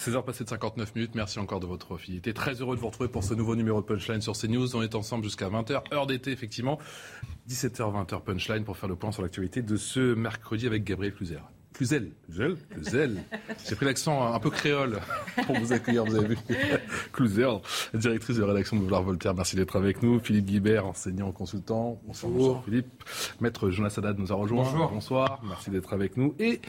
16h 0.00 0.24
passées 0.24 0.44
de 0.44 0.48
59 0.48 0.94
minutes, 0.94 1.14
merci 1.14 1.38
encore 1.38 1.60
de 1.60 1.66
votre 1.66 1.98
fidélité. 1.98 2.32
Très 2.32 2.54
heureux 2.54 2.74
de 2.74 2.80
vous 2.80 2.86
retrouver 2.86 3.10
pour 3.10 3.22
ce 3.22 3.34
nouveau 3.34 3.54
numéro 3.54 3.82
de 3.82 3.86
Punchline 3.86 4.22
sur 4.22 4.32
CNews. 4.32 4.74
On 4.74 4.80
est 4.80 4.94
ensemble 4.94 5.24
jusqu'à 5.24 5.50
20h, 5.50 5.92
heure 5.92 6.06
d'été 6.06 6.30
effectivement. 6.30 6.78
17h, 7.50 8.06
20h 8.06 8.22
Punchline 8.22 8.64
pour 8.64 8.78
faire 8.78 8.88
le 8.88 8.96
point 8.96 9.12
sur 9.12 9.20
l'actualité 9.20 9.60
de 9.60 9.76
ce 9.76 10.14
mercredi 10.14 10.66
avec 10.66 10.84
Gabriel 10.84 11.12
Cluzel. 11.12 11.42
Cluzel, 11.74 12.12
Cluzel, 12.24 12.56
Cluzel. 12.70 13.22
J'ai 13.68 13.76
pris 13.76 13.84
l'accent 13.84 14.32
un 14.32 14.38
peu 14.40 14.48
créole 14.48 15.00
pour 15.44 15.58
vous 15.58 15.74
accueillir, 15.74 16.06
vous 16.06 16.16
avez 16.16 16.28
vu. 16.28 16.38
Cluzel, 17.12 17.58
directrice 17.92 18.38
de 18.38 18.42
rédaction 18.42 18.78
de 18.78 18.82
Vouloir 18.82 19.02
Voltaire, 19.02 19.34
merci 19.34 19.54
d'être 19.54 19.76
avec 19.76 20.02
nous. 20.02 20.18
Philippe 20.18 20.46
Guibert, 20.46 20.86
enseignant 20.86 21.30
consultant. 21.30 22.00
Bonsoir, 22.06 22.32
bonsoir 22.32 22.64
Philippe. 22.64 23.04
Maître 23.42 23.68
Jonas 23.68 23.92
Haddad 23.98 24.18
nous 24.18 24.32
a 24.32 24.34
rejoint. 24.34 24.64
Bonjour. 24.64 24.88
Bonsoir, 24.88 25.42
merci 25.46 25.68
d'être 25.68 25.92
avec 25.92 26.16
nous. 26.16 26.34
Et 26.38 26.62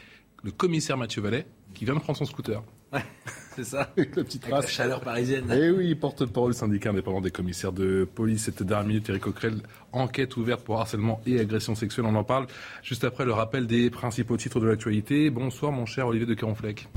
le 0.44 0.52
commissaire 0.52 0.98
Mathieu 0.98 1.22
Vallet 1.22 1.46
qui 1.74 1.86
vient 1.86 1.96
de 1.96 2.02
prendre 2.02 2.18
son 2.18 2.26
scooter. 2.26 2.62
C'est 3.56 3.66
ça. 3.66 3.90
Avec 3.98 4.16
la 4.16 4.24
petite 4.24 4.44
Avec 4.44 4.52
la 4.52 4.62
race. 4.62 4.70
chaleur 4.70 5.02
parisienne. 5.02 5.52
Et 5.52 5.70
oui, 5.72 5.94
porte-parole 5.96 6.54
syndicat 6.54 6.92
indépendant 6.92 7.20
des 7.22 7.32
commissaires 7.32 7.74
de 7.74 8.06
police. 8.16 8.44
Cette 8.46 8.64
dernière 8.64 8.88
minute, 8.88 9.10
Eric 9.10 9.24
Coquerel, 9.24 9.62
enquête 9.92 10.38
ouverte 10.38 10.64
pour 10.64 10.80
harcèlement 10.80 11.22
et 11.26 11.40
agression 11.40 11.76
sexuelle. 11.76 12.06
On 12.06 12.16
en 12.16 12.24
parle 12.24 12.48
juste 12.82 13.04
après 13.04 13.26
le 13.26 13.34
rappel 13.34 13.68
des 13.68 13.90
principaux 13.90 14.38
titres 14.38 14.60
de 14.62 14.68
l'actualité. 14.68 15.30
Bonsoir, 15.30 15.72
mon 15.74 15.86
cher 15.86 16.08
Olivier 16.08 16.28
de 16.28 16.34
Caronfleck. 16.34 16.88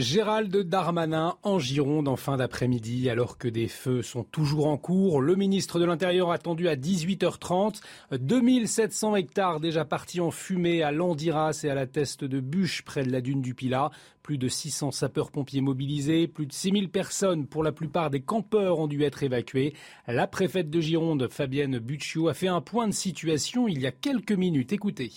Gérald 0.00 0.56
Darmanin 0.56 1.36
en 1.42 1.58
Gironde 1.58 2.08
en 2.08 2.16
fin 2.16 2.38
d'après-midi, 2.38 3.10
alors 3.10 3.36
que 3.36 3.48
des 3.48 3.68
feux 3.68 4.00
sont 4.00 4.24
toujours 4.24 4.68
en 4.68 4.78
cours. 4.78 5.20
Le 5.20 5.36
ministre 5.36 5.78
de 5.78 5.84
l'Intérieur 5.84 6.30
attendu 6.30 6.68
à 6.68 6.76
18h30. 6.76 7.82
2700 8.12 9.16
hectares 9.16 9.60
déjà 9.60 9.84
partis 9.84 10.20
en 10.20 10.30
fumée 10.30 10.82
à 10.82 10.92
Landiras 10.92 11.60
et 11.64 11.68
à 11.68 11.74
la 11.74 11.86
Teste 11.86 12.24
de 12.24 12.40
Bûche, 12.40 12.82
près 12.82 13.04
de 13.04 13.12
la 13.12 13.20
dune 13.20 13.42
du 13.42 13.54
Pilat. 13.54 13.90
Plus 14.22 14.38
de 14.38 14.48
600 14.48 14.92
sapeurs-pompiers 14.92 15.60
mobilisés, 15.60 16.26
plus 16.26 16.46
de 16.46 16.52
6000 16.52 16.88
personnes, 16.88 17.46
pour 17.46 17.62
la 17.62 17.72
plupart 17.72 18.08
des 18.08 18.20
campeurs, 18.20 18.78
ont 18.78 18.86
dû 18.86 19.02
être 19.02 19.22
évacuées. 19.22 19.74
La 20.06 20.26
préfète 20.26 20.70
de 20.70 20.80
Gironde, 20.80 21.28
Fabienne 21.28 21.78
Bucciot, 21.78 22.28
a 22.28 22.34
fait 22.34 22.48
un 22.48 22.60
point 22.60 22.88
de 22.88 22.92
situation 22.92 23.68
il 23.68 23.80
y 23.80 23.86
a 23.86 23.92
quelques 23.92 24.32
minutes. 24.32 24.72
Écoutez. 24.72 25.10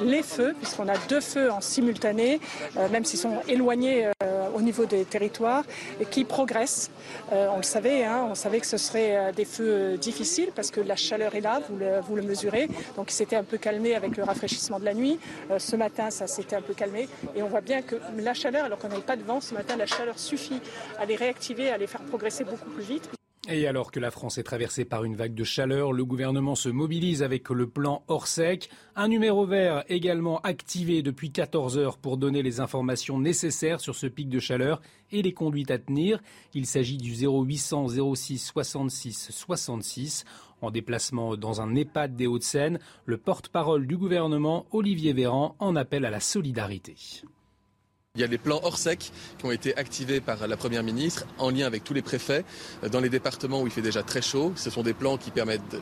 Les 0.00 0.22
feux, 0.22 0.54
puisqu'on 0.54 0.88
a 0.88 0.96
deux 1.08 1.20
feux 1.20 1.50
en 1.50 1.60
simultané, 1.60 2.40
euh, 2.78 2.88
même 2.88 3.04
s'ils 3.04 3.18
sont 3.18 3.42
éloignés 3.46 4.06
euh, 4.22 4.48
au 4.54 4.62
niveau 4.62 4.86
des 4.86 5.04
territoires, 5.04 5.64
qui 6.10 6.24
progressent. 6.24 6.90
Euh, 7.30 7.48
on 7.52 7.58
le 7.58 7.62
savait, 7.62 8.02
hein, 8.02 8.26
on 8.30 8.34
savait 8.34 8.60
que 8.60 8.66
ce 8.66 8.78
serait 8.78 9.32
des 9.36 9.44
feux 9.44 9.98
difficiles 9.98 10.50
parce 10.56 10.70
que 10.70 10.80
la 10.80 10.96
chaleur 10.96 11.34
est 11.34 11.42
là, 11.42 11.60
vous 11.68 11.76
le, 11.76 12.00
vous 12.00 12.16
le 12.16 12.22
mesurez. 12.22 12.68
Donc 12.96 13.10
il 13.10 13.14
s'était 13.14 13.36
un 13.36 13.44
peu 13.44 13.58
calmé 13.58 13.94
avec 13.94 14.16
le 14.16 14.24
rafraîchissement 14.24 14.80
de 14.80 14.86
la 14.86 14.94
nuit. 14.94 15.20
Ce 15.58 15.76
matin, 15.76 16.08
ça 16.08 16.26
s'était 16.26 16.56
un 16.56 16.62
peu 16.62 16.72
calmé. 16.72 17.06
Et 17.36 17.42
on 17.42 17.48
voit 17.48 17.60
bien 17.60 17.82
que 17.82 17.96
la 18.16 18.32
chaleur, 18.32 18.64
alors 18.64 18.78
qu'on 18.78 18.88
n'avait 18.88 19.02
pas 19.02 19.16
de 19.16 19.22
vent, 19.22 19.42
ce 19.42 19.52
matin, 19.52 19.76
la 19.76 19.86
chaleur 19.86 20.18
suffit 20.18 20.60
à 20.98 21.04
les 21.04 21.16
réactiver, 21.16 21.68
à 21.68 21.76
les 21.76 21.86
faire 21.86 22.02
progresser 22.02 22.44
beaucoup 22.44 22.70
plus 22.70 22.84
vite. 22.84 23.10
Et 23.48 23.66
alors 23.66 23.90
que 23.90 23.98
la 23.98 24.12
France 24.12 24.38
est 24.38 24.44
traversée 24.44 24.84
par 24.84 25.02
une 25.02 25.16
vague 25.16 25.34
de 25.34 25.42
chaleur, 25.42 25.92
le 25.92 26.04
gouvernement 26.04 26.54
se 26.54 26.68
mobilise 26.68 27.24
avec 27.24 27.50
le 27.50 27.68
plan 27.68 28.04
Orsec. 28.06 28.70
Un 28.94 29.08
numéro 29.08 29.46
vert 29.46 29.82
également 29.88 30.40
activé 30.42 31.02
depuis 31.02 31.32
14 31.32 31.76
heures 31.76 31.98
pour 31.98 32.18
donner 32.18 32.42
les 32.42 32.60
informations 32.60 33.18
nécessaires 33.18 33.80
sur 33.80 33.96
ce 33.96 34.06
pic 34.06 34.28
de 34.28 34.38
chaleur 34.38 34.80
et 35.10 35.22
les 35.22 35.34
conduites 35.34 35.72
à 35.72 35.78
tenir. 35.78 36.20
Il 36.54 36.66
s'agit 36.66 36.98
du 36.98 37.14
0800 37.14 38.14
06 38.14 38.38
66 38.38 39.30
66. 39.32 40.24
En 40.60 40.70
déplacement 40.70 41.36
dans 41.36 41.60
un 41.60 41.74
EHPAD 41.74 42.14
des 42.14 42.28
Hauts-de-Seine, 42.28 42.78
le 43.06 43.18
porte-parole 43.18 43.88
du 43.88 43.96
gouvernement, 43.96 44.66
Olivier 44.70 45.12
Véran, 45.14 45.56
en 45.58 45.74
appelle 45.74 46.04
à 46.04 46.10
la 46.10 46.20
solidarité. 46.20 46.94
Il 48.14 48.20
y 48.20 48.24
a 48.24 48.26
les 48.26 48.36
plans 48.36 48.60
Orsec 48.62 49.10
qui 49.38 49.46
ont 49.46 49.52
été 49.52 49.74
activés 49.74 50.20
par 50.20 50.46
la 50.46 50.58
Première 50.58 50.82
ministre 50.82 51.24
en 51.38 51.48
lien 51.48 51.64
avec 51.64 51.82
tous 51.82 51.94
les 51.94 52.02
préfets 52.02 52.44
euh, 52.84 52.90
dans 52.90 53.00
les 53.00 53.08
départements 53.08 53.62
où 53.62 53.66
il 53.66 53.72
fait 53.72 53.80
déjà 53.80 54.02
très 54.02 54.20
chaud. 54.20 54.52
Ce 54.54 54.68
sont 54.68 54.82
des 54.82 54.92
plans 54.92 55.16
qui 55.16 55.30
permettent 55.30 55.78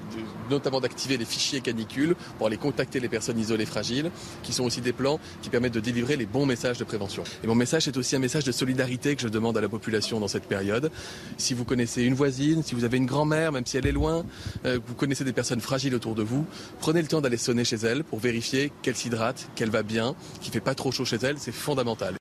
notamment 0.49 0.81
d'activer 0.81 1.17
les 1.17 1.25
fichiers 1.25 1.61
canicules 1.61 2.15
pour 2.39 2.47
aller 2.47 2.57
contacter 2.57 3.01
les 3.01 3.09
personnes 3.09 3.37
isolées 3.37 3.67
fragiles, 3.67 4.13
qui 4.45 4.53
sont 4.53 4.63
aussi 4.63 4.81
des 4.81 4.93
plans 4.93 5.19
qui 5.43 5.51
permettent 5.51 5.75
de 5.75 5.81
délivrer 5.81 6.17
les 6.17 6.25
bons 6.25 6.47
messages 6.47 6.79
de 6.79 6.85
prévention. 6.85 7.25
Et 7.43 7.49
mon 7.49 7.57
message 7.57 7.89
est 7.89 7.97
aussi 7.97 8.15
un 8.15 8.21
message 8.21 8.45
de 8.45 8.53
solidarité 8.53 9.17
que 9.17 9.23
je 9.23 9.29
demande 9.29 9.59
à 9.59 9.61
la 9.61 9.69
population 9.69 10.21
dans 10.21 10.29
cette 10.29 10.47
période. 10.47 10.93
Si 11.37 11.53
vous 11.53 11.65
connaissez 11.65 12.05
une 12.05 12.15
voisine, 12.15 12.63
si 12.63 12.77
vous 12.77 12.85
avez 12.85 12.99
une 12.99 13.07
grand-mère, 13.07 13.51
même 13.51 13.67
si 13.67 13.77
elle 13.77 13.89
est 13.89 13.93
loin, 13.93 14.25
euh, 14.67 14.79
vous 14.87 14.95
connaissez 14.95 15.25
des 15.25 15.33
personnes 15.33 15.61
fragiles 15.61 15.97
autour 15.97 16.15
de 16.15 16.23
vous, 16.23 16.47
prenez 16.79 17.03
le 17.03 17.09
temps 17.09 17.21
d'aller 17.21 17.39
sonner 17.39 17.65
chez 17.65 17.79
elle 17.79 18.05
pour 18.05 18.21
vérifier 18.21 18.71
qu'elle 18.83 18.95
s'hydrate, 18.95 19.49
qu'elle 19.57 19.71
va 19.71 19.83
bien, 19.83 20.15
qu'il 20.41 20.53
fait 20.53 20.61
pas 20.61 20.77
trop 20.77 20.93
chaud 20.93 21.05
chez 21.05 21.19
elle, 21.21 21.37
c'est 21.37 21.51
fondamental. 21.51 22.15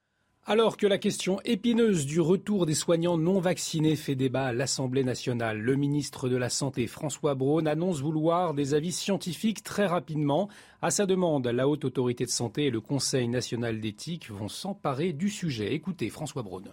Alors 0.52 0.78
que 0.78 0.88
la 0.88 0.98
question 0.98 1.40
épineuse 1.46 2.08
du 2.08 2.20
retour 2.20 2.66
des 2.66 2.74
soignants 2.74 3.20
non 3.20 3.40
vaccinés 3.40 3.96
fait 3.96 4.16
débat 4.16 4.46
à 4.46 4.52
l'Assemblée 4.52 5.04
nationale, 5.04 5.60
le 5.60 5.76
ministre 5.76 6.28
de 6.28 6.38
la 6.38 6.50
Santé 6.50 6.88
François 6.88 7.36
Braun 7.36 7.68
annonce 7.68 8.02
vouloir 8.02 8.56
des 8.56 8.74
avis 8.74 8.92
scientifiques 8.92 9.62
très 9.62 9.86
rapidement. 9.86 10.50
À 10.82 10.90
sa 10.90 11.06
demande, 11.06 11.46
la 11.46 11.68
Haute 11.68 11.86
Autorité 11.86 12.26
de 12.26 12.32
Santé 12.32 12.66
et 12.66 12.72
le 12.72 12.82
Conseil 12.82 13.28
national 13.28 13.80
d'éthique 13.80 14.32
vont 14.32 14.48
s'emparer 14.48 15.14
du 15.14 15.30
sujet. 15.30 15.76
Écoutez 15.76 16.10
François 16.10 16.42
Braun. 16.42 16.64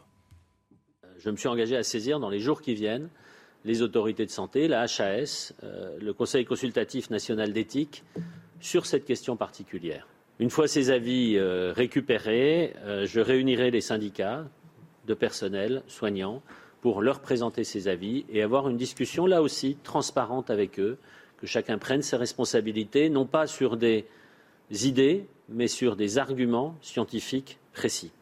Je 1.19 1.29
me 1.29 1.37
suis 1.37 1.49
engagé 1.49 1.77
à 1.77 1.83
saisir 1.83 2.19
dans 2.19 2.31
les 2.31 2.41
jours 2.41 2.63
qui 2.63 2.73
viennent 2.73 3.11
les 3.67 3.83
autorités 3.83 4.25
de 4.25 4.31
santé, 4.31 4.69
la 4.69 4.85
HAS, 4.85 5.53
euh, 5.65 5.99
le 6.01 6.15
Conseil 6.15 6.47
consultatif 6.47 7.11
national 7.11 7.53
d'éthique 7.53 8.05
sur 8.59 8.87
cette 8.87 9.05
question 9.05 9.37
particulière. 9.37 10.09
Une 10.39 10.51
fois 10.51 10.69
ces 10.69 10.91
avis 10.91 11.37
euh, 11.37 11.73
récupérés, 11.73 12.75
euh, 12.85 13.07
je 13.07 13.21
réunirai 13.21 13.71
les 13.71 13.81
syndicats 13.81 14.45
de 15.07 15.15
personnel 15.15 15.83
soignants 15.87 16.43
pour 16.83 17.01
leur 17.01 17.21
présenter 17.21 17.65
ces 17.65 17.89
avis 17.89 18.27
et 18.29 18.43
avoir 18.43 18.69
une 18.69 18.77
discussion 18.77 19.27
là 19.27 19.41
aussi 19.41 19.77
transparente 19.83 20.51
avec 20.51 20.79
eux, 20.79 20.99
que 21.39 21.47
chacun 21.47 21.79
prenne 21.79 22.03
ses 22.03 22.17
responsabilités, 22.17 23.09
non 23.09 23.25
pas 23.25 23.47
sur 23.47 23.79
des 23.79 24.05
idées, 24.71 25.27
mais 25.49 25.69
sur 25.69 25.97
des 25.97 26.19
arguments 26.19 26.77
scientifiques 26.83 27.59
précis. 27.73 28.13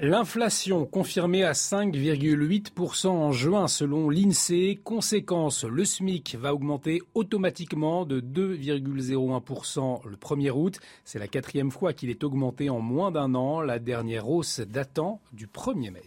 L'inflation 0.00 0.86
confirmée 0.86 1.44
à 1.44 1.52
5,8% 1.52 3.06
en 3.06 3.30
juin 3.30 3.68
selon 3.68 4.10
l'INSEE. 4.10 4.80
Conséquence, 4.82 5.62
le 5.62 5.84
SMIC 5.84 6.34
va 6.34 6.52
augmenter 6.52 7.00
automatiquement 7.14 8.04
de 8.04 8.20
2,01% 8.20 10.04
le 10.08 10.16
1er 10.16 10.50
août. 10.50 10.80
C'est 11.04 11.20
la 11.20 11.28
quatrième 11.28 11.70
fois 11.70 11.92
qu'il 11.92 12.10
est 12.10 12.24
augmenté 12.24 12.70
en 12.70 12.80
moins 12.80 13.12
d'un 13.12 13.36
an, 13.36 13.60
la 13.60 13.78
dernière 13.78 14.28
hausse 14.28 14.58
datant 14.58 15.20
du 15.32 15.46
1er 15.46 15.92
mai. 15.92 16.02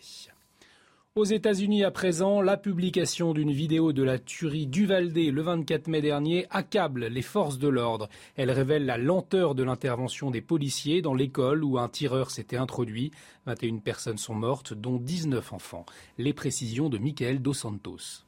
Aux 1.18 1.26
États-Unis 1.26 1.84
à 1.84 1.90
présent, 1.90 2.42
la 2.42 2.58
publication 2.58 3.34
d'une 3.34 3.52
vidéo 3.52 3.92
de 3.92 4.04
la 4.04 4.20
tuerie 4.20 4.68
d'Uvalde 4.68 5.18
le 5.18 5.42
24 5.42 5.88
mai 5.88 6.00
dernier 6.00 6.46
accable 6.52 7.08
les 7.08 7.24
forces 7.24 7.58
de 7.58 7.68
l'ordre. 7.68 8.08
Elle 8.36 8.52
révèle 8.52 8.86
la 8.86 9.00
lenteur 9.00 9.56
de 9.56 9.64
l'intervention 9.64 10.30
des 10.30 10.42
policiers 10.42 11.02
dans 11.02 11.16
l'école 11.16 11.64
où 11.64 11.80
un 11.80 11.90
tireur 11.90 12.30
s'était 12.30 12.56
introduit. 12.56 13.10
21 13.48 13.80
personnes 13.80 14.20
sont 14.20 14.36
mortes, 14.36 14.76
dont 14.76 14.98
19 14.98 15.54
enfants. 15.54 15.88
Les 16.20 16.34
précisions 16.34 16.88
de 16.88 17.00
Michael 17.00 17.42
Dos 17.42 17.56
Santos. 17.56 18.24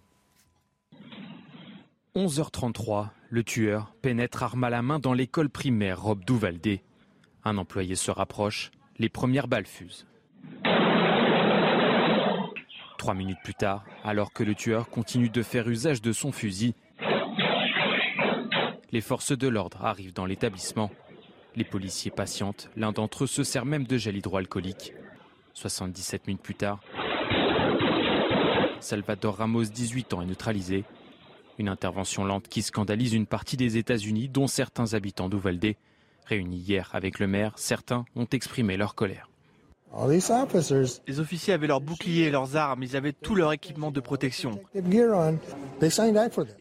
11h33, 2.16 3.10
le 3.30 3.44
tueur 3.44 3.94
pénètre 4.02 4.42
arme 4.42 4.64
à 4.64 4.72
la 4.72 4.81
main 4.81 4.98
dans 4.98 5.14
l'école 5.14 5.52
primaire 5.52 6.02
Rob 6.02 6.25
Douvalde. 6.25 6.80
Un 7.46 7.60
employé 7.60 7.94
se 7.94 8.10
rapproche, 8.10 8.72
les 8.98 9.10
premières 9.10 9.48
balles 9.48 9.68
fusent. 9.68 10.08
Trois 13.00 13.13
minutes 13.13 13.40
plus 13.46 13.56
tard, 13.56 13.86
alors 14.04 14.34
que 14.34 14.44
le 14.44 14.54
tueur 14.54 14.90
continue 14.90 15.30
de 15.30 15.42
faire 15.42 15.69
usage 15.69 16.01
de 16.01 16.12
son 16.12 16.34
fusil, 16.34 16.75
les 18.92 19.00
forces 19.00 19.31
de 19.31 19.48
l'ordre 19.48 19.86
arrivent 19.86 20.13
dans 20.13 20.25
l'établissement. 20.25 20.92
Les 21.56 21.63
policiers 21.63 22.12
patientent, 22.12 22.69
l'un 22.75 22.92
d'entre 22.92 23.24
eux 23.24 23.28
se 23.28 23.44
sert 23.46 23.63
même 23.63 23.86
de 23.86 23.98
gel 23.98 24.18
hydroalcoolique. 24.18 24.94
77 25.54 26.28
minutes 26.28 26.42
plus 26.42 26.56
tard, 26.56 26.81
Salvador 28.81 29.38
Ramos, 29.38 29.63
18 29.63 30.13
ans, 30.13 30.22
est 30.22 30.25
neutralisé. 30.25 30.84
Une 31.57 31.69
intervention 31.69 32.25
lente 32.25 32.50
qui 32.50 32.62
scandalise 32.62 33.13
une 33.13 33.28
partie 33.28 33.56
des 33.56 33.78
États-Unis, 33.78 34.28
dont 34.28 34.48
certains 34.48 34.94
habitants 34.94 35.30
d'Uvalde. 35.30 35.75
Réunis 36.25 36.57
hier 36.57 36.90
avec 36.92 37.19
le 37.19 37.28
maire, 37.28 37.54
certains 37.56 38.04
ont 38.18 38.28
exprimé 38.30 38.75
leur 38.75 38.94
colère. 38.94 39.29
Les 41.08 41.20
officiers 41.20 41.54
avaient 41.54 41.68
leurs 41.68 41.82
boucliers 41.82 42.26
et 42.26 42.32
leurs 42.32 42.56
armes, 42.56 42.84
ils 42.84 42.96
avaient 42.96 43.14
tout 43.14 43.36
leur 43.36 43.52
équipement 43.54 43.92
de 43.92 44.00
protection. 44.00 44.60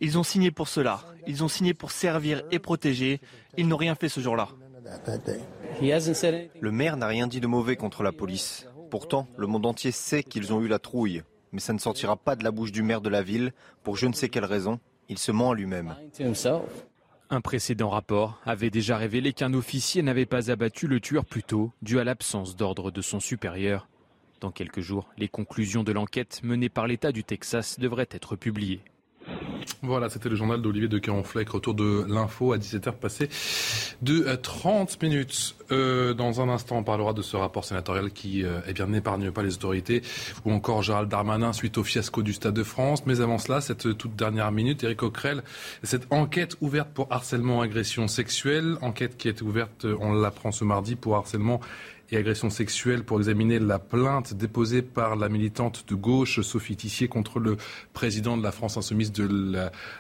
Ils 0.01 0.19
ont 0.19 0.23
signé 0.23 0.51
pour 0.51 0.69
cela, 0.69 1.01
ils 1.27 1.45
ont 1.45 1.49
signé 1.49 1.75
pour 1.75 1.91
servir 1.91 2.43
et 2.51 2.59
protéger, 2.59 3.21
ils 3.57 3.69
n'ont 3.69 3.77
rien 3.77 3.95
fait 3.95 4.09
ce 4.09 4.21
jour-là. 4.21 4.49
Le 6.61 6.71
maire 6.71 6.97
n'a 6.97 7.07
rien 7.07 7.27
dit 7.27 7.41
de 7.41 7.47
mauvais 7.47 7.77
contre 7.77 8.03
la 8.03 8.13
police. 8.13 8.67
Pourtant, 8.91 9.29
le 9.37 9.47
monde 9.47 9.67
entier 9.67 9.93
sait 9.93 10.23
qu'ils 10.23 10.53
ont 10.53 10.63
eu 10.63 10.69
la 10.69 10.79
trouille. 10.79 11.23
Mais 11.53 11.61
ça 11.61 11.73
ne 11.73 11.79
sortira 11.79 12.17
pas 12.17 12.37
de 12.37 12.45
la 12.45 12.51
bouche 12.51 12.73
du 12.73 12.83
maire 12.83 13.01
de 13.01 13.09
la 13.09 13.23
ville 13.23 13.53
pour 13.83 13.97
je 13.97 14.07
ne 14.07 14.13
sais 14.13 14.29
quelle 14.29 14.45
raison. 14.45 14.81
Il 15.09 15.19
se 15.19 15.33
ment 15.33 15.53
à 15.53 15.55
lui-même. 15.55 15.95
Un 17.31 17.43
précédent 17.43 17.91
rapport 17.91 18.41
avait 18.47 18.71
déjà 18.71 18.97
révélé 18.97 19.35
qu'un 19.35 19.53
officier 19.53 20.01
n'avait 20.01 20.25
pas 20.25 20.51
abattu 20.51 20.87
le 20.87 20.99
tueur 20.99 21.27
plus 21.27 21.43
tôt, 21.43 21.73
dû 21.83 22.01
à 22.01 22.05
l'absence 22.05 22.57
d'ordre 22.57 22.91
de 22.91 23.03
son 23.03 23.21
supérieur. 23.21 23.87
Dans 24.41 24.51
quelques 24.51 24.81
jours, 24.81 25.11
les 25.19 25.29
conclusions 25.29 25.85
de 25.85 25.93
l'enquête 25.93 26.41
menée 26.43 26.71
par 26.71 26.87
l'État 26.87 27.13
du 27.13 27.25
Texas 27.25 27.79
devraient 27.79 28.09
être 28.13 28.35
publiées. 28.35 28.81
Voilà, 29.83 30.09
c'était 30.11 30.29
le 30.29 30.37
journal 30.37 30.61
d'Olivier 30.61 30.89
de 30.89 30.99
Caronfleck. 30.99 31.49
Retour 31.51 31.75
de 31.75 32.05
l'info 32.09 32.53
à 32.53 32.59
17h 32.59 32.93
passé 32.93 33.29
de 34.03 34.25
30 34.35 34.91
euh, 34.91 35.07
minutes. 35.07 35.57
Euh, 35.71 36.15
dans 36.15 36.41
un 36.41 36.49
instant, 36.49 36.79
on 36.79 36.83
parlera 36.83 37.13
de 37.13 37.23
ce 37.23 37.37
rapport 37.37 37.65
sénatorial 37.65 38.11
qui 38.11 38.45
euh, 38.45 38.61
eh 38.67 38.83
n'épargne 38.85 39.31
pas 39.31 39.43
les 39.43 39.55
autorités, 39.55 40.03
ou 40.45 40.53
encore 40.53 40.83
Gérald 40.83 41.09
Darmanin 41.09 41.53
suite 41.53 41.79
au 41.79 41.85
fiasco 41.85 42.23
du 42.23 42.33
Stade 42.33 42.55
de 42.55 42.63
France. 42.63 43.07
Mais 43.07 43.21
avant 43.21 43.39
cela, 43.39 43.61
cette 43.61 43.97
toute 43.97 44.17
dernière 44.17 44.51
minute, 44.51 44.83
Éric 44.83 44.99
Coquerel, 44.99 45.43
cette 45.83 46.07
enquête 46.11 46.57
ouverte 46.61 46.89
pour 46.93 47.07
harcèlement, 47.11 47.61
agression 47.61 48.09
sexuelle, 48.09 48.77
enquête 48.81 49.17
qui 49.17 49.29
est 49.29 49.43
ouverte, 49.43 49.87
on 50.01 50.13
l'apprend 50.13 50.53
ce 50.53 50.65
mardi, 50.65 50.97
pour 50.97 51.17
harcèlement 51.17 51.61
et 52.11 52.17
agression 52.17 52.51
sexuelle 52.51 53.05
pour 53.05 53.19
examiner 53.19 53.59
la 53.59 53.79
plainte 53.79 54.35
déposée 54.35 54.83
par 54.83 55.17
la 55.17 55.29
militante 55.29 55.85
de 55.89 55.95
gauche 55.95 56.41
Sophie 56.41 56.77
Tissier 56.77 57.09
contre 57.09 57.39
le 57.39 57.57
président 57.93 58.37
de 58.37 58.43
la 58.43 58.53
France 58.53 58.77
insoumise 58.77 59.13
de 59.13 59.29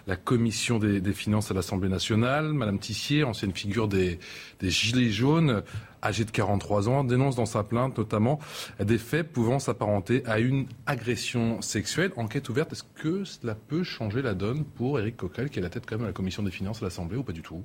la, 0.06 0.16
commission 0.16 0.78
des, 0.78 1.12
finances 1.12 1.50
à 1.50 1.54
l'Assemblée 1.54 1.88
nationale. 1.88 2.52
Madame 2.52 2.78
Tissier, 2.78 3.24
ancienne 3.24 3.52
figure 3.52 3.88
des, 3.88 4.18
Gilets 4.62 5.10
jaunes, 5.10 5.62
âgée 6.02 6.24
de 6.24 6.30
43 6.30 6.88
ans, 6.88 7.04
dénonce 7.04 7.36
dans 7.36 7.46
sa 7.46 7.62
plainte 7.62 7.98
notamment 7.98 8.38
des 8.80 8.98
faits 8.98 9.32
pouvant 9.32 9.58
s'apparenter 9.58 10.22
à 10.26 10.38
une 10.38 10.66
agression 10.86 11.60
sexuelle. 11.60 12.12
Enquête 12.16 12.48
ouverte, 12.48 12.72
est-ce 12.72 12.84
que 12.94 13.24
cela 13.24 13.54
peut 13.54 13.82
changer 13.82 14.22
la 14.22 14.34
donne 14.34 14.64
pour 14.64 14.98
Éric 14.98 15.18
Coquerel, 15.18 15.50
qui 15.50 15.58
est 15.58 15.62
la 15.62 15.70
tête 15.70 15.84
quand 15.86 15.96
même 15.96 16.02
de 16.02 16.08
la 16.08 16.12
commission 16.12 16.42
des 16.42 16.50
finances 16.50 16.80
à 16.82 16.84
l'Assemblée, 16.84 17.18
ou 17.18 17.22
pas 17.22 17.32
du 17.32 17.42
tout? 17.42 17.62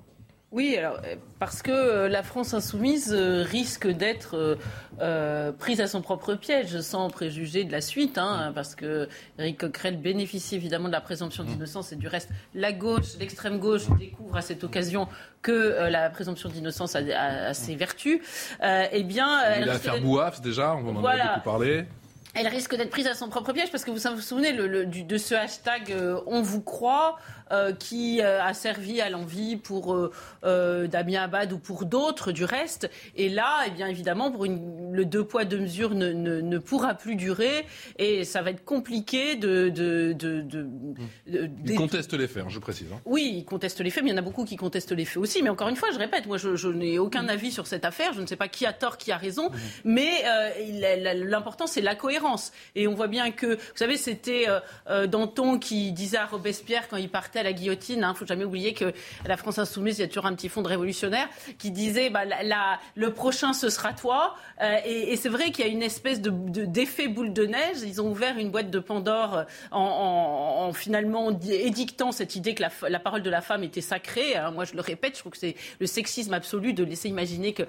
Oui, 0.53 0.77
alors, 0.77 0.99
euh, 1.03 1.15
parce 1.39 1.63
que 1.63 1.71
euh, 1.71 2.07
la 2.07 2.21
France 2.21 2.53
insoumise 2.53 3.11
euh, 3.11 3.43
risque 3.43 3.87
d'être 3.87 4.57
prise 5.57 5.81
à 5.81 5.87
son 5.87 6.03
propre 6.03 6.35
piège, 6.35 6.79
sans 6.81 7.09
préjuger 7.09 7.63
de 7.63 7.71
la 7.71 7.81
suite, 7.81 8.19
hein, 8.19 8.51
mm. 8.51 8.53
parce 8.53 8.75
que 8.75 9.09
Eric 9.39 9.59
Coquerel 9.61 9.97
bénéficie 9.97 10.53
évidemment 10.53 10.89
de 10.89 10.93
la 10.93 11.01
présomption 11.01 11.43
mm. 11.43 11.47
d'innocence 11.47 11.91
et 11.91 11.95
du 11.95 12.07
reste, 12.07 12.29
la 12.53 12.71
gauche, 12.71 13.17
l'extrême 13.19 13.57
gauche 13.57 13.89
découvre 13.97 14.37
à 14.37 14.41
cette 14.43 14.63
occasion 14.63 15.07
que 15.41 15.89
la 15.89 16.11
présomption 16.11 16.49
d'innocence 16.49 16.95
a, 16.95 17.53
ses 17.55 17.75
vertus. 17.75 18.21
eh 18.61 19.03
bien, 19.03 19.57
il 19.57 19.63
a 19.63 19.65
l'affaire 19.65 19.99
Bouaf 20.01 20.39
déjà, 20.39 20.75
on 20.75 20.95
en 20.95 21.03
a 21.03 21.15
beaucoup 21.15 21.43
parlé 21.43 21.85
elle 22.33 22.47
risque 22.47 22.75
d'être 22.75 22.89
prise 22.89 23.07
à 23.07 23.13
son 23.13 23.29
propre 23.29 23.53
piège 23.53 23.71
parce 23.71 23.83
que 23.83 23.91
vous 23.91 24.15
vous 24.15 24.21
souvenez 24.21 24.51
le, 24.51 24.85
de 24.85 25.17
ce 25.17 25.35
hashtag 25.35 25.95
On 26.25 26.41
vous 26.41 26.61
croit. 26.61 27.17
Euh, 27.53 27.71
qui 27.71 28.19
euh, 28.19 28.41
a 28.41 28.53
servi 28.55 28.99
à 28.99 29.11
l'envie 29.11 29.57
pour 29.57 29.95
euh, 30.43 30.87
Damien 30.87 31.23
Abad 31.23 31.53
ou 31.53 31.59
pour 31.59 31.85
d'autres 31.85 32.31
du 32.31 32.45
reste. 32.45 32.89
Et 33.15 33.29
là, 33.29 33.59
eh 33.67 33.69
bien 33.69 33.87
évidemment, 33.87 34.31
pour 34.31 34.45
une, 34.45 34.91
le 34.91 35.05
deux 35.05 35.23
poids 35.23 35.45
deux 35.45 35.59
mesures 35.59 35.93
ne, 35.93 36.11
ne, 36.13 36.41
ne, 36.41 36.57
pourra 36.57 36.95
plus 36.95 37.15
durer 37.15 37.67
et 37.99 38.23
ça 38.23 38.41
va 38.41 38.49
être 38.49 38.65
compliqué 38.65 39.35
de. 39.35 39.69
de, 39.69 40.13
de, 40.13 40.41
de, 40.41 40.67
il 41.65 41.75
conteste 41.75 42.13
les 42.13 42.27
faits, 42.27 42.43
hein, 42.43 42.49
je 42.49 42.57
précise. 42.57 42.87
Hein. 42.91 43.01
Oui, 43.05 43.31
il 43.35 43.45
conteste 43.45 43.81
les 43.81 43.91
faits, 43.91 44.03
mais 44.03 44.09
il 44.09 44.13
y 44.13 44.15
en 44.15 44.19
a 44.19 44.23
beaucoup 44.25 44.45
qui 44.45 44.55
contestent 44.55 44.93
les 44.93 45.05
faits 45.05 45.17
aussi. 45.17 45.43
Mais 45.43 45.49
encore 45.49 45.69
une 45.69 45.75
fois, 45.75 45.89
je 45.91 45.99
répète, 45.99 46.25
moi, 46.25 46.37
je, 46.37 46.55
je 46.55 46.69
n'ai 46.69 46.97
aucun 46.97 47.27
avis 47.27 47.51
sur 47.51 47.67
cette 47.67 47.85
affaire. 47.85 48.13
Je 48.13 48.21
ne 48.21 48.25
sais 48.25 48.37
pas 48.37 48.47
qui 48.47 48.65
a 48.65 48.73
tort, 48.73 48.97
qui 48.97 49.11
a 49.11 49.17
raison, 49.17 49.49
mmh. 49.49 49.55
mais 49.83 51.13
l'important 51.13 51.67
c'est 51.67 51.81
la 51.81 51.93
cohérence. 51.93 52.22
Et 52.75 52.87
on 52.87 52.93
voit 52.93 53.07
bien 53.07 53.31
que, 53.31 53.55
vous 53.55 53.61
savez, 53.75 53.97
c'était 53.97 54.47
Danton 55.07 55.59
qui 55.59 55.91
disait 55.91 56.17
à 56.17 56.25
Robespierre 56.25 56.87
quand 56.87 56.97
il 56.97 57.09
partait 57.09 57.39
à 57.39 57.43
la 57.43 57.53
guillotine. 57.53 57.99
Il 57.99 58.03
hein. 58.03 58.13
ne 58.13 58.17
faut 58.17 58.25
jamais 58.25 58.45
oublier 58.45 58.73
que 58.73 58.93
la 59.25 59.37
France 59.37 59.59
insoumise, 59.59 59.99
il 59.99 60.01
y 60.01 60.05
a 60.05 60.07
toujours 60.07 60.25
un 60.25 60.35
petit 60.35 60.49
fond 60.49 60.61
de 60.61 60.67
révolutionnaire 60.67 61.27
qui 61.57 61.71
disait 61.71 62.09
bah, 62.09 62.21
le 62.95 63.13
prochain, 63.13 63.53
ce 63.53 63.69
sera 63.69 63.93
toi. 63.93 64.35
Euh, 64.63 64.77
et, 64.85 65.15
c'est 65.17 65.29
vrai 65.29 65.51
qu'il 65.51 65.65
y 65.65 65.67
a 65.67 65.71
une 65.71 65.83
espèce 65.83 66.21
de, 66.21 66.29
d'effet 66.65 67.07
boule 67.07 67.33
de 67.33 67.45
neige. 67.45 67.77
Ils 67.85 68.01
ont 68.01 68.09
ouvert 68.09 68.37
une 68.37 68.49
boîte 68.49 68.69
de 68.69 68.79
Pandore 68.79 69.37
euh, 69.37 69.43
en, 69.71 70.71
finalement 70.73 71.31
édictant 71.41 72.11
cette 72.11 72.35
idée 72.35 72.55
que 72.55 72.63
la, 72.87 72.99
parole 72.99 73.21
de 73.21 73.29
la 73.29 73.41
femme 73.41 73.63
était 73.63 73.81
sacrée. 73.81 74.35
Hein. 74.35 74.51
moi, 74.51 74.65
je 74.65 74.73
le 74.73 74.81
répète, 74.81 75.15
je 75.15 75.19
trouve 75.19 75.33
que 75.33 75.37
c'est 75.37 75.55
le 75.79 75.85
sexisme 75.85 76.33
absolu 76.33 76.73
de 76.73 76.83
laisser 76.83 77.09
imaginer 77.09 77.53
que, 77.53 77.63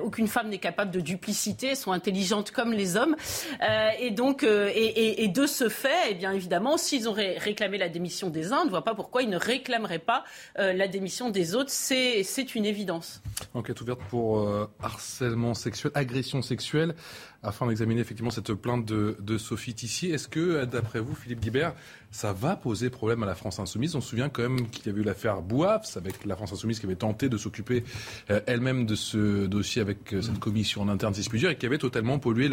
aucune 0.00 0.28
femme 0.28 0.48
n'est 0.48 0.58
capable 0.58 0.90
de 0.90 1.00
duplicité, 1.00 1.74
sont 1.74 1.92
intelligentes 1.92 2.50
comme 2.50 2.72
les 2.72 2.96
hommes. 2.96 3.16
Euh, 3.62 3.88
et 3.98 4.10
donc, 4.10 4.44
et, 4.44 5.28
de 5.28 5.46
ce 5.46 5.68
fait, 5.68 6.10
eh 6.10 6.14
bien 6.14 6.32
évidemment, 6.32 6.76
s'ils 6.76 7.08
ont 7.08 7.12
réclamé 7.12 7.78
la 7.78 7.88
démission 7.88 8.30
des 8.30 8.52
uns, 8.52 8.60
on 8.62 8.64
ne 8.64 8.70
voit 8.70 8.84
pas 8.84 8.94
pourquoi 8.94 9.22
ils 9.22 9.28
ne 9.28 9.36
réclameraient 9.36 9.98
pas 9.98 10.24
la 10.56 10.88
démission 10.88 11.30
des 11.30 11.54
autres. 11.54 11.70
C'est, 11.70 12.54
une 12.54 12.66
évidence. 12.66 13.22
Enquête 13.54 13.80
ouverte 13.80 14.00
pour 14.10 14.48
harcèlement 14.82 15.54
sexuel, 15.54 15.92
agression 16.14 16.42
sexuelle, 16.42 16.94
afin 17.42 17.66
d'examiner 17.66 18.00
effectivement 18.00 18.30
cette 18.30 18.54
plainte 18.54 18.86
de, 18.86 19.38
Sophie 19.38 19.74
Tissier. 19.74 20.12
Est-ce 20.12 20.28
que, 20.28 20.64
d'après 20.64 21.00
vous, 21.00 21.14
Philippe 21.14 21.40
Guibert, 21.40 21.74
ça 22.12 22.32
va 22.32 22.54
poser 22.54 22.88
problème 22.88 23.24
à 23.24 23.26
la 23.26 23.34
France 23.34 23.58
Insoumise? 23.58 23.96
On 23.96 24.00
se 24.00 24.10
souvient 24.10 24.28
quand 24.28 24.42
même 24.42 24.68
qu'il 24.68 24.86
y 24.86 24.88
avait 24.90 25.00
eu 25.00 25.04
l'affaire 25.04 25.42
Bouafs, 25.42 25.96
avec 25.96 26.24
la 26.24 26.36
France 26.36 26.52
Insoumise 26.52 26.78
qui 26.78 26.86
avait 26.86 26.94
tenté 26.94 27.28
de 27.28 27.36
s'occuper 27.36 27.84
euh, 28.30 28.40
elle-même 28.46 28.86
de 28.86 28.94
ce 28.94 29.46
dossier 29.46 29.82
avec 29.82 30.14
euh, 30.14 30.22
cette 30.22 30.38
commission 30.38 30.82
en 30.82 30.88
interne, 30.88 31.14
si 31.14 31.28
et 31.46 31.56
qui 31.56 31.66
avait 31.66 31.78
totalement 31.78 32.18
pollué 32.20 32.48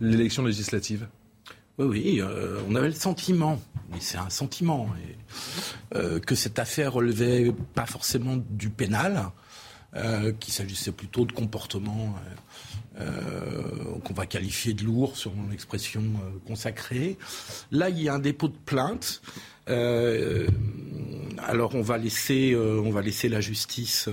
l'élection 0.00 0.44
législative. 0.44 1.08
Oui, 1.78 1.86
oui, 1.86 2.20
euh, 2.20 2.60
on 2.68 2.76
avait 2.76 2.88
le 2.88 2.94
sentiment, 2.94 3.60
mais 3.90 3.98
c'est 4.00 4.18
un 4.18 4.30
sentiment, 4.30 4.88
que 5.90 6.34
cette 6.34 6.58
affaire 6.58 6.92
relevait 6.92 7.52
pas 7.74 7.86
forcément 7.86 8.36
du 8.36 8.70
pénal, 8.70 9.32
euh, 9.94 10.32
qu'il 10.32 10.54
s'agissait 10.54 10.90
plutôt 10.90 11.26
de 11.26 11.32
comportements 11.32 12.14
euh, 12.16 12.30
euh, 12.30 12.71
qu'on 14.04 14.14
va 14.14 14.26
qualifier 14.26 14.74
de 14.74 14.84
lourds, 14.84 15.16
selon 15.16 15.48
l'expression 15.50 16.02
consacrée. 16.46 17.18
Là, 17.70 17.88
il 17.88 18.02
y 18.02 18.08
a 18.08 18.14
un 18.14 18.18
dépôt 18.18 18.48
de 18.48 18.56
plainte. 18.64 19.22
alors 21.38 21.74
on 21.74 21.82
va 21.82 21.98
laisser, 21.98 22.56
on 22.56 22.90
va 22.90 23.02
laisser 23.02 23.28
la 23.28 23.40
justice 23.40 24.08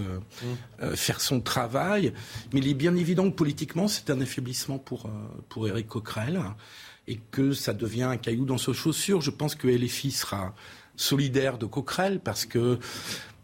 faire 0.96 1.22
son 1.22 1.42
travail, 1.42 2.14
mais 2.54 2.60
il 2.60 2.68
est 2.68 2.74
bien 2.74 2.96
évident 2.96 3.30
que 3.30 3.36
politiquement 3.36 3.88
c'est 3.88 4.10
un 4.10 4.22
affaiblissement 4.22 4.78
pour 4.78 5.10
pour 5.50 5.68
Éric 5.68 5.88
Coquerel 5.88 6.40
et 7.10 7.20
que 7.32 7.54
ça 7.54 7.74
devient 7.74 8.04
un 8.04 8.18
caillou 8.18 8.46
dans 8.46 8.60
ses 8.60 8.74
chaussures. 8.74 9.22
Je 9.22 9.32
pense 9.32 9.56
que 9.56 9.68
LFI 9.68 10.12
sera 10.12 10.54
solidaire 10.96 11.58
de 11.58 11.66
Coquerel 11.66 12.20
parce 12.20 12.46
que 12.46 12.60
euh, 12.60 12.78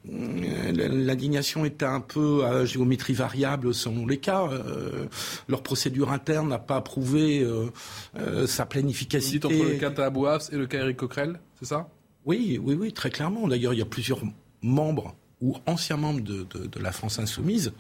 l'indignation 0.08 1.66
était 1.66 1.86
un 1.86 2.02
peu 2.02 2.46
à 2.46 2.66
géométrie 2.66 3.14
variable 3.14 3.74
selon 3.74 4.06
les 4.06 4.18
cas. 4.18 4.48
Euh, 4.52 5.06
leur 5.48 5.64
procédure 5.64 6.12
interne 6.12 6.50
n'a 6.50 6.60
pas 6.60 6.78
approuvé 6.78 7.42
euh, 7.44 8.48
sa 8.48 8.66
pleine 8.66 8.90
efficacité. 8.90 9.46
entre 9.46 9.56
le 9.56 9.78
cas 9.78 9.92
Tabouafs 9.92 10.52
et 10.52 10.58
le 10.58 10.68
cas 10.68 10.80
Eric 10.80 10.98
Coquerel, 10.98 11.40
c'est 11.60 11.66
ça? 11.66 11.88
Oui, 12.26 12.60
oui, 12.62 12.76
oui, 12.80 12.92
très 12.92 13.10
clairement. 13.10 13.48
D'ailleurs, 13.48 13.74
il 13.74 13.80
y 13.80 13.84
a 13.84 13.86
plusieurs 13.86 14.22
membres 14.62 15.16
ou 15.42 15.58
anciens 15.66 15.98
membres 15.98 16.22
de, 16.22 16.48
la 16.80 16.92
France 16.92 17.20
insoumise 17.20 17.74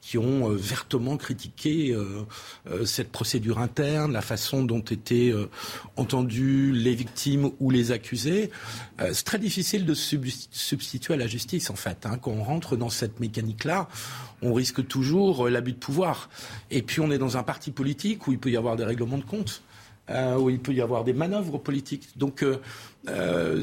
qui 0.00 0.18
ont 0.18 0.50
euh, 0.50 0.56
vertement 0.56 1.16
critiqué 1.16 1.92
euh, 1.92 2.26
euh, 2.68 2.84
cette 2.84 3.12
procédure 3.12 3.58
interne, 3.58 4.12
la 4.12 4.22
façon 4.22 4.64
dont 4.64 4.80
étaient 4.80 5.32
entendus 5.96 6.72
les 6.72 6.94
victimes 6.94 7.50
ou 7.60 7.70
les 7.70 7.92
accusés. 7.92 8.50
c'est 9.12 9.24
très 9.24 9.38
difficile 9.38 9.84
de 9.84 9.94
substituer 9.94 11.14
à 11.14 11.16
la 11.16 11.26
justice, 11.26 11.70
en 11.70 11.74
fait. 11.74 12.06
Hein. 12.06 12.18
Quand 12.20 12.32
on 12.32 12.42
rentre 12.42 12.76
dans 12.76 12.88
cette 12.88 13.20
mécanique-là, 13.20 13.88
on 14.42 14.52
risque 14.54 14.86
toujours 14.86 15.48
l'abus 15.48 15.72
de 15.72 15.78
pouvoir. 15.78 16.30
Et 16.70 16.82
puis 16.82 17.00
on 17.00 17.10
est 17.10 17.18
dans 17.18 17.36
un 17.36 17.42
parti 17.42 17.70
politique 17.70 18.26
où 18.26 18.32
il 18.32 18.38
peut 18.38 18.50
y 18.50 18.56
avoir 18.56 18.76
des 18.76 18.84
règlements 18.84 19.18
de 19.18 19.24
compte. 19.24 19.62
où 20.38 20.50
il 20.50 20.58
peut 20.58 20.72
y 20.72 20.80
avoir 20.80 21.04
des 21.04 21.12
manœuvres 21.12 21.58
politiques. 21.58 22.08
Donc 22.16 22.44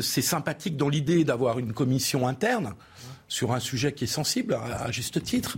c'est 0.01 0.22
sympathique 0.22 0.77
dans 0.77 0.89
l'idée 0.89 1.24
d'avoir 1.24 1.60
une 1.60 1.74
commission 1.74 2.27
interne 2.27 2.74
sur 3.28 3.52
un 3.52 3.60
sujet 3.60 3.94
qui 3.94 4.06
est 4.06 4.08
sensible, 4.08 4.54
à, 4.54 4.92
juste 4.92 5.22
titre, 5.24 5.58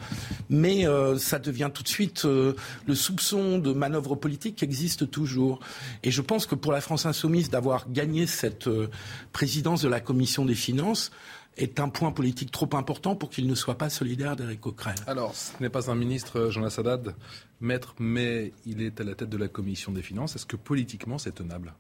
mais 0.50 0.88
euh, 0.88 1.18
ça 1.18 1.40
devient 1.40 1.70
tout 1.74 1.84
de 1.84 1.88
suite 1.88 2.26
euh, 2.26 2.54
le 2.88 2.96
soupçon 2.96 3.60
de 3.60 3.74
manœuvre 3.74 4.16
politique 4.16 4.58
qui 4.58 4.66
existe 4.66 5.10
toujours. 5.10 5.60
Et 6.04 6.12
je 6.12 6.22
pense 6.22 6.46
que 6.46 6.56
pour 6.56 6.72
la 6.72 6.82
France 6.82 7.06
insoumise, 7.06 7.50
d'avoir 7.50 7.90
gagné 7.92 8.28
cette 8.28 8.68
euh, 8.68 8.90
présidence 9.34 9.82
de 9.82 9.90
la 9.90 10.00
Commission 10.00 10.46
des 10.46 10.56
finances, 10.56 11.12
est 11.58 11.80
un 11.80 11.90
point 11.90 12.12
politique 12.12 12.52
trop 12.52 12.70
important 12.74 13.16
pour 13.16 13.30
qu'il 13.30 13.46
ne 13.46 13.56
soit 13.56 13.78
pas 13.78 13.90
solidaire 13.90 14.38
d'Éric 14.38 14.62
Coquerel. 14.62 14.96
Alors, 15.08 15.36
ce 15.36 15.52
n'est 15.60 15.70
pas 15.70 15.92
un 15.92 15.96
ministre, 15.96 16.50
Jean 16.50 16.64
Haddad, 16.64 17.16
maître, 17.60 17.96
mais 18.00 18.54
il 18.66 18.82
est 18.82 19.02
à 19.02 19.04
la 19.04 19.14
tête 19.14 19.30
de 19.30 19.38
la 19.38 19.50
commission 19.50 19.92
des 19.92 20.02
finances. 20.02 20.36
Est-ce 20.36 20.46
que 20.46 20.56
politiquement 20.56 21.18
c'est 21.18 21.34
tenable? 21.34 21.74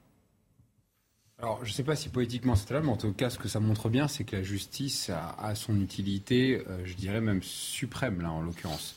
Alors, 1.42 1.60
je 1.64 1.70
ne 1.70 1.74
sais 1.74 1.84
pas 1.84 1.96
si 1.96 2.10
politiquement 2.10 2.56
c'est 2.56 2.66
tenable, 2.66 2.88
mais 2.88 2.92
en 2.92 2.98
tout 2.98 3.14
cas, 3.14 3.30
ce 3.30 3.40
que 3.40 3.48
ça 3.48 3.62
montre 3.62 3.88
bien, 3.88 4.10
c'est 4.10 4.26
que 4.26 4.36
la 4.36 4.44
justice 4.44 5.10
a, 5.10 5.56
son 5.56 5.80
utilité, 5.80 6.64
euh, 6.68 6.82
je 6.84 6.96
dirais 6.96 7.22
même 7.22 7.42
suprême, 7.42 8.22
là, 8.22 8.32
en 8.32 8.42
l'occurrence. 8.42 8.96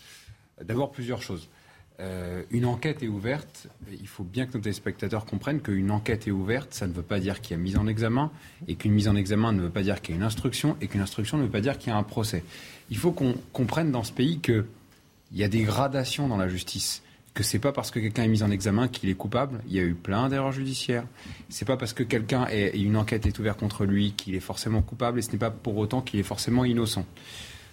D'abord, 0.61 0.91
plusieurs 0.91 1.23
choses. 1.23 1.49
Euh, 2.01 2.43
une 2.51 2.65
enquête 2.65 3.05
est 3.05 3.09
ouverte. 3.09 3.69
Il 3.93 4.09
faut 4.09 4.25
bien 4.25 4.47
que 4.47 4.55
nos 4.55 4.61
téléspectateurs 4.61 5.25
comprennent 5.25 5.61
qu'une 5.61 5.93
enquête 5.93 6.27
est 6.27 6.33
ouverte, 6.33 6.75
ça 6.75 6.89
ne 6.89 6.93
veut 6.93 7.03
pas 7.03 7.21
dire 7.21 7.41
qu'il 7.41 7.57
y 7.57 7.61
a 7.61 7.63
mise 7.63 7.77
en 7.77 7.87
examen, 7.87 8.33
et 8.67 8.75
qu'une 8.75 8.93
mise 8.93 9.07
en 9.07 9.15
examen 9.15 9.53
ne 9.53 9.61
veut 9.61 9.71
pas 9.71 9.83
dire 9.83 10.03
qu'il 10.03 10.17
y 10.17 10.19
a 10.19 10.21
une 10.21 10.27
instruction, 10.27 10.77
et 10.81 10.89
qu'une 10.89 11.01
instruction 11.01 11.39
ne 11.39 11.45
veut 11.45 11.51
pas 11.51 11.61
dire 11.61 11.79
qu'il 11.79 11.91
y 11.91 11.93
a 11.93 11.97
un 11.97 12.03
procès. 12.03 12.43
Il 12.91 12.97
faut 12.97 13.13
qu'on 13.13 13.37
comprenne 13.53 13.93
dans 13.93 14.03
ce 14.03 14.13
pays 14.13 14.41
qu'il 14.41 14.65
y 15.33 15.45
a 15.45 15.49
des 15.49 15.63
gradations 15.63 16.27
dans 16.27 16.39
la 16.39 16.49
justice 16.49 17.05
que 17.35 17.43
c'est 17.43 17.59
pas 17.59 17.73
parce 17.73 17.91
que 17.91 17.99
quelqu'un 17.99 18.25
est 18.25 18.29
mis 18.29 18.43
en 18.43 18.51
examen 18.51 18.89
qu'il 18.89 19.09
est 19.09 19.15
coupable. 19.15 19.61
Il 19.67 19.75
y 19.75 19.81
a 19.81 19.83
eu 19.83 19.95
plein 19.95 20.29
d'erreurs 20.29 20.53
judiciaires. 20.53 21.05
C'est 21.49 21.65
pas 21.65 21.77
parce 21.77 21.95
que 21.95 22.03
quelqu'un 22.03 22.47
et 22.51 22.79
une 22.79 22.97
enquête 22.97 23.27
est 23.27 23.39
ouverte 23.39 23.59
contre 23.59 23.85
lui 23.85 24.13
qu'il 24.13 24.35
est 24.35 24.41
forcément 24.41 24.83
coupable 24.83 25.19
et 25.19 25.23
ce 25.23 25.33
n'est 25.33 25.39
pas 25.39 25.51
pour 25.51 25.77
autant 25.79 26.03
qu'il 26.03 26.21
est 26.21 26.25
forcément 26.25 26.65
innocent. 26.65 27.07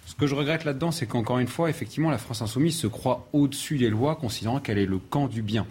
Ce 0.06 0.14
que 0.14 0.26
je 0.26 0.34
regrette 0.34 0.64
là-dedans, 0.64 0.90
c'est 0.90 1.06
qu'encore 1.06 1.38
une 1.38 1.46
fois, 1.46 1.70
effectivement, 1.70 2.10
la 2.10 2.18
France 2.18 2.42
insoumise 2.42 2.76
se 2.76 2.86
croit 2.86 3.28
au-dessus 3.32 3.78
des 3.78 3.90
lois, 3.90 4.16
considérant 4.16 4.58
qu'elle 4.58 4.78
est 4.78 4.86
le 4.86 4.98
camp 4.98 5.28
du 5.28 5.42
bien. 5.42 5.66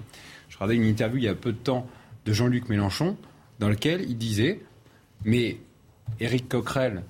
Je 0.50 0.56
regardais 0.56 0.76
une 0.76 0.86
interview 0.86 1.18
il 1.18 1.24
y 1.26 1.28
a 1.28 1.36
peu 1.36 1.52
de 1.52 1.58
temps 1.58 1.88
de 2.26 2.32
Jean-Luc 2.32 2.70
Mélenchon, 2.70 3.18
dans 3.60 3.70
lequel 3.70 4.06
il 4.08 4.18
disait 4.18 4.62
Mais 5.26 5.58
Éric 6.20 6.48
Coquerel 6.48 7.04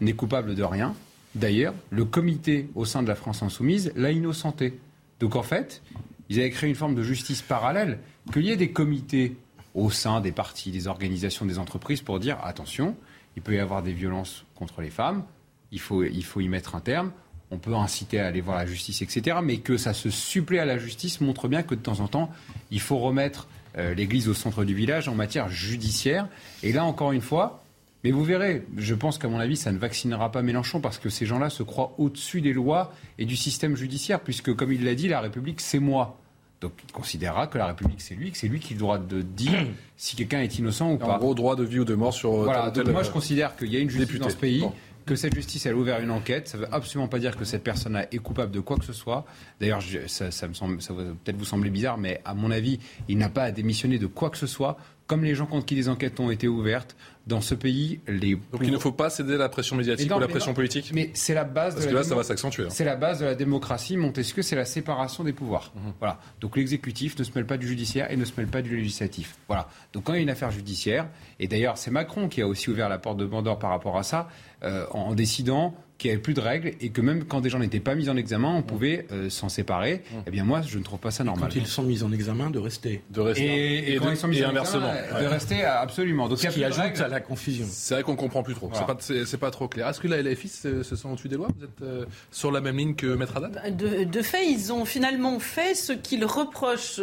n'est 0.00 0.14
coupable 0.14 0.54
de 0.54 0.62
rien. 0.62 0.94
D'ailleurs, 1.34 1.74
le 1.90 2.04
comité 2.04 2.68
au 2.74 2.84
sein 2.84 3.02
de 3.02 3.08
la 3.08 3.14
France 3.14 3.42
insoumise 3.42 3.92
l'a 3.94 4.10
innocenté. 4.10 4.80
Donc 5.20 5.36
en 5.36 5.42
fait, 5.42 5.82
ils 6.28 6.38
avaient 6.38 6.50
créé 6.50 6.68
une 6.68 6.76
forme 6.76 6.94
de 6.94 7.02
justice 7.02 7.42
parallèle, 7.42 7.98
qu'il 8.32 8.44
y 8.44 8.50
ait 8.50 8.56
des 8.56 8.70
comités 8.70 9.36
au 9.74 9.90
sein 9.90 10.20
des 10.20 10.32
partis, 10.32 10.70
des 10.70 10.88
organisations, 10.88 11.44
des 11.46 11.58
entreprises 11.58 12.00
pour 12.00 12.18
dire 12.18 12.38
attention, 12.42 12.96
il 13.36 13.42
peut 13.42 13.54
y 13.54 13.58
avoir 13.58 13.82
des 13.82 13.92
violences 13.92 14.44
contre 14.54 14.80
les 14.80 14.90
femmes, 14.90 15.24
il 15.70 15.80
faut, 15.80 16.02
y 16.02 16.48
mettre 16.48 16.74
un 16.74 16.80
terme, 16.80 17.12
on 17.50 17.58
peut 17.58 17.74
inciter 17.74 18.18
à 18.18 18.26
aller 18.26 18.40
voir 18.40 18.56
la 18.56 18.66
justice, 18.66 19.02
etc. 19.02 19.38
Mais 19.42 19.58
que 19.58 19.76
ça 19.76 19.92
se 19.92 20.10
supplée 20.10 20.58
à 20.58 20.64
la 20.64 20.78
justice 20.78 21.20
montre 21.20 21.48
bien 21.48 21.62
que 21.62 21.74
de 21.74 21.80
temps 21.80 22.00
en 22.00 22.08
temps, 22.08 22.30
il 22.70 22.80
faut 22.80 22.98
remettre 22.98 23.46
euh, 23.76 23.94
l'Église 23.94 24.28
au 24.28 24.34
centre 24.34 24.64
du 24.64 24.74
village 24.74 25.08
en 25.08 25.14
matière 25.14 25.48
judiciaire. 25.48 26.28
Et 26.62 26.72
là, 26.72 26.84
encore 26.84 27.12
une 27.12 27.20
fois, 27.20 27.62
mais 28.06 28.12
vous 28.12 28.22
verrez, 28.22 28.62
je 28.76 28.94
pense 28.94 29.18
qu'à 29.18 29.26
mon 29.26 29.40
avis, 29.40 29.56
ça 29.56 29.72
ne 29.72 29.78
vaccinera 29.78 30.30
pas 30.30 30.40
Mélenchon 30.40 30.80
parce 30.80 31.00
que 31.00 31.08
ces 31.08 31.26
gens-là 31.26 31.50
se 31.50 31.64
croient 31.64 31.92
au-dessus 31.98 32.40
des 32.40 32.52
lois 32.52 32.92
et 33.18 33.24
du 33.24 33.34
système 33.34 33.74
judiciaire, 33.74 34.20
puisque, 34.20 34.54
comme 34.54 34.72
il 34.72 34.84
l'a 34.84 34.94
dit, 34.94 35.08
la 35.08 35.20
République, 35.20 35.60
c'est 35.60 35.80
moi. 35.80 36.16
Donc 36.60 36.70
il 36.86 36.92
considérera 36.92 37.48
que 37.48 37.58
la 37.58 37.66
République, 37.66 38.00
c'est 38.00 38.14
lui, 38.14 38.30
que 38.30 38.38
c'est 38.38 38.46
lui 38.46 38.60
qui 38.60 38.74
a 38.74 38.76
le 38.76 38.78
droit 38.78 38.98
de 38.98 39.22
dire 39.22 39.66
si 39.96 40.14
quelqu'un 40.14 40.40
est 40.40 40.56
innocent 40.56 40.92
ou 40.92 40.98
pas. 40.98 41.16
En 41.16 41.18
gros, 41.18 41.34
droit 41.34 41.56
de 41.56 41.64
vie 41.64 41.80
ou 41.80 41.84
de 41.84 41.96
mort 41.96 42.14
sur. 42.14 42.30
Voilà, 42.30 42.70
donc 42.70 42.86
moi 42.90 43.02
je 43.02 43.10
considère 43.10 43.56
qu'il 43.56 43.72
y 43.72 43.76
a 43.76 43.80
une 43.80 43.90
justice 43.90 44.20
dans 44.20 44.30
ce 44.30 44.36
pays. 44.36 44.64
que 45.04 45.16
cette 45.16 45.34
justice 45.34 45.66
elle 45.66 45.72
a 45.72 45.76
ouvert 45.76 46.00
une 46.00 46.12
enquête. 46.12 46.46
Ça 46.46 46.58
ne 46.58 46.62
veut 46.62 46.68
absolument 46.72 47.08
pas 47.08 47.18
dire 47.18 47.36
que 47.36 47.44
cette 47.44 47.64
personne 47.64 47.96
est 47.96 48.18
coupable 48.18 48.52
de 48.52 48.60
quoi 48.60 48.76
que 48.76 48.84
ce 48.84 48.92
soit. 48.92 49.24
D'ailleurs, 49.60 49.82
ça, 50.06 50.30
ça, 50.30 50.46
me 50.46 50.54
semble, 50.54 50.80
ça 50.80 50.94
va 50.94 51.02
peut-être 51.24 51.36
vous 51.36 51.44
sembler 51.44 51.70
bizarre, 51.70 51.98
mais 51.98 52.20
à 52.24 52.34
mon 52.34 52.52
avis, 52.52 52.78
il 53.08 53.18
n'a 53.18 53.30
pas 53.30 53.42
à 53.42 53.50
démissionner 53.50 53.98
de 53.98 54.06
quoi 54.06 54.30
que 54.30 54.38
ce 54.38 54.46
soit. 54.46 54.76
Comme 55.06 55.22
les 55.22 55.34
gens 55.34 55.46
contre 55.46 55.66
qui 55.66 55.74
les 55.74 55.88
enquêtes 55.88 56.18
ont 56.18 56.30
été 56.30 56.48
ouvertes, 56.48 56.96
dans 57.26 57.40
ce 57.40 57.54
pays, 57.54 58.00
les. 58.06 58.36
Donc 58.36 58.60
il 58.62 58.70
ne 58.70 58.78
faut 58.78 58.92
pas 58.92 59.10
céder 59.10 59.34
à 59.34 59.38
la 59.38 59.48
pression 59.48 59.76
médiatique 59.76 60.14
ou 60.14 60.18
la 60.18 60.28
pression 60.28 60.54
politique 60.54 60.92
Mais 60.94 61.10
c'est 61.14 61.34
la 61.34 61.44
base 61.44 61.74
Parce 61.74 61.86
de 61.86 61.90
que 61.90 61.94
la 61.94 62.02
là, 62.02 62.08
ça 62.08 62.14
va 62.14 62.22
s'accentuer. 62.22 62.64
Hein. 62.64 62.70
C'est 62.70 62.84
la 62.84 62.94
base 62.94 63.18
de 63.18 63.24
la 63.24 63.34
démocratie. 63.34 63.96
Montesquieu, 63.96 64.42
c'est 64.42 64.54
la 64.54 64.64
séparation 64.64 65.24
des 65.24 65.32
pouvoirs. 65.32 65.72
Mhm. 65.74 65.92
Voilà. 65.98 66.20
Donc 66.40 66.56
l'exécutif 66.56 67.18
ne 67.18 67.24
se 67.24 67.32
mêle 67.34 67.46
pas 67.46 67.56
du 67.56 67.66
judiciaire 67.66 68.10
et 68.12 68.16
ne 68.16 68.24
se 68.24 68.32
mêle 68.36 68.46
pas 68.46 68.62
du 68.62 68.76
législatif. 68.76 69.36
Voilà. 69.48 69.68
Donc 69.92 70.04
quand 70.04 70.12
il 70.12 70.16
y 70.16 70.18
a 70.20 70.22
une 70.22 70.30
affaire 70.30 70.52
judiciaire, 70.52 71.08
et 71.40 71.48
d'ailleurs 71.48 71.78
c'est 71.78 71.90
Macron 71.90 72.28
qui 72.28 72.42
a 72.42 72.46
aussi 72.46 72.70
ouvert 72.70 72.88
la 72.88 72.98
porte 72.98 73.16
de 73.16 73.26
Bandor 73.26 73.58
par 73.58 73.70
rapport 73.70 73.98
à 73.98 74.04
ça, 74.04 74.28
euh, 74.62 74.86
en 74.92 75.14
décidant 75.14 75.74
qu'il 75.98 76.10
n'y 76.10 76.14
avait 76.14 76.22
plus 76.22 76.34
de 76.34 76.40
règles 76.40 76.72
et 76.80 76.90
que 76.90 77.00
même 77.00 77.24
quand 77.24 77.40
des 77.40 77.50
gens 77.50 77.58
n'étaient 77.58 77.80
pas 77.80 77.94
mis 77.94 78.08
en 78.08 78.16
examen, 78.16 78.48
on 78.54 78.62
pouvait 78.62 79.06
euh, 79.12 79.30
s'en 79.30 79.48
séparer. 79.48 80.02
Mmh. 80.10 80.16
Eh 80.26 80.30
bien, 80.30 80.44
moi, 80.44 80.60
je 80.62 80.78
ne 80.78 80.84
trouve 80.84 80.98
pas 80.98 81.10
ça 81.10 81.24
normal. 81.24 81.50
quand 81.52 81.58
ils 81.58 81.66
sont 81.66 81.82
mis 81.82 82.02
en 82.02 82.12
examen, 82.12 82.50
de 82.50 82.58
rester. 82.58 83.02
De 83.10 83.20
rester. 83.20 83.92
Et, 83.92 83.96
quand 83.96 84.10
ils 84.10 84.16
sont 84.16 84.28
mis 84.28 84.44
en 84.44 84.50
inversement. 84.50 84.92
Examen, 84.92 85.22
de 85.22 85.26
rester, 85.26 85.64
absolument. 85.64 86.28
Donc, 86.28 86.38
Ce 86.38 86.48
qui 86.48 86.64
ajoute 86.64 87.00
à 87.00 87.08
la 87.08 87.20
confusion. 87.20 87.66
C'est 87.68 87.94
vrai 87.94 88.02
qu'on 88.02 88.16
comprend 88.16 88.42
plus 88.42 88.54
trop. 88.54 88.70
C'est 89.00 89.38
pas, 89.38 89.50
trop 89.50 89.68
clair. 89.68 89.88
Est-ce 89.88 90.00
que 90.00 90.08
la 90.08 90.22
LFI 90.22 90.48
se, 90.48 90.82
se 90.82 90.96
sont 90.96 91.10
au-dessus 91.10 91.28
des 91.28 91.36
lois 91.36 91.48
Vous 91.56 91.64
êtes 91.64 91.82
euh, 91.82 92.04
sur 92.30 92.50
la 92.50 92.60
même 92.60 92.76
ligne 92.76 92.94
que 92.94 93.06
Maître 93.06 93.36
Haddad 93.36 93.52
bah, 93.52 93.70
de, 93.70 94.04
de, 94.04 94.22
fait, 94.22 94.46
ils 94.50 94.72
ont 94.72 94.84
finalement 94.84 95.38
fait 95.38 95.74
ce 95.74 95.92
qu'ils 95.92 96.24
reprochent 96.24 97.00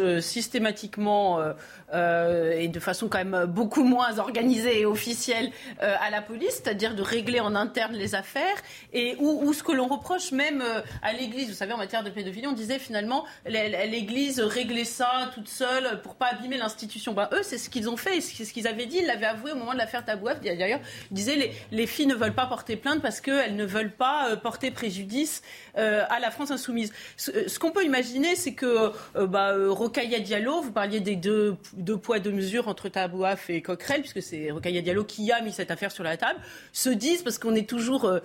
euh, 1.92 2.52
et 2.52 2.68
de 2.68 2.80
façon 2.80 3.08
quand 3.08 3.18
même 3.18 3.46
beaucoup 3.46 3.84
moins 3.84 4.18
organisée 4.18 4.80
et 4.80 4.86
officielle 4.86 5.50
à 5.80 6.10
la 6.10 6.22
police, 6.22 6.62
c'est-à-dire 6.62 6.94
de 6.94 7.02
régler 7.02 7.40
en 7.40 7.54
interne 7.54 7.94
les 7.94 8.14
affaires 8.14 8.56
et 8.92 9.16
où, 9.18 9.52
ce 9.52 9.62
que 9.62 9.72
l'on 9.72 9.86
reproche 9.86 10.32
même 10.32 10.60
euh, 10.60 10.80
à 11.02 11.12
l'Église, 11.12 11.48
vous 11.48 11.54
savez, 11.54 11.72
en 11.72 11.78
matière 11.78 12.02
de 12.02 12.10
pédophilie, 12.10 12.46
on 12.46 12.52
disait 12.52 12.78
finalement 12.78 13.24
l'Église 13.46 14.40
réglait 14.40 14.84
ça 14.84 15.30
toute 15.34 15.48
seule 15.48 16.00
pour 16.02 16.14
pas 16.14 16.26
abîmer 16.26 16.58
l'institution. 16.58 17.12
Bah, 17.12 17.30
eux, 17.32 17.42
c'est 17.42 17.58
ce 17.58 17.70
qu'ils 17.70 17.88
ont 17.88 17.96
fait, 17.96 18.20
c'est 18.20 18.44
ce 18.44 18.52
qu'ils 18.52 18.66
avaient 18.66 18.86
dit, 18.86 18.98
ils 18.98 19.06
l'avaient 19.06 19.26
avoué 19.26 19.52
au 19.52 19.56
moment 19.56 19.72
de 19.72 19.78
l'affaire 19.78 20.04
Tabouaf. 20.04 20.40
D'ailleurs, 20.40 20.80
ils 21.10 21.14
disaient 21.14 21.36
les, 21.36 21.52
les 21.72 21.86
filles 21.86 22.06
ne 22.06 22.14
veulent 22.14 22.34
pas 22.34 22.46
porter 22.46 22.76
plainte 22.76 23.02
parce 23.02 23.20
qu'elles 23.20 23.56
ne 23.56 23.64
veulent 23.64 23.92
pas 23.92 24.30
euh, 24.30 24.36
porter 24.36 24.70
préjudice 24.70 25.42
euh, 25.42 25.63
à 25.76 26.20
la 26.20 26.30
France 26.30 26.50
insoumise. 26.50 26.92
Ce, 27.16 27.58
qu'on 27.58 27.70
peut 27.70 27.84
imaginer, 27.84 28.36
c'est 28.36 28.54
que 28.54 28.92
bah, 29.26 29.54
Rocaille 29.68 30.20
Diallo, 30.22 30.60
vous 30.60 30.72
parliez 30.72 31.00
des 31.00 31.16
deux, 31.16 31.56
deux 31.74 31.96
poids, 31.96 32.18
deux 32.18 32.32
mesures 32.32 32.68
entre 32.68 32.88
Tabouaf 32.88 33.50
et 33.50 33.62
Coquerel, 33.62 34.00
puisque 34.00 34.22
c'est 34.22 34.50
Rocaille 34.50 34.82
Diallo 34.82 35.04
qui 35.04 35.30
a 35.32 35.40
mis 35.40 35.52
cette 35.52 35.70
affaire 35.70 35.90
sur 35.90 36.04
la 36.04 36.16
table, 36.16 36.40
se 36.72 36.90
disent, 36.90 37.22
parce 37.22 37.38
qu'on 37.38 37.54
est 37.54 37.68
toujours 37.68 38.20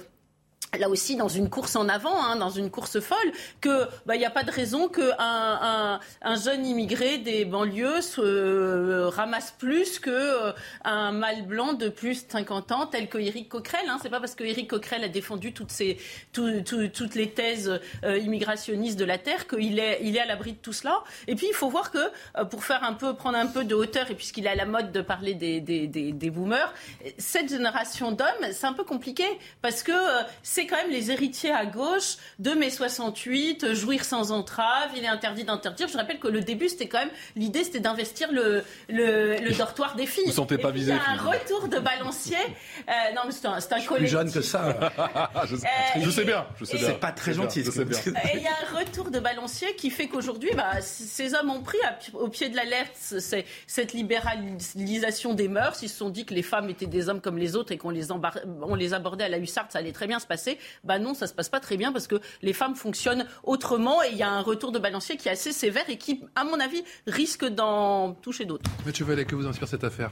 là 0.77 0.89
aussi 0.89 1.15
dans 1.15 1.27
une 1.27 1.49
course 1.49 1.75
en 1.75 1.89
avant, 1.89 2.23
hein, 2.23 2.35
dans 2.35 2.49
une 2.49 2.69
course 2.69 2.99
folle, 2.99 3.31
que 3.61 3.85
bah 4.05 4.15
il 4.15 4.19
n'y 4.19 4.25
a 4.25 4.29
pas 4.29 4.43
de 4.43 4.51
raison 4.51 4.88
qu'un 4.88 5.15
un, 5.17 5.99
un, 6.21 6.35
jeune 6.35 6.65
immigré 6.65 7.17
des 7.17 7.45
banlieues 7.45 8.01
se 8.01 8.21
euh, 8.21 9.09
ramasse 9.09 9.51
plus 9.57 9.99
que 9.99 10.09
euh, 10.09 10.51
un 10.83 11.11
mâle 11.11 11.45
blanc 11.45 11.73
de 11.73 11.89
plus 11.89 12.25
de 12.25 12.31
50 12.31 12.71
ans, 12.71 12.85
tel 12.85 13.09
que 13.09 13.17
Éric 13.17 13.49
Coquerel. 13.49 13.89
Hein. 13.89 13.97
C'est 14.01 14.09
pas 14.09 14.19
parce 14.19 14.35
que 14.35 14.43
Éric 14.43 14.69
Coquerel 14.69 15.03
a 15.03 15.07
défendu 15.07 15.53
toutes 15.53 15.79
les 17.15 17.31
thèses 17.31 17.79
euh, 18.03 18.17
immigrationnistes 18.17 18.99
de 18.99 19.05
la 19.05 19.17
terre 19.17 19.47
qu'il 19.47 19.79
est 19.79 19.99
est 20.09 20.19
à 20.19 20.25
l'abri 20.25 20.53
de 20.53 20.57
tout 20.57 20.73
cela. 20.73 21.03
Et 21.27 21.35
puis 21.35 21.47
il 21.49 21.53
faut 21.53 21.69
voir 21.69 21.91
que 21.91 21.99
pour 22.45 22.63
faire 22.63 22.81
prendre 23.17 23.38
un 23.38 23.47
peu 23.47 23.63
de 23.63 23.75
hauteur 23.75 24.09
et 24.11 24.15
puisqu'il 24.15 24.47
a 24.47 24.55
la 24.55 24.65
mode 24.65 24.91
de 24.91 25.01
parler 25.01 25.33
des 25.33 25.61
des, 25.61 26.29
boomers, 26.29 26.73
cette 27.17 27.49
génération 27.49 28.11
d'hommes 28.11 28.27
c'est 28.51 28.65
un 28.65 28.73
peu 28.73 28.83
compliqué 28.83 29.25
parce 29.61 29.83
que 29.83 29.91
quand 30.67 30.77
même 30.77 30.91
les 30.91 31.11
héritiers 31.11 31.51
à 31.51 31.65
gauche 31.65 32.17
de 32.39 32.51
mai 32.51 32.69
68, 32.69 33.73
jouir 33.73 34.03
sans 34.03 34.31
entrave, 34.31 34.91
il 34.95 35.03
est 35.03 35.07
interdit 35.07 35.43
d'interdire. 35.43 35.87
Je 35.87 35.97
rappelle 35.97 36.19
que 36.19 36.27
le 36.27 36.41
début, 36.41 36.69
c'était 36.69 36.87
quand 36.87 36.99
même, 36.99 37.11
l'idée, 37.35 37.63
c'était 37.63 37.79
d'investir 37.79 38.31
le, 38.31 38.63
le, 38.87 39.57
dortoir 39.57 39.95
des 39.95 40.05
filles. 40.05 40.23
Vous 40.25 40.31
ne 40.31 40.35
sentez 40.35 40.57
pas 40.57 40.71
visé. 40.71 40.91
Il 40.91 40.95
y 40.95 40.99
a 40.99 41.21
un 41.21 41.29
retour 41.29 41.67
de 41.67 41.79
balancier. 41.79 42.37
Euh, 42.37 42.91
non, 43.15 43.21
mais 43.25 43.31
c'est 43.31 43.45
un, 43.45 43.59
c'est 43.59 43.73
un 43.73 43.79
plus 43.79 44.07
jeune 44.07 44.31
que 44.31 44.41
ça. 44.41 44.91
je, 45.45 45.55
sais 46.09 46.23
bien. 46.25 46.45
Je 46.59 46.65
sais 46.65 46.77
bien. 46.77 46.87
C'est 46.87 46.99
pas 46.99 47.11
très 47.11 47.33
gentil. 47.33 47.61
il 47.61 48.41
y 48.41 48.47
a 48.47 48.51
un 48.51 48.79
retour 48.79 49.11
de 49.11 49.19
balancier 49.19 49.75
qui 49.75 49.89
fait 49.89 50.07
qu'aujourd'hui, 50.07 50.51
bah, 50.55 50.81
ces 50.81 51.33
hommes 51.33 51.49
ont 51.49 51.61
pris 51.61 51.77
au 52.13 52.29
pied 52.29 52.49
de 52.49 52.55
la 52.55 52.65
lettre 52.65 52.91
cette 53.67 53.93
libéralisation 53.93 55.33
des 55.33 55.47
mœurs. 55.47 55.81
Ils 55.81 55.89
se 55.89 55.97
sont 55.97 56.09
dit 56.09 56.25
que 56.25 56.33
les 56.33 56.43
femmes 56.43 56.69
étaient 56.69 56.85
des 56.85 57.09
hommes 57.09 57.21
comme 57.21 57.37
les 57.37 57.55
autres 57.55 57.71
et 57.71 57.77
qu'on 57.77 57.89
les, 57.89 58.11
on 58.11 58.75
les 58.75 58.93
abordait 58.93 59.25
à 59.25 59.29
la 59.29 59.37
hussarde, 59.37 59.67
ça 59.71 59.79
allait 59.79 59.91
très 59.91 60.07
bien 60.07 60.19
se 60.19 60.27
passer. 60.27 60.49
Bah 60.84 61.00
non, 61.00 61.13
ça 61.13 61.27
se 61.27 61.34
passe 61.34 61.50
pas 61.50 61.60
très 61.60 61.77
bien 61.77 61.91
parce 61.91 62.08
que 62.08 62.15
les 62.41 62.53
femmes 62.53 62.75
fonctionnent 62.75 63.25
autrement 63.44 64.01
et 64.03 64.10
il 64.12 64.18
y 64.18 64.24
a 64.24 64.29
un 64.29 64.41
retour 64.41 64.72
de 64.72 64.79
balancier 64.79 65.18
qui 65.18 65.27
est 65.27 65.32
assez 65.32 65.51
sévère 65.51 65.89
et 65.89 65.98
qui, 65.98 66.24
à 66.36 66.44
mon 66.44 66.60
avis, 66.60 66.84
risque 67.08 67.46
d'en 67.46 68.13
toucher 68.13 68.46
d'autres. 68.46 68.70
Mais 68.86 68.91
tu 68.91 69.03
veux 69.03 69.13
aller 69.13 69.25
que 69.25 69.36
vous 69.36 69.48
inspire 69.48 69.68
cette 69.68 69.84
affaire? 69.84 70.12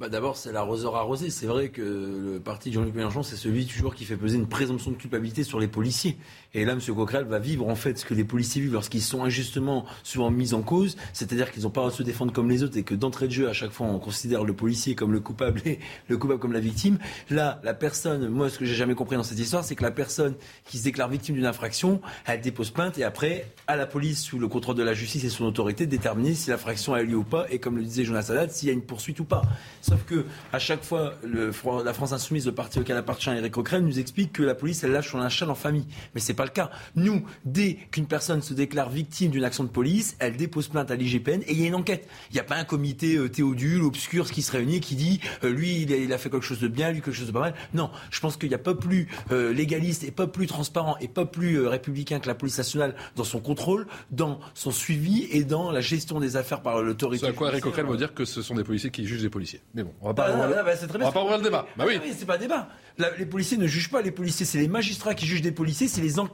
Bah 0.00 0.08
D'abord, 0.08 0.38
c'est 0.38 0.50
l'arroseur 0.50 0.96
arrosé. 0.96 1.28
C'est 1.28 1.44
vrai 1.44 1.68
que 1.68 1.82
le 1.82 2.40
parti 2.40 2.70
de 2.70 2.74
Jean-Luc 2.76 2.94
Mélenchon, 2.94 3.22
c'est 3.22 3.36
celui 3.36 3.66
toujours 3.66 3.94
qui 3.94 4.06
fait 4.06 4.16
peser 4.16 4.38
une 4.38 4.48
présomption 4.48 4.92
de 4.92 4.96
culpabilité 4.96 5.44
sur 5.44 5.60
les 5.60 5.68
policiers. 5.68 6.16
Et 6.52 6.64
là, 6.64 6.72
M. 6.72 6.80
Coquerel 6.80 7.24
va 7.24 7.38
vivre 7.38 7.68
en 7.68 7.76
fait 7.76 7.98
ce 7.98 8.04
que 8.04 8.14
les 8.14 8.24
policiers 8.24 8.60
vivent 8.60 8.72
lorsqu'ils 8.72 9.02
sont 9.02 9.22
injustement 9.22 9.84
souvent 10.02 10.30
mis 10.30 10.52
en 10.52 10.62
cause, 10.62 10.96
c'est-à-dire 11.12 11.52
qu'ils 11.52 11.62
n'ont 11.62 11.70
pas 11.70 11.86
à 11.86 11.90
se 11.90 12.02
défendre 12.02 12.32
comme 12.32 12.50
les 12.50 12.64
autres 12.64 12.76
et 12.76 12.82
que 12.82 12.94
d'entrée 12.94 13.28
de 13.28 13.32
jeu, 13.32 13.48
à 13.48 13.52
chaque 13.52 13.70
fois, 13.70 13.86
on 13.86 14.00
considère 14.00 14.42
le 14.42 14.52
policier 14.52 14.96
comme 14.96 15.12
le 15.12 15.20
coupable 15.20 15.62
et 15.64 15.78
le 16.08 16.16
coupable 16.16 16.40
comme 16.40 16.52
la 16.52 16.60
victime. 16.60 16.98
Là, 17.30 17.60
la 17.62 17.72
personne, 17.72 18.28
moi, 18.28 18.50
ce 18.50 18.58
que 18.58 18.64
j'ai 18.64 18.74
jamais 18.74 18.96
compris 18.96 19.16
dans 19.16 19.22
cette 19.22 19.38
histoire, 19.38 19.62
c'est 19.62 19.76
que 19.76 19.84
la 19.84 19.92
personne 19.92 20.34
qui 20.64 20.78
se 20.78 20.84
déclare 20.84 21.08
victime 21.08 21.36
d'une 21.36 21.46
infraction, 21.46 22.00
elle 22.26 22.40
dépose 22.40 22.70
plainte 22.70 22.98
et 22.98 23.04
après, 23.04 23.46
à 23.68 23.76
la 23.76 23.86
police, 23.86 24.20
sous 24.20 24.40
le 24.40 24.48
contrôle 24.48 24.74
de 24.74 24.82
la 24.82 24.94
justice 24.94 25.22
et 25.22 25.28
son 25.28 25.44
autorité, 25.44 25.86
déterminer 25.86 26.34
si 26.34 26.50
l'infraction 26.50 26.94
a 26.94 27.02
lieu 27.02 27.16
ou 27.16 27.24
pas 27.24 27.46
et 27.50 27.60
comme 27.60 27.76
le 27.76 27.84
disait 27.84 28.04
Jonas 28.04 28.26
Haddad, 28.28 28.50
s'il 28.50 28.68
y 28.68 28.70
a 28.70 28.74
une 28.74 28.82
poursuite 28.82 29.20
ou 29.20 29.24
pas. 29.24 29.42
Sauf 29.82 30.04
que 30.04 30.24
à 30.52 30.58
chaque 30.58 30.82
fois, 30.82 31.14
la 31.24 31.92
France 31.92 32.12
insoumise, 32.12 32.46
le 32.46 32.52
parti 32.52 32.80
auquel 32.80 32.96
appartient 32.96 33.30
Eric 33.30 33.52
Coquerel, 33.52 33.84
nous 33.84 34.00
explique 34.00 34.32
que 34.32 34.42
la 34.42 34.56
police, 34.56 34.82
elle 34.82 34.90
lâche 34.90 35.12
son 35.12 35.28
châle 35.28 35.50
en 35.50 35.54
famille. 35.54 35.86
Mais 36.14 36.20
c'est 36.20 36.39
pas 36.40 36.46
le 36.46 36.50
cas. 36.52 36.70
Nous, 36.96 37.22
dès 37.44 37.74
qu'une 37.90 38.06
personne 38.06 38.40
se 38.40 38.54
déclare 38.54 38.88
victime 38.88 39.30
d'une 39.30 39.44
action 39.44 39.62
de 39.62 39.68
police, 39.68 40.16
elle 40.20 40.38
dépose 40.38 40.68
plainte 40.68 40.90
à 40.90 40.96
l'IGPN 40.96 41.42
et 41.42 41.52
il 41.52 41.60
y 41.60 41.64
a 41.64 41.66
une 41.66 41.74
enquête. 41.74 42.08
Il 42.30 42.34
n'y 42.34 42.40
a 42.40 42.44
pas 42.44 42.56
un 42.56 42.64
comité 42.64 43.16
euh, 43.16 43.28
théodule, 43.28 43.82
obscur, 43.82 44.30
qui 44.30 44.40
se 44.40 44.50
réunit 44.50 44.76
et 44.76 44.80
qui 44.80 44.94
dit 44.94 45.20
euh, 45.44 45.50
lui, 45.50 45.82
il 45.82 46.12
a, 46.14 46.16
fait 46.16 46.30
quelque 46.30 46.46
chose 46.46 46.60
de 46.60 46.68
bien, 46.68 46.92
lui 46.92 47.02
quelque 47.02 47.12
chose 47.12 47.26
de 47.26 47.32
pas 47.32 47.40
mal. 47.40 47.54
Non, 47.74 47.90
je 48.10 48.20
pense 48.20 48.38
qu'il 48.38 48.48
n'y 48.48 48.54
a 48.54 48.58
pas 48.58 48.74
plus 48.74 49.08
euh, 49.32 49.52
légaliste 49.52 50.02
et 50.02 50.10
pas 50.10 50.26
plus 50.26 50.46
transparent 50.46 50.96
et 51.02 51.08
pas 51.08 51.26
plus 51.26 51.66
républicain 51.66 52.20
que 52.20 52.26
la 52.26 52.34
police 52.34 52.56
nationale 52.56 52.94
dans 53.16 53.24
son 53.24 53.40
contrôle, 53.40 53.86
dans 54.10 54.40
son 54.54 54.70
suivi 54.70 55.28
et 55.32 55.44
dans 55.44 55.70
la 55.70 55.82
gestion 55.82 56.20
des 56.20 56.36
affaires 56.36 56.62
par 56.62 56.80
l'autorité. 56.80 57.26
C'est 57.26 57.32
à 57.32 57.34
quoi 57.34 57.48
Eric 57.48 57.64
Coquerel 57.64 57.84
veut 57.84 57.98
dire 57.98 58.14
que 58.14 58.24
ce 58.24 58.40
sont 58.40 58.54
des 58.54 58.64
policiers 58.64 58.90
qui 58.90 59.04
jugent 59.04 59.20
des 59.20 59.28
policiers. 59.28 59.60
Mais 59.74 59.82
bon, 59.82 59.92
on 60.00 60.06
va 60.06 60.14
pas. 60.14 60.28
Ah, 60.30 60.62
bah, 60.62 60.74
c'est 60.74 60.86
très 60.86 60.96
bien. 60.96 61.08
On 61.08 61.10
va 61.10 61.12
pas 61.12 61.22
ouvrir 61.22 61.36
le 61.36 61.44
débat. 61.44 61.66
Bah 61.76 61.84
oui. 61.86 61.98
Ah 62.02 62.06
c'est 62.18 62.24
pas 62.24 62.36
un 62.36 62.38
débat. 62.38 62.68
les 63.18 63.26
policiers 63.26 63.58
ne 63.58 63.66
jugent 63.66 63.90
pas 63.90 64.00
les 64.00 64.10
policiers, 64.10 64.46
c'est 64.46 64.58
les 64.58 64.68
magistrats 64.68 65.14
qui 65.14 65.26
jugent 65.26 65.42
des 65.42 65.52
policiers, 65.52 65.86
c'est 65.86 66.00
les 66.00 66.18
enquêtes 66.18 66.29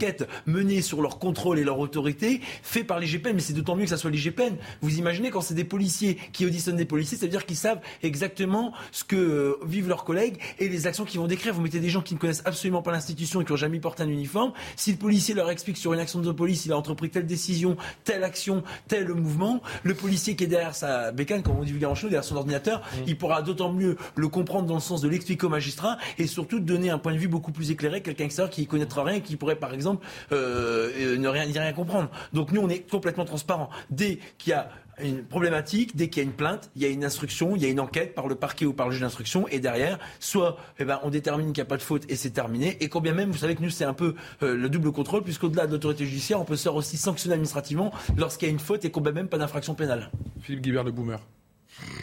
menées 0.47 0.83
sur 0.83 1.03
leur 1.03 1.19
contrôle 1.19 1.59
et 1.59 1.65
leur 1.65 1.79
autorité 1.79 2.41
faites 2.63 2.87
par 2.87 3.01
l'IGPN, 3.01 3.35
mais 3.35 3.41
c'est 3.41 3.53
d'autant 3.53 3.77
mieux 3.77 3.85
que 3.85 3.91
ça 3.91 3.97
soit 3.97 4.11
l'IGPN. 4.11 4.57
Vous 4.81 4.99
imaginez 4.99 5.31
quand 5.31 5.41
c'est 5.41 5.55
des 5.55 5.65
policiers 5.65 6.19
qui 6.33 6.47
auditionnent 6.47 6.77
des 6.77 6.85
policiers, 6.85 7.17
ça 7.17 7.27
veut 7.27 7.31
dire 7.31 7.47
qu'ils 7.47 7.57
savent 7.57 7.81
exactement 8.03 8.73
ce 8.93 9.05
que 9.05 9.17
euh, 9.17 9.55
vivent 9.67 9.89
leurs 9.89 10.05
collègues 10.05 10.39
et 10.59 10.69
les 10.69 10.87
actions 10.87 11.05
qu'ils 11.05 11.21
vont 11.21 11.27
décrire. 11.27 11.55
Vous 11.55 11.63
mettez 11.63 11.81
des 11.81 11.89
gens 11.89 12.03
qui 12.03 12.15
ne 12.15 12.19
connaissent 12.19 12.43
absolument 12.45 12.83
pas 12.83 12.93
l'institution 12.93 13.41
et 13.41 13.45
qui 13.45 13.53
n'ont 13.53 13.57
jamais 13.57 13.81
porté 13.81 14.03
un 14.03 14.09
uniforme. 14.09 14.53
Si 14.77 14.93
le 14.93 14.99
policier 14.99 15.35
leur 15.35 15.51
explique 15.51 15.77
sur 15.77 15.93
une 15.93 16.01
action 16.01 16.21
de 16.21 16.33
police, 16.33 16.67
il 16.67 16.73
a 16.73 16.77
entrepris 16.77 17.11
telle 17.11 17.27
décision, 17.27 17.77
telle 18.05 18.25
action, 18.25 18.63
tel 18.89 19.09
mouvement, 19.09 19.63
le 19.83 19.95
policier 19.95 20.37
qui 20.37 20.45
est 20.45 20.49
derrière 20.49 20.75
sa 20.75 21.13
bécane, 21.13 21.43
comme 21.43 21.57
on 21.57 21.65
dit 21.65 21.73
vulgairement 21.73 21.97
derrière 22.03 22.25
son 22.25 22.37
ordinateur, 22.37 22.81
mmh. 22.81 23.03
il 23.07 23.19
pourra 23.19 23.43
d'autant 23.43 23.73
mieux 23.73 23.97
le 24.15 24.29
comprendre 24.29 24.67
dans 24.67 24.75
le 24.75 24.81
sens 24.81 25.01
de 25.01 25.09
l'expliquer 25.09 25.47
au 25.47 25.49
magistrat 25.49 25.99
et 26.19 26.27
surtout 26.27 26.61
donner 26.61 26.91
un 26.91 26.99
point 26.99 27.13
de 27.13 27.19
vue 27.19 27.29
beaucoup 27.29 27.53
plus 27.53 27.71
éclairé 27.71 28.03
que 28.03 28.11
quelqu'un 28.11 28.27
qui 28.49 28.63
ne 28.63 28.67
connaîtra 28.67 29.05
rien 29.05 29.17
et 29.17 29.21
qui 29.21 29.37
pourrait 29.37 29.57
par 29.57 29.73
exemple 29.73 29.86
euh, 30.33 30.91
euh, 30.97 31.17
ne 31.17 31.29
rien, 31.29 31.45
rien 31.45 31.73
comprendre. 31.73 32.11
Donc 32.33 32.53
nous 32.53 32.61
on 32.61 32.69
est 32.69 32.89
complètement 32.89 33.25
transparent. 33.25 33.71
Dès 33.91 34.19
qu'il 34.39 34.51
y 34.51 34.55
a 34.55 34.71
une 35.03 35.25
problématique, 35.25 35.95
dès 35.95 36.09
qu'il 36.09 36.23
y 36.23 36.27
a 36.27 36.29
une 36.29 36.35
plainte, 36.35 36.71
il 36.75 36.83
y 36.83 36.85
a 36.87 36.89
une 36.89 37.05
instruction, 37.05 37.55
il 37.55 37.63
y 37.63 37.67
a 37.67 37.69
une 37.69 37.81
enquête 37.81 38.15
par 38.15 38.29
le 38.29 38.35
parquet 38.35 38.65
ou 38.65 38.73
par 38.73 38.87
le 38.87 38.93
juge 38.93 39.03
d'instruction, 39.03 39.47
et 39.49 39.61
derrière, 39.61 39.99
soit 40.21 40.57
eh 40.79 40.85
ben, 40.85 41.01
on 41.03 41.11
détermine 41.11 41.49
qu'il 41.49 41.63
n'y 41.63 41.67
a 41.67 41.69
pas 41.69 41.77
de 41.77 41.83
faute 41.83 42.05
et 42.11 42.17
c'est 42.17 42.31
terminé, 42.31 42.79
et 42.81 42.89
quand 42.89 43.01
bien 43.01 43.13
même, 43.13 43.31
vous 43.31 43.39
savez 43.39 43.55
que 43.55 43.63
nous, 43.63 43.71
c'est 43.71 43.85
un 43.85 43.95
peu 43.95 44.15
euh, 44.43 44.57
le 44.57 44.69
double 44.69 44.93
contrôle, 44.93 45.23
puisqu'au-delà 45.23 45.67
de 45.67 45.73
l'autorité 45.73 46.07
judiciaire, 46.07 46.41
on 46.41 46.45
peut 46.45 46.57
se 46.57 46.63
faire 46.63 46.75
aussi 46.75 46.97
sanctionner 46.97 47.35
administrativement 47.35 47.93
lorsqu'il 48.17 48.49
y 48.49 48.51
a 48.51 48.53
une 48.53 48.59
faute 48.59 48.85
et 48.85 48.91
qu'on 48.91 49.03
même 49.07 49.29
pas 49.29 49.39
d'infraction 49.39 49.75
pénale. 49.75 50.11
Philippe 50.41 50.63
Guibert, 50.63 50.83
le 50.83 50.91
boomer. 50.91 51.21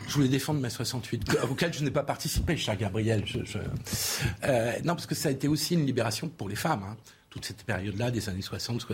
Je 0.08 0.14
voulais 0.14 0.28
défendre 0.28 0.60
mai 0.60 0.70
68, 0.70 1.38
auquel 1.50 1.74
je 1.74 1.84
n'ai 1.84 1.92
pas 1.92 2.04
participé, 2.04 2.56
cher 2.56 2.78
Gabriel. 2.78 3.24
Euh, 4.44 4.72
non, 4.84 4.94
parce 4.94 5.08
que 5.08 5.16
ça 5.16 5.30
a 5.30 5.32
été 5.32 5.48
aussi 5.48 5.74
une 5.74 5.86
libération 5.86 6.30
pour 6.30 6.48
les 6.48 6.56
femmes. 6.56 6.84
Hein. 6.88 6.98
Toute 7.34 7.46
cette 7.46 7.64
période-là, 7.64 8.12
des 8.12 8.30
années 8.30 8.44
60, 8.44 8.86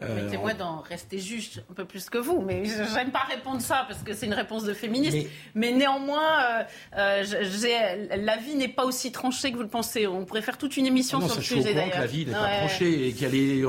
70, 0.00 0.22
Mettez-moi 0.22 0.50
euh, 0.50 0.54
d'en 0.54 0.80
rester 0.80 1.18
juste 1.18 1.62
un 1.70 1.74
peu 1.74 1.84
plus 1.84 2.08
que 2.08 2.18
vous, 2.18 2.40
mais 2.40 2.64
je 2.64 2.94
n'aime 2.94 3.10
pas 3.10 3.26
répondre 3.28 3.60
ça 3.60 3.84
parce 3.88 4.02
que 4.02 4.14
c'est 4.14 4.26
une 4.26 4.34
réponse 4.34 4.64
de 4.64 4.72
féministe. 4.72 5.28
Mais, 5.54 5.72
néanmoins, 5.72 6.62
euh, 6.96 7.24
euh, 7.24 8.06
la 8.16 8.36
vie 8.36 8.54
n'est 8.54 8.68
pas 8.68 8.84
aussi 8.84 9.12
tranchée 9.12 9.50
que 9.50 9.56
vous 9.56 9.62
le 9.62 9.68
pensez. 9.68 10.06
On 10.06 10.24
pourrait 10.24 10.42
faire 10.42 10.58
toute 10.58 10.76
une 10.76 10.86
émission 10.86 11.18
ah 11.22 11.26
sur 11.26 11.36
le 11.36 11.42
sujet 11.42 11.74
d'ailleurs. 11.74 11.90
que 11.90 11.98
la 11.98 12.06
vie 12.06 12.26
n'est 12.26 12.32
pas 12.32 12.58
tranchée 12.58 13.08
et 13.08 13.12
qu'elle 13.12 13.34
est 13.34 13.62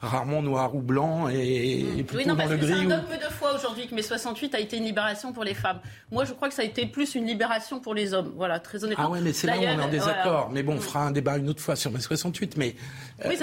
rarement 0.00 0.42
noire 0.42 0.74
ou 0.74 0.80
blanc 0.80 1.28
et, 1.28 1.80
et 1.98 2.02
plutôt 2.04 2.16
oui, 2.16 2.26
non, 2.26 2.36
parce 2.36 2.50
que 2.50 2.66
C'est 2.66 2.72
un 2.72 2.84
dogme 2.84 3.16
de 3.16 3.32
foi 3.32 3.54
aujourd'hui 3.54 3.86
que 3.86 3.94
mai 3.94 4.02
68 4.02 4.54
a 4.54 4.60
été 4.60 4.76
une 4.76 4.84
libération 4.84 5.32
pour 5.32 5.44
les 5.44 5.54
femmes. 5.54 5.80
Moi, 6.10 6.24
je 6.24 6.32
crois 6.32 6.48
que 6.48 6.54
ça 6.54 6.62
a 6.62 6.64
été 6.64 6.86
plus 6.86 7.14
une 7.14 7.26
libération 7.26 7.80
pour 7.80 7.94
les 7.94 8.14
hommes. 8.14 8.32
Voilà, 8.36 8.58
très 8.60 8.84
honnêtement. 8.84 9.06
Ah 9.08 9.10
ouais, 9.10 9.20
mais 9.20 9.32
c'est 9.32 9.46
là 9.46 9.58
où 9.58 9.60
on 9.60 9.80
est 9.80 9.84
en 9.84 9.88
désaccord. 9.88 10.50
Mais 10.50 10.62
bon, 10.62 10.74
on 10.74 10.80
fera 10.80 11.00
un 11.00 11.10
débat 11.10 11.36
une 11.36 11.48
autre 11.48 11.60
fois 11.60 11.76
sur 11.76 11.90
mai 11.90 12.00
68. 12.00 12.56
Mais 12.56 12.74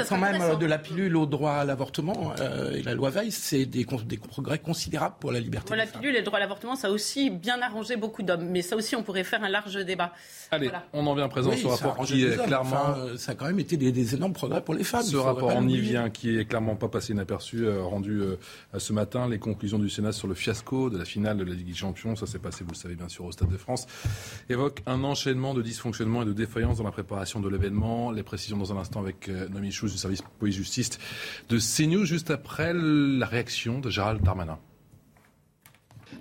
quand 0.09 0.17
même, 0.17 0.57
de 0.57 0.65
la 0.65 0.77
pilule 0.77 1.15
au 1.17 1.25
droit 1.25 1.53
à 1.53 1.65
l'avortement 1.65 2.14
euh, 2.39 2.75
et 2.75 2.83
la 2.83 2.93
loi 2.93 3.09
Veil, 3.09 3.31
c'est 3.31 3.65
des, 3.65 3.85
des, 4.05 4.17
progrès 4.17 4.59
considérables 4.59 5.15
pour 5.19 5.31
la 5.31 5.39
liberté. 5.39 5.75
la 5.75 5.85
pilule 5.85 6.15
et 6.15 6.19
le 6.19 6.25
droit 6.25 6.37
à 6.37 6.41
l'avortement, 6.41 6.75
ça 6.75 6.87
a 6.87 6.91
aussi 6.91 7.29
bien 7.29 7.61
arrangé 7.61 7.95
beaucoup 7.95 8.23
d'hommes. 8.23 8.47
Mais 8.49 8.61
ça 8.61 8.75
aussi, 8.75 8.95
on 8.95 9.03
pourrait 9.03 9.23
faire 9.23 9.43
un 9.43 9.49
large 9.49 9.75
débat. 9.85 10.13
Allez, 10.51 10.71
on 10.93 11.05
en 11.07 11.15
vient 11.15 11.25
à 11.25 11.29
présent 11.29 11.51
ce 11.55 11.67
rapport 11.67 12.05
qui 12.05 12.23
est 12.23 12.43
clairement. 12.45 12.95
ça 13.17 13.33
a 13.33 13.35
quand 13.35 13.45
même 13.45 13.59
été 13.59 13.77
des, 13.77 14.15
énormes 14.15 14.33
progrès 14.33 14.61
pour 14.61 14.73
les 14.73 14.83
femmes. 14.83 15.03
Ce 15.03 15.15
rapport, 15.15 15.51
on 15.55 15.67
y 15.67 15.77
vient, 15.77 16.09
qui 16.09 16.37
est 16.37 16.45
clairement 16.45 16.75
pas 16.75 16.87
passé 16.87 17.13
inaperçu, 17.13 17.65
euh, 17.65 17.83
rendu 17.83 18.21
euh, 18.21 18.35
ce 18.77 18.93
matin. 18.93 19.27
Les 19.27 19.39
conclusions 19.39 19.79
du 19.79 19.89
Sénat 19.89 20.11
sur 20.11 20.27
le 20.27 20.35
fiasco 20.35 20.89
de 20.89 20.97
la 20.97 21.05
finale 21.05 21.37
de 21.37 21.43
la 21.43 21.53
Ligue 21.53 21.67
des 21.67 21.73
Champions, 21.73 22.15
ça 22.15 22.25
s'est 22.25 22.39
passé, 22.39 22.63
vous 22.63 22.71
le 22.71 22.77
savez 22.77 22.95
bien 22.95 23.09
sûr, 23.09 23.25
au 23.25 23.31
Stade 23.31 23.49
de 23.49 23.57
France, 23.57 23.87
évoque 24.49 24.81
un 24.85 25.03
enchaînement 25.03 25.53
de 25.53 25.61
dysfonctionnements 25.61 26.21
et 26.21 26.25
de 26.25 26.33
défaillances 26.33 26.77
dans 26.77 26.83
la 26.83 26.91
préparation 26.91 27.39
de 27.39 27.49
l'événement. 27.49 28.11
Les 28.11 28.23
précisions 28.23 28.57
dans 28.57 28.73
un 28.73 28.77
instant 28.77 29.01
avec 29.01 29.27
Nomi 29.27 29.71
Chous 29.71 29.87
du 29.87 29.97
service 29.97 30.21
police-justice 30.39 30.99
de 31.49 31.57
CNews, 31.57 32.04
juste 32.05 32.31
après 32.31 32.73
la 32.73 33.25
réaction 33.25 33.79
de 33.79 33.89
Gérald 33.89 34.21
Darmanin. 34.21 34.59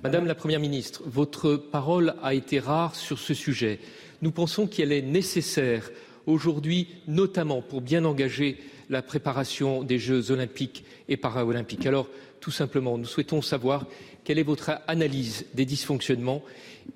Madame 0.03 0.27
la 0.27 0.35
Première 0.35 0.61
ministre, 0.61 1.03
votre 1.07 1.57
parole 1.57 2.15
a 2.23 2.35
été 2.35 2.59
rare 2.59 2.95
sur 2.95 3.19
ce 3.19 3.35
sujet. 3.35 3.79
Nous 4.23 4.33
pensons 4.33 4.67
qu'elle 4.67 4.93
est 4.93 5.03
nécessaire 5.03 5.91
aujourd'hui, 6.27 6.89
notamment 7.07 7.63
pour 7.63 7.81
bien 7.81 8.05
engager 8.05 8.59
la 8.91 9.03
préparation 9.03 9.83
des 9.83 9.99
Jeux 9.99 10.31
olympiques 10.31 10.85
et 11.09 11.17
paralympiques. 11.17 11.87
Alors, 11.87 12.09
tout 12.41 12.51
simplement, 12.51 12.99
nous 12.99 13.07
souhaitons 13.07 13.41
savoir 13.41 13.87
quelle 14.25 14.39
est 14.39 14.43
votre 14.43 14.73
analyse 14.87 15.47
des 15.55 15.65
dysfonctionnements 15.65 16.43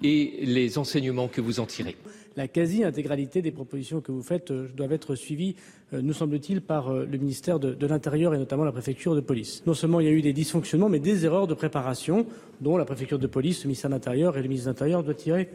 et 0.03 0.41
les 0.43 0.79
enseignements 0.79 1.29
que 1.29 1.41
vous 1.41 1.61
en 1.61 1.67
tirez 1.67 1.97
la 2.39 2.47
quasi-intégralité 2.47 3.43
des 3.43 3.51
propositions 3.51 4.01
que 4.01 4.13
vous 4.13 4.23
faites 4.23 4.53
euh, 4.53 4.69
doivent 4.75 4.93
être 4.93 5.17
suivies, 5.17 5.57
euh, 5.93 6.01
nous 6.01 6.13
semble-t-il, 6.13 6.61
par 6.61 6.89
euh, 6.89 7.05
le 7.05 7.19
ministère 7.19 7.59
de, 7.59 7.87
l'Intérieur 7.87 8.33
et 8.33 8.39
notamment 8.39 8.65
la 8.65 8.71
préfecture 8.71 9.17
de 9.17 9.21
police. 9.21 9.65
Non 9.67 9.75
seulement 9.75 9.99
il 9.99 10.07
y 10.07 10.09
a 10.09 10.13
eu 10.13 10.23
des 10.23 10.33
dysfonctionnements, 10.33 10.89
mais 10.89 11.01
des 11.01 11.25
erreurs 11.25 11.49
de 11.49 11.55
préparation 11.55 12.27
dont 12.61 12.77
la 12.77 12.85
préfecture 12.85 13.19
de 13.19 13.27
police, 13.27 13.65
le 13.65 13.69
ministère 13.69 13.91
de 13.91 13.97
l'Intérieur 13.97 14.39
et 14.39 14.43
le 14.43 14.49
ministre 14.49 14.67
de 14.67 14.71
l'Intérieur 14.71 15.03
doivent 15.03 15.17
tirer 15.17 15.49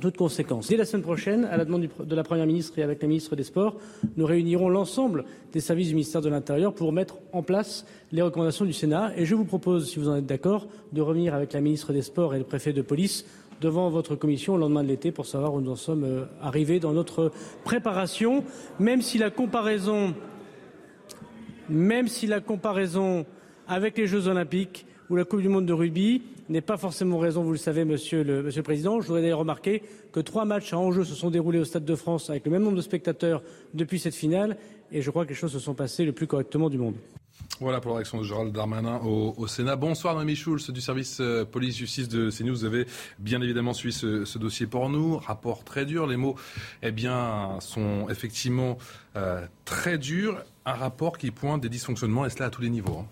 toutes 0.00 0.16
conséquences. 0.16 0.68
Dès 0.68 0.76
la 0.76 0.84
semaine 0.84 1.02
prochaine, 1.02 1.44
à 1.46 1.56
la 1.56 1.64
demande 1.64 1.88
de 1.98 2.14
la 2.14 2.22
Première 2.22 2.46
ministre 2.46 2.78
et 2.78 2.84
avec 2.84 3.02
la 3.02 3.08
ministre 3.08 3.34
des 3.34 3.42
Sports, 3.42 3.74
nous 4.16 4.26
réunirons 4.26 4.68
l'ensemble 4.68 5.24
des 5.52 5.58
services 5.58 5.88
du 5.88 5.94
ministère 5.94 6.20
de 6.20 6.28
l'Intérieur 6.28 6.72
pour 6.72 6.92
mettre 6.92 7.18
en 7.32 7.42
place 7.42 7.84
les 8.12 8.22
recommandations 8.22 8.64
du 8.64 8.72
Sénat. 8.72 9.12
Et 9.16 9.24
je 9.24 9.34
vous 9.34 9.44
propose, 9.44 9.90
si 9.90 9.98
vous 9.98 10.08
en 10.08 10.14
êtes 10.14 10.26
d'accord, 10.26 10.68
de 10.92 11.00
revenir 11.00 11.34
avec 11.34 11.52
la 11.52 11.60
ministre 11.60 11.92
des 11.92 12.02
Sports 12.02 12.36
et 12.36 12.38
le 12.38 12.44
préfet 12.44 12.72
de 12.72 12.82
police 12.82 13.24
devant 13.60 13.90
votre 13.90 14.14
commission 14.16 14.54
au 14.54 14.56
lendemain 14.56 14.82
de 14.82 14.88
l'été 14.88 15.12
pour 15.12 15.26
savoir 15.26 15.54
où 15.54 15.60
nous 15.60 15.70
en 15.70 15.76
sommes 15.76 16.04
euh, 16.04 16.24
arrivés 16.40 16.80
dans 16.80 16.92
notre 16.92 17.32
préparation, 17.64 18.44
même 18.78 19.02
si 19.02 19.18
la 19.18 19.30
comparaison, 19.30 20.14
avec 23.66 23.98
les 23.98 24.06
Jeux 24.06 24.28
Olympiques 24.28 24.86
ou 25.10 25.16
la 25.16 25.24
Coupe 25.24 25.42
du 25.42 25.48
Monde 25.48 25.66
de 25.66 25.72
rugby 25.72 26.22
n'est 26.48 26.60
pas 26.62 26.76
forcément 26.76 27.18
raison, 27.18 27.42
vous 27.42 27.52
le 27.52 27.58
savez, 27.58 27.84
monsieur 27.84 28.22
le, 28.24 28.42
monsieur 28.42 28.60
le 28.60 28.64
Président. 28.64 29.00
Je 29.00 29.06
voudrais 29.06 29.22
d'ailleurs 29.22 29.40
remarquer 29.40 29.82
que 30.12 30.20
trois 30.20 30.44
matchs 30.44 30.72
à 30.72 30.78
enjeu 30.78 31.04
se 31.04 31.14
sont 31.14 31.30
déroulés 31.30 31.58
au 31.58 31.64
Stade 31.64 31.84
de 31.84 31.94
France 31.94 32.30
avec 32.30 32.46
le 32.46 32.50
même 32.50 32.62
nombre 32.62 32.76
de 32.76 32.82
spectateurs 32.82 33.42
depuis 33.74 33.98
cette 33.98 34.14
finale 34.14 34.56
et 34.90 35.02
je 35.02 35.10
crois 35.10 35.24
que 35.24 35.30
les 35.30 35.34
choses 35.34 35.52
se 35.52 35.58
sont 35.58 35.74
passées 35.74 36.04
le 36.04 36.12
plus 36.12 36.26
correctement 36.26 36.70
du 36.70 36.78
monde. 36.78 36.94
Voilà 37.60 37.80
pour 37.80 37.90
la 37.90 37.96
réaction 37.96 38.18
de 38.18 38.24
Gérald 38.24 38.52
Darmanin 38.52 38.98
au, 38.98 39.46
Sénat. 39.48 39.74
Bonsoir, 39.74 40.14
Noémie 40.14 40.36
Schulz 40.36 40.70
du 40.70 40.80
service 40.80 41.18
euh, 41.20 41.44
police-justice 41.44 42.08
de 42.08 42.30
CNews. 42.30 42.54
Vous 42.54 42.64
avez 42.64 42.86
bien 43.18 43.42
évidemment 43.42 43.72
suivi 43.72 43.92
ce, 43.92 44.38
dossier 44.38 44.66
pour 44.68 44.88
nous. 44.88 45.16
Rapport 45.16 45.64
très 45.64 45.84
dur. 45.84 46.06
Les 46.06 46.16
mots, 46.16 46.36
eh 46.82 46.92
bien, 46.92 47.58
sont 47.60 48.08
effectivement 48.10 48.78
euh, 49.16 49.44
très 49.64 49.98
durs. 49.98 50.40
Un 50.66 50.74
rapport 50.74 51.18
qui 51.18 51.32
pointe 51.32 51.60
des 51.60 51.68
dysfonctionnements, 51.68 52.26
et 52.26 52.30
cela 52.30 52.46
à 52.46 52.50
tous 52.50 52.62
les 52.62 52.70
niveaux. 52.70 52.98
Hein. 53.00 53.06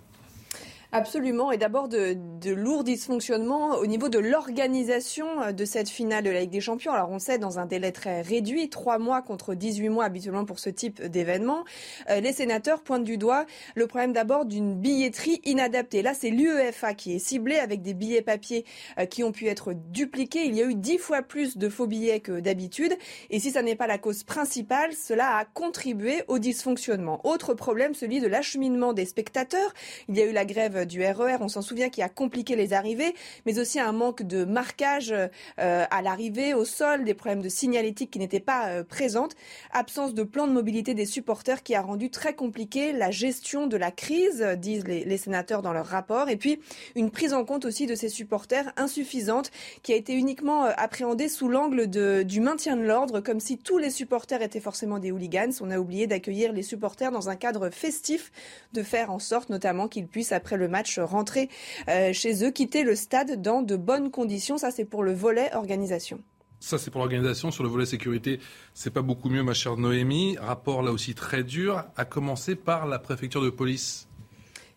Absolument, 0.97 1.53
et 1.53 1.59
d'abord 1.59 1.89
de, 1.89 2.17
de 2.41 2.53
lourds 2.53 2.83
dysfonctionnements 2.83 3.73
au 3.73 3.87
niveau 3.87 4.09
de 4.09 4.19
l'organisation 4.19 5.53
de 5.53 5.65
cette 5.67 5.91
finale 5.91 6.25
de 6.25 6.31
la 6.31 6.41
Ligue 6.41 6.51
des 6.51 6.63
Champions. 6.63 6.91
Alors 6.91 7.11
on 7.11 7.19
sait 7.19 7.37
dans 7.37 7.59
un 7.59 7.67
délai 7.67 7.93
très 7.93 8.23
réduit, 8.23 8.71
trois 8.71 8.99
mois 8.99 9.21
contre 9.21 9.55
18 9.55 9.91
mois 9.91 10.07
habituellement 10.07 10.47
pour 10.47 10.59
ce 10.59 10.71
type 10.71 11.03
d'événement, 11.03 11.65
euh, 12.09 12.21
les 12.21 12.33
sénateurs 12.33 12.81
pointent 12.81 13.05
du 13.05 13.19
doigt 13.19 13.45
le 13.75 13.87
problème 13.87 14.15
d'abord 14.15 14.47
d'une 14.47 14.75
billetterie 14.75 15.43
inadaptée. 15.45 16.01
Là 16.01 16.15
c'est 16.15 16.31
l'UEFA 16.31 16.95
qui 16.95 17.15
est 17.15 17.19
ciblée 17.19 17.59
avec 17.59 17.83
des 17.83 17.93
billets 17.93 18.23
papier 18.23 18.65
euh, 18.99 19.05
qui 19.05 19.23
ont 19.23 19.33
pu 19.33 19.49
être 19.49 19.75
dupliqués. 19.75 20.47
Il 20.47 20.55
y 20.55 20.63
a 20.63 20.65
eu 20.65 20.75
dix 20.75 20.97
fois 20.97 21.21
plus 21.21 21.59
de 21.59 21.69
faux 21.69 21.87
billets 21.87 22.21
que 22.21 22.41
d'habitude, 22.41 22.97
et 23.29 23.39
si 23.39 23.51
ça 23.51 23.61
n'est 23.61 23.77
pas 23.77 23.87
la 23.87 23.99
cause 23.99 24.23
principale, 24.23 24.95
cela 24.95 25.37
a 25.37 25.45
contribué 25.45 26.23
au 26.29 26.39
dysfonctionnement. 26.39 27.21
Autre 27.27 27.53
problème, 27.53 27.93
celui 27.93 28.21
de 28.21 28.29
l'acheminement 28.29 28.95
des 28.95 29.05
spectateurs. 29.05 29.75
Il 30.09 30.17
y 30.17 30.23
a 30.23 30.25
eu 30.25 30.33
la 30.33 30.47
grève 30.47 30.86
du 30.87 31.05
RER, 31.05 31.37
e 31.37 31.37
on 31.41 31.49
s'en 31.49 31.63
souvient, 31.63 31.89
qui 31.89 32.03
a 32.03 32.09
compliqué 32.09 32.57
les 32.57 32.73
arrivées, 32.73 33.15
mais 33.45 33.59
aussi 33.59 33.79
un 33.81 33.93
manque 33.93 34.23
de 34.23 34.45
marquage 34.45 35.13
euh, 35.13 35.29
à 35.91 36.03
l'arrivée, 36.03 36.55
au 36.55 36.65
sol, 36.65 37.05
des 37.05 37.15
problèmes 37.15 37.43
de 37.43 37.49
signalétique 37.49 38.11
qui 38.11 38.19
n'étaient 38.19 38.41
pas 38.41 38.69
euh, 38.69 38.85
présentes, 38.85 39.35
absence 39.73 40.15
de 40.15 40.23
plan 40.23 40.47
de 40.47 40.53
mobilité 40.53 40.95
des 40.95 41.07
supporters 41.07 41.63
qui 41.63 41.75
a 41.75 41.83
rendu 41.83 42.11
très 42.11 42.35
compliqué 42.35 42.93
la 42.93 43.11
gestion 43.11 43.67
de 43.67 43.77
la 43.77 43.91
crise, 43.91 44.43
disent 44.59 44.87
les, 44.87 45.17
sénateurs 45.17 45.63
dans 45.63 45.73
leur 45.73 45.87
rapport, 45.87 46.29
et 46.29 46.37
puis 46.37 46.61
une 46.95 47.11
prise 47.11 47.33
en 47.33 47.45
compte 47.45 47.65
aussi 47.65 47.87
de 47.87 47.95
ces 47.95 48.09
supporters 48.09 48.73
insuffisante 48.77 49.51
qui 49.83 49.93
a 49.93 49.97
été 49.97 50.15
uniquement 50.15 50.67
euh, 50.67 50.73
appréhendée 50.77 51.29
sous 51.29 51.49
l'angle 51.49 51.87
du 52.25 52.41
maintien 52.41 52.77
de 52.77 52.83
l'ordre, 52.83 53.21
comme 53.21 53.41
si 53.41 53.59
tous 53.59 53.79
les 53.79 53.91
supporters 53.91 54.43
étaient 54.43 54.61
forcément 54.61 54.99
des 54.99 55.11
hooligans. 55.11 55.53
On 55.61 55.71
a 55.71 55.79
oublié 55.79 56.07
d'accueillir 56.07 56.53
les 56.53 56.63
supporters 56.63 57.11
dans 57.11 57.29
un 57.29 57.37
cadre 57.37 57.71
festif, 57.71 58.31
de 58.73 58.83
faire 58.83 59.11
en 59.11 59.19
sorte 59.19 59.51
notamment 59.51 59.89
qu'ils 59.89 60.07
puissent, 60.07 60.33
après 60.33 60.57
le 60.57 60.66
match 60.69 60.99
rentrer 60.99 61.49
euh, 61.89 62.13
chez 62.13 62.45
eux, 62.45 62.51
quitter 62.51 62.83
le 62.83 62.95
stade 62.95 63.41
dans 63.41 63.63
de 63.63 63.77
bonnes 63.77 64.11
conditions. 64.11 64.59
Ça, 64.59 64.71
c'est 64.71 64.85
pour 64.85 65.03
le 65.03 65.13
volet 65.13 65.55
organisation. 65.55 66.21
Ça, 66.61 66.79
c'est 66.79 66.91
pour 66.91 67.01
l'organisation. 67.01 67.51
Sur 67.51 67.63
le 67.65 67.69
volet 67.69 67.87
sécurité, 67.87 68.41
c'est 68.75 68.91
pas 68.91 69.03
beaucoup 69.03 69.29
mieux, 69.29 69.43
ma 69.43 69.55
chère 69.55 69.77
Noémie. 69.77 70.37
Rapport 70.41 70.83
là 70.83 70.91
aussi 70.91 71.15
très 71.15 71.45
dur, 71.45 71.85
à 71.97 72.05
commencer 72.05 72.57
par 72.57 72.87
la 72.87 72.99
préfecture 72.99 73.43
de 73.43 73.51
police 73.51 74.06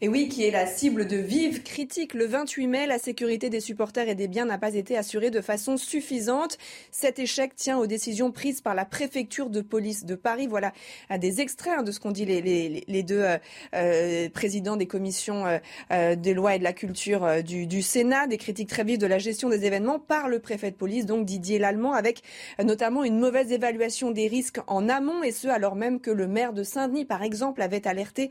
et 0.01 0.07
oui, 0.07 0.29
qui 0.29 0.45
est 0.45 0.51
la 0.51 0.65
cible 0.65 1.07
de 1.07 1.17
vives 1.17 1.61
critiques. 1.61 2.13
Le 2.13 2.25
28 2.25 2.67
mai, 2.67 2.87
la 2.87 2.99
sécurité 2.99 3.49
des 3.49 3.59
supporters 3.59 4.07
et 4.07 4.15
des 4.15 4.29
biens 4.29 4.45
n'a 4.45 4.57
pas 4.57 4.75
été 4.75 4.97
assurée 4.97 5.29
de 5.29 5.41
façon 5.41 5.75
suffisante. 5.75 6.57
Cet 6.89 7.19
échec 7.19 7.53
tient 7.53 7.77
aux 7.77 7.85
décisions 7.85 8.31
prises 8.31 8.61
par 8.61 8.75
la 8.75 8.85
préfecture 8.85 9.49
de 9.49 9.59
police 9.59 10.05
de 10.05 10.15
Paris. 10.15 10.47
Voilà 10.47 10.71
des 11.19 11.41
extraits 11.41 11.79
hein, 11.79 11.83
de 11.83 11.91
ce 11.91 11.99
qu'ont 11.99 12.11
dit 12.11 12.23
les, 12.23 13.03
deux 13.03 13.23
euh, 13.23 13.37
euh 13.73 14.29
présidents 14.29 14.77
des 14.77 14.85
commissions 14.85 15.45
euh, 15.91 16.15
des 16.15 16.33
lois 16.33 16.55
et 16.55 16.59
de 16.59 16.63
la 16.63 16.71
culture 16.71 17.43
du, 17.43 17.67
du, 17.67 17.81
Sénat, 17.81 18.27
des 18.27 18.37
critiques 18.37 18.69
très 18.69 18.85
vives 18.85 18.99
de 18.99 19.07
la 19.07 19.17
gestion 19.17 19.49
des 19.49 19.65
événements 19.65 19.99
par 19.99 20.29
le 20.29 20.39
préfet 20.39 20.71
de 20.71 20.77
police, 20.77 21.05
donc 21.05 21.25
Didier 21.25 21.59
Lallemand, 21.59 21.91
avec 21.91 22.21
notamment 22.63 23.03
une 23.03 23.19
mauvaise 23.19 23.51
évaluation 23.51 24.11
des 24.11 24.27
risques 24.27 24.59
en 24.67 24.87
amont, 24.87 25.23
et 25.23 25.31
ce 25.31 25.49
alors 25.49 25.75
même 25.75 25.99
que 25.99 26.11
le 26.11 26.27
maire 26.27 26.53
de 26.53 26.63
Saint-Denis, 26.63 27.05
par 27.05 27.21
exemple, 27.21 27.61
avait 27.61 27.85
alerté 27.85 28.29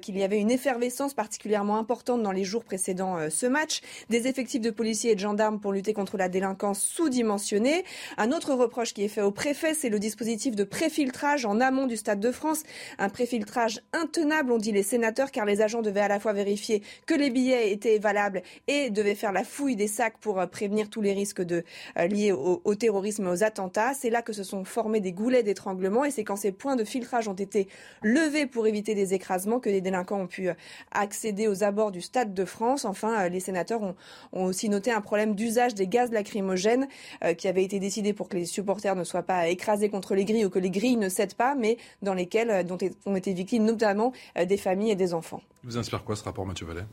qu'il 0.00 0.16
y 0.16 0.22
avait 0.22 0.38
une 0.38 0.50
effervescence 0.50 1.07
particulièrement 1.14 1.76
importante 1.76 2.22
dans 2.22 2.32
les 2.32 2.44
jours 2.44 2.64
précédant 2.64 3.16
euh, 3.16 3.30
ce 3.30 3.46
match, 3.46 3.80
des 4.10 4.26
effectifs 4.26 4.60
de 4.60 4.70
policiers 4.70 5.12
et 5.12 5.14
de 5.14 5.20
gendarmes 5.20 5.60
pour 5.60 5.72
lutter 5.72 5.92
contre 5.92 6.16
la 6.16 6.28
délinquance 6.28 6.80
sous-dimensionnée. 6.80 7.84
Un 8.16 8.32
autre 8.32 8.54
reproche 8.54 8.94
qui 8.94 9.04
est 9.04 9.08
fait 9.08 9.22
au 9.22 9.30
préfet, 9.30 9.74
c'est 9.74 9.88
le 9.88 9.98
dispositif 9.98 10.54
de 10.56 10.64
préfiltrage 10.64 11.44
en 11.44 11.60
amont 11.60 11.86
du 11.86 11.96
Stade 11.96 12.20
de 12.20 12.30
France. 12.30 12.62
Un 12.98 13.08
préfiltrage 13.08 13.80
intenable, 13.92 14.52
ont 14.52 14.58
dit 14.58 14.72
les 14.72 14.82
sénateurs, 14.82 15.30
car 15.30 15.44
les 15.44 15.60
agents 15.60 15.82
devaient 15.82 16.00
à 16.00 16.08
la 16.08 16.20
fois 16.20 16.32
vérifier 16.32 16.82
que 17.06 17.14
les 17.14 17.30
billets 17.30 17.72
étaient 17.72 17.98
valables 17.98 18.42
et 18.66 18.90
devaient 18.90 19.14
faire 19.14 19.32
la 19.32 19.44
fouille 19.44 19.76
des 19.76 19.88
sacs 19.88 20.18
pour 20.20 20.40
euh, 20.40 20.46
prévenir 20.46 20.90
tous 20.90 21.00
les 21.00 21.12
risques 21.12 21.40
euh, 21.40 21.62
liés 22.06 22.32
au 22.32 22.74
terrorisme 22.74 23.26
et 23.26 23.30
aux 23.30 23.44
attentats. 23.44 23.94
C'est 23.94 24.10
là 24.10 24.22
que 24.22 24.32
se 24.32 24.44
sont 24.44 24.64
formés 24.64 25.00
des 25.00 25.12
goulets 25.12 25.42
d'étranglement 25.42 26.04
et 26.04 26.10
c'est 26.10 26.24
quand 26.24 26.36
ces 26.36 26.52
points 26.52 26.76
de 26.76 26.84
filtrage 26.84 27.28
ont 27.28 27.34
été 27.34 27.68
levés 28.02 28.46
pour 28.46 28.66
éviter 28.66 28.94
des 28.94 29.14
écrasements 29.14 29.60
que 29.60 29.70
les 29.70 29.80
délinquants 29.80 30.20
ont 30.20 30.26
pu 30.26 30.48
accéder 30.98 31.48
aux 31.48 31.64
abords 31.64 31.90
du 31.90 32.00
Stade 32.00 32.34
de 32.34 32.44
France. 32.44 32.84
Enfin, 32.84 33.20
euh, 33.20 33.28
les 33.28 33.40
sénateurs 33.40 33.82
ont, 33.82 33.94
aussi 34.32 34.68
noté 34.68 34.90
un 34.90 35.00
problème 35.00 35.34
d'usage 35.34 35.74
des 35.74 35.86
gaz 35.86 36.10
lacrymogènes 36.10 36.88
euh, 37.24 37.34
qui 37.34 37.48
avait 37.48 37.64
été 37.64 37.78
décidé 37.80 38.12
pour 38.12 38.28
que 38.28 38.36
les 38.36 38.44
supporters 38.44 38.96
ne 38.96 39.04
soient 39.04 39.22
pas 39.22 39.48
écrasés 39.48 39.88
contre 39.88 40.14
les 40.14 40.24
grilles 40.24 40.44
ou 40.44 40.50
que 40.50 40.58
les 40.58 40.70
grilles 40.70 40.96
ne 40.96 41.08
cèdent 41.08 41.34
pas, 41.34 41.54
mais 41.54 41.78
dans 42.02 42.14
lesquelles 42.14 42.50
euh, 42.50 42.62
dont 42.62 42.78
ont 43.06 43.16
été 43.16 43.32
victimes 43.32 43.64
notamment 43.64 44.12
des 44.36 44.56
familles 44.56 44.90
et 44.90 44.96
des 44.96 45.14
enfants. 45.14 45.42
Vous 45.64 45.76
inspire 45.76 46.04
quoi 46.04 46.16
ce 46.16 46.24
rapport, 46.24 46.46
Mathieu 46.46 46.66
Vallet? 46.66 46.84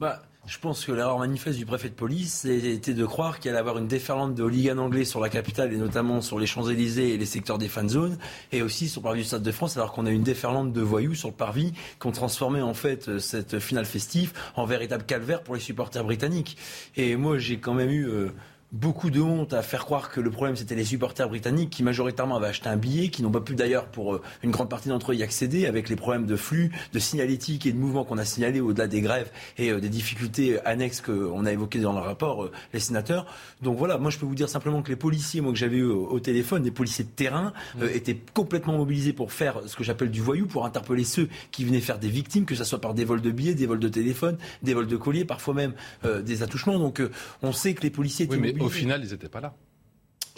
Bah, 0.00 0.22
je 0.44 0.58
pense 0.58 0.84
que 0.84 0.90
l'erreur 0.90 1.20
manifeste 1.20 1.56
du 1.56 1.66
préfet 1.66 1.88
de 1.88 1.94
police 1.94 2.44
était 2.44 2.94
de 2.94 3.06
croire 3.06 3.38
qu'il 3.38 3.50
allait 3.50 3.60
avoir 3.60 3.78
une 3.78 3.86
déferlante 3.86 4.34
de 4.34 4.42
hooligans 4.42 4.78
anglais 4.78 5.04
sur 5.04 5.20
la 5.20 5.28
capitale 5.28 5.72
et 5.72 5.76
notamment 5.76 6.20
sur 6.20 6.40
les 6.40 6.46
Champs-Élysées 6.46 7.14
et 7.14 7.16
les 7.16 7.26
secteurs 7.26 7.58
des 7.58 7.68
fan 7.68 7.88
zones 7.88 8.18
et 8.50 8.60
aussi 8.60 8.88
sur 8.88 9.02
le 9.02 9.04
parvis 9.04 9.20
du 9.20 9.26
Stade 9.26 9.44
de 9.44 9.52
France 9.52 9.76
alors 9.76 9.92
qu'on 9.92 10.04
a 10.04 10.10
une 10.10 10.24
déferlante 10.24 10.72
de 10.72 10.80
voyous 10.80 11.14
sur 11.14 11.28
le 11.28 11.34
parvis 11.34 11.72
qui 12.00 12.06
ont 12.08 12.12
transformé 12.12 12.60
en 12.60 12.74
fait 12.74 13.18
cette 13.18 13.60
finale 13.60 13.86
festive 13.86 14.32
en 14.56 14.66
véritable 14.66 15.04
calvaire 15.04 15.44
pour 15.44 15.54
les 15.54 15.60
supporters 15.60 16.02
britanniques. 16.02 16.56
Et 16.96 17.14
moi 17.14 17.38
j'ai 17.38 17.58
quand 17.58 17.74
même 17.74 17.90
eu... 17.90 18.08
Euh, 18.08 18.32
beaucoup 18.72 19.10
de 19.10 19.20
honte 19.20 19.52
à 19.52 19.60
faire 19.60 19.84
croire 19.84 20.10
que 20.10 20.20
le 20.20 20.30
problème 20.30 20.56
c'était 20.56 20.74
les 20.74 20.84
supporters 20.84 21.28
britanniques 21.28 21.68
qui 21.68 21.82
majoritairement 21.82 22.36
avaient 22.36 22.46
acheté 22.46 22.70
un 22.70 22.78
billet, 22.78 23.08
qui 23.08 23.22
n'ont 23.22 23.30
pas 23.30 23.42
pu 23.42 23.54
d'ailleurs 23.54 23.86
pour 23.86 24.14
euh, 24.14 24.22
une 24.42 24.50
grande 24.50 24.70
partie 24.70 24.88
d'entre 24.88 25.12
eux 25.12 25.14
y 25.14 25.22
accéder 25.22 25.66
avec 25.66 25.90
les 25.90 25.96
problèmes 25.96 26.24
de 26.24 26.36
flux, 26.36 26.72
de 26.92 26.98
signalétique 26.98 27.66
et 27.66 27.72
de 27.72 27.76
mouvement 27.76 28.04
qu'on 28.04 28.16
a 28.16 28.24
signalés 28.24 28.60
au-delà 28.60 28.86
des 28.86 29.02
grèves 29.02 29.30
et 29.58 29.70
euh, 29.70 29.80
des 29.80 29.90
difficultés 29.90 30.58
annexes 30.64 31.02
qu'on 31.02 31.44
a 31.44 31.52
évoquées 31.52 31.80
dans 31.80 31.92
le 31.92 31.98
rapport, 31.98 32.44
euh, 32.44 32.52
les 32.72 32.80
sénateurs. 32.80 33.26
Donc 33.60 33.76
voilà, 33.76 33.98
moi 33.98 34.10
je 34.10 34.18
peux 34.18 34.24
vous 34.24 34.34
dire 34.34 34.48
simplement 34.48 34.80
que 34.80 34.88
les 34.88 34.96
policiers, 34.96 35.42
moi 35.42 35.52
que 35.52 35.58
j'avais 35.58 35.76
eu 35.76 35.84
au, 35.84 36.18
téléphone, 36.20 36.64
les 36.64 36.70
policiers 36.70 37.04
de 37.04 37.10
terrain, 37.10 37.52
mmh. 37.76 37.84
étaient 37.94 38.18
complètement 38.32 38.78
mobilisés 38.78 39.12
pour 39.12 39.32
faire 39.32 39.60
ce 39.66 39.76
que 39.76 39.84
j'appelle 39.84 40.10
du 40.10 40.20
voyou, 40.22 40.46
pour 40.46 40.64
interpeller 40.64 41.04
ceux 41.04 41.28
qui 41.50 41.64
venaient 41.64 41.80
faire 41.80 41.98
des 41.98 42.08
victimes, 42.08 42.46
que 42.46 42.54
ce 42.54 42.64
soit 42.64 42.80
par 42.80 42.94
des 42.94 43.04
vols 43.04 43.20
de 43.20 43.30
billets, 43.30 43.54
des 43.54 43.66
vols 43.66 43.80
de 43.80 43.88
téléphone, 43.88 44.38
des 44.62 44.72
vols 44.72 44.86
de 44.86 44.96
colliers, 44.96 45.24
parfois 45.24 45.54
même 45.54 45.74
des 46.04 46.42
attouchement. 46.42 46.78
Donc 46.78 47.02
on 47.42 47.52
sait 47.52 47.74
que 47.74 47.82
les 47.82 47.90
policiers 47.90 48.26
étaient 48.26 48.36
au 48.62 48.70
final, 48.70 49.02
ils 49.04 49.10
n'étaient 49.10 49.28
pas 49.28 49.40
là. 49.40 49.54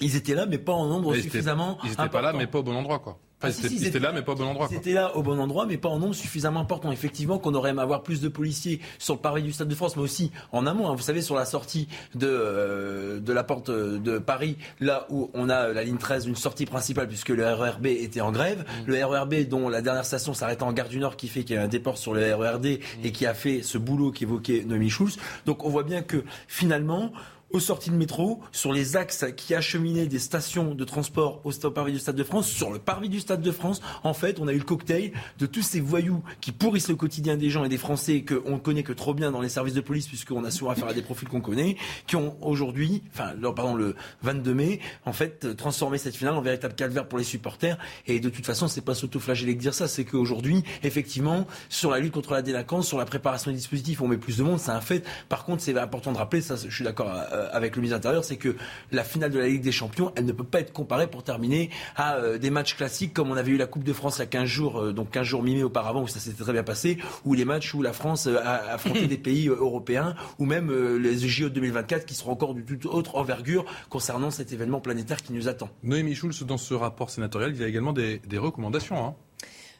Ils 0.00 0.16
étaient 0.16 0.34
là, 0.34 0.46
mais 0.46 0.58
pas 0.58 0.72
en 0.72 0.88
nombre 0.88 1.14
suffisamment. 1.14 1.78
Ils 1.84 1.90
n'étaient 1.90 2.08
pas 2.08 2.22
là, 2.22 2.32
mais 2.32 2.46
pas 2.46 2.58
au 2.58 2.62
bon 2.62 2.74
endroit, 2.74 2.98
quoi. 2.98 3.18
Ah, 3.44 3.50
ils, 3.50 3.86
étaient, 3.86 3.98
là, 3.98 4.10
mais 4.12 4.22
pas 4.22 4.32
au 4.32 4.36
bon 4.36 4.46
endroit. 4.46 4.68
Ils 4.70 4.76
étaient 4.76 4.92
là 4.94 5.16
au 5.16 5.22
bon 5.22 5.38
endroit, 5.38 5.66
mais 5.66 5.76
pas 5.76 5.90
en 5.90 5.98
nombre 5.98 6.14
suffisamment 6.14 6.60
important. 6.60 6.90
Effectivement, 6.92 7.38
qu'on 7.38 7.54
aurait 7.54 7.70
aimé 7.70 7.82
avoir 7.82 8.02
plus 8.02 8.22
de 8.22 8.28
policiers 8.28 8.80
sur 8.98 9.14
le 9.14 9.20
parvis 9.20 9.42
du 9.42 9.52
Stade 9.52 9.68
de 9.68 9.74
France, 9.74 9.96
mais 9.96 10.02
aussi 10.02 10.30
en 10.52 10.66
amont. 10.66 10.88
Hein. 10.88 10.94
Vous 10.94 11.02
savez, 11.02 11.20
sur 11.20 11.34
la 11.34 11.44
sortie 11.44 11.88
de, 12.14 12.26
euh, 12.26 13.20
de 13.20 13.32
la 13.32 13.44
porte 13.44 13.70
de 13.70 14.18
Paris, 14.18 14.56
là 14.80 15.06
où 15.10 15.30
on 15.34 15.50
a 15.50 15.68
la 15.68 15.84
ligne 15.84 15.98
13, 15.98 16.26
une 16.26 16.36
sortie 16.36 16.64
principale, 16.64 17.08
puisque 17.08 17.28
le 17.30 17.44
RERB 17.44 17.86
était 17.86 18.22
en 18.22 18.32
grève. 18.32 18.60
Mm. 18.60 18.86
Le 18.86 19.04
RERB, 19.04 19.34
dont 19.48 19.68
la 19.68 19.82
dernière 19.82 20.06
station 20.06 20.32
s'arrête 20.32 20.62
en 20.62 20.72
gare 20.72 20.88
du 20.88 20.98
Nord, 20.98 21.16
qui 21.16 21.28
fait 21.28 21.44
qu'il 21.44 21.56
y 21.56 21.58
a 21.58 21.62
un 21.62 21.68
déport 21.68 21.98
sur 21.98 22.14
le 22.14 22.34
RERD 22.34 22.66
et 22.66 22.80
mm. 23.04 23.10
qui 23.10 23.26
a 23.26 23.34
fait 23.34 23.62
ce 23.62 23.76
boulot 23.76 24.10
qu'évoquait 24.10 24.64
Noémie 24.66 24.90
Schulz. 24.90 25.18
Donc 25.44 25.64
on 25.64 25.68
voit 25.68 25.82
bien 25.82 26.02
que 26.02 26.24
finalement, 26.48 27.12
aux 27.54 27.60
sorties 27.60 27.90
de 27.90 27.94
métro, 27.94 28.40
sur 28.50 28.72
les 28.72 28.96
axes 28.96 29.26
qui 29.36 29.54
acheminaient 29.54 30.08
des 30.08 30.18
stations 30.18 30.74
de 30.74 30.84
transport 30.84 31.40
au, 31.44 31.52
parvis 31.70 31.92
du 31.92 32.00
Stade 32.00 32.16
de 32.16 32.24
France, 32.24 32.48
sur 32.48 32.72
le 32.72 32.80
parvis 32.80 33.08
du 33.08 33.20
Stade 33.20 33.42
de 33.42 33.52
France, 33.52 33.80
en 34.02 34.12
fait, 34.12 34.40
on 34.40 34.48
a 34.48 34.52
eu 34.52 34.58
le 34.58 34.64
cocktail 34.64 35.12
de 35.38 35.46
tous 35.46 35.62
ces 35.62 35.78
voyous 35.78 36.20
qui 36.40 36.50
pourrissent 36.50 36.88
le 36.88 36.96
quotidien 36.96 37.36
des 37.36 37.50
gens 37.50 37.64
et 37.64 37.68
des 37.68 37.78
Français 37.78 38.24
qu'on 38.24 38.54
ne 38.54 38.58
connaît 38.58 38.82
que 38.82 38.92
trop 38.92 39.14
bien 39.14 39.30
dans 39.30 39.40
les 39.40 39.48
services 39.48 39.74
de 39.74 39.80
police, 39.80 40.08
puisqu'on 40.08 40.42
a 40.42 40.50
souvent 40.50 40.72
affaire 40.72 40.88
à 40.88 40.94
des 40.94 41.02
profils 41.02 41.28
qu'on 41.28 41.40
connaît, 41.40 41.76
qui 42.08 42.16
ont 42.16 42.36
aujourd'hui, 42.42 43.04
enfin, 43.12 43.34
pardon, 43.54 43.76
le 43.76 43.94
22 44.22 44.52
mai, 44.52 44.80
en 45.06 45.12
fait, 45.12 45.56
transformé 45.56 45.96
cette 45.98 46.16
finale 46.16 46.34
en 46.34 46.42
véritable 46.42 46.74
calvaire 46.74 47.06
pour 47.06 47.18
les 47.18 47.24
supporters. 47.24 47.78
Et 48.08 48.18
de 48.18 48.30
toute 48.30 48.46
façon, 48.46 48.66
c'est 48.66 48.84
pas 48.84 48.96
s'auto-flageller 48.96 49.54
de 49.54 49.60
dire 49.60 49.74
ça, 49.74 49.86
c'est 49.86 50.04
qu'aujourd'hui, 50.04 50.64
effectivement, 50.82 51.46
sur 51.68 51.92
la 51.92 52.00
lutte 52.00 52.14
contre 52.14 52.32
la 52.32 52.42
délinquance, 52.42 52.88
sur 52.88 52.98
la 52.98 53.04
préparation 53.04 53.52
des 53.52 53.58
dispositifs, 53.58 54.00
on 54.00 54.08
met 54.08 54.18
plus 54.18 54.38
de 54.38 54.42
monde, 54.42 54.58
c'est 54.58 54.72
un 54.72 54.80
fait. 54.80 55.04
Par 55.28 55.44
contre, 55.44 55.62
c'est 55.62 55.78
important 55.78 56.10
de 56.10 56.18
rappeler, 56.18 56.40
ça, 56.40 56.56
je 56.56 56.74
suis 56.74 56.82
d'accord 56.82 57.12
euh, 57.32 57.43
avec 57.52 57.76
le 57.76 57.82
ministre 57.82 57.96
intérieur, 57.96 58.24
c'est 58.24 58.36
que 58.36 58.56
la 58.92 59.04
finale 59.04 59.30
de 59.30 59.38
la 59.38 59.46
Ligue 59.46 59.62
des 59.62 59.72
Champions, 59.72 60.12
elle 60.16 60.24
ne 60.24 60.32
peut 60.32 60.44
pas 60.44 60.60
être 60.60 60.72
comparée 60.72 61.06
pour 61.06 61.22
terminer 61.22 61.70
à 61.96 62.16
euh, 62.16 62.38
des 62.38 62.50
matchs 62.50 62.76
classiques 62.76 63.14
comme 63.14 63.30
on 63.30 63.36
avait 63.36 63.52
eu 63.52 63.56
la 63.56 63.66
Coupe 63.66 63.84
de 63.84 63.92
France 63.92 64.16
il 64.16 64.20
y 64.20 64.22
a 64.22 64.26
15 64.26 64.44
jours, 64.44 64.80
euh, 64.80 64.92
donc 64.92 65.10
15 65.10 65.26
jours 65.26 65.42
mi 65.42 65.62
auparavant 65.62 66.02
où 66.02 66.08
ça 66.08 66.18
s'était 66.20 66.42
très 66.42 66.52
bien 66.52 66.62
passé, 66.62 66.98
ou 67.24 67.34
les 67.34 67.44
matchs 67.44 67.74
où 67.74 67.82
la 67.82 67.92
France 67.92 68.26
euh, 68.26 68.38
a 68.38 68.72
affronté 68.72 69.06
des 69.08 69.18
pays 69.18 69.48
européens, 69.48 70.14
ou 70.38 70.46
même 70.46 70.72
les 70.98 71.18
JO 71.18 71.48
2024 71.48 72.04
qui 72.04 72.14
seront 72.14 72.32
encore 72.32 72.54
du 72.54 72.64
tout 72.64 72.88
autre 72.88 73.16
envergure 73.16 73.64
concernant 73.88 74.30
cet 74.30 74.52
événement 74.52 74.80
planétaire 74.80 75.22
qui 75.22 75.32
nous 75.32 75.48
attend. 75.48 75.70
Noémie 75.82 76.14
Schulz, 76.14 76.42
dans 76.44 76.58
ce 76.58 76.74
rapport 76.74 77.10
sénatorial, 77.10 77.52
il 77.54 77.60
y 77.60 77.64
a 77.64 77.68
également 77.68 77.92
des, 77.92 78.20
recommandations. 78.34 79.04
Hein. 79.04 79.14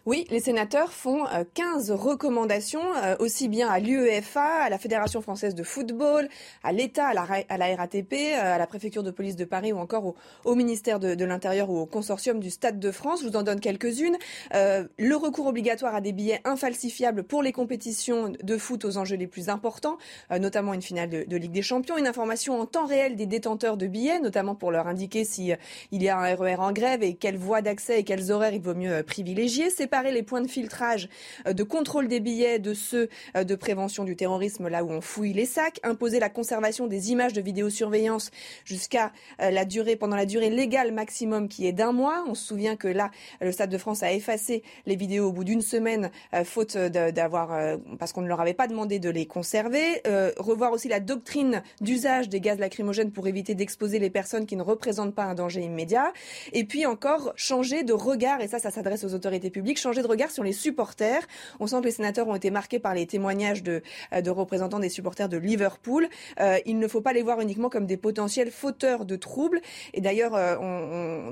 Oui, 0.07 0.27
les 0.29 0.41
sénateurs 0.41 0.93
font 0.93 1.25
15 1.55 1.91
euh, 1.91 1.95
recommandations, 1.95 2.83
euh, 3.03 3.17
aussi 3.21 3.49
bien 3.49 3.71
à 3.71 3.79
l'UEFA, 3.79 4.65
à 4.65 4.69
la 4.69 4.77
Fédération 4.77 5.23
française 5.23 5.55
de 5.55 5.63
football, 5.63 6.29
à 6.63 6.73
l'État, 6.73 7.07
à 7.07 7.15
la, 7.15 7.25
RATP, 7.25 8.13
euh, 8.13 8.55
à 8.55 8.59
la 8.59 8.67
préfecture 8.67 9.03
de 9.03 9.11
police 9.11 9.35
de 9.35 9.47
Paris 9.47 9.73
ou 9.73 9.79
encore 9.79 10.15
au, 10.45 10.55
ministère 10.57 11.01
de, 11.01 11.25
l'Intérieur 11.25 11.71
ou 11.71 11.79
au 11.79 11.87
consortium 11.87 12.39
du 12.39 12.51
Stade 12.51 12.79
de 12.79 12.91
France. 12.91 13.23
Je 13.23 13.29
vous 13.29 13.37
en 13.37 13.43
donne 13.43 13.61
quelques-unes. 13.61 14.19
le 14.53 15.15
recours 15.15 15.47
obligatoire 15.47 15.95
à 15.95 16.03
des 16.03 16.13
billets 16.13 16.43
infalsifiables 16.45 17.23
pour 17.23 17.43
les 17.43 17.53
compétitions 17.53 18.31
de 18.43 18.59
foot 18.59 18.85
aux 18.85 18.99
enjeux 18.99 19.17
les 19.17 19.27
plus 19.27 19.49
importants, 19.49 19.97
notamment 20.31 20.75
une 20.75 20.83
finale 20.83 21.09
de, 21.09 21.37
Ligue 21.37 21.53
des 21.53 21.63
Champions, 21.63 21.97
une 21.97 22.07
information 22.07 22.61
en 22.61 22.67
temps 22.67 22.85
réel 22.85 23.17
des 23.17 23.27
détenteurs 23.27 23.79
de 23.79 23.87
billets, 23.87 24.21
notamment 24.21 24.55
pour 24.55 24.71
leur 24.71 24.87
indiquer 24.87 25.25
si 25.25 25.53
il 25.93 26.03
y 26.03 26.09
a 26.11 26.19
un 26.19 26.35
RER 26.35 26.57
e 26.57 26.61
en 26.61 26.73
grève 26.73 27.03
et 27.03 27.15
quelle 27.15 27.39
voie 27.39 27.63
d'accès 27.63 28.01
et 28.01 28.05
quels 28.05 28.31
horaires 28.31 28.53
il 28.53 28.61
vaut 28.61 28.75
mieux 28.75 29.03
privilégier. 29.03 29.71
Séparer 29.95 30.11
les 30.11 30.25
points 30.25 30.41
de 30.41 30.49
filtrage 30.49 31.09
euh, 31.47 31.53
de 31.53 31.63
contrôle 31.63 32.09
des 32.09 32.19
billets 32.19 32.59
de 32.59 32.75
ceux 32.75 33.09
euh, 33.37 33.45
de 33.45 33.55
prévention 33.55 34.03
du 34.03 34.17
terrorisme, 34.17 34.67
là 34.67 34.83
où 34.83 34.91
on 34.91 35.01
fouille 35.01 35.33
les 35.33 35.47
sacs, 35.47 35.79
imposer 35.85 36.19
la 36.19 36.29
conservation 36.29 36.89
des 36.89 37.13
images 37.13 37.33
de 37.33 37.41
vidéosurveillance 37.41 38.33
jusqu'à 38.65 39.13
euh, 39.41 39.53
la 39.53 39.65
durée, 39.65 39.95
pendant 39.95 40.17
la 40.17 40.27
durée 40.27 40.51
légale 40.51 40.91
maximum 40.91 41.47
qui 41.47 41.69
est 41.69 41.73
d'un 41.73 41.93
mois. 41.93 42.25
On 42.27 42.35
se 42.35 42.45
souvient 42.45 42.75
que 42.75 42.89
là, 42.89 43.13
le 43.41 43.53
Stade 43.53 43.71
de 43.71 43.79
France 43.79 44.03
a 44.03 44.13
effacé 44.13 44.65
les 44.85 44.97
vidéos 44.97 45.29
au 45.29 45.33
bout 45.33 45.45
d'une 45.45 45.63
semaine, 45.63 46.11
faute 46.45 46.77
d'avoir, 46.77 47.79
parce 47.99 48.13
qu'on 48.13 48.23
ne 48.23 48.29
leur 48.29 48.41
avait 48.41 48.55
pas 48.55 48.67
demandé 48.67 48.99
de 48.99 49.11
les 49.11 49.27
conserver. 49.27 50.03
revoir 50.39 50.73
aussi 50.73 50.89
la 50.89 51.01
doctrine 51.01 51.63
d'usage 51.81 52.29
des 52.29 52.41
gaz 52.41 52.59
lacrymogènes 52.59 53.13
pour 53.13 53.29
éviter 53.29 53.55
d'exposer 53.55 53.99
les 53.99 54.11
personnes 54.11 54.47
qui 54.47 54.57
ne 54.57 54.63
représentent 54.63 55.15
pas 55.15 55.25
un 55.25 55.35
danger 55.35 55.63
immédiat. 55.63 56.13
Et 56.53 56.65
puis 56.65 56.87
encore 56.87 57.33
changer 57.37 57.85
de 57.85 57.93
regard, 57.93 58.41
et 58.41 58.49
ça, 58.49 58.59
ça 58.59 58.71
s'adresse 58.71 59.05
aux 59.05 59.15
autorités 59.15 59.51
publiques, 59.51 59.79
changer 59.85 60.03
de 60.03 60.07
regard 60.07 60.31
sur 60.31 60.43
les 60.43 60.55
supporters. 60.55 61.23
On 61.61 61.67
sent 61.67 61.81
que 61.81 61.85
les 61.85 61.91
sénateurs 61.91 62.27
ont 62.27 62.35
été 62.35 62.51
marqués 62.51 62.79
par 62.79 62.95
les 62.95 63.07
témoignages 63.07 63.63
de, 63.63 63.83
euh, 64.13 64.33
représentants 64.33 64.81
des 64.81 64.89
supporters 64.89 65.29
de 65.29 65.37
Liverpool. 65.37 66.09
Euh, 66.41 66.59
il 66.65 66.79
ne 66.79 66.89
faut 66.89 67.03
pas 67.03 67.13
les 67.13 67.23
voir 67.23 67.41
uniquement 67.41 67.69
comme 67.69 67.87
des 67.87 67.99
potentiels 67.99 68.51
fauteurs 68.51 69.05
de 69.05 69.17
troubles. 69.17 69.61
Et 69.93 70.01
d'ailleurs, 70.01 70.35
euh, 70.35 71.31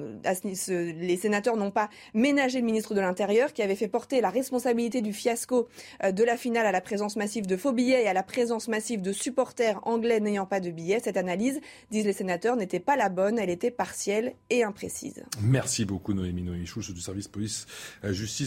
les 0.59 1.17
sénateurs 1.17 1.57
n'ont 1.57 1.71
pas 1.71 1.89
ménagé 2.13 2.61
le 2.61 2.67
ministre 2.67 2.95
de 2.95 3.01
l'Intérieur 3.01 3.55
qui 3.55 3.63
avait 3.63 3.75
fait 3.75 3.89
porter 3.89 4.21
la 4.21 4.29
responsabilité 4.29 5.01
du 5.01 5.15
fiasco 5.15 5.69
de 6.05 6.25
la 6.25 6.37
finale 6.37 6.67
à 6.67 6.73
la 6.73 6.83
présence 6.83 7.17
massive 7.17 7.47
de 7.47 7.57
faux 7.57 7.73
billets 7.73 8.03
et 8.03 8.09
à 8.09 8.13
la 8.13 8.23
présence 8.23 8.69
massive 8.69 9.01
de 9.01 9.13
supporters 9.13 9.81
anglais 9.85 10.21
n'ayant 10.21 10.47
pas 10.47 10.61
de 10.61 10.71
billets. 10.71 11.01
Cette 11.03 11.17
analyse, 11.17 11.61
disent 11.91 12.05
les 12.05 12.13
sénateurs, 12.13 12.57
n'était 12.57 12.81
pas 12.81 12.97
la 12.97 13.09
bonne, 13.09 13.39
elle 13.39 13.51
était 13.51 13.71
partielle 13.71 14.35
et 14.51 14.63
imprécise. 14.63 15.23
Merci 15.41 15.85
beaucoup 15.87 16.13
Noémie 16.13 16.67
Chouch 16.67 16.93
du 16.93 17.01
service 17.01 17.29
police 17.29 17.67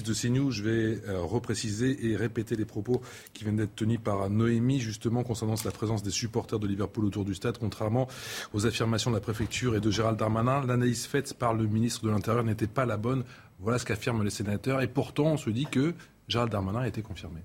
de 0.04 0.14
CNews, 0.14 0.52
je 0.52 0.64
vais 0.64 1.02
euh, 1.08 1.22
repréciser 1.22 2.08
et 2.08 2.16
répéter 2.16 2.56
les 2.56 2.66
propos 2.66 3.02
qui 3.34 3.44
viennent 3.44 3.58
d'être 3.58 3.76
tenus 3.76 4.00
par 4.04 4.30
Noémie, 4.30 4.80
justement, 4.80 5.24
concernant 5.24 5.56
la 5.64 5.72
présence 5.72 6.04
des 6.04 6.12
supporters 6.12 6.60
de 6.60 6.68
Liverpool 6.68 7.06
autour 7.06 7.26
du 7.26 7.36
stade, 7.36 7.58
contrairement 7.58 8.08
aux 8.54 8.66
affirmations 8.66 9.12
de 9.12 9.16
la 9.16 9.22
préfecture 9.22 9.76
et 9.76 9.80
de 9.80 9.92
Gérald 9.92 10.18
Darmanin. 10.18 10.66
L'analyse 10.66 11.06
faite 11.06 11.34
par 11.34 11.54
le 11.54 11.66
ministre 11.66 12.04
de 12.06 12.10
l'Intérieur 12.10 12.44
n'était 12.44 12.68
pas 12.68 12.86
la 12.86 12.98
bonne. 12.98 13.24
Voilà 13.60 13.80
ce 13.80 13.86
qu'affirment 13.86 14.24
les 14.24 14.30
sénateurs. 14.30 14.82
Et 14.82 14.88
pourtant, 14.88 15.34
on 15.34 15.38
se 15.38 15.50
dit 15.50 15.68
que 15.70 15.94
Gérald 16.28 16.52
Darmanin 16.52 16.82
a 16.82 16.88
été 16.88 17.02
confirmé. 17.02 17.42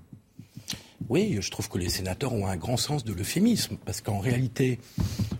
Oui, 1.08 1.38
je 1.40 1.50
trouve 1.50 1.68
que 1.68 1.78
les 1.78 1.88
sénateurs 1.88 2.32
ont 2.32 2.46
un 2.46 2.56
grand 2.56 2.76
sens 2.76 3.04
de 3.04 3.12
l'euphémisme, 3.12 3.76
parce 3.84 4.00
qu'en 4.00 4.18
réalité, 4.18 4.78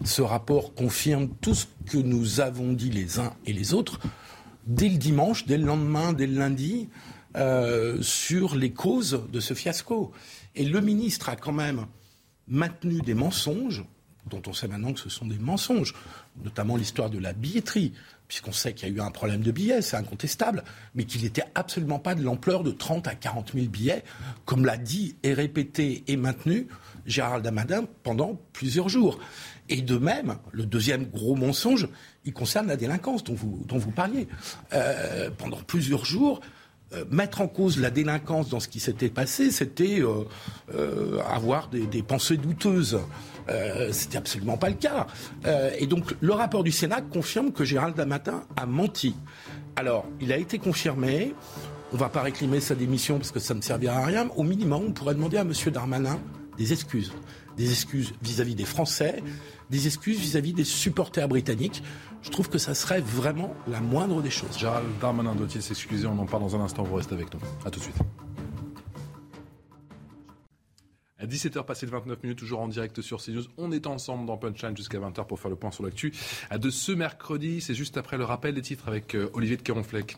ce 0.05 0.23
rapport 0.23 0.75
confirme 0.75 1.29
tout 1.40 1.55
ce 1.55 1.66
que 1.87 1.99
nous 1.99 2.40
avons 2.40 2.73
dit 2.73 2.90
les 2.90 3.18
uns 3.18 3.35
et 3.46 3.53
les 3.53 3.75
autres 3.75 4.01
dès 4.66 4.88
le 4.88 4.96
dimanche, 4.96 5.46
dès 5.46 5.59
le 5.59 5.64
lendemain, 5.64 6.12
dès 6.12 6.27
le 6.27 6.38
lundi, 6.38 6.88
euh, 7.37 8.01
sur 8.03 8.57
les 8.57 8.73
causes 8.73 9.23
de 9.33 9.40
ce 9.40 9.55
fiasco. 9.55 10.12
Et 10.55 10.64
le 10.64 10.81
ministre 10.81 11.29
a 11.29 11.37
quand 11.37 11.53
même 11.53 11.87
maintenu 12.49 13.01
des 13.01 13.14
mensonges, 13.14 13.85
dont 14.29 14.42
on 14.46 14.53
sait 14.53 14.68
maintenant 14.68 14.92
que 14.92 15.01
ce 15.01 15.09
sont 15.09 15.27
des 15.27 15.38
mensonges, 15.38 15.94
notamment 16.42 16.77
l'histoire 16.77 17.09
de 17.09 17.18
la 17.18 17.33
billetterie, 17.33 17.92
puisqu'on 18.27 18.53
sait 18.53 18.75
qu'il 18.75 18.88
y 18.88 18.92
a 18.92 18.94
eu 18.94 19.01
un 19.01 19.11
problème 19.11 19.42
de 19.42 19.51
billets, 19.51 19.83
c'est 19.83 19.96
incontestable, 19.96 20.64
mais 20.94 21.05
qu'il 21.05 21.23
n'était 21.23 21.44
absolument 21.55 21.99
pas 21.99 22.14
de 22.14 22.23
l'ampleur 22.23 22.62
de 22.62 22.70
30 22.70 23.09
à 23.09 23.14
40 23.14 23.53
000 23.55 23.66
billets, 23.66 24.05
comme 24.44 24.64
l'a 24.64 24.77
dit 24.77 25.16
et 25.23 25.35
répété 25.35 26.05
et 26.07 26.16
maintenu 26.16 26.68
Gérald 27.07 27.46
Amadin 27.46 27.85
pendant 28.03 28.40
plusieurs 28.53 28.88
jours. 28.88 29.18
Et 29.70 29.83
de 29.83 29.96
même, 29.96 30.37
le 30.50 30.66
deuxième 30.66 31.06
gros 31.06 31.37
mensonge, 31.37 31.88
il 32.24 32.33
concerne 32.33 32.66
la 32.66 32.76
délinquance 32.76 33.22
dont 33.22 33.35
vous, 33.35 33.62
dont 33.66 33.78
vous 33.78 33.92
parliez. 33.92 34.26
Euh, 34.72 35.30
pendant 35.38 35.59
plusieurs 35.59 36.04
jours, 36.04 36.40
euh, 36.92 37.04
mettre 37.09 37.40
en 37.40 37.46
cause 37.46 37.78
la 37.78 37.90
délinquance 37.92 38.48
dans 38.48 38.59
ce 38.59 38.66
qui 38.66 38.80
s'était 38.80 39.11
passé, 39.11 39.52
c'était 39.52 40.02
euh, 40.02 41.18
avoir 41.20 41.68
des, 41.68 42.02
pensées 42.02 42.37
douteuses. 42.37 42.98
c'était 43.92 44.18
absolument 44.18 44.56
pas 44.56 44.68
le 44.68 44.74
cas. 44.74 45.06
et 45.78 45.87
donc, 45.87 46.16
le 46.20 46.33
rapport 46.33 46.64
du 46.64 46.72
Sénat 46.72 47.00
confirme 47.00 47.52
que 47.52 47.64
Gérald 47.64 47.94
Damatin 47.94 48.42
a 48.56 48.66
menti. 48.66 49.14
Alors, 49.76 50.04
il 50.20 50.33
a 50.33 50.37
été 50.37 50.59
confirmé. 50.59 51.35
On 51.92 51.96
ne 51.96 52.00
va 52.00 52.09
pas 52.09 52.22
réclamer 52.22 52.61
sa 52.61 52.74
démission 52.74 53.18
parce 53.18 53.33
que 53.33 53.40
ça 53.40 53.54
ne 53.54 53.61
servira 53.61 53.98
à 53.98 54.04
rien. 54.04 54.28
Au 54.37 54.42
minimum, 54.42 54.85
on 54.88 54.92
pourrait 54.92 55.14
demander 55.14 55.38
à 55.38 55.42
M. 55.42 55.52
Darmanin 55.72 56.20
des 56.59 56.72
excuses. 56.72 57.12
Des 57.56 57.70
excuses 57.70 58.12
vis-à-vis 58.22 58.54
des 58.54 58.64
Français, 58.64 59.22
des 59.70 59.87
excuses 59.87 60.18
vis-à-vis 60.18 60.52
des 60.52 60.64
supporters 60.64 61.28
britanniques. 61.28 61.83
Je 62.22 62.30
trouve 62.30 62.48
que 62.48 62.59
ça 62.59 62.74
serait 62.74 63.00
vraiment 63.00 63.54
la 63.66 63.80
moindre 63.80 64.20
des 64.22 64.30
choses. 64.30 64.59
Gérald 64.59 64.87
Darmanin 65.00 65.35
doit-il 65.35 65.62
s'excuser? 65.62 66.06
On 66.06 66.18
en 66.18 66.26
parle 66.26 66.42
dans 66.42 66.56
un 66.56 66.61
instant. 66.61 66.83
Vous 66.83 66.96
restez 66.96 67.14
avec 67.14 67.33
nous. 67.33 67.40
À 67.64 67.70
tout 67.70 67.78
de 67.78 67.85
suite. 67.85 67.96
À 71.18 71.26
17h 71.26 71.66
passé 71.66 71.85
de 71.85 71.90
29 71.90 72.22
minutes, 72.22 72.38
toujours 72.38 72.61
en 72.61 72.68
direct 72.68 73.02
sur 73.02 73.22
CNews. 73.22 73.44
On 73.59 73.72
est 73.72 73.87
ensemble 73.87 74.24
dans 74.24 74.38
Punchline 74.38 74.74
jusqu'à 74.74 74.98
20h 74.98 75.26
pour 75.26 75.38
faire 75.38 75.50
le 75.50 75.56
point 75.56 75.70
sur 75.70 75.85
l'actu. 75.85 76.14
De 76.50 76.70
ce 76.70 76.92
mercredi, 76.92 77.61
c'est 77.61 77.74
juste 77.74 77.98
après 77.98 78.16
le 78.16 78.24
rappel 78.24 78.54
des 78.54 78.62
titres 78.62 78.88
avec 78.88 79.14
euh, 79.14 79.28
Olivier 79.35 79.59
de 79.59 79.62
Caronfleck. 79.62 80.16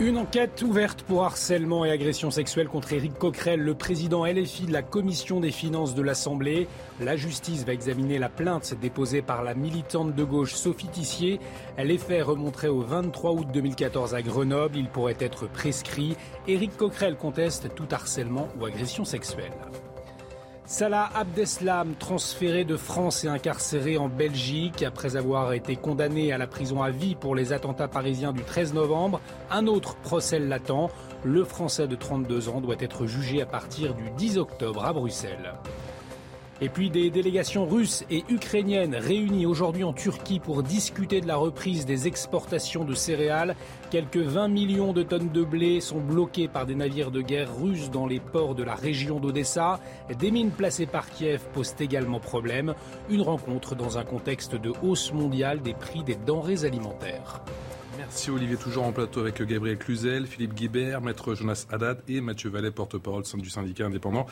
Une 0.00 0.16
enquête 0.16 0.62
ouverte 0.62 1.02
pour 1.02 1.24
harcèlement 1.24 1.84
et 1.84 1.90
agression 1.90 2.30
sexuelle 2.30 2.68
contre 2.68 2.92
Éric 2.92 3.18
Coquerel, 3.18 3.58
le 3.58 3.74
président 3.74 4.24
LFI 4.24 4.66
de 4.66 4.72
la 4.72 4.82
commission 4.82 5.40
des 5.40 5.50
finances 5.50 5.96
de 5.96 6.02
l'Assemblée. 6.02 6.68
La 7.00 7.16
justice 7.16 7.64
va 7.64 7.72
examiner 7.72 8.20
la 8.20 8.28
plainte 8.28 8.74
déposée 8.80 9.22
par 9.22 9.42
la 9.42 9.54
militante 9.54 10.14
de 10.14 10.22
gauche 10.22 10.54
Sophie 10.54 10.86
Tissier. 10.86 11.40
Les 11.82 11.98
faits 11.98 12.22
remonteraient 12.22 12.68
au 12.68 12.82
23 12.82 13.32
août 13.32 13.48
2014 13.52 14.14
à 14.14 14.22
Grenoble. 14.22 14.76
Il 14.76 14.88
pourrait 14.88 15.16
être 15.18 15.48
prescrit. 15.48 16.16
Éric 16.46 16.76
Coquerel 16.76 17.16
conteste 17.16 17.74
tout 17.74 17.88
harcèlement 17.90 18.46
ou 18.60 18.66
agression 18.66 19.04
sexuelle. 19.04 19.50
Salah 20.70 21.08
Abdeslam, 21.14 21.94
transféré 21.98 22.66
de 22.66 22.76
France 22.76 23.24
et 23.24 23.28
incarcéré 23.28 23.96
en 23.96 24.10
Belgique 24.10 24.82
après 24.82 25.16
avoir 25.16 25.54
été 25.54 25.76
condamné 25.76 26.30
à 26.30 26.36
la 26.36 26.46
prison 26.46 26.82
à 26.82 26.90
vie 26.90 27.14
pour 27.14 27.34
les 27.34 27.54
attentats 27.54 27.88
parisiens 27.88 28.34
du 28.34 28.42
13 28.42 28.74
novembre. 28.74 29.22
Un 29.50 29.66
autre 29.66 29.96
procès 29.96 30.38
l'attend. 30.38 30.90
Le 31.24 31.42
Français 31.42 31.88
de 31.88 31.96
32 31.96 32.50
ans 32.50 32.60
doit 32.60 32.76
être 32.80 33.06
jugé 33.06 33.40
à 33.40 33.46
partir 33.46 33.94
du 33.94 34.10
10 34.18 34.36
octobre 34.36 34.84
à 34.84 34.92
Bruxelles. 34.92 35.54
Et 36.60 36.68
puis 36.68 36.90
des 36.90 37.08
délégations 37.08 37.66
russes 37.66 38.04
et 38.10 38.24
ukrainiennes 38.28 38.96
réunies 38.96 39.46
aujourd'hui 39.46 39.84
en 39.84 39.92
Turquie 39.92 40.40
pour 40.40 40.64
discuter 40.64 41.20
de 41.20 41.28
la 41.28 41.36
reprise 41.36 41.86
des 41.86 42.08
exportations 42.08 42.84
de 42.84 42.94
céréales. 42.94 43.54
Quelques 43.90 44.18
20 44.18 44.48
millions 44.48 44.92
de 44.92 45.02
tonnes 45.02 45.30
de 45.30 45.42
blé 45.42 45.80
sont 45.80 46.00
bloquées 46.00 46.46
par 46.46 46.66
des 46.66 46.74
navires 46.74 47.10
de 47.10 47.22
guerre 47.22 47.48
russes 47.58 47.90
dans 47.90 48.06
les 48.06 48.20
ports 48.20 48.54
de 48.54 48.62
la 48.62 48.74
région 48.74 49.18
d'Odessa. 49.18 49.80
Des 50.18 50.30
mines 50.30 50.50
placées 50.50 50.84
par 50.84 51.08
Kiev 51.08 51.40
posent 51.54 51.74
également 51.80 52.20
problème. 52.20 52.74
Une 53.08 53.22
rencontre 53.22 53.74
dans 53.74 53.96
un 53.96 54.04
contexte 54.04 54.54
de 54.56 54.74
hausse 54.82 55.14
mondiale 55.14 55.62
des 55.62 55.72
prix 55.72 56.04
des 56.04 56.16
denrées 56.16 56.66
alimentaires. 56.66 57.40
Merci 57.98 58.30
Olivier, 58.30 58.56
toujours 58.56 58.84
en 58.84 58.92
plateau 58.92 59.18
avec 59.18 59.42
Gabriel 59.42 59.76
Cluzel, 59.76 60.28
Philippe 60.28 60.54
Guibert, 60.54 61.00
Maître 61.00 61.34
Jonas 61.34 61.66
Haddad 61.68 62.00
et 62.06 62.20
Mathieu 62.20 62.48
Vallet, 62.48 62.70
porte-parole 62.70 63.24
du 63.34 63.50
syndicat 63.50 63.86
indépendant 63.86 64.26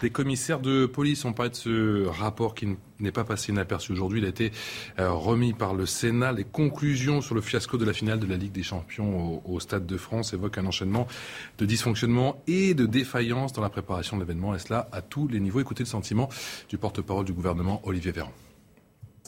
des 0.00 0.10
commissaires 0.10 0.58
de 0.58 0.86
police. 0.86 1.24
On 1.24 1.32
parle 1.32 1.50
de 1.50 1.54
ce 1.54 2.06
rapport 2.06 2.56
qui 2.56 2.76
n'est 2.98 3.12
pas 3.12 3.22
passé 3.22 3.52
inaperçu 3.52 3.92
aujourd'hui. 3.92 4.18
Il 4.18 4.24
a 4.24 4.28
été 4.28 4.50
euh, 4.98 5.12
remis 5.12 5.52
par 5.52 5.72
le 5.72 5.86
Sénat. 5.86 6.32
Les 6.32 6.42
conclusions 6.42 7.20
sur 7.20 7.36
le 7.36 7.42
fiasco 7.42 7.78
de 7.78 7.84
la 7.84 7.92
finale 7.92 8.18
de 8.18 8.26
la 8.26 8.36
Ligue 8.36 8.50
des 8.52 8.64
Champions 8.64 9.40
au, 9.48 9.60
Stade 9.60 9.86
de 9.86 9.96
France 9.96 10.32
évoquent 10.32 10.58
un 10.58 10.66
enchaînement 10.66 11.06
de 11.58 11.64
dysfonctionnements 11.64 12.42
et 12.48 12.74
de 12.74 12.86
défaillances 12.86 13.52
dans 13.52 13.62
la 13.62 13.70
préparation 13.70 14.16
de 14.16 14.22
l'événement. 14.22 14.52
Et 14.52 14.58
cela 14.58 14.88
à 14.90 15.00
tous 15.00 15.28
les 15.28 15.38
niveaux. 15.38 15.60
Écoutez 15.60 15.84
le 15.84 15.88
sentiment 15.88 16.28
du 16.68 16.76
porte-parole 16.76 17.24
du 17.24 17.32
gouvernement, 17.32 17.82
Olivier 17.84 18.10
Véran. 18.10 18.32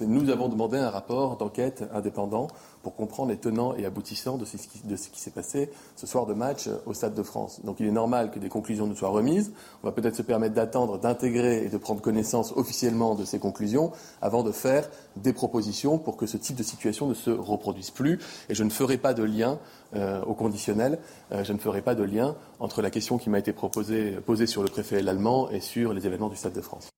Nous 0.00 0.28
avons 0.30 0.48
demandé 0.48 0.76
un 0.76 0.90
rapport 0.90 1.36
d'enquête 1.36 1.84
indépendant 1.94 2.48
pour 2.82 2.96
comprendre 2.96 3.30
les 3.30 3.36
tenants 3.36 3.76
et 3.76 3.86
aboutissants 3.86 4.36
de 4.36 4.44
ce 4.44 4.56
qui, 4.56 5.20
s'est 5.20 5.30
passé 5.30 5.70
ce 5.94 6.06
soir 6.06 6.26
de 6.26 6.34
match 6.34 6.66
euh, 6.66 6.78
au 6.84 6.94
Stade 6.94 7.14
de 7.14 7.22
France. 7.22 7.64
Donc 7.64 7.78
il 7.78 7.86
est 7.86 7.92
normal 7.92 8.32
que 8.32 8.40
des 8.40 8.48
conclusions 8.48 8.88
nous 8.88 8.96
soient 8.96 9.10
remises. 9.10 9.52
On 9.82 9.86
va 9.86 9.92
peut-être 9.92 10.16
se 10.16 10.22
permettre 10.22 10.54
d'attendre, 10.54 10.98
d'intégrer 10.98 11.64
et 11.64 11.68
de 11.68 11.78
prendre 11.78 12.00
connaissance 12.00 12.52
officiellement 12.56 13.14
de 13.14 13.24
ces 13.24 13.38
conclusions 13.38 13.92
avant 14.20 14.42
de 14.42 14.50
faire 14.50 14.90
des 15.16 15.32
propositions 15.32 15.98
pour 15.98 16.16
que 16.16 16.26
ce 16.26 16.36
type 16.36 16.56
de 16.56 16.64
situation 16.64 17.06
ne 17.06 17.14
se 17.14 17.30
reproduise 17.30 17.90
plus. 17.90 18.18
Et 18.48 18.54
je 18.56 18.64
ne 18.64 18.70
ferai 18.70 18.98
pas 18.98 19.14
de 19.14 19.22
lien 19.22 19.60
euh, 19.94 20.22
au 20.24 20.34
conditionnel, 20.34 20.98
euh, 21.30 21.44
je 21.44 21.52
ne 21.52 21.58
ferai 21.58 21.82
pas 21.82 21.94
de 21.94 22.02
lien 22.02 22.34
entre 22.58 22.82
la 22.82 22.90
question 22.90 23.16
qui 23.16 23.30
m'a 23.30 23.38
été 23.38 23.52
proposée, 23.52 24.18
posée 24.26 24.48
sur 24.48 24.64
le 24.64 24.68
préfet 24.68 25.08
allemand 25.08 25.50
et 25.50 25.60
sur 25.60 25.94
les 25.94 26.04
événements 26.04 26.28
du 26.28 26.36
Stade 26.36 26.52
de 26.52 26.60
France. 26.60 26.88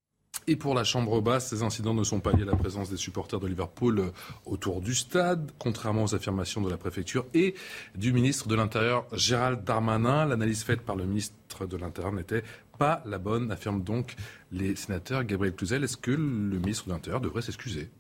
Et 0.49 0.55
pour 0.55 0.77
la 0.77 0.85
Chambre 0.85 1.21
basse, 1.21 1.49
ces 1.49 1.65
incidents 1.65 1.95
ne 1.95 2.05
sont 2.05 2.21
pas 2.21 2.31
liés 2.31 2.43
à 2.43 2.47
la 2.47 2.55
présence 2.55 2.89
des 2.89 2.97
supporters 2.97 3.41
de 3.41 3.49
Liverpool 3.49 3.99
euh, 3.99 4.11
autour 4.45 4.81
du 4.81 4.95
stade, 4.95 5.51
contrairement 5.59 6.05
aux 6.05 6.15
affirmations 6.15 6.61
de 6.61 6.71
la 6.71 6.77
préfecture 6.77 7.27
et 7.35 7.57
du 7.97 8.13
ministre 8.13 8.47
de 8.47 8.55
l'Intérieur 8.55 9.07
Gérald 9.13 9.65
Darmanin. 9.65 10.25
L'analyse 10.25 10.63
faite 10.63 10.83
par 10.83 10.95
le 10.95 11.05
ministre 11.05 11.67
de 11.67 11.77
l'Intérieur 11.77 12.13
n'était 12.13 12.45
pas 12.79 13.03
la 13.07 13.19
bonne, 13.19 13.51
affirment 13.51 13.83
donc 13.83 14.15
les 14.53 14.77
sénateurs. 14.77 15.25
Gabriel 15.25 15.53
Cluzel, 15.53 15.83
est-ce 15.83 15.97
que 15.97 16.13
le 16.13 16.59
ministre 16.59 16.87
de 16.87 16.93
l'Intérieur 16.93 17.21
devrait 17.21 17.43
s'excuser? 17.43 17.91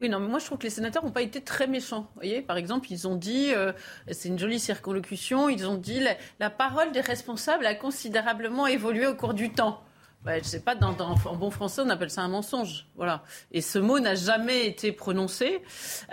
Oui, 0.00 0.08
non, 0.08 0.18
mais 0.18 0.26
moi 0.26 0.40
je 0.40 0.46
trouve 0.46 0.58
que 0.58 0.64
les 0.64 0.70
sénateurs 0.70 1.04
n'ont 1.04 1.12
pas 1.12 1.22
été 1.22 1.42
très 1.42 1.68
méchants. 1.68 2.08
Vous 2.14 2.22
voyez, 2.22 2.42
par 2.42 2.56
exemple, 2.56 2.88
ils 2.90 3.06
ont 3.06 3.14
dit, 3.14 3.54
euh, 3.54 3.72
c'est 4.10 4.28
une 4.28 4.38
jolie 4.38 4.58
circonlocution, 4.58 5.48
ils 5.48 5.64
ont 5.68 5.78
dit 5.78 6.00
la 6.40 6.50
parole 6.50 6.90
des 6.90 7.00
responsables 7.00 7.64
a 7.66 7.76
considérablement 7.76 8.66
évolué 8.66 9.06
au 9.06 9.14
cours 9.14 9.34
du 9.34 9.52
temps 9.52 9.80
bah, 10.24 10.38
je 10.38 10.44
sais 10.44 10.60
pas, 10.60 10.76
en 10.76 11.34
bon 11.34 11.50
français, 11.50 11.82
on 11.84 11.90
appelle 11.90 12.10
ça 12.10 12.22
un 12.22 12.28
mensonge. 12.28 12.86
Voilà. 12.94 13.24
Et 13.50 13.60
ce 13.60 13.80
mot 13.80 13.98
n'a 13.98 14.14
jamais 14.14 14.66
été 14.66 14.92
prononcé. 14.92 15.62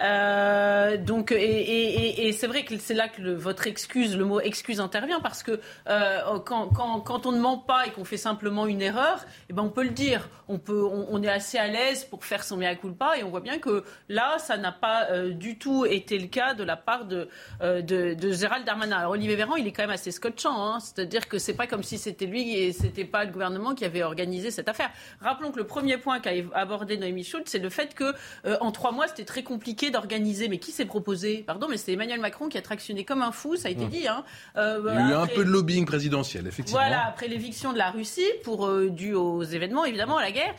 Euh, 0.01 0.97
donc, 0.97 1.31
et, 1.31 2.33
c'est 2.33 2.47
vrai 2.47 2.65
que 2.65 2.75
c'est 2.79 2.95
là 2.95 3.07
que 3.07 3.21
votre 3.33 3.67
excuse, 3.67 4.17
le 4.17 4.25
mot 4.25 4.39
excuse 4.39 4.79
intervient, 4.79 5.19
parce 5.19 5.43
que 5.43 5.59
euh, 5.87 6.39
quand, 6.39 7.25
on 7.25 7.31
ne 7.31 7.39
ment 7.39 7.59
pas 7.59 7.85
et 7.85 7.91
qu'on 7.91 8.03
fait 8.03 8.17
simplement 8.17 8.65
une 8.65 8.81
erreur, 8.81 9.25
eh 9.49 9.53
ben 9.53 9.61
on 9.61 9.69
peut 9.69 9.83
le 9.83 9.91
dire. 9.91 10.27
On, 10.47 10.57
peut, 10.57 10.83
on, 10.83 11.21
est 11.21 11.29
assez 11.29 11.59
à 11.59 11.67
l'aise 11.67 12.03
pour 12.03 12.25
faire 12.25 12.43
son 12.43 12.57
mea 12.57 12.73
culpa, 12.73 13.19
et 13.19 13.23
on 13.23 13.29
voit 13.29 13.41
bien 13.41 13.59
que 13.59 13.83
là, 14.07 14.39
ça 14.39 14.57
n'a 14.57 14.71
pas 14.71 15.11
euh, 15.11 15.31
du 15.31 15.59
tout 15.59 15.85
été 15.85 16.17
le 16.17 16.25
cas 16.25 16.55
de 16.55 16.63
la 16.63 16.75
part 16.75 17.05
de 17.05 17.29
Gérald 17.59 18.65
Darmanin. 18.65 18.97
Alors, 18.97 19.11
Olivier 19.11 19.35
Véran, 19.35 19.55
il 19.57 19.67
est 19.67 19.71
quand 19.71 19.83
même 19.83 19.91
assez 19.91 20.09
scotchant. 20.09 20.65
Hein, 20.65 20.79
C'est-à-dire 20.79 21.27
que 21.27 21.37
c'est 21.37 21.53
pas 21.53 21.67
comme 21.67 21.83
si 21.83 21.99
c'était 21.99 22.25
lui 22.25 22.55
et 22.55 22.73
c'était 22.73 23.05
pas 23.05 23.25
le 23.25 23.31
gouvernement 23.31 23.75
qui 23.75 23.85
avait 23.85 23.98
organiser 24.03 24.51
cette 24.51 24.69
affaire. 24.69 24.89
Rappelons 25.21 25.51
que 25.51 25.57
le 25.57 25.67
premier 25.67 25.97
point 25.97 26.19
qu'a 26.19 26.31
abordé 26.53 26.97
Noémie 26.97 27.23
Schultz, 27.23 27.49
c'est 27.49 27.59
le 27.59 27.69
fait 27.69 27.93
que 27.93 28.13
euh, 28.45 28.57
en 28.62 28.71
trois 28.71 28.91
mois, 28.91 29.07
c'était 29.07 29.25
très 29.25 29.43
compliqué 29.43 29.91
d'organiser. 29.91 30.47
Mais 30.47 30.57
qui 30.57 30.71
s'est 30.71 30.85
proposé? 30.85 31.43
Pardon, 31.45 31.67
mais 31.69 31.77
c'est 31.77 31.93
Emmanuel 31.93 32.19
Macron 32.19 32.49
qui 32.49 32.57
a 32.57 32.62
tractionné 32.62 33.05
comme 33.05 33.21
un 33.21 33.31
fou, 33.31 33.55
ça 33.55 33.67
a 33.67 33.71
été 33.71 33.85
mmh. 33.85 33.89
dit. 33.89 34.07
Hein. 34.07 34.23
Euh, 34.57 34.81
Il 34.85 34.95
y 34.95 34.97
a 34.97 35.09
eu 35.09 35.13
un 35.13 35.27
peu 35.27 35.43
de 35.43 35.49
lobbying 35.49 35.85
présidentiel, 35.85 36.47
effectivement. 36.47 36.81
Voilà, 36.81 37.05
après 37.07 37.27
l'éviction 37.27 37.73
de 37.73 37.77
la 37.77 37.91
Russie, 37.91 38.27
pour 38.43 38.67
euh, 38.67 38.89
dû 38.89 39.13
aux 39.13 39.43
événements, 39.43 39.85
évidemment, 39.85 40.17
à 40.17 40.21
la 40.21 40.31
guerre, 40.31 40.55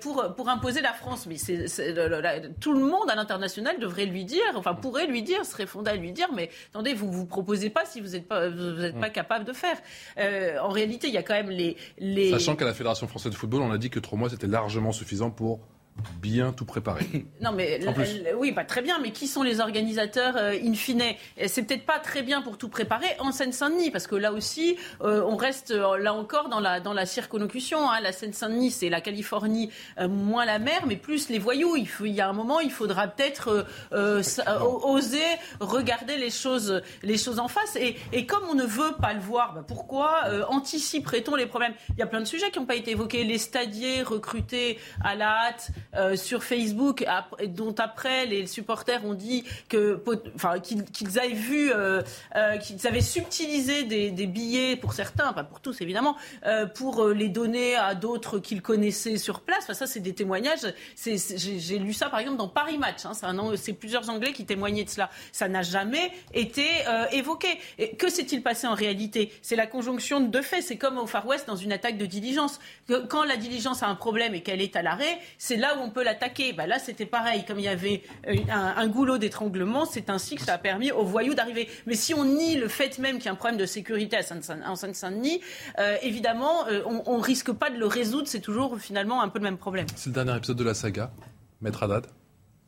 pour 0.00 0.34
pour 0.36 0.48
imposer 0.48 0.80
la 0.80 0.92
France. 0.92 1.26
Mais 1.26 1.36
c'est, 1.36 1.66
tout 2.60 2.72
le 2.72 2.84
monde 2.84 3.10
à 3.10 3.14
l'international 3.14 3.78
devrait 3.78 4.06
lui 4.06 4.24
dire, 4.24 4.42
enfin 4.54 4.74
pourrait 4.74 5.06
lui 5.06 5.22
dire, 5.22 5.44
serait 5.44 5.66
fondé 5.66 5.90
à 5.90 5.96
lui 5.96 6.12
dire, 6.12 6.28
mais 6.34 6.50
attendez, 6.70 6.94
vous 6.94 7.10
vous 7.10 7.26
proposez 7.26 7.70
pas 7.70 7.84
si 7.84 8.00
vous 8.00 8.10
n'êtes 8.10 8.26
pas 8.26 8.48
vous 8.48 8.84
êtes 8.84 8.96
mmh. 8.96 9.00
pas 9.00 9.10
capable 9.10 9.44
de 9.44 9.52
faire. 9.52 9.78
en 10.62 10.70
réalité, 10.70 11.08
il 11.08 11.14
y 11.14 11.18
a 11.18 11.22
quand 11.22 11.34
même 11.34 11.50
les 11.50 11.76
les. 11.98 12.30
Sachant 12.30 12.56
qu'à 12.56 12.64
la 12.64 12.74
Fédération 12.78 13.08
française 13.08 13.32
de 13.32 13.36
football, 13.36 13.62
on 13.62 13.72
a 13.72 13.76
dit 13.76 13.90
que 13.90 13.98
trois 13.98 14.16
mois 14.16 14.30
c'était 14.30 14.46
largement 14.46 14.92
suffisant 14.92 15.32
pour 15.32 15.58
bien 16.20 16.52
tout 16.52 16.64
préparé. 16.64 17.06
Non, 17.40 17.52
mais 17.52 17.80
oui, 18.36 18.52
pas 18.52 18.64
très 18.64 18.82
bien, 18.82 18.98
mais 18.98 19.12
qui 19.12 19.28
sont 19.28 19.42
les 19.42 19.60
organisateurs 19.60 20.36
euh, 20.36 20.58
in 20.60 20.74
fine? 20.74 21.02
C'est 21.46 21.62
peut-être 21.62 21.86
pas 21.86 22.00
très 22.00 22.22
bien 22.22 22.42
pour 22.42 22.58
tout 22.58 22.68
préparer 22.68 23.06
en 23.20 23.30
Seine-Saint-Denis, 23.30 23.90
parce 23.90 24.08
que 24.08 24.16
là 24.16 24.32
aussi, 24.32 24.76
euh, 25.02 25.22
on 25.24 25.36
reste 25.36 25.70
euh, 25.70 25.98
là 25.98 26.14
encore 26.14 26.48
dans 26.48 26.58
la, 26.58 26.80
dans 26.80 26.92
la 26.92 27.06
circonlocution. 27.06 27.88
Hein. 27.88 28.00
La 28.00 28.12
Seine-Saint-Denis, 28.12 28.72
c'est 28.72 28.88
la 28.88 29.00
Californie, 29.00 29.70
moins 30.08 30.44
la 30.46 30.58
mer, 30.58 30.84
mais 30.86 30.96
plus 30.96 31.28
les 31.28 31.38
voyous. 31.38 31.76
Il, 31.76 31.88
faut, 31.88 32.06
il 32.06 32.12
y 32.12 32.20
a 32.20 32.28
un 32.28 32.32
moment, 32.32 32.60
il 32.60 32.72
faudra 32.72 33.06
peut-être 33.06 33.66
oser 33.92 35.24
regarder 35.60 36.16
les 36.16 36.30
choses, 36.30 36.82
les 37.02 37.18
choses 37.18 37.38
en 37.38 37.48
face. 37.48 37.76
Et, 37.76 37.96
et 38.12 38.26
comme 38.26 38.42
on 38.50 38.54
ne 38.54 38.64
veut 38.64 38.94
pas 39.00 39.12
le 39.14 39.20
voir, 39.20 39.54
bah, 39.54 39.64
pourquoi 39.66 40.24
anticiperait-on 40.48 41.36
les 41.36 41.46
problèmes? 41.46 41.74
Il 41.90 41.98
y 41.98 42.02
a 42.02 42.06
plein 42.06 42.20
de 42.20 42.26
sujets 42.26 42.50
qui 42.50 42.58
n'ont 42.58 42.66
pas 42.66 42.76
été 42.76 42.90
évoqués. 42.92 43.24
Les 43.24 43.38
stadiers 43.38 44.02
recrutés 44.02 44.78
à 45.04 45.14
la 45.14 45.46
hâte. 45.46 45.70
Euh, 45.96 46.16
sur 46.16 46.44
Facebook, 46.44 47.06
dont 47.46 47.74
après 47.78 48.26
les 48.26 48.46
supporters 48.46 49.04
ont 49.06 49.14
dit 49.14 49.44
que, 49.70 50.02
enfin, 50.34 50.60
qu'ils 50.60 51.18
avaient 51.18 51.32
vu, 51.32 51.72
euh, 51.72 52.02
euh, 52.36 52.58
qu'ils 52.58 52.86
avaient 52.86 53.00
subtilisé 53.00 53.84
des, 53.84 54.26
billets 54.26 54.76
pour 54.76 54.92
certains, 54.92 55.32
pas 55.32 55.44
pour 55.44 55.60
tous 55.60 55.80
évidemment, 55.80 56.16
pour 56.74 57.06
les 57.08 57.28
donner 57.28 57.76
à 57.76 57.94
d'autres 57.94 58.38
qu'ils 58.38 58.60
connaissaient 58.60 59.16
sur 59.16 59.40
place. 59.40 59.72
Ça, 59.72 59.86
c'est 59.86 60.00
des 60.00 60.14
témoignages. 60.14 60.66
J'ai 60.96 61.78
lu 61.78 61.94
ça 61.94 62.10
par 62.10 62.20
exemple 62.20 62.36
dans 62.36 62.48
Paris 62.48 62.76
Match. 62.76 63.06
Hein, 63.06 63.12
c'est 63.56 63.72
plusieurs 63.72 64.10
Anglais 64.10 64.32
qui 64.32 64.44
témoignaient 64.44 64.84
de 64.84 64.90
cela. 64.90 65.08
Ça 65.32 65.48
n'a 65.48 65.62
jamais 65.62 66.12
été 66.34 66.66
évoqué. 67.12 67.48
Que 67.98 68.10
s'est-il 68.10 68.42
passé 68.42 68.66
en 68.66 68.74
réalité? 68.74 69.32
C'est 69.40 69.56
la 69.56 69.66
conjonction 69.66 70.20
de 70.20 70.26
deux 70.26 70.42
faits. 70.42 70.62
C'est 70.62 70.76
comme 70.76 70.98
au 70.98 71.06
Far 71.06 71.26
West 71.26 71.46
dans 71.46 71.56
une 71.56 71.72
attaque 71.72 71.96
de 71.96 72.06
diligence. 72.06 72.58
Quand 73.08 73.24
la 73.24 73.36
diligence 73.36 73.82
a 73.82 73.86
un 73.86 73.94
problème 73.94 74.34
et 74.34 74.42
qu'elle 74.42 74.60
est 74.60 74.76
à 74.76 74.82
l'arrêt, 74.82 75.18
c'est 75.38 75.56
là 75.56 75.76
où 75.76 75.77
on 75.82 75.90
peut 75.90 76.04
l'attaquer. 76.04 76.52
Bah 76.52 76.66
là, 76.66 76.78
c'était 76.78 77.06
pareil. 77.06 77.44
Comme 77.46 77.58
il 77.58 77.64
y 77.64 77.68
avait 77.68 78.02
euh, 78.28 78.34
un, 78.50 78.86
goulot 78.88 79.18
d'étranglement, 79.18 79.84
c'est 79.84 80.10
ainsi 80.10 80.36
que 80.36 80.42
ça 80.42 80.54
a 80.54 80.58
permis 80.58 80.92
aux 80.92 81.04
voyous 81.04 81.34
d'arriver. 81.34 81.68
Mais 81.86 81.94
si 81.94 82.14
on 82.14 82.24
nie 82.24 82.56
le 82.56 82.68
fait 82.68 82.98
même 82.98 83.16
qu'il 83.16 83.26
y 83.26 83.28
a 83.28 83.32
un 83.32 83.36
problème 83.36 83.58
de 83.58 83.66
sécurité 83.66 84.16
à 84.16 84.20
en 84.66 84.76
Seine-Saint-Denis, 84.76 85.40
euh, 85.78 85.96
évidemment, 86.02 86.66
euh, 86.68 86.82
on, 86.84 87.18
ne 87.18 87.22
risque 87.22 87.52
pas 87.52 87.70
de 87.70 87.78
le 87.78 87.86
résoudre. 87.86 88.28
C'est 88.28 88.40
toujours 88.40 88.78
finalement 88.78 89.22
un 89.22 89.28
peu 89.28 89.38
le 89.38 89.44
même 89.44 89.58
problème. 89.58 89.86
C'est 89.96 90.10
le 90.10 90.14
dernier 90.14 90.36
épisode 90.36 90.56
de 90.56 90.64
la 90.64 90.74
saga. 90.74 91.10
Maître 91.60 91.82
Haddad 91.82 92.06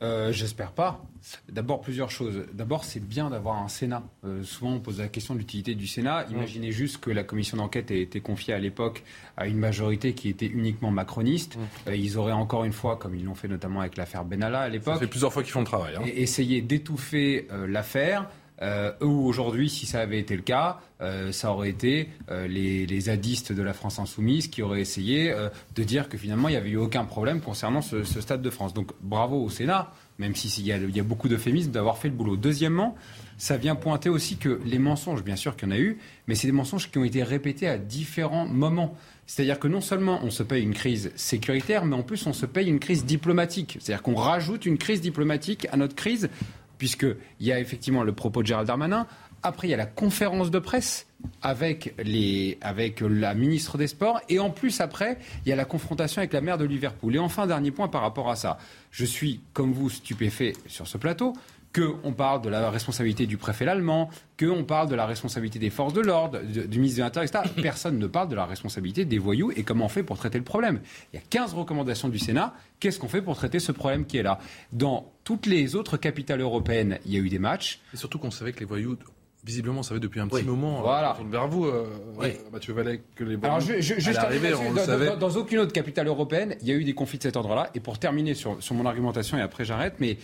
euh, 0.03 0.33
j'espère 0.33 0.73
pas. 0.73 1.05
D'abord, 1.51 1.83
plusieurs 1.83 2.11
choses. 2.11 2.45
D'abord, 2.55 2.85
c'est 2.85 3.01
bien 3.01 3.29
d'avoir 3.29 3.63
un 3.63 3.69
Sénat. 3.69 4.03
Euh, 4.25 4.43
souvent, 4.43 4.73
on 4.73 4.81
pose 4.81 4.99
la 4.99 5.09
question 5.09 5.35
de 5.35 5.41
l'utilité 5.41 5.75
du 5.75 5.87
Sénat. 5.87 6.27
Imaginez 6.31 6.73
juste 6.73 6.99
que 6.99 7.11
la 7.11 7.23
commission 7.23 7.59
d'enquête 7.59 7.91
ait 7.91 8.01
été 8.01 8.21
confiée 8.21 8.55
à 8.55 8.59
l'époque 8.59 9.03
à 9.37 9.47
une 9.47 9.59
majorité 9.59 10.15
qui 10.15 10.31
était 10.31 10.47
uniquement 10.47 10.91
macroniste. 10.91 11.59
Euh, 11.87 11.95
ils 11.95 12.17
auraient 12.17 12.33
encore 12.33 12.65
une 12.65 12.73
fois, 12.73 12.97
comme 12.97 13.15
ils 13.15 13.25
l'ont 13.25 13.35
fait 13.35 13.49
notamment 13.49 13.81
avec 13.81 13.99
l'affaire 13.99 14.25
Benalla 14.25 14.61
à 14.61 14.69
l'époque. 14.69 14.95
Ça 14.95 15.01
fait 15.01 15.07
plusieurs 15.07 15.33
fois 15.33 15.43
qu'ils 15.43 15.53
font 15.53 15.61
le 15.61 15.67
travail. 15.67 15.97
Hein. 15.97 16.03
Essayer 16.07 16.63
d'étouffer 16.63 17.47
l'affaire. 17.69 18.29
Euh, 18.63 18.93
ou 19.01 19.27
aujourd'hui, 19.27 19.71
si 19.71 19.87
ça 19.87 20.01
avait 20.01 20.19
été 20.19 20.37
le 20.37 20.43
cas, 20.43 20.81
euh, 21.01 21.33
ça 21.33 21.51
aurait 21.51 21.71
été 21.71 22.11
euh, 22.31 22.47
les, 22.47 22.85
les, 22.87 23.01
zadistes 23.01 23.53
de 23.53 23.63
la 23.63 23.73
France 23.73 23.99
insoumise 23.99 24.49
qui 24.49 24.61
auraient 24.61 24.83
essayé 24.83 25.35
de 25.75 25.83
dire 25.83 26.09
que 26.09 26.19
finalement 26.19 26.49
il 26.49 26.53
n'y 26.53 26.59
avait 26.59 26.71
eu 26.71 26.77
aucun 26.77 27.05
problème 27.05 27.41
concernant 27.41 27.81
ce, 27.81 28.05
Stade 28.05 28.43
de 28.43 28.51
France. 28.51 28.75
Donc 28.75 28.93
bravo 29.01 29.43
au 29.43 29.49
Sénat, 29.49 29.93
même 30.19 30.35
s'il 30.35 30.67
y, 30.67 30.73
a, 30.73 30.77
il 30.77 30.95
y 30.95 31.01
a 31.01 31.03
beaucoup 31.03 31.29
d'euphémismes 31.29 31.71
d'avoir 31.71 31.97
fait 31.97 32.09
le 32.09 32.15
boulot. 32.15 32.37
Deuxièmement, 32.37 32.97
ça 33.39 33.57
vient 33.57 33.75
pointer 33.75 34.11
aussi 34.11 34.37
que 34.37 34.61
les 34.67 34.79
mensonges, 34.79 35.25
bien 35.25 35.37
sûr 35.37 35.57
qu'il 35.57 35.69
y 35.69 35.73
en 35.73 35.75
a 35.75 35.79
eu, 35.79 35.99
mais 36.27 36.35
c'est 36.35 36.47
des 36.47 36.53
mensonges 36.53 36.91
qui 36.91 36.99
ont 36.99 37.05
été 37.05 37.23
répétés 37.23 37.67
à 37.67 37.79
différents 37.79 38.45
moments. 38.45 38.95
C'est-à-dire 39.27 39.59
que 39.59 39.69
non 39.69 39.81
seulement 39.81 40.21
on 40.23 40.31
se 40.31 40.43
paye 40.43 40.63
une 40.63 40.75
crise 40.75 41.13
sécuritaire, 41.17 41.87
mais 41.87 41.97
en 41.97 42.03
plus 42.03 42.27
on 42.27 42.35
se 42.35 42.45
paye 42.45 42.69
une 42.69 42.81
crise 42.81 43.07
diplomatique. 43.07 43.79
C'est-à-dire 43.81 44.03
qu'on 44.03 44.15
rajoute 44.15 44.67
une 44.67 44.77
crise 44.77 45.01
diplomatique 45.01 45.69
à 45.73 45.79
notre 45.79 45.95
crise 45.95 46.29
puisqu'il 46.81 47.47
y 47.47 47.53
a 47.53 47.61
effectivement 47.61 48.03
le 48.05 48.13
propos 48.13 48.41
de 48.41 48.47
Gérald 48.47 48.67
Darmanin. 48.67 49.07
Après, 49.43 49.69
il 49.69 49.71
y 49.71 49.75
a 49.75 49.77
la 49.77 49.85
conférence 49.85 50.51
de 50.51 50.59
presse 50.59 51.07
avec, 51.43 51.95
la 51.99 53.35
ministre 53.35 53.77
des 53.77 53.87
Sports. 53.87 54.19
Et 54.31 54.39
en 54.39 54.49
plus, 54.49 54.81
après, 54.81 55.19
il 55.45 55.51
y 55.51 55.53
a 55.53 55.57
la 55.57 55.67
confrontation 55.67 56.21
avec 56.21 56.33
la 56.33 56.41
maire 56.41 56.57
de 56.57 56.65
Liverpool. 56.65 57.15
Et 57.15 57.19
enfin, 57.19 57.47
dernier 57.47 57.71
point 57.71 57.89
par 57.89 58.01
rapport 58.01 58.31
à 58.31 58.37
ça. 58.37 58.57
Je 58.91 59.05
suis, 59.05 59.41
comme 59.53 59.73
vous, 59.73 59.91
stupéfait 59.91 60.55
sur 60.67 60.89
ce 60.89 60.97
plateau 60.97 61.35
qu'on 61.75 62.13
parle 62.13 62.43
de 62.43 62.49
la 62.49 62.71
responsabilité 62.71 63.27
du 63.27 63.37
préfet 63.37 63.67
allemand, 63.67 64.11
qu'on 64.39 64.65
parle 64.65 64.89
de 64.89 64.95
la 64.95 65.07
responsabilité 65.07 65.59
des 65.59 65.71
forces 65.71 65.93
de 65.93 66.01
l'ordre, 66.01 66.41
du 66.43 66.79
ministre 66.79 66.99
de 66.99 67.05
l'Intérieur, 67.05 67.31
etc. 67.31 67.55
Personne 67.63 67.99
ne 67.99 68.07
parle 68.07 68.29
de 68.29 68.35
la 68.35 68.47
responsabilité 68.47 69.05
des 69.05 69.19
voyous 69.19 69.53
et 69.55 69.63
comment 69.63 69.87
on 69.87 69.89
fait 69.89 70.03
pour 70.03 70.19
traiter 70.19 70.39
le 70.39 70.45
problème. 70.45 70.81
Il 71.13 71.17
y 71.17 71.23
a 71.23 71.23
15 71.29 71.55
recommandations 71.55 72.09
du 72.09 72.19
Sénat. 72.19 72.55
Qu'est-ce 72.81 72.99
qu'on 72.99 73.09
fait 73.09 73.23
pour 73.23 73.37
traiter 73.37 73.61
ce 73.61 73.73
problème 73.73 74.05
qui 74.05 74.19
est 74.19 74.23
là? 74.23 74.39
Dans 74.73 75.13
toutes 75.25 75.47
les 75.47 75.77
autres 75.77 75.97
capitales 75.97 76.41
européennes, 76.41 76.99
il 77.07 77.13
y 77.13 77.17
a 77.17 77.21
eu 77.21 77.29
des 77.29 77.39
matchs. 77.39 77.81
Et 77.95 77.97
surtout 77.97 78.19
qu'on 78.19 78.31
savait 78.31 78.53
que 78.53 78.61
les 78.61 78.67
voyous 78.67 78.97
Visiblement, 79.43 79.83
ça 79.83 79.95
fait 79.95 80.01
depuis 80.01 80.21
un 80.21 80.29
petit 80.29 80.45
moment. 80.45 80.81
Hein. 80.81 80.83
Voilà. 80.83 81.17
vers 81.31 81.49
vous, 81.49 81.65
euh, 81.65 81.87
Mathieu 82.53 82.75
Vallet, 82.75 83.01
que 83.17 83.25
les 83.25 83.39
Alors, 83.43 83.61
je, 83.61 83.81
je, 83.81 83.99
je 83.99 84.11
on 84.11 84.75
dans, 84.75 84.85
savait. 84.85 85.17
Dans, 85.17 85.31
aucune 85.31 85.61
autre 85.61 85.73
capitale 85.73 86.09
européenne, 86.09 86.57
il 86.61 86.69
y 86.69 86.73
a 86.73 86.75
eu 86.75 86.85
des 86.85 86.93
conflits 86.93 87.17
de 87.17 87.23
cet 87.23 87.37
ordre-là. 87.37 87.71
Et 87.75 87.81
pour 87.81 87.99
terminer 87.99 88.35
sur, 88.35 88.63
sur 88.63 88.75
mon 88.75 88.85
argumentation, 88.85 89.39
et 89.39 89.41
après 89.41 89.65
j'arrête, 89.65 89.95
mais 89.99 90.19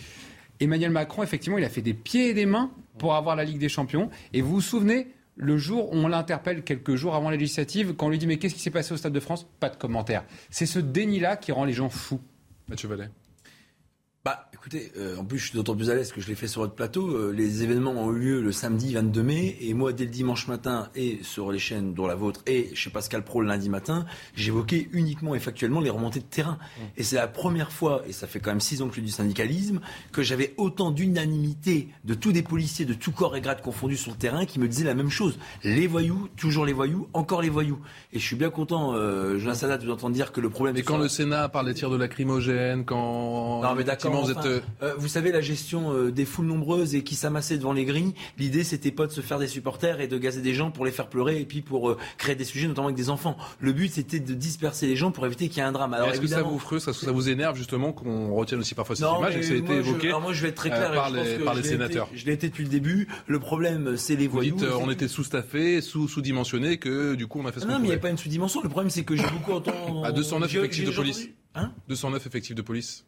Emmanuel 0.59 0.91
Macron, 0.91 1.23
effectivement, 1.23 1.57
il 1.57 1.63
a 1.63 1.69
fait 1.69 1.81
des 1.81 1.93
pieds 1.93 2.29
et 2.29 2.33
des 2.33 2.45
mains 2.45 2.71
pour 2.97 3.15
avoir 3.15 3.35
la 3.35 3.43
Ligue 3.43 3.59
des 3.59 3.69
Champions. 3.69 4.09
Et 4.33 4.41
vous 4.41 4.55
vous 4.55 4.61
souvenez, 4.61 5.07
le 5.35 5.57
jour 5.57 5.91
où 5.93 5.95
on 5.95 6.07
l'interpelle 6.07 6.63
quelques 6.63 6.95
jours 6.95 7.15
avant 7.15 7.29
la 7.29 7.37
législative, 7.37 7.93
quand 7.93 8.07
on 8.07 8.09
lui 8.09 8.17
dit 8.17 8.27
mais 8.27 8.37
qu'est-ce 8.37 8.55
qui 8.55 8.61
s'est 8.61 8.71
passé 8.71 8.93
au 8.93 8.97
Stade 8.97 9.13
de 9.13 9.19
France? 9.19 9.47
Pas 9.59 9.69
de 9.69 9.77
commentaire. 9.77 10.23
C'est 10.49 10.65
ce 10.65 10.79
déni-là 10.79 11.37
qui 11.37 11.51
rend 11.51 11.63
les 11.63 11.73
gens 11.73 11.89
fous. 11.89 12.21
Mathieu 12.67 12.89
Vallet. 12.89 13.09
Bah, 14.27 14.49
écoutez, 14.53 14.91
euh, 14.97 15.15
en 15.15 15.23
plus, 15.23 15.37
je 15.37 15.45
suis 15.45 15.53
d'autant 15.53 15.73
plus 15.73 15.89
à 15.89 15.95
l'aise 15.95 16.11
que 16.11 16.19
je 16.19 16.27
l'ai 16.27 16.35
fait 16.35 16.49
sur 16.49 16.59
votre 16.59 16.73
plateau. 16.73 17.15
Euh, 17.15 17.31
les 17.31 17.63
événements 17.63 17.93
ont 17.93 18.11
eu 18.11 18.19
lieu 18.19 18.41
le 18.41 18.51
samedi 18.51 18.93
22 18.93 19.23
mai, 19.23 19.57
et 19.61 19.73
moi, 19.73 19.93
dès 19.93 20.03
le 20.03 20.09
dimanche 20.09 20.49
matin, 20.49 20.89
et 20.95 21.19
sur 21.21 21.49
les 21.49 21.59
chaînes, 21.59 21.93
dont 21.93 22.07
la 22.07 22.15
vôtre, 22.15 22.41
et 22.45 22.75
chez 22.75 22.89
Pascal 22.89 23.23
Pro 23.23 23.39
le 23.39 23.47
lundi 23.47 23.69
matin, 23.69 24.05
j'évoquais 24.35 24.89
uniquement 24.91 25.33
et 25.33 25.39
factuellement 25.39 25.79
les 25.79 25.89
remontées 25.89 26.19
de 26.19 26.25
terrain. 26.25 26.57
Mmh. 26.59 26.81
Et 26.97 27.03
c'est 27.03 27.15
la 27.15 27.29
première 27.29 27.71
fois, 27.71 28.01
et 28.05 28.11
ça 28.11 28.27
fait 28.27 28.41
quand 28.41 28.49
même 28.49 28.59
six 28.59 28.81
ans 28.81 28.87
que 28.87 28.95
je 28.95 28.95
fais 28.99 29.05
du 29.05 29.13
syndicalisme, 29.13 29.79
que 30.11 30.23
j'avais 30.23 30.53
autant 30.57 30.91
d'unanimité 30.91 31.87
de 32.03 32.13
tous 32.13 32.33
des 32.33 32.43
policiers, 32.43 32.83
de 32.83 32.95
tous 32.95 33.13
corps 33.13 33.37
et 33.37 33.39
grades 33.39 33.61
confondus 33.61 33.95
sur 33.95 34.11
le 34.11 34.17
terrain, 34.17 34.45
qui 34.45 34.59
me 34.59 34.67
disaient 34.67 34.83
la 34.83 34.93
même 34.93 35.09
chose. 35.09 35.39
Les 35.63 35.87
voyous, 35.87 36.27
toujours 36.35 36.65
les 36.65 36.73
voyous, 36.73 37.07
encore 37.13 37.41
les 37.41 37.49
voyous. 37.49 37.79
Et 38.11 38.19
je 38.19 38.25
suis 38.25 38.35
bien 38.35 38.49
content, 38.49 38.93
euh, 38.93 39.39
Sadat, 39.53 39.77
de 39.77 39.85
vous 39.85 39.91
entendre 39.93 40.13
dire 40.13 40.33
que 40.33 40.41
le 40.41 40.49
problème... 40.49 40.75
Mais 40.75 40.81
quand 40.81 40.97
le 40.97 41.07
Sénat 41.07 41.47
parle 41.47 41.67
des 41.67 41.73
tirs 41.73 41.89
de 41.89 41.95
lacrymogène, 41.95 42.83
quand... 42.83 43.61
Non, 43.63 43.73
mais 43.73 43.85
d'accord 43.85 44.16
euh, 44.25 44.59
euh, 44.81 44.93
vous 44.97 45.07
savez, 45.07 45.31
la 45.31 45.41
gestion 45.41 45.93
euh, 45.93 46.11
des 46.11 46.25
foules 46.25 46.45
nombreuses 46.45 46.95
et 46.95 47.03
qui 47.03 47.15
s'amassaient 47.15 47.57
devant 47.57 47.73
les 47.73 47.85
grilles, 47.85 48.13
l'idée, 48.37 48.63
c'était 48.63 48.91
pas 48.91 49.07
de 49.07 49.11
se 49.11 49.21
faire 49.21 49.39
des 49.39 49.47
supporters 49.47 50.01
et 50.01 50.07
de 50.07 50.17
gazer 50.17 50.41
des 50.41 50.53
gens 50.53 50.71
pour 50.71 50.85
les 50.85 50.91
faire 50.91 51.07
pleurer 51.07 51.41
et 51.41 51.45
puis 51.45 51.61
pour 51.61 51.97
créer 52.17 52.35
des 52.35 52.45
sujets, 52.45 52.67
notamment 52.67 52.87
avec 52.87 52.97
des 52.97 53.09
enfants. 53.09 53.37
Le 53.59 53.73
but, 53.73 53.91
c'était 53.91 54.19
de 54.19 54.33
disperser 54.33 54.87
les 54.87 54.95
gens 54.95 55.11
pour 55.11 55.25
éviter 55.25 55.47
qu'il 55.49 55.57
y 55.57 55.61
ait 55.61 55.69
un 55.69 55.71
drame. 55.71 55.95
Est-ce 56.11 56.21
que 56.21 56.27
ça 56.27 56.41
vous 56.41 56.59
frustre, 56.59 56.93
ça, 56.93 57.05
ça 57.05 57.11
vous 57.11 57.29
énerve 57.29 57.57
justement 57.57 57.93
qu'on 57.93 58.33
retienne 58.35 58.59
aussi 58.59 58.75
parfois 58.75 58.95
ces 58.95 59.03
images 59.03 59.35
et 59.35 59.39
que 59.39 59.45
ça 59.45 59.53
a 59.53 59.57
été 59.57 59.73
évoqué 59.73 60.11
moi, 60.19 60.33
je 60.33 60.41
vais 60.41 60.49
être 60.49 60.55
très 60.55 60.69
clair 60.69 60.91
par, 60.93 61.09
les, 61.09 61.39
par 61.39 61.53
les 61.53 61.63
sénateurs 61.63 62.09
Je 62.13 62.25
l'ai 62.25 62.33
été 62.33 62.49
depuis 62.49 62.63
le 62.63 62.69
début. 62.69 63.07
Le 63.27 63.39
problème, 63.39 63.97
c'est 63.97 64.15
les 64.15 64.27
voyous. 64.27 64.55
Vous 64.57 64.65
dites, 64.65 64.73
on 64.79 64.89
était 64.89 65.07
sous-staffé, 65.07 65.81
sous-dimensionné, 65.81 66.77
que 66.77 67.15
du 67.15 67.27
coup, 67.27 67.39
on 67.39 67.45
a 67.45 67.51
fait 67.51 67.61
ce 67.61 67.65
Non, 67.65 67.79
mais 67.79 67.87
il 67.87 67.89
n'y 67.89 67.95
a 67.95 67.99
pas 67.99 68.09
une 68.09 68.17
sous-dimension. 68.17 68.61
Le 68.61 68.69
problème, 68.69 68.89
c'est 68.89 69.03
que 69.03 69.15
j'ai 69.15 69.27
beaucoup 69.31 69.53
entendu. 69.53 69.77
À 70.03 70.11
209 70.11 70.55
effectifs 70.55 70.85
de 70.85 70.91
police. 70.91 71.29
Hein? 71.55 71.71
209 71.87 72.25
effectifs 72.27 72.55
de 72.55 72.61
police. 72.61 73.05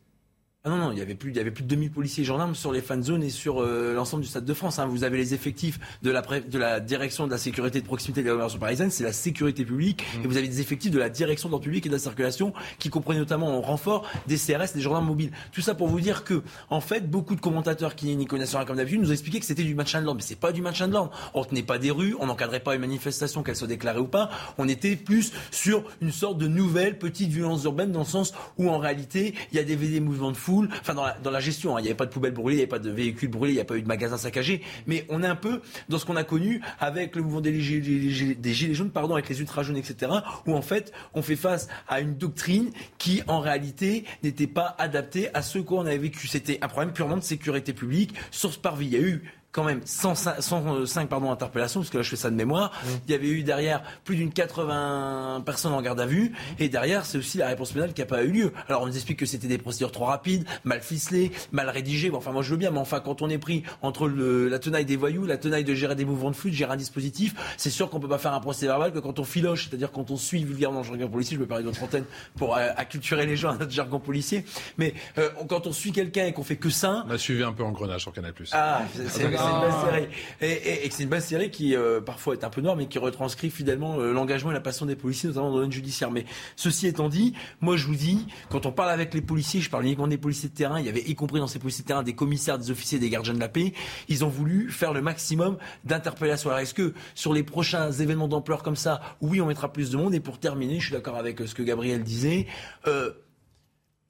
Ah 0.66 0.70
non, 0.70 0.76
non, 0.76 0.92
il 0.92 1.00
y 1.00 1.02
avait 1.02 1.16
plus, 1.16 1.32
il 1.32 1.38
y 1.38 1.40
avait 1.40 1.52
plus 1.52 1.64
de 1.64 1.70
2000 1.70 1.90
policiers 1.90 2.24
et 2.24 2.26
gendarmes 2.26 2.54
sur 2.54 2.74
les 2.74 2.82
fan 2.82 3.02
zones 3.02 3.24
et 3.24 3.30
sur 3.30 3.62
euh, 3.62 3.94
l'ensemble 3.94 4.24
du 4.24 4.28
Stade 4.28 4.44
de 4.44 4.54
France. 4.54 4.78
Hein. 4.78 4.88
Vous 4.88 5.06
avez 5.06 5.16
les 5.16 5.34
effectifs 5.34 5.80
de 6.04 6.12
la, 6.12 6.22
de 6.22 6.60
la 6.60 6.82
direction 6.82 7.28
de 7.28 7.32
la 7.32 7.38
sécurité 7.38 7.80
de 7.80 7.86
proximité 7.86 8.24
de 8.24 8.26
l'agglomération 8.26 8.60
parisienne, 8.60 8.92
c'est 8.92 9.06
la 9.06 9.14
sécurité 9.14 9.64
publique, 9.64 10.04
mmh. 10.04 10.26
et 10.26 10.28
vous 10.28 10.36
avez 10.36 10.50
des 10.50 10.60
effectifs 10.60 10.92
de 10.92 11.00
la 11.00 11.10
direction 11.10 11.48
de 11.48 11.52
l'ordre 11.54 11.64
public 11.64 11.86
et 11.86 11.90
de 11.90 11.94
la 11.94 12.00
circulation 12.00 12.52
qui 12.78 12.90
comprennent 12.90 13.20
notamment 13.20 13.58
en 13.58 13.62
renfort 13.62 14.06
des 14.28 14.36
CRS, 14.36 14.74
des 14.76 14.82
gendarmes 14.82 15.06
mobiles. 15.06 15.32
Tout 15.54 15.62
ça 15.62 15.76
pour 15.76 15.88
vous 15.88 16.02
dire 16.02 16.26
que, 16.26 16.44
en 16.70 16.82
fait, 16.82 17.10
beaucoup 17.10 17.36
de 17.36 17.42
commentateurs 17.42 17.96
qui 17.96 18.14
n'y 18.18 18.26
connaissent 18.26 18.54
rien 18.54 18.66
comme 18.66 18.76
d'habitude 18.76 19.00
nous 19.00 19.12
ont 19.12 19.14
expliqué 19.14 19.40
que 19.40 19.46
c'était 19.46 19.64
du 19.64 19.76
maintien 19.76 20.02
de 20.02 20.06
l'ordre, 20.08 20.20
mais 20.20 20.28
c'est 20.28 20.36
pas 20.36 20.52
du 20.52 20.62
maintien 20.62 20.90
de 20.90 20.94
l'ordre. 20.94 21.12
On 21.36 21.46
tenait 21.46 21.64
pas 21.64 21.78
des 21.78 21.92
rues, 21.92 22.18
on 22.20 22.26
n'encadrait 22.26 22.60
pas 22.60 22.76
une 22.76 22.82
manifestation, 22.82 23.44
qu'elle 23.44 23.56
soit 23.56 23.68
déclarée 23.70 24.02
ou 24.02 24.08
pas. 24.08 24.30
On 24.58 24.68
était 24.68 24.98
plus 24.98 25.32
sur 25.52 25.86
une 26.02 26.12
sorte 26.12 26.38
de 26.38 26.48
nouvelle 26.48 27.00
petite 27.00 27.30
violence 27.30 27.64
urbaine 27.64 27.94
dans 27.94 28.00
le 28.00 28.06
sens 28.06 28.34
où 28.58 28.70
en 28.70 28.78
réalité 28.78 29.36
il 29.54 29.56
y 29.58 29.62
a 29.62 29.64
des, 29.64 29.78
des 29.78 30.02
mouvements 30.02 30.34
de 30.34 30.38
foule, 30.38 30.49
enfin 30.82 30.94
dans 30.94 31.32
la, 31.32 31.40
gestion. 31.40 31.76
Hein. 31.76 31.80
Il 31.80 31.84
n'y 31.84 31.90
avait 31.90 31.98
pas 31.98 32.06
de 32.06 32.12
poubelle 32.12 32.34
brûlée, 32.34 32.56
il 32.56 32.58
n'y 32.58 32.64
avait 32.64 32.70
pas 32.70 32.80
de 32.80 32.90
véhicules 32.90 33.30
brûlés, 33.30 33.54
il 33.54 33.56
n'y 33.56 33.62
a 33.62 33.66
pas 33.66 33.78
eu 33.78 33.82
de 33.82 33.88
magasins 33.88 34.18
saccagés. 34.18 34.62
Mais 34.88 35.06
on 35.10 35.24
est 35.24 35.28
un 35.28 35.36
peu 35.36 35.62
dans 35.88 35.98
ce 35.98 36.06
qu'on 36.06 36.16
a 36.16 36.24
connu 36.24 36.62
avec 36.80 37.16
le 37.16 37.22
mouvement 37.22 37.42
des, 37.42 37.60
gilets, 37.60 38.74
jaunes, 38.74 38.92
pardon, 38.92 39.14
avec 39.14 39.30
les 39.30 39.40
ultra 39.40 39.64
jaunes, 39.64 39.78
etc. 39.78 40.12
Où 40.46 40.56
en 40.56 40.62
fait, 40.62 40.92
on 41.14 41.22
fait 41.22 41.36
face 41.36 41.68
à 41.88 42.00
une 42.00 42.16
doctrine 42.16 42.72
qui, 42.98 43.22
en 43.28 43.40
réalité, 43.40 44.06
n'était 44.24 44.48
pas 44.48 44.76
adaptée 44.78 45.30
à 45.34 45.42
ce 45.42 45.60
qu'on 45.60 45.86
avait 45.86 45.98
vécu. 45.98 46.28
C'était 46.28 46.60
un 46.62 46.68
problème 46.68 46.94
purement 46.94 47.18
de 47.18 47.24
sécurité 47.24 47.74
publique, 47.74 48.14
source 48.32 48.58
par 48.58 48.76
vie. 48.76 48.88
Il 48.88 48.94
y 48.94 48.98
a 48.98 49.02
eu 49.02 49.24
quand 49.52 49.64
même 49.64 49.82
105, 49.84 50.42
105 50.42 51.10
pardon, 51.10 51.32
interpellations, 51.32 51.80
parce 51.80 51.90
que 51.90 51.98
là 51.98 52.04
je 52.04 52.10
fais 52.10 52.16
ça 52.16 52.30
de 52.30 52.36
mémoire. 52.36 52.72
Mmh. 52.72 52.88
Il 53.08 53.12
y 53.12 53.16
avait 53.16 53.30
eu 53.30 53.44
derrière 53.44 53.82
plus 54.04 54.16
d'une 54.16 54.32
80 54.32 55.44
personnes 55.46 55.74
en 55.74 55.82
garde 55.82 56.00
à 56.00 56.06
vue, 56.06 56.34
et 56.60 56.70
derrière 56.70 57.06
c'est 57.06 57.18
aussi 57.18 57.38
la 57.38 57.48
réponse 57.48 57.72
pénale 57.72 57.94
qui 57.94 58.02
n'a 58.02 58.08
pas 58.08 58.24
eu 58.24 58.32
lieu. 58.32 58.54
Alors 58.68 58.84
on 58.84 58.88
nous 58.88 58.96
explique 58.96 59.20
que 59.20 59.26
c'était 59.26 59.48
des 59.48 59.58
procédures 59.58 59.92
trop 59.92 60.06
rapides, 60.06 60.46
mal 60.64 60.82
ficelées, 60.82 61.32
mal 61.52 61.70
rédigées. 61.70 62.10
Bon, 62.10 62.18
enfin 62.18 62.32
moi 62.32 62.44
je 62.44 62.52
veux 62.52 62.58
bien, 62.58 62.72
mais 62.72 62.80
enfin 62.80 63.00
quand 63.00 63.22
on 63.22 63.30
est 63.30 63.38
pris 63.38 63.64
entre 63.82 64.08
le, 64.08 64.50
la 64.50 64.60
tenaille 64.60 64.86
des 64.86 64.96
voyous, 64.96 65.26
la 65.26 65.38
tenaille 65.38 65.64
de 65.64 65.74
gérer 65.74 65.96
des 65.96 66.06
mouvements 66.06 66.32
de 66.32 66.36
flux, 66.36 66.52
de 66.52 66.56
gérer 66.56 66.74
un 66.74 66.78
dispositif, 66.78 67.34
c'est 67.58 67.72
sûr 67.72 67.90
qu'on 67.90 68.00
peut 68.00 68.08
pas 68.08 68.20
faire 68.20 68.34
un 68.34 68.40
procès 68.42 68.68
verbal 68.68 68.92
que 68.92 69.00
quand 69.00 69.20
on 69.20 69.24
filoche, 69.24 69.68
c'est-à-dire 69.68 69.92
quand 69.92 70.12
on 70.12 70.18
suit 70.18 70.44
vulgairement 70.44 70.82
le 70.82 70.86
jargon 70.86 71.10
policier. 71.10 71.38
Je 71.38 71.42
me 71.42 71.48
parler 71.48 71.64
d'autres 71.64 71.84
antennes 71.84 72.06
pour 72.38 72.56
euh, 72.56 72.70
acculturer 72.76 73.26
les 73.26 73.36
gens 73.36 73.50
à 73.50 73.58
notre 73.58 73.72
jargon 73.72 74.00
policier, 74.00 74.46
mais 74.78 74.94
euh, 75.18 75.30
quand 75.48 75.68
on 75.68 75.72
suit 75.72 75.92
quelqu'un 75.92 76.26
et 76.26 76.34
qu'on 76.34 76.44
fait 76.44 76.58
que 76.58 76.70
ça, 76.70 77.06
on 77.08 77.12
a 77.12 77.18
suivi 77.18 77.44
un 77.44 77.54
peu 77.54 77.64
en 77.64 77.72
grenage 77.72 78.02
sur 78.02 78.14
Canal+. 78.14 78.34
Ah, 78.52 78.82
c'est 79.08 79.39
c'est 79.40 79.52
une 79.52 79.62
belle 79.62 79.92
série. 79.92 80.08
Et, 80.42 80.86
et, 80.86 80.92
c'est 80.92 81.04
une 81.04 81.10
belle 81.10 81.22
série 81.22 81.52
qui 81.52 81.76
euh, 81.76 82.02
parfois 82.02 82.34
est 82.34 82.44
un 82.44 82.50
peu 82.50 82.62
noire, 82.62 82.76
mais 82.76 82.88
qui 82.88 83.00
retranscrit 83.00 83.50
fidèlement 83.50 84.00
euh, 84.00 84.12
l'engagement 84.14 84.52
et 84.52 84.54
la 84.54 84.60
passion 84.62 84.86
des 84.86 84.96
policiers, 84.96 85.30
notamment 85.30 85.48
dans 85.48 85.56
le 85.56 85.62
domaine 85.62 85.72
judiciaire. 85.72 86.12
Mais 86.12 86.26
ceci 86.56 86.88
étant 86.88 87.10
dit, 87.10 87.34
moi 87.62 87.78
je 87.78 87.86
vous 87.86 87.96
dis, 87.96 88.28
quand 88.50 88.66
on 88.66 88.72
parle 88.72 88.92
avec 88.92 89.14
les 89.14 89.22
policiers, 89.22 89.62
je 89.62 89.70
parle 89.70 89.86
uniquement 89.86 90.08
des 90.08 90.18
policiers 90.18 90.50
de 90.50 90.54
terrain, 90.54 90.80
il 90.80 90.86
y 90.86 90.90
avait 90.90 91.02
y 91.02 91.16
compris 91.16 91.40
dans 91.40 91.48
ces 91.48 91.60
policiers 91.60 91.84
de 91.84 91.88
terrain 91.88 92.04
des 92.04 92.16
commissaires, 92.16 92.58
des 92.58 92.72
officiers, 92.72 93.00
des 93.00 93.10
gardiens 93.10 93.34
de 93.34 93.40
la 93.40 93.50
paix, 93.50 93.74
ils 94.08 94.26
ont 94.26 94.30
voulu 94.30 94.70
faire 94.70 94.94
le 94.94 95.02
maximum 95.02 95.58
d'interpellations. 95.86 96.50
Alors 96.50 96.60
est-ce 96.62 96.74
que 96.74 96.94
sur 97.16 97.34
les 97.34 97.44
prochains 97.44 97.92
événements 97.92 98.28
d'ampleur 98.28 98.64
comme 98.64 98.76
ça, 98.76 99.02
oui, 99.22 99.42
on 99.42 99.46
mettra 99.46 99.72
plus 99.72 99.92
de 99.92 99.98
monde? 99.98 100.14
Et 100.14 100.20
pour 100.20 100.40
terminer, 100.40 100.80
je 100.80 100.86
suis 100.86 100.94
d'accord 100.94 101.16
avec 101.16 101.42
euh, 101.42 101.48
ce 101.48 101.56
que 101.56 101.64
Gabriel 101.64 102.04
disait. 102.04 102.48
Euh, 102.88 103.12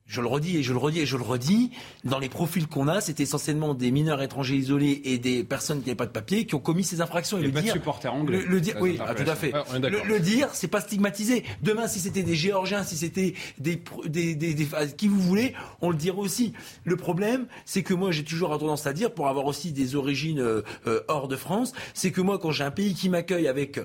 je 0.10 0.22
le 0.22 0.28
redis 0.28 0.58
et 0.58 0.64
je 0.64 0.74
le 0.74 0.80
redis 0.80 1.00
et 1.02 1.06
je 1.06 1.16
le 1.16 1.24
redis, 1.24 1.72
dans 2.04 2.18
les 2.18 2.30
profils 2.30 2.68
qu'on 2.68 2.88
a, 2.88 3.00
c'est 3.00 3.20
essentiellement 3.20 3.76
des 3.76 3.92
mineurs 3.92 4.22
étrangers 4.22 4.56
isolés 4.56 5.02
et 5.06 5.20
des 5.20 5.44
personnes 5.44 5.82
qui 5.82 5.86
n'avaient 5.86 5.96
pas 5.96 6.08
de 6.08 6.12
papier 6.12 6.46
qui 6.46 6.56
ont 6.56 6.60
commis 6.60 6.84
ces 6.84 7.00
infractions. 7.00 7.38
Et, 7.38 7.44
le 7.44 7.52
dire, 7.52 7.76
anglais. 8.12 8.44
Le, 8.46 8.60
dire, 8.60 8.76
oui, 8.82 8.98
ah, 9.00 9.14
tout 9.14 9.30
à 9.30 9.36
fait. 9.36 9.54
le, 9.80 10.20
dire, 10.20 10.50
c'est 10.54 10.68
pas 10.68 10.82
stigmatisé. 10.82 11.46
Demain, 11.62 11.88
si 11.88 12.00
c'était 12.00 12.24
des 12.24 12.36
Géorgiens, 12.36 12.84
si 12.84 12.98
c'était 12.98 13.36
des, 13.60 13.82
des, 14.08 14.36
des, 14.36 14.68
qui 14.98 15.08
vous 15.08 15.20
voulez, 15.20 15.54
on 15.82 15.92
le 15.92 15.96
dirait 15.96 16.18
aussi. 16.18 16.54
Le 16.86 16.96
problème, 16.96 17.46
c'est 17.66 17.84
que 17.84 17.94
moi, 17.94 18.12
j'ai 18.12 18.24
toujours 18.24 18.58
tendance 18.58 18.88
à 18.88 18.94
dire, 18.94 19.14
pour 19.14 19.28
avoir 19.28 19.46
aussi 19.46 19.72
des 19.72 19.96
origines 19.96 20.40
euh, 20.40 20.64
euh, 20.88 21.02
hors 21.08 21.28
de 21.28 21.36
France, 21.36 21.74
c'est 21.94 22.12
que 22.12 22.22
moi, 22.22 22.40
quand 22.40 22.52
j'ai 22.52 22.64
un 22.64 22.72
pays 22.72 22.96
qui 22.96 23.10
m'accueille 23.10 23.48
avec 23.48 23.80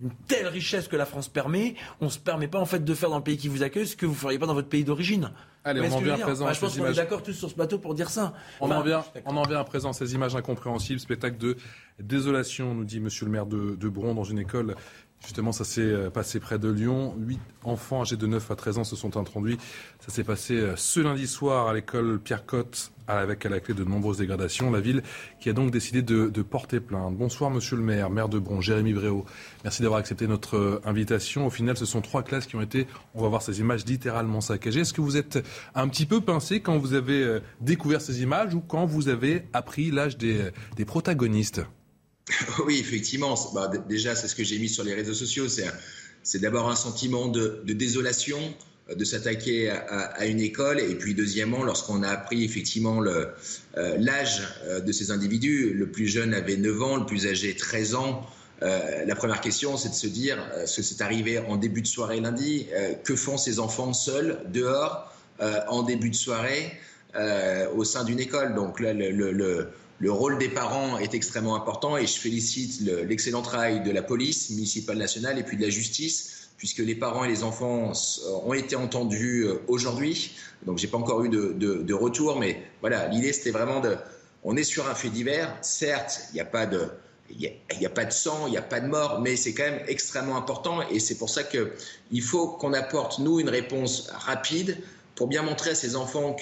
une 0.00 0.10
telle 0.26 0.46
richesse 0.46 0.88
que 0.88 0.96
la 0.96 1.06
France 1.06 1.28
permet, 1.28 1.74
on 2.00 2.06
ne 2.06 2.10
se 2.10 2.18
permet 2.18 2.48
pas 2.48 2.58
en 2.58 2.66
fait 2.66 2.84
de 2.84 2.94
faire 2.94 3.10
dans 3.10 3.18
le 3.18 3.22
pays 3.22 3.36
qui 3.36 3.48
vous 3.48 3.62
accueille 3.62 3.86
ce 3.86 3.96
que 3.96 4.06
vous 4.06 4.12
ne 4.12 4.18
feriez 4.18 4.38
pas 4.38 4.46
dans 4.46 4.54
votre 4.54 4.68
pays 4.68 4.84
d'origine. 4.84 5.30
Allez, 5.66 5.80
on 5.80 5.92
en 5.92 6.00
vient 6.00 6.14
à 6.14 6.18
présent. 6.18 6.52
je 6.52 6.60
pense 6.60 6.76
qu'on 6.76 6.86
est 6.86 6.94
d'accord 6.94 7.22
tous 7.22 7.32
sur 7.32 7.48
ce 7.48 7.54
bateau 7.54 7.78
pour 7.78 7.94
dire 7.94 8.10
ça. 8.10 8.34
On, 8.60 8.70
en 8.70 8.82
vient, 8.82 9.02
on 9.24 9.36
en 9.36 9.42
vient 9.44 9.60
à 9.60 9.64
présent 9.64 9.94
ces 9.94 10.14
images 10.14 10.36
incompréhensibles, 10.36 11.00
spectacle 11.00 11.38
de 11.38 11.56
désolation, 11.98 12.74
nous 12.74 12.84
dit 12.84 13.00
Monsieur 13.00 13.24
le 13.24 13.32
maire 13.32 13.46
de, 13.46 13.74
de 13.74 13.88
Bron, 13.88 14.14
dans 14.14 14.24
une 14.24 14.38
école 14.38 14.76
Justement, 15.24 15.52
ça 15.52 15.64
s'est 15.64 15.80
euh, 15.80 16.10
passé 16.10 16.38
près 16.38 16.58
de 16.58 16.68
Lyon. 16.68 17.14
Huit 17.18 17.40
enfants 17.62 18.02
âgés 18.02 18.16
de 18.16 18.26
9 18.26 18.50
à 18.50 18.56
13 18.56 18.78
ans 18.78 18.84
se 18.84 18.94
sont 18.94 19.16
introduits. 19.16 19.58
Ça 20.00 20.12
s'est 20.12 20.22
passé 20.22 20.54
euh, 20.54 20.76
ce 20.76 21.00
lundi 21.00 21.26
soir 21.26 21.66
à 21.66 21.72
l'école 21.72 22.20
Pierre 22.20 22.44
Cotte, 22.44 22.92
avec 23.08 23.46
à 23.46 23.48
la 23.48 23.60
clé 23.60 23.72
de 23.72 23.84
nombreuses 23.84 24.18
dégradations. 24.18 24.70
La 24.70 24.80
ville 24.80 25.02
qui 25.40 25.48
a 25.48 25.54
donc 25.54 25.70
décidé 25.70 26.02
de, 26.02 26.42
porter 26.42 26.78
plainte. 26.80 27.16
Bonsoir, 27.16 27.50
monsieur 27.50 27.76
le 27.76 27.82
maire, 27.82 28.10
maire 28.10 28.28
de 28.28 28.38
Bron, 28.38 28.60
Jérémy 28.60 28.92
Bréau. 28.92 29.24
Merci 29.64 29.80
d'avoir 29.80 29.98
accepté 29.98 30.26
notre 30.26 30.56
euh, 30.56 30.80
invitation. 30.84 31.46
Au 31.46 31.50
final, 31.50 31.76
ce 31.78 31.86
sont 31.86 32.02
trois 32.02 32.22
classes 32.22 32.46
qui 32.46 32.56
ont 32.56 32.62
été, 32.62 32.86
on 33.14 33.22
va 33.22 33.28
voir 33.28 33.40
ces 33.40 33.60
images, 33.60 33.86
littéralement 33.86 34.42
saccagées. 34.42 34.80
Est-ce 34.80 34.92
que 34.92 35.00
vous 35.00 35.16
êtes 35.16 35.42
un 35.74 35.88
petit 35.88 36.04
peu 36.04 36.20
pincé 36.20 36.60
quand 36.60 36.76
vous 36.76 36.92
avez 36.92 37.38
découvert 37.62 38.02
ces 38.02 38.22
images 38.22 38.54
ou 38.54 38.60
quand 38.60 38.84
vous 38.84 39.08
avez 39.08 39.46
appris 39.54 39.90
l'âge 39.90 40.18
des 40.18 40.52
protagonistes? 40.86 41.62
Oui, 42.66 42.78
effectivement. 42.78 43.34
Bah, 43.54 43.70
déjà, 43.88 44.14
c'est 44.14 44.28
ce 44.28 44.34
que 44.34 44.44
j'ai 44.44 44.58
mis 44.58 44.68
sur 44.68 44.84
les 44.84 44.94
réseaux 44.94 45.14
sociaux. 45.14 45.46
C'est 46.22 46.38
d'abord 46.38 46.70
un 46.70 46.76
sentiment 46.76 47.28
de, 47.28 47.62
désolation 47.66 48.38
euh, 48.90 48.94
de 48.94 49.04
s'attaquer 49.04 49.70
à, 49.70 50.26
une 50.26 50.40
école. 50.40 50.80
Et 50.80 50.94
puis, 50.94 51.14
deuxièmement, 51.14 51.62
lorsqu'on 51.64 52.02
a 52.02 52.08
appris 52.08 52.44
effectivement 52.44 53.02
euh, 53.04 53.26
l'âge 53.98 54.42
euh, 54.64 54.80
de 54.80 54.92
ces 54.92 55.10
individus, 55.10 55.74
le 55.74 55.90
plus 55.90 56.06
jeune 56.06 56.34
avait 56.34 56.56
9 56.56 56.82
ans, 56.82 56.96
le 56.96 57.06
plus 57.06 57.26
âgé 57.26 57.54
13 57.54 57.94
ans. 57.94 58.26
la 58.62 59.14
première 59.14 59.42
question, 59.42 59.76
c'est 59.76 59.90
de 59.90 59.94
se 59.94 60.06
dire, 60.06 60.38
ce 60.64 60.76
que 60.76 60.82
c'est 60.82 61.02
arrivé 61.02 61.38
en 61.38 61.56
début 61.56 61.82
de 61.82 61.86
soirée 61.86 62.20
lundi, 62.20 62.66
que 63.02 63.14
font 63.14 63.36
ces 63.36 63.58
enfants 63.58 63.92
seuls, 63.92 64.38
dehors, 64.54 65.12
en 65.68 65.82
début 65.82 66.08
de 66.08 66.14
soirée, 66.14 66.72
au 67.76 67.84
sein 67.84 68.04
d'une 68.04 68.20
école 68.20 68.54
Donc 68.54 68.80
là, 68.80 68.94
le 68.94 69.10
le 69.10 69.68
rôle 70.10 70.38
des 70.38 70.48
parents 70.48 70.98
est 70.98 71.14
extrêmement 71.14 71.56
important 71.56 71.96
et 71.96 72.06
je 72.06 72.18
félicite 72.18 72.80
l'excellent 72.80 73.42
travail 73.42 73.82
de 73.82 73.90
la 73.90 74.02
police 74.02 74.50
municipale 74.50 74.98
nationale 74.98 75.38
et 75.38 75.42
puis 75.42 75.56
de 75.56 75.62
la 75.62 75.70
justice 75.70 76.48
puisque 76.56 76.78
les 76.78 76.94
parents 76.94 77.24
et 77.24 77.28
les 77.28 77.42
enfants 77.42 77.92
ont 78.44 78.54
été 78.54 78.76
entendus 78.76 79.42
euh, 79.42 79.60
aujourd'hui. 79.68 80.32
Donc 80.66 80.78
j'ai 80.78 80.86
pas 80.86 80.98
encore 80.98 81.24
eu 81.24 81.28
de, 81.28 81.92
retour, 81.92 82.38
mais 82.38 82.62
voilà, 82.80 83.08
l'idée 83.08 83.32
c'était 83.32 83.50
vraiment 83.50 83.80
de, 83.80 83.96
on 84.44 84.56
est 84.56 84.64
sur 84.64 84.88
un 84.88 84.94
fait 84.94 85.10
divers. 85.10 85.54
Certes, 85.62 86.28
il 86.30 86.34
n'y 86.34 86.40
a 86.40 86.46
pas 86.46 86.66
de, 86.66 86.88
il 87.30 87.50
a, 87.84 87.90
pas 87.90 88.04
de 88.04 88.12
sang, 88.12 88.46
il 88.46 88.52
n'y 88.52 88.56
a 88.56 88.62
pas 88.62 88.80
de 88.80 88.86
mort, 88.86 89.20
mais 89.20 89.36
c'est 89.36 89.52
quand 89.52 89.64
même 89.64 89.82
extrêmement 89.88 90.36
important 90.36 90.80
et 90.88 91.00
c'est 91.00 91.16
pour 91.16 91.28
ça 91.28 91.42
qu'il 91.42 92.22
faut 92.22 92.48
qu'on 92.48 92.72
apporte, 92.72 93.18
nous, 93.18 93.40
une 93.40 93.48
réponse 93.48 94.08
rapide 94.10 94.78
pour 95.16 95.26
bien 95.26 95.42
montrer 95.42 95.70
à 95.70 95.74
ces 95.74 95.96
enfants, 95.96 96.36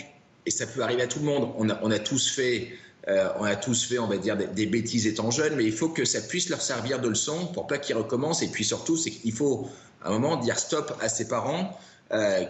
et 0.47 0.51
ça 0.51 0.67
peut 0.67 0.83
arriver 0.83 1.03
à 1.03 1.07
tout 1.07 1.19
le 1.19 1.27
monde, 1.27 1.53
on 1.57 1.91
a 1.91 1.99
tous 1.99 2.31
fait 2.31 2.73
euh, 3.09 3.29
on 3.39 3.45
a 3.45 3.57
tous 3.57 3.85
fait, 3.85 3.99
on 3.99 4.07
va 4.07 4.17
dire, 4.17 4.37
des, 4.37 4.67
bêtises 4.67 5.07
étant 5.07 5.31
jeunes, 5.31 5.55
mais 5.57 5.65
il 5.65 5.73
faut 5.73 5.89
que 5.89 6.05
ça 6.05 6.21
puisse 6.21 6.49
leur 6.49 6.61
servir 6.61 7.01
de 7.01 7.09
leçon 7.09 7.47
pour 7.47 7.67
pas 7.67 7.79
qu'ils 7.79 7.97
recommencent. 7.97 8.43
Et 8.43 8.49
puis 8.49 8.65
surtout, 8.65 8.97
c'est 8.97 9.11
qu'il 9.11 9.33
faut 9.33 9.69
à 10.03 10.09
un 10.09 10.13
moment 10.13 10.37
dire 10.37 10.59
stop 10.59 10.97
à 11.01 11.09
ses 11.09 11.29
parents. 11.29 11.77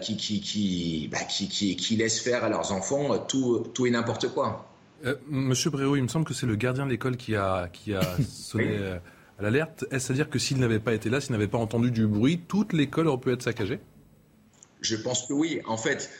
qui, 0.01 0.17
qui, 0.17 0.41
qui, 0.41 1.07
bah, 1.09 1.23
qui, 1.23 1.47
qui, 1.47 1.77
qui, 1.77 1.95
laissent 1.95 2.19
faire 2.19 2.43
à 2.43 2.49
leurs 2.49 2.73
enfants 2.73 3.17
tout, 3.17 3.65
tout 3.73 3.85
et 3.85 3.91
n'importe 3.91 4.27
quoi. 4.27 4.67
Monsieur 5.29 5.69
Bréau, 5.69 5.95
il 5.95 6.03
me 6.03 6.09
semble 6.09 6.25
que 6.25 6.33
c'est 6.33 6.45
le 6.45 6.57
gardien 6.57 6.85
de 6.85 6.91
l'école 6.91 7.15
qui 7.15 7.35
a, 7.35 7.69
qui 7.71 7.93
a 7.93 8.01
sonné 8.29 8.99
à 9.39 9.41
l'alerte. 9.41 9.85
Est-ce 9.89 10.11
à 10.11 10.15
dire 10.15 10.29
que 10.29 10.37
s'il 10.37 10.59
n'avait 10.59 10.79
pas 10.79 10.93
été 10.93 11.09
là, 11.09 11.21
s'il 11.21 11.31
n'avait 11.31 11.47
pas 11.47 11.57
entendu 11.57 11.91
du 11.91 12.05
bruit, 12.05 12.41
toute 12.45 12.73
l'école 12.73 13.07
aurait 13.07 13.21
pu 13.21 13.31
être 13.31 13.41
saccagée? 13.41 13.79
Je 14.81 14.97
pense 14.97 15.27
que 15.27 15.33
oui. 15.33 15.61
En 15.65 15.77
fait, 15.77 16.11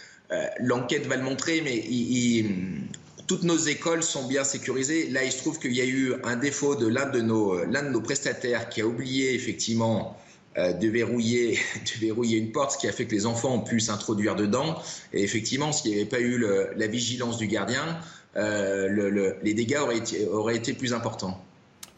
l'enquête 0.59 1.05
va 1.05 1.17
le 1.17 1.23
montrer, 1.23 1.61
mais 1.61 1.77
il, 1.77 2.87
toutes 3.33 3.45
nos 3.45 3.57
écoles 3.57 4.03
sont 4.03 4.27
bien 4.27 4.43
sécurisées. 4.43 5.09
Là, 5.09 5.23
il 5.23 5.31
se 5.31 5.39
trouve 5.39 5.57
qu'il 5.57 5.73
y 5.73 5.81
a 5.81 5.85
eu 5.85 6.13
un 6.23 6.35
défaut 6.35 6.75
de 6.75 6.85
l'un 6.85 7.09
de 7.09 7.19
nos, 7.19 7.65
l'un 7.65 7.81
de 7.81 7.89
nos 7.89 7.99
prestataires 7.99 8.69
qui 8.69 8.79
a 8.79 8.85
oublié 8.85 9.33
effectivement 9.33 10.15
euh, 10.55 10.71
de, 10.71 10.87
verrouiller, 10.87 11.57
de 11.95 12.05
verrouiller 12.05 12.37
une 12.37 12.51
porte, 12.51 12.73
ce 12.73 12.77
qui 12.77 12.87
a 12.87 12.91
fait 12.91 13.07
que 13.07 13.15
les 13.15 13.25
enfants 13.25 13.55
ont 13.55 13.61
pu 13.61 13.79
s'introduire 13.79 14.35
dedans. 14.35 14.79
Et 15.13 15.23
effectivement, 15.23 15.71
s'il 15.71 15.89
n'y 15.89 15.97
avait 15.97 16.09
pas 16.09 16.19
eu 16.19 16.45
la 16.75 16.85
vigilance 16.85 17.39
du 17.39 17.47
gardien, 17.47 17.97
euh, 18.35 18.87
le, 18.87 19.35
les 19.41 19.55
dégâts 19.55 19.79
auraient 19.81 19.97
été, 19.97 20.27
auraient 20.27 20.57
été, 20.57 20.73
plus 20.73 20.93
importants. 20.93 21.43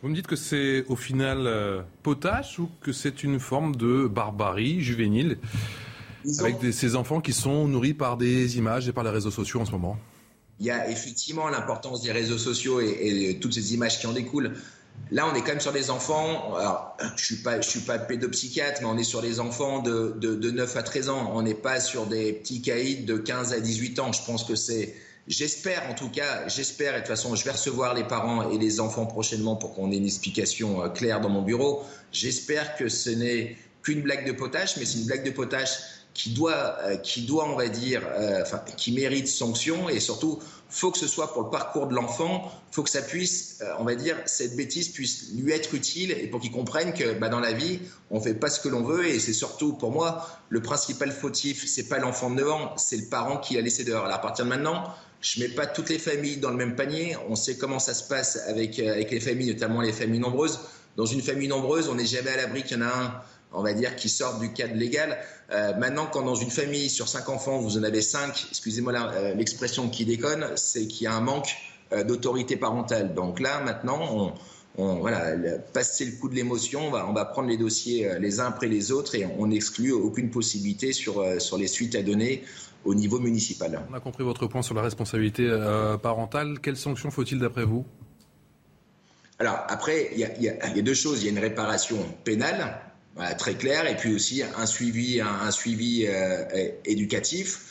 Vous 0.03 0.07
me 0.07 0.15
dites 0.15 0.27
que 0.27 0.37
c'est 0.37 0.85
au 0.87 0.95
final 0.95 1.47
euh, 1.47 1.81
potache 2.01 2.59
ou 2.59 2.69
que 2.79 2.93
c'est 2.93 3.25
une 3.25 3.41
forme 3.41 3.75
de 3.75 4.07
barbarie 4.07 4.79
juvénile 4.79 5.37
avec 6.39 6.55
ces 6.71 6.95
enfants 6.95 7.19
qui 7.19 7.33
sont 7.33 7.67
nourris 7.67 7.93
par 7.93 8.15
des 8.15 8.57
images 8.57 8.87
et 8.87 8.93
par 8.93 9.03
les 9.03 9.09
réseaux 9.09 9.31
sociaux 9.31 9.59
en 9.59 9.65
ce 9.65 9.71
moment? 9.71 9.97
Il 10.59 10.65
y 10.65 10.71
a 10.71 10.89
effectivement 10.89 11.49
l'importance 11.49 12.01
des 12.01 12.11
réseaux 12.11 12.37
sociaux 12.37 12.79
et, 12.79 13.37
toutes 13.41 13.53
ces 13.53 13.73
images 13.73 13.99
qui 13.99 14.07
en 14.07 14.13
découlent. 14.13 14.53
Là, 15.11 15.27
on 15.31 15.35
est 15.35 15.41
quand 15.41 15.49
même 15.49 15.59
sur 15.59 15.73
des 15.73 15.89
enfants. 15.89 16.55
Alors, 16.55 16.97
je 17.17 17.23
suis 17.23 17.35
pas, 17.37 17.59
je 17.59 17.69
suis 17.69 17.81
pas 17.81 17.99
pédopsychiatre, 17.99 18.81
mais 18.81 18.87
on 18.87 18.97
est 18.97 19.03
sur 19.03 19.21
des 19.21 19.39
enfants 19.39 19.79
de 19.81 20.51
9 20.51 20.77
à 20.77 20.83
13 20.83 21.09
ans. 21.09 21.31
On 21.33 21.41
n'est 21.41 21.53
pas 21.53 21.79
sur 21.79 22.05
des 22.05 22.33
petits 22.33 22.61
caïds 22.61 23.03
de 23.03 23.17
15 23.17 23.53
à 23.53 23.59
18 23.59 23.99
ans. 23.99 24.11
Je 24.13 24.23
pense 24.23 24.45
que 24.45 24.55
c'est, 24.55 24.95
j'espère 25.27 25.89
en 25.89 25.93
tout 25.93 26.09
cas, 26.09 26.47
j'espère. 26.47 26.93
Et 26.93 26.97
de 26.97 26.99
toute 26.99 27.09
façon, 27.09 27.35
je 27.35 27.43
vais 27.43 27.51
recevoir 27.51 27.93
les 27.93 28.05
parents 28.05 28.49
et 28.49 28.57
les 28.57 28.79
enfants 28.79 29.05
prochainement 29.05 29.57
pour 29.57 29.75
qu'on 29.75 29.91
ait 29.91 29.97
une 29.97 30.05
explication 30.05 30.83
euh, 30.83 30.89
claire 30.89 31.19
dans 31.19 31.29
mon 31.29 31.41
bureau. 31.41 31.83
J'espère 32.11 32.77
que 32.77 32.87
ce 32.87 33.09
n'est 33.09 33.57
qu'une 33.83 34.01
blague 34.01 34.25
de 34.25 34.31
potache, 34.31 34.77
mais 34.77 34.85
c'est 34.85 34.99
une 34.99 35.05
blague 35.05 35.25
de 35.25 35.31
potache 35.31 35.77
qui 36.15 36.29
doit, 36.29 36.77
euh, 36.83 36.95
qui 36.95 37.23
doit, 37.23 37.47
on 37.49 37.55
va 37.55 37.67
dire, 37.67 38.01
euh, 38.17 38.41
enfin, 38.41 38.61
qui 38.77 38.93
mérite 38.93 39.27
sanction 39.27 39.89
et 39.89 39.99
surtout, 39.99 40.39
faut 40.69 40.89
que 40.89 40.97
ce 40.97 41.07
soit 41.07 41.33
pour 41.33 41.43
le 41.43 41.49
parcours 41.49 41.87
de 41.87 41.93
l'enfant, 41.93 42.51
faut 42.71 42.83
que 42.83 42.89
ça 42.89 43.01
puisse, 43.01 43.59
euh, 43.61 43.73
on 43.79 43.83
va 43.83 43.95
dire, 43.95 44.15
cette 44.25 44.55
bêtise 44.55 44.87
puisse 44.89 45.33
lui 45.35 45.51
être 45.51 45.75
utile 45.75 46.11
et 46.11 46.27
pour 46.27 46.39
qu'il 46.39 46.51
comprenne 46.51 46.93
que 46.93 47.13
bah, 47.19 47.27
dans 47.27 47.41
la 47.41 47.51
vie, 47.51 47.81
on 48.09 48.21
fait 48.21 48.33
pas 48.33 48.49
ce 48.49 48.61
que 48.61 48.69
l'on 48.69 48.81
veut 48.81 49.05
et 49.05 49.19
c'est 49.19 49.33
surtout 49.33 49.73
pour 49.73 49.91
moi 49.91 50.25
le 50.47 50.61
principal 50.61 51.11
fautif, 51.11 51.65
c'est 51.67 51.89
pas 51.89 51.99
l'enfant 51.99 52.29
de 52.29 52.35
9 52.35 52.49
ans, 52.49 52.73
c'est 52.77 52.97
le 52.97 53.05
parent 53.07 53.37
qui 53.37 53.57
a 53.57 53.61
laissé 53.61 53.83
dehors. 53.83 54.05
Alors 54.05 54.15
à 54.15 54.21
partir 54.21 54.45
de 54.45 54.49
maintenant, 54.49 54.85
je 55.19 55.41
mets 55.41 55.49
pas 55.49 55.67
toutes 55.67 55.89
les 55.89 55.99
familles 55.99 56.37
dans 56.37 56.49
le 56.49 56.57
même 56.57 56.75
panier. 56.75 57.17
On 57.27 57.35
sait 57.35 57.57
comment 57.57 57.79
ça 57.79 57.93
se 57.93 58.07
passe 58.07 58.37
avec, 58.47 58.79
avec 58.79 59.11
les 59.11 59.19
familles, 59.19 59.49
notamment 59.49 59.81
les 59.81 59.91
familles 59.91 60.19
nombreuses. 60.21 60.59
Dans 60.95 61.05
une 61.05 61.21
famille 61.21 61.49
nombreuse, 61.49 61.89
on 61.89 61.95
n'est 61.95 62.05
jamais 62.05 62.29
à 62.29 62.37
l'abri 62.37 62.63
qu'il 62.63 62.77
y 62.77 62.79
en 62.81 62.85
a 62.85 62.93
un 62.93 63.21
on 63.55 63.63
va 63.63 63.73
dire, 63.73 63.95
qui 63.95 64.09
sortent 64.09 64.39
du 64.39 64.51
cadre 64.51 64.75
légal. 64.75 65.17
Euh, 65.51 65.73
maintenant, 65.77 66.07
quand 66.11 66.23
dans 66.23 66.35
une 66.35 66.51
famille 66.51 66.89
sur 66.89 67.07
cinq 67.07 67.29
enfants, 67.29 67.57
vous 67.57 67.77
en 67.77 67.83
avez 67.83 68.01
cinq, 68.01 68.47
excusez-moi 68.49 68.93
euh, 68.93 69.33
l'expression 69.33 69.89
qui 69.89 70.05
déconne, 70.05 70.45
c'est 70.55 70.87
qu'il 70.87 71.05
y 71.05 71.07
a 71.07 71.13
un 71.13 71.21
manque 71.21 71.55
euh, 71.93 72.03
d'autorité 72.03 72.57
parentale. 72.57 73.13
Donc 73.13 73.39
là, 73.39 73.61
maintenant, 73.61 74.33
on, 74.77 74.95
voilà, 74.99 75.33
passer 75.71 76.03
le 76.05 76.11
coup 76.19 76.27
de 76.27 76.35
l'émotion, 76.35 76.87
on 76.87 76.91
va, 76.91 77.07
on 77.07 77.13
va 77.13 77.23
prendre 77.23 77.47
les 77.47 77.57
dossiers 77.57 78.19
les 78.19 78.41
uns 78.41 78.47
après 78.47 78.67
les 78.67 78.91
autres 78.91 79.15
et 79.15 79.25
on 79.39 79.47
n'exclut 79.47 79.93
aucune 79.93 80.29
possibilité 80.29 80.91
sur, 80.91 81.23
sur 81.39 81.57
les 81.57 81.67
suites 81.67 81.95
à 81.95 82.03
donner 82.03 82.43
au 82.83 82.93
niveau 82.93 83.19
municipal. 83.19 83.81
On 83.89 83.93
a 83.93 84.01
compris 84.01 84.25
votre 84.25 84.47
point 84.47 84.61
sur 84.61 84.75
la 84.75 84.81
responsabilité 84.81 85.49
parentale. 86.03 86.59
Quelles 86.59 86.75
sanctions 86.75 87.09
faut-il 87.09 87.39
d'après 87.39 87.63
vous? 87.63 87.85
Alors 89.39 89.63
après, 89.69 90.09
il 90.11 90.17
y, 90.17 90.43
y, 90.43 90.49
a 90.49 90.81
deux 90.81 90.93
choses. 90.93 91.23
Il 91.23 91.27
y 91.27 91.29
a 91.29 91.31
une 91.31 91.39
réparation 91.39 91.97
pénale 92.25 92.77
très 93.37 93.55
clair. 93.55 93.89
Et 93.89 93.95
puis 93.95 94.13
aussi 94.13 94.43
un 94.43 94.65
suivi, 94.65 95.21
un, 95.21 95.51
suivi 95.51 96.05
euh, 96.07 96.69
éducatif. 96.85 97.61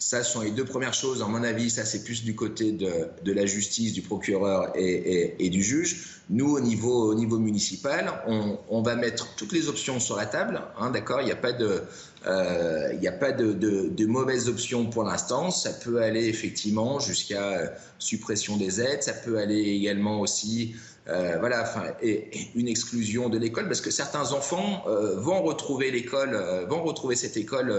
Ça 0.00 0.22
sont 0.22 0.42
les 0.42 0.52
deux 0.52 0.64
premières 0.64 0.94
choses, 0.94 1.22
à 1.22 1.26
mon 1.26 1.42
avis, 1.42 1.70
ça 1.70 1.84
c'est 1.84 2.04
plus 2.04 2.22
du 2.22 2.36
côté 2.36 2.70
de, 2.70 3.08
de, 3.24 3.32
la 3.32 3.46
justice, 3.46 3.92
du 3.92 4.00
procureur 4.00 4.72
et, 4.76 5.50
du 5.50 5.60
juge. 5.60 6.20
Nous, 6.30 6.54
au 6.54 6.60
niveau, 6.60 7.10
au 7.10 7.14
niveau 7.16 7.38
municipal, 7.40 8.22
on, 8.28 8.82
va 8.82 8.94
mettre 8.94 9.34
toutes 9.34 9.52
les 9.52 9.68
options 9.68 9.98
sur 9.98 10.14
la 10.14 10.26
table, 10.26 10.62
hein, 10.78 10.90
d'accord? 10.90 11.20
Il 11.20 11.24
n'y 11.24 11.32
a 11.32 11.36
pas 11.36 11.52
de, 11.52 11.82
euh, 12.28 12.92
il 13.00 13.08
a 13.08 13.12
pas 13.12 13.32
de, 13.32 14.06
mauvaises 14.06 14.48
options 14.48 14.86
pour 14.86 15.02
l'instant. 15.02 15.50
Ça 15.50 15.70
peut 15.70 16.00
aller 16.00 16.26
effectivement 16.26 17.00
jusqu'à 17.00 17.42
euh, 17.42 17.66
suppression 17.98 18.56
des 18.56 18.80
aides. 18.80 19.02
Ça 19.02 19.14
peut 19.14 19.38
aller 19.38 19.62
également 19.62 20.20
aussi 20.20 20.76
euh, 21.08 21.36
voilà, 21.40 21.62
enfin, 21.62 21.84
et, 22.02 22.28
une 22.54 22.68
exclusion 22.68 23.28
de 23.30 23.38
l'école, 23.38 23.66
parce 23.66 23.80
que 23.80 23.90
certains 23.90 24.32
enfants 24.32 24.84
euh, 24.86 25.18
vont 25.18 25.42
retrouver 25.42 25.90
l'école, 25.90 26.34
euh, 26.34 26.66
vont 26.66 26.82
retrouver 26.82 27.16
cette 27.16 27.36
école 27.36 27.74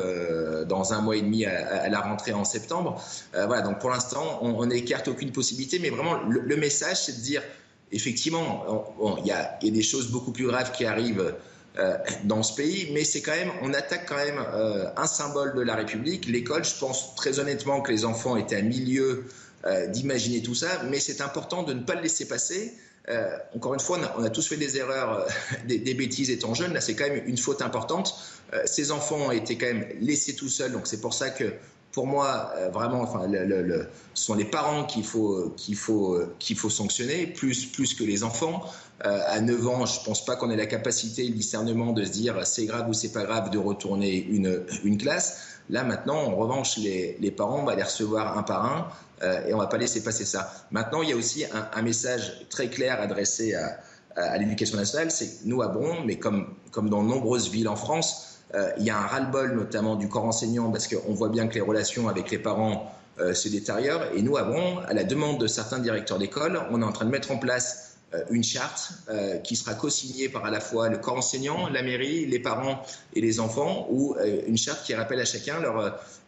dans 0.67 0.93
un 0.93 1.01
mois 1.01 1.15
et 1.15 1.21
demi 1.21 1.45
à, 1.45 1.89
la 1.89 2.01
rentrée 2.01 2.33
en 2.33 2.43
septembre. 2.43 3.01
voilà, 3.33 3.61
donc 3.61 3.79
pour 3.79 3.89
l'instant, 3.89 4.39
on 4.41 4.65
n'écarte 4.65 5.07
aucune 5.07 5.31
possibilité, 5.31 5.79
mais 5.79 5.89
vraiment, 5.89 6.15
le, 6.27 6.55
message, 6.55 7.05
c'est 7.05 7.17
de 7.17 7.21
dire, 7.21 7.43
effectivement, 7.91 8.65
il 9.19 9.27
y, 9.27 9.31
a, 9.31 9.57
des 9.61 9.81
choses 9.83 10.09
beaucoup 10.09 10.31
plus 10.31 10.47
graves 10.47 10.71
qui 10.71 10.85
arrivent. 10.85 11.35
dans 12.25 12.43
ce 12.43 12.55
pays, 12.55 12.89
mais 12.93 13.05
c'est 13.05 13.21
quand 13.21 13.35
même, 13.35 13.51
on 13.61 13.73
attaque 13.73 14.05
quand 14.09 14.17
même 14.17 14.43
un 14.97 15.07
symbole 15.07 15.55
de 15.55 15.61
la 15.61 15.75
République. 15.75 16.25
L'école, 16.25 16.65
je 16.65 16.75
pense 16.77 17.15
très 17.15 17.39
honnêtement 17.39 17.79
que 17.81 17.91
les 17.91 18.03
enfants 18.03 18.35
étaient 18.35 18.57
à 18.57 18.61
milieu 18.61 19.23
d'imaginer 19.89 20.41
tout 20.41 20.55
ça, 20.55 20.67
mais 20.89 20.99
c'est 20.99 21.21
important 21.21 21.63
de 21.63 21.73
ne 21.73 21.83
pas 21.83 21.95
le 21.95 22.01
laisser 22.01 22.27
passer. 22.27 22.73
Euh, 23.09 23.37
encore 23.55 23.73
une 23.73 23.79
fois, 23.79 23.99
on 24.17 24.23
a, 24.23 24.29
tous 24.29 24.47
fait 24.47 24.57
des 24.57 24.77
erreurs, 24.77 25.25
euh, 25.27 25.65
des, 25.67 25.93
bêtises 25.93 26.29
étant 26.29 26.53
jeunes. 26.53 26.73
Là, 26.73 26.81
c'est 26.81 26.95
quand 26.95 27.07
même 27.07 27.23
une 27.25 27.37
faute 27.37 27.61
importante. 27.61 28.15
Euh, 28.53 28.61
ces 28.65 28.91
enfants 28.91 29.17
ont 29.17 29.31
été 29.31 29.57
quand 29.57 29.67
même 29.67 29.87
laissés 29.99 30.35
tout 30.35 30.49
seuls, 30.49 30.71
donc 30.71 30.85
c'est 30.85 31.01
pour 31.01 31.13
ça 31.13 31.29
que, 31.29 31.53
pour 31.91 32.05
moi, 32.05 32.53
vraiment, 32.71 33.01
enfin, 33.01 33.27
le, 33.27 33.87
ce 34.13 34.25
sont 34.25 34.35
les 34.35 34.45
parents 34.45 34.83
qu'il 34.83 35.03
faut, 35.03 35.51
qu'il 35.57 35.75
faut, 35.75 36.19
qu'il 36.37 36.55
faut 36.55 36.69
sanctionner, 36.69 37.25
plus, 37.25 37.65
plus 37.65 37.95
que 37.95 38.03
les 38.03 38.23
enfants. 38.23 38.63
à 39.01 39.41
9 39.41 39.67
ans, 39.67 39.85
je 39.87 39.99
ne 39.99 40.05
pense 40.05 40.23
pas 40.23 40.35
qu'on 40.35 40.51
ait 40.51 40.55
la 40.55 40.67
capacité, 40.67 41.23
le 41.23 41.33
discernement 41.33 41.91
de 41.91 42.05
se 42.05 42.11
dire 42.11 42.45
c'est 42.45 42.67
grave 42.67 42.87
ou 42.87 42.93
c'est 42.93 43.11
pas 43.11 43.23
grave 43.23 43.49
de 43.49 43.57
retourner 43.57 44.23
une, 44.23 44.63
une 44.83 44.99
classe. 44.99 45.58
Là, 45.69 45.83
maintenant, 45.83 46.17
en 46.17 46.35
revanche, 46.35 46.77
les, 46.77 47.17
les 47.19 47.31
parents, 47.31 47.59
on 47.59 47.65
va 47.65 47.75
les 47.75 47.83
recevoir 47.83 48.37
un 48.37 48.43
par 48.43 48.65
un. 48.65 48.87
Euh, 49.23 49.47
et 49.47 49.53
on 49.53 49.57
ne 49.57 49.61
va 49.61 49.67
pas 49.67 49.77
laisser 49.77 50.03
passer 50.03 50.25
ça. 50.25 50.51
Maintenant, 50.71 51.01
il 51.01 51.09
y 51.09 51.13
a 51.13 51.15
aussi 51.15 51.45
un, 51.73 51.81
message 51.81 52.45
très 52.49 52.69
clair 52.69 53.01
adressé 53.01 53.55
à, 53.55 54.37
l'éducation 54.37 54.77
nationale, 54.77 55.11
c'est 55.11 55.27
que 55.27 55.45
nous 55.45 55.61
à 55.61 55.69
Bron, 55.69 56.03
mais 56.05 56.17
comme, 56.17 56.53
comme 56.71 56.89
dans 56.89 57.03
nombreuses 57.03 57.49
villes 57.49 57.69
en 57.69 57.77
France, 57.77 58.39
euh, 58.53 58.69
il 58.77 58.83
y 58.83 58.89
a 58.89 58.97
un 58.97 59.05
ras-le-bol 59.05 59.55
notamment 59.55 59.95
du 59.95 60.09
corps 60.09 60.25
enseignant 60.25 60.71
parce 60.71 60.87
qu'on 60.87 61.13
voit 61.13 61.29
bien 61.29 61.47
que 61.47 61.53
les 61.53 61.61
relations 61.61 62.09
avec 62.09 62.29
les 62.29 62.39
parents 62.39 62.91
euh, 63.19 63.33
se 63.33 63.47
détériorent. 63.47 64.03
Et 64.15 64.21
nous 64.21 64.35
à 64.35 64.43
Bron, 64.43 64.79
à 64.79 64.93
la 64.93 65.05
demande 65.05 65.39
de 65.39 65.47
certains 65.47 65.79
directeurs 65.79 66.17
d'école, 66.17 66.59
on 66.69 66.81
est 66.81 66.85
en 66.85 66.91
train 66.91 67.05
de 67.05 67.11
mettre 67.11 67.31
en 67.31 67.37
place 67.37 67.97
une 68.29 68.43
charte 68.43 68.91
qui 69.43 69.55
sera 69.55 69.73
co-signée 69.75 70.29
par 70.29 70.45
à 70.45 70.49
la 70.49 70.59
fois 70.59 70.89
le 70.89 70.97
corps 70.97 71.17
enseignant, 71.17 71.69
la 71.69 71.83
mairie, 71.83 72.25
les 72.25 72.39
parents 72.39 72.81
et 73.13 73.21
les 73.21 73.39
enfants, 73.39 73.87
ou 73.91 74.15
une 74.47 74.57
charte 74.57 74.85
qui 74.85 74.95
rappelle 74.95 75.19
à 75.19 75.25
chacun 75.25 75.61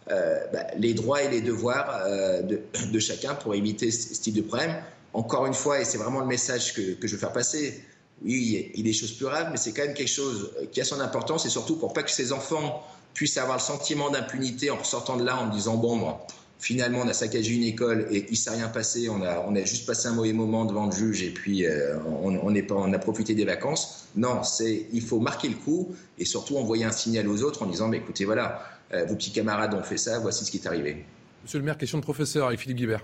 euh, 0.09 0.39
bah, 0.51 0.65
les 0.77 0.95
droits 0.95 1.21
et 1.21 1.29
les 1.29 1.41
devoirs 1.41 2.01
euh, 2.07 2.41
de, 2.41 2.99
chacun 2.99 3.35
pour 3.35 3.53
éviter 3.53 3.91
ce, 3.91 4.19
type 4.19 4.33
de 4.33 4.41
problème. 4.41 4.75
Encore 5.13 5.45
une 5.45 5.53
fois, 5.53 5.79
et 5.79 5.85
c'est 5.85 5.99
vraiment 5.99 6.21
le 6.21 6.25
message 6.25 6.73
que, 6.73 6.95
je 6.99 7.07
veux 7.07 7.19
faire 7.19 7.31
passer, 7.31 7.83
oui, 8.23 8.71
il 8.73 8.79
y 8.79 8.81
a 8.81 8.83
des 8.83 8.93
choses 8.93 9.11
plus 9.11 9.25
graves, 9.25 9.49
mais 9.51 9.57
c'est 9.57 9.73
quand 9.73 9.83
même 9.83 9.93
quelque 9.93 10.09
chose 10.09 10.51
qui 10.71 10.81
a 10.81 10.85
son 10.85 10.99
importance 11.01 11.45
et 11.45 11.49
surtout 11.49 11.75
pour 11.75 11.93
pas 11.93 12.01
que 12.01 12.09
ces 12.09 12.31
enfants 12.31 12.83
puissent 13.13 13.37
avoir 13.37 13.57
le 13.57 13.61
sentiment 13.61 14.09
d'impunité 14.09 14.71
en 14.71 14.83
sortant 14.83 15.17
de 15.17 15.23
là 15.23 15.37
en 15.37 15.47
disant 15.47 15.75
bon, 15.75 16.15
finalement 16.61 16.99
on 17.03 17.07
a 17.07 17.13
saccagé 17.13 17.53
une 17.55 17.63
école 17.63 18.07
et 18.11 18.27
il 18.29 18.37
s'est 18.37 18.51
rien 18.51 18.69
passé, 18.69 19.09
on 19.09 19.21
a, 19.23 19.63
juste 19.65 19.85
passé 19.85 20.07
un 20.07 20.13
mauvais 20.13 20.31
moment 20.31 20.63
devant 20.65 20.85
le 20.85 20.91
juge 20.91 21.23
et 21.23 21.31
puis 21.31 21.65
euh, 21.65 21.97
on, 22.21 22.39
on 22.39 22.93
a 22.93 22.99
profité 22.99 23.33
des 23.35 23.45
vacances. 23.45 24.07
Non, 24.15 24.43
c'est 24.43 24.85
il 24.93 25.01
faut 25.01 25.19
marquer 25.19 25.49
le 25.49 25.55
coup 25.55 25.93
et 26.19 26.25
surtout 26.25 26.57
envoyer 26.57 26.85
un 26.85 26.91
signal 26.91 27.27
aux 27.27 27.41
autres 27.43 27.63
en 27.63 27.65
disant 27.65 27.87
mais 27.87 27.97
écoutez 27.97 28.25
voilà, 28.25 28.63
euh, 28.93 29.05
vos 29.05 29.15
petits 29.15 29.31
camarades 29.31 29.73
ont 29.73 29.83
fait 29.83 29.97
ça, 29.97 30.19
voici 30.19 30.45
ce 30.45 30.51
qui 30.51 30.57
est 30.57 30.67
arrivé. 30.67 31.03
Monsieur 31.43 31.57
le 31.57 31.65
maire, 31.65 31.77
question 31.77 31.97
de 31.97 32.03
professeur 32.03 32.47
avec 32.47 32.59
Philippe 32.59 32.77
Guibert. 32.77 33.03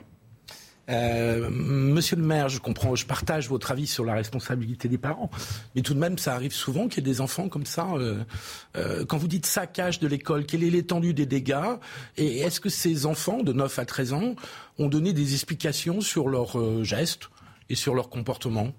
Euh, 0.89 1.49
monsieur 1.49 2.15
le 2.15 2.23
maire, 2.23 2.49
je 2.49 2.59
comprends, 2.59 2.95
je 2.95 3.05
partage 3.05 3.49
votre 3.49 3.71
avis 3.71 3.87
sur 3.87 4.05
la 4.05 4.13
responsabilité 4.13 4.87
des 4.87 4.97
parents, 4.97 5.29
mais 5.75 5.81
tout 5.81 5.93
de 5.93 5.99
même, 5.99 6.17
ça 6.17 6.33
arrive 6.33 6.53
souvent 6.53 6.87
qu'il 6.87 7.05
y 7.05 7.09
ait 7.09 7.13
des 7.13 7.21
enfants 7.21 7.49
comme 7.49 7.65
ça. 7.65 7.87
Euh, 7.95 9.05
quand 9.05 9.17
vous 9.17 9.27
dites 9.27 9.45
saccage 9.45 9.99
de 9.99 10.07
l'école, 10.07 10.45
quelle 10.45 10.63
est 10.63 10.69
l'étendue 10.69 11.13
des 11.13 11.25
dégâts? 11.25 11.75
Et 12.15 12.39
est-ce 12.39 12.59
que 12.59 12.69
ces 12.69 13.05
enfants 13.05 13.43
de 13.43 13.53
9 13.53 13.79
à 13.79 13.85
13 13.85 14.13
ans 14.13 14.35
ont 14.79 14.87
donné 14.87 15.13
des 15.13 15.33
explications 15.33 16.01
sur 16.01 16.29
leurs 16.29 16.83
gestes 16.83 17.29
et 17.69 17.75
sur 17.75 17.93
leur 17.93 18.09
comportement? 18.09 18.71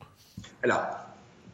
Alors, 0.63 0.81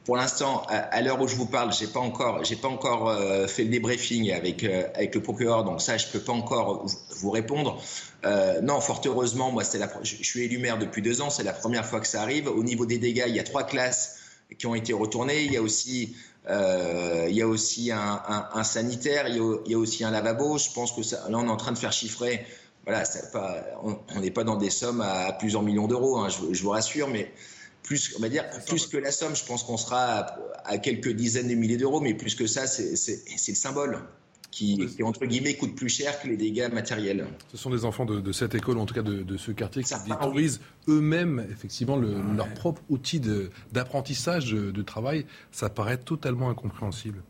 pour 0.04 0.16
l'instant, 0.16 0.66
à, 0.68 1.00
l'heure 1.00 1.20
où 1.20 1.26
je 1.26 1.34
vous 1.34 1.46
parle, 1.46 1.72
j'ai 1.72 1.86
pas 1.86 2.00
encore, 2.00 2.44
j'ai 2.44 2.56
pas 2.56 2.68
encore 2.68 3.08
euh, 3.08 3.46
fait 3.46 3.64
le 3.64 3.70
débriefing 3.70 4.32
avec 4.32 4.62
euh, 4.62 4.86
avec 4.94 5.14
le 5.14 5.22
procureur, 5.22 5.64
donc 5.64 5.80
ça, 5.80 5.96
je 5.96 6.06
peux 6.08 6.18
pas 6.18 6.32
encore 6.32 6.84
vous 7.16 7.30
répondre. 7.30 7.80
Euh, 8.24 8.60
non, 8.62 8.80
fort 8.80 9.02
heureusement, 9.04 9.50
moi, 9.50 9.64
c'est 9.64 9.78
la, 9.78 9.90
je, 10.02 10.22
suis 10.22 10.42
élu 10.42 10.58
maire 10.58 10.78
depuis 10.78 11.02
deux 11.02 11.20
ans, 11.20 11.30
c'est 11.30 11.42
la 11.42 11.52
première 11.52 11.84
fois 11.84 12.00
que 12.00 12.06
ça 12.06 12.22
arrive. 12.22 12.48
Au 12.48 12.62
niveau 12.62 12.86
des 12.86 12.98
dégâts, 12.98 13.24
il 13.26 13.34
y 13.34 13.40
a 13.40 13.44
trois 13.44 13.64
classes 13.64 14.18
qui 14.58 14.66
ont 14.66 14.74
été 14.74 14.92
retournées. 14.92 15.44
Il 15.44 15.52
y 15.52 15.56
a 15.56 15.62
aussi 15.62 16.16
euh, 16.48 17.26
il 17.28 17.34
y 17.34 17.42
a 17.42 17.48
aussi 17.48 17.90
un, 17.90 18.22
un, 18.28 18.48
un 18.52 18.64
sanitaire, 18.64 19.28
il 19.28 19.36
y, 19.36 19.40
a, 19.40 19.56
il 19.64 19.72
y, 19.72 19.74
a, 19.74 19.78
aussi 19.78 20.04
un 20.04 20.10
lavabo. 20.10 20.58
Je 20.58 20.70
pense 20.72 20.92
que 20.92 21.02
ça, 21.02 21.28
là, 21.28 21.38
on 21.38 21.46
est 21.46 21.50
en 21.50 21.56
train 21.56 21.72
de 21.72 21.78
faire 21.78 21.92
chiffrer. 21.92 22.46
Voilà, 22.84 23.02
pas, 23.32 23.64
on 23.82 24.20
n'est 24.20 24.30
pas 24.30 24.44
dans 24.44 24.56
des 24.56 24.68
sommes 24.68 25.00
à, 25.00 25.32
plusieurs 25.32 25.62
millions 25.62 25.86
d'euros, 25.86 26.18
hein, 26.18 26.28
je, 26.28 26.52
je, 26.52 26.62
vous 26.62 26.68
rassure, 26.68 27.08
mais 27.08 27.32
plus, 27.82 28.14
on 28.18 28.20
va 28.20 28.28
dire, 28.28 28.44
plus 28.66 28.86
que 28.86 28.98
la 28.98 29.10
somme, 29.10 29.34
je 29.34 29.44
pense 29.44 29.62
qu'on 29.62 29.78
sera 29.78 30.36
à, 30.64 30.76
quelques 30.76 31.08
dizaines 31.08 31.48
de 31.48 31.54
milliers 31.54 31.78
d'euros, 31.78 32.00
mais 32.00 32.12
plus 32.12 32.34
que 32.34 32.46
ça, 32.46 32.66
c'est 32.66 32.90
le 32.90 33.54
symbole. 33.54 34.02
Qui, 34.54 34.88
entre 35.02 35.26
guillemets, 35.26 35.54
coûte 35.54 35.74
plus 35.74 35.88
cher 35.88 36.20
que 36.22 36.28
les 36.28 36.36
dégâts 36.36 36.72
matériels. 36.72 37.26
Ce 37.50 37.56
sont 37.56 37.70
des 37.70 37.84
enfants 37.84 38.04
de, 38.04 38.30
cette 38.30 38.54
école, 38.54 38.78
en 38.78 38.86
tout 38.86 38.94
cas 38.94 39.02
de, 39.02 39.36
ce 39.36 39.50
quartier, 39.50 39.82
qui 39.82 39.94
détruisent 40.06 40.60
eux-mêmes, 40.86 41.44
effectivement, 41.50 41.96
leur 41.96 42.54
propre 42.54 42.80
outil 42.88 43.20
d'apprentissage 43.72 44.52
de, 44.52 44.82
travail. 44.82 45.26
Ça 45.50 45.70
paraît 45.70 45.96
totalement 45.96 46.50
incompréhensible. 46.50 47.24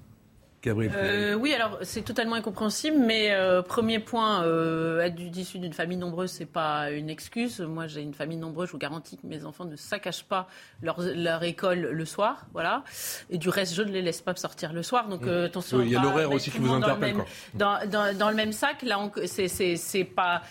Euh, 0.70 1.34
oui, 1.34 1.52
alors 1.52 1.78
c'est 1.82 2.02
totalement 2.02 2.36
incompréhensible, 2.36 2.96
mais 2.98 3.32
euh, 3.32 3.62
premier 3.62 3.98
point, 3.98 4.44
euh, 4.44 5.00
être 5.00 5.20
issu 5.20 5.58
d'une 5.58 5.72
famille 5.72 5.96
nombreuse, 5.96 6.30
c'est 6.30 6.46
pas 6.46 6.90
une 6.90 7.10
excuse. 7.10 7.60
Moi, 7.60 7.86
j'ai 7.86 8.02
une 8.02 8.14
famille 8.14 8.38
nombreuse, 8.38 8.68
je 8.68 8.72
vous 8.72 8.78
garantis 8.78 9.16
que 9.16 9.26
mes 9.26 9.44
enfants 9.44 9.64
ne 9.64 9.76
saccagent 9.76 10.24
pas 10.24 10.48
leur, 10.82 11.00
leur 11.00 11.42
école 11.42 11.80
le 11.80 12.04
soir, 12.04 12.46
voilà. 12.52 12.84
Et 13.30 13.38
du 13.38 13.48
reste, 13.48 13.74
je 13.74 13.82
ne 13.82 13.90
les 13.90 14.02
laisse 14.02 14.20
pas 14.20 14.34
sortir 14.36 14.72
le 14.72 14.82
soir, 14.82 15.08
donc 15.08 15.26
euh, 15.26 15.46
attention. 15.46 15.80
il 15.80 15.90
y 15.90 15.96
a 15.96 16.02
l'horaire 16.02 16.30
aussi 16.32 16.50
qui 16.50 16.58
vous 16.58 16.72
interpelle. 16.72 17.16
Dans, 17.54 17.78
dans, 17.86 18.16
dans, 18.16 18.30
le 18.30 18.36
même 18.36 18.52
sac, 18.52 18.82
là, 18.82 18.98
c'est 19.26 20.04
pas 20.04 20.42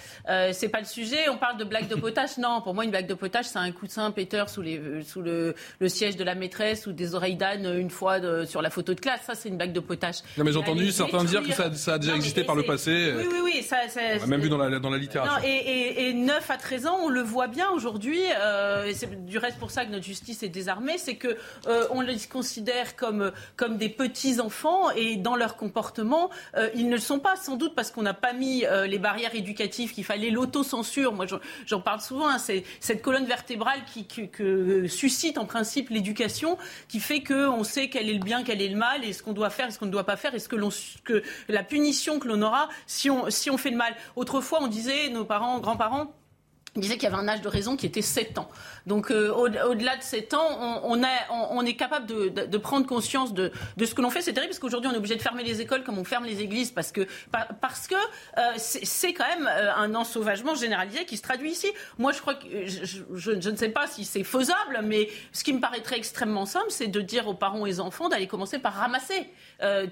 c'est 0.52 0.70
pas 0.70 0.80
le 0.80 0.86
sujet. 0.86 1.30
On 1.30 1.38
parle 1.38 1.58
de 1.58 1.64
blague 1.64 1.88
de 1.88 1.96
potage, 1.96 2.38
non. 2.38 2.62
Pour 2.62 2.74
moi, 2.74 2.84
une 2.84 2.92
blague 2.92 3.08
de 3.08 3.14
potage, 3.14 3.46
c'est 3.46 3.60
un 3.60 3.72
coussin 3.72 4.12
péteur 4.12 4.50
sous 4.50 4.62
les 4.62 5.04
sous 5.04 5.22
le, 5.22 5.56
le 5.80 5.90
siège 5.90 6.16
de 6.16 6.24
la 6.24 6.36
maîtresse 6.36 6.88
ou 6.88 6.94
des 6.94 7.16
oreilles 7.16 7.36
d'âne 7.36 7.66
une 7.78 7.90
fois 7.90 8.20
de, 8.20 8.46
sur 8.46 8.62
la 8.62 8.70
photo 8.70 8.94
de 8.94 9.00
classe. 9.00 9.22
Ça, 9.24 9.36
c'est 9.36 9.50
une 9.50 9.58
blague 9.58 9.74
de 9.74 9.80
potage. 9.80 10.03
Non, 10.38 10.44
mais 10.44 10.52
j'ai 10.52 10.58
entendu 10.58 10.92
certains 10.92 11.24
dire 11.24 11.44
que 11.44 11.54
ça, 11.76 11.94
a 11.94 11.98
déjà 11.98 12.16
existé 12.16 12.44
par 12.44 12.56
le 12.56 12.64
passé. 12.64 13.14
Oui, 13.16 13.26
oui, 13.32 13.40
oui. 13.44 13.64
Ça, 13.64 13.78
on 14.24 14.28
même 14.28 14.42
vu 14.42 14.50
dans 14.50 14.58
la, 14.58 14.80
dans 14.80 14.90
la 14.90 14.98
littérature. 14.98 15.48
et, 15.48 16.14
9 16.14 16.50
à 16.50 16.58
13 16.58 16.88
ans, 16.88 16.98
on 17.02 17.10
le 17.10 17.22
voit 17.22 17.48
bien 17.48 17.70
aujourd'hui. 17.70 18.22
Euh, 18.40 18.86
et 18.86 18.94
c'est 18.94 19.26
du 19.26 19.38
reste 19.38 19.58
pour 19.60 19.72
ça 19.72 19.86
que 19.86 19.92
notre 19.92 20.06
justice 20.06 20.44
est 20.44 20.50
désarmée. 20.50 20.98
C'est 20.98 21.16
que 21.16 21.38
euh, 21.68 21.88
on 21.92 22.02
les 22.02 22.18
considère 22.20 22.96
comme, 22.96 23.32
comme 23.56 23.78
des 23.78 23.90
petits 23.90 24.40
enfants 24.40 24.90
et 24.92 25.16
dans 25.16 25.36
leur 25.36 25.56
comportement, 25.56 26.30
euh, 26.56 26.70
ils 26.76 26.88
ne 26.88 26.96
le 26.96 27.02
sont 27.02 27.20
pas. 27.20 27.36
Sans 27.36 27.58
doute 27.58 27.76
parce 27.76 27.92
qu'on 27.92 28.04
n'a 28.04 28.14
pas 28.14 28.34
mis 28.34 28.64
les 28.86 29.00
barrières 29.00 29.36
éducatives 29.36 29.94
qu'il 29.94 30.06
fallait, 30.06 30.30
l'autocensure. 30.30 31.14
Moi, 31.14 31.26
j'en 31.66 31.82
parle 31.82 32.02
souvent. 32.02 32.30
Hein, 32.30 32.38
c'est 32.38 32.64
cette 32.80 33.02
colonne 33.02 33.26
vertébrale 33.26 33.80
qui, 33.86 34.06
que 34.06 34.88
suscite 34.88 35.38
en 35.38 35.46
principe 35.46 35.90
l'éducation, 35.90 36.58
qui 36.88 37.00
fait 37.00 37.22
qu'on 37.24 37.64
sait 37.64 37.90
quel 37.90 38.10
est 38.10 38.14
le 38.14 38.24
bien, 38.24 38.44
quel 38.44 38.62
est 38.62 38.70
le 38.70 38.78
mal, 38.78 39.04
et 39.04 39.14
ce 39.14 39.24
qu'on 39.24 39.34
doit 39.34 39.50
faire, 39.50 39.68
et 39.68 39.72
ce 39.72 39.80
qu'on 39.80 39.88
ne 39.88 39.92
doit 39.94 40.06
pas 40.06 40.18
faire, 40.18 40.36
est-ce 40.36 40.50
que, 40.50 40.58
que 41.04 41.24
la 41.48 41.64
punition 41.64 42.20
que 42.20 42.28
l'on 42.28 42.42
aura 42.42 42.70
si 42.88 43.10
on, 43.10 43.58
fait 43.58 43.72
le 43.72 43.78
mal. 43.78 43.96
Autrefois, 44.16 44.60
on 44.62 44.68
disait, 44.68 45.10
nos 45.10 45.26
parents, 45.26 45.60
grands-parents, 45.60 46.14
disaient 46.80 46.96
qu'il 46.96 47.04
y 47.04 47.12
avait 47.12 47.22
un 47.22 47.28
âge 47.28 47.42
de 47.42 47.48
raison 47.48 47.78
qui 47.78 47.86
était 47.86 48.02
7 48.02 48.38
ans. 48.40 48.50
Donc 48.88 49.12
euh, 49.12 49.32
au-delà 49.32 49.96
de 49.96 50.02
7 50.02 50.34
ans, 50.34 50.82
on, 50.84 51.66
est 51.66 51.76
capable 51.76 52.08
de, 52.08 52.58
prendre 52.58 52.88
conscience 52.88 53.34
de, 53.34 53.52
ce 53.80 53.94
que 53.94 54.02
l'on 54.02 54.10
fait. 54.10 54.22
C'est 54.22 54.34
terrible 54.34 54.50
parce 54.50 54.60
qu'aujourd'hui 54.60 54.90
on 54.90 54.94
est 54.94 54.98
obligé 54.98 55.16
de 55.16 55.22
fermer 55.22 55.44
les 55.44 55.62
écoles 55.62 55.84
comme 55.84 56.00
on 56.00 56.04
ferme 56.04 56.26
les 56.26 56.42
églises 56.42 56.72
parce 56.72 56.92
que, 56.92 57.08
parce 57.62 57.88
que 57.88 57.96
euh, 57.96 58.54
c'est 58.58 59.14
quand 59.14 59.28
même 59.28 59.48
euh, 59.48 59.76
un 59.76 59.94
ensauvagement 59.96 60.56
généralisé 60.56 61.06
qui 61.06 61.18
se 61.18 61.22
traduit 61.22 61.52
ici. 61.52 61.68
Moi 61.98 62.12
je 62.12 62.24
je, 63.14 63.32
ne 63.32 63.56
sais 63.56 63.70
pas 63.70 63.88
si 63.88 64.06
c'est 64.06 64.24
faisable, 64.24 64.80
mais 64.84 65.10
ce 65.32 65.44
qui 65.44 65.54
me 65.54 65.60
paraîtrait 65.60 65.98
extrêmement 65.98 66.46
simple, 66.46 66.68
c'est 66.70 66.88
de 66.88 67.02
dire 67.02 67.28
aux 67.28 67.34
parents 67.34 67.66
et 67.66 67.74
aux 67.74 67.80
enfants 67.82 68.10
d'aller 68.10 68.28
commencer 68.28 68.60
par 68.60 68.74
ramasser 68.74 69.28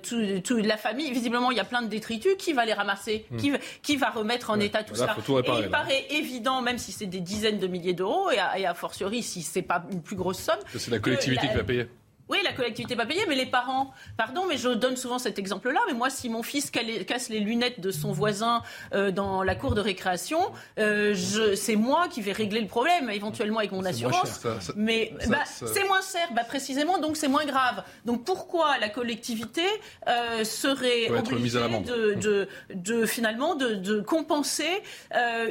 toute 0.03 0.65
la 0.65 0.77
famille. 0.77 1.11
Visiblement 1.11 1.51
il 1.51 1.57
y 1.57 1.59
a 1.59 1.65
plein 1.65 1.81
de 1.81 1.87
détritus. 1.87 2.35
Qui 2.37 2.53
va 2.53 2.65
les 2.65 2.73
ramasser 2.73 3.25
hmm. 3.31 3.37
qui, 3.37 3.51
qui, 3.81 3.95
va 3.97 4.09
remettre 4.09 4.49
en 4.49 4.59
état 4.59 4.83
tout 4.83 4.95
ça 4.95 5.15
Et 5.17 5.51
il 5.59 5.69
paraît 5.69 6.05
évident, 6.09 6.61
même 6.61 6.77
si 6.77 6.91
c'est 6.91 7.05
des 7.05 7.19
dizaines 7.19 7.59
de 7.59 7.67
milliers 7.67 7.93
d'euros, 7.93 8.29
et 8.31 8.39
et 8.57 8.65
à 8.65 8.73
fortiori 8.73 9.23
si 9.23 9.41
c'est 9.41 9.61
pas 9.61 9.83
une 9.91 10.01
plus 10.01 10.15
grosse 10.15 10.39
somme. 10.39 10.59
C'est 10.75 10.91
la 10.91 10.99
collectivité 10.99 11.47
qui 11.47 11.55
va 11.55 11.63
payer. 11.63 11.87
Oui, 12.31 12.37
la 12.45 12.53
collectivité 12.53 12.95
pas 12.95 13.05
payée, 13.05 13.25
mais 13.27 13.35
les 13.35 13.45
parents, 13.45 13.91
pardon, 14.15 14.45
mais 14.47 14.55
je 14.55 14.69
donne 14.69 14.95
souvent 14.95 15.19
cet 15.19 15.37
exemple-là, 15.37 15.81
mais 15.87 15.93
moi, 15.93 16.09
si 16.09 16.29
mon 16.29 16.43
fils 16.43 16.71
casse 16.71 17.27
les 17.27 17.41
lunettes 17.41 17.81
de 17.81 17.91
son 17.91 18.13
voisin 18.13 18.63
euh, 18.93 19.11
dans 19.11 19.43
la 19.43 19.53
cour 19.53 19.75
de 19.75 19.81
récréation, 19.81 20.39
euh, 20.79 21.13
c'est 21.55 21.75
moi 21.75 22.07
qui 22.07 22.21
vais 22.21 22.31
régler 22.31 22.61
le 22.61 22.67
problème, 22.67 23.09
éventuellement 23.09 23.59
avec 23.59 23.73
mon 23.73 23.83
assurance. 23.83 24.45
mais 24.77 25.13
bah, 25.27 25.39
c'est 25.45 25.85
moins 25.85 25.99
cher, 25.99 26.29
bah, 26.33 26.45
précisément, 26.45 26.99
donc 26.99 27.17
c'est 27.17 27.27
moins 27.27 27.43
grave. 27.43 27.83
Donc 28.05 28.23
pourquoi 28.23 28.77
la 28.77 28.87
collectivité 28.87 29.65
euh, 30.07 30.45
serait 30.45 31.09
obligée 31.09 31.59
de, 31.59 32.47
de, 32.73 33.05
finalement 33.05 33.55
de, 33.55 33.99
compenser 33.99 34.81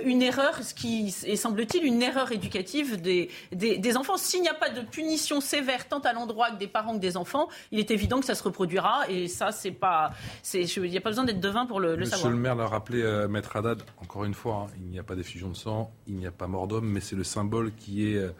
une 0.05 0.23
erreur, 0.23 0.63
ce 0.63 0.73
qui 0.73 1.15
est 1.27 1.37
semble-t-il 1.37 1.85
une 1.85 2.01
erreur 2.01 2.33
éducative 2.33 3.03
des, 3.03 3.29
des, 3.53 3.77
des 3.77 3.97
enfants 3.99 4.17
S'il 4.17 4.41
n'y 4.41 4.49
a 4.49 4.55
pas 4.55 4.71
de 4.71 4.81
punition 4.81 5.43
sévère 5.43 5.87
tant 5.87 5.99
à 5.99 6.15
l'endroit 6.15 6.51
que 6.51 6.57
des 6.57 6.70
parents 6.71 6.95
que 6.95 7.01
des 7.01 7.17
enfants, 7.17 7.49
il 7.71 7.79
est 7.79 7.91
évident 7.91 8.21
que 8.21 8.27
ça 8.27 8.35
se 8.35 8.43
reproduira. 8.43 9.09
Et 9.09 9.29
ça, 9.29 9.53
c'est 9.53 9.71
pas. 9.71 10.13
Il 10.55 10.91
n'y 10.91 10.97
a 10.97 11.01
pas 11.01 11.11
besoin 11.11 11.25
d'être 11.25 11.41
devin 11.41 11.67
pour 11.67 11.81
le, 11.81 11.97
Monsieur 11.97 12.13
savoir. 12.13 12.31
Monsieur 12.31 12.37
le 12.37 12.43
maire 12.43 12.55
l'a 12.55 12.67
rappelé, 12.67 13.03
euh, 13.03 13.29
Maître 13.29 13.57
Haddad, 13.57 13.83
encore 14.03 14.25
une 14.25 14.35
fois, 14.35 14.67
hein, 14.67 14.73
il 14.79 14.91
n'y 14.91 14.99
a 14.99 15.03
pas 15.03 15.15
d'effusion 15.15 15.49
de 15.49 15.57
sang, 15.57 15.93
il 16.07 16.17
n'y 16.17 16.27
a 16.27 16.31
pas 16.31 16.47
mort 16.47 16.67
d'homme, 16.67 16.89
mais 16.89 17.01
c'est 17.01 17.17
le 17.17 17.25
symbole 17.25 17.73
qui 17.77 18.13
est. 18.13 18.17
Euh, 18.17 18.31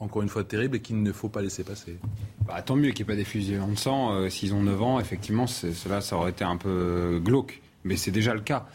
encore 0.00 0.22
une 0.22 0.28
fois 0.28 0.44
terrible 0.44 0.76
et 0.76 0.80
qu'il 0.80 1.02
ne 1.02 1.12
faut 1.12 1.28
pas 1.28 1.42
laisser 1.42 1.64
passer. 1.64 1.98
Bah, 2.46 2.62
tant 2.62 2.76
mieux 2.76 2.92
qu'il 2.92 3.04
n'y 3.04 3.10
ait 3.10 3.14
pas 3.14 3.16
d'effusion 3.16 3.66
de 3.66 3.74
sang. 3.74 4.12
Euh, 4.12 4.28
s'ils 4.28 4.54
ont 4.54 4.62
9 4.62 4.80
ans, 4.80 5.00
effectivement, 5.00 5.48
cela, 5.48 6.00
ça 6.00 6.16
aurait 6.16 6.30
été 6.30 6.44
un 6.44 6.56
peu 6.56 7.20
glauque. 7.20 7.60
Mais 7.82 7.96
c'est 7.96 8.10
déjà 8.10 8.34
le 8.34 8.40
cas. 8.40 8.66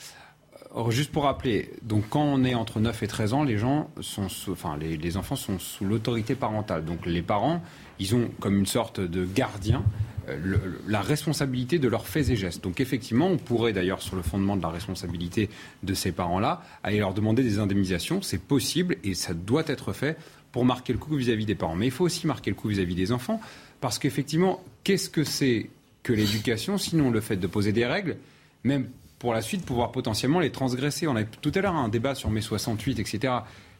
Juste 0.89 1.11
pour 1.11 1.23
rappeler, 1.23 1.71
donc 1.83 2.05
quand 2.09 2.23
on 2.23 2.43
est 2.43 2.55
entre 2.55 2.79
9 2.79 3.03
et 3.03 3.07
13 3.07 3.33
ans, 3.33 3.43
les 3.43 3.57
gens 3.57 3.89
sont, 4.01 4.27
enfin 4.49 4.77
les, 4.77 5.17
enfants 5.17 5.35
sont 5.35 5.59
sous 5.59 5.85
l'autorité 5.85 6.35
parentale. 6.35 6.83
Donc 6.83 7.05
les 7.05 7.21
parents, 7.21 7.61
ils 7.99 8.15
ont 8.15 8.29
comme 8.39 8.57
une 8.57 8.65
sorte 8.65 8.99
de 8.99 9.25
gardien 9.25 9.83
euh, 10.29 10.57
la 10.87 11.01
responsabilité 11.01 11.77
de 11.79 11.87
leurs 11.87 12.07
faits 12.07 12.29
et 12.29 12.35
gestes. 12.35 12.63
Donc 12.63 12.79
effectivement, 12.79 13.27
on 13.27 13.37
pourrait 13.37 13.73
d'ailleurs, 13.73 14.01
sur 14.01 14.15
le 14.15 14.23
fondement 14.23 14.57
de 14.57 14.61
la 14.61 14.69
responsabilité 14.69 15.49
de 15.83 15.93
ces 15.93 16.11
parents-là, 16.11 16.63
aller 16.83 16.99
leur 16.99 17.13
demander 17.13 17.43
des 17.43 17.59
indemnisations. 17.59 18.21
C'est 18.21 18.41
possible 18.41 18.97
et 19.03 19.13
ça 19.13 19.33
doit 19.33 19.63
être 19.67 19.93
fait 19.93 20.17
pour 20.51 20.65
marquer 20.65 20.93
le 20.93 20.99
coup 20.99 21.15
vis-à-vis 21.15 21.45
des 21.45 21.55
parents. 21.55 21.75
Mais 21.75 21.87
il 21.87 21.91
faut 21.91 22.05
aussi 22.05 22.25
marquer 22.25 22.51
le 22.51 22.55
coup 22.55 22.69
vis-à-vis 22.69 22.95
des 22.95 23.11
enfants, 23.11 23.41
parce 23.81 23.99
qu'effectivement, 23.99 24.63
qu'est-ce 24.83 25.09
que 25.09 25.23
c'est 25.23 25.69
que 26.03 26.13
l'éducation, 26.13 26.77
sinon 26.77 27.11
le 27.11 27.21
fait 27.21 27.37
de 27.37 27.47
poser 27.47 27.73
des 27.73 27.85
règles, 27.85 28.17
même 28.63 28.87
pour 29.23 29.33
la 29.33 29.41
suite 29.41 29.65
pouvoir 29.65 29.93
potentiellement 29.93 30.41
les 30.41 30.51
transgresser. 30.51 31.07
On 31.07 31.15
a 31.15 31.23
tout 31.23 31.53
à 31.55 31.61
l'heure 31.61 31.75
un 31.75 31.87
débat 31.87 32.13
sur 32.13 32.29
mai 32.29 32.41
68, 32.41 32.99
etc. 32.99 33.33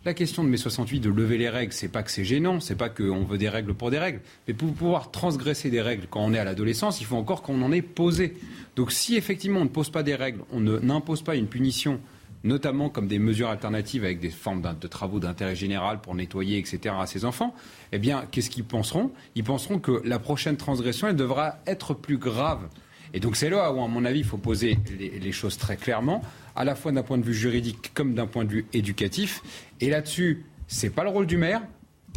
La 0.06 0.14
question 0.14 0.42
de 0.42 0.48
mai 0.48 0.56
68, 0.56 1.02
de 1.02 1.10
lever 1.10 1.38
les 1.38 1.50
règles, 1.50 1.74
c'est 1.74 1.90
pas 1.90 2.02
que 2.02 2.12
c'est 2.12 2.24
gênant, 2.24 2.62
c'est 2.62 2.78
pas 2.78 2.88
qu'on 2.88 3.26
veut 3.26 3.38
des 3.38 3.50
règles 3.50 3.74
pour 3.74 3.92
des 3.92 4.00
règles, 4.00 4.22
mais 4.48 4.54
pour 4.54 4.72
pouvoir 4.72 5.12
transgresser 5.12 5.70
des 5.70 5.82
règles 5.82 6.08
quand 6.10 6.22
on 6.22 6.34
est 6.34 6.40
à 6.40 6.46
l'adolescence, 6.46 7.02
il 7.02 7.04
faut 7.04 7.18
encore 7.18 7.42
qu'on 7.42 7.62
en 7.62 7.74
ait 7.74 7.82
posé. 7.82 8.36
Donc 8.78 8.94
si 8.94 9.18
effectivement 9.18 9.60
on 9.60 9.66
ne 9.66 9.70
pose 9.70 9.90
pas 9.90 10.02
des 10.02 10.16
règles, 10.16 10.40
on 10.54 10.62
n'impose 10.62 11.24
pas 11.24 11.36
une 11.36 11.48
punition, 11.48 12.00
notamment 12.46 12.88
comme 12.88 13.10
des 13.10 13.20
mesures 13.20 13.50
alternatives 13.50 14.06
avec 14.06 14.22
des 14.22 14.30
formes 14.30 14.62
de 14.80 14.88
travaux 14.88 15.20
d'intérêt 15.20 15.58
général 15.58 16.00
pour 16.00 16.16
nettoyer, 16.16 16.58
etc., 16.58 16.96
à 16.98 17.06
ces 17.06 17.26
enfants, 17.26 17.54
eh 17.92 18.00
bien, 18.00 18.24
qu'est-ce 18.32 18.50
qu'ils 18.50 18.64
penseront? 18.64 19.12
Ils 19.36 19.44
penseront 19.44 19.80
que 19.80 20.02
la 20.06 20.20
prochaine 20.20 20.56
transgression, 20.56 21.10
elle 21.10 21.18
devra 21.18 21.58
être 21.68 21.94
plus 21.94 22.18
grave. 22.18 22.70
Et 23.14 23.20
donc 23.20 23.36
c'est 23.36 23.50
là 23.50 23.72
où, 23.72 23.84
à 23.84 23.88
mon 23.88 24.06
avis, 24.06 24.20
il 24.20 24.26
faut 24.26 24.38
poser 24.38 24.78
les 25.00 25.32
choses 25.32 25.58
très 25.58 25.78
clairement 25.78 26.22
à 26.56 26.64
la 26.64 26.76
fois 26.76 26.92
d'un 26.92 27.04
point 27.04 27.18
de 27.18 27.24
vue 27.24 27.34
juridique 27.34 27.92
comme 27.94 28.14
d'un 28.14 28.28
point 28.28 28.46
de 28.46 28.50
vue 28.50 28.66
éducatif. 28.74 29.42
Et 29.82 29.90
là-dessus, 29.90 30.46
c'est 30.68 30.90
pas 30.90 31.04
le 31.04 31.10
rôle 31.10 31.28
du 31.28 31.38
maire, 31.38 31.62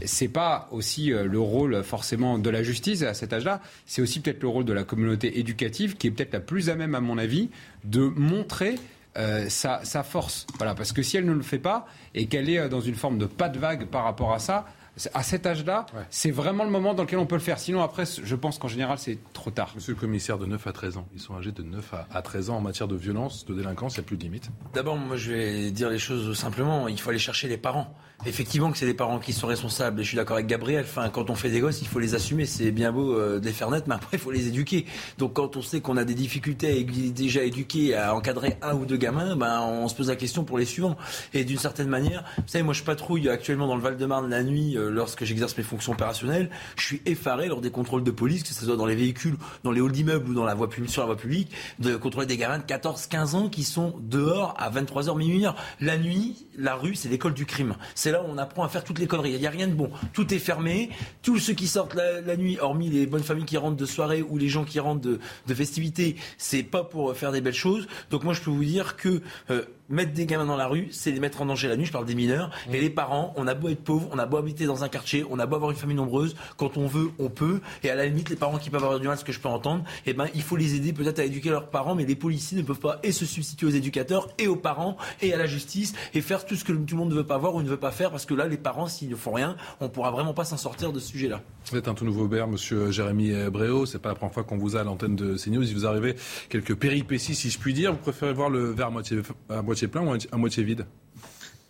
c'est 0.04 0.28
pas 0.28 0.68
aussi 0.72 1.12
euh, 1.12 1.26
le 1.26 1.40
rôle 1.40 1.82
forcément 1.82 2.38
de 2.38 2.50
la 2.50 2.62
justice 2.62 3.02
à 3.02 3.14
cet 3.14 3.32
âge-là, 3.32 3.60
c'est 3.86 4.02
aussi 4.02 4.20
peut-être 4.20 4.42
le 4.42 4.48
rôle 4.48 4.64
de 4.64 4.72
la 4.72 4.84
communauté 4.84 5.38
éducative 5.38 5.96
qui 5.96 6.08
est 6.08 6.10
peut-être 6.10 6.32
la 6.32 6.40
plus 6.40 6.68
à 6.68 6.74
même, 6.74 6.94
à 6.94 7.00
mon 7.00 7.18
avis, 7.18 7.50
de 7.84 8.00
montrer 8.00 8.76
euh, 9.16 9.48
sa, 9.48 9.80
force. 10.02 10.46
Voilà, 10.58 10.74
parce 10.74 10.92
que 10.92 11.02
si 11.02 11.16
elle 11.16 11.24
ne 11.24 11.32
le 11.32 11.42
fait 11.42 11.58
pas 11.58 11.86
et 12.14 12.26
qu'elle 12.26 12.50
est 12.50 12.58
euh, 12.58 12.68
dans 12.68 12.82
une 12.82 12.94
forme 12.94 13.16
de 13.16 13.26
pas 13.26 13.48
de 13.48 13.58
vague 13.58 13.86
par 13.86 14.04
rapport 14.04 14.34
à 14.34 14.38
ça, 14.38 14.66
À 15.12 15.22
cet 15.22 15.46
âge-là, 15.46 15.86
c'est 16.10 16.30
vraiment 16.30 16.64
le 16.64 16.70
moment 16.70 16.94
dans 16.94 17.02
lequel 17.02 17.18
on 17.18 17.26
peut 17.26 17.34
le 17.34 17.40
faire. 17.40 17.58
Sinon, 17.58 17.82
après, 17.82 18.04
je 18.06 18.34
pense 18.34 18.58
qu'en 18.58 18.68
général, 18.68 18.98
c'est 18.98 19.18
trop 19.32 19.50
tard. 19.50 19.72
Monsieur 19.74 19.92
le 19.92 20.00
commissaire, 20.00 20.38
de 20.38 20.46
9 20.46 20.66
à 20.66 20.72
13 20.72 20.96
ans. 20.96 21.06
Ils 21.14 21.20
sont 21.20 21.36
âgés 21.36 21.52
de 21.52 21.62
9 21.62 21.94
à 22.10 22.22
13 22.22 22.50
ans 22.50 22.56
en 22.56 22.60
matière 22.60 22.88
de 22.88 22.96
violence, 22.96 23.44
de 23.44 23.54
délinquance, 23.54 23.96
il 23.96 24.00
n'y 24.00 24.04
a 24.04 24.06
plus 24.06 24.16
de 24.16 24.22
limite. 24.22 24.50
D'abord, 24.74 24.96
moi, 24.96 25.16
je 25.16 25.32
vais 25.32 25.70
dire 25.70 25.90
les 25.90 25.98
choses 25.98 26.36
simplement. 26.38 26.88
Il 26.88 26.98
faut 26.98 27.10
aller 27.10 27.18
chercher 27.18 27.48
les 27.48 27.58
parents. 27.58 27.94
Effectivement 28.24 28.72
que 28.72 28.78
c'est 28.78 28.86
les 28.86 28.94
parents 28.94 29.18
qui 29.18 29.32
sont 29.32 29.46
responsables. 29.46 30.00
Et 30.00 30.02
je 30.02 30.08
suis 30.08 30.16
d'accord 30.16 30.36
avec 30.36 30.46
Gabriel. 30.46 30.86
Quand 31.12 31.28
on 31.28 31.34
fait 31.34 31.50
des 31.50 31.60
gosses, 31.60 31.82
il 31.82 31.86
faut 31.86 31.98
les 31.98 32.14
assumer. 32.14 32.46
C'est 32.46 32.70
bien 32.70 32.90
beau 32.90 33.14
euh, 33.14 33.38
de 33.38 33.44
les 33.44 33.52
faire 33.52 33.70
naître, 33.70 33.86
mais 33.88 33.94
après, 33.94 34.16
il 34.16 34.18
faut 34.18 34.30
les 34.30 34.48
éduquer. 34.48 34.86
Donc, 35.18 35.34
quand 35.34 35.56
on 35.56 35.62
sait 35.62 35.80
qu'on 35.80 35.96
a 35.96 36.04
des 36.04 36.14
difficultés 36.14 36.80
à 36.80 37.10
déjà 37.10 37.42
éduquer, 37.42 37.94
à 37.94 38.14
encadrer 38.14 38.56
un 38.62 38.74
ou 38.74 38.86
deux 38.86 38.96
gamins, 38.96 39.36
ben, 39.36 39.60
on 39.60 39.86
se 39.88 39.94
pose 39.94 40.08
la 40.08 40.16
question 40.16 40.44
pour 40.44 40.58
les 40.58 40.64
suivants. 40.64 40.96
Et 41.34 41.44
d'une 41.44 41.58
certaine 41.58 41.88
manière, 41.88 42.24
vous 42.38 42.44
savez, 42.46 42.64
moi, 42.64 42.74
je 42.74 42.82
patrouille 42.82 43.28
actuellement 43.28 43.66
dans 43.66 43.76
le 43.76 43.82
Val-de-Marne 43.82 44.30
la 44.30 44.42
nuit 44.42 44.76
euh, 44.76 44.90
lorsque 44.90 45.24
j'exerce 45.24 45.56
mes 45.56 45.64
fonctions 45.64 45.92
opérationnelles. 45.92 46.50
Je 46.76 46.84
suis 46.84 47.02
effaré 47.04 47.48
lors 47.48 47.60
des 47.60 47.70
contrôles 47.70 48.02
de 48.02 48.10
police, 48.10 48.42
que 48.42 48.48
ce 48.48 48.64
soit 48.64 48.76
dans 48.76 48.86
les 48.86 48.96
véhicules, 48.96 49.36
dans 49.62 49.72
les 49.72 49.80
halls 49.80 49.92
d'immeubles 49.92 50.30
ou 50.30 50.34
dans 50.34 50.44
la 50.44 50.54
voie 50.54 50.70
publique, 50.70 50.90
sur 50.90 51.02
la 51.02 51.06
voie 51.06 51.16
publique, 51.16 51.52
de 51.78 51.96
contrôler 51.96 52.26
des 52.26 52.38
gamins 52.38 52.58
de 52.58 52.64
14, 52.64 53.06
15 53.06 53.34
ans 53.34 53.48
qui 53.48 53.62
sont 53.62 53.94
dehors 54.00 54.54
à 54.58 54.70
23h, 54.70 55.16
minuit, 55.16 55.44
La 55.80 55.98
nuit, 55.98 56.46
la 56.56 56.74
rue, 56.74 56.94
c'est 56.94 57.08
l'école 57.08 57.34
du 57.34 57.44
crime. 57.44 57.76
C'est 58.06 58.12
là 58.12 58.22
où 58.22 58.26
on 58.28 58.38
apprend 58.38 58.62
à 58.62 58.68
faire 58.68 58.84
toutes 58.84 59.00
les 59.00 59.08
conneries. 59.08 59.32
Il 59.32 59.40
n'y 59.40 59.48
a 59.48 59.50
rien 59.50 59.66
de 59.66 59.72
bon. 59.72 59.90
Tout 60.12 60.32
est 60.32 60.38
fermé. 60.38 60.90
Tous 61.22 61.40
ceux 61.40 61.54
qui 61.54 61.66
sortent 61.66 61.94
la, 61.96 62.36
nuit, 62.36 62.56
hormis 62.60 62.88
les 62.88 63.04
bonnes 63.04 63.24
familles 63.24 63.46
qui 63.46 63.56
rentrent 63.56 63.76
de 63.76 63.84
soirée 63.84 64.22
ou 64.22 64.38
les 64.38 64.48
gens 64.48 64.62
qui 64.62 64.78
rentrent 64.78 65.00
de, 65.00 65.54
festivités, 65.54 66.14
c'est 66.38 66.62
pas 66.62 66.84
pour 66.84 67.16
faire 67.16 67.32
des 67.32 67.40
belles 67.40 67.52
choses. 67.52 67.88
Donc 68.12 68.22
moi, 68.22 68.32
je 68.32 68.42
peux 68.42 68.50
vous 68.52 68.64
dire 68.64 68.94
que 68.94 69.22
euh, 69.50 69.64
mettre 69.88 70.12
des 70.12 70.26
gamins 70.26 70.46
dans 70.46 70.56
la 70.56 70.66
rue, 70.66 70.88
c'est 70.90 71.10
les 71.10 71.20
mettre 71.20 71.42
en 71.42 71.46
danger 71.46 71.68
la 71.68 71.76
nuit, 71.76 71.86
je 71.86 71.92
parle 71.92 72.06
des 72.06 72.14
mineurs. 72.14 72.50
Mmh. 72.68 72.74
Et 72.74 72.80
les 72.80 72.90
parents, 72.90 73.32
on 73.36 73.46
a 73.46 73.54
beau 73.54 73.68
être 73.68 73.82
pauvre, 73.82 74.08
on 74.12 74.18
a 74.18 74.26
beau 74.26 74.36
habiter 74.36 74.66
dans 74.66 74.84
un 74.84 74.88
quartier, 74.88 75.24
on 75.30 75.38
a 75.38 75.46
beau 75.46 75.56
avoir 75.56 75.70
une 75.70 75.76
famille 75.76 75.96
nombreuse, 75.96 76.36
quand 76.56 76.76
on 76.76 76.86
veut, 76.86 77.10
on 77.18 77.28
peut. 77.28 77.60
Et 77.82 77.90
à 77.90 77.94
la 77.94 78.06
limite, 78.06 78.28
les 78.30 78.36
parents 78.36 78.58
qui 78.58 78.70
peuvent 78.70 78.82
avoir 78.82 79.00
du 79.00 79.06
mal, 79.06 79.16
ce 79.16 79.24
que 79.24 79.32
je 79.32 79.40
peux 79.40 79.48
entendre, 79.48 79.84
eh 80.06 80.12
ben, 80.12 80.26
il 80.34 80.42
faut 80.42 80.56
les 80.56 80.74
aider 80.74 80.92
peut-être 80.92 81.18
à 81.18 81.24
éduquer 81.24 81.50
leurs 81.50 81.68
parents, 81.68 81.94
mais 81.94 82.04
les 82.04 82.16
policiers 82.16 82.58
ne 82.58 82.62
peuvent 82.62 82.80
pas 82.80 82.98
et 83.02 83.12
se 83.12 83.26
substituer 83.26 83.66
aux 83.66 83.70
éducateurs, 83.70 84.28
et 84.38 84.48
aux 84.48 84.56
parents, 84.56 84.96
et 85.22 85.32
à 85.32 85.36
la 85.36 85.46
justice, 85.46 85.94
et 86.14 86.20
faire 86.20 86.44
tout 86.44 86.56
ce 86.56 86.64
que 86.64 86.72
tout 86.72 86.94
le 86.94 86.96
monde 86.96 87.10
ne 87.10 87.14
veut 87.14 87.26
pas 87.26 87.38
voir 87.38 87.54
ou 87.54 87.62
ne 87.62 87.68
veut 87.68 87.76
pas 87.76 87.90
faire, 87.90 88.10
parce 88.10 88.26
que 88.26 88.34
là, 88.34 88.46
les 88.46 88.56
parents, 88.56 88.88
s'ils 88.88 89.10
ne 89.10 89.16
font 89.16 89.32
rien, 89.32 89.56
on 89.80 89.88
pourra 89.88 90.10
vraiment 90.10 90.34
pas 90.34 90.44
s'en 90.44 90.56
sortir 90.56 90.92
de 90.92 90.98
ce 90.98 91.08
sujet-là. 91.08 91.40
Vous 91.70 91.76
êtes 91.76 91.88
un 91.88 91.94
tout 91.94 92.04
nouveau 92.04 92.28
maire, 92.28 92.46
monsieur 92.46 92.90
Jérémy 92.90 93.32
Bréau. 93.50 93.86
C'est 93.86 93.98
pas 93.98 94.10
la 94.10 94.14
première 94.14 94.32
fois 94.32 94.44
qu'on 94.44 94.56
vous 94.56 94.76
a 94.76 94.80
à 94.80 94.84
l'antenne 94.84 95.16
de 95.16 95.36
CNews. 95.36 95.68
Il 95.68 95.74
vous 95.74 95.86
arrivait 95.86 96.14
quelques 96.48 96.74
péripéties, 96.76 97.34
si 97.34 97.50
je 97.50 97.58
puis 97.58 97.74
dire. 97.74 97.92
Vous 97.92 97.98
préférez 97.98 98.32
voir 98.32 98.50
le 98.50 98.70
verre 98.70 98.86
à 98.86 98.90
moitié, 98.90 99.18
à 99.48 99.62
moitié 99.62 99.75
plein 99.84 100.02
ou 100.02 100.16
à 100.32 100.36
moitié 100.36 100.64
vide? 100.64 100.86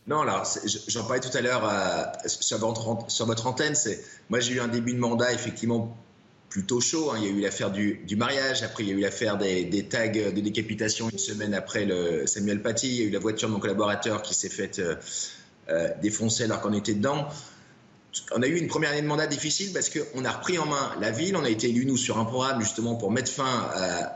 Non, 0.07 0.21
alors 0.21 0.47
j'en 0.87 1.05
parlais 1.05 1.21
tout 1.21 1.37
à 1.37 1.41
l'heure 1.41 1.69
euh, 1.69 2.05
sur, 2.29 2.59
votre 2.59 3.47
antenne. 3.47 3.75
Moi, 4.31 4.39
j'ai 4.39 4.55
eu 4.55 4.61
un 4.61 4.69
début 4.69 4.93
de 4.93 4.99
mandat 4.99 5.33
effectivement 5.33 5.97
plutôt 6.49 6.81
chaud. 6.81 7.11
Hein. 7.11 7.19
Il 7.19 7.25
y 7.25 7.27
a 7.27 7.31
eu 7.31 7.41
l'affaire 7.41 7.71
du, 7.73 8.17
mariage, 8.17 8.63
après 8.63 8.85
il 8.85 8.89
y 8.89 8.93
a 8.93 8.95
eu 8.95 9.01
l'affaire 9.01 9.37
des, 9.37 9.87
tags 9.89 10.09
de 10.09 10.41
décapitation 10.41 11.11
une 11.11 11.19
semaine 11.19 11.55
après 11.55 11.85
le 11.85 12.27
Samuel 12.27 12.63
Paty. 12.63 12.89
Il 12.89 12.95
y 12.95 13.03
a 13.03 13.07
eu 13.07 13.11
la 13.11 13.19
voiture 13.19 13.49
de 13.49 13.55
mon 13.55 13.61
collaborateur 13.61 14.23
qui 14.23 14.35
s'est 14.35 14.49
faite 14.49 14.79
euh, 14.79 14.95
euh, 15.71 15.89
défoncer 16.01 16.45
alors 16.45 16.61
qu'on 16.61 16.73
était 16.73 16.95
dedans. 16.95 17.29
On 18.35 18.43
a 18.43 18.47
eu 18.47 18.59
une 18.59 18.69
première 18.69 18.91
année 18.91 19.03
de 19.03 19.07
mandat 19.07 19.27
difficile 19.27 19.73
parce 19.73 19.91
qu'on 19.91 20.25
a 20.25 20.31
repris 20.31 20.59
en 20.59 20.67
main 20.67 20.93
la 21.01 21.11
ville. 21.11 21.37
On 21.37 21.45
a 21.45 21.51
été 21.51 21.69
élus, 21.69 21.87
nous, 21.87 21.97
sur 21.97 22.19
un 22.19 22.25
programme 22.25 22.61
justement 22.61 22.95
pour 22.95 23.11
mettre 23.11 23.31
fin 23.31 23.69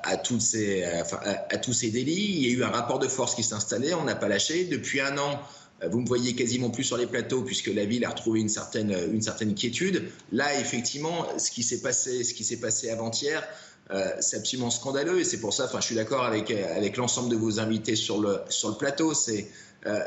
à, 0.03 0.16
toutes 0.16 0.42
ces, 0.42 0.84
à 0.84 1.59
tous 1.59 1.72
ces 1.72 1.90
délits. 1.90 2.36
Il 2.36 2.46
y 2.46 2.51
a 2.51 2.59
eu 2.59 2.64
un 2.64 2.70
rapport 2.70 2.98
de 2.98 3.09
force 3.09 3.34
qui 3.34 3.42
s'est 3.42 3.55
installé. 3.55 3.94
On 3.94 4.05
n'a 4.05 4.16
pas 4.16 4.28
lâché. 4.28 4.64
Depuis 4.64 5.01
un 5.01 5.18
an, 5.18 5.40
euh, 5.82 5.88
vous 5.88 6.01
me 6.01 6.07
voyez 6.07 6.34
quasiment 6.34 6.70
plus 6.70 6.84
sur 6.84 6.96
les 6.96 7.07
plateaux 7.07 7.42
puisque 7.42 7.68
la 7.68 7.84
ville 7.84 8.05
a 8.05 8.11
retrouvé 8.11 8.40
une 8.40 8.48
certaine, 8.48 8.94
une 9.11 9.55
quiétude. 9.55 10.11
Là, 10.32 10.59
effectivement, 10.59 11.26
ce 11.38 11.51
qui 11.51 11.62
s'est 11.62 11.80
passé, 11.80 12.90
avant-hier, 12.90 13.46
euh, 13.90 14.11
c'est 14.20 14.36
absolument 14.36 14.70
scandaleux 14.70 15.20
et 15.20 15.24
c'est 15.24 15.40
pour 15.40 15.53
ça, 15.53 15.64
enfin, 15.64 15.80
je 15.80 15.86
suis 15.86 15.96
d'accord 15.96 16.24
avec, 16.24 16.51
l'ensemble 16.96 17.28
de 17.28 17.36
vos 17.36 17.59
invités 17.59 17.96
sur 17.96 18.20
le, 18.20 18.42
plateau. 18.78 19.14
C'est 19.14 19.48
euh, 19.86 20.01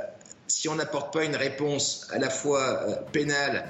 si 0.48 0.70
on 0.70 0.76
n'apporte 0.76 1.14
pas 1.14 1.26
une 1.26 1.36
réponse 1.36 2.08
à 2.12 2.20
la 2.20 2.30
fois 2.30 2.86
pénale, 3.12 3.66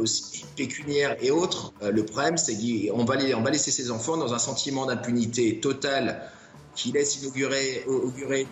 aussi 0.00 0.44
pécuniaire 0.56 1.16
et 1.20 1.30
autres, 1.30 1.72
le 1.82 2.04
problème, 2.04 2.38
c'est 2.38 2.56
qu'on 2.56 3.04
va, 3.04 3.16
laisser 3.50 3.70
ces 3.70 3.90
enfants 3.90 4.16
dans 4.16 4.32
un 4.32 4.38
sentiment 4.38 4.86
d'impunité 4.86 5.60
totale 5.60 6.22
qui 6.78 6.92
laisse 6.92 7.20
inaugurer, 7.20 7.82
augurer 7.86 8.46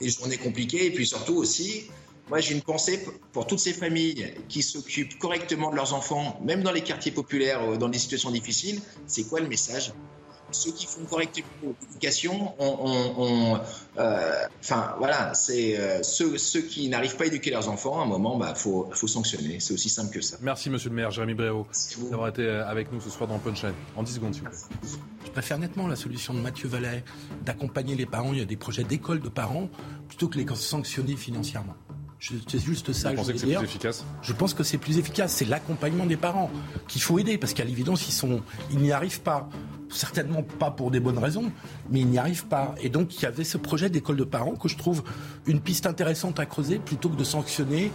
des, 0.00 0.08
journées 0.10 0.36
compliquées. 0.36 0.86
Et 0.86 0.90
puis 0.90 1.06
surtout 1.06 1.36
aussi, 1.36 1.84
moi 2.28 2.40
j'ai 2.40 2.54
une 2.54 2.62
pensée 2.62 3.06
pour 3.32 3.46
toutes 3.46 3.60
ces 3.60 3.72
familles 3.72 4.34
qui 4.48 4.62
s'occupent 4.62 5.16
correctement 5.18 5.70
de 5.70 5.76
leurs 5.76 5.94
enfants, 5.94 6.40
même 6.44 6.62
dans 6.62 6.72
les 6.72 6.82
quartiers 6.82 7.12
populaires, 7.12 7.62
euh, 7.62 7.76
dans 7.76 7.88
des 7.88 7.98
situations 7.98 8.32
difficiles. 8.32 8.80
C'est 9.06 9.24
quoi 9.24 9.40
le 9.40 9.48
message? 9.48 9.92
Ceux 10.54 10.72
qui 10.72 10.86
font 10.86 11.04
correctement 11.04 11.74
l'éducation, 11.80 12.54
on, 12.58 13.58
euh, 13.98 14.32
enfin 14.60 14.94
voilà, 14.98 15.34
c'est 15.34 15.78
euh, 15.78 16.02
ceux, 16.02 16.38
ceux, 16.38 16.62
qui 16.62 16.88
n'arrivent 16.88 17.16
pas 17.16 17.24
à 17.24 17.26
éduquer 17.26 17.50
leurs 17.50 17.68
enfants, 17.68 18.00
à 18.00 18.04
un 18.04 18.06
moment, 18.06 18.36
bah 18.36 18.54
faut, 18.54 18.88
faut 18.92 19.06
sanctionner. 19.06 19.60
C'est 19.60 19.74
aussi 19.74 19.88
simple 19.88 20.12
que 20.12 20.20
ça. 20.20 20.36
Merci 20.40 20.70
Monsieur 20.70 20.90
le 20.90 20.96
Maire, 20.96 21.10
Jérémy 21.10 21.34
Bréau, 21.34 21.66
d'avoir 22.10 22.28
été 22.28 22.48
avec 22.48 22.92
nous 22.92 23.00
ce 23.00 23.10
soir 23.10 23.28
dans 23.28 23.38
Punchline. 23.38 23.74
En 23.96 24.02
10 24.02 24.14
secondes, 24.14 24.34
s'il 24.34 24.44
vous 24.44 24.50
plaît. 24.50 24.58
Je 25.24 25.30
préfère 25.30 25.58
nettement 25.58 25.88
la 25.88 25.96
solution 25.96 26.32
de 26.32 26.38
Mathieu 26.38 26.68
Vallet 26.68 27.04
d'accompagner 27.44 27.96
les 27.96 28.06
parents. 28.06 28.32
Il 28.32 28.38
y 28.38 28.42
a 28.42 28.46
des 28.46 28.56
projets 28.56 28.84
d'école 28.84 29.20
de 29.20 29.28
parents 29.28 29.68
plutôt 30.08 30.28
que 30.28 30.38
les 30.38 30.46
sanctionner 30.54 31.16
financièrement. 31.16 31.74
C'est 32.48 32.58
juste 32.58 32.92
ça. 32.92 33.10
Vous 33.10 33.16
pensez 33.16 33.32
que 33.32 33.38
c'est 33.38 33.46
plus 33.46 33.64
efficace? 33.64 34.04
Je 34.22 34.32
pense 34.32 34.54
que 34.54 34.62
c'est 34.62 34.78
plus 34.78 34.98
efficace. 34.98 35.32
C'est 35.32 35.44
l'accompagnement 35.44 36.06
des 36.06 36.16
parents 36.16 36.50
qu'il 36.88 37.02
faut 37.02 37.18
aider 37.18 37.36
parce 37.36 37.52
qu'à 37.52 37.64
l'évidence, 37.64 38.08
ils 38.08 38.12
sont, 38.12 38.40
ils 38.70 38.78
n'y 38.78 38.92
arrivent 38.92 39.20
pas. 39.20 39.48
Certainement 39.90 40.42
pas 40.42 40.70
pour 40.70 40.90
des 40.90 41.00
bonnes 41.00 41.18
raisons, 41.18 41.52
mais 41.90 42.00
ils 42.00 42.08
n'y 42.08 42.18
arrivent 42.18 42.46
pas. 42.46 42.74
Et 42.80 42.88
donc, 42.88 43.16
il 43.16 43.22
y 43.22 43.26
avait 43.26 43.44
ce 43.44 43.58
projet 43.58 43.90
d'école 43.90 44.16
de 44.16 44.24
parents 44.24 44.56
que 44.56 44.68
je 44.68 44.76
trouve 44.76 45.04
une 45.46 45.60
piste 45.60 45.86
intéressante 45.86 46.40
à 46.40 46.46
creuser 46.46 46.78
plutôt 46.78 47.08
que 47.08 47.16
de 47.16 47.24
sanctionner 47.24 47.90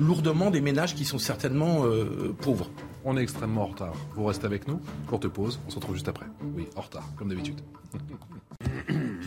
lourdement 0.00 0.50
des 0.50 0.60
ménages 0.60 0.94
qui 0.94 1.04
sont 1.04 1.18
certainement 1.18 1.84
euh, 1.84 2.34
pauvres. 2.40 2.70
On 3.04 3.16
est 3.16 3.22
extrêmement 3.22 3.62
en 3.62 3.66
retard. 3.66 3.94
Vous 4.14 4.24
restez 4.24 4.46
avec 4.46 4.68
nous. 4.68 4.80
Courte 5.08 5.28
pause. 5.28 5.60
On 5.66 5.70
se 5.70 5.76
retrouve 5.76 5.94
juste 5.94 6.08
après. 6.08 6.26
Oui, 6.54 6.68
en 6.76 6.82
retard, 6.82 7.08
comme 7.16 7.28
d'habitude. 7.28 7.60
Mmh. 7.92 7.98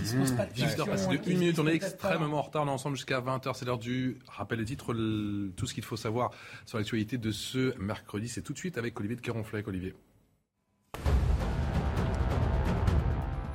de 0.06 1.30
une 1.30 1.40
minute, 1.40 1.60
on 1.60 1.68
est 1.68 1.76
extrêmement 1.76 2.38
en 2.38 2.42
retard. 2.42 2.64
On 2.64 2.68
est 2.68 2.72
ensemble 2.72 2.96
jusqu'à 2.96 3.20
20h. 3.20 3.52
C'est 3.56 3.66
l'heure 3.66 3.78
du 3.78 4.20
rappel 4.28 4.60
des 4.60 4.66
titres. 4.66 4.94
tout 5.56 5.68
ce 5.68 5.74
qu'il 5.74 5.84
faut 5.84 5.98
savoir 5.98 6.32
sur 6.66 6.78
l'actualité 6.78 7.18
de 7.18 7.32
ce 7.32 7.78
mercredi, 7.80 8.30
c'est 8.30 8.42
tout 8.42 8.54
de 8.54 8.58
suite 8.58 8.78
avec 8.78 8.98
Olivier 9.00 9.18
de 9.18 9.22
Caronflet. 9.22 9.64
Olivier. 9.68 9.94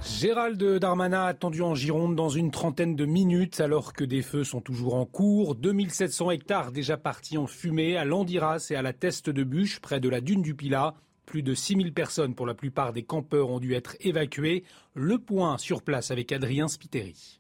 Gérald 0.03 0.63
Darmanin 0.63 1.27
attendu 1.27 1.61
en 1.61 1.75
Gironde 1.75 2.17
dans 2.17 2.31
une 2.31 2.51
trentaine 2.51 2.97
de 2.97 3.05
minutes 3.05 3.61
alors 3.61 3.93
que 3.93 4.05
des 4.05 4.23
feux 4.23 4.45
sont 4.45 4.61
toujours 4.61 4.95
en 4.95 5.05
cours. 5.05 5.55
2700 5.55 6.31
hectares 6.31 6.73
déjà 6.73 6.97
partis 6.97 7.37
en 7.37 7.47
fumée 7.47 7.97
à 7.97 8.05
Landiras 8.05 8.69
et 8.71 8.77
à 8.77 8.83
la 8.83 8.93
Teste 8.93 9.29
de 9.29 9.45
Bûche 9.45 9.81
près 9.81 10.01
de 10.01 10.09
la 10.09 10.21
dune 10.21 10.43
du 10.43 10.55
Pilat. 10.55 10.95
Plus 11.27 11.43
de 11.43 11.55
6000 11.55 11.93
personnes 11.93 12.35
pour 12.35 12.47
la 12.47 12.55
plupart 12.55 12.93
des 12.93 13.03
campeurs 13.03 13.51
ont 13.51 13.61
dû 13.61 13.75
être 13.75 13.97
évacuées. 14.01 14.65
Le 14.95 15.19
point 15.19 15.59
sur 15.59 15.83
place 15.83 16.11
avec 16.11 16.33
Adrien 16.33 16.69
Spiteri. 16.69 17.39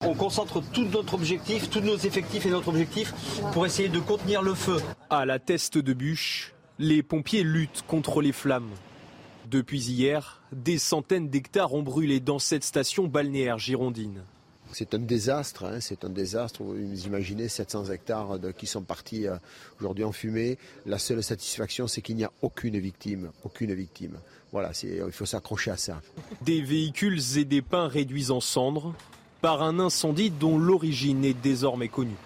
On 0.00 0.14
concentre 0.14 0.60
tout 0.72 0.84
notre 0.84 1.14
objectif, 1.14 1.70
tous 1.70 1.80
nos 1.80 1.96
effectifs 1.96 2.44
et 2.46 2.50
notre 2.50 2.68
objectif 2.68 3.14
pour 3.52 3.64
essayer 3.64 3.88
de 3.88 4.00
contenir 4.00 4.42
le 4.42 4.54
feu. 4.54 4.76
À 5.08 5.24
la 5.24 5.38
Teste 5.38 5.78
de 5.78 5.92
Bûche, 5.92 6.52
les 6.78 7.02
pompiers 7.02 7.44
luttent 7.44 7.84
contre 7.86 8.20
les 8.20 8.32
flammes. 8.32 8.70
Depuis 9.50 9.90
hier, 9.90 10.40
des 10.52 10.78
centaines 10.78 11.28
d'hectares 11.28 11.74
ont 11.74 11.82
brûlé 11.82 12.20
dans 12.20 12.38
cette 12.38 12.64
station 12.64 13.06
balnéaire 13.06 13.58
girondine. 13.58 14.22
C'est 14.72 14.94
un 14.94 14.98
désastre, 14.98 15.64
hein, 15.64 15.80
c'est 15.80 16.04
un 16.04 16.08
désastre. 16.08 16.62
Vous 16.62 17.06
imaginez 17.06 17.48
700 17.48 17.90
hectares 17.90 18.38
qui 18.56 18.66
sont 18.66 18.82
partis 18.82 19.28
euh, 19.28 19.36
aujourd'hui 19.78 20.02
en 20.02 20.12
fumée. 20.12 20.58
La 20.86 20.98
seule 20.98 21.22
satisfaction, 21.22 21.86
c'est 21.86 22.00
qu'il 22.00 22.16
n'y 22.16 22.24
a 22.24 22.32
aucune 22.42 22.78
victime, 22.78 23.30
aucune 23.44 23.72
victime. 23.74 24.18
Voilà, 24.50 24.72
il 24.82 25.12
faut 25.12 25.26
s'accrocher 25.26 25.70
à 25.70 25.76
ça. 25.76 26.00
Des 26.42 26.62
véhicules 26.62 27.20
et 27.36 27.44
des 27.44 27.62
pins 27.62 27.86
réduits 27.86 28.30
en 28.30 28.40
cendres 28.40 28.94
par 29.40 29.62
un 29.62 29.78
incendie 29.78 30.30
dont 30.30 30.58
l'origine 30.58 31.24
est 31.24 31.34
désormais 31.34 31.88
connue 31.88 32.16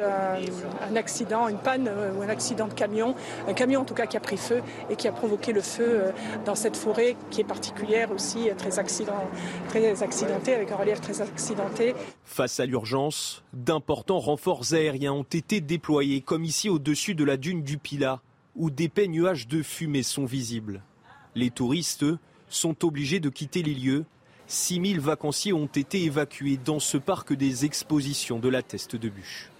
un, 0.00 0.96
accident, 0.96 1.48
une 1.48 1.58
panne 1.58 1.88
euh, 1.88 2.12
ou 2.14 2.22
un 2.22 2.28
accident 2.28 2.68
de 2.68 2.74
camion, 2.74 3.14
un 3.48 3.52
camion 3.52 3.80
en 3.80 3.84
tout 3.84 3.94
cas 3.94 4.06
qui 4.06 4.16
a 4.16 4.20
pris 4.20 4.36
feu 4.36 4.62
et 4.90 4.96
qui 4.96 5.08
a 5.08 5.12
provoqué 5.12 5.52
le 5.52 5.60
feu 5.60 5.86
euh, 5.86 6.12
dans 6.44 6.54
cette 6.54 6.76
forêt 6.76 7.16
qui 7.30 7.40
est 7.40 7.44
particulière 7.44 8.10
aussi, 8.10 8.50
euh, 8.50 8.54
très, 8.54 8.78
accident, 8.78 9.28
très 9.68 10.02
accidentée, 10.02 10.54
avec 10.54 10.70
un 10.72 10.76
relief 10.76 11.00
très 11.00 11.20
accidenté. 11.20 11.94
Face 12.24 12.60
à 12.60 12.66
l'urgence, 12.66 13.42
d'importants 13.52 14.18
renforts 14.18 14.72
aériens 14.72 15.12
ont 15.12 15.22
été 15.22 15.60
déployés, 15.60 16.20
comme 16.20 16.44
ici 16.44 16.68
au-dessus 16.68 17.14
de 17.14 17.24
la 17.24 17.36
dune 17.36 17.62
du 17.62 17.78
Pilat, 17.78 18.20
où 18.56 18.70
d'épais 18.70 19.08
nuages 19.08 19.48
de 19.48 19.62
fumée 19.62 20.02
sont 20.02 20.24
visibles. 20.24 20.82
Les 21.34 21.50
touristes, 21.50 22.04
eux, 22.04 22.18
sont 22.48 22.84
obligés 22.84 23.20
de 23.20 23.28
quitter 23.28 23.62
les 23.62 23.74
lieux. 23.74 24.04
6000 24.46 25.00
vacanciers 25.00 25.52
ont 25.52 25.66
été 25.66 26.04
évacués 26.04 26.58
dans 26.62 26.78
ce 26.78 26.98
parc 26.98 27.32
des 27.32 27.64
expositions 27.64 28.38
de 28.38 28.48
la 28.48 28.62
Teste 28.62 28.94
de 28.94 29.08
Bûche. 29.08 29.50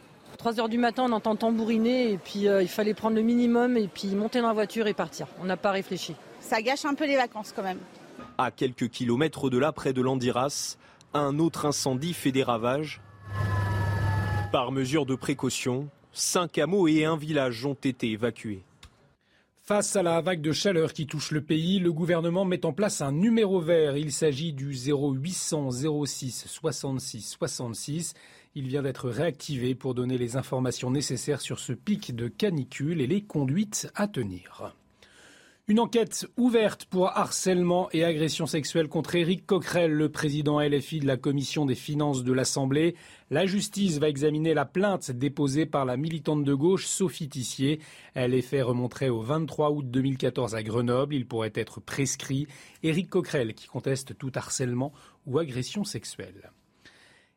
3 0.44 0.60
heures 0.60 0.68
du 0.68 0.76
matin, 0.76 1.04
on 1.08 1.12
entend 1.12 1.36
tambouriner 1.36 2.12
et 2.12 2.18
puis 2.18 2.40
il 2.40 2.68
fallait 2.68 2.92
prendre 2.92 3.16
le 3.16 3.22
minimum 3.22 3.78
et 3.78 3.88
puis 3.88 4.08
monter 4.08 4.42
dans 4.42 4.48
la 4.48 4.52
voiture 4.52 4.86
et 4.86 4.92
partir. 4.92 5.26
On 5.40 5.46
n'a 5.46 5.56
pas 5.56 5.70
réfléchi. 5.70 6.14
Ça 6.38 6.60
gâche 6.60 6.84
un 6.84 6.92
peu 6.92 7.06
les 7.06 7.16
vacances 7.16 7.54
quand 7.56 7.62
même. 7.62 7.78
À 8.36 8.50
quelques 8.50 8.90
kilomètres 8.90 9.48
de 9.48 9.56
là, 9.56 9.72
près 9.72 9.94
de 9.94 10.02
Landiras, 10.02 10.76
un 11.14 11.38
autre 11.38 11.64
incendie 11.64 12.12
fait 12.12 12.30
des 12.30 12.42
ravages. 12.42 13.00
Par 14.52 14.70
mesure 14.70 15.06
de 15.06 15.14
précaution, 15.14 15.88
cinq 16.12 16.58
hameaux 16.58 16.88
et 16.88 17.06
un 17.06 17.16
village 17.16 17.64
ont 17.64 17.72
été 17.72 18.10
évacués. 18.10 18.64
Face 19.62 19.96
à 19.96 20.02
la 20.02 20.20
vague 20.20 20.42
de 20.42 20.52
chaleur 20.52 20.92
qui 20.92 21.06
touche 21.06 21.30
le 21.30 21.40
pays, 21.40 21.78
le 21.78 21.90
gouvernement 21.90 22.44
met 22.44 22.66
en 22.66 22.74
place 22.74 23.00
un 23.00 23.12
numéro 23.12 23.62
vert. 23.62 23.96
Il 23.96 24.12
s'agit 24.12 24.52
du 24.52 24.74
0800 24.74 25.70
06 26.04 26.44
66 26.46 27.36
66. 27.38 28.12
Il 28.56 28.68
vient 28.68 28.82
d'être 28.82 29.10
réactivé 29.10 29.74
pour 29.74 29.94
donner 29.94 30.16
les 30.16 30.36
informations 30.36 30.92
nécessaires 30.92 31.40
sur 31.40 31.58
ce 31.58 31.72
pic 31.72 32.14
de 32.14 32.28
canicule 32.28 33.00
et 33.00 33.08
les 33.08 33.20
conduites 33.20 33.90
à 33.96 34.06
tenir. 34.06 34.72
Une 35.66 35.80
enquête 35.80 36.28
ouverte 36.36 36.84
pour 36.84 37.08
harcèlement 37.08 37.88
et 37.92 38.04
agression 38.04 38.46
sexuelle 38.46 38.86
contre 38.86 39.16
Éric 39.16 39.44
Coquerel, 39.44 39.90
le 39.90 40.08
président 40.08 40.60
LFI 40.60 41.00
de 41.00 41.06
la 41.06 41.16
commission 41.16 41.66
des 41.66 41.74
finances 41.74 42.22
de 42.22 42.32
l'Assemblée. 42.32 42.94
La 43.30 43.44
justice 43.44 43.98
va 43.98 44.08
examiner 44.08 44.54
la 44.54 44.66
plainte 44.66 45.10
déposée 45.10 45.66
par 45.66 45.84
la 45.84 45.96
militante 45.96 46.44
de 46.44 46.54
gauche 46.54 46.86
Sophie 46.86 47.28
Tissier. 47.28 47.80
Elle 48.14 48.34
est 48.34 48.42
fait 48.42 48.62
remonter 48.62 49.08
au 49.08 49.20
23 49.20 49.72
août 49.72 49.90
2014 49.90 50.54
à 50.54 50.62
Grenoble. 50.62 51.16
Il 51.16 51.26
pourrait 51.26 51.52
être 51.56 51.80
prescrit. 51.80 52.46
Éric 52.84 53.10
Coquerel 53.10 53.54
qui 53.54 53.66
conteste 53.66 54.16
tout 54.16 54.30
harcèlement 54.36 54.92
ou 55.26 55.40
agression 55.40 55.82
sexuelle. 55.82 56.52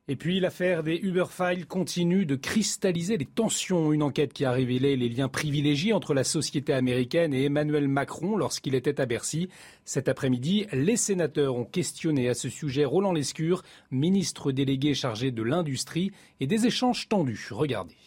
Et 0.10 0.16
puis 0.16 0.40
l'affaire 0.40 0.84
des 0.84 0.96
Uber 0.96 1.26
Files 1.30 1.66
continue 1.66 2.26
de 2.26 2.38
cristalliser 2.38 3.18
les 3.18 3.26
tensions. 3.26 3.92
Une 3.92 4.04
enquête 4.04 4.32
qui 4.32 4.46
a 4.46 4.52
révélé 4.52 4.96
les 4.96 5.10
liens 5.10 5.28
privilégiés 5.28 5.92
entre 5.92 6.14
la 6.14 6.24
société 6.24 6.72
américaine 6.72 7.34
et 7.34 7.44
Emmanuel 7.44 7.90
Macron 7.90 8.38
lorsqu'il 8.38 8.74
était 8.74 9.02
à 9.02 9.06
Bercy. 9.06 9.50
Cet 9.84 10.08
après-midi, 10.08 10.66
les 10.72 10.96
sénateurs 10.96 11.58
ont 11.58 11.66
questionné 11.66 12.30
à 12.30 12.36
ce 12.36 12.48
sujet 12.48 12.86
Roland 12.86 13.12
Lescure, 13.12 13.64
ministre 13.92 14.54
délégué 14.54 14.94
chargé 14.94 15.32
de 15.32 15.44
l'industrie 15.44 16.14
et 16.40 16.48
des 16.48 16.66
échanges 16.66 17.10
tendus. 17.10 17.50
Regardez. 17.52 17.98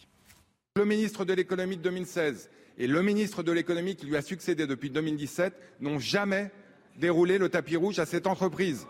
Le 0.77 0.85
ministre 0.85 1.23
de 1.23 1.33
l'économie 1.33 1.77
de 1.77 1.83
2016 1.83 2.49
et 2.79 2.87
le 2.87 3.03
ministre 3.03 3.43
de 3.43 3.51
l'économie 3.51 3.95
qui 3.95 4.07
lui 4.07 4.17
a 4.17 4.23
succédé 4.23 4.65
depuis 4.65 4.89
2017 4.89 5.53
n'ont 5.81 5.99
jamais 5.99 6.49
déroulé 6.97 7.37
le 7.37 7.49
tapis 7.49 7.75
rouge 7.75 7.99
à 7.99 8.07
cette 8.07 8.25
entreprise. 8.25 8.87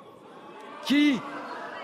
Qui 0.85 1.15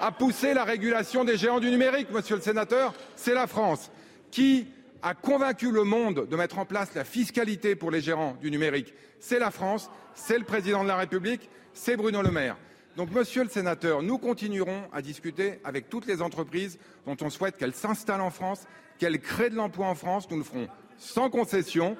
a 0.02 0.12
poussé 0.12 0.54
la 0.54 0.64
régulation 0.64 1.24
des 1.24 1.38
géants 1.38 1.60
du 1.60 1.70
numérique, 1.70 2.12
monsieur 2.12 2.36
le 2.36 2.41
sénateur, 2.41 2.93
c'est 3.16 3.34
la 3.34 3.48
France. 3.48 3.91
Qui 4.32 4.68
a 5.02 5.14
convaincu 5.14 5.72
le 5.72 5.84
monde 5.84 6.28
de 6.30 6.36
mettre 6.36 6.60
en 6.60 6.66
place 6.66 6.93
la 6.95 7.04
fiscalité 7.04 7.76
pour 7.76 7.91
les 7.91 8.02
gérants 8.02 8.36
du 8.41 8.52
numérique 8.52 8.93
C'est 9.20 9.39
la 9.39 9.52
France, 9.52 9.89
c'est 10.14 10.38
le 10.38 10.43
président 10.43 10.84
de 10.84 10.88
la 10.88 10.98
République, 10.98 11.50
c'est 11.74 11.95
Bruno 11.95 12.22
Le 12.22 12.32
Maire. 12.32 12.58
Donc, 12.98 13.12
monsieur 13.12 13.43
le 13.43 13.50
sénateur, 13.50 14.02
nous 14.02 14.18
continuerons 14.18 14.84
à 14.91 15.02
discuter 15.02 15.60
avec 15.64 15.88
toutes 15.88 16.08
les 16.08 16.22
entreprises 16.22 16.80
dont 17.06 17.16
on 17.22 17.30
souhaite 17.30 17.58
qu'elles 17.58 17.76
s'installent 17.76 18.22
en 18.22 18.32
France, 18.32 18.64
qu'elles 18.98 19.20
créent 19.20 19.52
de 19.52 19.56
l'emploi 19.56 19.86
en 19.86 19.95
France. 19.95 20.28
Nous 20.32 20.38
le 20.38 20.43
ferons 20.43 20.68
sans 20.98 21.30
concession 21.30 21.95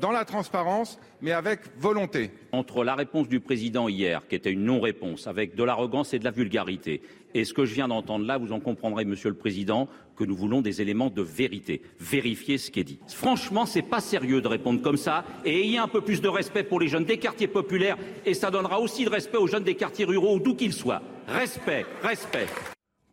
dans 0.00 0.10
la 0.10 0.24
transparence, 0.24 0.98
mais 1.20 1.32
avec 1.32 1.60
volonté. 1.78 2.30
Entre 2.52 2.84
la 2.84 2.94
réponse 2.94 3.28
du 3.28 3.40
président 3.40 3.88
hier, 3.88 4.26
qui 4.28 4.34
était 4.34 4.50
une 4.50 4.64
non-réponse, 4.64 5.26
avec 5.26 5.54
de 5.54 5.64
l'arrogance 5.64 6.14
et 6.14 6.18
de 6.18 6.24
la 6.24 6.30
vulgarité, 6.30 7.02
et 7.34 7.44
ce 7.44 7.54
que 7.54 7.64
je 7.64 7.74
viens 7.74 7.88
d'entendre 7.88 8.26
là, 8.26 8.38
vous 8.38 8.52
en 8.52 8.60
comprendrez, 8.60 9.04
Monsieur 9.04 9.30
le 9.30 9.36
Président, 9.36 9.88
que 10.16 10.24
nous 10.24 10.36
voulons 10.36 10.60
des 10.60 10.82
éléments 10.82 11.10
de 11.10 11.22
vérité, 11.22 11.82
vérifier 11.98 12.58
ce 12.58 12.70
qui 12.70 12.80
est 12.80 12.84
dit. 12.84 12.98
Franchement, 13.08 13.64
c'est 13.66 13.82
pas 13.82 14.00
sérieux 14.00 14.42
de 14.42 14.48
répondre 14.48 14.82
comme 14.82 14.96
ça, 14.96 15.24
et 15.44 15.60
ayez 15.60 15.78
un 15.78 15.88
peu 15.88 16.00
plus 16.00 16.20
de 16.20 16.28
respect 16.28 16.64
pour 16.64 16.80
les 16.80 16.88
jeunes 16.88 17.04
des 17.04 17.18
quartiers 17.18 17.48
populaires, 17.48 17.96
et 18.26 18.34
ça 18.34 18.50
donnera 18.50 18.80
aussi 18.80 19.04
de 19.04 19.10
respect 19.10 19.38
aux 19.38 19.46
jeunes 19.46 19.64
des 19.64 19.74
quartiers 19.74 20.04
ruraux, 20.04 20.38
d'où 20.38 20.54
qu'ils 20.54 20.74
soient. 20.74 21.02
Respect, 21.28 21.86
respect. 22.02 22.48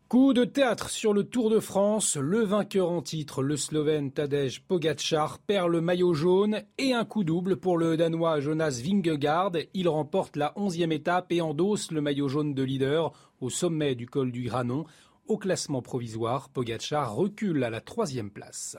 Coup 0.09 0.33
de 0.33 0.43
théâtre 0.43 0.89
sur 0.89 1.13
le 1.13 1.23
Tour 1.23 1.51
de 1.51 1.59
France. 1.59 2.17
Le 2.17 2.43
vainqueur 2.43 2.89
en 2.89 3.03
titre, 3.03 3.43
le 3.43 3.55
Slovène 3.55 4.11
Tadej 4.11 4.59
Pogacar, 4.67 5.37
perd 5.37 5.69
le 5.69 5.81
maillot 5.81 6.15
jaune 6.15 6.63
et 6.79 6.93
un 6.93 7.05
coup 7.05 7.23
double 7.23 7.57
pour 7.57 7.77
le 7.77 7.95
Danois 7.95 8.39
Jonas 8.39 8.81
Vingegaard. 8.83 9.51
Il 9.75 9.87
remporte 9.87 10.35
la 10.35 10.51
onzième 10.55 10.91
étape 10.91 11.31
et 11.31 11.41
endosse 11.41 11.91
le 11.91 12.01
maillot 12.01 12.27
jaune 12.27 12.55
de 12.55 12.63
leader 12.63 13.11
au 13.39 13.51
sommet 13.51 13.93
du 13.93 14.07
col 14.07 14.31
du 14.31 14.41
Granon. 14.41 14.85
Au 15.27 15.37
classement 15.37 15.83
provisoire, 15.83 16.49
Pogacar 16.49 17.13
recule 17.13 17.63
à 17.63 17.69
la 17.69 17.79
troisième 17.79 18.31
place. 18.31 18.77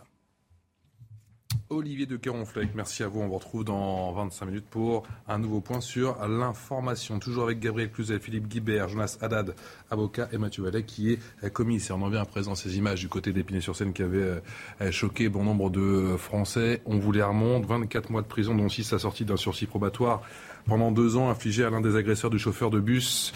Olivier 1.73 2.05
de 2.05 2.16
Caronfleck, 2.16 2.71
merci 2.75 3.05
à 3.05 3.07
vous. 3.07 3.21
On 3.21 3.29
vous 3.29 3.37
retrouve 3.37 3.64
dans 3.64 4.11
25 4.11 4.47
minutes 4.47 4.66
pour 4.68 5.05
un 5.29 5.39
nouveau 5.39 5.61
point 5.61 5.81
sur 5.81 6.16
l'information. 6.27 7.21
Toujours 7.21 7.45
avec 7.45 7.61
Gabriel 7.61 7.93
Cluzel, 7.93 8.18
Philippe 8.18 8.49
Guibert, 8.49 8.89
Jonas 8.89 9.18
Haddad, 9.21 9.55
avocat, 9.89 10.29
et 10.33 10.39
Mathieu 10.39 10.64
Vallet, 10.64 10.83
qui 10.83 11.12
est 11.12 11.51
commissaire. 11.53 11.97
On 11.97 12.03
en 12.03 12.09
vient 12.09 12.23
à 12.23 12.25
présent 12.25 12.57
ces 12.57 12.77
images 12.77 12.99
du 12.99 13.09
côté 13.09 13.33
d'Épinay-sur-Seine 13.33 13.93
qui 13.93 14.03
avaient 14.03 14.43
euh, 14.81 14.91
choqué 14.91 15.29
bon 15.29 15.45
nombre 15.45 15.71
de 15.71 16.16
Français. 16.18 16.83
On 16.87 16.99
vous 16.99 17.12
les 17.12 17.23
remonte. 17.23 17.66
24 17.66 18.11
mois 18.11 18.23
de 18.23 18.27
prison, 18.27 18.53
dont 18.57 18.68
6 18.68 18.97
sortie 18.97 19.25
d'un 19.25 19.37
sursis 19.37 19.66
probatoire 19.66 20.23
pendant 20.67 20.93
deux 20.93 21.17
ans 21.17 21.31
infligé 21.31 21.65
à 21.65 21.71
l'un 21.71 21.81
des 21.81 21.97
agresseurs 21.97 22.31
du 22.31 22.39
chauffeur 22.39 22.71
de 22.71 22.81
bus 22.81 23.33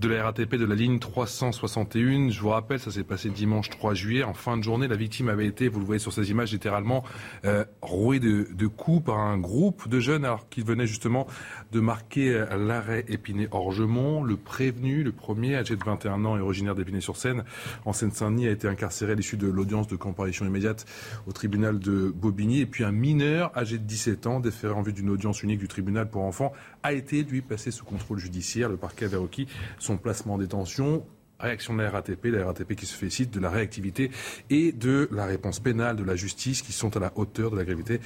de 0.00 0.08
la 0.08 0.24
RATP 0.24 0.56
de 0.56 0.64
la 0.64 0.74
ligne 0.74 0.98
361. 0.98 2.30
Je 2.30 2.40
vous 2.40 2.50
rappelle, 2.50 2.78
ça 2.78 2.90
s'est 2.90 3.04
passé 3.04 3.30
dimanche 3.30 3.70
3 3.70 3.94
juillet. 3.94 4.22
En 4.24 4.34
fin 4.34 4.56
de 4.56 4.62
journée, 4.62 4.88
la 4.88 4.96
victime 4.96 5.28
avait 5.28 5.46
été, 5.46 5.68
vous 5.68 5.80
le 5.80 5.86
voyez 5.86 5.98
sur 5.98 6.12
ces 6.12 6.30
images, 6.30 6.52
littéralement 6.52 7.02
euh, 7.44 7.64
rouée 7.80 8.20
de, 8.20 8.66
coups 8.66 9.06
par 9.06 9.18
un 9.18 9.38
groupe 9.38 9.88
de 9.88 10.00
jeunes 10.00 10.24
alors 10.24 10.48
qu'ils 10.48 10.64
venaient 10.64 10.86
justement 10.86 11.26
de 11.72 11.80
marquer 11.80 12.34
euh, 12.34 12.56
l'arrêt 12.56 13.04
Épinay-Orgemont. 13.08 14.22
Le 14.22 14.36
prévenu, 14.36 15.02
le 15.02 15.12
premier, 15.12 15.56
âgé 15.56 15.76
de 15.76 15.84
21 15.84 16.24
ans 16.24 16.36
et 16.36 16.40
originaire 16.40 16.74
d'Épinay-sur-Seine, 16.74 17.44
en 17.84 17.92
Seine-Saint-Denis, 17.92 18.48
a 18.48 18.50
été 18.50 18.68
incarcéré 18.68 19.12
à 19.12 19.14
l'issue 19.14 19.36
de 19.36 19.48
l'audience 19.48 19.88
de 19.88 19.96
comparution 19.96 20.44
immédiate 20.44 20.84
au 21.26 21.32
tribunal 21.32 21.78
de 21.78 22.12
Bobigny. 22.14 22.60
Et 22.60 22.66
puis 22.66 22.84
un 22.84 22.92
mineur, 22.92 23.56
âgé 23.56 23.78
de 23.78 23.84
17 23.84 24.26
ans, 24.26 24.40
déféré 24.40 24.74
en 24.74 24.82
vue 24.82 24.92
d'une 24.92 25.08
audience 25.08 25.42
unique 25.42 25.58
du 25.58 25.68
tribunal 25.68 26.10
pour 26.10 26.22
enfants, 26.22 26.52
a 26.82 26.92
été, 26.92 27.22
lui, 27.22 27.42
passé 27.42 27.70
sous 27.70 27.84
contrôle 27.84 28.18
judiciaire. 28.18 28.68
Le 28.68 28.76
parquet 28.76 29.06
avait 29.06 29.16
requis 29.16 29.46
son 29.78 29.96
placement 29.96 30.34
en 30.34 30.38
détention. 30.38 31.04
Réaction 31.38 31.74
de 31.74 31.82
la 31.82 31.90
RATP, 31.90 32.26
la 32.26 32.46
RATP 32.46 32.74
qui 32.74 32.86
se 32.86 32.96
félicite 32.96 33.30
de 33.30 33.40
la 33.40 33.50
réactivité 33.50 34.10
et 34.48 34.72
de 34.72 35.06
la 35.12 35.26
réponse 35.26 35.60
pénale 35.60 35.96
de 35.96 36.04
la 36.04 36.16
justice 36.16 36.62
qui 36.62 36.72
sont 36.72 36.96
à 36.96 37.00
la 37.00 37.12
hauteur 37.14 37.50
de 37.50 37.56
la 37.56 37.64
gravité 37.64 38.00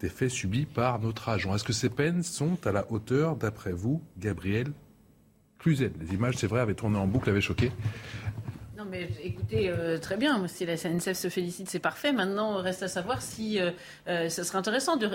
des 0.00 0.08
faits 0.08 0.30
subis 0.30 0.66
par 0.66 0.98
notre 0.98 1.28
agent. 1.28 1.54
Est-ce 1.54 1.62
que 1.62 1.72
ces 1.72 1.90
peines 1.90 2.24
sont 2.24 2.58
à 2.66 2.72
la 2.72 2.90
hauteur, 2.90 3.36
d'après 3.36 3.72
vous, 3.72 4.02
Gabriel 4.18 4.72
Cluzel? 5.60 5.92
Les 6.00 6.14
images, 6.14 6.34
c'est 6.38 6.48
vrai, 6.48 6.60
avaient 6.60 6.74
tourné 6.74 6.98
en 6.98 7.06
boucle, 7.06 7.30
avaient 7.30 7.40
choqué. 7.40 7.70
Non, 8.82 8.88
mais 8.90 9.08
écoutez, 9.22 9.68
euh, 9.68 9.96
très 9.98 10.16
bien. 10.16 10.48
Si 10.48 10.66
la 10.66 10.76
SNCF 10.76 11.12
se 11.12 11.28
félicite, 11.28 11.70
c'est 11.70 11.78
parfait. 11.78 12.12
Maintenant, 12.12 12.56
reste 12.56 12.82
à 12.82 12.88
savoir 12.88 13.22
si 13.22 13.60
euh, 13.60 13.70
euh, 14.08 14.28
ce 14.28 14.42
serait 14.42 14.58
intéressant 14.58 14.96
de, 14.96 15.08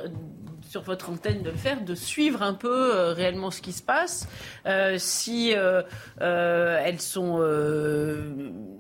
sur 0.68 0.82
votre 0.82 1.10
antenne 1.10 1.42
de 1.42 1.50
le 1.50 1.58
faire, 1.58 1.82
de 1.82 1.96
suivre 1.96 2.42
un 2.44 2.54
peu 2.54 3.12
réellement 3.12 3.52
ce 3.52 3.62
qui 3.62 3.74
se 3.74 3.82
passe, 3.82 4.28
si 4.98 5.54
elles 6.20 7.02
sont 7.02 7.42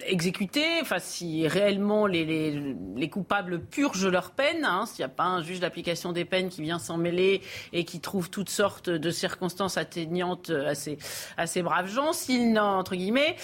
exécutées, 0.05 0.81
enfin 0.81 0.99
si 0.99 1.47
réellement 1.47 2.07
les, 2.07 2.25
les, 2.25 2.75
les 2.95 3.09
coupables 3.09 3.59
purgent 3.59 4.07
leur 4.07 4.31
peine, 4.31 4.65
hein, 4.65 4.85
s'il 4.85 4.99
n'y 4.99 5.11
a 5.11 5.13
pas 5.15 5.25
un 5.25 5.41
juge 5.41 5.59
d'application 5.59 6.11
des 6.11 6.25
peines 6.25 6.49
qui 6.49 6.61
vient 6.61 6.79
s'en 6.79 6.97
mêler 6.97 7.41
et 7.73 7.85
qui 7.85 7.99
trouve 7.99 8.29
toutes 8.29 8.49
sortes 8.49 8.89
de 8.89 9.09
circonstances 9.11 9.77
atteignantes 9.77 10.49
à 10.49 10.75
ces, 10.75 10.97
à 11.37 11.47
ces 11.47 11.61
braves 11.61 11.89
gens, 11.89 12.13
s'ils 12.13 12.53
n'en, 12.53 12.79
entre 12.79 12.95
guillemets, 12.95 13.35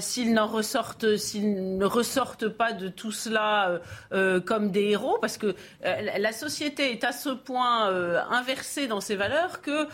s'ils 0.00 0.32
n'en 0.32 0.46
ressortent 0.46 1.16
s'ils 1.16 1.76
ne 1.76 1.84
ressortent 1.84 2.48
pas 2.48 2.72
de 2.72 2.88
tout 2.88 3.12
cela 3.12 3.70
euh, 3.70 3.78
euh, 4.12 4.40
comme 4.40 4.70
des 4.70 4.90
héros, 4.90 5.18
parce 5.20 5.36
que 5.36 5.54
euh, 5.84 6.18
la 6.18 6.32
société 6.32 6.92
est 6.92 7.04
à 7.04 7.12
ce 7.12 7.30
point 7.30 7.85
inversée 8.30 8.86
dans 8.86 9.00
ses 9.00 9.16
valeurs 9.16 9.60
que 9.60 9.86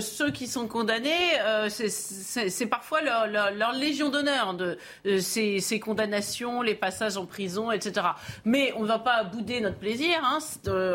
ceux 0.00 0.30
qui 0.30 0.46
sont 0.46 0.68
condamnés, 0.68 1.10
c'est 1.68 2.66
parfois 2.66 3.00
leur, 3.02 3.72
légion 3.72 4.10
d'honneur 4.10 4.54
de 4.54 4.78
ces, 5.20 5.80
condamnations, 5.80 6.62
les 6.62 6.74
passages 6.74 7.16
en 7.16 7.26
prison, 7.26 7.70
etc. 7.70 8.06
Mais 8.44 8.72
on 8.76 8.82
ne 8.82 8.88
va 8.88 8.98
pas 8.98 9.24
bouder 9.24 9.60
notre 9.60 9.76
plaisir, 9.76 10.16
hein, 10.24 10.38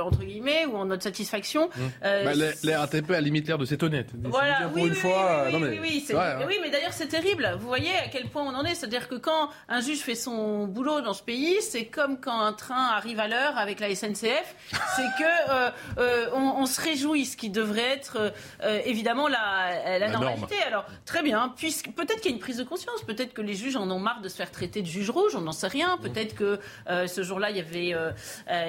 entre 0.04 0.24
guillemets, 0.24 0.66
ou 0.66 0.84
notre 0.86 1.04
satisfaction. 1.04 1.70
Mmh. 1.70 1.82
Bah, 2.02 2.34
les, 2.64 2.76
RATP 2.76 3.12
a 3.12 3.22
limite 3.22 3.48
l'air 3.48 3.58
de 3.58 3.66
s'étonner. 3.66 4.06
Voilà, 4.24 4.70
oui, 4.74 4.88
une 4.88 4.96
fois. 4.96 5.46
Oui, 5.52 6.46
oui, 6.48 6.60
mais 6.62 6.70
d'ailleurs 6.70 6.94
c'est 6.94 7.08
terrible. 7.08 7.50
Vous 7.60 7.68
voyez 7.68 7.92
à 7.92 8.08
quel 8.12 8.28
point 8.28 8.44
on 8.44 8.56
en 8.56 8.64
est, 8.64 8.76
c'est-à-dire 8.76 9.08
que 9.08 9.16
quand 9.16 9.50
un 9.70 9.82
juge 9.82 10.00
fait 10.00 10.16
son 10.16 10.68
boulot 10.68 11.02
dans 11.02 11.14
ce 11.14 11.24
pays, 11.24 11.62
c'est 11.62 11.86
comme 11.86 12.20
quand 12.20 12.40
un 12.40 12.54
train 12.54 12.90
arrive 12.96 13.20
à 13.20 13.28
l'heure 13.28 13.58
avec 13.58 13.80
la 13.80 13.94
SNCF, 13.94 14.56
c'est 14.96 15.10
que 15.20 15.52
euh, 15.52 15.70
euh, 15.98 16.28
on, 16.34 16.41
se 16.66 16.82
réjouit, 16.82 17.26
ce 17.26 17.38
qui 17.38 17.50
devrait 17.50 17.92
être 17.94 18.34
euh, 18.64 18.80
évidemment 18.86 19.28
la, 19.28 20.00
la, 20.00 20.10
normalité. 20.10 20.56
Alors 20.66 20.86
très 21.06 21.24
bien, 21.24 21.54
puisque 21.56 21.92
peut-être 21.92 22.22
qu'il 22.22 22.32
y 22.32 22.34
a 22.34 22.36
une 22.36 22.42
prise 22.42 22.58
de 22.58 22.64
conscience, 22.64 23.04
peut-être 23.04 23.34
que 23.34 23.42
les 23.42 23.54
juges 23.54 23.76
en 23.76 23.90
ont 23.90 24.00
marre 24.00 24.22
de 24.22 24.30
se 24.30 24.36
faire 24.36 24.52
traiter 24.52 24.82
de 24.82 24.88
juge 24.88 25.10
rouge, 25.10 25.36
on 25.36 25.42
n'en 25.42 25.52
sait 25.52 25.68
rien. 25.68 25.98
Peut-être 25.98 26.36
que 26.36 26.60
ce 26.88 27.24
jour-là, 27.24 27.50
il 27.50 27.58
y 27.58 27.60
avait 27.60 27.96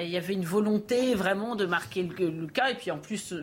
il 0.03 0.09
y 0.09 0.17
avait 0.17 0.33
une 0.33 0.45
volonté 0.45 1.15
vraiment 1.15 1.55
de 1.55 1.65
marquer 1.65 2.03
le, 2.03 2.47
cas. 2.47 2.69
Et 2.69 2.75
puis 2.75 2.91
en 2.91 2.97
plus, 2.97 3.33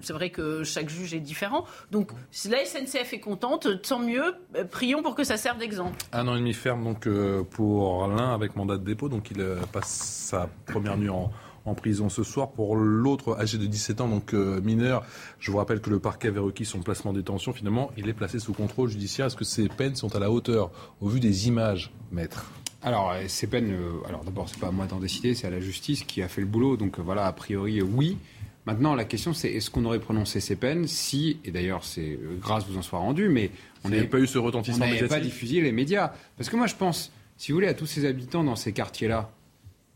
c'est 0.00 0.12
vrai 0.12 0.30
que 0.30 0.64
chaque 0.64 0.88
juge 0.88 1.14
est 1.14 1.20
différent. 1.20 1.64
Donc 1.90 2.10
si 2.30 2.48
la 2.48 2.64
SNCF 2.64 3.12
est 3.12 3.20
contente, 3.20 3.82
tant 3.82 3.98
mieux. 3.98 4.34
Prions 4.70 5.02
pour 5.02 5.14
que 5.14 5.24
ça 5.24 5.36
serve 5.36 5.58
d'exemple. 5.58 5.96
Un 6.12 6.28
an 6.28 6.34
et 6.34 6.38
demi 6.38 6.52
ferme 6.52 6.84
donc 6.84 7.08
pour 7.50 8.06
l'un 8.08 8.34
avec 8.34 8.56
mandat 8.56 8.76
de 8.76 8.84
dépôt, 8.84 9.08
donc 9.08 9.30
il 9.30 9.44
passe 9.72 9.88
sa 10.30 10.48
première 10.66 10.96
nuit 10.96 11.08
en, 11.08 11.30
prison 11.74 12.08
ce 12.08 12.22
soir. 12.22 12.50
Pour 12.50 12.76
l'autre, 12.76 13.36
âgé 13.38 13.58
de 13.58 13.66
17 13.66 14.00
ans, 14.00 14.08
donc 14.08 14.34
euh, 14.34 14.60
mineur, 14.60 15.04
je 15.38 15.50
vous 15.50 15.58
rappelle 15.58 15.80
que 15.80 15.90
le 15.90 15.98
parquet 15.98 16.28
avait 16.28 16.40
requis 16.40 16.64
son 16.64 16.80
placement 16.80 17.12
en 17.12 17.14
détention. 17.14 17.52
Finalement, 17.52 17.90
il 17.96 18.08
est 18.08 18.12
placé 18.12 18.38
sous 18.38 18.52
contrôle 18.52 18.88
judiciaire. 18.88 19.26
Est-ce 19.26 19.36
que 19.36 19.44
ces 19.44 19.68
peines 19.68 19.94
sont 19.94 20.14
à 20.14 20.18
la 20.18 20.30
hauteur 20.30 20.70
au 21.00 21.08
vu 21.08 21.20
des 21.20 21.48
images, 21.48 21.92
maître? 22.10 22.52
Alors, 22.82 23.12
euh, 23.12 23.24
ces 23.28 23.46
peines, 23.46 23.72
euh, 23.72 24.08
alors 24.08 24.24
d'abord, 24.24 24.48
c'est 24.48 24.58
pas 24.58 24.68
à 24.68 24.72
moi 24.72 24.86
d'en 24.86 24.98
décider, 24.98 25.34
c'est 25.34 25.46
à 25.46 25.50
la 25.50 25.60
justice 25.60 26.02
qui 26.02 26.22
a 26.22 26.28
fait 26.28 26.40
le 26.40 26.46
boulot. 26.46 26.76
Donc 26.76 26.98
voilà, 26.98 27.26
a 27.26 27.32
priori, 27.32 27.80
oui. 27.80 28.18
Maintenant, 28.66 28.94
la 28.94 29.04
question, 29.04 29.32
c'est 29.32 29.50
est-ce 29.50 29.70
qu'on 29.70 29.84
aurait 29.84 29.98
prononcé 29.98 30.38
ces 30.38 30.54
peines 30.54 30.86
si, 30.86 31.38
et 31.44 31.50
d'ailleurs, 31.50 31.84
c'est 31.84 32.16
grâce 32.40 32.64
vous 32.66 32.78
en 32.78 32.82
soit 32.82 33.00
rendu, 33.00 33.28
mais 33.28 33.50
on 33.82 33.88
n'avait 33.88 34.06
pas 34.06 34.18
eu 34.18 34.26
ce 34.28 34.38
retentissement 34.38 34.86
On 34.86 34.88
n'avait 34.88 35.08
pas 35.08 35.18
diffusé 35.18 35.60
les 35.60 35.72
médias. 35.72 36.12
Parce 36.36 36.48
que 36.48 36.54
moi, 36.54 36.68
je 36.68 36.76
pense, 36.76 37.10
si 37.36 37.50
vous 37.50 37.56
voulez, 37.56 37.66
à 37.66 37.74
tous 37.74 37.86
ces 37.86 38.06
habitants 38.06 38.44
dans 38.44 38.54
ces 38.54 38.72
quartiers-là, 38.72 39.32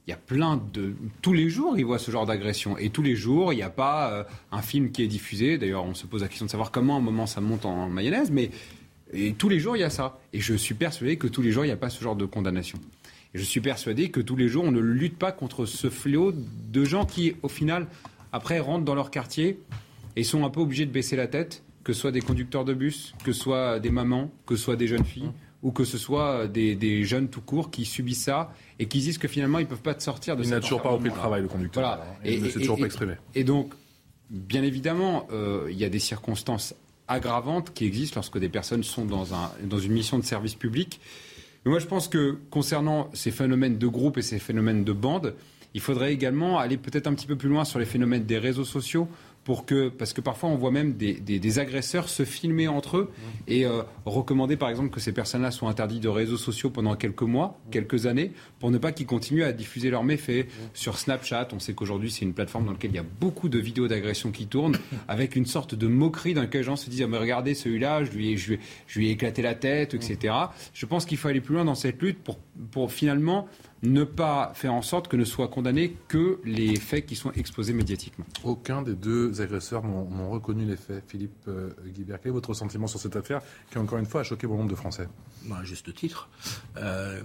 il 0.06 0.10
y 0.10 0.14
a 0.14 0.16
plein 0.16 0.60
de... 0.72 0.94
Tous 1.20 1.32
les 1.32 1.50
jours, 1.50 1.76
ils 1.76 1.84
voient 1.84 1.98
ce 1.98 2.12
genre 2.12 2.26
d'agression. 2.26 2.78
Et 2.78 2.90
tous 2.90 3.02
les 3.02 3.16
jours, 3.16 3.52
il 3.52 3.56
n'y 3.56 3.62
a 3.62 3.70
pas 3.70 4.12
euh, 4.12 4.24
un 4.52 4.62
film 4.62 4.92
qui 4.92 5.02
est 5.02 5.08
diffusé. 5.08 5.58
D'ailleurs, 5.58 5.84
on 5.84 5.94
se 5.94 6.06
pose 6.06 6.22
la 6.22 6.28
question 6.28 6.46
de 6.46 6.50
savoir 6.50 6.70
comment, 6.70 6.94
à 6.94 6.98
un 6.98 7.02
moment, 7.02 7.26
ça 7.26 7.40
monte 7.40 7.64
en 7.64 7.88
mayonnaise. 7.88 8.30
Mais 8.30 8.50
tous 9.36 9.48
les 9.48 9.58
jours, 9.58 9.76
il 9.76 9.80
y 9.80 9.84
a 9.84 9.90
ça. 9.90 10.20
Et 10.32 10.40
je 10.40 10.54
suis 10.54 10.74
persuadé 10.74 11.16
que 11.16 11.26
tous 11.26 11.42
les 11.42 11.50
jours, 11.50 11.64
il 11.64 11.68
n'y 11.68 11.74
a 11.74 11.76
pas 11.76 11.90
ce 11.90 12.02
genre 12.02 12.14
de 12.14 12.24
condamnation. 12.24 12.78
Et 13.34 13.38
je 13.38 13.42
suis 13.42 13.60
persuadé 13.60 14.10
que 14.10 14.20
tous 14.20 14.36
les 14.36 14.46
jours, 14.46 14.64
on 14.64 14.70
ne 14.70 14.80
lutte 14.80 15.18
pas 15.18 15.32
contre 15.32 15.66
ce 15.66 15.90
fléau 15.90 16.32
de 16.32 16.84
gens 16.84 17.04
qui, 17.04 17.34
au 17.42 17.48
final, 17.48 17.88
après, 18.32 18.60
rentrent 18.60 18.84
dans 18.84 18.94
leur 18.94 19.10
quartier 19.10 19.58
et 20.14 20.22
sont 20.22 20.44
un 20.44 20.50
peu 20.50 20.60
obligés 20.60 20.86
de 20.86 20.92
baisser 20.92 21.16
la 21.16 21.26
tête, 21.26 21.64
que 21.82 21.92
ce 21.92 22.00
soit 22.00 22.12
des 22.12 22.20
conducteurs 22.20 22.64
de 22.64 22.74
bus, 22.74 23.12
que 23.24 23.32
ce 23.32 23.40
soit 23.40 23.80
des 23.80 23.90
mamans, 23.90 24.30
que 24.46 24.54
ce 24.54 24.62
soit 24.62 24.76
des 24.76 24.86
jeunes 24.86 25.04
filles 25.04 25.32
ou 25.62 25.72
que 25.72 25.84
ce 25.84 25.98
soit 25.98 26.46
des, 26.46 27.04
jeunes 27.04 27.28
tout 27.28 27.40
court 27.40 27.70
qui 27.70 27.84
subissent 27.84 28.24
ça 28.24 28.52
et 28.78 28.86
qui 28.86 28.98
disent 28.98 29.18
que 29.18 29.28
finalement 29.28 29.58
ils 29.58 29.64
ne 29.64 29.68
peuvent 29.68 29.80
pas 29.80 29.98
sortir 29.98 30.36
de 30.36 30.44
Il 30.44 30.50
n'a 30.50 30.60
toujours 30.60 30.82
pas 30.82 30.90
repris 30.90 31.08
le 31.08 31.14
travail, 31.14 31.42
le 31.42 31.48
conducteur. 31.48 31.82
Voilà. 31.82 32.18
Et, 32.24 32.34
il 32.34 32.42
ne 32.42 32.48
s'est 32.48 32.60
toujours 32.60 32.78
pas 32.78 32.86
exprimé. 32.86 33.14
Et 33.34 33.44
donc, 33.44 33.72
bien 34.30 34.62
évidemment, 34.62 35.26
euh, 35.32 35.68
il 35.70 35.78
y 35.78 35.84
a 35.84 35.88
des 35.88 35.98
circonstances 35.98 36.74
aggravantes 37.08 37.72
qui 37.72 37.84
existent 37.84 38.16
lorsque 38.16 38.38
des 38.38 38.48
personnes 38.48 38.82
sont 38.82 39.04
dans, 39.04 39.34
un, 39.34 39.50
dans 39.64 39.78
une 39.78 39.92
mission 39.92 40.18
de 40.18 40.24
service 40.24 40.54
public. 40.54 41.00
Mais 41.64 41.70
moi, 41.70 41.78
je 41.78 41.86
pense 41.86 42.08
que 42.08 42.38
concernant 42.50 43.10
ces 43.12 43.30
phénomènes 43.30 43.78
de 43.78 43.86
groupe 43.86 44.18
et 44.18 44.22
ces 44.22 44.38
phénomènes 44.38 44.84
de 44.84 44.92
bande, 44.92 45.34
il 45.74 45.80
faudrait 45.80 46.12
également 46.12 46.58
aller 46.58 46.76
peut-être 46.76 47.06
un 47.06 47.14
petit 47.14 47.26
peu 47.26 47.36
plus 47.36 47.48
loin 47.48 47.64
sur 47.64 47.78
les 47.78 47.84
phénomènes 47.84 48.24
des 48.24 48.38
réseaux 48.38 48.64
sociaux 48.64 49.08
pour 49.46 49.64
que, 49.64 49.88
parce 49.88 50.12
que 50.12 50.20
parfois 50.20 50.48
on 50.48 50.56
voit 50.56 50.72
même 50.72 50.94
des, 50.94 51.58
agresseurs 51.60 52.08
se 52.08 52.24
filmer 52.24 52.66
entre 52.66 52.96
eux 52.96 53.12
et 53.46 53.64
euh, 53.64 53.82
recommander 54.04 54.56
par 54.56 54.68
exemple 54.68 54.90
que 54.90 54.98
ces 54.98 55.12
personnes-là 55.12 55.52
soient 55.52 55.70
interdites 55.70 56.02
de 56.02 56.08
réseaux 56.08 56.36
sociaux 56.36 56.68
pendant 56.68 56.96
quelques 56.96 57.22
mois, 57.22 57.60
quelques 57.70 58.06
années, 58.06 58.32
pour 58.58 58.72
ne 58.72 58.78
pas 58.78 58.90
qu'ils 58.90 59.06
continuent 59.06 59.44
à 59.44 59.52
diffuser 59.52 59.88
leurs 59.88 60.02
méfaits. 60.02 60.48
Sur 60.74 60.98
Snapchat, 60.98 61.46
on 61.52 61.60
sait 61.60 61.74
qu'aujourd'hui 61.74 62.10
c'est 62.10 62.24
une 62.24 62.34
plateforme 62.34 62.66
dans 62.66 62.72
laquelle 62.72 62.90
il 62.90 62.96
y 62.96 62.98
a 62.98 63.04
beaucoup 63.20 63.48
de 63.48 63.60
vidéos 63.60 63.86
d'agression 63.86 64.32
qui 64.32 64.48
tournent, 64.48 64.76
avec 65.06 65.36
une 65.36 65.46
sorte 65.46 65.76
de 65.76 65.86
moquerie 65.86 66.34
dans 66.34 66.40
laquelle 66.40 66.62
les 66.62 66.66
gens 66.66 66.74
se 66.74 66.90
disent 66.90 67.02
ah, 67.02 67.06
mais 67.06 67.18
regardez 67.18 67.54
celui-là, 67.54 68.02
je 68.02 68.10
lui, 68.10 68.32
ai, 68.32 68.36
je, 68.36 68.54
lui, 68.96 69.08
ai 69.08 69.10
éclaté 69.12 69.42
la 69.42 69.54
tête, 69.54 69.94
etc. 69.94 70.34
Je 70.74 70.86
pense 70.86 71.06
qu'il 71.06 71.18
faut 71.18 71.28
aller 71.28 71.40
plus 71.40 71.54
loin 71.54 71.64
dans 71.64 71.76
cette 71.76 72.02
lutte 72.02 72.18
pour, 72.18 72.40
pour 72.72 72.90
finalement 72.90 73.46
ne 73.82 74.04
pas 74.04 74.52
faire 74.54 74.72
en 74.72 74.82
sorte 74.82 75.08
que 75.08 75.16
ne 75.16 75.24
soient 75.24 75.48
condamnés 75.48 75.96
que 76.08 76.40
les 76.44 76.76
faits 76.76 77.06
qui 77.06 77.16
sont 77.16 77.32
exposés 77.32 77.72
médiatiquement. 77.72 78.24
Aucun 78.42 78.82
des 78.82 78.94
deux 78.94 79.40
agresseurs 79.40 79.84
n'ont 79.84 80.30
reconnu 80.30 80.64
les 80.64 80.76
faits. 80.76 81.04
Philippe 81.06 81.46
euh, 81.48 81.70
Guibert, 81.86 82.20
quel 82.20 82.30
est 82.30 82.32
votre 82.32 82.54
sentiment 82.54 82.86
sur 82.86 82.98
cette 82.98 83.16
affaire 83.16 83.42
qui, 83.70 83.78
encore 83.78 83.98
une 83.98 84.06
fois, 84.06 84.22
a 84.22 84.24
choqué 84.24 84.46
bon 84.46 84.56
nombre 84.56 84.70
de 84.70 84.74
Français? 84.74 85.08
À 85.52 85.64
juste 85.64 85.94
titre. 85.94 86.28
Euh, 86.76 87.22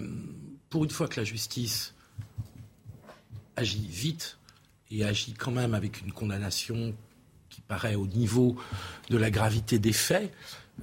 pour 0.69 0.83
une 0.83 0.89
fois 0.89 1.07
que 1.07 1.19
la 1.19 1.23
justice 1.23 1.93
agit 3.55 3.87
vite 3.87 4.37
et 4.89 5.05
agit 5.05 5.33
quand 5.33 5.51
même 5.51 5.73
avec 5.73 6.01
une 6.01 6.11
condamnation 6.11 6.93
qui 7.49 7.61
paraît 7.61 7.95
au 7.95 8.07
niveau 8.07 8.55
de 9.09 9.17
la 9.17 9.29
gravité 9.29 9.79
des 9.79 9.93
faits, 9.93 10.33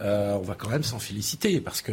euh, 0.00 0.34
on 0.34 0.42
va 0.42 0.54
quand 0.54 0.68
même 0.68 0.82
s'en 0.82 0.98
féliciter 0.98 1.60
parce 1.60 1.82
que 1.82 1.92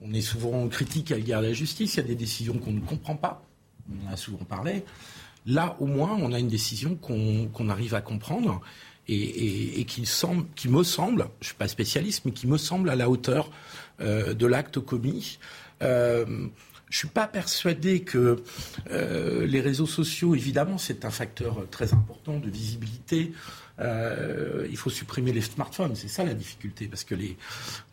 on 0.00 0.12
est 0.12 0.20
souvent 0.20 0.68
critique 0.68 1.12
à 1.12 1.16
l'égard 1.16 1.42
de 1.42 1.48
la 1.48 1.52
justice. 1.52 1.94
Il 1.94 1.96
y 1.98 2.00
a 2.00 2.06
des 2.06 2.14
décisions 2.14 2.58
qu'on 2.58 2.72
ne 2.72 2.80
comprend 2.80 3.16
pas. 3.16 3.42
On 3.90 4.08
en 4.08 4.12
a 4.12 4.16
souvent 4.16 4.44
parlé. 4.44 4.84
Là, 5.46 5.76
au 5.80 5.86
moins, 5.86 6.16
on 6.20 6.32
a 6.32 6.38
une 6.38 6.48
décision 6.48 6.94
qu'on 6.96 7.68
arrive 7.68 7.94
à 7.94 8.00
comprendre 8.00 8.60
et, 9.08 9.84
qui, 9.86 10.02
me 10.02 10.06
semble, 10.06 10.46
je 10.60 10.68
ne 10.68 11.44
suis 11.44 11.54
pas 11.54 11.68
spécialiste, 11.68 12.24
mais 12.24 12.32
qui 12.32 12.46
me 12.46 12.58
semble 12.58 12.90
à 12.90 12.96
la 12.96 13.08
hauteur 13.08 13.50
euh, 14.00 14.34
de 14.34 14.46
l'acte 14.46 14.78
commis. 14.80 15.38
Euh, 15.82 16.26
je 16.26 16.96
ne 16.96 16.98
suis 16.98 17.08
pas 17.08 17.26
persuadé 17.26 18.00
que 18.00 18.42
euh, 18.90 19.46
les 19.46 19.60
réseaux 19.60 19.86
sociaux, 19.86 20.34
évidemment, 20.34 20.78
c'est 20.78 21.04
un 21.04 21.10
facteur 21.10 21.66
très 21.70 21.94
important 21.94 22.38
de 22.38 22.50
visibilité, 22.50 23.32
euh, 23.80 24.66
il 24.70 24.76
faut 24.76 24.90
supprimer 24.90 25.32
les 25.32 25.40
smartphones. 25.40 25.94
C'est 25.94 26.08
ça 26.08 26.24
la 26.24 26.34
difficulté, 26.34 26.86
parce 26.86 27.04
que 27.04 27.14
les, 27.14 27.36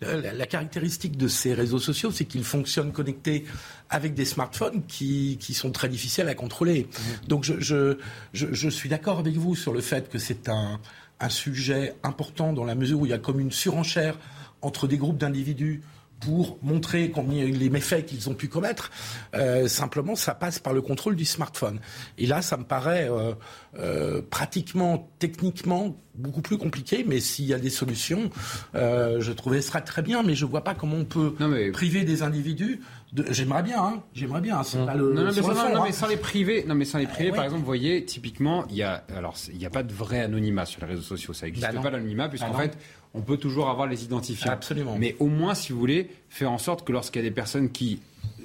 la, 0.02 0.46
caractéristique 0.46 1.18
de 1.18 1.28
ces 1.28 1.54
réseaux 1.54 1.80
sociaux, 1.80 2.12
c'est 2.12 2.26
qu'ils 2.26 2.44
fonctionnent 2.44 2.92
connectés 2.92 3.46
avec 3.90 4.14
des 4.14 4.26
smartphones 4.26 4.84
qui, 4.88 5.38
qui 5.40 5.54
sont 5.54 5.72
très 5.72 5.90
difficiles 5.90 6.28
à 6.28 6.36
contrôler. 6.36 6.88
Mmh. 6.88 7.28
Donc 7.28 7.44
je, 7.44 7.60
je, 7.60 7.98
je, 8.34 8.48
je 8.52 8.70
suis 8.70 8.90
d'accord 8.90 9.20
avec 9.20 9.36
vous 9.36 9.56
sur 9.56 9.74
le 9.74 9.82
fait 9.82 10.10
que 10.10 10.18
c'est 10.18 10.50
un, 10.50 10.80
un 11.20 11.30
sujet 11.30 11.96
important 12.04 12.54
dans 12.54 12.66
la 12.66 12.76
mesure 12.76 13.00
où 13.00 13.06
il 13.06 13.10
y 13.10 13.14
a 13.14 13.18
comme 13.18 13.40
une 13.40 13.52
surenchère 13.52 14.18
entre 14.62 14.88
des 14.88 14.98
groupes 14.98 15.18
d'individus 15.18 15.82
pour 16.20 16.57
montrer 16.61 17.11
les 17.28 17.70
méfaits 17.70 18.05
qu'ils 18.05 18.30
ont 18.30 18.34
pu 18.34 18.47
commettre. 18.47 18.91
Euh, 19.36 19.68
simplement, 19.68 20.16
ça 20.16 20.34
passe 20.34 20.59
par 20.59 20.74
le 20.74 20.82
contrôle 20.82 21.16
du 21.16 21.26
smartphone. 21.26 21.80
Et 22.18 22.26
là, 22.26 22.41
ça 22.41 22.57
me 22.57 22.63
paraît 22.63 23.09
euh, 23.09 23.34
euh, 23.78 24.22
pratiquement, 24.30 25.09
techniquement, 25.20 25.95
beaucoup 26.16 26.41
plus 26.41 26.57
compliqué. 26.57 27.05
Mais 27.07 27.20
s'il 27.20 27.45
y 27.45 27.53
a 27.53 27.59
des 27.59 27.70
solutions, 27.70 28.30
je 28.74 29.32
trouvais 29.32 29.61
ça 29.61 29.82
très 29.82 30.01
bien. 30.01 30.24
Mais 30.24 30.36
je 30.36 30.45
vois 30.45 30.63
pas 30.63 30.74
comment 30.74 30.97
on 30.97 31.05
peut 31.05 31.36
priver 31.72 32.03
des 32.03 32.24
individus. 32.24 32.82
J'aimerais 33.30 33.63
bien, 33.63 33.84
hein, 33.84 34.03
j'aimerais 34.13 34.41
bien. 34.41 34.61
Pas 34.63 34.95
le, 34.95 35.13
non, 35.13 35.24
non, 35.24 35.84
mais, 35.84 35.91
sans 35.91 36.07
les 36.07 36.18
priver, 36.18 36.66
non, 36.68 36.76
mais 36.76 36.86
sans 36.86 36.97
les 36.97 37.07
priver, 37.07 37.32
par 37.32 37.43
exemple, 37.43 37.61
vous 37.61 37.66
voyez, 37.66 38.03
typiquement, 38.05 38.66
il 38.70 38.76
y 38.76 38.84
a, 38.84 39.03
alors, 39.16 39.36
il 39.51 39.57
n'y 39.57 39.66
a 39.66 39.70
pas 39.70 39.84
de 39.84 39.93
vrai 39.93 40.22
anonymat 40.22 40.66
sur 40.66 40.82
les 40.82 40.88
réseaux 40.88 41.01
sociaux. 41.01 41.34
Ça 41.34 41.45
n'existe 41.45 41.72
bah 41.74 41.82
pas 41.82 41.89
l'anonymat, 41.89 42.30
puisqu'en 42.30 42.51
bah 42.51 42.59
fait 42.59 42.78
on 43.16 43.22
peut 43.22 43.38
toujours 43.38 43.70
avoir 43.70 43.88
les 43.88 44.03
identifiants. 44.03 44.51
Absolument. 44.51 44.97
Mais 44.99 45.16
au 45.20 45.28
moins, 45.28 45.55
si 45.55 45.72
vous 45.72 45.80
voulez, 45.80 46.09
faire 46.30 46.51
en 46.51 46.57
sorte 46.57 46.86
que 46.86 46.91
lorsqu'il 46.91 47.22
y 47.22 47.26
a 47.26 47.30
des 47.30 47.34
personnes 47.34 47.72
qui 47.72 48.01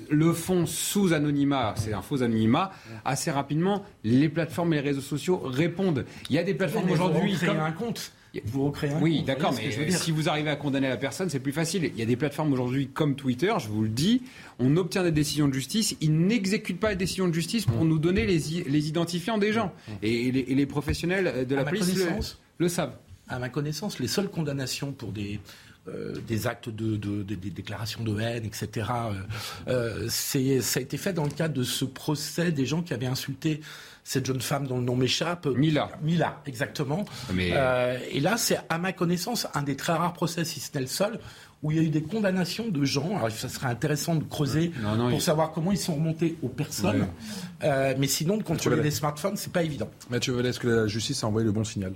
le 0.08 0.32
font 0.32 0.66
sous 0.66 1.12
anonymat, 1.12 1.74
c'est 1.76 1.92
un 1.92 2.02
faux 2.02 2.22
anonymat, 2.22 2.72
assez 3.04 3.30
rapidement, 3.30 3.84
les 4.04 4.28
plateformes 4.28 4.72
et 4.72 4.76
les 4.76 4.82
réseaux 4.82 5.00
sociaux 5.00 5.40
répondent. 5.44 6.04
Il 6.28 6.36
y 6.36 6.38
a 6.38 6.42
des 6.42 6.54
plateformes 6.54 6.90
aujourd'hui. 6.90 7.34
Vous 7.34 7.50
un 7.50 7.72
compte. 7.72 8.12
Vous 8.44 8.66
recréez 8.66 8.92
un 8.92 9.00
oui, 9.00 9.22
d'accord, 9.22 9.54
mais 9.54 9.90
si 9.90 10.12
vous 10.12 10.28
arrivez 10.28 10.50
à 10.50 10.56
condamner 10.56 10.88
la 10.88 10.96
personne, 10.96 11.28
c'est 11.30 11.40
plus 11.40 11.52
facile. 11.52 11.84
Il 11.84 11.98
y 11.98 12.02
a 12.02 12.06
des 12.06 12.16
plateformes 12.16 12.52
aujourd'hui 12.52 12.88
comme 12.88 13.16
Twitter, 13.16 13.52
je 13.58 13.68
vous 13.68 13.82
le 13.82 13.88
dis, 13.88 14.22
on 14.58 14.76
obtient 14.76 15.02
des 15.02 15.12
décisions 15.12 15.48
de 15.48 15.54
justice, 15.54 15.96
ils 16.00 16.16
n'exécutent 16.16 16.80
pas 16.80 16.90
les 16.90 16.96
décisions 16.96 17.28
de 17.28 17.34
justice 17.34 17.66
pour 17.66 17.84
nous 17.84 17.98
donner 17.98 18.26
les, 18.26 18.64
les 18.64 18.88
identifiants 18.88 19.38
des 19.38 19.52
gens. 19.52 19.72
Et, 20.02 20.30
les, 20.30 20.66
professionnels 20.66 21.46
de 21.46 21.54
la 21.54 21.64
police 21.64 21.98
le 22.58 22.68
savent 22.68 22.96
à 23.28 23.38
ma 23.38 23.48
connaissance, 23.48 23.98
les 23.98 24.08
seules 24.08 24.28
condamnations 24.28 24.92
pour 24.92 25.12
des, 25.12 25.40
euh, 25.88 26.14
des 26.28 26.46
actes 26.46 26.68
de, 26.68 26.96
des 27.22 27.36
déclarations 27.36 28.04
de 28.04 28.20
haine, 28.20 28.44
etc. 28.44 28.86
Euh, 29.66 30.06
euh 30.06 30.08
ça 30.10 30.38
a 30.78 30.82
été 30.82 30.98
fait 30.98 31.14
dans 31.14 31.24
le 31.24 31.30
cadre 31.30 31.54
de 31.54 31.62
ce 31.62 31.86
procès 31.86 32.52
des 32.52 32.66
gens 32.66 32.82
qui 32.82 32.92
avaient 32.92 33.06
insulté 33.06 33.60
cette 34.04 34.26
jeune 34.26 34.40
femme 34.40 34.66
dont 34.66 34.78
le 34.78 34.84
nom 34.84 34.96
m'échappe. 34.96 35.46
Mila. 35.46 35.90
Mila, 36.02 36.40
exactement. 36.46 37.04
Euh, 37.32 37.98
et 38.10 38.20
là, 38.20 38.36
c'est 38.36 38.58
à 38.68 38.78
ma 38.78 38.92
connaissance 38.92 39.46
un 39.54 39.62
des 39.62 39.76
très 39.76 39.92
rares 39.92 40.12
procès, 40.12 40.44
si 40.44 40.60
ce 40.60 40.70
n'est 40.74 40.80
le 40.80 40.86
seul, 40.86 41.18
où 41.62 41.70
il 41.70 41.76
y 41.76 41.80
a 41.80 41.82
eu 41.82 41.90
des 41.90 42.02
condamnations 42.02 42.68
de 42.68 42.84
gens. 42.84 43.16
Alors, 43.16 43.30
ça 43.30 43.48
serait 43.48 43.66
intéressant 43.66 44.14
de 44.14 44.24
creuser 44.24 44.72
pour 45.10 45.22
savoir 45.22 45.52
comment 45.52 45.72
ils 45.72 45.78
sont 45.78 45.94
remontés 45.94 46.36
aux 46.42 46.48
personnes. 46.48 47.06
mais 47.62 48.06
sinon, 48.06 48.36
de 48.36 48.42
contrôler 48.42 48.82
les 48.82 48.90
smartphones, 48.90 49.36
c'est 49.36 49.52
pas 49.52 49.62
évident. 49.62 49.90
Mathieu 50.08 50.32
Vallée, 50.32 50.50
est-ce 50.50 50.60
que 50.60 50.68
la 50.68 50.86
justice 50.86 51.22
a 51.24 51.26
envoyé 51.26 51.44
le 51.46 51.52
bon 51.52 51.64
signal? 51.64 51.92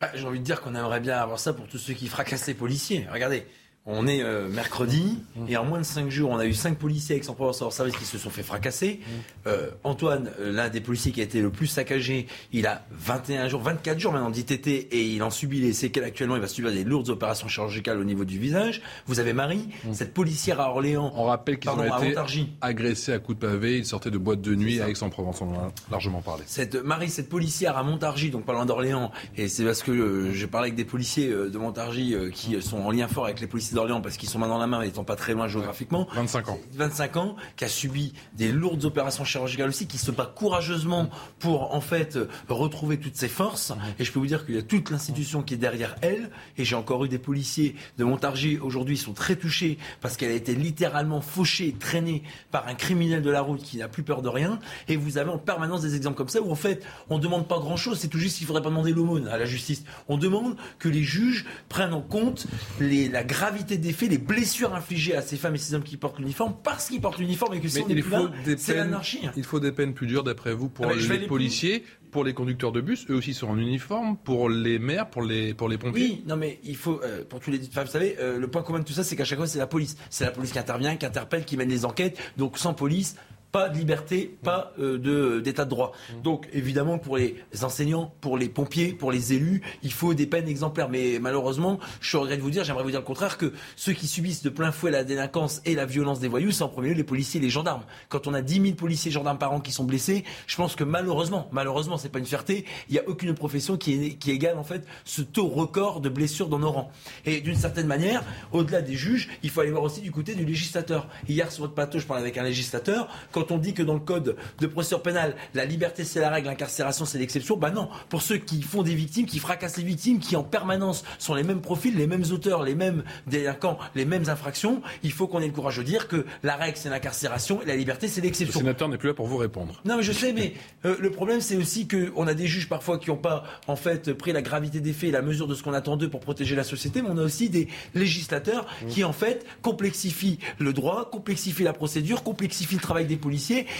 Bah, 0.00 0.08
j'ai 0.14 0.26
envie 0.26 0.38
de 0.38 0.44
dire 0.44 0.62
qu'on 0.62 0.74
aimerait 0.74 1.00
bien 1.00 1.18
avoir 1.18 1.38
ça 1.38 1.52
pour 1.52 1.66
tous 1.66 1.76
ceux 1.76 1.92
qui 1.92 2.08
fracassent 2.08 2.46
les 2.46 2.54
policiers. 2.54 3.06
Regardez, 3.12 3.46
On 3.92 4.06
est 4.06 4.22
euh, 4.22 4.48
mercredi 4.48 5.18
et 5.48 5.56
en 5.56 5.64
moins 5.64 5.78
de 5.78 5.84
5 5.84 6.10
jours, 6.10 6.30
on 6.30 6.38
a 6.38 6.46
eu 6.46 6.54
5 6.54 6.78
policiers 6.78 7.16
avec 7.16 7.24
son 7.24 7.34
provence 7.34 7.60
hors 7.60 7.72
service 7.72 7.96
qui 7.96 8.04
se 8.04 8.18
sont 8.18 8.30
fait 8.30 8.44
fracasser. 8.44 9.00
Euh, 9.48 9.70
Antoine, 9.82 10.30
euh, 10.38 10.52
l'un 10.52 10.68
des 10.68 10.80
policiers 10.80 11.10
qui 11.10 11.20
a 11.20 11.24
été 11.24 11.40
le 11.40 11.50
plus 11.50 11.66
saccagé, 11.66 12.28
il 12.52 12.68
a 12.68 12.84
21 12.92 13.48
jours, 13.48 13.60
24 13.62 13.98
jours 13.98 14.12
maintenant 14.12 14.30
d'ITT 14.30 14.68
et 14.68 15.02
il 15.02 15.22
en 15.24 15.30
subit 15.30 15.60
les 15.60 15.72
séquelles 15.72 16.04
actuellement. 16.04 16.36
Il 16.36 16.42
va 16.42 16.46
subir 16.46 16.70
des 16.70 16.84
lourdes 16.84 17.08
opérations 17.08 17.48
chirurgicales 17.48 17.98
au 17.98 18.04
niveau 18.04 18.24
du 18.24 18.38
visage. 18.38 18.80
Vous 19.06 19.18
avez 19.18 19.32
Marie, 19.32 19.68
cette 19.92 20.14
policière 20.14 20.60
à 20.60 20.70
Orléans. 20.70 21.12
On 21.16 21.24
rappelle 21.24 21.58
qu'ils 21.58 21.70
ont 21.70 21.82
été 21.82 22.14
agressés 22.60 23.12
à 23.12 23.18
coups 23.18 23.40
de 23.40 23.46
pavé. 23.46 23.78
Ils 23.78 23.86
sortaient 23.86 24.12
de 24.12 24.18
boîtes 24.18 24.40
de 24.40 24.54
nuit 24.54 24.80
à 24.80 24.88
Aix-en-Provence. 24.88 25.40
On 25.40 25.48
en 25.48 25.58
a 25.58 25.72
largement 25.90 26.22
parlé. 26.22 26.44
Cette 26.46 26.76
Marie, 26.76 27.10
cette 27.10 27.28
policière 27.28 27.76
à 27.76 27.82
Montargis, 27.82 28.30
donc 28.30 28.44
pas 28.44 28.52
loin 28.52 28.66
d'Orléans, 28.66 29.10
et 29.36 29.48
c'est 29.48 29.64
parce 29.64 29.82
que 29.82 29.90
euh, 29.90 30.32
j'ai 30.32 30.46
parlé 30.46 30.66
avec 30.66 30.76
des 30.76 30.84
policiers 30.84 31.28
de 31.28 31.58
Montargis 31.58 32.14
qui 32.32 32.60
sont 32.62 32.78
en 32.78 32.92
lien 32.92 33.08
fort 33.08 33.24
avec 33.24 33.40
les 33.40 33.48
policiers 33.48 33.74
parce 34.02 34.16
qu'ils 34.16 34.28
sont 34.28 34.38
main 34.38 34.48
dans 34.48 34.58
la 34.58 34.66
main, 34.66 34.82
étant 34.82 35.04
pas 35.04 35.16
très 35.16 35.32
loin 35.32 35.48
géographiquement. 35.48 36.06
25 36.14 36.48
ans. 36.50 36.58
25 36.74 37.16
ans, 37.16 37.36
qui 37.56 37.64
a 37.64 37.68
subi 37.68 38.12
des 38.34 38.52
lourdes 38.52 38.84
opérations 38.84 39.24
chirurgicales 39.24 39.68
aussi, 39.70 39.86
qui 39.86 39.98
se 39.98 40.10
bat 40.10 40.26
courageusement 40.26 41.08
pour 41.38 41.74
en 41.74 41.80
fait 41.80 42.18
retrouver 42.48 42.98
toutes 42.98 43.16
ses 43.16 43.28
forces. 43.28 43.72
Et 43.98 44.04
je 44.04 44.12
peux 44.12 44.18
vous 44.18 44.26
dire 44.26 44.44
qu'il 44.44 44.54
y 44.54 44.58
a 44.58 44.62
toute 44.62 44.90
l'institution 44.90 45.42
qui 45.42 45.54
est 45.54 45.58
derrière 45.58 45.96
elle. 46.02 46.30
Et 46.58 46.64
j'ai 46.64 46.76
encore 46.76 47.04
eu 47.04 47.08
des 47.08 47.18
policiers 47.18 47.74
de 47.98 48.04
Montargis 48.04 48.58
aujourd'hui 48.58 48.96
ils 48.96 48.98
sont 48.98 49.12
très 49.12 49.36
touchés 49.36 49.78
parce 50.00 50.16
qu'elle 50.16 50.30
a 50.32 50.34
été 50.34 50.54
littéralement 50.54 51.20
fauchée, 51.20 51.74
traînée 51.78 52.22
par 52.50 52.66
un 52.68 52.74
criminel 52.74 53.22
de 53.22 53.30
la 53.30 53.40
route 53.40 53.62
qui 53.62 53.78
n'a 53.78 53.88
plus 53.88 54.02
peur 54.02 54.20
de 54.22 54.28
rien. 54.28 54.58
Et 54.88 54.96
vous 54.96 55.16
avez 55.18 55.30
en 55.30 55.38
permanence 55.38 55.80
des 55.82 55.96
exemples 55.96 56.16
comme 56.16 56.28
ça 56.28 56.40
où 56.42 56.50
en 56.50 56.54
fait 56.56 56.84
on 57.08 57.18
demande 57.18 57.46
pas 57.48 57.58
grand 57.58 57.76
chose. 57.76 57.98
C'est 57.98 58.08
tout 58.08 58.18
juste 58.18 58.38
qu'il 58.38 58.46
faudrait 58.46 58.62
pas 58.62 58.68
demander 58.68 58.92
l'aumône 58.92 59.28
à 59.28 59.38
la 59.38 59.46
justice. 59.46 59.84
On 60.08 60.16
demande 60.18 60.56
que 60.78 60.88
les 60.88 61.02
juges 61.02 61.46
prennent 61.68 61.94
en 61.94 62.00
compte 62.02 62.46
les- 62.80 63.08
la 63.08 63.22
gravité 63.24 63.59
des 63.66 63.92
faits, 63.92 64.10
les 64.10 64.18
blessures 64.18 64.74
infligées 64.74 65.14
à 65.16 65.22
ces 65.22 65.36
femmes 65.36 65.54
et 65.54 65.58
ces 65.58 65.74
hommes 65.74 65.82
qui 65.82 65.96
portent 65.96 66.18
l'uniforme 66.18 66.54
parce 66.62 66.88
qu'ils 66.88 67.00
portent 67.00 67.18
l'uniforme 67.18 67.54
et 67.54 67.60
que 67.60 67.68
si 67.68 67.78
Mais 67.78 67.84
on 67.84 67.88
n'est 67.88 67.94
il 67.94 68.02
plus 68.02 68.10
faut, 68.10 68.24
là, 68.26 68.32
des 68.44 68.56
c'est 68.56 68.72
peines, 68.74 68.84
l'anarchie. 68.84 69.20
il 69.36 69.44
faut 69.44 69.60
des 69.60 69.72
peines 69.72 69.94
plus 69.94 70.06
dures, 70.06 70.24
d'après 70.24 70.52
vous, 70.54 70.68
pour 70.68 70.86
Ah, 70.86 70.94
vais 70.94 71.00
les 71.00 71.18
plus- 71.18 71.26
policiers, 71.26 71.84
pour 72.10 72.24
les 72.24 72.34
conducteurs 72.34 72.72
de 72.72 72.80
bus. 72.80 73.06
Eux 73.08 73.14
aussi 73.14 73.34
sont 73.34 73.48
en 73.48 73.56
uniforme. 73.58 74.16
Pour 74.16 74.48
les 74.50 74.78
maires, 74.78 75.08
pour 75.10 75.22
les, 75.22 75.54
pour 75.54 75.68
les 75.68 75.78
pompiers? 75.78 76.02
Oui, 76.02 76.24
non 76.26 76.36
mais 76.36 76.58
il 76.64 76.76
faut, 76.76 77.00
euh, 77.04 77.24
pour 77.28 77.38
tous 77.40 77.50
les, 77.50 77.60
enfin, 77.68 77.84
vous 77.84 77.90
savez, 77.90 78.16
euh, 78.18 78.38
le 78.38 78.48
point 78.48 78.62
commun 78.62 78.80
de 78.80 78.84
tout 78.84 78.92
ça, 78.92 79.04
c'est 79.04 79.14
qu'à 79.16 79.24
chaque 79.24 79.38
fois, 79.38 79.46
c'est 79.46 79.58
la 79.58 79.66
police. 79.68 79.96
C'est 80.10 80.24
la 80.24 80.30
police 80.32 80.50
qui 80.52 80.58
intervient, 80.58 80.96
qui 80.96 81.06
interpelle, 81.06 81.44
qui 81.44 81.56
mène 81.56 81.68
les 81.68 81.84
enquêtes. 81.84 82.18
Donc 82.36 82.58
sans 82.58 82.74
police, 82.74 83.14
pas 83.52 83.68
de 83.68 83.76
liberté, 83.76 84.36
pas 84.42 84.72
euh, 84.78 84.98
de 84.98 85.40
d'état 85.40 85.64
de 85.64 85.70
droit. 85.70 85.92
Donc 86.22 86.48
évidemment 86.52 86.98
pour 86.98 87.16
les 87.16 87.36
enseignants, 87.62 88.12
pour 88.20 88.38
les 88.38 88.48
pompiers, 88.48 88.92
pour 88.92 89.12
les 89.12 89.32
élus, 89.32 89.62
il 89.82 89.92
faut 89.92 90.14
des 90.14 90.26
peines 90.26 90.48
exemplaires. 90.48 90.88
Mais 90.88 91.18
malheureusement, 91.20 91.78
je 92.00 92.16
regrette 92.16 92.38
de 92.38 92.42
vous 92.42 92.50
dire, 92.50 92.64
j'aimerais 92.64 92.84
vous 92.84 92.90
dire 92.90 93.00
le 93.00 93.06
contraire, 93.06 93.38
que 93.38 93.52
ceux 93.76 93.92
qui 93.92 94.06
subissent 94.06 94.42
de 94.42 94.50
plein 94.50 94.72
fouet 94.72 94.90
la 94.90 95.04
délinquance 95.04 95.60
et 95.64 95.74
la 95.74 95.86
violence 95.86 96.20
des 96.20 96.28
voyous, 96.28 96.52
c'est 96.52 96.62
en 96.62 96.68
premier 96.68 96.90
lieu 96.90 96.94
les 96.94 97.04
policiers 97.04 97.40
et 97.40 97.42
les 97.42 97.50
gendarmes. 97.50 97.82
Quand 98.08 98.26
on 98.26 98.34
a 98.34 98.42
10 98.42 98.62
000 98.62 98.74
policiers 98.74 99.10
et 99.10 99.12
gendarmes 99.12 99.38
par 99.38 99.52
an 99.52 99.60
qui 99.60 99.72
sont 99.72 99.84
blessés, 99.84 100.24
je 100.46 100.56
pense 100.56 100.76
que 100.76 100.84
malheureusement, 100.84 101.48
malheureusement, 101.52 101.98
c'est 101.98 102.08
pas 102.08 102.18
une 102.18 102.26
fierté, 102.26 102.64
il 102.88 102.92
n'y 102.92 102.98
a 102.98 103.08
aucune 103.08 103.34
profession 103.34 103.76
qui, 103.76 103.94
est, 103.94 104.14
qui 104.14 104.30
égale 104.30 104.58
en 104.58 104.64
fait 104.64 104.86
ce 105.04 105.22
taux 105.22 105.48
record 105.48 106.00
de 106.00 106.08
blessures 106.08 106.48
dans 106.48 106.58
nos 106.58 106.70
rangs. 106.70 106.90
Et 107.26 107.40
d'une 107.40 107.56
certaine 107.56 107.86
manière, 107.86 108.22
au-delà 108.52 108.82
des 108.82 108.94
juges, 108.94 109.28
il 109.42 109.50
faut 109.50 109.60
aller 109.60 109.70
voir 109.70 109.82
aussi 109.82 110.00
du 110.00 110.12
côté 110.12 110.34
du 110.34 110.44
législateur. 110.44 111.08
Hier 111.28 111.50
sur 111.50 111.62
votre 111.62 111.74
plateau, 111.74 111.98
je 111.98 112.06
parlais 112.06 112.22
avec 112.22 112.38
un 112.38 112.44
législateur. 112.44 113.08
Quand 113.32 113.39
on 113.50 113.58
dit 113.58 113.74
que 113.74 113.82
dans 113.82 113.94
le 113.94 114.00
code 114.00 114.36
de 114.58 114.66
procédure 114.66 115.02
pénale, 115.02 115.34
la 115.54 115.64
liberté 115.64 116.04
c'est 116.04 116.20
la 116.20 116.30
règle, 116.30 116.48
l'incarcération 116.48 117.04
c'est 117.04 117.18
l'exception, 117.18 117.56
bah 117.56 117.70
non. 117.70 117.88
Pour 118.08 118.22
ceux 118.22 118.36
qui 118.38 118.62
font 118.62 118.82
des 118.82 118.94
victimes, 118.94 119.26
qui 119.26 119.38
fracassent 119.38 119.76
les 119.76 119.84
victimes, 119.84 120.18
qui 120.18 120.36
en 120.36 120.42
permanence 120.42 121.04
sont 121.18 121.34
les 121.34 121.42
mêmes 121.42 121.60
profils, 121.60 121.96
les 121.96 122.06
mêmes 122.06 122.24
auteurs, 122.32 122.62
les 122.62 122.74
mêmes 122.74 123.02
délinquants, 123.26 123.78
les 123.94 124.04
mêmes 124.04 124.28
infractions, 124.28 124.82
il 125.02 125.12
faut 125.12 125.26
qu'on 125.26 125.40
ait 125.40 125.46
le 125.46 125.52
courage 125.52 125.76
de 125.78 125.82
dire 125.82 126.08
que 126.08 126.24
la 126.42 126.56
règle 126.56 126.76
c'est 126.76 126.90
l'incarcération 126.90 127.62
et 127.62 127.66
la 127.66 127.76
liberté 127.76 128.08
c'est 128.08 128.20
Le 128.20 128.26
l'exception. 128.26 128.60
sénateur 128.60 128.88
n'est 128.88 128.98
plus 128.98 129.08
là 129.08 129.14
pour 129.14 129.26
vous 129.26 129.36
répondre. 129.36 129.80
Non, 129.84 129.96
mais 129.96 130.02
je 130.02 130.12
sais, 130.12 130.32
mais 130.32 130.54
euh, 130.84 130.96
le 130.98 131.10
problème, 131.10 131.40
c'est 131.40 131.56
aussi 131.56 131.86
qu'on 131.88 132.26
a 132.26 132.34
des 132.34 132.46
juges 132.46 132.68
parfois 132.68 132.98
qui 132.98 133.10
n'ont 133.10 133.16
pas, 133.16 133.44
en 133.66 133.76
fait, 133.76 134.12
pris 134.12 134.32
la 134.32 134.42
gravité 134.42 134.80
des 134.80 134.92
faits 134.92 135.08
et 135.10 135.12
la 135.12 135.22
mesure 135.22 135.46
de 135.46 135.54
ce 135.54 135.62
qu'on 135.62 135.72
attend 135.72 135.96
d'eux 135.96 136.08
pour 136.10 136.20
protéger 136.20 136.56
la 136.56 136.64
société, 136.64 137.02
mais 137.02 137.08
on 137.10 137.18
a 137.18 137.22
aussi 137.22 137.48
des 137.50 137.68
législateurs 137.94 138.66
qui, 138.88 139.04
en 139.04 139.12
fait, 139.12 139.44
complexifient 139.62 140.38
le 140.58 140.72
droit, 140.72 141.10
complexifient 141.10 141.62
la 141.64 141.72
procédure, 141.72 142.22
complexifient 142.22 142.74
le 142.76 142.80
travail 142.80 143.06
des 143.06 143.16
policiers, 143.16 143.29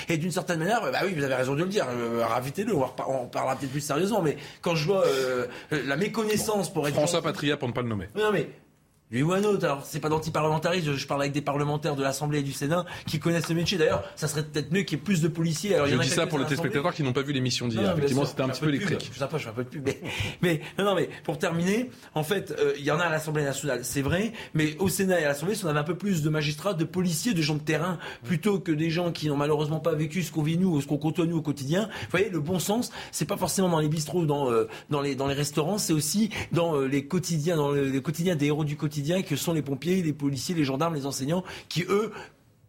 et 0.09 0.17
d'une 0.17 0.31
certaine 0.31 0.59
manière, 0.59 0.81
bah 0.93 1.01
oui, 1.05 1.15
vous 1.15 1.23
avez 1.25 1.35
raison 1.35 1.55
de 1.55 1.63
le 1.63 1.69
dire, 1.69 1.87
euh, 1.91 2.25
ravitez-le, 2.27 2.75
on, 2.75 2.87
on 3.09 3.27
parlera 3.27 3.57
peut-être 3.57 3.71
plus 3.73 3.81
sérieusement, 3.81 4.23
mais 4.23 4.37
quand 4.63 4.75
je 4.75 4.87
vois 4.87 5.07
euh, 5.07 5.47
euh, 5.73 5.83
la 5.87 5.97
méconnaissance 5.97 6.73
pour 6.73 6.87
être 6.89 6.95
François 6.95 7.23
Patria, 7.23 7.57
pour 7.57 7.69
ne 7.69 7.73
pas 7.73 7.83
le 7.83 7.89
nommer. 7.89 8.09
non 8.17 8.31
mais 8.33 8.49
lui 9.11 9.23
ou 9.23 9.33
un 9.33 9.43
autre, 9.45 9.65
alors 9.65 9.85
c'est 9.85 9.99
pas 10.01 10.09
d'antiparlementarisme, 10.09 10.95
je 10.95 11.07
parle 11.07 11.23
avec 11.23 11.33
des 11.33 11.41
parlementaires 11.43 11.97
de 11.97 12.03
l'Assemblée 12.03 12.41
et 12.41 12.43
du 12.43 12.53
Sénat 12.53 12.85
qui 13.07 13.19
connaissent 13.19 13.49
le 13.49 13.55
métier. 13.57 13.77
D'ailleurs, 13.77 14.05
ça 14.17 14.29
serait 14.29 14.45
peut-être 14.45 14.71
mieux 14.73 14.83
qu'il 14.83 14.99
y 14.99 15.01
ait 15.01 15.05
plus 15.05 15.21
de 15.21 15.29
policiers. 15.29 15.75
Alors, 15.75 15.87
Je 15.89 15.97
dis 15.97 16.09
ça 16.09 16.27
pour 16.27 16.39
les 16.39 16.45
téléspectateurs 16.45 16.95
qui 16.95 17.03
n'ont 17.03 17.13
pas 17.13 17.23
vu 17.23 17.33
l'émission 17.33 17.67
d'hier. 17.69 17.93
Effectivement, 17.97 18.25
c'était 18.25 18.43
un 18.43 18.49
petit 18.49 18.61
peu 18.61 18.69
électrique. 18.69 19.11
Je 19.13 19.19
sais 19.19 19.27
pas, 19.27 19.39
je 19.39 19.45
fais 19.45 19.51
un 19.51 19.53
peu 19.53 19.65
de 19.65 19.69
pub. 19.69 19.85
Mais, 19.87 20.01
mais 20.43 20.61
non, 20.79 20.85
non, 20.85 20.95
mais 20.95 21.09
pour 21.25 21.39
terminer, 21.39 21.91
en 22.15 22.23
fait, 22.23 22.55
euh, 22.59 22.73
il 22.79 22.85
y 22.85 22.91
en 22.91 23.01
a 23.01 23.05
à 23.05 23.11
l'Assemblée 23.11 23.43
nationale, 23.43 23.81
c'est 23.85 24.03
vrai, 24.03 24.33
mais 24.55 24.77
au 24.79 24.89
Sénat 24.89 25.21
et 25.21 25.25
à 25.25 25.29
l'Assemblée, 25.29 25.55
si 25.57 25.65
on 25.65 25.69
avait 25.69 25.81
un 25.81 25.85
peu 25.85 25.97
plus 25.97 26.23
de 26.23 26.29
magistrats, 26.31 26.75
de 26.75 26.85
policiers, 26.85 27.35
de 27.35 27.43
gens 27.43 27.55
de 27.57 27.61
terrain, 27.61 27.99
plutôt 28.25 28.61
que 28.61 28.71
des 28.73 28.91
gens 28.91 29.11
qui 29.13 29.27
n'ont 29.29 29.37
malheureusement 29.37 29.81
pas 29.81 29.95
vécu 29.95 30.23
ce 30.23 30.31
qu'on 30.31 30.43
vit 30.43 30.57
nous 30.59 30.71
ou 30.77 30.81
ce 30.81 30.87
qu'on 30.87 30.99
côtoie 30.99 31.27
nous 31.27 31.39
au 31.39 31.43
quotidien. 31.43 31.89
Vous 32.03 32.07
voyez, 32.13 32.31
le 32.31 32.41
bon 32.41 32.59
sens, 32.61 32.91
c'est 33.11 33.25
pas 33.27 33.37
forcément 33.37 33.69
dans 33.69 33.81
les 33.81 33.89
bistrots, 33.89 34.25
dans 34.25 34.51
euh, 34.53 34.69
dans 34.89 35.01
les 35.01 35.17
dans 35.17 35.27
les 35.27 35.35
restaurants, 35.35 35.79
c'est 35.79 35.93
aussi 35.93 36.31
dans 36.53 36.77
euh, 36.77 36.87
les 36.87 37.07
quotidiens, 37.07 37.57
dans 37.57 37.71
le- 37.73 37.89
les 37.89 38.03
quotidiens 38.03 38.37
des 38.37 38.47
héros 38.47 38.65
du 38.65 38.77
quotidien 38.77 39.00
que 39.27 39.37
sont 39.37 39.53
les 39.53 39.63
pompiers, 39.63 40.03
les 40.03 40.13
policiers, 40.13 40.55
les 40.55 40.65
gendarmes, 40.65 40.95
les 40.95 41.07
enseignants, 41.07 41.45
qui 41.69 41.85
eux 41.89 42.13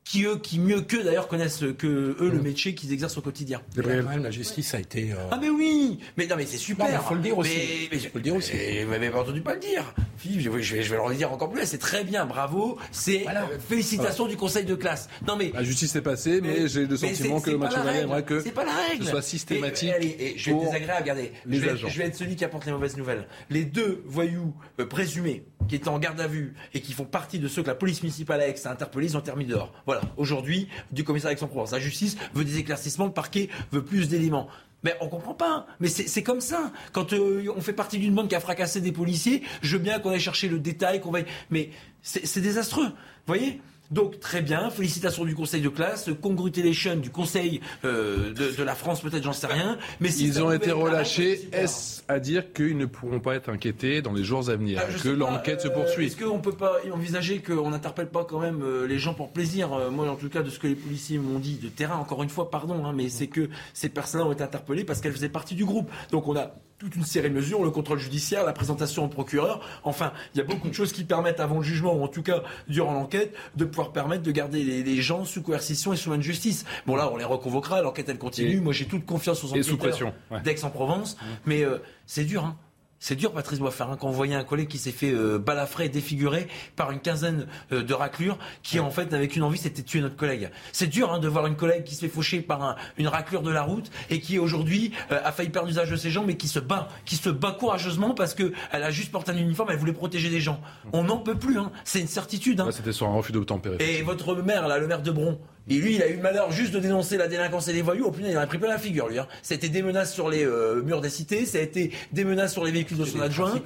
qui 0.03 0.23
eux, 0.25 0.37
qui 0.37 0.57
mieux 0.59 0.81
qu'eux 0.81 1.03
d'ailleurs 1.03 1.27
connaissent 1.27 1.63
que 1.77 1.87
eux 2.19 2.29
le 2.33 2.41
métier 2.41 2.73
qu'ils 2.73 2.91
exercent 2.91 3.17
au 3.17 3.21
quotidien. 3.21 3.61
Gabriel, 3.75 4.03
la 4.21 4.31
justice 4.31 4.73
a 4.73 4.79
été. 4.79 5.13
euh, 5.13 5.15
Ah 5.29 5.37
mais 5.39 5.49
oui, 5.49 5.99
mais 6.17 6.25
non 6.25 6.35
mais 6.37 6.45
c'est 6.47 6.57
super. 6.57 6.87
Non, 6.87 6.91
mais 6.93 6.97
faut 7.07 7.13
le 7.15 7.21
dire 7.21 7.37
aussi. 7.37 7.51
Mais, 7.55 7.87
mais- 7.91 7.99
Faut 7.99 8.17
le 8.17 8.21
dire 8.23 8.35
aussi. 8.35 8.51
mais 8.53 8.83
vous 8.83 8.89
m'avez 8.89 9.09
pas 9.11 9.21
entendu 9.21 9.41
pas 9.41 9.53
le 9.53 9.59
dire. 9.59 9.93
Philippe, 10.21 10.41
je 10.41 10.49
vais, 10.51 10.61
je 10.61 10.75
vais, 10.75 10.83
je 10.83 10.89
vais 10.91 10.97
leur 10.97 11.09
le 11.09 11.15
dire 11.15 11.31
encore 11.31 11.49
plus. 11.49 11.65
C'est 11.65 11.79
très 11.79 12.03
bien, 12.03 12.27
bravo. 12.27 12.77
C'est 12.91 13.27
euh, 13.27 13.57
félicitations 13.57 14.27
du 14.27 14.37
conseil 14.37 14.65
de 14.65 14.75
classe. 14.75 15.09
Non 15.27 15.35
mais 15.35 15.51
La 15.51 15.63
justice 15.63 15.95
est 15.95 16.01
passée, 16.01 16.41
mais, 16.41 16.67
j'ai 16.67 16.85
le 16.85 16.95
sentiment 16.95 17.41
que 17.41 17.49
Mathieu 17.51 17.79
aimerait 17.79 18.23
que 18.23 18.39
c'est 18.41 18.51
pas 18.51 18.63
la 18.63 18.73
règle. 18.73 19.03
ce 19.03 19.09
soit 19.09 19.21
systématique. 19.23 19.89
et 19.89 19.93
allez, 19.93 20.15
et 20.19 20.37
je 20.37 20.51
vais 20.51 20.57
être 20.57 20.65
désagréable. 20.65 21.01
Regardez, 21.01 21.31
les 21.47 21.57
je 21.57 21.65
vais, 21.65 21.71
agents. 21.71 21.87
je 21.87 21.97
vais 21.97 22.05
être 22.05 22.15
celui 22.15 22.35
qui 22.35 22.45
apporte 22.45 22.67
les 22.67 22.71
mauvaises 22.71 22.97
nouvelles. 22.97 23.27
Les 23.49 23.65
deux 23.65 24.03
voyous 24.05 24.53
euh, 24.79 24.85
présumés 24.85 25.43
qui 25.67 25.75
étaient 25.75 25.87
en 25.87 25.97
garde 25.97 26.21
à 26.21 26.27
vue 26.27 26.53
et 26.75 26.81
qui 26.81 26.93
font 26.93 27.05
partie 27.05 27.39
de 27.39 27.47
ceux 27.47 27.63
que 27.63 27.67
la 27.67 27.75
police 27.75 28.03
municipale 28.03 28.41
à 28.41 28.47
Aix 28.47 28.55
a 28.65 28.71
interpellés, 28.71 29.07
ils 29.07 29.17
ont 29.17 29.23
remis 29.31 29.45
dehors. 29.45 29.73
Voilà. 29.87 30.01
Aujourd'hui, 30.17 30.67
du 30.91 31.03
commissariat 31.03 31.33
d'Aix-en-Provence, 31.35 31.71
la 31.71 31.79
justice 31.79 32.15
veut 32.35 32.45
des 32.45 32.59
éclaircissements, 32.59 33.05
le 33.05 33.11
parquet 33.11 33.49
veut 33.71 33.83
plus 33.83 34.07
d'éléments. 34.07 34.49
Mais 34.83 34.95
on 34.99 35.07
comprend 35.07 35.33
pas. 35.33 35.67
Mais 35.79 35.87
c'est 35.87 36.23
comme 36.23 36.41
ça. 36.41 36.71
Quand 36.91 37.13
euh, 37.13 37.45
on 37.55 37.61
fait 37.61 37.73
partie 37.73 37.99
d'une 37.99 38.15
bande 38.15 38.29
qui 38.29 38.35
a 38.35 38.39
fracassé 38.39 38.81
des 38.81 38.91
policiers, 38.91 39.43
je 39.61 39.77
veux 39.77 39.83
bien 39.83 39.99
qu'on 39.99 40.09
aille 40.09 40.19
chercher 40.19 40.47
le 40.49 40.59
détail, 40.59 41.01
qu'on 41.01 41.11
va. 41.11 41.19
Mais 41.49 41.69
c'est 42.01 42.25
c'est 42.25 42.41
désastreux. 42.41 42.91
Voyez? 43.27 43.61
Donc 43.91 44.19
très 44.19 44.41
bien, 44.41 44.69
félicitations 44.69 45.25
du 45.25 45.35
conseil 45.35 45.61
de 45.61 45.69
classe, 45.69 46.09
congratulations 46.21 46.95
du 46.95 47.09
conseil 47.09 47.61
euh, 47.83 48.33
de, 48.33 48.55
de 48.55 48.63
la 48.63 48.73
France, 48.75 49.01
peut-être 49.01 49.23
j'en 49.23 49.33
sais 49.33 49.47
rien. 49.47 49.77
Mais 49.99 50.09
si 50.09 50.25
Ils 50.27 50.41
ont 50.41 50.51
été 50.51 50.71
relâchés. 50.71 51.49
Est-ce 51.51 52.01
à 52.07 52.19
dire 52.19 52.53
qu'ils 52.53 52.77
ne 52.77 52.85
pourront 52.85 53.19
pas 53.19 53.35
être 53.35 53.49
inquiétés 53.49 54.01
dans 54.01 54.13
les 54.13 54.23
jours 54.23 54.49
à 54.49 54.55
venir 54.55 54.81
Ah, 54.81 54.91
Que 55.01 55.09
l'enquête 55.09 55.61
se 55.61 55.67
euh, 55.67 55.71
poursuit 55.71 56.07
Est-ce 56.07 56.17
qu'on 56.17 56.39
peut 56.39 56.51
pas 56.53 56.77
envisager 56.91 57.39
qu'on 57.39 57.69
n'interpelle 57.69 58.07
pas 58.09 58.23
quand 58.25 58.39
même 58.39 58.61
euh, 58.63 58.87
les 58.87 58.97
gens 58.97 59.13
pour 59.13 59.31
plaisir? 59.31 59.69
Moi, 59.91 60.09
en 60.09 60.15
tout 60.15 60.29
cas, 60.29 60.41
de 60.41 60.49
ce 60.49 60.59
que 60.59 60.67
les 60.67 60.75
policiers 60.75 61.17
m'ont 61.17 61.39
dit 61.39 61.55
de 61.55 61.67
terrain, 61.67 61.97
encore 61.97 62.23
une 62.23 62.29
fois, 62.29 62.49
pardon, 62.49 62.85
hein, 62.85 62.93
mais 62.95 63.09
c'est 63.09 63.27
que 63.27 63.49
ces 63.73 63.89
personnes-là 63.89 64.25
ont 64.27 64.31
été 64.31 64.43
interpellées 64.43 64.83
parce 64.85 65.01
qu'elles 65.01 65.13
faisaient 65.13 65.29
partie 65.29 65.55
du 65.55 65.65
groupe. 65.65 65.89
Donc 66.11 66.27
on 66.27 66.35
a 66.35 66.53
toute 66.81 66.95
une 66.95 67.03
série 67.03 67.29
de 67.29 67.35
mesures, 67.35 67.63
le 67.63 67.69
contrôle 67.69 67.99
judiciaire, 67.99 68.43
la 68.43 68.53
présentation 68.53 69.05
au 69.05 69.07
procureur. 69.07 69.61
Enfin, 69.83 70.13
il 70.33 70.39
y 70.39 70.41
a 70.41 70.43
beaucoup 70.43 70.67
de 70.67 70.73
choses 70.73 70.91
qui 70.93 71.03
permettent 71.03 71.39
avant 71.39 71.57
le 71.57 71.61
jugement, 71.63 71.93
ou 71.93 72.03
en 72.03 72.07
tout 72.07 72.23
cas 72.23 72.41
durant 72.67 72.93
l'enquête, 72.93 73.35
de 73.55 73.65
pouvoir 73.65 73.91
permettre 73.91 74.23
de 74.23 74.31
garder 74.31 74.63
les, 74.63 74.81
les 74.81 74.99
gens 74.99 75.23
sous 75.23 75.43
coercition 75.43 75.93
et 75.93 75.95
sous 75.95 76.09
main 76.09 76.17
de 76.17 76.23
justice. 76.23 76.65
Bon 76.87 76.95
là, 76.95 77.07
on 77.13 77.17
les 77.17 77.23
reconvoquera, 77.23 77.83
l'enquête 77.83 78.09
elle 78.09 78.17
continue. 78.17 78.57
Et- 78.57 78.59
Moi, 78.59 78.73
j'ai 78.73 78.85
toute 78.85 79.05
confiance 79.05 79.43
aux 79.43 79.49
enquêteurs 79.53 80.11
ouais. 80.31 80.41
d'Aix-en-Provence, 80.41 81.17
mais 81.45 81.63
euh, 81.63 81.77
c'est 82.07 82.23
dur. 82.25 82.45
Hein. 82.45 82.57
C'est 83.03 83.15
dur, 83.15 83.31
Patrice 83.33 83.57
Boisfarin, 83.57 83.97
quand 83.97 84.09
on 84.09 84.11
voyait 84.11 84.35
un 84.35 84.43
collègue 84.43 84.67
qui 84.67 84.77
s'est 84.77 84.91
fait 84.91 85.09
euh, 85.11 85.39
balafrer 85.39 85.85
et 85.85 85.89
défigurer 85.89 86.47
par 86.75 86.91
une 86.91 86.99
quinzaine 86.99 87.47
euh, 87.71 87.81
de 87.81 87.93
raclures, 87.95 88.37
qui 88.61 88.79
en 88.79 88.91
fait 88.91 89.11
n'avait 89.11 89.27
qu'une 89.27 89.41
envie, 89.41 89.57
c'était 89.57 89.81
de 89.81 89.87
tuer 89.87 90.01
notre 90.01 90.15
collègue. 90.15 90.51
C'est 90.71 90.85
dur 90.85 91.11
hein, 91.11 91.17
de 91.17 91.27
voir 91.27 91.47
une 91.47 91.55
collègue 91.55 91.83
qui 91.83 91.95
se 91.95 92.01
fait 92.01 92.07
faucher 92.09 92.41
par 92.41 92.61
un- 92.61 92.75
une 92.99 93.07
raclure 93.07 93.41
de 93.41 93.49
la 93.49 93.63
route 93.63 93.89
et 94.11 94.19
qui 94.19 94.37
aujourd'hui 94.37 94.91
euh, 95.11 95.19
a 95.23 95.31
failli 95.31 95.49
perdre 95.49 95.67
l'usage 95.67 95.89
de 95.89 95.95
ses 95.95 96.11
jambes, 96.11 96.25
mais 96.27 96.37
qui 96.37 96.47
se 96.47 96.59
bat, 96.59 96.89
qui 97.05 97.15
se 97.15 97.31
bat 97.31 97.53
courageusement 97.59 98.13
parce 98.13 98.35
que 98.35 98.53
elle 98.71 98.83
a 98.83 98.91
juste 98.91 99.11
porté 99.11 99.31
un 99.31 99.37
uniforme, 99.37 99.69
elle 99.71 99.79
voulait 99.79 99.93
protéger 99.93 100.29
des 100.29 100.39
gens. 100.39 100.61
On 100.93 101.03
n'en 101.03 101.17
peut 101.17 101.33
plus, 101.33 101.57
hein. 101.57 101.71
c'est 101.83 102.01
une 102.01 102.07
certitude. 102.07 102.61
Hein. 102.61 102.69
C'était 102.69 102.91
sur 102.93 103.07
un 103.07 103.15
refus 103.15 103.31
d'obtempérer. 103.31 103.77
Et 103.79 104.03
votre 104.03 104.35
maire, 104.35 104.67
là, 104.67 104.77
le 104.77 104.85
maire 104.85 105.01
de 105.01 105.09
Bron, 105.09 105.39
et 105.69 105.75
lui, 105.75 105.95
il 105.95 106.03
a 106.03 106.07
eu 106.07 106.15
le 106.15 106.21
malheur 106.21 106.51
juste 106.51 106.73
de 106.73 106.79
dénoncer 106.79 107.17
la 107.17 107.27
délinquance 107.27 107.67
et 107.67 107.73
les 107.73 107.81
voyous. 107.81 108.05
Au 108.05 108.11
final, 108.11 108.31
il 108.31 108.37
en 108.37 108.41
a 108.41 108.47
pris 108.47 108.57
plein 108.57 108.69
la 108.69 108.77
figure, 108.77 109.07
lui. 109.07 109.19
Hein. 109.19 109.27
Ça 109.41 109.53
a 109.53 109.57
été 109.57 109.69
des 109.69 109.81
menaces 109.81 110.13
sur 110.13 110.29
les 110.29 110.45
euh, 110.45 110.81
murs 110.81 111.01
des 111.01 111.09
cités, 111.09 111.45
ça 111.45 111.59
a 111.59 111.61
été 111.61 111.91
des 112.11 112.23
menaces 112.23 112.53
sur 112.53 112.63
les 112.63 112.71
véhicules 112.71 112.97
de 112.97 113.05
son 113.05 113.21
adjoint. 113.21 113.61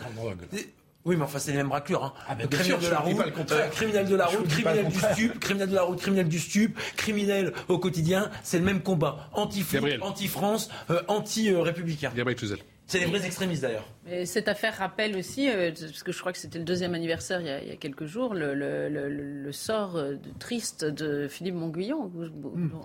Oui, 1.05 1.15
mais 1.17 1.23
enfin, 1.23 1.37
c'est 1.37 1.51
les 1.51 1.57
mêmes 1.57 1.71
raclures. 1.71 2.03
Hein. 2.03 2.13
Ah, 2.27 2.33
ben, 2.33 2.47
criminel, 2.47 2.79
sûr, 2.81 2.89
de 2.89 2.91
la 2.91 2.99
route, 2.99 3.51
euh, 3.51 3.67
criminel 3.69 4.07
de 4.07 4.15
la 4.15 4.25
route, 4.25 4.47
criminel 4.47 4.87
du 4.87 4.97
stup, 4.97 5.39
criminel 5.39 5.69
de 5.69 5.75
la 5.75 5.83
route, 5.83 5.99
criminel 5.99 6.27
du 6.27 6.39
stup, 6.39 6.79
criminel 6.97 7.53
au 7.67 7.77
quotidien. 7.77 8.31
C'est 8.41 8.57
le 8.57 8.65
même 8.65 8.81
combat. 8.81 9.29
Anti-flic, 9.33 9.73
Gabriel. 9.75 10.01
anti-France, 10.01 10.69
euh, 10.89 11.03
anti-républicain. 11.07 12.11
Gabriel 12.15 12.39
Cluzel. 12.39 12.57
C'est 12.87 12.99
les 12.99 13.05
vrais 13.05 13.25
extrémistes 13.25 13.63
d'ailleurs. 13.63 13.87
Cette 14.25 14.47
affaire 14.47 14.77
rappelle 14.77 15.17
aussi, 15.17 15.49
euh, 15.49 15.71
parce 15.71 16.03
que 16.03 16.11
je 16.11 16.19
crois 16.19 16.31
que 16.31 16.37
c'était 16.37 16.59
le 16.59 16.63
deuxième 16.63 16.93
anniversaire 16.93 17.41
il 17.41 17.47
y 17.47 17.49
a, 17.49 17.59
il 17.63 17.67
y 17.67 17.71
a 17.71 17.75
quelques 17.75 18.05
jours, 18.05 18.35
le, 18.35 18.53
le- 18.53 18.87
le- 18.87 19.09
le 19.09 19.51
sort 19.51 19.95
euh, 19.95 20.11
de- 20.11 20.19
triste 20.37 20.85
de 20.85 21.27
Philippe 21.27 21.55
Monguillon, 21.55 22.11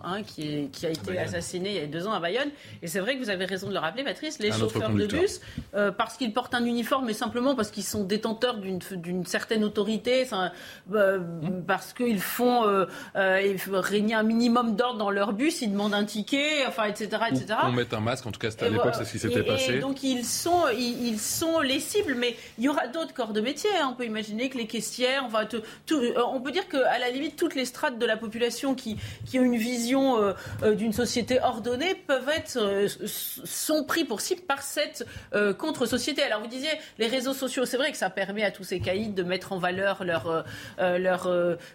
hein, 0.02 0.22
qui, 0.22 0.42
est- 0.54 0.70
qui 0.70 0.86
a 0.86 0.88
été 0.88 1.02
Bayonne. 1.12 1.24
assassiné 1.24 1.68
il 1.68 1.76
y 1.76 1.80
a 1.80 1.86
deux 1.86 2.06
ans 2.06 2.12
à 2.14 2.20
Bayonne. 2.20 2.48
Et 2.80 2.86
c'est 2.86 3.00
vrai 3.00 3.16
que 3.18 3.22
vous 3.22 3.28
avez 3.28 3.44
raison 3.44 3.68
de 3.68 3.74
le 3.74 3.78
rappeler, 3.78 4.02
Patrice, 4.02 4.38
les 4.38 4.50
Un 4.50 4.56
chauffeurs 4.58 4.88
de 4.94 5.04
bus, 5.06 5.42
euh, 5.74 5.90
parce 5.92 6.16
qu'ils 6.16 6.32
portent 6.32 6.54
un 6.54 6.64
uniforme, 6.64 7.04
mais 7.04 7.12
simplement 7.12 7.54
parce 7.54 7.70
qu'ils 7.70 7.84
sont 7.84 8.04
détenteurs 8.04 8.56
d'une 8.56 9.26
certaine 9.26 9.62
autorité, 9.64 10.24
ça, 10.24 10.52
euh, 10.94 11.18
Mmh. 11.18 11.64
parce 11.66 11.92
qu'ils 11.92 12.20
font 12.20 12.66
euh, 12.66 12.86
euh, 13.16 13.56
régner 13.74 14.14
un 14.14 14.22
minimum 14.22 14.74
d'ordre 14.76 14.98
dans 14.98 15.10
leur 15.10 15.34
bus, 15.34 15.60
ils 15.60 15.70
demandent 15.70 15.92
un 15.92 16.06
ticket, 16.06 16.64
enfin, 16.66 16.84
etc. 16.84 17.08
etc. 17.30 17.44
On 17.64 17.72
met 17.72 17.92
un 17.94 18.00
masque, 18.00 18.24
en 18.26 18.32
tout 18.32 18.40
cas 18.40 18.50
c'était 18.50 18.64
à 18.64 18.68
Et 18.68 18.70
l'époque, 18.70 18.94
c'est 18.94 19.04
ce 19.04 19.12
qui 19.12 19.18
s'était 19.18 19.40
Et- 19.40 19.44
passé. 19.44 19.80
Donc 19.90 20.04
ils 20.04 20.24
sont, 20.24 20.68
ils, 20.72 21.08
ils 21.08 21.18
sont 21.18 21.58
les 21.58 21.80
cibles, 21.80 22.14
mais 22.14 22.36
il 22.58 22.64
y 22.64 22.68
aura 22.68 22.86
d'autres 22.86 23.12
corps 23.12 23.32
de 23.32 23.40
métier. 23.40 23.68
hein. 23.80 23.88
On 23.90 23.96
peut 23.96 24.04
imaginer 24.04 24.48
que 24.48 24.56
les 24.56 24.68
caissières, 24.68 25.26
on 25.28 25.44
tout- 25.46 25.96
euh, 25.96 26.14
on 26.28 26.40
peut 26.40 26.52
dire 26.52 26.68
qu'à 26.68 26.96
la 27.00 27.10
limite 27.10 27.34
toutes 27.34 27.56
les 27.56 27.64
strates 27.64 27.98
de 27.98 28.06
la 28.06 28.16
population 28.16 28.76
qui, 28.76 28.96
qui 29.28 29.40
ont 29.40 29.42
une 29.42 29.56
vision 29.56 30.22
euh, 30.22 30.32
euh, 30.62 30.76
d'une 30.76 30.92
société 30.92 31.40
ordonnée 31.42 31.96
peuvent 31.96 32.28
être 32.28 32.56
euh, 32.56 32.86
sont 33.06 33.82
pris 33.82 34.04
pour 34.04 34.20
cible 34.20 34.42
par 34.42 34.62
cette 34.62 35.04
euh, 35.34 35.52
contre-société. 35.52 36.22
Alors 36.22 36.40
vous 36.40 36.46
disiez 36.46 36.70
les 37.00 37.08
réseaux 37.08 37.34
sociaux, 37.34 37.64
c'est 37.64 37.76
vrai 37.76 37.90
que 37.90 37.98
ça 37.98 38.10
permet 38.10 38.44
à 38.44 38.52
tous 38.52 38.62
ces 38.62 38.78
caïds 38.78 39.08
de 39.08 39.24
mettre 39.24 39.52
en 39.52 39.58
valeur 39.58 40.04
leur, 40.04 40.44
leur, 40.78 41.28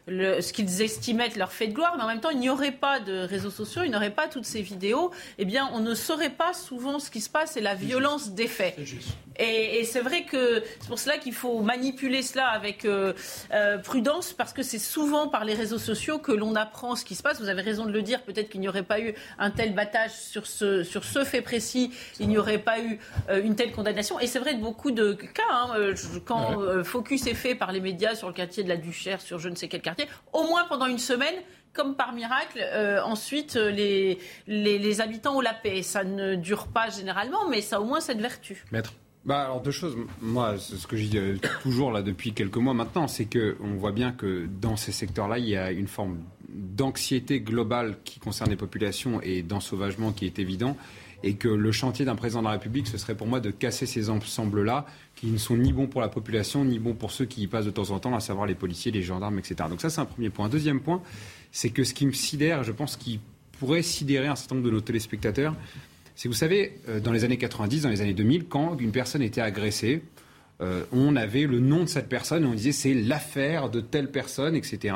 le- 0.07 0.39
ce 0.39 0.53
qu'ils 0.53 0.81
estimaient 0.81 1.25
être 1.27 1.35
leur 1.35 1.51
fait 1.51 1.67
de 1.67 1.73
gloire, 1.73 1.95
mais 1.97 2.03
en 2.03 2.07
même 2.07 2.21
temps 2.21 2.29
il 2.29 2.39
n'y 2.39 2.49
aurait 2.49 2.71
pas 2.71 3.01
de 3.01 3.19
réseaux 3.27 3.49
sociaux, 3.51 3.81
il 3.83 3.89
n'y 3.89 3.95
aurait 3.97 4.09
pas 4.11 4.29
toutes 4.29 4.45
ces 4.45 4.61
vidéos, 4.61 5.11
eh 5.37 5.43
bien 5.43 5.69
on 5.73 5.81
ne 5.81 5.93
saurait 5.93 6.29
pas 6.29 6.53
souvent 6.53 6.97
ce 6.99 7.09
qui 7.11 7.19
se 7.19 7.29
passe 7.29 7.57
et 7.57 7.61
la 7.61 7.75
violence 7.75 8.04
des 8.33 8.47
faits. 8.47 8.77
Et, 9.37 9.79
et 9.79 9.83
c'est 9.83 9.99
vrai 9.99 10.23
que 10.23 10.63
c'est 10.79 10.87
pour 10.87 10.99
cela 10.99 11.17
qu'il 11.17 11.33
faut 11.33 11.59
manipuler 11.59 12.21
cela 12.21 12.47
avec 12.47 12.85
euh, 12.85 13.13
euh, 13.53 13.77
prudence 13.77 14.31
parce 14.31 14.53
que 14.53 14.63
c'est 14.63 14.79
souvent 14.79 15.27
par 15.27 15.43
les 15.43 15.53
réseaux 15.53 15.77
sociaux 15.77 16.19
que 16.19 16.31
l'on 16.31 16.55
apprend 16.55 16.95
ce 16.95 17.03
qui 17.03 17.15
se 17.15 17.23
passe. 17.23 17.41
Vous 17.41 17.49
avez 17.49 17.61
raison 17.61 17.85
de 17.85 17.91
le 17.91 18.01
dire, 18.01 18.23
peut-être 18.23 18.49
qu'il 18.49 18.61
n'y 18.61 18.69
aurait 18.69 18.83
pas 18.83 18.99
eu 19.01 19.13
un 19.37 19.51
tel 19.51 19.73
battage 19.73 20.11
sur 20.11 20.47
ce, 20.47 20.83
sur 20.83 21.03
ce 21.03 21.23
fait 21.25 21.41
précis, 21.41 21.91
il 22.19 22.29
n'y 22.29 22.37
aurait 22.37 22.59
pas 22.59 22.79
eu 22.79 22.99
euh, 23.29 23.43
une 23.43 23.55
telle 23.55 23.71
condamnation. 23.71 24.19
Et 24.19 24.27
c'est 24.27 24.39
vrai 24.39 24.53
de 24.53 24.61
beaucoup 24.61 24.91
de 24.91 25.13
cas. 25.13 25.43
hein, 25.51 25.93
quand 26.25 26.83
focus 26.83 27.27
est 27.27 27.33
fait 27.33 27.55
par 27.55 27.71
les 27.71 27.81
médias 27.81 28.15
sur 28.15 28.27
le 28.27 28.33
quartier 28.33 28.63
de 28.63 28.69
la 28.69 28.77
Duchère, 28.77 29.19
sur 29.21 29.39
je 29.39 29.49
ne 29.49 29.55
sais 29.55 29.67
quel 29.67 29.81
quartier, 29.81 30.07
au 30.31 30.43
moins 30.43 30.65
pendant 30.65 30.85
une 30.85 30.99
semaine, 30.99 31.35
comme 31.75 31.95
par 31.95 32.13
miracle, 32.13 32.59
euh, 32.59 33.01
ensuite 33.03 33.57
euh, 33.57 33.69
les, 33.69 34.17
les, 34.47 34.79
les 34.79 35.01
habitants 35.01 35.37
ont 35.37 35.41
la 35.41 35.53
paix. 35.53 35.83
Ça 35.83 36.03
ne 36.03 36.35
dure 36.35 36.67
pas 36.67 36.89
généralement, 36.89 37.47
mais 37.49 37.61
ça 37.61 37.77
a 37.77 37.79
au 37.79 37.85
moins 37.85 38.01
cette 38.01 38.19
vertu. 38.19 38.63
Maître. 38.71 38.93
Bah 39.25 39.45
alors 39.45 39.61
deux 39.61 39.71
choses. 39.71 39.97
Moi, 40.21 40.57
ce 40.59 40.85
que 40.85 40.95
je 40.95 41.05
dis 41.05 41.17
euh, 41.17 41.37
toujours 41.63 41.91
là 41.91 42.03
depuis 42.03 42.33
quelques 42.33 42.57
mois 42.57 42.75
maintenant, 42.75 43.07
c'est 43.07 43.25
que 43.25 43.57
on 43.59 43.73
voit 43.73 43.91
bien 43.91 44.11
que 44.11 44.47
dans 44.61 44.77
ces 44.77 44.91
secteurs-là, 44.91 45.39
il 45.39 45.49
y 45.49 45.57
a 45.57 45.71
une 45.71 45.87
forme 45.87 46.19
d'anxiété 46.47 47.41
globale 47.41 47.97
qui 48.03 48.19
concerne 48.19 48.51
les 48.51 48.55
populations 48.55 49.19
et 49.21 49.41
d'ensauvagement 49.41 50.11
qui 50.11 50.27
est 50.27 50.37
évident, 50.37 50.77
et 51.23 51.33
que 51.33 51.47
le 51.47 51.71
chantier 51.71 52.05
d'un 52.05 52.15
président 52.15 52.41
de 52.41 52.45
la 52.45 52.51
République, 52.51 52.87
ce 52.87 52.99
serait 52.99 53.15
pour 53.15 53.25
moi 53.25 53.39
de 53.39 53.49
casser 53.49 53.87
ces 53.87 54.11
ensembles-là, 54.11 54.85
qui 55.15 55.27
ne 55.27 55.37
sont 55.37 55.57
ni 55.57 55.73
bons 55.73 55.87
pour 55.87 56.01
la 56.01 56.07
population, 56.07 56.63
ni 56.63 56.77
bons 56.77 56.93
pour 56.93 57.11
ceux 57.11 57.25
qui 57.25 57.41
y 57.41 57.47
passent 57.47 57.65
de 57.65 57.71
temps 57.71 57.89
en 57.89 57.99
temps, 57.99 58.15
à 58.15 58.19
savoir 58.19 58.45
les 58.45 58.53
policiers, 58.53 58.91
les 58.91 59.01
gendarmes, 59.01 59.39
etc. 59.39 59.55
Donc 59.69 59.81
ça, 59.81 59.89
c'est 59.89 60.01
un 60.01 60.05
premier 60.05 60.29
point. 60.29 60.49
Deuxième 60.49 60.81
point, 60.81 61.01
c'est 61.55 61.69
que 61.69 61.85
ce 61.85 61.93
qui 61.93 62.05
me 62.05 62.11
sidère, 62.11 62.65
je 62.65 62.73
pense 62.73 62.97
qu'il 62.97 63.21
pourrait 63.59 63.81
sidérer 63.81 64.27
un 64.27 64.35
certain 64.35 64.55
nombre 64.55 64.67
de 64.67 64.73
nos 64.73 64.81
téléspectateurs, 64.81 65.55
c'est, 66.13 66.27
vous 66.27 66.33
savez, 66.33 66.79
euh, 66.89 66.99
dans 66.99 67.13
les 67.13 67.23
années 67.23 67.37
90, 67.37 67.83
dans 67.83 67.89
les 67.89 68.01
années 68.01 68.13
2000, 68.13 68.47
quand 68.49 68.77
une 68.77 68.91
personne 68.91 69.21
était 69.21 69.39
agressée, 69.39 70.03
euh, 70.59 70.83
on 70.91 71.15
avait 71.15 71.43
le 71.43 71.61
nom 71.61 71.83
de 71.83 71.87
cette 71.87 72.09
personne 72.09 72.45
on 72.45 72.53
disait 72.53 72.73
c'est 72.73 72.93
l'affaire 72.93 73.69
de 73.69 73.79
telle 73.79 74.11
personne, 74.11 74.53
etc. 74.53 74.95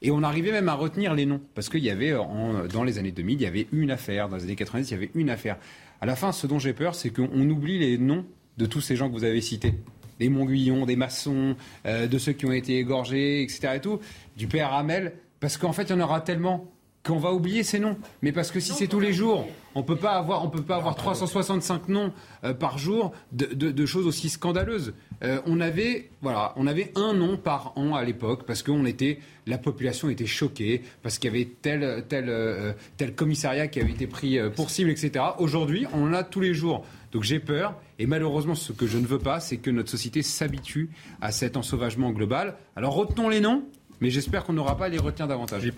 Et 0.00 0.12
on 0.12 0.22
arrivait 0.22 0.52
même 0.52 0.68
à 0.68 0.74
retenir 0.74 1.12
les 1.12 1.26
noms. 1.26 1.40
Parce 1.56 1.68
qu'il 1.68 1.82
y 1.82 1.90
avait, 1.90 2.12
euh, 2.12 2.68
dans 2.68 2.84
les 2.84 2.98
années 2.98 3.10
2000, 3.10 3.40
il 3.40 3.42
y 3.42 3.46
avait 3.46 3.66
une 3.72 3.90
affaire. 3.90 4.28
Dans 4.28 4.36
les 4.36 4.44
années 4.44 4.54
90, 4.54 4.88
il 4.88 4.92
y 4.92 4.96
avait 4.96 5.10
une 5.16 5.28
affaire. 5.28 5.56
À 6.00 6.06
la 6.06 6.14
fin, 6.14 6.30
ce 6.30 6.46
dont 6.46 6.60
j'ai 6.60 6.72
peur, 6.72 6.94
c'est 6.94 7.10
qu'on 7.10 7.50
oublie 7.50 7.80
les 7.80 7.98
noms 7.98 8.24
de 8.58 8.66
tous 8.66 8.80
ces 8.80 8.94
gens 8.94 9.08
que 9.08 9.14
vous 9.14 9.24
avez 9.24 9.40
cités. 9.40 9.74
Des 10.20 10.28
Montguillons, 10.28 10.86
des 10.86 10.96
maçons, 10.96 11.56
de 11.84 12.18
ceux 12.18 12.32
qui 12.32 12.46
ont 12.46 12.52
été 12.52 12.78
égorgés, 12.78 13.42
etc. 13.42 13.72
Et 13.74 13.80
tout, 13.80 14.00
du 14.36 14.46
père 14.46 14.72
Hamel. 14.72 15.12
Parce 15.40 15.56
qu'en 15.56 15.72
fait, 15.72 15.84
il 15.84 15.90
y 15.90 15.92
en 15.94 16.00
aura 16.00 16.20
tellement 16.20 16.70
qu'on 17.04 17.18
va 17.18 17.32
oublier 17.32 17.62
ces 17.62 17.78
noms. 17.78 17.96
Mais 18.22 18.32
parce 18.32 18.50
que 18.50 18.58
si 18.58 18.72
c'est 18.72 18.88
tous 18.88 18.98
les 18.98 19.12
jours, 19.12 19.46
on 19.76 19.84
peut 19.84 19.94
pas 19.94 20.12
avoir, 20.14 20.44
on 20.44 20.48
peut 20.50 20.62
pas 20.64 20.74
avoir 20.74 20.96
365 20.96 21.88
noms 21.88 22.12
euh, 22.42 22.52
par 22.52 22.78
jour 22.78 23.12
de, 23.30 23.46
de- 23.46 23.70
de 23.70 23.86
choses 23.86 24.08
aussi 24.08 24.28
scandaleuses. 24.28 24.92
Euh, 25.22 25.40
on 25.46 25.60
avait, 25.60 26.10
voilà, 26.20 26.52
on 26.56 26.66
avait 26.66 26.90
un 26.96 27.12
nom 27.14 27.36
par 27.36 27.72
an 27.76 27.94
à 27.94 28.02
l'époque 28.02 28.42
parce 28.44 28.64
qu'on 28.64 28.84
était, 28.86 29.20
la 29.46 29.56
population 29.56 30.08
était 30.08 30.26
choquée 30.26 30.82
parce 31.04 31.18
qu'il 31.18 31.30
y 31.32 31.36
avait 31.36 31.48
tel, 31.62 32.04
tel, 32.08 32.24
euh, 32.28 32.72
tel 32.96 33.14
commissariat 33.14 33.68
qui 33.68 33.78
avait 33.80 33.92
été 33.92 34.08
pris 34.08 34.38
pour 34.56 34.70
cible, 34.70 34.90
etc. 34.90 35.26
Aujourd'hui, 35.38 35.86
on 35.92 36.08
en 36.08 36.12
a 36.12 36.24
tous 36.24 36.40
les 36.40 36.54
jours. 36.54 36.84
Donc 37.12 37.22
j'ai 37.22 37.38
peur, 37.38 37.74
et 38.00 38.06
malheureusement, 38.06 38.56
ce 38.56 38.72
que 38.72 38.86
je 38.88 38.98
ne 38.98 39.06
veux 39.06 39.20
pas, 39.20 39.38
c'est 39.38 39.58
que 39.58 39.70
notre 39.70 39.90
société 39.90 40.22
s'habitue 40.22 40.90
à 41.20 41.30
cet 41.30 41.56
ensauvagement 41.56 42.10
global. 42.10 42.56
Alors 42.74 42.94
retenons 42.94 43.28
les 43.28 43.40
noms, 43.40 43.64
mais 44.00 44.10
j'espère 44.10 44.44
qu'on 44.44 44.52
n'aura 44.52 44.76
pas 44.76 44.86
à 44.86 44.88
les 44.88 44.98
retenir 44.98 45.28
davantage. 45.28 45.72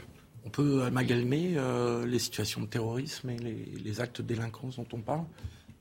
On 0.45 0.51
peut 0.51 0.83
amalgamer 0.85 1.55
euh, 1.57 2.07
les 2.07 2.19
situations 2.19 2.61
de 2.61 2.67
terrorisme 2.67 3.29
et 3.31 3.37
les, 3.37 4.01
actes 4.01 4.21
de 4.23 4.27
délinquance 4.27 4.77
dont 4.77 4.87
on 4.93 4.99
parle 5.01 5.25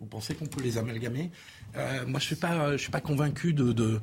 Vous 0.02 0.08
pensez 0.08 0.36
qu'on 0.36 0.46
peut 0.48 0.62
les 0.62 0.78
amalgamer? 0.78 1.32
Euh, 1.78 2.02
Moi, 2.06 2.20
je 2.20 2.26
ne 2.26 2.28
suis, 2.28 2.36
pas- 2.36 2.78
suis 2.78 2.92
pas 2.92 3.00
convaincu 3.00 3.54
de, 3.54 4.02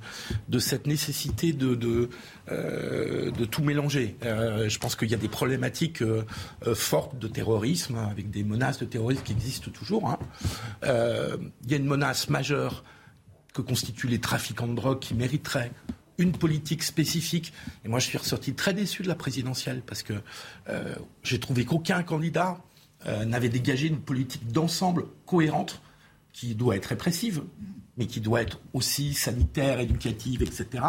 cette 0.59 0.87
nécessité 0.87 1.53
de, 1.53 2.09
euh, 2.51 3.31
tout 3.51 3.63
mélanger. 3.63 4.17
Je 4.23 4.79
pense 4.79 4.97
qu'il 4.97 5.11
y 5.11 5.15
a 5.15 5.19
des 5.19 5.29
problématiques 5.29 6.03
fortes 6.75 7.19
de 7.19 7.29
terrorisme, 7.29 7.97
avec 7.97 8.31
des 8.31 8.45
menaces 8.45 8.79
de 8.79 8.87
terrorisme 8.87 9.23
qui 9.23 9.33
existent 9.33 9.71
toujours. 9.71 10.09
hein. 10.09 10.19
Il 11.65 11.71
y 11.71 11.75
a 11.75 11.77
une 11.77 11.87
menace 11.87 12.31
majeure 12.31 12.85
que 13.53 13.61
constituent 13.63 14.09
les 14.09 14.21
trafiquants 14.21 14.67
de 14.67 14.75
drogue 14.75 14.99
qui 15.01 15.15
mériteraient 15.15 15.73
une 16.19 16.33
politique 16.33 16.83
spécifique. 16.83 17.53
Et 17.85 17.89
moi, 17.89 17.99
je 17.99 18.07
suis 18.07 18.19
ressorti 18.19 18.55
très 18.55 18.75
déçu 18.75 19.03
de 19.03 19.09
la 19.09 19.15
présidentielle 19.15 19.83
parce 19.85 20.03
que 20.03 20.15
euh, 20.69 20.95
j'ai 21.23 21.41
trouvé 21.41 21.65
qu'aucun 21.65 22.03
candidat 22.03 22.59
euh, 23.07 23.25
n'avait 23.25 23.49
dégagé 23.49 23.89
une 23.89 24.01
politique 24.01 24.47
d'ensemble 24.51 25.07
cohérente 25.27 25.83
qui 26.33 26.55
doit 26.55 26.77
être 26.77 26.87
répressive, 26.87 27.43
mais 27.97 28.07
qui 28.07 28.21
doit 28.21 28.43
être 28.43 28.61
aussi 28.73 29.15
sanitaire, 29.15 29.81
éducative, 29.81 30.43
etc. 30.43 30.85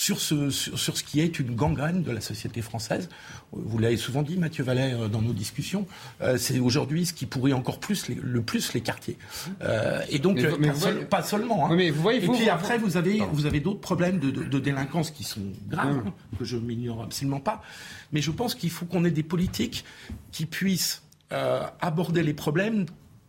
Sur 0.00 0.20
ce, 0.20 0.48
sur, 0.50 0.78
sur 0.78 0.96
ce 0.96 1.02
qui 1.02 1.18
est 1.18 1.40
une 1.40 1.56
gangrène 1.56 2.04
de 2.04 2.12
la 2.12 2.20
société 2.20 2.62
française. 2.62 3.08
Vous 3.50 3.78
l'avez 3.78 3.96
souvent 3.96 4.22
dit, 4.22 4.36
Mathieu 4.36 4.62
Vallet, 4.62 4.92
euh, 4.94 5.08
dans 5.08 5.20
nos 5.20 5.32
discussions, 5.32 5.88
euh, 6.20 6.38
c'est 6.38 6.60
aujourd'hui 6.60 7.04
ce 7.04 7.12
qui 7.12 7.26
pourrit 7.26 7.52
encore 7.52 7.80
plus 7.80 8.06
les- 8.06 8.14
le 8.14 8.40
plus 8.40 8.74
les 8.74 8.80
quartiers. 8.80 9.18
Euh, 9.60 10.00
et 10.08 10.20
donc, 10.20 10.36
Mais 10.36 10.44
vous- 10.46 10.54
euh, 10.54 10.58
mais 10.60 10.66
pas, 10.68 10.72
vous 10.74 10.80
seul- 10.80 10.92
voyez- 10.92 11.06
pas 11.06 11.22
seulement. 11.24 11.66
hein. 11.68 11.74
Mais 11.74 11.90
vous 11.90 12.00
voyez, 12.00 12.22
et 12.22 12.26
vous- 12.26 12.32
puis 12.34 12.44
vous- 12.44 12.50
après, 12.50 12.78
vous 12.78 12.96
avez, 12.96 13.20
vous 13.32 13.46
avez 13.46 13.58
d'autres 13.58 13.80
problèmes 13.80 14.20
de, 14.20 14.30
de- 14.30 14.44
de 14.44 14.58
délinquance 14.60 15.10
qui 15.10 15.24
sont 15.24 15.42
graves, 15.68 15.96
Hum. 15.96 16.04
hein, 16.06 16.12
que 16.38 16.44
je 16.44 16.56
m'ignore 16.58 17.02
absolument 17.02 17.40
pas. 17.40 17.60
Mais 18.12 18.20
je 18.22 18.30
pense 18.30 18.54
qu'il 18.54 18.70
faut 18.70 18.86
qu'on 18.86 19.04
ait 19.04 19.10
des 19.10 19.24
politiques 19.24 19.84
qui 20.30 20.46
puissent 20.46 21.02
euh, 21.32 21.62
aborder 21.80 22.22
les 22.22 22.34
problèmes 22.34 22.86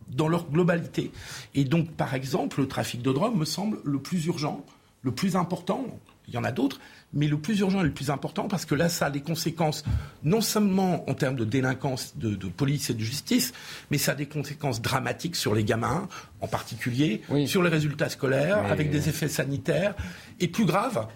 dans 0.08 0.28
leur 0.28 0.48
globalité. 0.48 1.10
Et 1.56 1.64
donc, 1.64 1.90
par 1.90 2.14
exemple, 2.14 2.60
le 2.60 2.68
trafic 2.68 3.02
de 3.02 3.12
drogue 3.12 3.36
me 3.36 3.44
semble 3.44 3.78
le 3.84 3.98
plus 3.98 4.24
urgent, 4.26 4.64
le 5.02 5.10
plus 5.10 5.34
important. 5.34 5.84
Il 6.30 6.34
y 6.34 6.38
en 6.38 6.44
a 6.44 6.52
d'autres, 6.52 6.78
mais 7.12 7.26
le 7.26 7.38
plus 7.38 7.58
urgent 7.58 7.80
et 7.80 7.84
le 7.84 7.90
plus 7.92 8.08
important 8.10 8.46
parce 8.46 8.64
que 8.64 8.76
là, 8.76 8.88
ça 8.88 9.06
a 9.06 9.10
des 9.10 9.20
conséquences 9.20 9.84
non 10.22 10.40
seulement 10.40 11.08
en 11.10 11.14
termes 11.14 11.34
de 11.36 11.44
délinquance, 11.44 12.16
de, 12.16 12.36
de 12.36 12.46
police 12.48 12.88
et 12.90 12.94
de 12.94 13.00
justice, 13.00 13.52
mais 13.90 13.98
ça 13.98 14.12
a 14.12 14.14
des 14.14 14.26
conséquences 14.26 14.80
dramatiques 14.80 15.34
sur 15.36 15.54
les 15.54 15.64
gamins, 15.64 16.08
en 16.40 16.46
particulier, 16.46 17.22
sur 17.46 17.62
les 17.64 17.68
résultats 17.68 18.08
scolaires, 18.08 18.62
Mais- 18.62 18.70
avec 18.70 18.90
des 18.90 19.08
effets 19.08 19.28
sanitaires. 19.28 19.94
Et 20.38 20.46
plus 20.48 20.64
grave, 20.64 21.06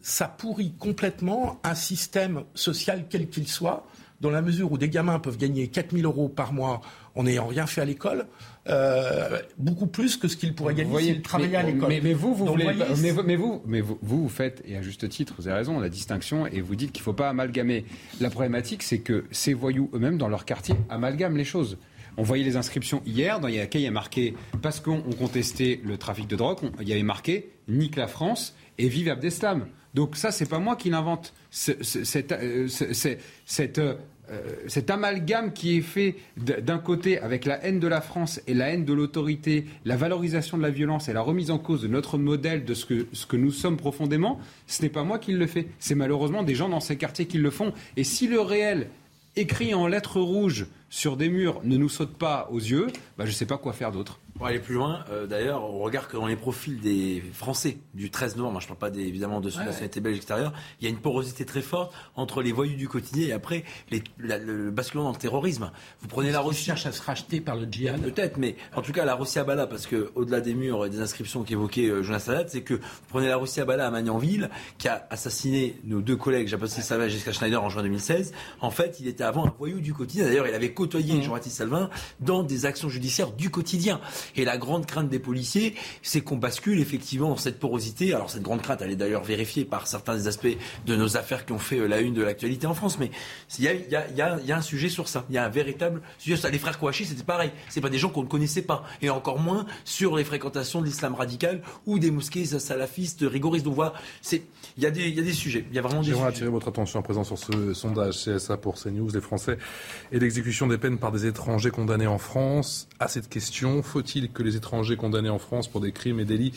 ça 0.00 0.26
pourrit 0.26 0.72
complètement 0.78 1.60
un 1.64 1.74
système 1.74 2.44
social 2.54 3.04
quel 3.10 3.28
qu'il 3.28 3.46
soit, 3.48 3.86
dans 4.20 4.30
la 4.30 4.40
mesure 4.40 4.72
où 4.72 4.78
des 4.78 4.88
gamins 4.88 5.18
peuvent 5.18 5.36
gagner 5.36 5.68
4000 5.68 6.04
euros 6.06 6.28
par 6.30 6.52
mois 6.54 6.80
en 7.14 7.24
n'ayant 7.24 7.46
rien 7.46 7.66
fait 7.66 7.82
à 7.82 7.84
l'école, 7.84 8.26
euh, 8.68 9.38
beaucoup 9.58 9.86
plus 9.86 10.16
que 10.16 10.28
ce 10.28 10.36
qu'ils 10.36 10.54
pourraient 10.54 10.74
gagner 10.74 10.84
Vous 10.86 10.90
voyez, 10.92 11.12
s'ils 11.14 11.22
travaillaient 11.22 11.56
à 11.56 11.62
l'école. 11.62 11.88
Mais, 11.88 12.00
mais 12.02 12.14
vous, 12.14 12.34
vous 12.34 12.44
Donc, 12.46 12.54
voulez 12.54 12.64
voyez, 12.64 12.84
mais, 13.00 13.10
vous- 13.10 13.22
mais 13.22 13.36
vous, 13.36 13.62
mais 13.66 13.80
vous, 13.80 14.28
faites, 14.28 14.62
et 14.66 14.76
à 14.76 14.82
juste 14.82 15.08
titre, 15.08 15.34
vous 15.38 15.48
avez 15.48 15.58
raison, 15.58 15.78
la 15.80 15.88
distinction, 15.88 16.46
et 16.46 16.60
vous 16.60 16.74
dites 16.76 16.92
qu'il 16.92 17.02
ne 17.02 17.04
faut 17.04 17.12
pas 17.12 17.28
amalgamer. 17.28 17.84
La 18.20 18.30
problématique, 18.30 18.82
c'est 18.82 18.98
que 18.98 19.24
ces 19.30 19.54
voyous 19.54 19.90
eux-mêmes, 19.94 20.18
dans 20.18 20.28
leur 20.28 20.44
quartier, 20.44 20.74
amalgament 20.88 21.36
les 21.36 21.44
choses. 21.44 21.78
On 22.18 22.22
voyait 22.22 22.44
les 22.44 22.56
inscriptions 22.56 23.02
hier, 23.04 23.40
dans 23.40 23.48
laquelle 23.48 23.82
il 23.82 23.84
y 23.84 23.88
a 23.88 23.90
marqué, 23.90 24.34
parce 24.62 24.80
qu'on 24.80 25.00
contestait 25.02 25.80
le 25.84 25.98
trafic 25.98 26.26
de 26.26 26.36
drogue, 26.36 26.58
il 26.80 26.88
y 26.88 26.92
avait 26.92 27.02
marqué 27.02 27.50
Nique 27.68 27.96
la 27.96 28.06
France 28.08 28.54
et 28.78 28.88
vive 28.88 29.08
Abdeslam. 29.10 29.66
Donc 29.92 30.16
ça, 30.16 30.30
c'est 30.30 30.48
pas 30.48 30.58
moi 30.58 30.76
qui 30.76 30.88
l'invente. 30.90 31.32
Cette, 31.50 32.32
euh, 32.32 32.68
cette, 32.68 33.78
euh, 33.78 33.94
cet 34.66 34.90
amalgame 34.90 35.52
qui 35.52 35.78
est 35.78 35.82
fait 35.82 36.16
d'un 36.36 36.78
côté 36.78 37.18
avec 37.18 37.44
la 37.44 37.64
haine 37.64 37.78
de 37.78 37.86
la 37.86 38.00
France 38.00 38.40
et 38.46 38.54
la 38.54 38.68
haine 38.70 38.84
de 38.84 38.92
l'autorité, 38.92 39.66
la 39.84 39.96
valorisation 39.96 40.56
de 40.58 40.62
la 40.62 40.70
violence 40.70 41.08
et 41.08 41.12
la 41.12 41.20
remise 41.20 41.50
en 41.50 41.58
cause 41.58 41.82
de 41.82 41.88
notre 41.88 42.18
modèle, 42.18 42.64
de 42.64 42.74
ce 42.74 42.86
que, 42.86 43.06
ce 43.12 43.26
que 43.26 43.36
nous 43.36 43.52
sommes 43.52 43.76
profondément, 43.76 44.40
ce 44.66 44.82
n'est 44.82 44.88
pas 44.88 45.04
moi 45.04 45.18
qui 45.18 45.32
le 45.32 45.46
fais. 45.46 45.68
C'est 45.78 45.94
malheureusement 45.94 46.42
des 46.42 46.54
gens 46.54 46.68
dans 46.68 46.80
ces 46.80 46.96
quartiers 46.96 47.26
qui 47.26 47.38
le 47.38 47.50
font. 47.50 47.72
Et 47.96 48.04
si 48.04 48.26
le 48.26 48.40
réel 48.40 48.88
écrit 49.36 49.74
en 49.74 49.86
lettres 49.86 50.20
rouges 50.20 50.66
sur 50.90 51.16
des 51.16 51.28
murs 51.28 51.60
ne 51.64 51.76
nous 51.76 51.88
saute 51.88 52.16
pas 52.16 52.48
aux 52.50 52.58
yeux, 52.58 52.88
bah, 53.18 53.24
je 53.24 53.30
ne 53.30 53.34
sais 53.34 53.46
pas 53.46 53.58
quoi 53.58 53.72
faire 53.72 53.92
d'autre. 53.92 54.18
Pour 54.36 54.46
aller 54.46 54.58
plus 54.58 54.74
loin, 54.74 55.04
euh, 55.10 55.26
d'ailleurs, 55.26 55.64
on 55.64 55.78
regarde 55.78 56.08
que 56.08 56.16
dans 56.16 56.26
les 56.26 56.36
profils 56.36 56.78
des 56.78 57.22
Français 57.32 57.78
du 57.94 58.10
13 58.10 58.36
novembre, 58.36 58.60
je 58.60 58.68
ne 58.68 58.74
parle 58.74 58.92
pas 58.92 58.98
évidemment 58.98 59.40
de 59.40 59.48
ceux 59.48 59.56
de 59.56 59.60
la 59.60 59.66
nationalité 59.66 60.00
belge 60.00 60.16
extérieure, 60.16 60.52
il 60.80 60.84
y 60.84 60.86
a 60.86 60.90
une 60.90 61.00
porosité 61.00 61.46
très 61.46 61.62
forte 61.62 61.94
entre 62.16 62.42
les 62.42 62.52
voyous 62.52 62.76
du 62.76 62.86
quotidien 62.86 63.28
et 63.28 63.32
après 63.32 63.64
les, 63.90 64.02
le 64.18 64.70
basculement 64.70 65.04
dans 65.04 65.12
le 65.12 65.16
terrorisme. 65.16 65.70
Vous 66.00 66.08
prenez 66.08 66.32
la 66.32 66.40
Russie. 66.40 66.64
cherche 66.64 66.84
à 66.84 66.92
se 66.92 67.00
racheter 67.02 67.40
par 67.40 67.56
le 67.56 67.66
djihad? 67.70 68.00
Peut-être, 68.02 68.36
mais 68.36 68.56
en 68.74 68.82
tout 68.82 68.92
cas, 68.92 69.04
la 69.04 69.14
Russie 69.14 69.38
à 69.38 69.44
Bala, 69.44 69.66
parce 69.66 69.86
que 69.86 70.10
au-delà 70.14 70.40
des 70.40 70.54
murs 70.54 70.84
et 70.84 70.90
des 70.90 71.00
inscriptions 71.00 71.42
qu'évoquait 71.42 71.88
euh, 71.88 72.02
Jonas 72.02 72.20
Sadat, 72.20 72.48
c'est 72.48 72.62
que 72.62 72.74
vous 72.74 72.80
prenez 73.08 73.28
la 73.28 73.38
Russie 73.38 73.60
à 73.60 73.64
Bala 73.64 73.86
à 73.86 73.90
Magnanville, 73.90 74.50
qui 74.76 74.88
a 74.88 75.06
assassiné 75.08 75.80
nos 75.84 76.02
deux 76.02 76.16
collègues, 76.16 76.48
Jean-Baptiste 76.48 76.82
Salvin 76.82 77.06
et 77.06 77.10
Jessica 77.10 77.32
Schneider 77.32 77.62
en 77.62 77.70
juin 77.70 77.82
2016. 77.82 78.32
En 78.60 78.70
fait, 78.70 79.00
il 79.00 79.08
était 79.08 79.24
avant 79.24 79.46
un 79.46 79.54
voyou 79.58 79.80
du 79.80 79.94
quotidien. 79.94 80.26
D'ailleurs, 80.26 80.46
il 80.46 80.54
avait 80.54 80.72
côtoyé 80.72 81.14
mmh. 81.14 81.22
Jean-Baptiste 81.22 81.56
Salvin 81.56 81.88
dans 82.20 82.42
des 82.42 82.66
actions 82.66 82.90
judiciaires 82.90 83.32
du 83.32 83.48
quotidien. 83.50 84.00
Et 84.34 84.44
la 84.44 84.58
grande 84.58 84.86
crainte 84.86 85.08
des 85.08 85.18
policiers, 85.18 85.74
c'est 86.02 86.20
qu'on 86.20 86.36
bascule 86.36 86.80
effectivement 86.80 87.28
dans 87.28 87.36
cette 87.36 87.58
porosité. 87.58 88.14
Alors 88.14 88.30
cette 88.30 88.42
grande 88.42 88.62
crainte, 88.62 88.82
elle 88.82 88.90
est 88.90 88.96
d'ailleurs 88.96 89.24
vérifiée 89.24 89.64
par 89.64 89.86
certains 89.86 90.16
des 90.16 90.28
aspects 90.28 90.56
de 90.86 90.96
nos 90.96 91.16
affaires 91.16 91.46
qui 91.46 91.52
ont 91.52 91.58
fait 91.58 91.78
euh, 91.78 91.86
la 91.86 92.00
une 92.00 92.14
de 92.14 92.22
l'actualité 92.22 92.66
en 92.66 92.74
France. 92.74 92.98
Mais 92.98 93.10
il 93.58 93.64
y 93.64 93.68
a, 93.68 93.74
y, 93.74 93.96
a, 93.96 94.08
y, 94.10 94.20
a, 94.20 94.40
y 94.40 94.52
a, 94.52 94.56
un 94.56 94.62
sujet 94.62 94.88
sur 94.88 95.08
ça. 95.08 95.24
Il 95.28 95.34
y 95.34 95.38
a 95.38 95.44
un 95.44 95.48
véritable 95.48 96.02
sujet. 96.18 96.36
Ça. 96.36 96.50
Les 96.50 96.58
frères 96.58 96.78
Kouachi, 96.78 97.04
c'était 97.04 97.22
pareil. 97.22 97.50
C'est 97.68 97.80
pas 97.80 97.90
des 97.90 97.98
gens 97.98 98.08
qu'on 98.08 98.22
ne 98.22 98.28
connaissait 98.28 98.62
pas. 98.62 98.84
Et 99.02 99.10
encore 99.10 99.38
moins 99.38 99.66
sur 99.84 100.16
les 100.16 100.24
fréquentations 100.24 100.80
de 100.80 100.86
l'islam 100.86 101.14
radical 101.14 101.62
ou 101.86 101.98
des 101.98 102.10
mosquées 102.10 102.44
salafistes 102.44 103.24
rigoristes. 103.26 103.64
Donc 103.64 103.74
voilà, 103.74 103.94
il 104.32 104.42
y, 104.78 104.86
a 104.86 104.90
des, 104.90 105.08
y 105.08 105.20
a 105.20 105.22
des 105.22 105.32
sujets. 105.32 105.64
Il 105.70 105.76
y 105.76 105.78
a 105.78 105.82
vraiment 105.82 106.00
des 106.00 106.08
J'aimerais 106.08 106.28
attirer 106.28 106.50
votre 106.50 106.68
attention 106.68 107.00
à 107.00 107.02
présent 107.02 107.24
sur 107.24 107.38
ce 107.38 107.74
sondage 107.74 108.24
CSA 108.24 108.56
pour 108.56 108.76
CNews, 108.76 109.10
les 109.12 109.20
Français 109.20 109.58
et 110.12 110.18
l'exécution 110.18 110.66
des 110.66 110.78
peines 110.78 110.98
par 110.98 111.12
des 111.12 111.26
étrangers 111.26 111.70
condamnés 111.70 112.06
en 112.06 112.18
France. 112.18 112.88
À 112.98 113.08
cette 113.08 113.28
question, 113.28 113.82
faut-il 113.82 114.15
que 114.32 114.42
les 114.42 114.56
étrangers 114.56 114.96
condamnés 114.96 115.28
en 115.28 115.38
France 115.38 115.68
pour 115.68 115.80
des 115.80 115.92
crimes 115.92 116.20
et 116.20 116.24
délits 116.24 116.52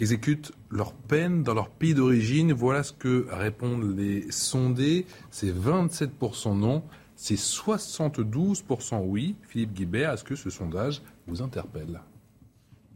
exécutent 0.00 0.52
leur 0.70 0.92
peine 0.92 1.42
dans 1.42 1.54
leur 1.54 1.68
pays 1.68 1.94
d'origine. 1.94 2.52
Voilà 2.52 2.82
ce 2.82 2.92
que 2.92 3.26
répondent 3.30 3.96
les 3.96 4.30
sondés. 4.30 5.06
C'est 5.30 5.52
27% 5.52 6.56
non, 6.56 6.82
c'est 7.16 7.36
72% 7.36 9.02
oui. 9.04 9.36
Philippe 9.48 9.74
Guibert, 9.74 10.12
est-ce 10.12 10.24
que 10.24 10.36
ce 10.36 10.50
sondage 10.50 11.02
vous 11.26 11.42
interpelle? 11.42 12.00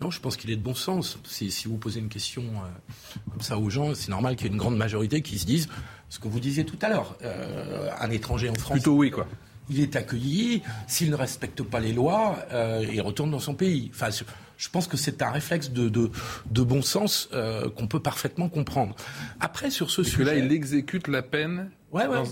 Non, 0.00 0.10
je 0.10 0.20
pense 0.20 0.36
qu'il 0.36 0.50
est 0.50 0.56
de 0.56 0.62
bon 0.62 0.74
sens. 0.74 1.18
Si, 1.24 1.50
vous 1.66 1.78
posez 1.78 2.00
une 2.00 2.08
question 2.08 2.42
euh, 2.42 3.18
comme 3.30 3.40
ça 3.40 3.58
aux 3.58 3.70
gens, 3.70 3.94
c'est 3.94 4.10
normal 4.10 4.36
qu'il 4.36 4.46
y 4.46 4.50
ait 4.50 4.52
une 4.52 4.58
grande 4.58 4.76
majorité 4.76 5.22
qui 5.22 5.38
se 5.38 5.46
dise 5.46 5.68
ce 6.10 6.18
que 6.18 6.28
vous 6.28 6.40
disiez 6.40 6.66
tout 6.66 6.78
à 6.82 6.90
l'heure. 6.90 7.16
Euh, 7.22 7.90
un 7.98 8.10
étranger 8.10 8.50
en 8.50 8.54
France. 8.54 8.72
Plutôt 8.72 8.96
oui, 8.96 9.10
quoi 9.10 9.26
il 9.68 9.80
est 9.80 9.96
accueilli. 9.96 10.62
S'il 10.86 11.10
ne 11.10 11.16
respecte 11.16 11.62
pas 11.62 11.80
les 11.80 11.92
lois, 11.92 12.38
euh, 12.52 12.84
il 12.92 13.00
retourne 13.00 13.30
dans 13.30 13.40
son 13.40 13.54
pays. 13.54 13.90
Enfin, 13.94 14.08
je 14.56 14.68
pense 14.68 14.86
que 14.86 14.96
c'est 14.96 15.22
un 15.22 15.30
réflexe 15.30 15.70
de, 15.70 15.88
de, 15.88 16.62
bon 16.62 16.82
sens 16.82 17.28
euh, 17.32 17.68
qu'on 17.70 17.86
peut 17.86 18.00
parfaitement 18.00 18.48
comprendre. 18.48 18.94
Après, 19.40 19.70
sur 19.70 19.90
ce 19.90 20.02
sujet... 20.02 20.18
que 20.18 20.22
là, 20.22 20.36
il 20.36 20.52
exécute 20.52 21.08
la 21.08 21.22
peine 21.22 21.70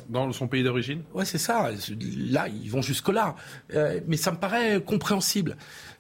Dans, 0.08 0.32
son 0.32 0.48
pays 0.48 0.62
d'origine? 0.62 1.02
Ouais, 1.12 1.24
c'est 1.24 1.38
ça. 1.38 1.70
Là, 2.30 2.48
ils 2.48 2.70
vont 2.70 2.82
jusque-là. 2.82 3.36
Euh, 3.74 4.00
mais 4.06 4.16
ça 4.16 4.30
me 4.30 4.36
paraît 4.36 4.80
compréhensible. 4.84 5.56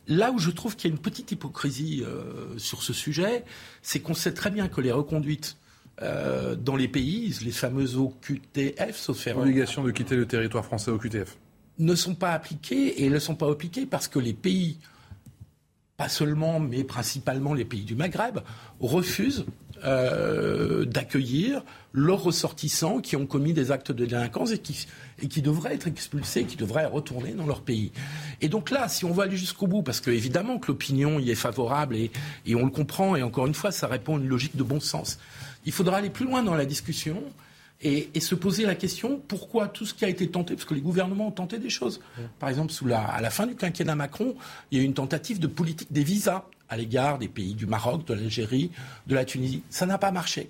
Là 0.06 0.32
où 0.32 0.38
je 0.38 0.50
trouve 0.50 0.76
qu'il 0.76 0.90
y 0.90 0.92
a 0.92 0.96
une 0.96 1.02
petite 1.02 1.32
hypocrisie 1.32 2.04
sur 2.58 2.82
ce 2.82 2.92
sujet, 2.92 3.42
c'est 3.80 4.00
qu'on 4.00 4.12
sait 4.12 4.34
très 4.34 4.50
bien 4.50 4.68
que 4.68 4.82
les 4.82 4.92
reconduites 4.92 5.56
euh, 6.02 6.56
dans 6.56 6.76
les 6.76 6.88
pays, 6.88 7.36
les 7.44 7.52
fameuses 7.52 7.96
OQTF, 7.96 8.96
sauf 8.96 9.26
Obligation 9.36 9.84
de 9.84 9.92
quitter 9.92 10.16
le 10.16 10.26
territoire 10.26 10.64
français 10.64 10.90
OQTF. 10.90 11.36
Ne 11.78 11.94
sont 11.94 12.14
pas 12.14 12.32
appliquées 12.32 13.04
et 13.04 13.10
ne 13.10 13.18
sont 13.18 13.36
pas 13.36 13.50
appliquées 13.50 13.86
parce 13.86 14.08
que 14.08 14.18
les 14.18 14.32
pays, 14.32 14.78
pas 15.96 16.08
seulement, 16.08 16.58
mais 16.58 16.82
principalement 16.82 17.54
les 17.54 17.64
pays 17.64 17.84
du 17.84 17.94
Maghreb, 17.94 18.40
refusent 18.80 19.44
euh, 19.84 20.84
d'accueillir 20.84 21.62
leurs 21.92 22.22
ressortissants 22.22 23.00
qui 23.00 23.16
ont 23.16 23.26
commis 23.26 23.52
des 23.52 23.70
actes 23.70 23.92
de 23.92 24.04
délinquance 24.04 24.50
et 24.52 24.58
qui, 24.58 24.86
et 25.22 25.28
qui 25.28 25.42
devraient 25.42 25.74
être 25.74 25.86
expulsés, 25.86 26.44
qui 26.44 26.56
devraient 26.56 26.86
retourner 26.86 27.32
dans 27.32 27.46
leur 27.46 27.60
pays. 27.60 27.92
Et 28.40 28.48
donc 28.48 28.70
là, 28.70 28.88
si 28.88 29.04
on 29.04 29.12
veut 29.12 29.22
aller 29.22 29.36
jusqu'au 29.36 29.68
bout, 29.68 29.82
parce 29.82 30.00
que 30.00 30.10
évidemment 30.10 30.58
que 30.58 30.68
l'opinion 30.68 31.20
y 31.20 31.30
est 31.30 31.36
favorable 31.36 31.94
et, 31.96 32.10
et 32.46 32.56
on 32.56 32.64
le 32.64 32.70
comprend, 32.70 33.14
et 33.14 33.22
encore 33.22 33.46
une 33.46 33.54
fois, 33.54 33.70
ça 33.70 33.86
répond 33.86 34.16
à 34.16 34.20
une 34.20 34.28
logique 34.28 34.56
de 34.56 34.64
bon 34.64 34.80
sens. 34.80 35.18
Il 35.66 35.72
faudra 35.72 35.98
aller 35.98 36.10
plus 36.10 36.26
loin 36.26 36.42
dans 36.42 36.54
la 36.54 36.66
discussion 36.66 37.22
et, 37.80 38.08
se 38.20 38.34
poser 38.34 38.64
la 38.64 38.74
question 38.74 39.20
pourquoi 39.28 39.68
tout 39.68 39.84
ce 39.84 39.94
qui 39.94 40.04
a 40.04 40.08
été 40.08 40.28
tenté, 40.28 40.54
parce 40.54 40.64
que 40.64 40.74
les 40.74 40.80
gouvernements 40.80 41.28
ont 41.28 41.32
tenté 41.32 41.58
des 41.58 41.70
choses. 41.70 42.00
Par 42.38 42.48
exemple, 42.48 42.72
sous 42.72 42.86
la, 42.86 43.02
à 43.02 43.20
la 43.20 43.30
fin 43.30 43.46
du 43.46 43.54
quinquennat 43.54 43.94
Macron, 43.94 44.34
il 44.70 44.78
y 44.78 44.80
a 44.80 44.84
eu 44.84 44.86
une 44.86 44.94
tentative 44.94 45.38
de 45.38 45.46
politique 45.46 45.92
des 45.92 46.04
visas 46.04 46.44
à 46.68 46.76
l'égard 46.76 47.18
des 47.18 47.28
pays 47.28 47.54
du 47.54 47.66
Maroc, 47.66 48.06
de 48.06 48.14
l'Algérie, 48.14 48.70
de 49.06 49.14
la 49.14 49.24
Tunisie. 49.24 49.62
Ça 49.68 49.84
n'a 49.84 49.98
pas 49.98 50.10
marché. 50.10 50.48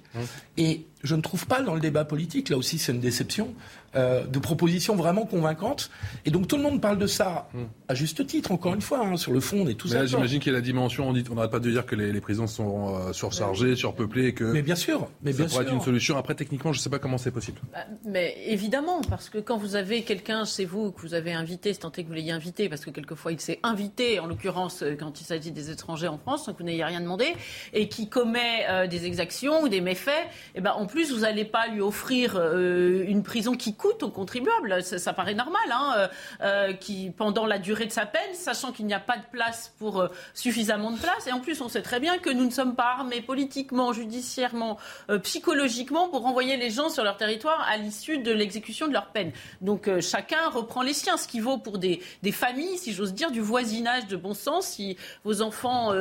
Et 0.56 0.86
je 1.02 1.14
ne 1.14 1.20
trouve 1.20 1.46
pas 1.46 1.60
dans 1.60 1.74
le 1.74 1.80
débat 1.80 2.04
politique, 2.04 2.48
là 2.48 2.56
aussi 2.56 2.78
c'est 2.78 2.92
une 2.92 3.00
déception, 3.00 3.52
euh, 3.96 4.26
de 4.26 4.38
propositions 4.38 4.96
vraiment 4.96 5.24
convaincantes. 5.24 5.90
Et 6.24 6.30
donc 6.30 6.48
tout 6.48 6.56
le 6.56 6.62
monde 6.62 6.80
parle 6.80 6.98
de 6.98 7.06
ça 7.06 7.48
hmm. 7.54 7.62
à 7.88 7.94
juste 7.94 8.26
titre, 8.26 8.50
encore 8.50 8.74
une 8.74 8.80
fois, 8.80 9.06
hein, 9.06 9.16
sur 9.16 9.32
le 9.32 9.40
fond 9.40 9.68
et 9.68 9.74
tout 9.74 9.86
ça. 9.86 10.04
J'imagine 10.04 10.40
qu'il 10.40 10.52
y 10.52 10.54
a 10.54 10.58
la 10.58 10.64
dimension, 10.64 11.08
on 11.08 11.34
n'arrête 11.34 11.50
pas 11.50 11.60
de 11.60 11.70
dire 11.70 11.86
que 11.86 11.94
les, 11.94 12.20
prisons 12.20 12.46
sont 12.46 12.94
euh, 12.94 13.12
surchargées, 13.12 13.76
surpeuplées, 13.76 14.28
et 14.28 14.34
que 14.34 14.44
mais 14.44 14.62
bien 14.62 14.74
sûr, 14.74 15.08
mais 15.22 15.32
ça 15.32 15.38
bien 15.38 15.46
pourrait 15.46 15.64
sûr. 15.64 15.72
être 15.72 15.78
une 15.78 15.84
solution. 15.84 16.16
Après, 16.16 16.34
techniquement, 16.34 16.72
je 16.72 16.78
ne 16.78 16.82
sais 16.82 16.90
pas 16.90 16.98
comment 16.98 17.18
c'est 17.18 17.30
possible. 17.30 17.60
Bah, 17.72 17.80
mais 18.04 18.36
évidemment, 18.46 19.00
parce 19.08 19.28
que 19.28 19.38
quand 19.38 19.58
vous 19.58 19.76
avez 19.76 20.02
quelqu'un 20.02 20.44
chez 20.44 20.64
vous 20.64 20.90
que 20.90 21.00
vous 21.00 21.14
avez 21.14 21.32
invité, 21.32 21.72
c'est 21.72 21.80
tenté 21.80 22.02
que 22.02 22.08
vous 22.08 22.14
l'ayez 22.14 22.32
invité, 22.32 22.68
parce 22.68 22.84
que 22.84 22.90
quelquefois 22.90 23.32
il 23.32 23.40
s'est 23.40 23.60
invité, 23.62 24.18
en 24.18 24.26
l'occurrence 24.26 24.82
euh, 24.82 24.96
quand 24.98 25.20
il 25.20 25.24
s'agit 25.24 25.52
des 25.52 25.70
étrangers 25.70 26.08
en 26.08 26.18
France, 26.18 26.46
donc 26.46 26.56
vous 26.58 26.64
n'ayez 26.64 26.84
rien 26.84 27.00
demandé, 27.00 27.26
et 27.72 27.88
qui 27.88 28.08
commet 28.08 28.88
des 28.88 29.06
exactions 29.06 29.62
ou 29.62 29.68
des 29.68 29.80
méfaits, 29.80 30.10
et 30.54 30.60
ben 30.60 30.72
en 30.72 30.86
plus 30.86 31.12
vous 31.12 31.20
n'allez 31.20 31.44
pas 31.44 31.68
lui 31.68 31.80
offrir 31.80 32.40
une 32.54 33.22
prison 33.22 33.54
qui 33.54 33.74
coûte 33.84 34.02
aux 34.02 34.10
contribuables 34.10 34.82
ça, 34.82 35.12
paraît 35.12 35.34
normal, 35.34 35.62
hein, 35.70 35.92
euh, 35.96 36.08
euh, 36.40 36.72
qui, 36.72 37.10
pendant 37.10 37.44
la 37.44 37.58
durée 37.58 37.84
de 37.84 37.92
sa 37.92 38.06
peine, 38.06 38.32
sachant 38.32 38.72
qu'il 38.72 38.86
n'y 38.86 38.94
a 38.94 39.00
pas 39.00 39.18
de 39.18 39.24
place 39.30 39.74
pour 39.78 40.00
euh, 40.00 40.08
suffisamment 40.32 40.90
de 40.90 40.98
place. 40.98 41.26
Et 41.26 41.32
en 41.32 41.40
plus, 41.40 41.60
on 41.60 41.68
sait 41.68 41.82
très 41.82 42.00
bien 42.00 42.16
que 42.16 42.30
nous 42.30 42.46
ne 42.46 42.50
sommes 42.50 42.76
pas 42.76 42.94
armés 42.98 43.20
politiquement, 43.20 43.92
judiciairement, 43.92 44.78
psychologiquement 45.22 46.08
pour 46.08 46.22
renvoyer 46.22 46.56
les 46.56 46.70
gens 46.70 46.88
sur 46.88 47.04
leur 47.04 47.18
territoire 47.18 47.60
à 47.68 47.76
l'issue 47.76 48.18
de 48.18 48.32
l'exécution 48.32 48.88
de 48.88 48.92
leur 48.92 49.08
peine. 49.08 49.32
Donc 49.60 49.90
chacun 50.00 50.48
reprend 50.48 50.82
les 50.82 50.94
siens, 50.94 51.16
ce 51.16 51.28
qui 51.28 51.40
vaut 51.40 51.58
pour 51.58 51.78
des, 51.78 52.00
familles, 52.32 52.78
si 52.78 52.92
j'ose 52.92 53.12
dire, 53.12 53.30
du 53.30 53.40
voisinage 53.40 54.06
de 54.06 54.16
bon 54.16 54.34
sens. 54.34 54.66
Si 54.66 54.96
vos 55.24 55.42
enfants, 55.42 55.92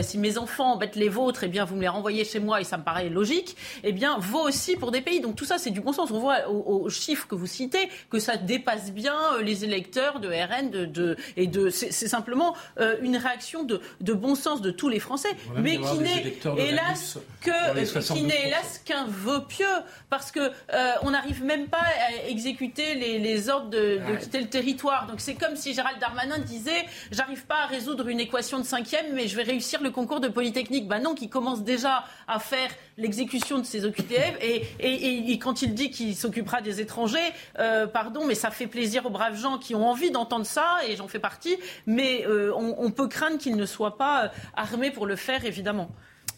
si 0.00 0.18
mes 0.18 0.38
enfants 0.38 0.72
embêtent 0.72 0.96
les 0.96 1.08
vôtres, 1.08 1.44
eh 1.44 1.48
bien 1.48 1.64
vous 1.64 1.76
me 1.76 1.80
les 1.80 1.88
renvoyez 1.88 2.24
chez 2.24 2.38
moi 2.38 2.60
et 2.60 2.64
ça 2.64 2.76
me 2.76 2.84
paraît 2.84 3.08
logique. 3.08 3.56
Eh 3.82 3.92
bien 3.92 4.18
vaut 4.18 4.46
aussi 4.46 4.76
pour 4.76 4.90
des 4.90 5.00
pays. 5.00 5.20
Donc 5.20 5.36
tout 5.36 5.44
ça, 5.44 5.58
c'est 5.58 5.70
du 5.70 5.80
bon 5.80 5.92
sens. 5.92 6.10
On 6.10 6.20
voit 6.20 6.48
aux 6.48 6.88
chiffres 6.88 7.23
que 7.26 7.34
vous 7.34 7.46
citez 7.46 7.88
que 8.10 8.18
ça 8.18 8.36
dépasse 8.36 8.92
bien 8.92 9.16
euh, 9.34 9.42
les 9.42 9.64
électeurs 9.64 10.20
de 10.20 10.28
RN 10.28 10.70
de, 10.70 11.16
et 11.36 11.46
de 11.46 11.70
c'est 11.70 11.92
simplement 11.92 12.54
euh, 12.78 12.96
une 13.02 13.16
réaction 13.16 13.64
de, 13.64 13.80
de, 14.00 14.12
bon 14.12 14.34
sens 14.34 14.60
de 14.60 14.70
tous 14.70 14.88
les 14.88 15.00
Français, 15.00 15.30
mais 15.56 15.78
qui 15.78 15.98
n'est 15.98 16.36
hélas 16.58 17.18
que 17.40 18.12
qui 18.14 18.22
n'est 18.22 18.48
hélas 18.48 18.80
qu'un 18.84 19.06
vœu 19.06 19.44
pieux 19.46 19.66
parce 20.10 20.30
que 20.30 20.40
euh, 20.40 20.92
on 21.02 21.10
n'arrive 21.10 21.44
même 21.44 21.68
pas 21.68 21.78
à 21.78 22.28
exécuter 22.28 22.94
les, 22.94 23.18
les 23.18 23.48
ordres 23.48 23.70
de, 23.70 24.00
de 24.10 24.16
quitter 24.16 24.40
le 24.40 24.48
territoire. 24.48 25.06
Donc 25.06 25.20
c'est 25.20 25.34
comme 25.34 25.56
si 25.56 25.74
Gérald 25.74 25.98
Darmanin 26.00 26.38
disait 26.38 26.84
j'arrive 27.10 27.44
pas 27.46 27.62
à 27.64 27.66
résoudre 27.66 28.08
une 28.08 28.20
équation 28.20 28.58
de 28.58 28.64
cinquième, 28.64 29.06
mais 29.14 29.28
je 29.28 29.36
vais 29.36 29.42
réussir 29.42 29.82
le 29.82 29.90
concours 29.90 30.20
de 30.20 30.28
Polytechnique. 30.28 30.88
Ben 30.88 31.00
non, 31.00 31.14
qui 31.14 31.28
commence 31.28 31.62
déjà 31.62 32.04
à 32.26 32.38
faire 32.38 32.70
l'exécution 32.96 33.58
de 33.58 33.64
ces 33.64 33.84
OQTF 33.84 34.38
et, 34.40 35.38
quand 35.38 35.62
il 35.62 35.74
dit 35.74 35.90
qu'il 35.90 36.14
s'occupera 36.14 36.62
des 36.62 36.80
étrangers, 36.80 37.18
euh, 37.58 37.86
pardon, 37.86 38.26
mais 38.26 38.34
ça 38.34 38.50
fait 38.50 38.66
plaisir 38.66 39.06
aux 39.06 39.10
braves 39.10 39.36
gens 39.36 39.58
qui 39.58 39.74
ont 39.74 39.86
envie 39.86 40.10
d'entendre 40.10 40.46
ça, 40.46 40.78
et 40.88 40.96
j'en 40.96 41.08
fais 41.08 41.18
partie, 41.18 41.56
mais 41.86 42.26
euh, 42.26 42.52
on, 42.54 42.90
peut 42.90 43.08
craindre 43.08 43.38
qu'ils 43.38 43.56
ne 43.56 43.66
soient 43.66 43.96
pas 43.96 44.24
euh, 44.24 44.28
armés 44.54 44.90
pour 44.90 45.06
le 45.06 45.16
faire, 45.16 45.44
évidemment. 45.44 45.90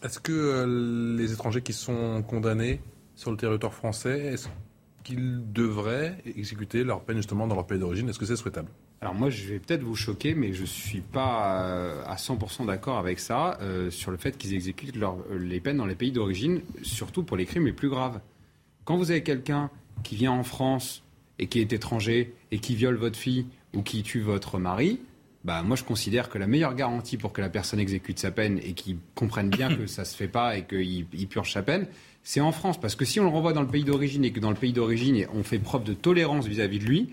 Est-ce 0.03 0.19
que 0.19 1.15
les 1.17 1.33
étrangers 1.33 1.61
qui 1.61 1.73
sont 1.73 2.23
condamnés 2.23 2.81
sur 3.15 3.31
le 3.31 3.37
territoire 3.37 3.73
français, 3.73 4.19
est-ce 4.33 4.47
qu'ils 5.03 5.51
devraient 5.51 6.17
exécuter 6.25 6.83
leur 6.83 7.01
peine 7.01 7.17
justement 7.17 7.47
dans 7.47 7.55
leur 7.55 7.65
pays 7.65 7.79
d'origine? 7.79 8.09
Est-ce 8.09 8.19
que 8.19 8.25
c'est 8.25 8.35
souhaitable? 8.35 8.69
Alors 9.01 9.13
moi, 9.13 9.29
je 9.29 9.45
vais 9.45 9.59
peut-être 9.59 9.83
vous 9.83 9.95
choquer, 9.95 10.33
mais 10.33 10.53
je 10.53 10.61
ne 10.61 10.65
suis 10.67 11.01
pas 11.01 11.61
euh, 11.65 12.03
à 12.07 12.15
100% 12.15 12.65
d'accord 12.65 12.97
avec 12.97 13.19
ça 13.19 13.57
euh, 13.61 13.91
sur 13.91 14.09
le 14.11 14.17
fait 14.17 14.37
qu'ils 14.37 14.53
exécutent 14.55 14.95
leur- 14.95 15.17
les 15.39 15.59
peines 15.59 15.77
dans 15.77 15.85
les 15.85 15.95
pays 15.95 16.11
d'origine, 16.11 16.61
surtout 16.81 17.21
pour 17.23 17.37
les 17.37 17.45
crimes 17.45 17.65
les 17.67 17.73
plus 17.73 17.89
graves. 17.89 18.19
Quand 18.85 18.97
vous 18.97 19.11
avez 19.11 19.21
quelqu'un 19.21 19.69
qui 20.03 20.15
vient 20.15 20.31
en 20.31 20.43
France 20.43 21.03
et 21.37 21.45
qui 21.47 21.59
est 21.59 21.71
étranger 21.73 22.33
et 22.51 22.57
qui 22.59 22.73
viole 22.75 22.95
votre 22.95 23.17
fille 23.17 23.45
ou 23.75 23.83
qui 23.83 24.01
tue 24.01 24.21
votre 24.21 24.57
mari, 24.57 24.99
bah 25.43 25.61
moi 25.61 25.75
je 25.75 25.83
considère 25.83 26.29
que 26.29 26.37
la 26.39 26.47
meilleure 26.47 26.73
garantie 26.73 27.17
pour 27.17 27.31
que 27.33 27.41
la 27.41 27.49
personne 27.49 27.79
exécute 27.79 28.17
sa 28.17 28.31
peine 28.31 28.57
et 28.63 28.73
qu'il 28.73 28.97
comprenne 29.13 29.49
bien 29.49 29.73
que 29.75 29.85
ça 29.85 30.05
se 30.05 30.15
fait 30.15 30.27
pas 30.27 30.57
et 30.57 30.65
qu'il 30.65 31.05
il 31.13 31.27
purge 31.27 31.53
sa 31.53 31.61
peine, 31.61 31.85
c'est 32.23 32.41
en 32.41 32.51
France. 32.51 32.79
Parce 32.79 32.95
que 32.95 33.05
si 33.05 33.19
on 33.19 33.23
le 33.23 33.29
renvoie 33.29 33.53
dans 33.53 33.61
le 33.61 33.67
pays 33.67 33.83
d'origine 33.83 34.25
et 34.25 34.31
que 34.31 34.39
dans 34.39 34.49
le 34.49 34.55
pays 34.57 34.73
d'origine 34.73 35.27
on 35.33 35.43
fait 35.43 35.59
preuve 35.59 35.83
de 35.83 35.93
tolérance 35.93 36.47
vis-à-vis 36.47 36.79
de 36.79 36.85
lui, 36.85 37.09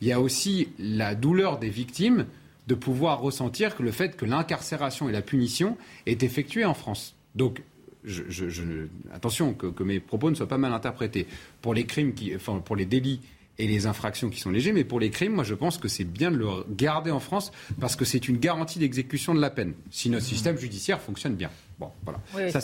il 0.00 0.08
y 0.08 0.12
a 0.12 0.20
aussi 0.20 0.68
la 0.78 1.14
douleur 1.14 1.58
des 1.58 1.68
victimes 1.70 2.26
de 2.66 2.74
pouvoir 2.74 3.20
ressentir 3.20 3.76
que 3.76 3.82
le 3.82 3.90
fait 3.92 4.16
que 4.16 4.24
l'incarcération 4.24 5.08
et 5.08 5.12
la 5.12 5.22
punition 5.22 5.76
est 6.06 6.22
effectuée 6.22 6.64
en 6.64 6.74
France. 6.74 7.14
Donc, 7.34 7.62
je, 8.04 8.22
je- 8.28 8.48
je 8.48 8.62
ne- 8.62 8.88
attention 9.12 9.54
que, 9.54 9.66
que 9.66 9.82
mes 9.82 10.00
propos 10.00 10.30
ne 10.30 10.34
soient 10.34 10.48
pas 10.48 10.58
mal 10.58 10.72
interprétés. 10.72 11.26
Pour 11.62 11.74
les 11.74 11.84
crimes, 11.84 12.14
qui, 12.14 12.34
enfin, 12.34 12.58
pour 12.64 12.76
les 12.76 12.86
délits 12.86 13.20
et 13.58 13.66
les 13.68 13.86
infractions 13.86 14.30
qui 14.30 14.40
sont 14.40 14.50
légers, 14.50 14.72
mais 14.72 14.82
pour 14.84 14.98
les 14.98 15.10
crimes, 15.10 15.32
moi 15.34 15.44
je 15.44 15.54
pense 15.54 15.78
que 15.78 15.88
c'est 15.88 16.04
bien 16.04 16.30
de 16.32 16.36
le 16.36 16.46
garder 16.70 17.10
en 17.12 17.20
France 17.20 17.52
parce 17.80 17.94
que 17.96 18.04
c'est 18.04 18.28
une 18.28 18.38
garantie 18.38 18.78
d'exécution 18.80 19.34
de 19.34 19.40
la 19.40 19.48
peine. 19.50 19.74
Si 19.90 20.10
notre 20.10 20.24
système 20.26 20.58
judiciaire 20.58 21.00
fonctionne 21.00 21.34
bien. 21.36 21.50
Bon, 21.78 21.90
voilà. 22.02 22.20
Oui, 22.34 22.50
ça, 22.50 22.60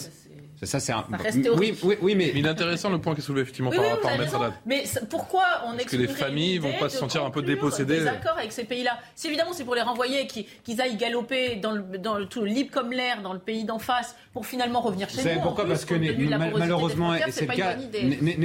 ça, 0.66 0.80
c'est- 0.80 0.86
c'est 0.86 0.92
un. 0.92 1.52
oui, 1.56 1.74
oui, 1.82 1.96
oui, 2.02 2.14
mais. 2.14 2.32
Il 2.34 2.46
est 2.46 2.48
intéressant 2.48 2.90
le 2.90 2.98
point 2.98 3.14
qui 3.14 3.20
est 3.20 3.24
soulevé 3.24 3.42
effectivement 3.42 3.70
Oui, 3.70 3.76
par, 4.02 4.16
raison. 4.18 4.40
Haddad. 4.42 4.52
Mais 4.66 4.84
c'est- 4.84 5.08
pourquoi 5.08 5.44
on 5.66 5.72
Parce 5.72 5.84
que 5.84 5.96
les 5.96 6.08
familles 6.08 6.58
vont 6.58 6.68
l'idée 6.68 6.80
pas 6.80 6.88
se 6.88 6.98
sentir 6.98 7.24
un 7.24 7.30
peu 7.30 7.42
dépossédées. 7.42 8.00
Des 8.00 8.06
accords 8.08 8.36
avec 8.38 8.52
ces 8.52 8.64
pays-là. 8.64 8.98
Si 9.14 9.26
évidemment 9.28 9.52
c'est 9.52 9.64
pour 9.64 9.74
les 9.74 9.82
renvoyer, 9.82 10.26
qu'ils 10.26 10.80
aillent 10.80 10.96
galoper 10.96 11.56
dans 11.56 11.72
le, 11.72 11.82
dans 11.98 12.14
le 12.18 12.26
tout 12.26 12.44
libre 12.44 12.70
comme 12.72 12.92
l'air 12.92 13.22
dans 13.22 13.32
le 13.32 13.38
pays 13.38 13.64
d'en 13.64 13.78
face 13.78 14.14
pour 14.32 14.46
finalement 14.46 14.80
revenir 14.80 15.08
chez 15.08 15.16
Vous 15.16 15.22
nous. 15.22 15.28
savez 15.28 15.40
pourquoi 15.42 15.64
plus, 15.64 15.70
Parce 15.72 15.84
que 15.84 15.94
mal- 15.94 16.52
malheureusement, 16.56 17.14
c'est 17.26 17.30
c'est 17.32 17.46
le 17.46 17.54
cas, 17.54 17.76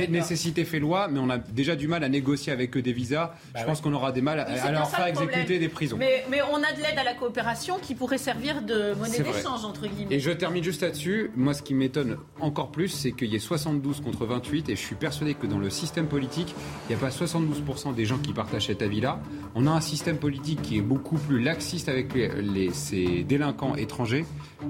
nécessité 0.08 0.66
fait 0.66 0.80
loi, 0.80 1.08
mais 1.10 1.20
on 1.20 1.30
a 1.30 1.38
déjà 1.38 1.76
du 1.76 1.88
mal 1.88 2.04
à 2.04 2.10
négocier 2.10 2.52
avec 2.54 2.76
eux 2.78 2.82
des 2.82 2.94
visas. 2.94 3.34
Je 3.58 3.64
pense 3.64 3.82
qu'on 3.82 3.94
aura 3.94 4.12
des 4.12 4.22
mal 4.22 4.40
à, 4.40 4.48
c'est 4.56 4.68
à 4.68 4.72
leur 4.72 4.90
faire 4.90 5.08
exécuter 5.08 5.60
des 5.60 5.70
prisons. 5.70 5.98
Mais, 5.98 6.24
on 6.52 6.58
a 6.64 6.72
de 6.74 6.78
l'aide 6.82 6.98
à 6.98 7.04
la 7.04 7.14
coopération 7.14 7.78
qui 7.82 7.96
pourrait 7.96 8.18
servir 8.18 8.62
de 8.62 8.94
monnaie 8.94 9.10
C'est 9.18 9.24
d'échange, 9.24 9.66
entre 9.66 9.88
guillemets. 9.88 10.16
Et 10.16 10.20
je 10.20 10.32
termine 10.32 10.64
juste 10.64 10.82
là-dessus. 10.82 11.32
Moi, 11.36 11.54
ce 11.54 11.62
qui 11.62 11.74
m'étonne 11.74 12.05
encore 12.40 12.72
plus, 12.72 12.90
c'est 12.90 13.12
qu'il 13.12 13.30
y 13.30 13.36
ait 13.36 13.40
72 13.40 14.02
contre 14.02 14.26
28, 14.26 14.70
et 14.70 14.76
je 14.76 14.82
suis 14.82 14.96
persuadé 14.96 15.34
que 15.34 15.48
dans 15.48 15.58
le 15.60 15.70
système 15.70 16.08
politique, 16.08 16.54
il 16.90 16.96
n'y 16.96 17.02
a 17.02 17.04
pas 17.04 17.10
72% 17.10 17.94
des 17.94 18.06
gens 18.06 18.18
qui 18.18 18.34
partagent 18.34 18.68
cet 18.68 18.82
avis-là. 18.82 19.20
On 19.56 19.68
a 19.68 19.72
un 19.72 19.82
système 19.82 20.18
politique 20.18 20.62
qui 20.62 20.78
est 20.78 20.82
beaucoup 20.82 21.18
plus 21.18 21.42
laxiste 21.42 21.90
avec 21.90 22.14
les, 22.14 22.30
les- 22.42 22.72
ces 22.72 23.24
délinquants 23.24 23.76
étrangers 23.76 24.26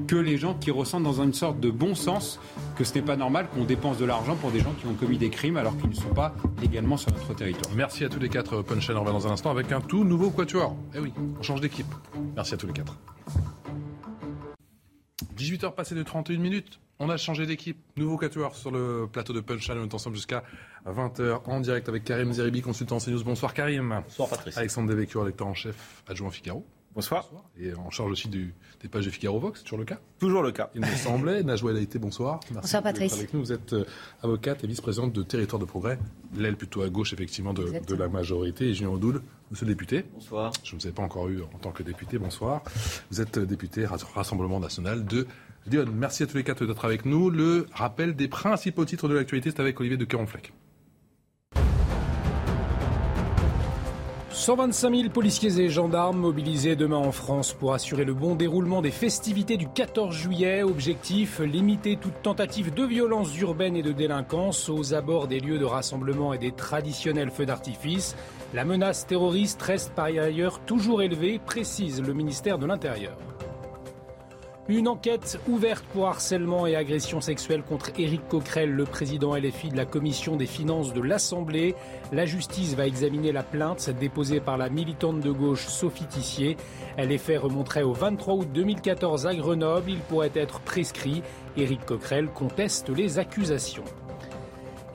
que 0.07 0.15
les 0.15 0.37
gens 0.37 0.53
qui 0.53 0.71
ressentent 0.71 1.03
dans 1.03 1.21
une 1.21 1.33
sorte 1.33 1.59
de 1.59 1.69
bon 1.71 1.95
sens 1.95 2.39
que 2.75 2.83
ce 2.83 2.93
n'est 2.95 3.01
pas 3.01 3.15
normal 3.15 3.47
qu'on 3.53 3.63
dépense 3.65 3.97
de 3.97 4.05
l'argent 4.05 4.35
pour 4.35 4.51
des 4.51 4.59
gens 4.59 4.73
qui 4.79 4.85
ont 4.87 4.93
commis 4.93 5.17
des 5.17 5.29
crimes 5.29 5.57
alors 5.57 5.77
qu'ils 5.77 5.89
ne 5.89 5.95
sont 5.95 6.13
pas 6.13 6.35
légalement 6.61 6.97
sur 6.97 7.11
notre 7.11 7.33
territoire. 7.33 7.73
Merci 7.75 8.03
à 8.03 8.09
tous 8.09 8.19
les 8.19 8.29
quatre. 8.29 8.61
Punchline, 8.61 8.97
on 8.97 9.01
revient 9.01 9.13
dans 9.13 9.27
un 9.27 9.31
instant 9.31 9.51
avec 9.51 9.71
un 9.71 9.81
tout 9.81 10.03
nouveau 10.03 10.29
quatuor. 10.29 10.75
Eh 10.93 10.99
oui, 10.99 11.13
on 11.39 11.43
change 11.43 11.61
d'équipe. 11.61 11.87
Merci 12.35 12.53
à 12.53 12.57
tous 12.57 12.67
les 12.67 12.73
quatre. 12.73 12.97
18h 15.37 15.73
passées 15.75 15.95
de 15.95 16.03
31 16.03 16.37
minutes. 16.39 16.79
On 16.99 17.09
a 17.09 17.17
changé 17.17 17.45
d'équipe. 17.45 17.77
Nouveau 17.97 18.17
quatuor 18.17 18.55
sur 18.55 18.71
le 18.71 19.07
plateau 19.11 19.33
de 19.33 19.41
Punchline. 19.41 19.79
On 19.79 19.83
est 19.83 19.93
ensemble 19.93 20.15
jusqu'à 20.15 20.43
20h 20.87 21.41
en 21.45 21.59
direct 21.59 21.89
avec 21.89 22.05
Karim 22.05 22.31
Zeribi, 22.31 22.61
consultant 22.61 22.99
CNews. 22.99 23.23
Bonsoir 23.23 23.53
Karim. 23.53 24.01
Bonsoir 24.05 24.29
Patrice. 24.29 24.57
Alexandre 24.57 24.89
Devecchio, 24.89 25.25
lecteur 25.25 25.47
en 25.47 25.53
chef 25.53 26.03
adjoint 26.07 26.31
Figaro. 26.31 26.65
Bonsoir. 26.93 27.29
Et 27.59 27.73
en 27.73 27.89
charge 27.89 28.11
aussi 28.11 28.29
du- 28.29 28.53
des 28.81 28.87
pages 28.87 29.03
de 29.03 29.09
Figaro 29.11 29.37
Vox, 29.37 29.59
c'est 29.59 29.65
toujours 29.65 29.79
le 29.79 29.83
cas? 29.83 29.99
Toujours 30.17 30.41
le 30.41 30.53
cas. 30.53 30.69
Il 30.75 30.79
me 30.79 30.85
semblait. 30.95 31.43
Najwa 31.43 31.71
El 31.71 31.77
Haïté, 31.77 31.99
bonsoir. 31.99 32.39
Merci 32.51 32.53
Bonsoir, 32.61 32.83
Patrice. 32.83 33.13
Avec 33.15 33.33
nous, 33.33 33.41
vous 33.41 33.51
êtes 33.51 33.73
euh, 33.73 33.83
avocate 34.23 34.63
et 34.63 34.67
vice-présidente 34.67 35.11
de 35.11 35.21
Territoire 35.21 35.59
de 35.59 35.65
Progrès, 35.65 35.99
l'aile 36.37 36.55
plutôt 36.55 36.83
à 36.83 36.87
gauche 36.89 37.11
effectivement 37.11 37.53
de, 37.53 37.81
de 37.85 37.95
la 37.95 38.07
majorité. 38.07 38.69
Et 38.69 38.73
Julien 38.73 38.91
Audoul, 38.91 39.21
monsieur 39.51 39.65
le 39.65 39.73
député. 39.73 40.05
Bonsoir. 40.13 40.53
Je 40.63 40.73
ne 40.73 40.79
vous 40.79 40.87
ai 40.87 40.91
pas 40.93 41.03
encore 41.03 41.27
eu 41.27 41.41
en 41.41 41.57
tant 41.57 41.71
que 41.73 41.83
député, 41.83 42.17
bonsoir. 42.17 42.61
Vous 43.11 43.19
êtes 43.19 43.39
euh, 43.39 43.45
député 43.45 43.85
Ras- 43.85 44.05
Rassemblement 44.13 44.61
National 44.61 45.03
de 45.03 45.27
Lyon. 45.67 45.85
Merci 45.93 46.23
à 46.23 46.27
tous 46.27 46.37
les 46.37 46.43
quatre 46.43 46.65
d'être 46.65 46.85
avec 46.85 47.05
nous. 47.05 47.29
Le 47.29 47.67
rappel 47.73 48.15
des 48.15 48.27
principaux 48.27 48.85
titres 48.85 49.07
de 49.07 49.15
l'actualité, 49.15 49.51
c'est 49.51 49.59
avec 49.59 49.79
Olivier 49.79 49.97
de 49.97 50.05
Caronfleck. 50.05 50.53
125 54.35 54.95
000 54.95 55.09
policiers 55.09 55.61
et 55.61 55.69
gendarmes 55.69 56.19
mobilisés 56.19 56.75
demain 56.75 56.97
en 56.97 57.13
France 57.13 57.53
pour 57.53 57.73
assurer 57.73 58.03
le 58.03 58.13
bon 58.13 58.35
déroulement 58.35 58.81
des 58.81 58.91
festivités 58.91 59.55
du 59.55 59.67
14 59.67 60.13
juillet. 60.13 60.61
Objectif, 60.61 61.39
limiter 61.39 61.95
toute 61.95 62.21
tentative 62.21 62.73
de 62.73 62.83
violence 62.83 63.35
urbaine 63.39 63.77
et 63.77 63.81
de 63.81 63.93
délinquance 63.93 64.67
aux 64.67 64.93
abords 64.93 65.27
des 65.27 65.39
lieux 65.39 65.57
de 65.57 65.65
rassemblement 65.65 66.33
et 66.33 66.37
des 66.37 66.51
traditionnels 66.51 67.31
feux 67.31 67.45
d'artifice. 67.45 68.15
La 68.53 68.65
menace 68.65 69.07
terroriste 69.07 69.61
reste 69.61 69.93
par 69.93 70.05
ailleurs 70.05 70.59
toujours 70.59 71.01
élevée, 71.01 71.39
précise 71.39 72.01
le 72.01 72.13
ministère 72.13 72.59
de 72.59 72.65
l'Intérieur. 72.65 73.17
Une 74.67 74.87
enquête 74.87 75.39
ouverte 75.47 75.85
pour 75.93 76.07
harcèlement 76.07 76.65
et 76.65 76.75
agression 76.75 77.21
sexuelle 77.21 77.61
contre 77.61 77.91
Éric 77.99 78.27
Coquerel, 78.27 78.71
le 78.71 78.85
président 78.85 79.35
LFI 79.35 79.69
de 79.69 79.77
la 79.77 79.85
commission 79.85 80.37
des 80.37 80.47
finances 80.47 80.91
de 80.91 81.01
l'Assemblée. 81.01 81.75
La 82.11 82.25
justice 82.25 82.73
va 82.73 82.87
examiner 82.87 83.31
la 83.31 83.43
plainte 83.43 83.91
déposée 83.91 84.39
par 84.39 84.57
la 84.57 84.69
militante 84.69 85.19
de 85.19 85.29
gauche 85.29 85.67
Sophie 85.67 86.07
Tissier. 86.07 86.57
Les 86.97 87.19
faits 87.19 87.41
remonteraient 87.41 87.83
au 87.83 87.93
23 87.93 88.33
août 88.33 88.47
2014 88.51 89.27
à 89.27 89.35
Grenoble. 89.35 89.91
Il 89.91 89.99
pourrait 89.99 90.31
être 90.33 90.59
prescrit. 90.61 91.21
Éric 91.57 91.85
Coquerel 91.85 92.29
conteste 92.29 92.89
les 92.89 93.19
accusations. 93.19 93.85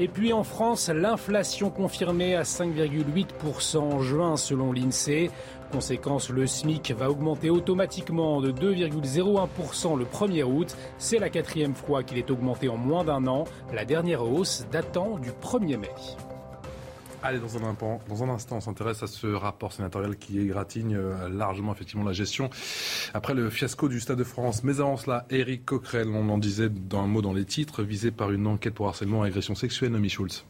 Et 0.01 0.09
puis 0.09 0.33
en 0.33 0.45
France, 0.45 0.89
l'inflation 0.89 1.69
confirmée 1.69 2.35
à 2.35 2.43
5,8% 2.43 3.77
en 3.77 4.01
juin 4.01 4.39
selon 4.39 4.73
l'INSEE. 4.73 5.31
Conséquence, 5.73 6.31
le 6.31 6.47
SMIC 6.47 6.93
va 6.93 7.11
augmenter 7.11 7.49
automatiquement 7.49 8.41
de 8.41 8.51
2,01% 8.51 9.97
le 9.97 10.05
1er 10.05 10.43
août. 10.43 10.77
C'est 10.99 11.19
la 11.19 11.31
quatrième 11.31 11.75
fois 11.75 12.03
qu'il 12.03 12.19
est 12.19 12.31
augmenté 12.31 12.69
en 12.69 12.77
moins 12.77 13.05
d'un 13.05 13.27
an, 13.27 13.45
la 13.73 13.85
dernière 13.85 14.23
hausse 14.23 14.67
datant 14.73 15.19
du 15.19 15.31
1er 15.31 15.77
mai. 15.77 15.91
Allez, 17.23 17.39
dans 17.39 17.57
un, 17.59 17.65
instant, 17.65 18.01
dans 18.09 18.25
un 18.25 18.29
instant, 18.31 18.57
on 18.57 18.61
s'intéresse 18.61 19.03
à 19.03 19.07
ce 19.07 19.27
rapport 19.27 19.73
sénatorial 19.73 20.17
qui 20.17 20.41
égratigne 20.41 20.97
euh, 20.97 21.29
largement 21.29 21.73
effectivement 21.73 22.05
la 22.05 22.15
gestion 22.15 22.49
après 23.13 23.35
le 23.35 23.51
fiasco 23.51 23.89
du 23.89 24.01
Stade 24.01 24.19
de 24.19 24.25
France. 24.25 24.65
Mais 24.65 24.81
avant 24.81 24.97
cela, 24.97 25.27
Éric 25.29 25.67
Coquerel, 25.67 26.09
on 26.09 26.31
en 26.31 26.39
disait 26.39 26.71
dans 26.71 27.01
un 27.01 27.07
mot 27.07 27.21
dans 27.21 27.35
les 27.35 27.45
titres, 27.45 27.83
visé 27.83 28.11
par 28.11 28.33
une 28.33 28.47
enquête 28.47 28.75
pour 28.75 28.89
harcèlement 28.89 29.25
et 29.25 29.29
agression 29.29 29.55
sexuelle, 29.55 29.93
Nomi 29.93 30.09
Schulz. 30.09 30.45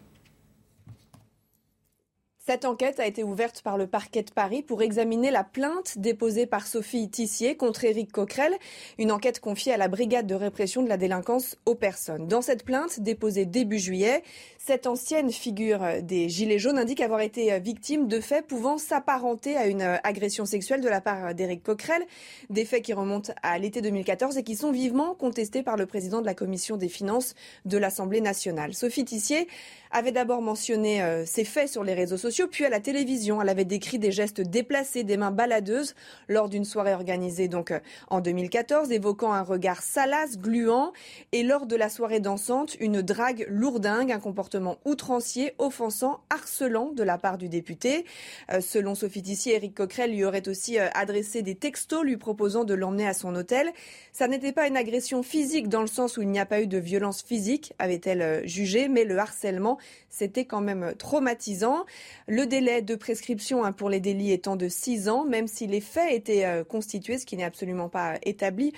Cette 2.51 2.65
enquête 2.65 2.99
a 2.99 3.07
été 3.07 3.23
ouverte 3.23 3.63
par 3.63 3.79
le 3.79 3.87
parquet 3.87 4.25
de 4.25 4.33
Paris 4.33 4.65
pour 4.65 4.83
examiner 4.83 5.31
la 5.31 5.45
plainte 5.45 5.99
déposée 5.99 6.47
par 6.47 6.67
Sophie 6.67 7.09
Tissier 7.09 7.57
contre 7.57 7.85
Éric 7.85 8.11
Coquerel, 8.11 8.53
une 8.99 9.13
enquête 9.13 9.39
confiée 9.39 9.73
à 9.73 9.77
la 9.77 9.87
brigade 9.87 10.27
de 10.27 10.35
répression 10.35 10.83
de 10.83 10.89
la 10.89 10.97
délinquance 10.97 11.57
aux 11.65 11.77
personnes. 11.77 12.27
Dans 12.27 12.43
cette 12.43 12.65
plainte 12.65 12.99
déposée 12.99 13.45
début 13.45 13.79
juillet, 13.79 14.25
cette 14.63 14.87
ancienne 14.87 15.33
figure 15.33 15.81
des 16.03 16.29
Gilets 16.29 16.59
jaunes 16.59 16.79
indique 16.79 17.01
avoir 17.01 17.23
été 17.23 17.59
victime 17.61 18.09
de 18.09 18.21
faits 18.21 18.47
pouvant 18.47 18.77
s'apparenter 18.77 19.57
à 19.57 19.67
une 19.67 19.81
agression 20.05 20.45
sexuelle 20.45 20.83
de 20.83 20.89
la 20.89 21.01
part 21.01 21.35
d'Éric 21.35 21.63
Coquerel, 21.63 22.03
des 22.51 22.67
faits 22.67 22.83
qui 22.83 22.93
remontent 22.93 23.33
à 23.43 23.59
l'été 23.59 23.81
2014 23.81 24.37
et 24.37 24.43
qui 24.43 24.57
sont 24.57 24.71
vivement 24.71 25.15
contestés 25.15 25.63
par 25.63 25.79
le 25.79 25.87
président 25.87 26.21
de 26.21 26.27
la 26.27 26.35
commission 26.35 26.77
des 26.77 26.91
finances 26.91 27.35
de 27.65 27.79
l'Assemblée 27.79 28.21
nationale. 28.21 28.75
Sophie 28.75 29.07
Tissier 29.07 29.49
avait 29.91 30.13
d'abord 30.13 30.43
mentionné 30.43 31.03
euh, 31.03 31.25
ces 31.25 31.45
faits 31.45 31.71
sur 31.71 31.83
les 31.83 31.95
réseaux 31.95 32.19
sociaux, 32.19 32.47
puis 32.47 32.67
à 32.67 32.69
la 32.69 32.81
télévision. 32.81 33.41
Elle 33.41 33.49
avait 33.49 33.65
décrit 33.65 33.99
des 33.99 34.13
gestes 34.13 34.43
déplacés, 34.43 35.05
des 35.05 35.17
mains 35.17 35.33
baladeuses 35.33 35.95
lors 36.29 36.51
d'une 36.51 36.67
soirée 36.67 36.95
organisée 36.95 37.49
donc 37.49 37.71
euh, 37.71 37.81
en 38.09 38.21
2014, 38.21 38.93
évoquant 38.93 39.33
un 39.33 39.43
regard 39.43 39.83
salace, 39.83 40.39
gluant, 40.39 40.93
et 41.33 41.43
lors 41.43 41.67
de 41.67 41.77
la 41.77 41.89
soirée 41.89 42.21
dansante, 42.21 42.77
une 42.79 43.01
drague 43.01 43.47
lourdingue, 43.49 44.13
un 44.13 44.21
comportement 44.21 44.50
outrancier, 44.85 45.55
offensant, 45.59 46.21
harcelant 46.31 46.93
de 46.93 47.03
la 47.03 47.19
part 47.19 47.39
du 47.39 47.49
député. 47.49 48.05
Euh, 48.53 48.61
selon 48.61 48.95
Sophie 48.95 49.23
Tissier, 49.23 49.57
Éric 49.57 49.75
Coquerel 49.75 50.13
lui 50.13 50.25
aurait 50.25 50.49
aussi 50.49 50.79
euh, 50.79 50.89
adressé 50.95 51.43
des 51.43 51.55
textos 51.55 52.05
lui 52.05 52.17
proposant 52.17 52.65
de 52.65 52.75
l'emmener 52.75 53.07
à 53.07 53.15
son 53.15 53.35
hôtel. 53.35 53.73
Ça 54.13 54.29
n'était 54.29 54.53
pas 54.53 54.67
une 54.67 54.77
agression 54.77 55.23
physique 55.23 55.69
dans 55.69 55.81
le 55.81 55.87
sens 55.87 56.17
où 56.17 56.23
il 56.23 56.29
n'y 56.29 56.41
a 56.41 56.47
pas 56.47 56.61
eu 56.61 56.67
de 56.67 56.79
violence 56.79 57.23
physique, 57.23 57.73
avait-elle 57.79 58.23
euh, 58.23 58.47
jugé, 58.47 58.89
mais 58.89 59.05
le 59.05 59.19
harcèlement, 59.19 59.79
c'était 60.09 60.45
quand 60.45 60.61
même 60.61 60.95
traumatisant. 60.99 61.85
Le 62.27 62.47
délai 62.47 62.83
de 62.83 62.95
prescription 62.95 63.65
hein, 63.65 63.73
pour 63.73 63.89
les 63.89 64.01
délits 64.01 64.33
étant 64.33 64.57
de 64.57 64.69
6 64.69 65.09
ans, 65.09 65.25
même 65.25 65.47
si 65.47 65.67
les 65.67 65.81
faits 65.81 66.13
étaient 66.13 66.65
constitués, 66.69 67.19
ce 67.19 67.27
qui 67.27 67.37
n'est 67.37 67.45
absolument 67.45 67.89
pas 67.89 68.19
établi 68.23 68.73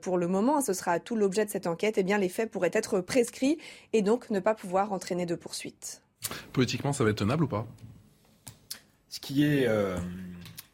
pour 0.00 0.18
le 0.18 0.28
moment, 0.28 0.58
hein, 0.58 0.60
ce 0.60 0.72
sera 0.72 1.00
tout 1.00 1.16
l'objet 1.16 1.44
de 1.44 1.50
cette 1.50 1.66
enquête, 1.66 1.98
eh 1.98 2.02
bien 2.02 2.18
les 2.18 2.28
faits 2.28 2.50
pourraient 2.50 2.70
être 2.72 3.00
prescrits 3.00 3.58
et 3.92 4.02
donc 4.02 4.30
ne 4.30 4.40
pas 4.40 4.54
pouvoir 4.54 4.92
entraîner 4.92 5.15
de 5.24 5.34
poursuites. 5.34 6.02
Politiquement, 6.52 6.92
ça 6.92 7.04
va 7.04 7.10
être 7.10 7.18
tenable 7.18 7.44
ou 7.44 7.48
pas? 7.48 7.66
Ce 9.08 9.20
qui 9.20 9.44
est 9.44 9.66
euh, 9.66 9.96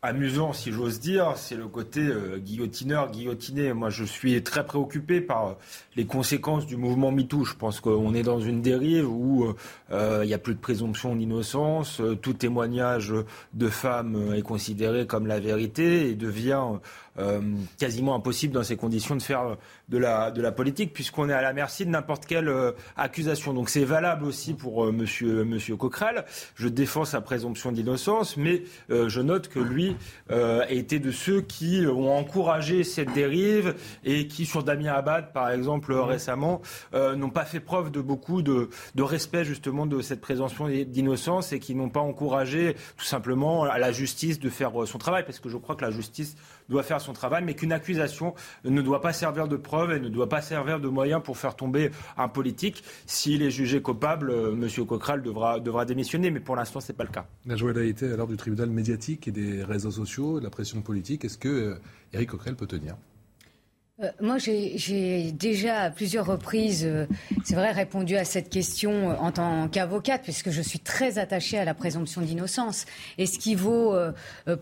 amusant, 0.05 0.53
si 0.53 0.73
j'ose 0.73 0.99
dire, 0.99 1.35
c'est 1.37 1.55
le 1.55 1.69
côté 1.69 2.01
euh, 2.01 2.39
guillotineur, 2.39 3.13
guillotiné. 3.13 3.73
Moi, 3.73 3.89
je 3.89 4.03
suis 4.03 4.43
très 4.43 4.67
préoccupé 4.67 5.21
par 5.21 5.47
euh, 5.47 5.53
les 5.95 6.07
conséquences 6.07 6.67
du 6.67 6.77
mouvement 6.77 7.13
MeToo. 7.13 7.45
Je 7.45 7.55
pense 7.55 7.79
qu'on 7.79 8.13
est 8.13 8.25
dans 8.25 8.41
une 8.41 8.63
dérive 8.63 9.09
où 9.09 9.55
euh, 9.93 10.21
il 10.25 10.27
n'y 10.27 10.35
a 10.35 10.39
plus 10.39 10.55
de 10.55 10.59
présomption 10.59 11.15
d'innocence, 11.15 12.03
tout 12.21 12.33
témoignage 12.33 13.15
de 13.55 13.69
femmes 13.69 14.35
est 14.35 14.43
considéré 14.43 15.07
comme 15.07 15.29
la 15.29 15.39
vérité 15.39 16.09
et 16.09 16.15
devient 16.17 16.65
quasiment 17.79 18.15
impossible 18.15 18.55
dans 18.55 18.63
ces 18.63 18.77
conditions 18.77 19.17
de 19.17 19.23
faire 19.23 19.57
de 19.89 19.99
la, 19.99 20.31
de 20.31 20.41
la 20.41 20.53
politique, 20.53 20.93
puisqu'on 20.93 21.29
est 21.29 21.35
à 21.35 21.43
la 21.43 21.53
merci 21.53 21.85
de 21.85 21.91
n'importe 21.91 22.27
quelle 22.27 22.51
accusation. 22.97 23.53
Donc 23.53 23.69
c'est 23.69 23.85
valable 23.85 24.25
aussi 24.25 24.55
pour 24.55 24.91
monsieur, 24.93 25.45
monsieur 25.45 25.77
Coquerel. 25.77 26.25
Je 26.55 26.69
défends 26.69 27.05
sa 27.05 27.21
présomption 27.21 27.73
d'innocence, 27.73 28.37
mais 28.37 28.63
je 28.89 29.21
note 29.21 29.49
que 29.49 29.59
lui 29.59 29.97
euh, 30.31 30.65
était 30.69 30.99
de 30.99 31.11
ceux 31.11 31.41
qui 31.41 31.85
ont 31.87 32.17
encouragé 32.17 32.85
cette 32.85 33.13
dérive 33.13 33.75
et 34.05 34.27
qui, 34.27 34.47
sur 34.47 34.63
Damien 34.63 34.93
Abad, 34.93 35.33
par 35.33 35.51
exemple, 35.51 35.93
récemment, 35.93 36.61
euh, 36.95 37.17
n'ont 37.17 37.31
pas 37.31 37.45
fait 37.45 37.61
preuve 37.61 37.91
de 37.91 38.01
beaucoup 38.01 38.43
de, 38.43 38.69
respect 38.99 39.45
justement 39.45 39.87
de 39.87 40.01
cette 40.01 40.21
présomption 40.21 40.69
d'innocence 40.69 41.53
et 41.53 41.59
qui 41.59 41.75
n'ont 41.75 41.91
pas 41.91 42.01
encouragé 42.01 42.77
tout 42.97 43.05
simplement 43.05 43.65
à 43.65 43.79
la 43.79 43.93
justice 43.93 44.39
de 44.39 44.49
faire 44.49 44.73
son 44.87 44.99
travail, 44.99 45.25
parce 45.25 45.41
que 45.41 45.49
je 45.49 45.57
crois 45.57 45.75
que 45.75 45.85
la 45.85 45.91
justice 45.91 46.37
doit 46.73 46.83
faire 46.83 47.01
son 47.01 47.13
travail, 47.13 47.45
mais 47.45 47.55
qu'une 47.55 47.73
accusation 47.73 48.35
ne 48.65 48.83
doit 48.83 49.01
pas 49.01 49.13
servir 49.13 49.47
de 49.47 49.57
preuve 49.57 49.93
et 49.93 50.01
ne 50.01 50.09
doit 50.09 50.29
pas 50.29 50.43
servir 50.43 50.81
de 50.81 50.89
moyen 50.89 51.21
pour 51.21 51.39
faire 51.39 51.55
tomber 51.55 51.91
un 52.17 52.29
politique. 52.29 52.83
S'il 53.07 53.43
est 53.43 53.51
jugé 53.51 53.81
coupable, 53.81 54.31
euh, 54.31 54.53
M. 54.53 54.87
Coquerel 54.87 55.23
devra, 55.23 55.61
devra 55.61 55.85
démissionner, 55.85 56.31
mais 56.31 56.41
pour 56.41 56.57
l'instant, 56.57 56.81
ce 56.81 56.91
n'est 56.91 56.97
pas 56.97 57.05
le 57.05 57.11
cas. 57.11 57.27
La 57.47 57.57
été 57.85 58.13
à 58.13 58.27
du 58.27 58.37
tribunal 58.37 58.71
médiatique 58.71 59.29
et 59.29 59.33
des 59.33 59.63
réseaux 59.63 59.91
sociaux, 59.91 60.41
de 60.41 60.45
la 60.45 60.51
pression 60.51 60.81
politique, 60.83 61.25
est-ce 61.25 61.39
que 61.39 61.79
euh, 62.15 62.27
Coquerel 62.27 62.57
peut 62.57 62.67
tenir? 62.67 62.97
Euh, 64.03 64.11
moi, 64.21 64.39
j'ai 64.39 65.33
déjà 65.33 65.81
à 65.81 65.91
plusieurs 65.91 66.27
reprises, 66.27 66.85
euh, 66.85 67.07
c'est 67.45 67.55
vrai, 67.55 67.73
répondu 67.73 68.17
à 68.17 68.25
cette 68.25 68.49
question 68.49 69.19
en 69.21 69.33
tant 69.33 69.69
qu'avocate, 69.69 70.23
puisque 70.23 70.51
je 70.51 70.63
suis 70.63 70.79
très 70.79 71.19
attachée 71.19 71.59
à 71.59 71.65
la 71.65 71.75
présomption 71.75 72.21
d'innocence. 72.21 72.87
Et 73.19 73.27
ce 73.27 73.39
qui 73.39 73.55
vaut 73.55 73.95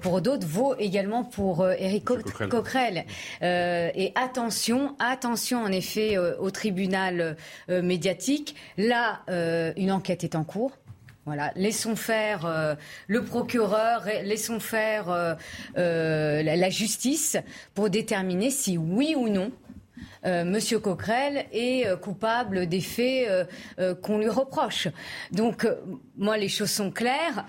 pour 0.01 0.21
d'autres 0.21 0.47
vaut 0.47 0.75
également 0.79 1.25
pour 1.25 1.67
Éric 1.69 2.05
Coquerel. 2.05 3.05
et 3.43 4.13
attention, 4.15 4.97
attention 4.99 5.63
en 5.63 5.73
effet 5.73 6.19
au 6.19 6.51
tribunal 6.51 7.37
médiatique. 7.69 8.55
Là, 8.77 9.23
une 9.77 9.93
enquête 9.93 10.25
est 10.25 10.35
en 10.35 10.45
cours. 10.45 10.73
Voilà, 11.31 11.53
laissons 11.55 11.95
faire 11.95 12.45
euh, 12.45 12.75
le 13.07 13.23
procureur, 13.23 14.05
laissons 14.25 14.59
faire 14.59 15.09
euh, 15.11 15.35
euh, 15.79 16.43
la, 16.43 16.71
justice 16.71 17.37
pour 17.73 17.89
déterminer 17.89 18.51
si 18.51 18.77
oui 18.77 19.15
ou 19.17 19.29
non 19.29 19.53
Monsieur 20.25 20.81
Coquerel 20.81 21.47
est 21.53 21.87
coupable 22.01 22.67
des 22.67 22.81
faits 22.81 23.49
qu'on 24.03 24.19
lui 24.19 24.29
reproche. 24.29 24.89
Donc, 25.31 25.67
moi, 26.17 26.37
les 26.37 26.49
choses 26.49 26.71
sont 26.71 26.91
claires. 26.91 27.47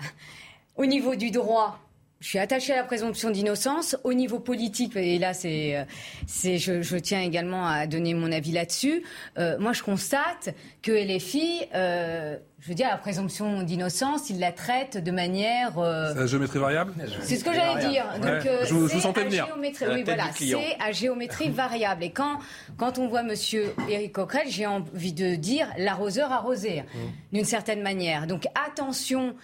Au 0.76 0.86
niveau 0.86 1.14
du 1.14 1.30
droit, 1.30 1.80
je 2.22 2.28
suis 2.28 2.38
attachée 2.38 2.72
à 2.72 2.76
la 2.76 2.84
présomption 2.84 3.30
d'innocence. 3.30 3.96
Au 4.04 4.14
niveau 4.14 4.38
politique, 4.38 4.94
et 4.94 5.18
là, 5.18 5.34
c'est, 5.34 5.76
euh, 5.76 5.84
c'est, 6.28 6.56
je, 6.56 6.96
tiens 6.96 7.20
également 7.20 7.66
à 7.66 7.88
donner 7.88 8.14
mon 8.14 8.30
avis 8.30 8.52
là-dessus. 8.52 9.02
Euh, 9.38 9.58
moi, 9.58 9.72
je 9.72 9.82
constate 9.82 10.54
que 10.82 10.92
LFI, 10.92 11.62
euh, 11.74 12.36
je 12.60 12.68
veux 12.68 12.76
dire, 12.76 12.86
la 12.88 12.96
présomption 12.96 13.64
d'innocence, 13.64 14.30
il 14.30 14.38
la 14.38 14.52
traite 14.52 15.02
de 15.02 15.10
manière. 15.10 15.72
c'est 15.74 16.20
à 16.20 16.26
géométrie 16.26 16.60
variable? 16.60 16.94
C'est 17.22 17.34
ce 17.34 17.42
que 17.42 17.52
j'allais 17.52 17.88
dire. 17.88 18.04
Donc, 18.22 18.48
je, 18.68 18.72
vous 18.72 19.00
sentais 19.00 19.24
venir. 19.24 19.48
oui, 19.58 20.02
voilà, 20.04 20.26
c'est 20.32 20.76
à 20.78 20.92
géométrie 20.92 21.50
variable. 21.50 22.04
Et 22.04 22.12
quand, 22.12 22.38
quand 22.76 23.00
on 23.00 23.08
voit 23.08 23.24
Monsieur 23.24 23.74
Éric 23.88 24.12
Coquerel, 24.12 24.46
j'ai 24.48 24.66
envie 24.66 25.12
de 25.12 25.34
dire 25.34 25.66
l'arroseur 25.76 26.30
arrosé, 26.30 26.82
mmh. 26.82 26.98
d'une 27.32 27.44
certaine 27.44 27.82
manière. 27.82 28.28
Donc, 28.28 28.46
attention 28.68 29.34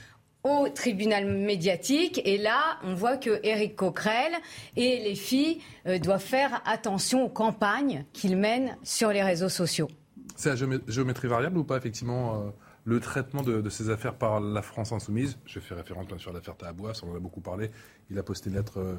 au 0.45 0.69
tribunal 0.69 1.27
médiatique. 1.27 2.21
Et 2.25 2.39
là, 2.39 2.79
on 2.85 2.95
voit 2.95 3.17
que 3.17 3.41
Éric 3.43 3.77
Coquerel 3.77 4.33
et 4.77 5.01
les 5.01 5.15
filles 5.15 5.61
euh, 5.87 5.99
doivent 5.99 6.23
faire 6.23 6.63
attention 6.65 7.25
aux 7.25 7.29
campagnes 7.29 8.05
qu'ils 8.13 8.37
mènent 8.37 8.77
sur 8.83 9.11
les 9.11 9.23
réseaux 9.23 9.49
sociaux. 9.49 9.89
C'est 10.37 10.51
à 10.51 10.55
géométrie 10.55 11.29
variable 11.29 11.59
ou 11.59 11.65
pas, 11.65 11.77
effectivement 11.77 12.35
euh, 12.35 12.51
le 12.85 13.01
traitement 13.01 13.43
de, 13.43 13.69
ces 13.69 13.91
affaires 13.91 14.15
par 14.15 14.41
la 14.41 14.63
France 14.63 14.93
insoumise? 14.93 15.39
Je 15.45 15.59
fais 15.59 15.75
référence 15.75 16.07
bien 16.07 16.19
sûr 16.19 16.31
à 16.31 16.35
l'affaire 16.35 16.57
Tahabouaf, 16.57 17.03
on 17.03 17.13
en 17.13 17.17
a 17.17 17.21
beaucoup 17.21 17.41
parlé. 17.41 17.71
Il 18.11 18.19
a 18.19 18.23
posté 18.23 18.51
une 18.51 18.57
lettre 18.57 18.79
euh, 18.79 18.95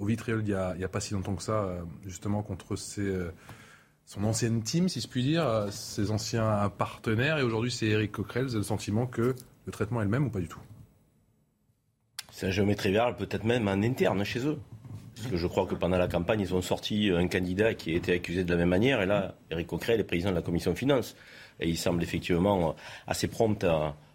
au 0.00 0.06
vitriol 0.06 0.40
il 0.40 0.46
n'y 0.46 0.84
a, 0.84 0.88
pas 0.88 1.00
si 1.00 1.14
longtemps 1.14 1.36
que 1.36 1.42
ça, 1.42 1.76
justement 2.06 2.42
contre 2.42 2.74
son 2.74 4.24
ancienne 4.24 4.62
team, 4.62 4.88
si 4.88 4.98
je 5.02 5.06
puis 5.06 5.22
dire, 5.22 5.66
ses 5.70 6.10
anciens 6.10 6.70
partenaires. 6.70 7.36
Et 7.36 7.42
aujourd'hui, 7.42 7.70
c'est 7.70 7.86
Éric 7.86 8.12
Coquerel. 8.12 8.44
Vous 8.44 8.52
avez 8.52 8.60
le 8.60 8.64
sentiment 8.64 9.06
que 9.06 9.34
le 9.66 9.72
traitement 9.72 10.00
est 10.00 10.04
le 10.04 10.10
même 10.10 10.24
ou 10.24 10.30
pas 10.30 10.40
du 10.40 10.48
tout? 10.48 10.58
C'est 12.40 12.46
un 12.46 12.50
géométrie 12.50 12.90
variable, 12.90 13.18
peut-être 13.18 13.44
même 13.44 13.68
un 13.68 13.82
interne 13.82 14.24
chez 14.24 14.46
eux. 14.46 14.58
Parce 15.14 15.28
que 15.28 15.36
je 15.36 15.46
crois 15.46 15.66
que 15.66 15.74
pendant 15.74 15.98
la 15.98 16.08
campagne, 16.08 16.40
ils 16.40 16.54
ont 16.54 16.62
sorti 16.62 17.10
un 17.14 17.28
candidat 17.28 17.74
qui 17.74 17.92
a 17.92 17.96
été 17.96 18.14
accusé 18.14 18.44
de 18.44 18.50
la 18.50 18.56
même 18.56 18.70
manière. 18.70 19.02
Et 19.02 19.06
là, 19.06 19.34
Eric 19.50 19.66
Coquerel 19.66 20.00
est 20.00 20.04
président 20.04 20.30
de 20.30 20.36
la 20.36 20.40
commission 20.40 20.74
finances. 20.74 21.16
Et 21.60 21.68
il 21.68 21.76
semble 21.76 22.02
effectivement 22.02 22.74
assez 23.06 23.28
prompt 23.28 23.62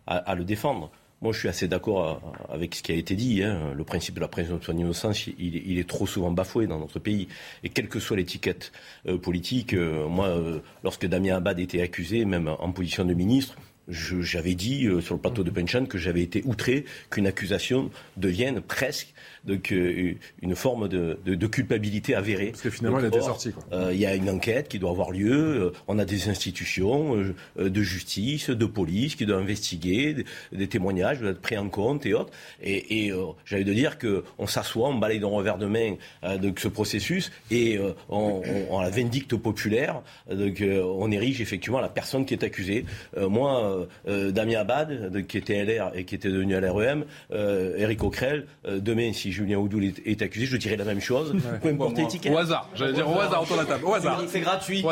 à, 0.07 0.35
le 0.35 0.43
défendre. 0.43 0.89
Moi, 1.21 1.33
je 1.33 1.39
suis 1.39 1.49
assez 1.49 1.67
d'accord 1.67 2.19
avec 2.49 2.73
ce 2.73 2.81
qui 2.81 2.93
a 2.93 2.95
été 2.95 3.15
dit. 3.15 3.43
Hein. 3.43 3.73
Le 3.75 3.83
principe 3.83 4.15
de 4.15 4.21
la 4.21 4.27
présomption 4.27 4.73
d'innocence, 4.73 5.27
il, 5.27 5.77
est 5.77 5.87
trop 5.87 6.07
souvent 6.07 6.31
bafoué 6.31 6.65
dans 6.65 6.79
notre 6.79 6.97
pays. 6.97 7.27
Et 7.63 7.69
quelle 7.69 7.87
que 7.87 7.99
soit 7.99 8.17
l'étiquette 8.17 8.71
euh, 9.07 9.19
politique, 9.19 9.75
euh, 9.75 10.07
moi, 10.07 10.29
euh, 10.29 10.61
lorsque 10.83 11.05
Damien 11.05 11.35
Abad 11.35 11.59
était 11.59 11.81
accusé, 11.81 12.25
même 12.25 12.47
en 12.47 12.71
position 12.71 13.05
de 13.05 13.13
ministre, 13.13 13.55
j'avais 13.87 14.55
dit 14.55 14.85
euh, 14.85 15.01
sur 15.01 15.15
le 15.15 15.21
plateau 15.21 15.43
de 15.43 15.49
Penchan 15.49 15.85
que 15.85 15.97
j'avais 15.97 16.21
été 16.21 16.41
outré 16.45 16.85
qu'une 17.09 17.27
accusation 17.27 17.89
devienne 18.17 18.61
presque 18.61 19.13
donc, 19.45 19.71
euh, 19.71 20.13
une 20.41 20.55
forme 20.55 20.87
de, 20.87 21.47
culpabilité 21.47 22.15
avérée. 22.15 22.47
Parce 22.47 22.61
que 22.61 22.69
finalement, 22.69 22.99
il 22.99 23.05
a 23.05 23.07
été 23.09 23.21
sorti. 23.21 23.51
Euh, 23.71 23.91
il 23.93 23.99
y 23.99 24.05
a 24.05 24.15
une 24.15 24.29
enquête 24.29 24.67
qui 24.67 24.79
doit 24.79 24.89
avoir 24.89 25.11
lieu. 25.11 25.71
on 25.87 25.99
a 25.99 26.05
des 26.05 26.29
institutions 26.29 27.15
de 27.57 27.81
justice, 27.81 28.49
de 28.49 28.65
police 28.65 29.15
qui 29.15 29.25
doivent 29.25 29.41
investiguer, 29.41 30.25
des, 30.51 30.67
témoignages 30.67 31.19
doivent 31.19 31.33
être 31.33 31.41
pris 31.41 31.57
en 31.57 31.69
compte 31.69 32.05
et 32.05 32.13
autres. 32.13 32.31
Et, 32.63 33.11
j'avais 33.45 33.63
de 33.63 33.73
dire 33.73 33.97
qu'on 33.97 34.47
s'assoit, 34.47 34.89
on 34.89 34.95
balaye 34.95 35.19
d'un 35.19 35.27
revers 35.27 35.57
de 35.57 35.67
main 35.67 35.95
de 36.23 36.53
ce 36.57 36.67
processus 36.67 37.31
et 37.51 37.79
on, 38.09 38.41
on, 38.69 38.81
la 38.81 38.89
vindicte 38.89 39.35
populaire. 39.35 40.01
Donc, 40.29 40.63
on 40.63 41.11
érige 41.11 41.41
effectivement 41.41 41.79
la 41.79 41.89
personne 41.89 42.25
qui 42.25 42.33
est 42.33 42.43
accusée. 42.43 42.85
moi, 43.15 43.55
euh, 43.55 43.85
euh, 44.07 44.31
Damien 44.31 44.59
Abad, 44.59 45.25
qui 45.27 45.37
était 45.37 45.63
LR 45.63 45.91
et 45.95 46.03
qui 46.05 46.15
était 46.15 46.29
devenu 46.29 46.59
l'REM, 46.59 47.05
Eric 47.31 47.99
euh, 47.99 48.01
Coquerel, 48.01 48.45
demain, 48.65 49.13
si 49.13 49.31
Julien 49.35 49.57
Oudoul 49.57 49.91
est, 50.05 50.21
accusé, 50.21 50.45
je 50.45 50.57
dirais 50.57 50.75
la 50.75 50.85
même 50.85 51.01
chose. 51.01 51.35
Peu 51.61 51.69
importe 51.69 51.97
l'étiquette. 51.97 52.31
Au 52.31 52.37
hasard, 52.37 52.69
j'allais 52.75 52.93
dire 52.93 53.09
au 53.09 53.19
hasard 53.19 53.43
autour 53.43 53.57
de 53.57 53.61
la 53.61 53.67
table. 53.67 53.85
Au 53.85 53.93
hasard. 53.93 54.21
C'est 54.27 54.39
gratuit. 54.39 54.83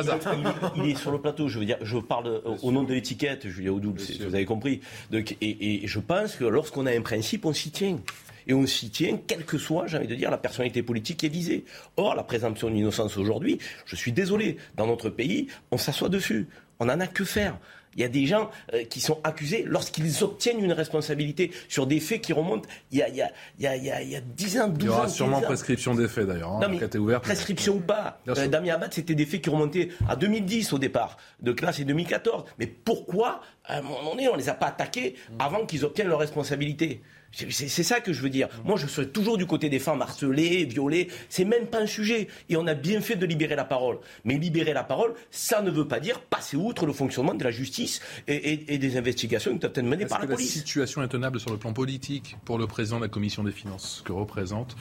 Il, 0.76 0.90
est 0.90 0.96
sur 0.96 1.12
le 1.12 1.20
plateau, 1.20 1.48
je 1.48 1.60
veux 1.60 1.66
dire, 1.66 1.78
je 1.82 1.98
parle 1.98 2.42
au 2.62 2.72
nom 2.72 2.84
de 2.84 2.94
l'étiquette, 2.94 3.48
Julien 3.48 3.72
Oudoul, 3.72 3.96
vous 3.96 4.36
avez 4.36 4.46
compris. 4.46 4.82
Donc, 5.12 5.36
et, 5.42 5.84
et 5.84 5.88
je 5.88 6.00
pense 6.00 6.36
que 6.36 6.46
lorsqu'on 6.46 6.86
a 6.86 6.92
un 6.92 7.02
principe, 7.02 7.46
on 7.46 7.54
s'y 7.54 7.72
tient 7.72 7.98
et 8.48 8.54
on 8.54 8.66
s'y 8.66 8.90
tient, 8.90 9.18
quelle 9.26 9.46
que 9.46 9.58
soit, 9.58 9.88
j'ai 9.88 9.98
envie 9.98 10.08
de 10.08 10.16
dire, 10.16 10.32
la 10.32 10.38
personnalité 10.38 10.84
politique 10.84 11.18
qui 11.18 11.26
est 11.28 11.30
visée. 11.30 11.66
Or, 11.98 12.16
la 12.16 12.24
présomption 12.24 12.70
d'innocence 12.70 13.18
aujourd'hui, 13.18 13.60
je 13.86 13.96
suis 13.96 14.12
désolé, 14.12 14.58
dans 14.76 14.88
notre 14.88 15.10
pays, 15.10 15.48
on 15.72 15.78
s'assoit 15.78 16.10
dessus. 16.10 16.48
On 16.80 16.86
n'en 16.86 17.00
a 17.00 17.08
que 17.08 17.24
faire. 17.24 17.58
Il 17.96 18.02
y 18.02 18.04
a 18.04 18.10
des 18.10 18.26
gens 18.26 18.50
euh, 18.74 18.84
qui 18.84 19.00
sont 19.00 19.20
accusés 19.24 19.64
lorsqu'ils 19.68 20.24
obtiennent 20.24 20.64
une 20.64 20.74
responsabilité 20.74 21.52
sur 21.70 21.88
des 21.88 22.00
faits 22.00 22.22
qui 22.22 22.34
remontent 22.34 22.68
il 22.92 23.00
y 23.00 23.02
a, 23.02 23.10
il 23.10 23.16
y 23.16 23.22
a, 23.22 23.32
il 23.58 23.84
y 23.84 23.92
a, 23.92 24.02
il 24.02 24.10
y 24.10 24.16
a 24.16 24.22
10 24.22 24.60
ans, 24.60 24.68
12 24.68 24.74
ans. 24.74 24.78
Il 24.80 24.86
y 24.86 24.90
aura 24.90 25.08
sûrement 25.08 25.42
prescription 25.42 25.96
des 25.96 26.08
faits 26.08 26.28
d'ailleurs. 26.28 26.52
Hein, 26.52 27.20
prescription 27.22 27.76
ou 27.76 27.80
pas. 27.80 28.20
Euh, 28.28 28.48
Damien 28.48 28.76
Abad, 28.76 28.94
c'était 28.94 29.16
des 29.16 29.26
faits 29.26 29.42
qui 29.42 29.50
remontaient 29.50 29.90
à 30.08 30.16
2010 30.16 30.74
au 30.74 30.80
départ. 30.80 31.18
De 31.42 31.56
là, 31.62 31.72
c'est 31.72 31.84
2014. 31.84 32.46
Mais 32.60 32.68
pourquoi, 32.68 33.42
à 33.66 33.78
un 33.78 33.82
moment 33.82 34.12
donné, 34.12 34.28
on 34.30 34.34
ne 34.34 34.38
les 34.38 34.50
a 34.50 34.54
pas 34.54 34.68
attaqués 34.68 35.16
avant 35.40 35.66
qu'ils 35.66 35.86
obtiennent 35.86 36.08
leur 36.08 36.20
responsabilité? 36.20 37.02
C'est 37.34 37.84
ça 37.84 38.00
que 38.00 38.14
je 38.14 38.22
veux 38.22 38.30
dire. 38.30 38.48
Moi, 38.64 38.78
je 38.78 38.86
serai 38.86 39.10
toujours 39.10 39.38
du 39.38 39.46
côté 39.46 39.70
des 39.70 39.80
femmes 39.80 40.02
harcelées, 40.02 40.66
violées. 40.66 41.08
C'est 41.30 41.46
même 41.46 41.68
pas 41.68 41.82
un 41.82 41.88
sujet. 41.88 42.28
Et 42.50 42.58
on 42.58 42.68
a 42.68 42.76
bien 42.76 43.02
fait 43.02 43.16
de 43.16 43.26
libérer 43.26 43.56
la 43.56 43.66
parole. 43.66 44.00
Mais 44.24 44.38
libérer 44.38 44.74
la 44.74 44.84
parole, 44.84 45.16
ça 45.32 45.62
ne 45.62 45.72
veut 45.72 45.88
pas 45.88 46.00
dire 46.00 46.22
passer 46.22 46.58
outre 46.58 46.86
le 46.86 46.94
fonctionnement 46.94 47.34
de 47.34 47.44
la 47.44 47.52
justice 47.52 48.02
et, 48.28 48.78
des 48.78 48.98
investigations 48.98 49.52
qui 49.54 49.60
doivent 49.60 49.74
être 49.76 49.84
menées 49.84 50.06
par 50.06 50.20
la 50.20 50.28
police. 50.28 50.56
La 50.56 50.62
situation 50.62 51.02
est 51.04 51.08
tenable 51.08 51.40
sur 51.40 51.52
le 51.52 51.58
plan 51.58 51.74
politique 51.74 52.38
pour 52.46 52.58
le 52.58 52.68
président 52.68 52.98
de 52.98 53.04
la 53.04 53.10
commission 53.10 53.44
des 53.44 53.52
finances, 53.52 54.04
que 54.06 54.12
représente 54.12 54.76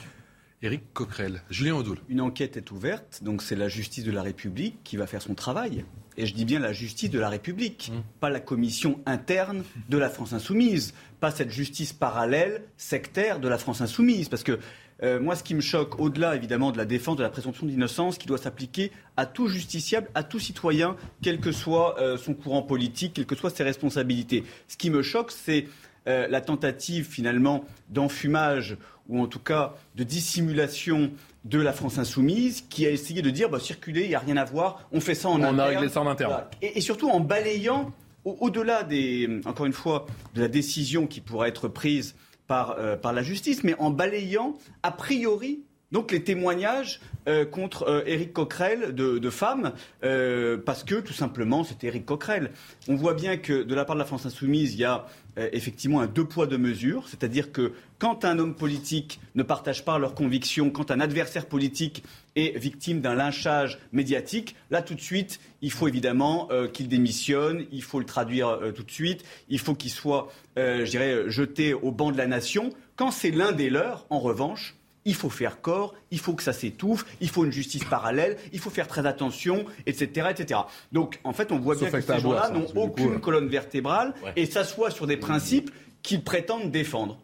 Éric 0.61 0.93
Coquerel? 0.93 1.41
Julien 1.49 1.75
Audoul. 1.75 1.99
Une 2.07 2.21
enquête 2.21 2.55
est 2.55 2.71
ouverte, 2.71 3.21
donc 3.23 3.41
c'est 3.41 3.55
la 3.55 3.67
justice 3.67 4.03
de 4.05 4.11
la 4.11 4.21
République 4.21 4.77
qui 4.83 4.95
va 4.95 5.07
faire 5.07 5.21
son 5.21 5.35
travail. 5.35 5.83
Et 6.17 6.25
je 6.25 6.33
dis 6.33 6.45
bien 6.45 6.59
la 6.59 6.73
justice 6.73 7.09
de 7.09 7.19
la 7.19 7.29
République, 7.29 7.91
mmh. 7.93 7.99
pas 8.19 8.29
la 8.29 8.39
commission 8.39 8.99
interne 9.05 9.63
de 9.89 9.97
la 9.97 10.09
France 10.09 10.33
insoumise, 10.33 10.93
pas 11.19 11.31
cette 11.31 11.51
justice 11.51 11.93
parallèle, 11.93 12.63
sectaire 12.77 13.39
de 13.39 13.47
la 13.47 13.57
France 13.57 13.81
insoumise. 13.81 14.29
Parce 14.29 14.43
que 14.43 14.59
euh, 15.01 15.19
moi, 15.19 15.35
ce 15.35 15.43
qui 15.43 15.55
me 15.55 15.61
choque, 15.61 15.99
au-delà 15.99 16.35
évidemment 16.35 16.71
de 16.71 16.77
la 16.77 16.85
défense 16.85 17.17
de 17.17 17.23
la 17.23 17.29
présomption 17.29 17.65
d'innocence, 17.65 18.17
qui 18.17 18.27
doit 18.27 18.37
s'appliquer 18.37 18.91
à 19.17 19.25
tout 19.25 19.47
justiciable, 19.47 20.09
à 20.15 20.23
tout 20.23 20.39
citoyen, 20.39 20.95
quel 21.21 21.39
que 21.39 21.51
soit 21.51 21.99
euh, 21.99 22.17
son 22.17 22.33
courant 22.33 22.61
politique, 22.61 23.13
quelles 23.13 23.25
que 23.25 23.35
soient 23.35 23.49
ses 23.49 23.63
responsabilités. 23.63 24.43
Ce 24.67 24.77
qui 24.77 24.89
me 24.89 25.01
choque, 25.01 25.31
c'est 25.31 25.67
euh, 26.07 26.27
la 26.27 26.41
tentative 26.41 27.05
finalement 27.05 27.65
d'enfumage 27.89 28.77
ou 29.09 29.21
en 29.21 29.27
tout 29.27 29.39
cas 29.39 29.73
de 29.95 30.03
dissimulation 30.03 31.11
de 31.45 31.59
la 31.59 31.73
France 31.73 31.97
insoumise 31.97 32.61
qui 32.69 32.85
a 32.85 32.89
essayé 32.89 33.21
de 33.21 33.29
dire 33.29 33.49
bah, 33.49 33.59
circuler, 33.59 34.03
il 34.03 34.09
n'y 34.09 34.15
a 34.15 34.19
rien 34.19 34.37
à 34.37 34.45
voir, 34.45 34.87
on 34.91 34.99
fait 35.01 35.15
ça 35.15 35.27
en 35.29 35.39
On 35.39 35.43
a 35.43 35.49
interne. 35.51 35.59
réglé 35.69 35.89
ça 35.89 36.01
en 36.01 36.07
interne. 36.07 36.31
Voilà. 36.31 36.49
Et, 36.61 36.77
et 36.77 36.81
surtout 36.81 37.09
en 37.09 37.19
balayant, 37.19 37.91
au- 38.23 38.37
au-delà 38.39 38.83
des, 38.83 39.41
encore 39.45 39.65
une 39.65 39.73
fois, 39.73 40.05
de 40.35 40.41
la 40.41 40.47
décision 40.47 41.05
qui 41.07 41.19
pourrait 41.21 41.49
être 41.49 41.67
prise 41.67 42.15
par, 42.47 42.75
euh, 42.79 42.95
par 42.95 43.11
la 43.13 43.23
justice, 43.23 43.63
mais 43.63 43.75
en 43.79 43.89
balayant 43.89 44.53
a 44.83 44.91
priori 44.91 45.63
donc 45.93 46.11
les 46.11 46.23
témoignages 46.23 46.99
euh, 47.27 47.45
contre 47.45 47.83
euh, 47.87 48.03
Éric 48.05 48.33
Coquerel 48.33 48.93
de, 48.93 49.29
femmes, 49.29 49.73
euh, 50.03 50.57
parce 50.57 50.83
que 50.83 50.95
tout 50.95 51.13
simplement 51.13 51.63
c'était 51.63 51.87
Éric 51.87 52.05
Coquerel. 52.05 52.51
On 52.89 52.95
voit 52.95 53.13
bien 53.13 53.37
que 53.37 53.63
de 53.63 53.75
la 53.75 53.85
part 53.85 53.95
de 53.95 53.99
la 53.99 54.05
France 54.05 54.25
insoumise, 54.25 54.73
il 54.73 54.79
y 54.79 54.85
a 54.85 55.05
effectivement 55.51 55.99
un 55.99 56.05
deux 56.05 56.25
poids 56.25 56.45
deux 56.45 56.59
mesures, 56.59 57.07
c'est-à-dire 57.07 57.51
que 57.51 57.73
quand 57.97 58.23
un 58.23 58.37
homme 58.37 58.53
politique 58.53 59.19
ne 59.33 59.41
partage 59.41 59.83
pas 59.83 59.97
leurs 59.97 60.13
convictions, 60.13 60.69
quand 60.69 60.91
un 60.91 60.99
adversaire 60.99 61.47
politique 61.47 62.03
est 62.35 62.55
victime 62.59 63.01
d'un 63.01 63.15
lynchage 63.15 63.79
médiatique, 63.93 64.55
là 64.69 64.83
tout 64.83 64.93
de 64.93 65.01
suite, 65.01 65.39
il 65.63 65.71
faut 65.71 65.87
évidemment 65.87 66.49
qu'il 66.71 66.87
démissionne, 66.87 67.65
il 67.71 67.81
faut 67.81 67.97
le 67.97 68.05
traduire 68.05 68.59
tout 68.75 68.83
de 68.83 68.91
suite, 68.91 69.23
il 69.49 69.57
faut 69.57 69.73
qu'il 69.73 69.89
soit, 69.89 70.31
je 70.55 70.87
dirais, 70.87 71.23
jeté 71.29 71.73
au 71.73 71.91
banc 71.91 72.11
de 72.11 72.17
la 72.17 72.27
nation. 72.27 72.69
Quand 72.95 73.09
c'est 73.09 73.31
l'un 73.31 73.53
des 73.53 73.71
leurs, 73.71 74.05
en 74.11 74.19
revanche, 74.19 74.75
il 75.05 75.15
faut 75.15 75.29
faire 75.29 75.61
corps, 75.61 75.93
il 76.11 76.19
faut 76.19 76.33
que 76.33 76.43
ça 76.43 76.53
s'étouffe, 76.53 77.05
il 77.21 77.29
faut 77.29 77.45
une 77.45 77.51
justice 77.51 77.83
parallèle, 77.83 78.37
il 78.51 78.59
faut 78.59 78.69
faire 78.69 78.87
très 78.87 79.05
attention, 79.05 79.65
etc. 79.85 80.27
etc. 80.31 80.61
Donc, 80.91 81.19
en 81.23 81.33
fait, 81.33 81.51
on 81.51 81.59
voit 81.59 81.75
Sauf 81.75 81.89
bien 81.89 81.99
que 81.99 82.05
ces 82.05 82.19
gens-là 82.19 82.47
hein, 82.47 82.51
n'ont 82.51 82.65
coup, 82.65 82.79
aucune 82.79 83.13
euh, 83.15 83.19
colonne 83.19 83.47
vertébrale 83.47 84.13
et 84.35 84.45
s'assoient 84.45 84.91
sur 84.91 85.07
des 85.07 85.17
principes 85.17 85.71
qu'ils 86.01 86.23
prétendent 86.23 86.71
défendre. 86.71 87.19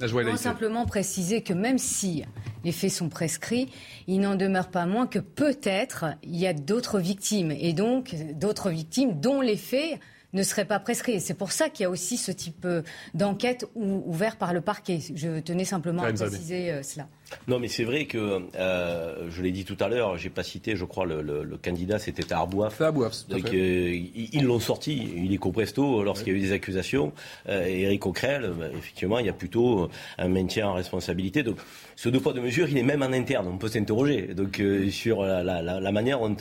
Non, 0.00 0.36
simplement 0.36 0.86
préciser 0.86 1.42
que 1.42 1.52
même 1.52 1.76
si 1.76 2.24
les 2.64 2.72
faits 2.72 2.90
sont 2.90 3.10
prescrits, 3.10 3.68
il 4.06 4.20
n'en 4.20 4.34
demeure 4.34 4.68
pas 4.68 4.86
moins 4.86 5.06
que 5.06 5.18
peut-être 5.18 6.06
il 6.22 6.36
y 6.36 6.46
a 6.46 6.54
d'autres 6.54 7.00
victimes 7.00 7.50
et 7.50 7.74
donc 7.74 8.14
d'autres 8.34 8.70
victimes 8.70 9.20
dont 9.20 9.42
les 9.42 9.58
faits 9.58 10.00
ne 10.32 10.42
seraient 10.42 10.64
pas 10.64 10.78
prescrits. 10.78 11.12
Et 11.12 11.20
c'est 11.20 11.34
pour 11.34 11.52
ça 11.52 11.68
qu'il 11.68 11.82
y 11.84 11.86
a 11.86 11.90
aussi 11.90 12.16
ce 12.16 12.30
type 12.30 12.64
euh, 12.64 12.82
d'enquête 13.14 13.66
ou- 13.74 14.02
ouvert 14.06 14.36
par 14.36 14.52
le 14.52 14.60
parquet. 14.60 15.00
Je 15.14 15.40
tenais 15.40 15.64
simplement 15.64 16.02
à 16.02 16.12
préciser 16.30 16.70
euh, 16.70 16.82
cela. 16.82 17.08
Non, 17.48 17.58
mais 17.58 17.68
c'est 17.68 17.84
vrai 17.84 18.06
que, 18.06 18.40
euh, 18.56 19.28
je 19.30 19.42
l'ai 19.42 19.52
dit 19.52 19.64
tout 19.64 19.76
à 19.80 19.88
l'heure, 19.88 20.16
j'ai 20.18 20.30
pas 20.30 20.42
cité, 20.42 20.76
je 20.76 20.84
crois, 20.84 21.06
le, 21.06 21.22
le- 21.22 21.42
le 21.44 21.56
candidat, 21.56 21.98
c'était 21.98 22.32
Arbouaf. 22.32 22.80
à 22.80 22.86
Donc, 23.28 23.52
euh, 23.54 23.94
ils 23.94 24.30
ils 24.32 24.44
l'ont 24.44 24.60
sorti, 24.60 25.10
il 25.16 25.32
est 25.32 25.38
presto 25.52 26.02
lorsqu'il 26.02 26.32
y 26.32 26.36
a 26.36 26.38
eu 26.38 26.42
des 26.42 26.52
accusations. 26.52 27.12
Euh, 27.48 27.66
et 27.66 27.82
Éric 27.82 28.00
Coquerel, 28.00 28.50
bah, 28.58 28.66
effectivement, 28.76 29.18
il 29.18 29.26
y 29.26 29.28
a 29.28 29.32
plutôt 29.32 29.88
un 30.18 30.28
maintien 30.28 30.68
en 30.68 30.74
responsabilité. 30.74 31.42
Donc, 31.42 31.58
ce 31.96 32.08
deux 32.08 32.20
poids, 32.20 32.32
deux 32.32 32.40
mesures, 32.40 32.68
il 32.68 32.78
est 32.78 32.82
même 32.82 33.02
en 33.02 33.12
interne. 33.12 33.46
On 33.48 33.58
peut 33.58 33.68
s'interroger 33.68 34.28
donc 34.34 34.58
euh, 34.60 34.88
sur 34.90 35.22
la, 35.22 35.42
la- 35.42 35.60
la- 35.62 35.80
la 35.80 35.92
manière 35.92 36.20
dont, 36.20 36.36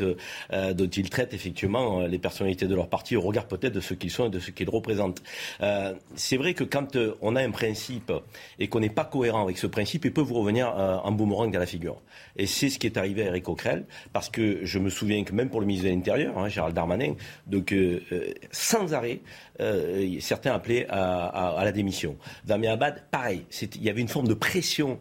euh, 0.54 0.74
dont 0.74 0.88
il 0.88 1.10
traite 1.10 1.34
effectivement 1.34 2.02
les 2.02 2.18
personnalités 2.20 2.66
de 2.68 2.76
leur 2.76 2.88
parti 2.88 3.16
au 3.16 3.22
regard 3.22 3.46
peut-être 3.48 3.74
de 3.74 3.80
ce 3.82 3.94
qu'ils 3.94 4.12
sont 4.12 4.28
et 4.28 4.30
de 4.30 4.40
ce 4.40 4.52
qu'ils 4.52 4.70
représentent. 4.70 5.22
C'est 6.16 6.38
vrai 6.38 6.54
que 6.54 6.64
quand 6.64 6.98
on 7.22 7.36
a 7.36 7.42
un 7.44 7.52
principe 7.52 8.12
et 8.60 8.68
qu'on 8.68 8.80
n'est 8.80 8.90
pas 8.90 9.06
cohérent 9.06 9.44
avec 9.44 9.58
ce 9.58 9.68
principe, 9.68 10.06
il 10.06 10.14
peut 10.14 10.22
vous 10.22 10.36
revenir 10.36 10.74
euh, 10.80 10.98
en 11.04 11.12
boomerang 11.12 11.52
dans 11.52 11.60
la 11.60 11.66
figure. 11.66 12.02
Et 12.38 12.46
c'est 12.46 12.70
ce 12.70 12.80
qui 12.80 12.88
est 12.88 12.98
arrivé 12.98 13.24
à 13.24 13.26
Eric 13.26 13.44
Coquerel, 13.44 13.86
parce 14.14 14.30
que 14.30 14.64
je 14.64 14.80
me 14.80 14.90
souviens 14.90 15.26
que 15.26 15.34
même 15.34 15.50
pour 15.50 15.60
le 15.60 15.66
ministre 15.66 15.90
de 15.90 15.94
l'Intérieur, 15.94 16.38
hein, 16.38 16.48
Gérald 16.48 16.74
Darmanin, 16.74 17.16
donc 17.48 17.74
euh, 17.74 18.00
euh, 18.14 18.32
sans 18.52 18.94
arrêt, 18.94 19.20
certains 20.22 20.54
appelaient 20.54 20.88
à, 20.88 21.60
la 21.66 21.74
démission. 21.74 22.16
Damien 22.46 22.72
Abad, 22.72 23.04
pareil, 23.12 23.44
il 23.76 23.84
y 23.84 23.90
avait 23.90 24.00
une 24.00 24.08
forme 24.08 24.30
de 24.30 24.34
pression 24.34 25.00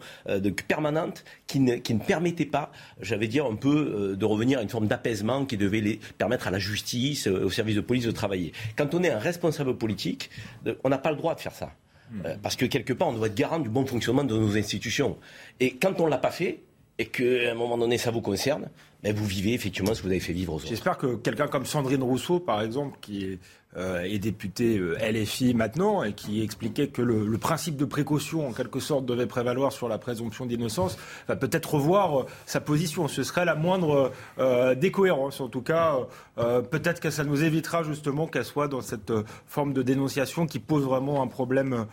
permanente 0.67 1.23
qui 1.47 1.61
ne, 1.61 1.77
permettait 1.77 2.45
pas, 2.45 2.73
j'allais 3.01 3.29
dire, 3.29 3.47
un 3.47 3.55
peu 3.55 4.17
de 4.19 4.25
revenir 4.25 4.59
à 4.59 4.63
une 4.63 4.69
forme 4.69 4.89
d'apaisement 4.89 5.45
qui 5.45 5.57
devait 5.57 6.01
permettre 6.19 6.49
à 6.49 6.51
la 6.51 6.59
justice, 6.59 7.29
au 7.29 7.51
service 7.51 7.77
de 7.77 7.81
police 7.81 8.05
de 8.05 8.11
travailler. 8.11 8.53
Quand 8.77 8.95
on 8.95 9.05
est 9.05 9.11
un 9.11 9.21
responsable 9.21 9.79
politique, 9.79 10.29
on 10.83 10.89
n'a 10.89 10.99
pas 10.99 11.13
le 11.13 11.17
droit 11.17 11.37
de 11.37 11.41
faire 11.41 11.55
ça. 11.55 11.71
Euh, 12.25 12.37
parce 12.43 12.57
que 12.57 12.67
quelque 12.67 12.93
part, 12.93 13.09
on 13.09 13.13
doit 13.13 13.27
être 13.27 13.35
garant 13.35 13.59
du 13.59 13.69
bon 13.69 13.85
fonctionnement 13.87 14.25
de 14.25 14.37
nos 14.37 14.57
institutions. 14.57 15.19
Et 15.61 15.77
quand 15.77 16.01
on 16.01 16.07
ne 16.07 16.11
l'a 16.11 16.19
pas 16.19 16.31
fait, 16.31 16.61
et 16.99 17.07
qu'à 17.07 17.53
un 17.53 17.55
moment 17.55 17.79
donné, 17.79 17.97
ça 17.97 18.11
vous 18.11 18.21
concerne, 18.21 18.69
ben, 19.03 19.15
vous 19.15 19.25
vivez 19.25 19.55
effectivement 19.55 19.95
ce 19.95 20.01
que 20.01 20.07
vous 20.07 20.13
avez 20.13 20.21
fait 20.21 20.33
vivre 20.33 20.55
aux 20.55 20.57
autres. 20.57 20.67
J'espère 20.67 20.99
que 20.99 21.17
quelqu'un 21.17 21.47
comme 21.47 21.65
Sandrine 21.65 22.03
Rousseau, 22.03 22.41
par 22.41 22.61
exemple, 22.63 22.99
qui 23.01 23.25
est, 23.25 23.39
euh, 23.79 24.03
est 24.03 24.19
députée 24.19 24.79
euh, 24.79 24.97
LFI 25.01 25.55
maintenant 25.55 26.03
et 26.03 26.13
qui 26.13 26.43
expliquait 26.43 26.89
que 26.89 27.03
le, 27.03 27.39
principe 27.39 27.77
de 27.77 27.85
précaution, 27.85 28.49
en 28.49 28.53
quelque 28.53 28.81
sorte, 28.81 29.07
devait 29.07 29.27
prévaloir 29.27 29.73
sur 29.73 29.89
la 29.89 29.99
présomption 29.99 30.47
d'innocence, 30.47 30.99
va 31.29 31.37
peut-être 31.37 31.75
revoir 31.75 32.21
euh, 32.21 32.27
sa 32.47 32.61
position. 32.61 33.07
Ce 33.07 33.23
serait 33.23 33.45
la 33.45 33.55
moindre 33.55 34.13
euh, 34.39 34.75
décohérence. 34.75 35.41
En 35.41 35.49
tout 35.49 35.63
cas, 35.63 35.97
peut-être 36.71 37.01
que 37.01 37.11
ça 37.11 37.25
nous 37.25 37.43
évitera 37.43 37.83
justement 37.83 38.27
qu'elle 38.27 38.45
soit 38.45 38.69
dans 38.69 38.81
cette 38.81 39.13
forme 39.47 39.73
de 39.73 39.83
dénonciation 39.83 40.47
qui 40.47 40.61
pose 40.61 40.85
vraiment 40.85 41.21
un 41.21 41.27
problème 41.27 41.87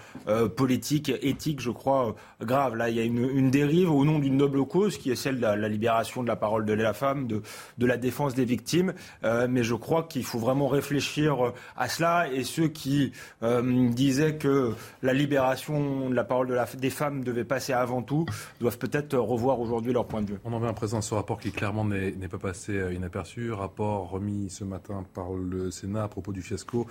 politique, 0.55 1.11
éthique, 1.21 1.61
je 1.61 1.71
crois, 1.71 2.15
grave. 2.41 2.75
Là, 2.75 2.89
il 2.89 2.95
y 2.95 2.99
a 2.99 3.03
une, 3.03 3.49
dérive 3.49 3.91
au 3.91 4.05
nom 4.05 4.19
d'une 4.19 4.37
noble 4.37 4.63
cause 4.65 4.97
qui 4.97 5.09
est 5.09 5.15
celle 5.15 5.37
de 5.37 5.41
la, 5.41 5.67
libération 5.67 6.21
de 6.21 6.27
la 6.27 6.35
parole 6.35 6.65
de 6.65 6.73
la 6.73 6.93
femme, 6.93 7.27
de, 7.27 7.41
de 7.79 7.85
la 7.85 7.97
défense 7.97 8.35
des 8.35 8.45
victimes. 8.45 8.93
Mais 9.23 9.63
je 9.63 9.75
crois 9.75 10.03
qu'il 10.03 10.23
faut 10.23 10.39
vraiment 10.39 10.67
réfléchir 10.67 11.53
à 11.77 11.89
cela. 11.89 12.31
Et 12.31 12.43
ceux 12.43 12.67
qui 12.67 13.11
euh, 13.43 13.89
disaient 13.89 14.35
que 14.35 14.73
la 15.01 15.13
libération 15.13 16.09
de 16.09 16.15
la 16.15 16.23
parole 16.23 16.59
des 16.77 16.89
femmes 16.89 17.23
devait 17.23 17.43
passer 17.43 17.73
avant 17.73 18.01
tout 18.01 18.25
doivent 18.59 18.77
peut-être 18.77 19.17
revoir 19.17 19.59
aujourd'hui 19.59 19.93
leur 19.93 20.07
point 20.07 20.21
de 20.21 20.31
vue. 20.31 20.39
On 20.43 20.53
en 20.53 20.59
vient 20.59 20.69
à 20.69 20.73
présent 20.73 20.99
à 20.99 21.01
ce 21.01 21.13
rapport 21.13 21.39
qui 21.39 21.51
clairement 21.51 21.85
n'est 21.85 22.27
pas 22.27 22.37
passé 22.37 22.73
euh, 22.73 22.93
inaperçu. 22.93 23.51
Rapport 23.51 24.09
remis 24.09 24.49
ce 24.49 24.63
matin 24.63 25.05
par 25.13 25.33
le 25.33 25.71
Sénat 25.71 26.03
à 26.03 26.07
propos 26.07 26.31
du 26.31 26.41
fiasco 26.41 26.87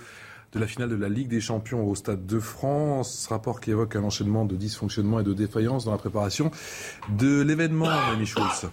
de 0.53 0.59
la 0.59 0.67
finale 0.67 0.89
de 0.89 0.95
la 0.95 1.09
Ligue 1.09 1.27
des 1.27 1.41
Champions 1.41 1.85
au 1.85 1.95
Stade 1.95 2.25
de 2.25 2.39
France. 2.39 3.27
Rapport 3.27 3.59
qui 3.59 3.71
évoque 3.71 3.95
un 3.95 4.03
enchaînement 4.03 4.45
de 4.45 4.55
dysfonctionnements 4.55 5.19
et 5.19 5.23
de 5.23 5.33
défaillances 5.33 5.85
dans 5.85 5.91
la 5.91 5.97
préparation 5.97 6.49
de 7.09 7.41
l'événement, 7.41 7.89
Rémi 8.11 8.25
Schulz. 8.25 8.69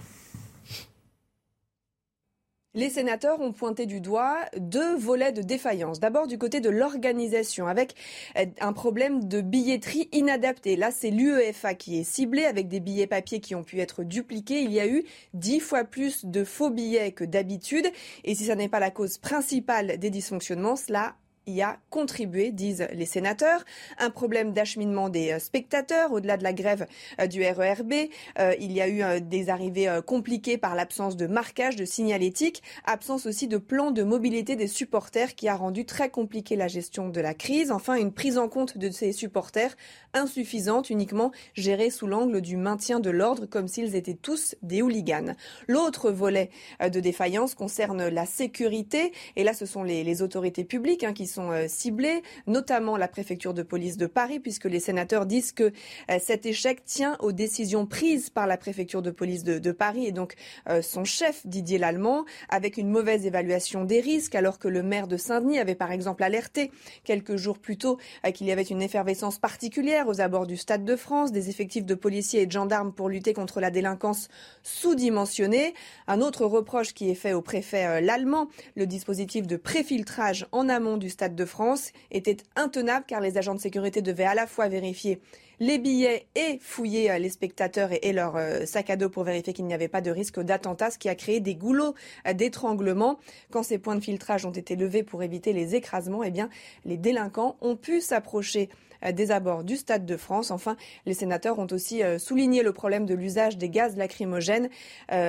Les 2.75 2.89
sénateurs 2.89 3.39
ont 3.43 3.53
pointé 3.53 3.85
du 3.85 4.01
doigt 4.01 4.39
deux 4.57 4.97
volets 4.97 5.33
de 5.33 5.43
défaillance. 5.43 6.01
D'abord 6.01 6.27
du 6.27 6.39
côté 6.39 6.61
de 6.61 6.71
l'organisation, 6.71 7.67
avec 7.67 7.95
euh, 8.39 8.47
un 8.61 8.73
problème 8.73 9.29
de 9.29 9.43
billetterie 9.43 10.09
inadaptée. 10.11 10.77
Là, 10.77 10.91
c'est 10.91 11.11
l'UEFA 11.11 11.75
qui 11.75 11.99
est 11.99 12.05
ciblé 12.05 12.47
avec 12.47 12.69
des 12.69 12.81
billets 12.81 13.07
papier 13.07 13.41
qui 13.41 13.55
ont 13.55 13.63
pu 13.63 13.81
être 13.81 14.05
dupliqués. 14.05 14.63
Il 14.63 14.73
y 14.73 14.81
a 14.81 14.87
eu 14.87 15.05
dix 15.35 15.61
fois 15.61 15.85
plus 15.85 16.25
de 16.25 16.45
faux 16.45 16.71
billets 16.71 17.13
que 17.13 17.25
d'habitude. 17.25 17.87
Et 18.25 18.35
si 18.35 18.47
ça 18.47 18.55
n'est 18.55 18.71
pas 18.71 18.81
la 18.81 18.91
cause 18.91 19.19
principale 19.19 19.99
des 19.99 20.09
dysfonctionnements, 20.09 20.77
cela 20.77 21.15
y 21.47 21.63
a 21.63 21.79
contribué, 21.91 22.51
disent 22.51 22.87
les 22.93 23.07
sénateurs. 23.07 23.65
Un 23.99 24.11
problème 24.11 24.53
d'acheminement 24.53 25.09
des 25.09 25.33
euh, 25.33 25.39
spectateurs 25.39 26.13
au-delà 26.13 26.37
de 26.37 26.43
la 26.43 26.53
grève 26.53 26.87
euh, 27.21 27.27
du 27.27 27.43
RERB. 27.43 27.93
Euh, 28.39 28.55
il 28.61 28.73
y 28.73 28.81
a 28.81 28.89
eu 28.89 29.21
des 29.21 29.51
arrivées 29.51 30.01
compliquées 30.07 30.59
par 30.59 30.75
l'absence 30.75 31.17
de 31.17 31.27
marquage, 31.27 31.77
de 31.77 31.85
signalétique, 31.85 32.63
absence 32.85 33.27
aussi 33.27 33.49
de 33.49 33.59
plan 33.59 33.91
de 33.91 34.03
mobilité 34.03 34.57
des 34.57 34.67
supporters 34.67 35.35
qui 35.35 35.49
a 35.49 35.57
rendu 35.57 35.85
très 35.85 36.11
compliqué 36.11 36.57
la 36.57 36.69
gestion 36.69 37.09
de 37.09 37.21
la 37.21 37.35
crise. 37.35 37.71
Enfin, 37.71 37.95
une 37.95 38.13
prise 38.13 38.39
en 38.39 38.49
compte 38.49 38.79
de 38.79 38.91
ces 38.91 39.13
supporters 39.13 39.77
insuffisante, 40.15 40.91
uniquement 40.91 41.33
gérée 41.55 41.91
sous 41.91 42.07
l'angle 42.07 42.41
du 42.41 42.57
maintien 42.57 43.01
de 43.01 43.11
l'ordre 43.11 43.47
comme 43.47 43.69
s'ils 43.69 43.97
étaient 43.97 44.15
tous 44.15 44.55
des 44.63 44.83
hooligans. 44.83 45.35
L'autre 45.69 46.11
volet 46.11 46.51
euh, 46.83 46.89
de 46.89 47.01
défaillance 47.01 47.55
concerne 47.55 48.09
la 48.09 48.27
sécurité 48.27 49.13
et 49.37 49.45
là 49.45 49.55
ce 49.55 49.67
sont 49.67 49.83
les, 49.83 50.05
les 50.05 50.23
autorités 50.23 50.65
publiques 50.65 51.05
hein, 51.05 51.13
qui 51.13 51.27
sont 51.27 51.51
euh, 51.51 51.67
ciblées, 51.69 52.23
notamment 52.47 52.97
la 52.97 53.09
préfecture 53.09 53.55
de 53.55 53.63
police 53.63 53.97
de 53.97 54.07
Paris 54.07 54.39
puisque 54.39 54.67
les 54.67 54.81
sénateurs 54.81 55.27
disent 55.27 55.53
que 55.53 55.73
euh, 56.11 56.19
cet 56.21 56.47
échec 56.47 56.85
tient 56.85 57.17
aux 57.21 57.33
décisions 57.33 57.87
prises 57.87 58.31
par 58.31 58.47
la 58.47 58.57
préfecture 58.57 59.03
de 59.03 59.11
police 59.11 59.45
de, 59.45 59.59
de 59.59 59.73
Paris 59.73 60.07
et 60.07 60.13
donc 60.13 60.35
euh, 60.69 60.83
son 60.83 61.05
chef 61.05 61.47
Didier 61.47 61.79
Lallemand 61.79 62.25
avec 62.49 62.77
une 62.77 62.89
mauvaise 62.89 63.27
évaluation 63.27 63.85
des 63.85 64.01
risques 64.01 64.35
alors 64.35 64.59
que 64.59 64.69
le 64.69 64.83
maire 64.83 65.09
de 65.09 65.17
Saint-Denis 65.17 65.59
avait 65.59 65.75
par 65.75 65.91
exemple 65.91 66.23
alerté 66.23 66.71
quelques 67.05 67.37
jours 67.37 67.59
plus 67.59 67.77
tôt 67.77 67.99
qu'il 68.35 68.47
y 68.47 68.53
avait 68.53 68.63
une 68.63 68.83
effervescence 68.83 69.39
particulière 69.39 70.02
aux 70.09 70.21
abords 70.21 70.47
du 70.47 70.57
Stade 70.57 70.85
de 70.85 70.97
France, 70.97 71.33
des 71.33 71.51
effectifs 71.51 71.85
de 71.85 71.95
policiers 71.95 72.43
et 72.43 72.47
de 72.47 72.53
gendarmes 72.53 72.93
pour 72.93 73.09
lutter 73.09 73.33
contre 73.33 73.61
la 73.61 73.71
délinquance 73.71 74.29
sous-dimensionnée. 74.63 75.75
Un 76.07 76.21
autre 76.21 76.45
reproche 76.45 76.95
qui 76.95 77.11
est 77.11 77.15
fait 77.15 77.33
au 77.33 77.43
préfet 77.43 77.87
euh, 77.87 78.01
l'allemand, 78.01 78.49
le 78.77 78.87
dispositif 78.87 79.47
de 79.47 79.57
préfiltrage 79.57 80.47
en 80.53 80.69
amont 80.69 80.97
du 80.97 81.11
Stade 81.11 81.35
de 81.35 81.45
France 81.45 81.93
était 82.11 82.39
intenable 82.57 83.05
car 83.07 83.21
les 83.21 83.39
agents 83.39 83.55
de 83.55 83.61
sécurité 83.61 84.03
devaient 84.03 84.25
à 84.25 84.35
la 84.35 84.47
fois 84.47 84.69
vérifier 84.69 85.21
les 85.61 85.79
billets 85.79 86.27
et 86.35 86.59
fouiller 86.61 87.11
euh, 87.11 87.19
les 87.19 87.31
spectateurs 87.31 87.91
et, 87.93 88.13
leurs 88.13 88.37
euh, 88.37 88.67
sacs 88.67 88.91
à 88.91 88.97
dos 88.97 89.09
pour 89.09 89.25
vérifier 89.25 89.53
qu'il 89.53 89.67
n'y 89.67 89.75
avait 89.75 89.89
pas 89.89 90.01
de 90.01 90.11
risque 90.11 90.41
d'attentat, 90.41 90.91
ce 90.91 90.99
qui 90.99 91.09
a 91.09 91.15
créé 91.15 91.41
des 91.41 91.55
goulots 91.55 91.95
d'étranglement. 92.35 93.19
Quand 93.51 93.63
ces 93.63 93.79
points 93.79 93.97
de 93.97 94.01
filtrage 94.01 94.45
ont 94.45 94.51
été 94.51 94.77
levés 94.77 95.03
pour 95.03 95.23
éviter 95.23 95.53
les 95.53 95.75
écrasements, 95.75 96.25
eh 96.25 96.31
bien, 96.31 96.49
les 96.85 96.97
délinquants 96.97 97.57
ont 97.61 97.77
pu 97.77 98.01
s'approcher 98.01 98.69
des 99.13 99.31
abords 99.31 99.65
du 99.65 99.77
Stade 99.77 100.07
de 100.07 100.17
France. 100.17 100.51
Enfin, 100.51 100.77
les 101.07 101.15
sénateurs 101.15 101.59
ont 101.59 101.67
aussi 101.71 102.03
souligné 102.19 102.63
le 102.63 102.73
problème 102.73 103.07
de 103.07 103.15
l'usage 103.15 103.59
des 103.59 103.69
gaz 103.69 103.97
lacrymogènes 103.97 104.69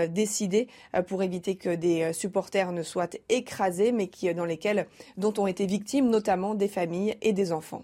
décidés 0.09 0.67
pour 1.07 1.23
éviter 1.23 1.55
que 1.55 1.73
des 1.73 2.13
supporters 2.13 2.71
ne 2.71 2.83
soient 2.83 3.09
écrasés, 3.29 3.91
mais 3.91 4.07
qui, 4.07 4.33
dans 4.33 4.45
lesquels, 4.45 4.87
dont 5.17 5.33
ont 5.37 5.47
été 5.47 5.65
victimes 5.65 6.09
notamment 6.09 6.55
des 6.55 6.67
familles 6.67 7.15
et 7.21 7.33
des 7.33 7.51
enfants. 7.51 7.83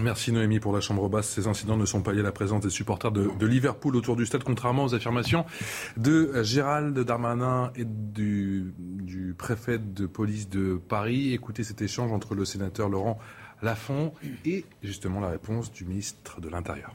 Merci 0.00 0.32
Noémie 0.32 0.58
pour 0.58 0.72
la 0.72 0.80
chambre 0.80 1.08
basse. 1.08 1.28
Ces 1.28 1.46
incidents 1.46 1.76
ne 1.76 1.86
sont 1.86 2.02
pas 2.02 2.12
liés 2.12 2.20
à 2.20 2.24
la 2.24 2.32
présence 2.32 2.62
des 2.62 2.70
supporters 2.70 3.12
de, 3.12 3.46
Liverpool 3.46 3.94
autour 3.94 4.16
du 4.16 4.26
stade, 4.26 4.42
contrairement 4.42 4.84
aux 4.84 4.94
affirmations 4.94 5.44
de 5.96 6.42
Gérald 6.42 6.98
Darmanin 6.98 7.70
et 7.76 7.84
du, 7.84 8.74
préfet 9.38 9.78
de 9.78 10.06
police 10.06 10.48
de 10.48 10.80
Paris. 10.88 11.32
Écoutez 11.32 11.62
cet 11.62 11.80
échange 11.80 12.10
entre 12.12 12.34
le 12.34 12.44
sénateur 12.44 12.88
Laurent 12.88 13.18
Lafont 13.64 14.12
et 14.44 14.64
justement 14.82 15.20
la 15.20 15.30
réponse 15.30 15.72
du 15.72 15.84
ministre 15.84 16.40
de 16.40 16.48
l'Intérieur. 16.48 16.94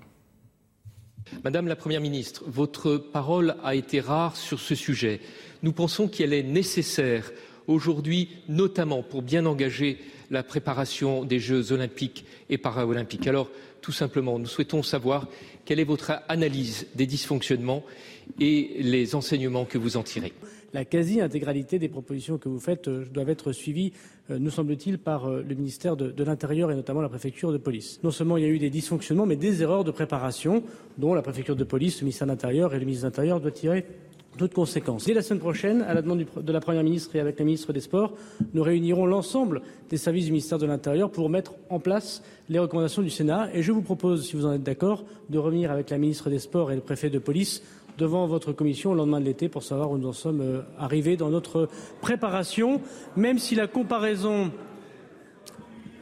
Madame 1.43 1.67
la 1.67 1.75
Première 1.75 2.01
ministre, 2.01 2.43
votre 2.47 2.97
parole 2.97 3.55
a 3.63 3.75
été 3.75 3.99
rare 3.99 4.35
sur 4.35 4.59
ce 4.59 4.75
sujet. 4.75 5.19
Nous 5.63 5.73
pensons 5.73 6.07
qu'elle 6.07 6.33
est 6.33 6.43
nécessaire 6.43 7.31
aujourd'hui, 7.67 8.29
notamment 8.47 9.03
pour 9.03 9.21
bien 9.21 9.45
engager 9.45 9.99
la 10.31 10.43
préparation 10.43 11.25
des 11.25 11.39
Jeux 11.39 11.71
olympiques 11.71 12.25
et 12.49 12.57
paralympiques. 12.57 13.27
Alors, 13.27 13.49
tout 13.81 13.91
simplement, 13.91 14.39
nous 14.39 14.47
souhaitons 14.47 14.83
savoir 14.83 15.27
quelle 15.65 15.79
est 15.79 15.85
votre 15.85 16.13
analyse 16.27 16.87
des 16.95 17.05
dysfonctionnements 17.05 17.83
et 18.39 18.81
les 18.81 19.15
enseignements 19.15 19.65
que 19.65 19.77
vous 19.77 19.97
en 19.97 20.03
tirez. 20.03 20.33
La 20.71 20.85
quasi-intégralité 20.85 21.79
des 21.79 21.89
propositions 21.89 22.37
que 22.37 22.47
vous 22.47 22.59
faites 22.59 22.87
euh, 22.87 23.05
doivent 23.11 23.29
être 23.29 23.51
suivies, 23.51 23.91
euh, 24.29 24.37
nous 24.37 24.51
semble-t-il, 24.51 24.99
par 24.99 25.25
euh, 25.25 25.41
le 25.41 25.55
ministère 25.55 25.97
de, 25.97 26.11
de 26.11 26.23
l'Intérieur 26.23 26.69
et 26.69 26.75
notamment 26.75 27.01
la 27.01 27.09
préfecture 27.09 27.51
de 27.51 27.57
police. 27.57 27.99
Non 28.03 28.11
seulement 28.11 28.37
il 28.37 28.43
y 28.43 28.45
a 28.45 28.49
eu 28.49 28.59
des 28.59 28.69
dysfonctionnements, 28.69 29.25
mais 29.25 29.35
des 29.35 29.63
erreurs 29.63 29.83
de 29.83 29.89
préparation 29.89 30.63
dont 30.99 31.15
la 31.15 31.23
préfecture 31.23 31.55
de 31.55 31.63
police, 31.63 32.01
le 32.01 32.05
ministère 32.05 32.27
de 32.27 32.33
l'Intérieur 32.33 32.75
et 32.75 32.79
le 32.79 32.85
ministre 32.85 33.05
de 33.05 33.07
l'Intérieur 33.07 33.39
doivent 33.39 33.53
tirer 33.53 33.85
toutes 34.37 34.53
conséquences. 34.53 35.05
Dès 35.05 35.13
la 35.13 35.21
semaine 35.21 35.41
prochaine, 35.41 35.81
à 35.81 35.93
la 35.93 36.01
demande 36.01 36.25
de 36.37 36.53
la 36.53 36.61
Première 36.61 36.83
ministre 36.83 37.15
et 37.15 37.19
avec 37.19 37.39
la 37.39 37.45
ministre 37.45 37.73
des 37.73 37.81
Sports, 37.81 38.13
nous 38.53 38.63
réunirons 38.63 39.05
l'ensemble 39.05 39.61
des 39.89 39.97
services 39.97 40.25
du 40.25 40.31
ministère 40.31 40.57
de 40.57 40.65
l'Intérieur 40.65 41.11
pour 41.11 41.29
mettre 41.29 41.55
en 41.69 41.79
place 41.79 42.23
les 42.47 42.59
recommandations 42.59 43.01
du 43.01 43.09
Sénat. 43.09 43.49
Et 43.53 43.63
je 43.63 43.71
vous 43.71 43.81
propose, 43.81 44.25
si 44.25 44.35
vous 44.35 44.45
en 44.45 44.53
êtes 44.53 44.63
d'accord, 44.63 45.03
de 45.29 45.37
revenir 45.37 45.71
avec 45.71 45.89
la 45.89 45.97
ministre 45.97 46.29
des 46.29 46.39
Sports 46.39 46.71
et 46.71 46.75
le 46.75 46.81
préfet 46.81 47.09
de 47.09 47.19
police 47.19 47.61
devant 47.99 48.25
votre 48.27 48.53
commission 48.53 48.91
au 48.91 48.95
lendemain 48.95 49.19
de 49.19 49.25
l'été 49.25 49.49
pour 49.49 49.61
savoir 49.61 49.91
où 49.91 49.97
nous 49.97 50.07
en 50.07 50.13
sommes 50.13 50.41
euh, 50.41 50.61
arrivés 50.79 51.17
dans 51.17 51.29
notre 51.29 51.67
préparation, 52.01 52.81
même 53.17 53.37
si 53.37 53.55
la 53.55 53.67
comparaison, 53.67 54.51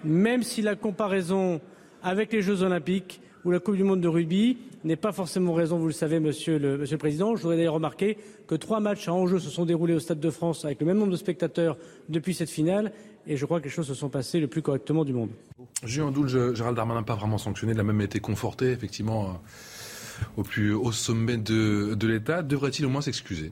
même 0.04 0.44
si 0.44 0.62
la 0.62 0.76
comparaison 0.76 1.60
avec 2.04 2.32
les 2.32 2.42
Jeux 2.44 2.62
Olympiques 2.62 3.20
ou 3.44 3.52
la 3.52 3.60
Coupe 3.60 3.76
du 3.76 3.84
Monde 3.84 4.02
de 4.02 4.08
rugby 4.08 4.58
n'est 4.84 4.96
pas 4.96 5.12
forcément 5.12 5.54
raison, 5.54 5.78
vous 5.80 5.88
le 5.88 5.92
savez, 5.92 6.20
monsieur 6.20 6.60
le, 6.60 6.98
Président. 6.98 7.36
Je 7.36 7.42
voudrais 7.42 7.58
d'ailleurs 7.58 7.74
remarquer 7.74 8.18
que 8.48 8.56
trois 8.56 8.80
matchs 8.80 9.08
à 9.08 9.14
enjeu 9.14 9.40
se 9.40 9.50
sont 9.50 9.66
déroulés 9.66 9.96
au 9.96 10.00
Stade 10.00 10.20
de 10.20 10.30
France 10.30 10.66
avec 10.66 10.80
le 10.80 10.86
même 10.86 10.98
nombre 10.98 11.12
de 11.12 11.18
spectateurs 11.18 11.78
depuis 12.10 12.36
cette 12.36 12.50
finale. 12.50 12.92
Et 13.26 13.38
je 13.38 13.46
crois 13.46 13.60
que 13.60 13.66
les 13.66 13.72
choses 13.72 13.88
se 13.88 13.96
sont 13.96 14.10
passées 14.10 14.40
le 14.40 14.48
plus 14.48 14.62
correctement 14.62 15.04
du 15.04 15.14
monde. 15.14 15.32
Julien 15.84 16.12
Doul, 16.12 16.30
Gérald 16.30 16.78
Darmanin 16.78 17.02
n'a 17.02 17.06
pas 17.06 17.16
vraiment 17.16 17.38
sanctionné, 17.38 17.74
il 17.74 17.80
a 17.80 17.84
même 17.84 18.02
été 18.02 18.20
conforté, 18.20 18.72
effectivement, 18.72 19.26
euh, 19.26 19.34
au 20.36 20.44
plus 20.44 20.74
haut 20.74 20.92
sommet 20.92 21.38
de, 21.38 21.98
l'État. 22.08 22.42
Devrait-il 22.42 22.86
au 22.86 22.90
moins 22.90 23.02
s'excuser? 23.02 23.52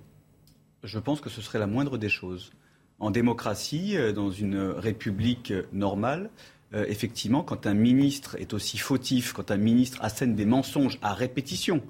Je 0.84 1.00
pense 1.00 1.22
que 1.22 1.30
ce 1.30 1.42
serait 1.42 1.60
la 1.60 1.68
moindre 1.68 1.98
des 1.98 2.10
choses. 2.10 2.52
En 3.00 3.12
démocratie, 3.12 3.98
euh, 3.98 4.14
dans 4.14 4.32
une 4.32 4.58
république 4.58 5.52
normale, 5.74 6.30
euh, 6.74 6.86
effectivement, 6.88 7.44
quand 7.44 7.68
un 7.68 7.74
ministre 7.74 8.36
est 8.40 8.54
aussi 8.54 8.78
fautif, 8.78 9.34
quand 9.34 9.52
un 9.52 9.58
ministre 9.58 9.98
assène 10.02 10.36
des 10.36 10.46
mensonges 10.46 11.00
à 11.02 11.14
répétition, 11.14 11.82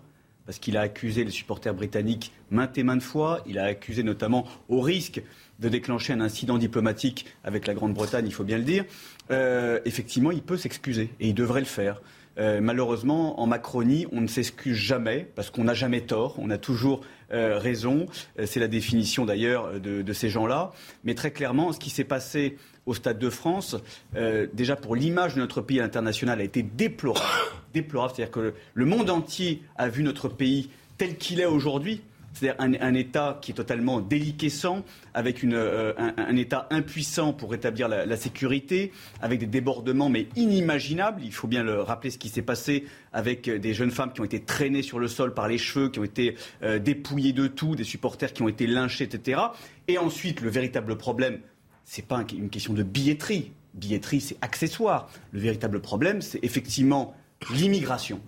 parce 0.45 0.59
qu'il 0.59 0.77
a 0.77 0.81
accusé 0.81 1.23
les 1.23 1.31
supporters 1.31 1.73
britanniques 1.73 2.31
maintes 2.51 2.77
et 2.77 2.83
maintes 2.83 3.01
fois, 3.01 3.41
il 3.47 3.57
a 3.57 3.65
accusé 3.65 4.03
notamment 4.03 4.45
au 4.69 4.81
risque 4.81 5.21
de 5.59 5.69
déclencher 5.69 6.13
un 6.13 6.21
incident 6.21 6.57
diplomatique 6.57 7.25
avec 7.43 7.65
la 7.67 7.73
Grande-Bretagne, 7.73 8.25
il 8.27 8.33
faut 8.33 8.43
bien 8.43 8.57
le 8.57 8.63
dire, 8.63 8.85
euh, 9.31 9.79
effectivement, 9.85 10.31
il 10.31 10.41
peut 10.41 10.57
s'excuser 10.57 11.09
et 11.19 11.29
il 11.29 11.33
devrait 11.33 11.61
le 11.61 11.65
faire. 11.65 12.01
Euh, 12.37 12.59
malheureusement, 12.61 13.39
en 13.39 13.47
Macronie, 13.47 14.07
on 14.11 14.21
ne 14.21 14.27
s'excuse 14.27 14.75
jamais 14.75 15.27
parce 15.35 15.49
qu'on 15.49 15.63
n'a 15.63 15.73
jamais 15.73 16.01
tort, 16.01 16.35
on 16.37 16.49
a 16.49 16.57
toujours 16.57 17.01
raison. 17.31 18.05
C'est 18.45 18.59
la 18.59 18.67
définition 18.67 19.25
d'ailleurs 19.25 19.79
de, 19.81 20.13
ces 20.13 20.29
gens-là. 20.29 20.71
Mais 21.03 21.15
très 21.15 21.31
clairement, 21.31 21.73
ce 21.73 21.79
qui 21.79 21.89
s'est 21.89 22.05
passé 22.05 22.55
au 22.85 22.93
Stade 22.93 23.19
de 23.19 23.29
France, 23.29 23.75
euh, 24.15 24.47
déjà 24.53 24.75
pour 24.75 24.95
l'image 24.95 25.35
de 25.35 25.39
notre 25.39 25.61
pays 25.61 25.79
à 25.79 25.83
l'international, 25.83 26.39
a 26.39 26.43
été 26.43 26.63
déplorable. 26.63 27.25
déplorable. 27.73 28.13
C'est-à-dire 28.15 28.31
que 28.31 28.53
le 28.73 28.85
monde 28.85 29.09
entier 29.09 29.63
a 29.75 29.89
vu 29.89 30.03
notre 30.03 30.29
pays 30.29 30.69
tel 30.97 31.17
qu'il 31.17 31.39
est 31.39 31.45
aujourd'hui. 31.45 32.01
C'est-à-dire 32.35 32.59
un, 32.59 32.93
État 32.93 33.39
qui 33.41 33.51
est 33.51 33.55
totalement 33.55 34.01
déliquescent, 34.01 34.83
avec 35.13 35.43
euh, 35.45 35.93
un, 35.97 36.35
État 36.35 36.67
impuissant 36.69 37.31
pour 37.31 37.51
rétablir 37.51 37.87
la, 37.87 38.17
sécurité, 38.17 38.91
avec 39.21 39.39
des 39.39 39.45
débordements 39.45 40.09
mais 40.09 40.27
inimaginables. 40.35 41.21
Il 41.23 41.33
faut 41.33 41.47
bien 41.47 41.63
le 41.63 41.81
rappeler 41.81 42.11
ce 42.11 42.17
qui 42.17 42.27
s'est 42.27 42.41
passé 42.41 42.85
avec 43.13 43.49
des 43.49 43.73
jeunes 43.73 43.91
femmes 43.91 44.11
qui 44.11 44.19
ont 44.19 44.25
été 44.25 44.41
traînées 44.41 44.81
sur 44.81 44.99
le 44.99 45.07
sol 45.07 45.33
par 45.33 45.47
les 45.47 45.57
cheveux, 45.57 45.87
qui 45.87 45.99
ont 45.99 46.03
été 46.03 46.35
euh, 46.61 46.77
dépouillées 46.77 47.31
de 47.31 47.47
tout, 47.47 47.75
des 47.75 47.85
supporters 47.85 48.33
qui 48.33 48.41
ont 48.41 48.49
été 48.49 48.67
lynchés, 48.67 49.05
etc. 49.05 49.41
Et 49.87 49.97
ensuite, 49.97 50.41
le 50.41 50.49
véritable 50.49 50.97
problème, 50.97 51.39
ce 51.85 52.01
n'est 52.01 52.07
pas 52.07 52.25
une 52.35 52.49
question 52.49 52.73
de 52.73 52.83
billetterie. 52.83 53.53
Billetterie, 53.75 54.19
c'est 54.19 54.37
accessoire. 54.41 55.09
Le 55.31 55.39
véritable 55.39 55.79
problème, 55.79 56.21
c'est 56.21 56.43
effectivement 56.43 57.15
l'immigration. 57.53 58.19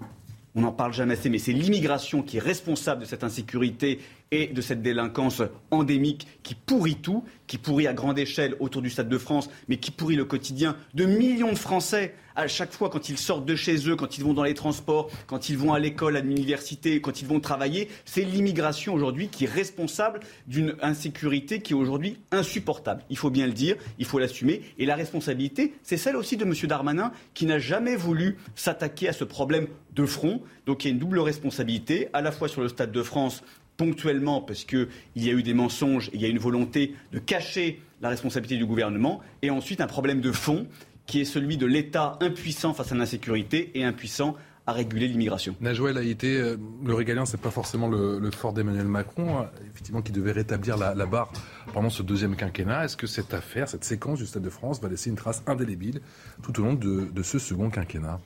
On 0.57 0.61
n'en 0.61 0.71
parle 0.71 0.91
jamais 0.91 1.13
assez, 1.13 1.29
mais 1.29 1.37
c'est 1.37 1.53
l'immigration 1.53 2.23
qui 2.23 2.37
est 2.37 2.39
responsable 2.39 3.01
de 3.01 3.05
cette 3.05 3.23
insécurité 3.23 3.99
et 4.31 4.47
de 4.47 4.61
cette 4.61 4.81
délinquance 4.81 5.41
endémique 5.71 6.27
qui 6.43 6.55
pourrit 6.55 6.95
tout, 6.95 7.23
qui 7.47 7.57
pourrit 7.57 7.87
à 7.87 7.93
grande 7.93 8.19
échelle 8.19 8.55
autour 8.59 8.81
du 8.81 8.89
Stade 8.89 9.09
de 9.09 9.17
France, 9.17 9.49
mais 9.67 9.77
qui 9.77 9.91
pourrit 9.91 10.15
le 10.15 10.25
quotidien 10.25 10.75
de 10.93 11.05
millions 11.05 11.53
de 11.53 11.57
Français 11.57 12.13
à 12.37 12.47
chaque 12.47 12.71
fois 12.71 12.89
quand 12.89 13.09
ils 13.09 13.17
sortent 13.17 13.45
de 13.45 13.55
chez 13.55 13.89
eux, 13.89 13.95
quand 13.95 14.17
ils 14.17 14.23
vont 14.23 14.33
dans 14.33 14.43
les 14.43 14.53
transports, 14.53 15.09
quand 15.25 15.49
ils 15.49 15.57
vont 15.57 15.73
à 15.73 15.79
l'école, 15.79 16.15
à 16.15 16.21
l'université, 16.21 17.01
quand 17.01 17.21
ils 17.21 17.27
vont 17.27 17.39
travailler. 17.39 17.89
C'est 18.05 18.23
l'immigration 18.23 18.93
aujourd'hui 18.93 19.27
qui 19.27 19.45
est 19.45 19.49
responsable 19.49 20.19
d'une 20.45 20.75
insécurité 20.81 21.61
qui 21.61 21.73
est 21.73 21.75
aujourd'hui 21.75 22.19
insupportable. 22.31 23.03
Il 23.09 23.17
faut 23.17 23.31
bien 23.31 23.47
le 23.47 23.53
dire, 23.53 23.75
il 23.97 24.05
faut 24.05 24.19
l'assumer. 24.19 24.61
Et 24.77 24.85
la 24.85 24.95
responsabilité, 24.95 25.73
c'est 25.81 25.97
celle 25.97 26.15
aussi 26.15 26.37
de 26.37 26.43
M. 26.43 26.53
Darmanin 26.67 27.11
qui 27.33 27.47
n'a 27.47 27.57
jamais 27.57 27.95
voulu 27.95 28.37
s'attaquer 28.55 29.09
à 29.09 29.13
ce 29.13 29.23
problème 29.23 29.67
de 29.95 30.05
front. 30.05 30.41
Donc 30.67 30.85
il 30.85 30.89
y 30.89 30.91
a 30.91 30.93
une 30.93 30.99
double 30.99 31.19
responsabilité, 31.19 32.09
à 32.13 32.21
la 32.21 32.31
fois 32.31 32.47
sur 32.47 32.61
le 32.61 32.69
Stade 32.69 32.91
de 32.91 33.01
France 33.01 33.41
ponctuellement 33.77 34.41
parce 34.41 34.65
qu'il 34.65 34.87
y 35.15 35.29
a 35.29 35.33
eu 35.33 35.43
des 35.43 35.53
mensonges 35.53 36.09
et 36.09 36.15
il 36.15 36.21
y 36.21 36.25
a 36.25 36.29
une 36.29 36.39
volonté 36.39 36.95
de 37.13 37.19
cacher 37.19 37.79
la 38.01 38.09
responsabilité 38.09 38.57
du 38.57 38.65
gouvernement, 38.65 39.21
et 39.41 39.49
ensuite 39.49 39.81
un 39.81 39.87
problème 39.87 40.21
de 40.21 40.31
fond 40.31 40.67
qui 41.05 41.21
est 41.21 41.25
celui 41.25 41.57
de 41.57 41.65
l'État 41.65 42.17
impuissant 42.21 42.73
face 42.73 42.91
à 42.91 42.95
l'insécurité 42.95 43.71
et 43.75 43.83
impuissant 43.83 44.35
à 44.67 44.73
réguler 44.73 45.07
l'immigration. 45.07 45.55
Najouel 45.61 45.97
a 45.97 46.01
été, 46.01 46.35
euh, 46.35 46.57
le 46.83 46.93
régalien, 46.93 47.25
c'est 47.25 47.39
pas 47.39 47.51
forcément 47.51 47.87
le, 47.87 48.29
fort 48.31 48.51
d'Emmanuel 48.51 48.87
Macron, 48.87 49.39
euh, 49.39 49.43
effectivement, 49.71 50.01
qui 50.01 50.11
devait 50.11 50.33
rétablir 50.33 50.75
la, 50.75 51.05
barre 51.05 51.31
pendant 51.73 51.89
ce 51.89 52.03
deuxième 52.03 52.35
quinquennat. 52.35 52.83
Est-ce 52.83 52.97
que 52.97 53.07
cette 53.07 53.33
affaire, 53.33 53.69
cette 53.69 53.85
séquence 53.85 54.19
du 54.19 54.25
Stade 54.25 54.43
de 54.43 54.49
France 54.49 54.81
va 54.81 54.89
laisser 54.89 55.09
une 55.09 55.15
trace 55.15 55.41
indélébile 55.47 56.01
tout 56.43 56.59
au 56.59 56.65
long 56.65 56.73
de, 56.73 57.23
ce 57.23 57.39
second 57.39 57.69
quinquennat? 57.69 58.19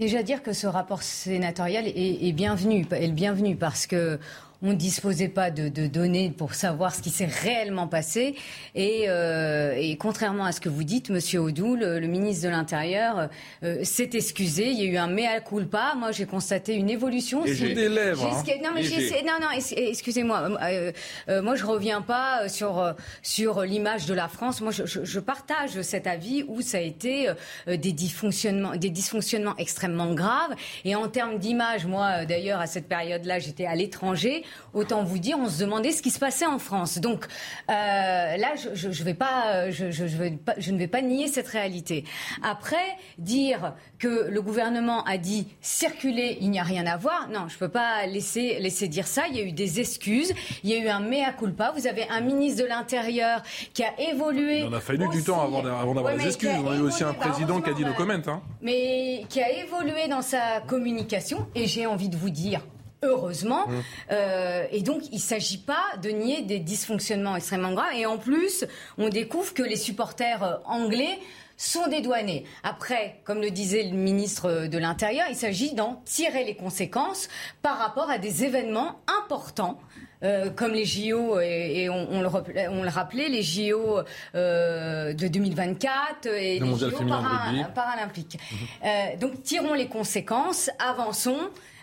Déjà 0.00 0.22
dire 0.22 0.42
que 0.42 0.54
ce 0.54 0.66
rapport 0.66 1.02
sénatorial 1.02 1.86
est, 1.86 2.26
est 2.26 2.32
bienvenu, 2.32 2.86
est 2.90 3.06
le 3.06 3.12
bienvenu 3.12 3.56
parce 3.56 3.86
que 3.86 4.18
on 4.62 4.68
ne 4.68 4.74
disposait 4.74 5.28
pas 5.28 5.50
de, 5.50 5.68
données 5.86 6.30
pour 6.30 6.54
savoir 6.54 6.94
ce 6.94 7.02
qui 7.02 7.10
s'est 7.10 7.26
réellement 7.26 7.88
passé. 7.88 8.36
Euh, 8.76 9.74
et, 9.76 9.96
contrairement 9.96 10.44
à 10.44 10.52
ce 10.52 10.60
que 10.60 10.68
vous 10.68 10.84
dites, 10.84 11.10
Monsieur 11.10 11.40
Odoul, 11.40 11.80
le, 11.80 12.06
ministre 12.06 12.44
de 12.44 12.50
l'Intérieur 12.50 13.28
euh, 13.64 13.82
s'est 13.82 14.10
excusé. 14.12 14.68
Il 14.68 14.78
y 14.78 14.82
a 14.82 14.90
eu 14.90 14.96
un 14.96 15.08
mea 15.08 15.40
culpa. 15.40 15.94
Moi, 15.96 16.12
j'ai 16.12 16.26
constaté 16.26 16.74
une 16.74 16.90
évolution. 16.90 17.44
Et 17.44 17.54
j'ai 17.54 17.74
des 17.74 17.88
lèvres. 17.88 18.24
Hein. 18.24 18.42
Non, 18.62 18.70
mais 18.74 18.82
non, 19.22 19.40
non, 19.40 19.48
excusez-moi. 19.76 20.58
Euh, 20.62 21.42
moi, 21.42 21.56
je 21.56 21.64
reviens 21.64 22.00
pas 22.00 22.48
sur 22.48 22.94
sur 23.22 23.62
l'image 23.62 24.06
de 24.06 24.14
la 24.14 24.28
France. 24.28 24.60
Moi, 24.60 24.70
je, 24.70 24.84
je, 24.86 25.20
partage 25.20 25.80
cet 25.82 26.06
avis 26.06 26.44
où 26.46 26.60
ça 26.60 26.78
a 26.78 26.80
été 26.80 27.28
des 27.66 27.92
dysfonctionnements, 27.92 28.76
des 28.76 28.90
dysfonctionnements 28.90 29.54
extrêmement 29.58 30.14
graves. 30.14 30.54
Et 30.84 30.94
en 30.94 31.08
termes 31.08 31.38
d'image, 31.38 31.86
moi, 31.86 32.24
d'ailleurs, 32.24 32.60
à 32.60 32.66
cette 32.66 32.88
période-là, 32.88 33.38
j'étais 33.38 33.66
à 33.66 33.74
l'étranger. 33.74 34.44
Autant 34.74 35.04
vous 35.04 35.18
dire, 35.18 35.36
on 35.38 35.48
se 35.48 35.60
demandait 35.60 35.92
ce 35.92 36.02
qui 36.02 36.10
se 36.10 36.18
passait 36.18 36.46
en 36.46 36.58
France. 36.58 36.98
Donc 36.98 37.26
euh, 37.70 37.72
là, 37.72 38.48
je, 38.56 38.70
je, 38.74 38.90
je 38.90 39.04
vais 39.04 39.14
pas, 39.14 39.70
je, 39.70 39.90
je, 39.90 40.06
je 40.06 40.16
vais 40.16 40.30
pas- 40.32 40.54
je 40.58 40.72
ne 40.72 40.78
vais 40.78 40.86
pas 40.88 41.02
nier 41.02 41.28
cette 41.28 41.48
réalité. 41.48 42.04
Après, 42.42 42.76
dire 43.18 43.74
que 43.98 44.28
le 44.28 44.42
gouvernement 44.42 45.04
a 45.04 45.18
dit 45.18 45.48
circuler, 45.60 46.38
il 46.40 46.50
n'y 46.50 46.58
a 46.58 46.62
rien 46.64 46.86
à 46.86 46.96
voir. 46.96 47.28
Non, 47.30 47.48
je 47.48 47.58
peux 47.58 47.68
pas 47.68 48.06
laisser 48.06 48.58
laisser 48.60 48.88
dire 48.88 49.06
ça. 49.06 49.22
Il 49.30 49.36
y 49.36 49.40
a 49.40 49.44
eu 49.44 49.52
des 49.52 49.80
excuses, 49.80 50.32
il 50.64 50.70
y 50.70 50.74
a 50.74 50.78
eu 50.78 50.88
un 50.88 51.00
mea 51.00 51.32
culpa. 51.32 51.72
Vous 51.76 51.86
avez 51.86 52.08
un 52.08 52.20
ministre 52.20 52.62
de 52.62 52.68
l'Intérieur 52.68 53.42
qui 53.74 53.82
a 53.84 53.92
évolué. 54.10 54.58
Il 54.60 54.64
en 54.66 54.72
a 54.72 54.80
fallu 54.80 55.06
du 55.08 55.22
temps 55.22 55.40
avant 55.40 55.62
d'a- 55.62 55.78
avant 55.78 55.94
d'avoir 55.94 56.12
Ouais, 56.12 56.18
des 56.18 56.24
mais 56.24 56.28
excuses. 56.30 56.50
On 56.64 56.70
a 56.70 56.76
eu 56.76 56.80
aussi 56.80 57.04
un 57.04 57.12
président 57.14 57.60
qui 57.60 57.70
a 57.70 57.72
dit 57.74 57.82
heureusement, 57.82 57.96
comment. 57.96 58.12
Hein. 58.26 58.42
mais 58.60 59.24
qui 59.28 59.40
a 59.42 59.50
évolué 59.64 60.08
dans 60.08 60.22
sa 60.22 60.60
communication, 60.66 61.46
et 61.54 61.66
j'ai 61.66 61.86
envie 61.86 62.08
de 62.08 62.16
vous 62.16 62.30
dire, 62.30 62.60
heureusement. 63.02 63.66
Mmh. 63.66 63.72
Euh, 64.12 64.64
et 64.70 64.82
donc, 64.82 65.02
il 65.10 65.16
ne 65.16 65.20
s'agit 65.20 65.58
pas 65.58 65.84
de 66.02 66.10
nier 66.10 66.42
des 66.42 66.58
dysfonctionnements 66.58 67.36
extrêmement 67.36 67.72
graves. 67.72 67.94
Et 67.96 68.06
en 68.06 68.18
plus, 68.18 68.64
on 68.98 69.08
découvre 69.08 69.52
que 69.54 69.62
les 69.62 69.76
supporters 69.76 70.42
euh, 70.42 70.56
anglais 70.64 71.18
sont 71.56 71.86
dédouanés. 71.86 72.44
Après, 72.64 73.20
comme 73.24 73.40
le 73.40 73.50
disait 73.50 73.84
le 73.84 73.96
ministre 73.96 74.66
de 74.66 74.78
l'Intérieur, 74.78 75.26
il 75.28 75.36
s'agit 75.36 75.74
d'en 75.74 76.02
tirer 76.04 76.44
les 76.44 76.56
conséquences 76.56 77.28
par 77.62 77.78
rapport 77.78 78.10
à 78.10 78.18
des 78.18 78.44
événements 78.44 79.00
importants. 79.20 79.78
euh, 80.24 80.50
comme 80.50 80.72
les 80.72 80.84
JO, 80.84 81.40
et, 81.40 81.82
et 81.82 81.88
on, 81.90 82.06
on 82.12 82.20
le, 82.20 82.28
rappelait- 82.28 82.68
on 82.68 82.84
le 82.84 82.88
rappelait, 82.88 83.28
les 83.28 83.42
JO 83.42 83.98
euh, 84.36 85.12
de 85.14 85.26
2024 85.28 86.26
et 86.26 86.58
Le 86.60 86.66
les 86.66 86.72
JO 86.76 86.90
para- 87.08 87.68
paralympiques. 87.74 88.38
Euh, 88.84 89.16
donc 89.20 89.42
tirons 89.42 89.74
les 89.74 89.88
conséquences, 89.88 90.70
avançons, 90.78 91.40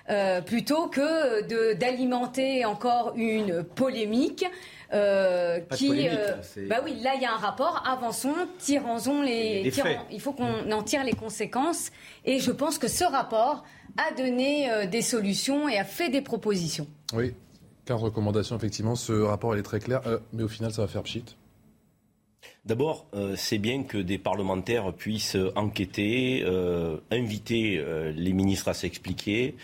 euh, 0.09 0.41
plutôt 0.41 0.87
que 0.87 1.43
de- 1.47 1.73
d'alimenter 1.77 2.65
encore 2.65 3.13
une 3.15 3.63
polémique. 3.63 4.45
euh, 4.91 5.59
Pas 5.59 5.75
de 5.75 5.79
qui, 5.79 5.87
polémique, 5.87 6.11
euh, 6.19 6.27
là, 6.37 6.43
c'est- 6.43 6.65
bah 6.65 6.77
oui, 6.83 6.95
là 7.03 7.11
il 7.15 7.21
y 7.21 7.25
a 7.25 7.31
un 7.33 7.37
rapport. 7.37 7.83
Avançons, 7.87 8.33
tirons 8.57 9.21
les. 9.21 9.61
Des 9.63 9.71
tirons- 9.71 9.85
faits. 9.87 9.99
il 10.11 10.19
faut 10.19 10.31
qu'on 10.33 10.71
en 10.71 10.81
tire 10.83 11.03
les 11.03 11.13
conséquences. 11.13 11.91
Et 12.25 12.39
je 12.39 12.51
pense 12.51 12.79
que 12.79 12.87
ce 12.87 13.03
rapport 13.03 13.63
a 13.97 14.13
donné 14.15 14.71
euh, 14.71 14.85
des 14.87 15.01
solutions 15.03 15.69
et 15.69 15.77
a 15.77 15.83
fait 15.85 16.09
des 16.09 16.21
propositions. 16.21 16.87
Oui, 17.13 17.35
15 17.85 18.01
recommandations, 18.01 18.55
effectivement. 18.55 18.95
Ce 18.95 19.13
rapport, 19.13 19.55
il 19.55 19.59
est 19.59 19.63
très 19.63 19.79
clair. 19.79 20.01
Euh, 20.07 20.17
mais 20.33 20.41
au 20.43 20.47
final, 20.47 20.71
ça 20.71 20.81
va 20.81 20.87
faire 20.87 21.03
pchit. 21.03 21.23
D'abord, 22.65 23.07
euh, 23.13 23.35
c'est 23.35 23.57
bien 23.57 23.83
que 23.83 23.97
des 23.97 24.17
parlementaires 24.17 24.93
puissent 24.93 25.37
enquêter, 25.55 26.43
euh, 26.45 26.97
inviter 27.09 27.77
euh, 27.77 28.11
les 28.11 28.33
ministres 28.33 28.67
à 28.67 28.73
s'expliquer 28.73 29.55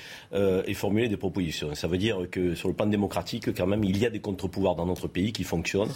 et 0.67 0.73
formuler 0.73 1.07
des 1.07 1.17
propositions. 1.17 1.73
Ça 1.75 1.87
veut 1.87 1.97
dire 1.97 2.27
que 2.29 2.55
sur 2.55 2.67
le 2.67 2.73
plan 2.73 2.87
démocratique, 2.87 3.55
quand 3.55 3.67
même, 3.67 3.83
il 3.83 3.97
y 3.97 4.05
a 4.05 4.09
des 4.09 4.19
contre-pouvoirs 4.19 4.75
dans 4.75 4.85
notre 4.85 5.07
pays 5.07 5.31
qui 5.31 5.43
fonctionnent. 5.43 5.93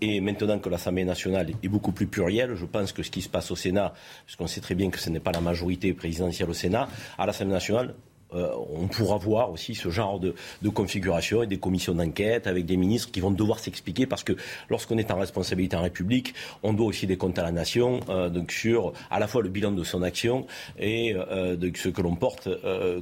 Et 0.00 0.20
maintenant 0.20 0.58
que 0.58 0.68
l'Assemblée 0.68 1.04
nationale 1.04 1.50
est 1.62 1.68
beaucoup 1.68 1.92
plus 1.92 2.06
plurielle, 2.06 2.54
je 2.56 2.66
pense 2.66 2.92
que 2.92 3.02
ce 3.02 3.10
qui 3.10 3.22
se 3.22 3.28
passe 3.28 3.50
au 3.50 3.56
Sénat, 3.56 3.94
puisqu'on 4.26 4.46
sait 4.46 4.60
très 4.60 4.74
bien 4.74 4.90
que 4.90 4.98
ce 4.98 5.08
n'est 5.08 5.20
pas 5.20 5.32
la 5.32 5.40
majorité 5.40 5.94
présidentielle 5.94 6.50
au 6.50 6.54
Sénat, 6.54 6.88
à 7.16 7.24
l'Assemblée 7.24 7.54
nationale, 7.54 7.94
euh, 8.34 8.50
on 8.74 8.86
pourra 8.88 9.16
voir 9.16 9.50
aussi 9.50 9.74
ce 9.74 9.90
genre 9.90 10.20
de, 10.20 10.34
configuration 10.70 11.42
et 11.42 11.46
des 11.46 11.58
commissions 11.58 11.94
d'enquête 11.94 12.46
avec 12.46 12.66
des 12.66 12.76
ministres 12.76 13.10
qui 13.12 13.20
vont 13.20 13.30
devoir 13.30 13.58
s'expliquer 13.58 14.06
parce 14.06 14.24
que 14.24 14.32
lorsqu'on 14.68 14.98
est 14.98 15.10
en 15.10 15.18
responsabilité 15.18 15.76
en 15.76 15.82
République, 15.82 16.34
on 16.62 16.72
doit 16.72 16.86
aussi 16.86 17.06
des 17.06 17.16
comptes 17.16 17.38
à 17.38 17.42
la 17.42 17.52
nation 17.52 18.00
euh, 18.08 18.28
donc 18.28 18.50
sur 18.52 18.92
à 19.10 19.20
la 19.20 19.26
fois 19.28 19.42
le 19.42 19.48
bilan 19.48 19.72
de 19.72 19.84
son 19.84 20.02
action 20.02 20.46
et 20.78 21.14
euh, 21.14 21.56
de 21.56 21.70
ce 21.76 21.88
que 21.88 22.02
l'on 22.02 22.16
porte 22.16 22.48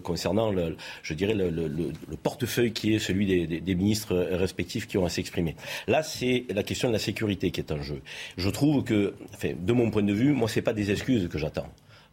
concernant, 0.02 0.50
le, 0.50 0.76
je 1.02 1.14
dirais, 1.14 1.34
le, 1.34 1.50
le- 1.50 1.68
le- 1.68 1.92
le 2.08 2.16
portefeuille 2.16 2.72
qui 2.72 2.94
est 2.94 2.98
celui 2.98 3.26
des, 3.46 3.74
ministres 3.74 4.14
respectifs 4.32 4.86
qui 4.86 4.98
ont 4.98 5.04
à 5.04 5.08
s'exprimer. 5.08 5.56
Là, 5.88 6.02
c'est 6.02 6.44
la 6.54 6.62
question 6.62 6.88
de 6.88 6.92
la 6.92 6.98
sécurité 6.98 7.50
qui 7.50 7.60
est 7.60 7.72
en 7.72 7.82
jeu. 7.82 8.00
Je 8.36 8.50
trouve 8.50 8.84
que, 8.84 9.14
de 9.42 9.72
mon 9.72 9.90
point 9.90 10.02
de 10.02 10.12
vue, 10.12 10.32
moi, 10.32 10.48
c'est 10.48 10.62
pas 10.62 10.72
des 10.74 10.90
excuses 10.90 11.28
que 11.28 11.38
j'attends. 11.38 11.66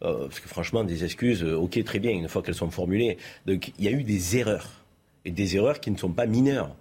Euh, 0.04 0.28
parce 0.28 0.40
que 0.40 0.48
franchement, 0.48 0.84
des 0.84 1.04
excuses, 1.04 1.44
euh, 1.44 1.56
ok, 1.56 1.84
très 1.84 2.00
bien, 2.00 2.12
une 2.12 2.28
fois 2.28 2.42
qu'elles 2.42 2.56
sont 2.56 2.72
formulées. 2.72 3.18
Donc, 3.46 3.72
il 3.78 3.86
y 3.86 3.88
a 3.88 3.92
eu 3.92 4.04
des 4.04 4.38
erreurs. 4.38 4.70
Et 5.26 5.32
des 5.32 5.58
erreurs 5.58 5.80
qui 5.80 5.92
ne 5.92 5.98
sont 5.98 6.12
pas 6.12 6.26
mineures. 6.26 6.76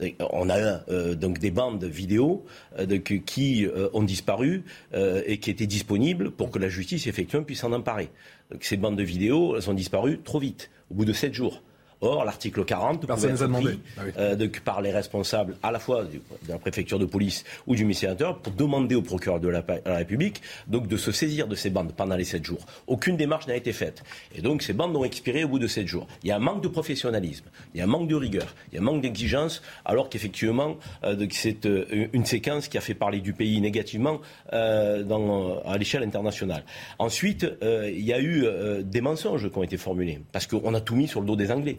Et 0.00 0.14
On 0.32 0.48
a 0.48 0.88
euh, 0.90 1.14
donc 1.14 1.38
des 1.38 1.50
bandes 1.50 1.84
vidéo 1.84 2.44
euh, 2.78 2.98
qui 2.98 3.66
euh, 3.66 3.88
ont 3.92 4.02
disparu 4.02 4.62
euh, 4.94 5.22
et 5.26 5.38
qui 5.38 5.50
étaient 5.50 5.66
disponibles 5.66 6.30
pour 6.30 6.50
que 6.50 6.58
la 6.58 6.68
justice 6.68 7.06
effectivement 7.06 7.44
puisse 7.44 7.60
s'en 7.60 7.72
emparer. 7.72 8.10
Donc, 8.50 8.64
ces 8.64 8.76
bandes 8.76 8.96
de 8.96 9.02
vidéo, 9.02 9.56
elles 9.56 9.68
ont 9.68 9.74
disparu 9.74 10.20
trop 10.22 10.38
vite, 10.38 10.70
au 10.90 10.94
bout 10.94 11.04
de 11.04 11.12
sept 11.12 11.34
jours. 11.34 11.62
Or, 12.00 12.24
l'article 12.24 12.64
40 12.64 13.06
Personne 13.06 13.30
pouvait 13.32 13.32
être 13.34 13.40
demandé. 13.48 13.64
pris, 13.70 13.80
Ah 13.96 14.00
oui. 14.06 14.12
euh, 14.18 14.48
par 14.64 14.80
les 14.82 14.92
responsables 14.92 15.56
à 15.62 15.72
la 15.72 15.78
fois 15.78 16.04
du- 16.04 16.18
de 16.18 16.48
la 16.48 16.58
préfecture 16.58 16.98
de 16.98 17.04
police 17.06 17.44
ou 17.66 17.74
du 17.74 17.82
ministère 17.82 18.10
de 18.10 18.14
l'Intérieur 18.14 18.38
pour 18.38 18.52
demander 18.52 18.94
au 18.94 19.02
procureur 19.02 19.40
de 19.40 19.48
la, 19.48 19.64
République 19.86 20.40
donc, 20.68 20.86
de 20.86 20.96
se 20.96 21.10
saisir 21.12 21.48
de 21.48 21.54
ces 21.56 21.70
bandes 21.70 21.92
pendant 21.96 22.14
les 22.16 22.24
sept 22.24 22.44
jours. 22.44 22.64
Aucune 22.86 23.16
démarche 23.16 23.46
n'a 23.48 23.56
été 23.56 23.72
faite. 23.72 24.02
Et 24.34 24.42
donc 24.42 24.62
ces 24.62 24.72
bandes 24.72 24.94
ont 24.96 25.04
expiré 25.04 25.42
au 25.44 25.48
bout 25.48 25.58
de 25.58 25.66
sept 25.66 25.86
jours. 25.88 26.06
Il 26.22 26.28
y 26.28 26.32
a 26.32 26.36
un 26.36 26.40
manque 26.40 26.62
de 26.62 26.68
professionnalisme, 26.68 27.46
il 27.74 27.78
y 27.78 27.80
a 27.80 27.84
un 27.84 27.88
manque 27.88 28.08
de 28.08 28.14
rigueur, 28.14 28.54
il 28.70 28.76
y 28.76 28.78
a 28.78 28.80
un 28.80 28.84
manque 28.84 29.02
d'exigence, 29.02 29.62
alors 29.84 30.08
qu'effectivement 30.08 30.76
euh, 31.04 31.26
c'est 31.32 31.66
euh, 31.66 32.06
une 32.12 32.24
séquence 32.24 32.68
qui 32.68 32.78
a 32.78 32.80
fait 32.80 32.94
parler 32.94 33.20
du 33.20 33.32
pays 33.32 33.60
négativement 33.60 34.20
euh, 34.52 35.02
dans, 35.02 35.60
à 35.64 35.76
l'échelle 35.78 36.02
internationale. 36.04 36.64
Ensuite, 36.98 37.44
euh, 37.62 37.90
il 37.90 38.04
y 38.04 38.12
a 38.12 38.20
eu 38.20 38.44
euh, 38.44 38.82
des 38.82 39.00
mensonges 39.00 39.50
qui 39.50 39.58
ont 39.58 39.62
été 39.62 39.76
formulés, 39.76 40.20
parce 40.32 40.46
qu'on 40.46 40.74
a 40.74 40.80
tout 40.80 40.94
mis 40.96 41.08
sur 41.08 41.20
le 41.20 41.26
dos 41.26 41.36
des 41.36 41.50
Anglais. 41.50 41.78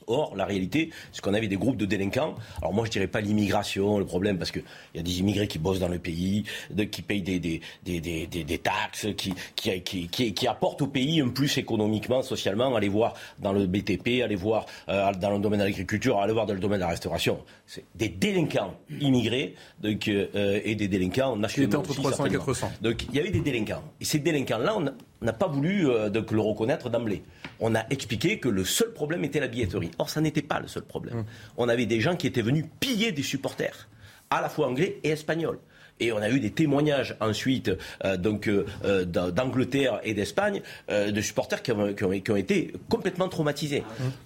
Or, 0.11 0.35
la 0.35 0.45
réalité, 0.45 0.89
c'est 1.13 1.21
qu'on 1.21 1.33
avait 1.33 1.47
des 1.47 1.55
groupes 1.55 1.77
de 1.77 1.85
délinquants. 1.85 2.35
Alors 2.61 2.73
moi, 2.73 2.85
je 2.85 2.91
dirais 2.91 3.07
pas 3.07 3.21
l'immigration, 3.21 3.97
le 3.97 4.05
problème, 4.05 4.37
parce 4.37 4.51
qu'il 4.51 4.63
y 4.95 4.99
a 4.99 5.03
des 5.03 5.19
immigrés 5.19 5.47
qui 5.47 5.57
bossent 5.57 5.79
dans 5.79 5.87
le 5.87 5.99
pays, 5.99 6.43
de- 6.69 6.83
qui 6.83 7.01
payent 7.01 7.21
des, 7.21 7.39
des, 7.39 7.61
des, 7.83 8.01
des, 8.01 8.27
des- 8.27 8.43
des 8.43 8.57
taxes, 8.57 9.07
qui, 9.15 9.33
qui, 9.55 9.81
qui, 9.81 10.07
qui, 10.07 10.33
qui 10.33 10.47
apportent 10.47 10.81
au 10.81 10.87
pays 10.87 11.21
un 11.21 11.29
plus 11.29 11.57
économiquement, 11.57 12.21
socialement. 12.23 12.75
Allez 12.75 12.89
voir 12.89 13.13
dans 13.39 13.53
le 13.53 13.65
BTP, 13.67 14.21
allez 14.23 14.35
voir 14.35 14.65
euh, 14.89 15.11
dans 15.13 15.31
le 15.31 15.39
domaine 15.39 15.59
de 15.61 15.65
l'agriculture, 15.65 16.19
allez 16.19 16.33
voir 16.33 16.45
dans 16.45 16.53
le 16.53 16.59
domaine 16.59 16.79
de 16.79 16.83
la 16.83 16.89
restauration. 16.89 17.39
C'est 17.65 17.85
des 17.95 18.09
délinquants 18.09 18.73
immigrés 18.99 19.55
donc, 19.81 20.07
euh, 20.07 20.59
et 20.63 20.75
des 20.75 20.87
délinquants 20.87 21.35
nationaux. 21.37 21.67
étaient 21.67 21.77
entre 21.77 21.91
aussi, 21.91 21.99
300 22.01 22.25
et 22.25 22.29
certainement. 22.29 22.45
400. 22.45 22.71
Donc 22.81 23.03
il 23.09 23.15
y 23.15 23.19
avait 23.19 23.31
des 23.31 23.39
délinquants. 23.41 23.83
Et 24.01 24.05
ces 24.05 24.19
délinquants-là, 24.19 24.75
on 24.75 24.81
n'a- 24.81 24.93
on 25.21 25.25
n'a 25.25 25.33
pas 25.33 25.47
voulu 25.47 25.87
euh, 25.87 26.09
donc, 26.09 26.31
le 26.31 26.41
reconnaître 26.41 26.89
d'emblée. 26.89 27.21
On 27.59 27.75
a 27.75 27.83
expliqué 27.91 28.39
que 28.39 28.49
le 28.49 28.65
seul 28.65 28.91
problème 28.91 29.23
était 29.23 29.39
la 29.39 29.47
billetterie. 29.47 29.91
Or, 30.01 30.09
ça 30.09 30.19
n'était 30.19 30.41
pas 30.41 30.59
le 30.59 30.67
seul 30.67 30.83
problème. 30.83 31.23
On 31.57 31.69
avait 31.69 31.85
des 31.85 32.01
gens 32.01 32.15
qui 32.15 32.25
étaient 32.27 32.41
venus 32.41 32.65
piller 32.79 33.11
des 33.11 33.23
supporters, 33.23 33.87
à 34.31 34.41
la 34.41 34.49
fois 34.49 34.67
anglais 34.67 34.99
et 35.03 35.09
espagnols. 35.09 35.59
Et 35.99 36.11
on 36.11 36.17
a 36.17 36.29
eu 36.31 36.39
des 36.39 36.49
témoignages 36.49 37.15
ensuite 37.19 37.69
euh, 38.03 38.17
donc 38.17 38.47
euh, 38.47 38.65
euh, 38.83 39.05
d'A- 39.05 39.29
d'Angleterre 39.29 39.99
et 40.03 40.15
d'Espagne 40.15 40.63
euh, 40.89 41.11
de 41.11 41.21
supporters 41.21 41.61
qui 41.61 41.71
ont, 41.71 41.93
qui 41.93 42.03
ont- 42.03 42.19
qui 42.19 42.31
ont 42.31 42.35
été 42.35 42.73
complètement 42.89 43.29
traumatisés. 43.29 43.83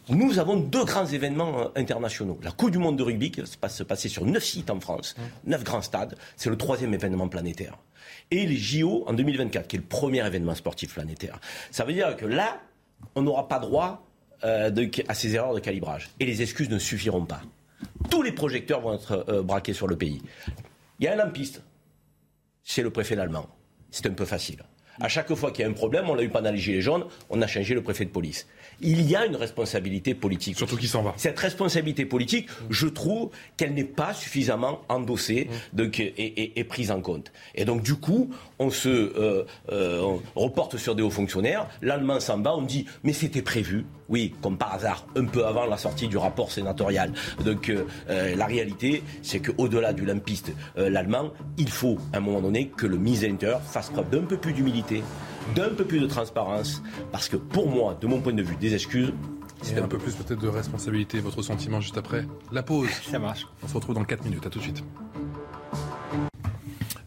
Nous 0.07 0.39
avons 0.39 0.55
deux 0.55 0.85
grands 0.85 1.05
événements 1.05 1.71
internationaux. 1.75 2.39
La 2.43 2.51
Coupe 2.51 2.71
du 2.71 2.77
Monde 2.77 2.97
de 2.97 3.03
rugby 3.03 3.29
qui 3.31 3.41
va 3.41 3.45
se 3.45 3.57
passe- 3.57 3.75
se 3.75 3.83
passer 3.83 4.07
sur 4.07 4.25
neuf 4.25 4.45
sites 4.45 4.69
en 4.69 4.79
France, 4.79 5.17
neuf 5.45 5.65
grands 5.65 5.81
stades. 5.81 6.15
C'est 6.37 6.49
le 6.49 6.55
troisième 6.57 6.93
événement 6.93 7.27
planétaire. 7.27 7.77
Et 8.31 8.45
les 8.45 8.55
JO 8.55 9.03
en 9.07 9.11
2024, 9.13 9.67
qui 9.67 9.75
est 9.75 9.79
le 9.79 9.85
premier 9.85 10.25
événement 10.25 10.55
sportif 10.55 10.93
planétaire. 10.93 11.41
Ça 11.71 11.83
veut 11.83 11.91
dire 11.91 12.15
que 12.15 12.25
là, 12.25 12.61
on 13.15 13.21
n'aura 13.23 13.49
pas 13.49 13.59
droit 13.59 14.04
euh, 14.45 14.87
à 15.07 15.13
ces 15.13 15.35
erreurs 15.35 15.53
de 15.53 15.59
calibrage. 15.59 16.09
Et 16.19 16.25
les 16.25 16.41
excuses 16.41 16.69
ne 16.69 16.79
suffiront 16.79 17.25
pas. 17.25 17.41
Tous 18.09 18.21
les 18.21 18.31
projecteurs 18.31 18.81
vont 18.81 18.93
être 18.95 19.25
euh, 19.27 19.41
braqués 19.41 19.73
sur 19.73 19.87
le 19.87 19.97
pays. 19.97 20.21
Il 20.99 21.05
y 21.05 21.07
a 21.07 21.13
un 21.13 21.15
lampiste, 21.17 21.61
c'est 22.63 22.83
le 22.83 22.89
préfet 22.89 23.17
allemand. 23.17 23.47
C'est 23.91 24.07
un 24.07 24.13
peu 24.13 24.25
facile. 24.25 24.63
À 24.99 25.09
chaque 25.09 25.33
fois 25.33 25.51
qu'il 25.51 25.63
y 25.63 25.67
a 25.67 25.69
un 25.69 25.73
problème, 25.73 26.09
on 26.09 26.15
l'a 26.15 26.23
eu 26.23 26.29
pendant 26.29 26.51
les 26.51 26.57
Gilets 26.57 26.81
jaunes, 26.81 27.05
on 27.29 27.41
a 27.41 27.47
changé 27.47 27.73
le 27.73 27.83
préfet 27.83 28.05
de 28.05 28.11
police. 28.11 28.47
Il 28.81 29.01
y 29.09 29.15
a 29.15 29.25
une 29.25 29.35
responsabilité 29.35 30.13
politique. 30.13 30.57
Surtout 30.57 30.77
qui 30.77 30.87
s'en 30.87 31.01
va. 31.01 31.13
Cette 31.17 31.39
responsabilité 31.39 32.05
politique, 32.05 32.47
je 32.69 32.87
trouve 32.87 33.29
qu'elle 33.57 33.73
n'est 33.73 33.83
pas 33.83 34.13
suffisamment 34.13 34.81
endossée 34.89 35.49
donc, 35.73 35.99
et, 35.99 36.13
et- 36.17 36.59
et 36.59 36.63
prise 36.63 36.91
en 36.91 37.01
compte. 37.01 37.31
Et 37.55 37.65
donc, 37.65 37.81
du 37.83 37.95
coup, 37.95 38.29
on 38.59 38.69
se 38.69 38.89
euh, 38.89 39.43
euh, 39.71 40.01
on 40.35 40.41
reporte 40.41 40.77
sur 40.77 40.95
des 40.95 41.03
hauts 41.03 41.09
fonctionnaires. 41.09 41.67
L'Allemand 41.81 42.19
s'en 42.19 42.39
va, 42.41 42.55
on 42.55 42.61
dit 42.61 42.85
mais 43.03 43.13
c'était 43.13 43.41
prévu. 43.41 43.85
Oui, 44.07 44.33
comme 44.41 44.57
par 44.57 44.73
hasard, 44.75 45.05
un 45.15 45.25
peu 45.25 45.45
avant 45.47 45.65
la 45.65 45.77
sortie 45.77 46.07
du 46.07 46.17
rapport 46.17 46.51
sénatorial. 46.51 47.11
Donc, 47.43 47.69
euh, 47.69 48.35
la 48.35 48.45
réalité, 48.45 49.01
c'est 49.23 49.39
qu'au-delà 49.39 49.93
du 49.93 50.05
lampiste, 50.05 50.51
l'Allemand, 50.75 51.31
il 51.57 51.69
faut, 51.69 51.97
à 52.13 52.17
un 52.17 52.19
moment 52.19 52.39
donné, 52.41 52.67
que 52.67 52.85
le 52.85 52.97
ministre 52.97 53.25
de 53.25 53.31
l'Intérieur 53.31 53.61
fasse 53.63 53.89
preuve 53.89 54.09
d'un 54.11 54.21
peu 54.21 54.37
plus 54.37 54.53
d'humilité, 54.53 55.01
d'un 55.53 55.69
peu 55.69 55.85
plus 55.85 55.99
de 55.99 56.07
transparence, 56.07 56.81
parce 57.11 57.29
que 57.29 57.37
pour 57.37 57.69
moi, 57.69 57.97
de 57.99 58.07
mon 58.07 58.21
point 58.21 58.33
de 58.33 58.41
vue, 58.41 58.55
des 58.55 58.73
excuses, 58.73 59.13
Et 59.73 59.79
un 59.79 59.87
peu 59.87 59.97
plus 59.97 60.13
peut-être 60.13 60.41
de 60.41 60.47
responsabilité, 60.47 61.19
votre 61.19 61.41
sentiment 61.41 61.81
juste 61.81 61.97
après 61.97 62.27
la 62.51 62.61
pause. 62.61 62.89
Ça 63.09 63.19
marche. 63.19 63.47
On 63.63 63.67
se 63.67 63.73
retrouve 63.73 63.95
dans 63.95 64.03
4 64.03 64.23
minutes, 64.23 64.45
à 64.45 64.49
tout 64.49 64.59
de 64.59 64.63
suite. 64.63 64.83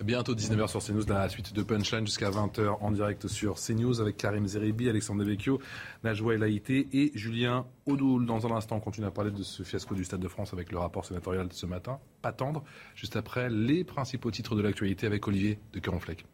Bientôt 0.02 0.34
19h 0.34 0.68
sur 0.68 0.82
CNews, 0.82 1.04
la 1.06 1.28
suite 1.28 1.52
de 1.52 1.62
Punchline 1.62 2.06
jusqu'à 2.06 2.30
20h 2.30 2.78
en 2.80 2.90
direct 2.92 3.28
sur 3.28 3.56
CNews 3.56 4.00
avec 4.00 4.16
Karim 4.16 4.46
Zeribi, 4.46 4.88
Alexandre 4.88 5.22
Devecchio, 5.22 5.60
Najwa 6.02 6.34
Elaïté 6.34 6.88
et 6.94 7.12
Julien 7.14 7.66
Audoul. 7.84 8.24
Dans 8.24 8.46
un 8.46 8.56
instant, 8.56 8.76
on 8.76 8.80
continue 8.80 9.06
à 9.06 9.10
parler 9.10 9.30
de 9.30 9.42
ce 9.42 9.62
fiasco 9.64 9.94
du 9.94 10.04
Stade 10.04 10.20
de 10.20 10.28
France 10.28 10.54
avec 10.54 10.72
le 10.72 10.78
rapport 10.78 11.04
sénatorial 11.04 11.46
de 11.46 11.52
ce 11.52 11.66
matin. 11.66 11.98
Pas 12.22 12.32
tendre, 12.32 12.64
juste 12.94 13.16
après 13.16 13.50
les 13.50 13.84
principaux 13.84 14.30
titres 14.30 14.54
de 14.54 14.62
l'actualité 14.62 15.06
avec 15.06 15.28
Olivier 15.28 15.58
de 15.74 15.78
Caronfleck. 15.78 16.24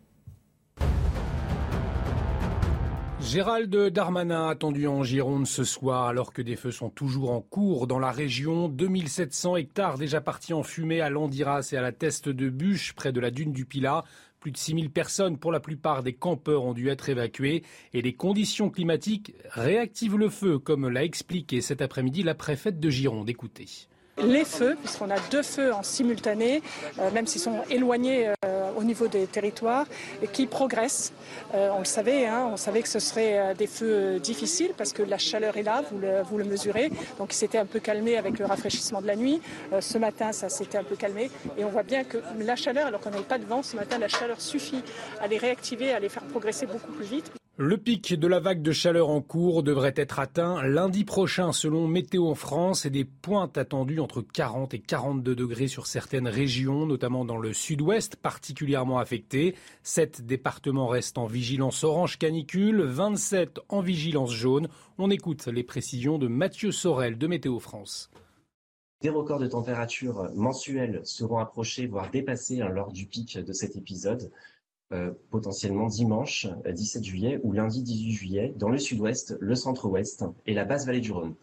Gérald 3.27 3.75
Darmanin 3.75 4.49
attendu 4.49 4.87
en 4.87 5.03
Gironde 5.03 5.47
ce 5.47 5.65
soir 5.65 6.07
alors 6.07 6.33
que 6.33 6.43
des 6.43 6.57
feux 6.57 6.71
sont 6.71 6.91
toujours 6.91 7.33
en 7.33 7.41
cours 7.41 7.87
dans 7.87 7.99
la 7.99 8.13
région. 8.13 8.69
2700 8.69 9.57
hectares 9.57 9.99
déjà 9.99 10.21
partis 10.21 10.53
en 10.53 10.63
fumée 10.63 11.01
à 11.01 11.11
Landiras 11.11 11.71
et 11.73 11.77
à 11.77 11.83
la 11.83 11.91
Teste 11.91 12.29
de 12.29 12.51
Bûche 12.51 12.93
près 12.93 13.13
de 13.13 13.21
la 13.21 13.31
dune 13.31 13.53
du 13.53 13.65
Pilat. 13.65 14.05
Plus 14.41 14.53
de 14.53 14.59
6000 14.59 14.91
personnes, 14.91 15.39
pour 15.39 15.53
la 15.53 15.61
plupart 15.61 16.03
des 16.03 16.13
campeurs, 16.13 16.65
ont 16.65 16.75
dû 16.75 16.91
être 16.91 17.09
évacuées 17.09 17.65
et 17.95 18.03
les 18.03 18.15
conditions 18.15 18.69
climatiques 18.69 19.35
réactivent 19.51 20.19
le 20.19 20.29
feu, 20.29 20.59
comme 20.59 20.89
l'a 20.89 21.03
expliqué 21.03 21.63
cet 21.63 21.81
après-midi 21.81 22.23
la 22.23 22.35
préfète 22.35 22.79
de 22.79 22.91
Gironde. 22.91 23.31
Écoutez 23.31 23.89
les 24.23 24.45
feux, 24.45 24.77
puisqu'on 24.83 25.11
a 25.11 25.19
deux 25.31 25.43
feux 25.43 25.73
en 25.73 25.83
simultané, 25.83 26.63
euh, 26.99 27.11
même 27.11 27.27
s'ils 27.27 27.41
sont 27.41 27.63
éloignés 27.71 28.29
euh, 28.45 28.71
au 28.77 28.85
niveau 28.85 29.09
des 29.09 29.27
territoires, 29.27 29.87
qui 30.33 30.47
progressent. 30.47 31.13
Euh, 31.55 31.71
on 31.75 31.81
le 31.81 31.85
savait, 31.85 32.27
hein, 32.27 32.49
on 32.53 32.57
savait 32.57 32.83
que 32.83 32.89
ce 32.89 32.99
serait 32.99 33.55
des 33.55 33.67
feux 33.67 34.19
difficiles 34.21 34.73
parce 34.77 34.93
que 34.93 35.03
la 35.03 35.19
chaleur 35.19 35.57
est 35.57 35.63
là, 35.63 35.83
vous 35.91 35.99
le, 35.99 36.23
vous 36.23 36.39
le 36.39 36.45
mesurez. 36.45 36.91
Donc 37.19 37.33
il 37.33 37.37
s'était 37.37 37.59
un 37.59 37.67
peu 37.67 37.81
calmé 37.81 38.17
avec 38.17 38.39
le 38.39 38.47
rafraîchissement 38.47 39.01
de 39.01 39.07
la 39.07 39.17
nuit. 39.17 39.41
ce 39.81 39.99
matin, 39.99 40.33
ça 40.33 40.49
s'était 40.49 40.79
un 40.79 40.85
peu 40.85 40.97
calmé. 40.97 41.31
Et 41.59 41.65
on 41.65 41.71
voit 41.71 41.83
bien 41.83 42.05
que 42.05 42.19
la 42.39 42.57
chaleur, 42.57 42.87
alors 42.87 43.01
qu'on 43.01 43.11
n'avait 43.11 43.23
pas 43.23 43.39
de 43.39 43.45
vent, 43.45 43.63
ce 43.63 43.77
matin, 43.77 43.99
la 43.99 44.09
chaleur 44.09 44.41
suffit 44.41 44.83
à 45.21 45.27
les 45.27 45.39
réactiver, 45.39 45.93
à 45.93 46.01
les 46.01 46.09
faire 46.09 46.25
progresser 46.25 46.67
beaucoup 46.67 46.93
plus 46.93 47.07
vite. 47.07 47.31
Le 47.57 47.77
pic 47.77 48.15
de 48.15 48.27
la 48.27 48.41
vague 48.41 48.63
de 48.63 48.73
chaleur 48.73 49.11
en 49.11 49.21
cours 49.21 49.63
devrait 49.63 49.95
être 49.95 50.19
atteint 50.19 50.61
lundi 50.67 51.05
prochain 51.05 51.53
selon 51.53 51.87
Météo 51.87 52.35
France 52.35 52.85
et 52.85 52.91
des 52.91 53.05
pointes 53.05 53.57
attendues 53.57 54.01
entre 54.01 54.23
40 54.23 54.75
et 54.75 54.81
42 54.81 55.37
degrés 55.37 55.69
sur 55.69 55.87
certaines 55.87 56.27
régions, 56.27 56.85
notamment 56.85 57.25
dans 57.25 57.37
le 57.37 57.53
sud-ouest 57.53 58.17
particulièrement 58.17 58.99
affecté. 58.99 59.55
Sept 59.85 60.27
départements 60.27 60.89
restent 60.89 61.17
en 61.17 61.27
vigilance 61.27 61.85
orange 61.85 62.19
canicule, 62.19 62.83
27 62.83 63.61
en 63.69 63.83
vigilance 63.83 64.33
jaune. 64.33 64.67
On 64.99 65.09
écoute 65.09 65.47
les 65.47 65.63
précisions 65.63 66.19
de 66.19 66.27
Mathieu 66.27 66.73
Sorel 66.73 67.19
de 67.19 67.29
Météo 67.29 67.61
France. 67.61 68.11
Des 69.01 69.11
records 69.11 69.39
de 69.39 69.47
température 69.47 70.29
mensuels 70.35 71.03
seront 71.05 71.39
approchés, 71.39 71.87
voire 71.87 72.11
dépassés 72.11 72.63
hein, 72.63 72.69
lors 72.69 72.91
du 72.91 73.07
pic 73.07 73.39
de 73.39 73.53
cet 73.53 73.77
épisode. 73.77 74.33
Euh, 74.95 75.11
potentiellement 75.31 75.89
dimanche 75.89 76.47
17 76.65 77.03
euh, 77.03 77.05
juillet 77.05 77.41
ou 77.43 77.53
lundi 77.53 77.83
18 77.83 78.13
juillet 78.13 78.55
dans 78.57 78.69
le 78.69 78.79
sud-ouest, 78.79 79.37
le 79.41 79.57
centre-ouest 79.57 80.25
et 80.47 80.55
la 80.55 80.65
basse 80.65 80.87
vallée 80.87 81.01
du 81.01 81.11
Rhône. 81.11 81.35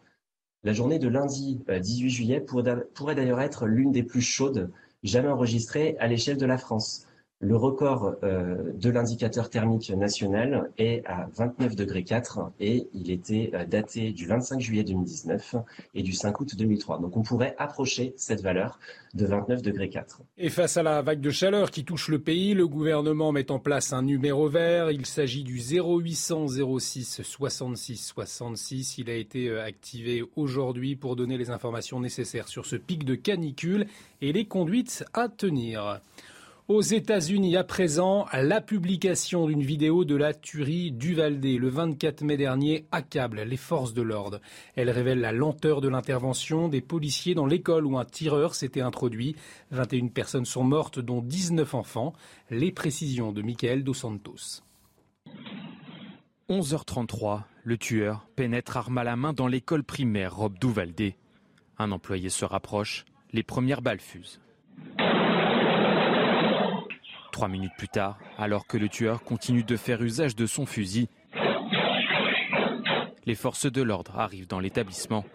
La 0.63 0.71
journée 0.71 0.99
de 0.99 1.09
lundi 1.09 1.59
18 1.67 2.05
euh, 2.05 2.09
juillet 2.09 2.39
pourrait 2.39 3.15
d'ailleurs 3.15 3.41
être 3.41 3.65
l'une 3.65 3.91
des 3.91 4.03
plus 4.03 4.21
chaudes 4.21 4.71
jamais 5.03 5.27
enregistrées 5.27 5.97
à 5.99 6.07
l'échelle 6.07 6.37
de 6.37 6.45
la 6.45 6.57
France. 6.57 7.07
Le 7.43 7.55
record 7.55 8.17
euh, 8.21 8.71
de 8.75 8.91
l'indicateur 8.91 9.49
thermique 9.49 9.89
national 9.89 10.69
est 10.77 11.03
à 11.07 11.27
29 11.33 11.75
degrés 11.75 12.03
4 12.03 12.51
et 12.59 12.87
il 12.93 13.09
était 13.09 13.49
euh, 13.55 13.65
daté 13.65 14.11
du 14.11 14.27
25 14.27 14.59
juillet 14.61 14.83
2019 14.83 15.55
et 15.95 16.03
du 16.03 16.13
5 16.13 16.39
août 16.39 16.55
2003. 16.55 16.99
Donc 16.99 17.17
on 17.17 17.23
pourrait 17.23 17.55
approcher 17.57 18.13
cette 18.15 18.43
valeur 18.43 18.77
de 19.15 19.25
29 19.25 19.63
degrés 19.63 19.89
4. 19.89 20.21
Et 20.37 20.49
face 20.49 20.77
à 20.77 20.83
la 20.83 21.01
vague 21.01 21.19
de 21.19 21.31
chaleur 21.31 21.71
qui 21.71 21.83
touche 21.83 22.09
le 22.09 22.19
pays, 22.19 22.53
le 22.53 22.67
gouvernement 22.67 23.31
met 23.31 23.49
en 23.49 23.57
place 23.57 23.91
un 23.91 24.03
numéro 24.03 24.47
vert. 24.47 24.91
Il 24.91 25.07
s'agit 25.07 25.43
du 25.43 25.59
0800 25.59 26.45
06 26.77 27.23
66 27.23 27.97
66. 28.05 28.99
Il 28.99 29.09
a 29.09 29.15
été 29.15 29.49
euh, 29.49 29.65
activé 29.65 30.23
aujourd'hui 30.35 30.95
pour 30.95 31.15
donner 31.15 31.39
les 31.39 31.49
informations 31.49 31.99
nécessaires 31.99 32.47
sur 32.47 32.67
ce 32.67 32.75
pic 32.75 33.03
de 33.03 33.15
canicule 33.15 33.87
et 34.21 34.31
les 34.31 34.45
conduites 34.45 35.03
à 35.13 35.27
tenir. 35.27 36.01
Aux 36.71 36.79
États-Unis, 36.79 37.57
à 37.57 37.65
présent, 37.65 38.27
la 38.31 38.61
publication 38.61 39.45
d'une 39.45 39.61
vidéo 39.61 40.05
de 40.05 40.15
la 40.15 40.33
tuerie 40.33 40.93
d'Uvalde 40.93 41.43
le 41.43 41.67
24 41.67 42.21
mai 42.21 42.37
dernier 42.37 42.85
accable 42.93 43.41
les 43.41 43.57
forces 43.57 43.93
de 43.93 44.01
l'ordre. 44.01 44.39
Elle 44.77 44.89
révèle 44.89 45.19
la 45.19 45.33
lenteur 45.33 45.81
de 45.81 45.89
l'intervention 45.89 46.69
des 46.69 46.79
policiers 46.79 47.35
dans 47.35 47.45
l'école 47.45 47.85
où 47.85 47.97
un 47.97 48.05
tireur 48.05 48.55
s'était 48.55 48.79
introduit. 48.79 49.35
21 49.71 50.07
personnes 50.07 50.45
sont 50.45 50.63
mortes, 50.63 50.97
dont 50.97 51.21
19 51.21 51.75
enfants. 51.75 52.13
Les 52.49 52.71
précisions 52.71 53.33
de 53.33 53.41
Michael 53.41 53.83
Dos 53.83 53.93
Santos. 53.93 54.63
11h33, 56.49 57.41
le 57.65 57.77
tueur 57.77 58.29
pénètre 58.37 58.77
arme 58.77 58.97
à 58.97 59.03
la 59.03 59.17
main 59.17 59.33
dans 59.33 59.47
l'école 59.47 59.83
primaire 59.83 60.37
Rob 60.37 60.57
d'Uvalde. 60.57 61.15
Un 61.77 61.91
employé 61.91 62.29
se 62.29 62.45
rapproche, 62.45 63.03
les 63.33 63.43
premières 63.43 63.81
balles 63.81 63.99
fusent. 63.99 64.39
Trois 67.31 67.47
minutes 67.47 67.73
plus 67.77 67.87
tard, 67.87 68.17
alors 68.37 68.67
que 68.67 68.77
le 68.77 68.89
tueur 68.89 69.23
continue 69.23 69.63
de 69.63 69.77
faire 69.77 70.01
usage 70.01 70.35
de 70.35 70.45
son 70.45 70.65
fusil, 70.65 71.07
les 73.25 73.35
forces 73.35 73.71
de 73.71 73.81
l'ordre 73.81 74.19
arrivent 74.19 74.47
dans 74.47 74.59
l'établissement. 74.59 75.25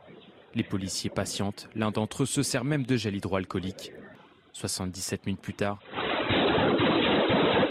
Les 0.55 0.65
policiers 0.65 1.11
patientent, 1.11 1.69
l'un 1.75 1.91
d'entre 1.91 2.25
eux 2.25 2.27
se 2.27 2.43
sert 2.43 2.65
même 2.65 2.85
de 2.85 2.97
gel 2.97 3.15
hydroalcoolique. 3.17 3.93
77 4.53 5.27
minutes 5.27 5.41
plus 5.41 5.55
tard, 5.55 5.79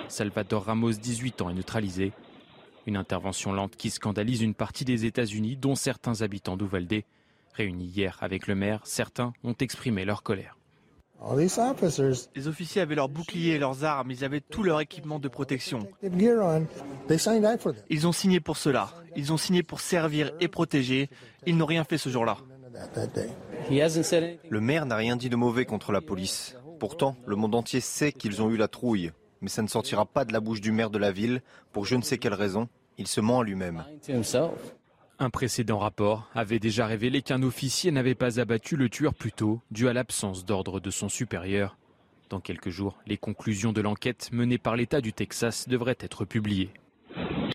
Salvador 0.07 0.65
Ramos, 0.65 0.93
18 0.93 1.41
ans, 1.41 1.49
est 1.49 1.53
neutralisé. 1.53 2.13
Une 2.85 2.97
intervention 2.97 3.51
lente 3.51 3.75
qui 3.75 3.89
scandalise 3.89 4.41
une 4.41 4.53
partie 4.53 4.85
des 4.85 5.05
États-Unis, 5.05 5.57
dont 5.57 5.75
certains 5.75 6.21
habitants 6.21 6.57
d'Uvalde. 6.57 7.03
Réunis 7.53 7.87
hier 7.87 8.17
avec 8.21 8.47
le 8.47 8.55
maire, 8.55 8.81
certains 8.83 9.33
ont 9.43 9.55
exprimé 9.59 10.05
leur 10.05 10.23
colère. 10.23 10.57
Les 12.35 12.47
officiers 12.47 12.81
avaient 12.81 12.95
leurs 12.95 13.09
boucliers 13.09 13.53
et 13.53 13.59
leurs 13.59 13.83
armes, 13.83 14.11
ils 14.11 14.23
avaient 14.23 14.41
tout 14.41 14.63
leur 14.63 14.79
équipement 14.79 15.19
de 15.19 15.27
protection. 15.27 15.87
Ils 17.89 18.07
ont 18.07 18.11
signé 18.11 18.39
pour 18.39 18.57
cela. 18.57 18.89
Ils 19.15 19.33
ont 19.33 19.37
signé 19.37 19.63
pour 19.63 19.79
servir 19.79 20.31
et 20.39 20.47
protéger. 20.47 21.09
Ils 21.45 21.57
n'ont 21.57 21.65
rien 21.65 21.83
fait 21.83 21.97
ce 21.97 22.09
jour-là. 22.09 22.37
Le 24.49 24.59
maire 24.59 24.85
n'a 24.85 24.95
rien 24.95 25.15
dit 25.15 25.29
de 25.29 25.35
mauvais 25.35 25.65
contre 25.65 25.91
la 25.91 26.01
police. 26.01 26.55
Pourtant, 26.79 27.15
le 27.25 27.35
monde 27.35 27.55
entier 27.55 27.79
sait 27.79 28.11
qu'ils 28.11 28.41
ont 28.41 28.49
eu 28.51 28.57
la 28.57 28.67
trouille. 28.67 29.11
Mais 29.41 29.49
ça 29.49 29.61
ne 29.61 29.67
sortira 29.67 30.05
pas 30.05 30.25
de 30.25 30.33
la 30.33 30.39
bouche 30.39 30.61
du 30.61 30.71
maire 30.71 30.89
de 30.89 30.97
la 30.97 31.11
ville 31.11 31.41
pour 31.71 31.85
je 31.85 31.95
ne 31.95 32.01
sais 32.01 32.17
quelle 32.17 32.33
raison. 32.33 32.67
Il 32.97 33.07
se 33.07 33.21
ment 33.21 33.39
à 33.39 33.43
lui-même. 33.43 33.83
Un 35.17 35.29
précédent 35.29 35.79
rapport 35.79 36.29
avait 36.35 36.59
déjà 36.59 36.85
révélé 36.85 37.21
qu'un 37.21 37.41
officier 37.41 37.89
n'avait 37.89 38.15
pas 38.15 38.41
abattu 38.41 38.75
le 38.75 38.89
tueur 38.89 39.13
plus 39.13 39.31
tôt, 39.31 39.61
dû 39.71 39.87
à 39.87 39.93
l'absence 39.93 40.43
d'ordre 40.43 40.81
de 40.81 40.89
son 40.89 41.07
supérieur. 41.07 41.77
Dans 42.29 42.41
quelques 42.41 42.69
jours, 42.69 42.97
les 43.07 43.17
conclusions 43.17 43.71
de 43.71 43.79
l'enquête 43.79 44.29
menée 44.33 44.57
par 44.57 44.75
l'État 44.75 44.99
du 44.99 45.13
Texas 45.13 45.69
devraient 45.69 45.97
être 46.01 46.25
publiées. 46.25 46.71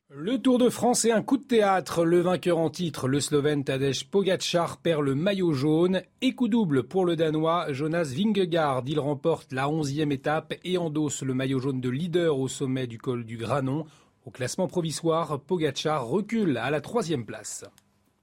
Le 0.08 0.38
Tour 0.38 0.58
de 0.58 0.70
France 0.70 1.04
est 1.04 1.12
un 1.12 1.22
coup 1.22 1.36
de 1.36 1.44
théâtre. 1.44 2.04
Le 2.04 2.20
vainqueur 2.20 2.58
en 2.58 2.70
titre, 2.70 3.08
le 3.08 3.20
Slovène 3.20 3.64
Tadej 3.64 4.04
Pogacar, 4.04 4.78
perd 4.78 5.02
le 5.02 5.14
maillot 5.14 5.52
jaune. 5.52 6.02
Et 6.22 6.34
coup 6.34 6.48
double 6.48 6.84
pour 6.84 7.04
le 7.04 7.16
Danois 7.16 7.72
Jonas 7.72 8.12
Vingegaard. 8.14 8.84
Il 8.86 9.00
remporte 9.00 9.52
la 9.52 9.68
onzième 9.68 10.12
étape 10.12 10.54
et 10.64 10.78
endosse 10.78 11.22
le 11.22 11.34
maillot 11.34 11.60
jaune 11.60 11.80
de 11.80 11.90
leader 11.90 12.38
au 12.38 12.48
sommet 12.48 12.86
du 12.86 12.98
col 12.98 13.24
du 13.24 13.36
Granon. 13.36 13.86
Au 14.30 14.32
classement 14.32 14.68
provisoire, 14.68 15.40
Pogacar 15.40 16.06
recule 16.06 16.56
à 16.56 16.70
la 16.70 16.80
troisième 16.80 17.26
place. 17.26 17.64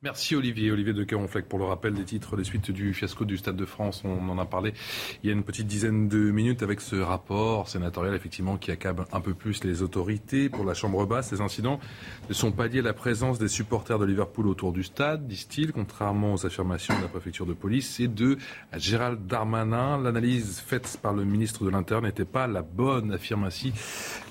Merci 0.07 0.38
Olivier, 0.38 0.71
Olivier 0.71 0.93
de 0.93 1.03
Caronfleck 1.03 1.49
pour 1.49 1.59
le 1.59 1.65
rappel 1.65 1.93
des 1.93 2.05
titres 2.05 2.38
des 2.38 2.45
suites 2.45 2.71
du 2.71 2.93
fiasco 2.93 3.25
du 3.25 3.35
Stade 3.35 3.57
de 3.57 3.65
France. 3.65 4.03
On 4.05 4.29
en 4.29 4.39
a 4.39 4.45
parlé 4.45 4.73
il 5.21 5.27
y 5.27 5.29
a 5.29 5.35
une 5.35 5.43
petite 5.43 5.67
dizaine 5.67 6.07
de 6.07 6.31
minutes 6.31 6.63
avec 6.63 6.79
ce 6.79 6.95
rapport 6.95 7.67
sénatorial 7.67 8.15
effectivement 8.15 8.55
qui 8.55 8.71
accable 8.71 9.03
un 9.11 9.19
peu 9.19 9.34
plus 9.34 9.65
les 9.65 9.81
autorités 9.81 10.47
pour 10.47 10.63
la 10.63 10.73
Chambre 10.73 11.05
basse. 11.05 11.31
Ces 11.31 11.41
incidents 11.41 11.81
ne 12.29 12.34
sont 12.34 12.53
pas 12.53 12.67
liés 12.67 12.79
à 12.79 12.84
la 12.84 12.93
présence 12.93 13.38
des 13.38 13.49
supporters 13.49 13.99
de 13.99 14.05
Liverpool 14.05 14.47
autour 14.47 14.71
du 14.71 14.84
stade, 14.84 15.27
disent-ils, 15.27 15.73
contrairement 15.73 16.35
aux 16.35 16.45
affirmations 16.45 16.95
de 16.97 17.01
la 17.01 17.09
préfecture 17.09 17.45
de 17.45 17.51
police 17.51 17.99
et 17.99 18.07
de 18.07 18.38
Gérald 18.77 19.27
Darmanin. 19.27 20.01
L'analyse 20.01 20.63
faite 20.65 20.99
par 21.01 21.11
le 21.11 21.25
ministre 21.25 21.65
de 21.65 21.69
l'Intérieur 21.69 22.03
n'était 22.03 22.23
pas 22.23 22.47
la 22.47 22.61
bonne, 22.61 23.11
affirme 23.11 23.49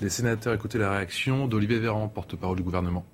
les 0.01 0.09
sénateurs. 0.09 0.55
Écoutez 0.55 0.79
la 0.79 0.89
réaction 0.89 1.47
d'Olivier 1.47 1.77
Véran, 1.77 2.07
porte-parole 2.07 2.57
du 2.57 2.63
gouvernement. 2.63 3.05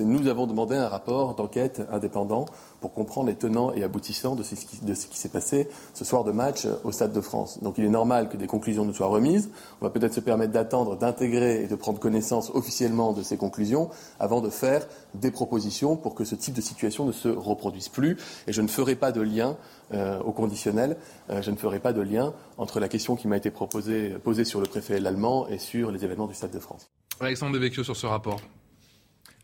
Nous 0.00 0.26
avons 0.26 0.48
demandé 0.48 0.74
un 0.74 0.88
rapport 0.88 1.36
d'enquête 1.36 1.80
indépendant 1.92 2.46
pour 2.80 2.92
comprendre 2.92 3.28
les 3.28 3.36
tenants 3.36 3.72
et 3.74 3.84
aboutissants 3.84 4.34
de 4.34 4.42
ce 4.42 4.56
qui, 4.56 5.16
s'est 5.16 5.28
passé 5.28 5.68
ce 5.94 6.04
soir 6.04 6.24
de 6.24 6.32
match 6.32 6.66
au 6.82 6.90
Stade 6.90 7.12
de 7.12 7.20
France. 7.20 7.62
Donc 7.62 7.78
il 7.78 7.84
est 7.84 7.88
normal 7.88 8.28
que 8.28 8.36
des 8.36 8.48
conclusions 8.48 8.84
nous 8.84 8.92
soient 8.92 9.06
remises. 9.06 9.50
On 9.80 9.84
va 9.84 9.92
peut-être 9.92 10.12
se 10.12 10.18
permettre 10.18 10.52
d'attendre, 10.52 10.96
d'intégrer 10.96 11.62
et 11.62 11.68
de 11.68 11.76
prendre 11.76 12.00
connaissance 12.00 12.50
officiellement 12.54 13.12
de 13.12 13.22
ces 13.22 13.36
conclusions 13.36 13.88
avant 14.18 14.40
de 14.40 14.50
faire 14.50 14.84
des 15.14 15.30
propositions 15.30 15.94
pour 15.94 16.16
que 16.16 16.24
ce 16.24 16.34
type 16.34 16.54
de 16.54 16.60
situation 16.60 17.04
ne 17.06 17.12
se 17.12 17.28
reproduise 17.28 17.88
plus. 17.88 18.16
Et 18.48 18.52
je 18.52 18.62
ne 18.62 18.66
ferai 18.66 18.96
pas 18.96 19.12
de 19.12 19.20
lien 19.20 19.56
euh, 19.92 20.18
au 20.22 20.32
conditionnel, 20.32 20.96
euh, 21.30 21.40
je 21.40 21.52
ne 21.52 21.56
ferai 21.56 21.78
pas 21.78 21.92
de 21.92 22.00
lien 22.00 22.34
entre 22.58 22.80
la 22.80 22.88
question 22.88 23.14
qui 23.14 23.28
m'a 23.28 23.36
été 23.36 23.52
posée 23.52 24.44
sur 24.44 24.60
le 24.60 24.66
préfet 24.66 24.96
allemand 25.06 25.46
et 25.46 25.58
sur 25.58 25.92
les 25.92 26.04
événements 26.04 26.26
du 26.26 26.34
Stade 26.34 26.50
de 26.50 26.58
France. 26.58 26.90
Alexandre 27.20 27.52
Devecchio 27.52 27.84
sur 27.84 27.94
ce 27.94 28.06
rapport. 28.06 28.40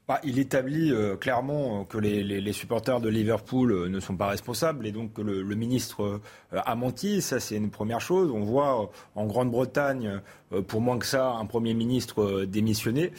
Bah, 0.09 0.21
il 0.25 0.39
établit 0.39 0.93
euh, 0.93 1.17
clairement 1.17 1.85
que 1.85 1.97
les, 1.97 2.53
supporters 2.53 3.01
de 3.01 3.09
Liverpool 3.09 3.71
euh, 3.71 3.89
ne 3.89 4.01
sont 4.01 4.17
pas 4.17 4.27
responsables 4.27 4.87
et 4.87 4.93
donc 4.93 5.13
que 5.13 5.23
le, 5.23 5.43
le 5.43 5.55
ministre 5.55 6.21
euh, 6.53 6.61
a 6.65 6.75
menti. 6.75 7.23
Ça, 7.23 7.41
c'est 7.41 7.57
une 7.57 7.71
première 7.71 8.01
chose. 8.01 8.31
On 8.33 8.41
voit 8.41 8.91
en 9.15 9.27
Grande-Bretagne, 9.27 10.21
pour 10.67 10.81
moins 10.81 10.99
que 10.99 11.07
ça, 11.07 11.31
un 11.31 11.47
Premier 11.47 11.75
ministre 11.75 12.45
démissionné. 12.45 13.13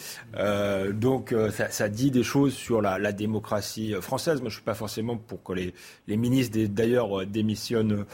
donc 0.91 1.33
ça, 1.51 1.69
ça, 1.69 1.87
dit 1.87 2.11
des 2.11 2.23
choses 2.23 2.53
sur 2.53 2.81
la, 2.81 2.99
la, 2.99 3.13
démocratie 3.13 3.93
française. 4.01 4.41
Moi, 4.41 4.49
je 4.49 4.55
suis 4.55 4.63
pas 4.63 4.73
forcément 4.73 5.15
pour 5.15 5.41
que 5.41 5.53
les, 5.53 5.73
les 6.07 6.17
ministres, 6.17 6.59
d'ailleurs, 6.69 7.25
démissionnent 7.25 8.05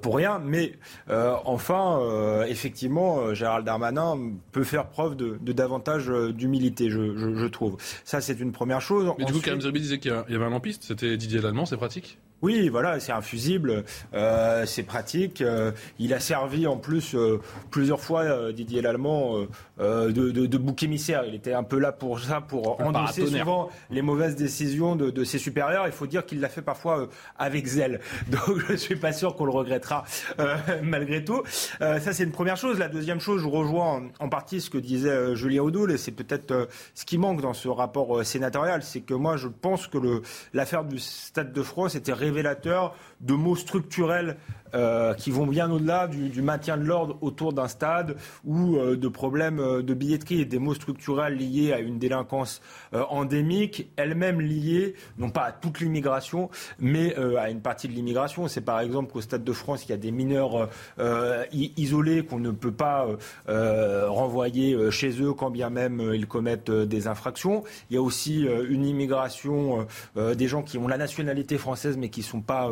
pour 0.00 0.16
rien. 0.16 0.38
Mais 0.38 0.74
enfin, 1.08 2.44
effectivement, 2.46 3.34
Gérald 3.34 3.66
Darmanin 3.66 4.16
peut 4.52 4.64
faire 4.64 4.86
preuve 4.86 5.16
de, 5.16 5.38
de 5.40 5.52
davantage 5.52 6.08
d'humilité, 6.08 6.90
je, 6.90 7.16
je, 7.16 7.34
je 7.34 7.46
trouve. 7.46 7.76
Ça, 8.04 8.20
c'est 8.20 8.38
une 8.38 8.52
première 8.52 8.80
chose. 8.80 9.12
Mais 9.18 9.24
du 9.24 9.32
coup, 9.32 9.40
Karim 9.40 9.60
Zerbi 9.60 9.80
disait 9.80 9.98
qu'il 9.98 10.12
y 10.12 10.34
avait 10.34 10.44
un 10.44 10.50
lampiste. 10.50 10.84
C'était 10.84 11.16
Didier 11.16 11.40
Lallemand, 11.40 11.66
c'est 11.66 11.76
pratique? 11.76 12.18
Oui, 12.42 12.68
voilà, 12.68 13.00
c'est 13.00 13.12
un 13.12 13.20
fusible, 13.20 13.84
euh, 14.14 14.64
c'est 14.64 14.82
pratique. 14.82 15.42
Euh, 15.42 15.72
il 15.98 16.14
a 16.14 16.20
servi 16.20 16.66
en 16.66 16.78
plus 16.78 17.14
euh, 17.14 17.38
plusieurs 17.70 18.00
fois 18.00 18.22
euh, 18.22 18.52
Didier 18.52 18.80
Lallemand 18.80 19.46
de, 19.78 20.10
de, 20.10 20.30
de, 20.30 20.58
bouc 20.58 20.82
émissaire. 20.82 21.24
Il 21.26 21.34
était 21.34 21.52
un 21.52 21.62
peu 21.62 21.78
là 21.78 21.92
pour 21.92 22.20
ça, 22.20 22.40
pour 22.40 22.80
endosser 22.80 23.26
souvent 23.26 23.70
les 23.90 24.02
mauvaises 24.02 24.36
décisions 24.36 24.96
de, 24.96 25.10
de 25.10 25.24
ses 25.24 25.38
supérieurs. 25.38 25.86
Il 25.86 25.92
faut 25.92 26.06
dire 26.06 26.24
qu'il 26.26 26.40
l'a 26.40 26.48
fait 26.48 26.62
parfois 26.62 27.08
avec 27.38 27.66
zèle. 27.66 28.00
Donc 28.28 28.58
je 28.68 28.74
suis 28.74 28.96
pas 28.96 29.12
sûr 29.12 29.36
qu'on 29.36 29.44
le 29.44 29.52
regrettera 29.52 30.04
malgré 30.82 31.24
tout. 31.24 31.42
ça, 31.78 32.12
c'est 32.12 32.24
une 32.24 32.32
première 32.32 32.56
chose. 32.56 32.78
La 32.78 32.88
deuxième 32.88 33.20
chose, 33.20 33.42
je 33.42 33.46
rejoins 33.46 34.02
en, 34.20 34.24
en 34.26 34.28
partie 34.28 34.60
ce 34.60 34.70
que 34.70 34.78
disait 34.78 35.34
Julien 35.34 35.62
Audoul, 35.62 35.92
et 35.92 35.98
c'est 35.98 36.12
peut-être 36.12 36.68
ce 36.94 37.04
qui 37.04 37.18
manque 37.18 37.40
dans 37.40 37.54
ce 37.54 37.68
rapport 37.68 38.24
sénatorial, 38.24 38.82
c'est 38.82 39.00
que 39.00 39.14
moi, 39.14 39.36
je 39.36 39.48
pense 39.48 39.86
que 39.86 39.98
l'affaire 40.52 40.84
du 40.84 40.98
Stade 40.98 41.52
de 41.52 41.62
France 41.62 41.94
était 41.94 42.12
de 43.18 43.36
mots 43.36 43.60
structurels 43.60 44.34
euh, 44.74 45.14
qui 45.14 45.30
vont 45.30 45.46
bien 45.46 45.70
au-delà 45.70 46.06
du, 46.06 46.42
maintien 46.42 46.76
de 46.76 46.84
l'ordre 46.84 47.18
autour 47.22 47.52
d'un 47.52 47.66
stade 47.66 48.16
ou 48.44 48.76
euh, 48.76 48.96
de 48.96 49.08
problèmes 49.08 49.58
euh, 49.58 49.82
de 49.82 49.94
billetterie, 49.94 50.46
des 50.46 50.58
mots 50.58 50.74
structurels 50.74 51.36
liés 51.36 51.72
à 51.72 51.80
une 51.80 51.98
délinquance 51.98 52.60
endémique, 52.92 53.88
elle-même 53.96 54.40
liée 54.40 54.94
non 55.18 55.30
pas 55.30 55.42
à 55.42 55.52
toute 55.52 55.80
l'immigration, 55.80 56.50
mais 56.78 57.14
à 57.14 57.50
une 57.50 57.60
partie 57.60 57.88
de 57.88 57.92
l'immigration. 57.92 58.48
C'est 58.48 58.60
par 58.60 58.80
exemple 58.80 59.12
qu'au 59.12 59.20
Stade 59.20 59.44
de 59.44 59.52
France, 59.52 59.84
il 59.86 59.90
y 59.90 59.92
a 59.92 59.96
des 59.96 60.10
mineurs 60.10 60.68
isolés 61.52 62.24
qu'on 62.24 62.38
ne 62.38 62.50
peut 62.50 62.72
pas 62.72 63.06
renvoyer 63.46 64.90
chez 64.90 65.22
eux 65.22 65.32
quand 65.32 65.50
bien 65.50 65.70
même 65.70 66.02
ils 66.14 66.26
commettent 66.26 66.70
des 66.70 67.06
infractions. 67.06 67.62
Il 67.90 67.94
y 67.94 67.96
a 67.96 68.02
aussi 68.02 68.46
une 68.68 68.84
immigration 68.84 69.86
des 70.16 70.48
gens 70.48 70.62
qui 70.62 70.78
ont 70.78 70.88
la 70.88 70.98
nationalité 70.98 71.58
française 71.58 71.96
mais 71.96 72.08
qui 72.08 72.20
ne 72.20 72.26
sont 72.26 72.42
pas 72.42 72.70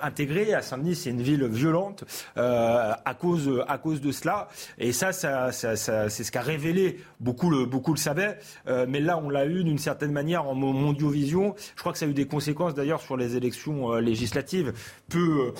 intégrés. 0.00 0.54
À 0.54 0.62
Saint-Denis, 0.62 0.96
c'est 0.96 1.10
une 1.10 1.22
ville 1.22 1.29
violente 1.36 2.04
euh, 2.36 2.92
à 3.04 3.14
cause 3.14 3.50
à 3.68 3.78
cause 3.78 4.00
de 4.00 4.12
cela. 4.12 4.48
Et 4.78 4.92
ça, 4.92 5.12
c'est 5.12 6.24
ce 6.24 6.30
qu'a 6.30 6.40
révélé 6.40 7.00
beaucoup 7.20 7.50
le 7.50 7.66
beaucoup 7.66 7.92
le 7.92 7.98
savaient. 7.98 8.38
Euh, 8.66 8.86
mais 8.88 9.00
là, 9.00 9.18
on 9.18 9.28
l'a 9.28 9.46
eu 9.46 9.64
d'une 9.64 9.78
certaine 9.78 10.12
manière 10.12 10.48
en 10.48 10.54
mondiovision. 10.54 11.54
Je 11.76 11.80
crois 11.80 11.92
que 11.92 11.98
ça 11.98 12.06
a 12.06 12.08
eu 12.08 12.14
des 12.14 12.26
conséquences 12.26 12.74
d'ailleurs 12.74 13.00
sur 13.00 13.16
les 13.16 13.36
élections 13.36 13.92
euh, 13.92 14.00
législatives. 14.00 14.72
Peu 15.08 15.52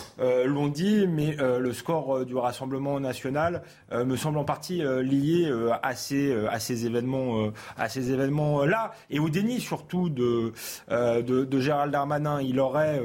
l'ont 0.47 0.69
dit, 0.69 1.07
mais 1.07 1.37
le 1.39 1.73
score 1.73 2.25
du 2.25 2.37
Rassemblement 2.37 3.01
national 3.01 3.63
me 3.93 4.17
semble 4.17 4.39
en 4.39 4.45
partie 4.45 4.83
lié 5.03 5.51
à 5.83 5.95
ces 5.95 6.33
à 6.47 6.61
ces 6.61 6.87
événements 6.87 7.51
à 7.77 7.89
ces 7.89 8.13
événements 8.13 8.65
là 8.65 8.93
et 9.11 9.19
au 9.19 9.29
déni 9.29 9.61
surtout 9.61 10.09
de 10.09 10.53
de, 10.89 11.45
de 11.45 11.61
Gérald 11.61 11.93
Darmanin. 11.93 12.41
Il 12.41 12.61
aurait 12.61 13.01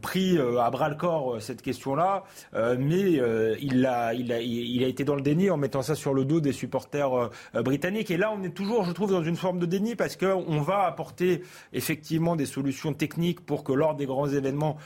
pris 0.00 0.38
à 0.38 0.70
bras 0.70 0.88
le 0.88 0.96
corps 0.96 1.40
cette 1.40 1.62
question 1.62 1.94
là 1.94 2.24
euh, 2.54 2.76
mais 2.78 3.18
euh, 3.18 3.56
il, 3.60 3.84
a, 3.86 4.14
il, 4.14 4.32
a, 4.32 4.40
il 4.40 4.82
a 4.84 4.86
été 4.86 5.04
dans 5.04 5.16
le 5.16 5.22
déni 5.22 5.50
en 5.50 5.56
mettant 5.56 5.82
ça 5.82 5.94
sur 5.94 6.14
le 6.14 6.24
dos 6.24 6.40
des 6.40 6.52
supporters 6.52 7.12
euh, 7.14 7.62
britanniques. 7.62 8.10
Et 8.10 8.16
là, 8.16 8.32
on 8.32 8.42
est 8.42 8.50
toujours, 8.50 8.84
je 8.84 8.92
trouve, 8.92 9.10
dans 9.10 9.22
une 9.22 9.36
forme 9.36 9.58
de 9.58 9.66
déni 9.66 9.96
parce 9.96 10.16
qu'on 10.16 10.60
va 10.60 10.84
apporter 10.84 11.42
effectivement 11.72 12.36
des 12.36 12.46
solutions 12.46 12.92
techniques 12.92 13.44
pour 13.44 13.64
que 13.64 13.72
lors 13.72 13.94
des 13.94 14.06
grands 14.06 14.28
événements 14.28 14.76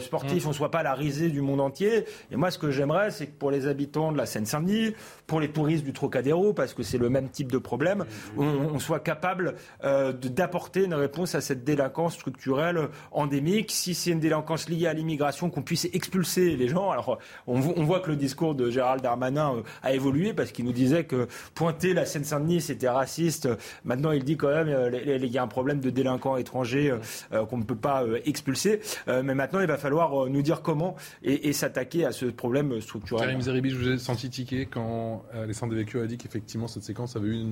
sportifs, 0.00 0.44
mmh. 0.44 0.46
on 0.46 0.50
ne 0.50 0.54
soit 0.54 0.70
pas 0.70 0.82
la 0.82 0.94
risée 0.94 1.28
du 1.28 1.40
monde 1.40 1.60
entier. 1.60 2.04
Et 2.30 2.36
moi, 2.36 2.50
ce 2.50 2.58
que 2.58 2.70
j'aimerais, 2.70 3.10
c'est 3.10 3.26
que 3.26 3.38
pour 3.38 3.50
les 3.50 3.66
habitants 3.66 4.12
de 4.12 4.16
la 4.16 4.26
Seine-Saint-Denis, 4.26 4.94
pour 5.26 5.40
les 5.40 5.50
touristes 5.50 5.84
du 5.84 5.92
Trocadéro, 5.92 6.52
parce 6.52 6.74
que 6.74 6.82
c'est 6.82 6.98
le 6.98 7.10
même 7.10 7.28
type 7.28 7.50
de 7.52 7.58
problème, 7.58 8.04
mmh. 8.36 8.40
on, 8.40 8.74
on 8.74 8.78
soit 8.78 9.00
capable 9.00 9.54
d'apporter 9.82 10.84
une 10.84 10.94
réponse 10.94 11.34
à 11.34 11.40
cette 11.40 11.64
délinquance 11.64 12.14
structurelle 12.14 12.88
endémique. 13.12 13.70
Si 13.70 13.94
c'est 14.02 14.10
une 14.10 14.20
délinquance 14.20 14.68
liée 14.68 14.86
à 14.86 14.92
l'immigration, 14.92 15.50
qu'on 15.50 15.62
puisse 15.62 15.86
expulser 15.92 16.56
les 16.56 16.68
gens. 16.68 16.90
Alors, 16.90 17.18
on, 17.46 17.60
voit 17.60 18.00
que 18.00 18.10
le 18.10 18.16
discours 18.16 18.54
de 18.54 18.70
Gérald 18.70 19.02
Darmanin 19.02 19.56
euh, 19.56 19.62
a 19.82 19.92
évolué 19.92 20.32
parce 20.34 20.52
qu'il 20.52 20.64
nous 20.64 20.72
disait 20.72 21.04
que 21.04 21.28
pointer 21.54 21.94
la 21.94 22.04
Seine-Saint-Denis, 22.04 22.62
c'était 22.62 22.88
raciste. 22.88 23.48
Maintenant, 23.84 24.12
il 24.12 24.24
dit 24.24 24.36
quand 24.36 24.48
même 24.48 24.68
euh, 24.68 25.16
il 25.22 25.26
y 25.26 25.38
a 25.38 25.42
un 25.42 25.48
problème 25.48 25.80
de 25.80 25.90
délinquants 25.90 26.36
étrangers 26.36 26.92
euh, 27.32 27.46
qu'on 27.46 27.58
ne 27.58 27.64
peut 27.64 27.76
pas 27.76 28.04
expulser. 28.24 28.80
mais 29.06 29.34
maintenant, 29.34 29.60
il 29.60 29.66
va 29.66 29.78
falloir 29.78 30.26
nous 30.26 30.42
dire 30.42 30.62
comment 30.62 30.96
et, 31.22 31.52
s'attaquer 31.52 32.04
à 32.04 32.12
ce 32.12 32.26
problème 32.26 32.80
structurel. 32.80 33.26
Karim 33.26 33.40
Zeribi, 33.40 33.70
je 33.70 33.76
vous 33.76 33.88
ai 33.88 33.98
senti 33.98 34.30
tiquer 34.30 34.66
quand 34.66 35.24
Alexandre 35.32 35.72
Devecchio 35.72 36.00
a 36.00 36.06
dit 36.06 36.18
qu'effectivement, 36.18 36.68
cette 36.68 36.82
séquence 36.82 37.16
avait 37.16 37.28
eu 37.28 37.46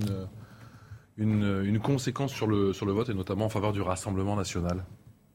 une, 1.18 1.78
conséquence 1.80 2.32
sur 2.32 2.46
le 2.46 2.92
vote 2.92 3.08
et 3.08 3.14
notamment 3.14 3.46
en 3.46 3.50
faveur 3.50 3.72
du 3.72 3.80
Rassemblement 3.80 4.36
national. 4.36 4.84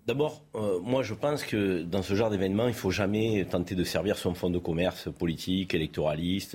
D'abord, 0.07 0.43
euh, 0.53 0.79
moi 0.83 1.01
je 1.01 1.15
pense 1.15 1.43
que 1.43 1.81
dans 1.81 2.03
ce 2.03 2.13
genre 2.13 2.29
d'événement, 2.29 2.65
il 2.65 2.73
ne 2.73 2.73
faut 2.73 2.91
jamais 2.91 3.43
tenter 3.49 3.73
de 3.73 3.83
servir 3.83 4.17
son 4.17 4.35
fonds 4.35 4.51
de 4.51 4.59
commerce 4.59 5.09
politique, 5.11 5.73
électoraliste. 5.73 6.53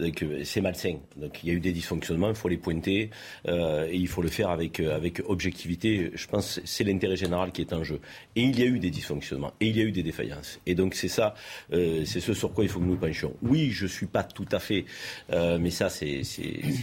Euh, 0.00 0.10
c'est 0.42 0.60
malsain. 0.60 0.96
Donc 1.16 1.44
il 1.44 1.48
y 1.48 1.52
a 1.52 1.54
eu 1.54 1.60
des 1.60 1.70
dysfonctionnements, 1.70 2.30
il 2.30 2.34
faut 2.34 2.48
les 2.48 2.56
pointer 2.56 3.10
euh, 3.46 3.86
et 3.86 3.94
il 3.94 4.08
faut 4.08 4.20
le 4.20 4.28
faire 4.28 4.50
avec, 4.50 4.80
avec 4.80 5.22
objectivité. 5.28 6.10
Je 6.12 6.26
pense 6.26 6.56
que 6.56 6.62
c'est 6.64 6.82
l'intérêt 6.82 7.14
général 7.14 7.52
qui 7.52 7.60
est 7.60 7.72
en 7.72 7.84
jeu. 7.84 8.00
Et 8.34 8.42
il 8.42 8.58
y 8.58 8.64
a 8.64 8.66
eu 8.66 8.80
des 8.80 8.90
dysfonctionnements 8.90 9.52
et 9.60 9.68
il 9.68 9.76
y 9.76 9.80
a 9.80 9.84
eu 9.84 9.92
des 9.92 10.02
défaillances. 10.02 10.58
Et 10.66 10.74
donc 10.74 10.94
c'est 10.94 11.06
ça, 11.06 11.34
c'est 11.70 12.04
ce 12.04 12.34
sur 12.34 12.52
quoi 12.52 12.64
il 12.64 12.70
faut 12.70 12.80
que 12.80 12.84
nous 12.84 12.96
penchions. 12.96 13.32
Oui, 13.42 13.70
je 13.70 13.84
ne 13.84 13.90
suis 13.90 14.06
pas 14.06 14.24
tout 14.24 14.48
à 14.50 14.58
fait, 14.58 14.86
mais 15.30 15.70
ça 15.70 15.88
c'est 15.88 16.22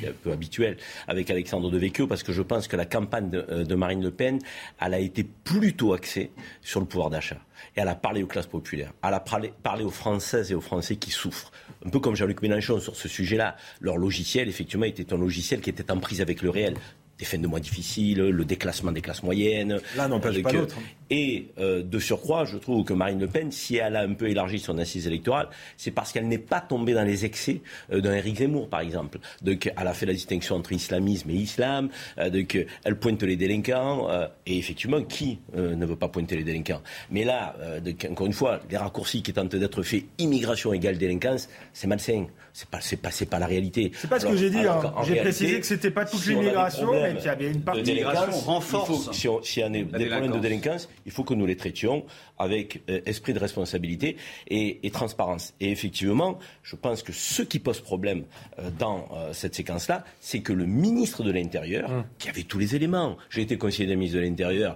un 0.07 0.13
peu 0.23 0.31
habituel 0.31 0.77
avec 1.09 1.29
Alexandre 1.29 1.69
Devecchio 1.69 2.07
parce 2.07 2.23
que 2.23 2.31
je 2.31 2.41
pense 2.41 2.69
que 2.69 2.77
la 2.77 2.85
campagne 2.85 3.29
de, 3.29 3.63
de 3.63 3.75
Marine 3.75 4.01
Le 4.01 4.11
Pen, 4.11 4.39
elle 4.79 4.93
a 4.93 4.99
été 4.99 5.25
plutôt 5.25 5.93
sur 6.61 6.79
le 6.79 6.85
pouvoir 6.85 7.09
d'achat. 7.09 7.37
Et 7.75 7.81
elle 7.81 7.87
a 7.87 7.95
parlé 7.95 8.23
aux 8.23 8.27
classes 8.27 8.47
populaires. 8.47 8.93
Elle 9.03 9.13
a 9.13 9.19
parlé, 9.19 9.53
parlé 9.63 9.83
aux 9.83 9.91
Françaises 9.91 10.51
et 10.51 10.55
aux 10.55 10.61
Français 10.61 10.95
qui 10.95 11.11
souffrent. 11.11 11.51
Un 11.85 11.89
peu 11.89 11.99
comme 11.99 12.15
Jean-Luc 12.15 12.41
Mélenchon 12.41 12.79
sur 12.79 12.95
ce 12.95 13.07
sujet-là. 13.07 13.55
Leur 13.81 13.97
logiciel, 13.97 14.47
effectivement, 14.49 14.85
était 14.85 15.13
un 15.13 15.17
logiciel 15.17 15.61
qui 15.61 15.69
était 15.69 15.91
en 15.91 15.99
prise 15.99 16.21
avec 16.21 16.41
le 16.41 16.49
réel 16.49 16.75
des 17.17 17.25
fins 17.25 17.37
de 17.37 17.47
mois 17.47 17.59
difficiles, 17.59 18.19
le 18.19 18.45
déclassement 18.45 18.91
des 18.91 19.01
classes 19.01 19.23
moyennes. 19.23 19.79
L'un 19.95 20.09
n'empêche 20.09 20.41
pas 20.41 20.51
l'autre. 20.51 20.77
Et 21.09 21.49
euh, 21.59 21.83
de 21.83 21.99
surcroît, 21.99 22.45
je 22.45 22.57
trouve 22.57 22.83
que 22.83 22.93
Marine 22.93 23.19
Le 23.19 23.27
Pen, 23.27 23.51
si 23.51 23.77
elle 23.77 23.95
a 23.95 24.01
un 24.01 24.13
peu 24.13 24.27
élargi 24.27 24.59
son 24.59 24.77
assise 24.77 25.05
électorale, 25.05 25.49
c'est 25.77 25.91
parce 25.91 26.11
qu'elle 26.11 26.27
n'est 26.27 26.37
pas 26.37 26.61
tombée 26.61 26.93
dans 26.93 27.03
les 27.03 27.25
excès 27.25 27.61
euh, 27.91 28.01
d'un 28.01 28.13
Éric 28.13 28.37
Zemmour, 28.37 28.69
par 28.69 28.79
exemple. 28.79 29.19
Donc, 29.41 29.71
elle 29.77 29.87
a 29.87 29.93
fait 29.93 30.05
la 30.05 30.13
distinction 30.13 30.55
entre 30.55 30.71
islamisme 30.71 31.29
et 31.29 31.35
islam. 31.35 31.89
Euh, 32.17 32.29
donc, 32.29 32.57
elle 32.83 32.95
pointe 32.97 33.21
les 33.23 33.35
délinquants. 33.35 34.09
Euh, 34.09 34.27
et 34.45 34.57
effectivement, 34.57 35.01
qui 35.03 35.39
euh, 35.55 35.75
ne 35.75 35.85
veut 35.85 35.95
pas 35.95 36.07
pointer 36.07 36.37
les 36.37 36.43
délinquants? 36.43 36.81
Mais 37.11 37.23
là, 37.23 37.55
euh, 37.59 37.79
donc, 37.79 38.07
encore 38.09 38.27
une 38.27 38.33
fois, 38.33 38.59
les 38.69 38.77
raccourcis 38.77 39.21
qui 39.21 39.31
tentent 39.31 39.55
d'être 39.55 39.83
faits, 39.83 40.05
immigration 40.17 40.73
égale 40.73 40.97
délinquance, 40.97 41.49
c'est 41.73 41.87
malsain. 41.87 42.25
C'est 42.53 42.69
pas, 42.69 42.79
c'est 42.79 42.95
pas, 42.95 43.11
c'est 43.11 43.25
pas 43.25 43.37
la 43.37 43.47
réalité. 43.47 43.91
C'est 43.95 44.09
pas 44.09 44.19
ce 44.19 44.27
que 44.27 44.37
j'ai 44.37 44.49
dit. 44.49 44.59
Hein. 44.59 44.93
J'ai 45.05 45.17
précisé 45.17 45.59
que 45.59 45.65
c'était 45.65 45.91
pas 45.91 46.05
toute 46.05 46.21
si 46.21 46.29
l'immigration, 46.29 46.93
mais 46.93 47.15
qu'il 47.15 47.25
y 47.25 47.29
avait 47.29 47.51
une 47.51 47.61
partie 47.61 47.81
de 47.81 47.85
délinquance 47.85 48.43
renforce. 48.45 48.89
Il 48.89 48.95
faut, 48.95 49.13
si 49.13 49.27
on, 49.27 49.43
si 49.43 49.61
on 49.61 49.67
a 49.67 49.69
des 49.69 49.83
problèmes 49.83 50.31
de 50.31 50.39
délinquance, 50.39 50.89
il 51.05 51.11
faut 51.11 51.23
que 51.23 51.33
nous 51.33 51.45
les 51.45 51.55
traitions 51.55 52.05
avec 52.37 52.81
euh, 52.89 53.01
esprit 53.05 53.33
de 53.33 53.39
responsabilité 53.39 54.17
et, 54.47 54.85
et, 54.85 54.91
transparence. 54.91 55.53
Et 55.59 55.71
effectivement, 55.71 56.39
je 56.63 56.75
pense 56.75 57.03
que 57.03 57.13
ce 57.13 57.41
qui 57.41 57.59
pose 57.59 57.81
problème 57.81 58.25
euh, 58.59 58.69
dans 58.77 59.07
euh, 59.13 59.33
cette 59.33 59.55
séquence-là, 59.55 60.03
c'est 60.19 60.39
que 60.39 60.53
le 60.53 60.65
ministre 60.65 61.23
de 61.23 61.31
l'Intérieur, 61.31 61.89
mmh. 61.89 62.05
qui 62.19 62.29
avait 62.29 62.43
tous 62.43 62.59
les 62.59 62.75
éléments, 62.75 63.17
j'ai 63.29 63.41
été 63.41 63.57
conseiller 63.57 63.87
des 63.87 63.95
ministres 63.95 64.17
de 64.19 64.23
l'Intérieur 64.23 64.75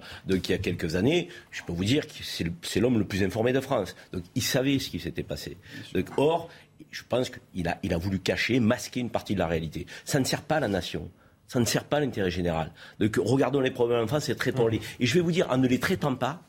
il 0.50 0.54
y 0.54 0.56
a 0.56 0.58
quelques 0.58 0.96
années, 0.96 1.28
je 1.52 1.62
peux 1.64 1.74
vous 1.74 1.86
dire 1.86 2.08
que 2.08 2.14
c'est 2.24 2.80
l'homme 2.80 2.98
le 2.98 3.06
plus 3.06 3.24
informé 3.24 3.54
de 3.54 3.60
France. 3.60 3.96
Donc 4.14 4.24
il 4.36 4.42
savait 4.42 4.80
ce 4.80 4.90
qui 4.90 5.00
s'était 5.00 5.24
passé. 5.24 5.58
Donc, 5.94 6.06
or, 6.18 6.50
je 6.92 7.04
pense 7.08 7.30
qu'il 7.30 7.68
a, 7.68 7.78
il 7.84 7.94
a 7.94 7.98
voulu 7.98 8.20
cacher, 8.20 8.60
masquer 8.60 9.00
une 9.00 9.10
partie 9.10 9.34
de 9.34 9.40
la 9.40 9.48
réalité. 9.48 9.86
Ça 10.06 10.20
ne 10.20 10.26
sert 10.26 10.42
pas 10.42 10.58
à 10.58 10.60
la 10.62 10.68
nation. 10.68 11.10
Ça 11.50 11.60
ne 11.60 11.66
sert 11.66 11.84
pas 11.84 11.98
à 11.98 12.00
l'intérêt 12.00 12.30
général. 12.30 12.72
Donc 13.00 13.20
regardons 13.20 13.60
les 13.60 13.72
problèmes 13.72 14.04
en 14.04 14.08
France 14.08 14.30
et 14.30 14.36
traitons-les. 14.36 14.80
Et 15.00 15.06
je 15.08 15.14
vais 15.16 15.20
vous 15.20 15.32
dire, 15.32 15.48
en 15.50 15.58
ne 15.58 15.68
les 15.68 15.80
traitant 15.80 16.16
pas, 16.16 16.44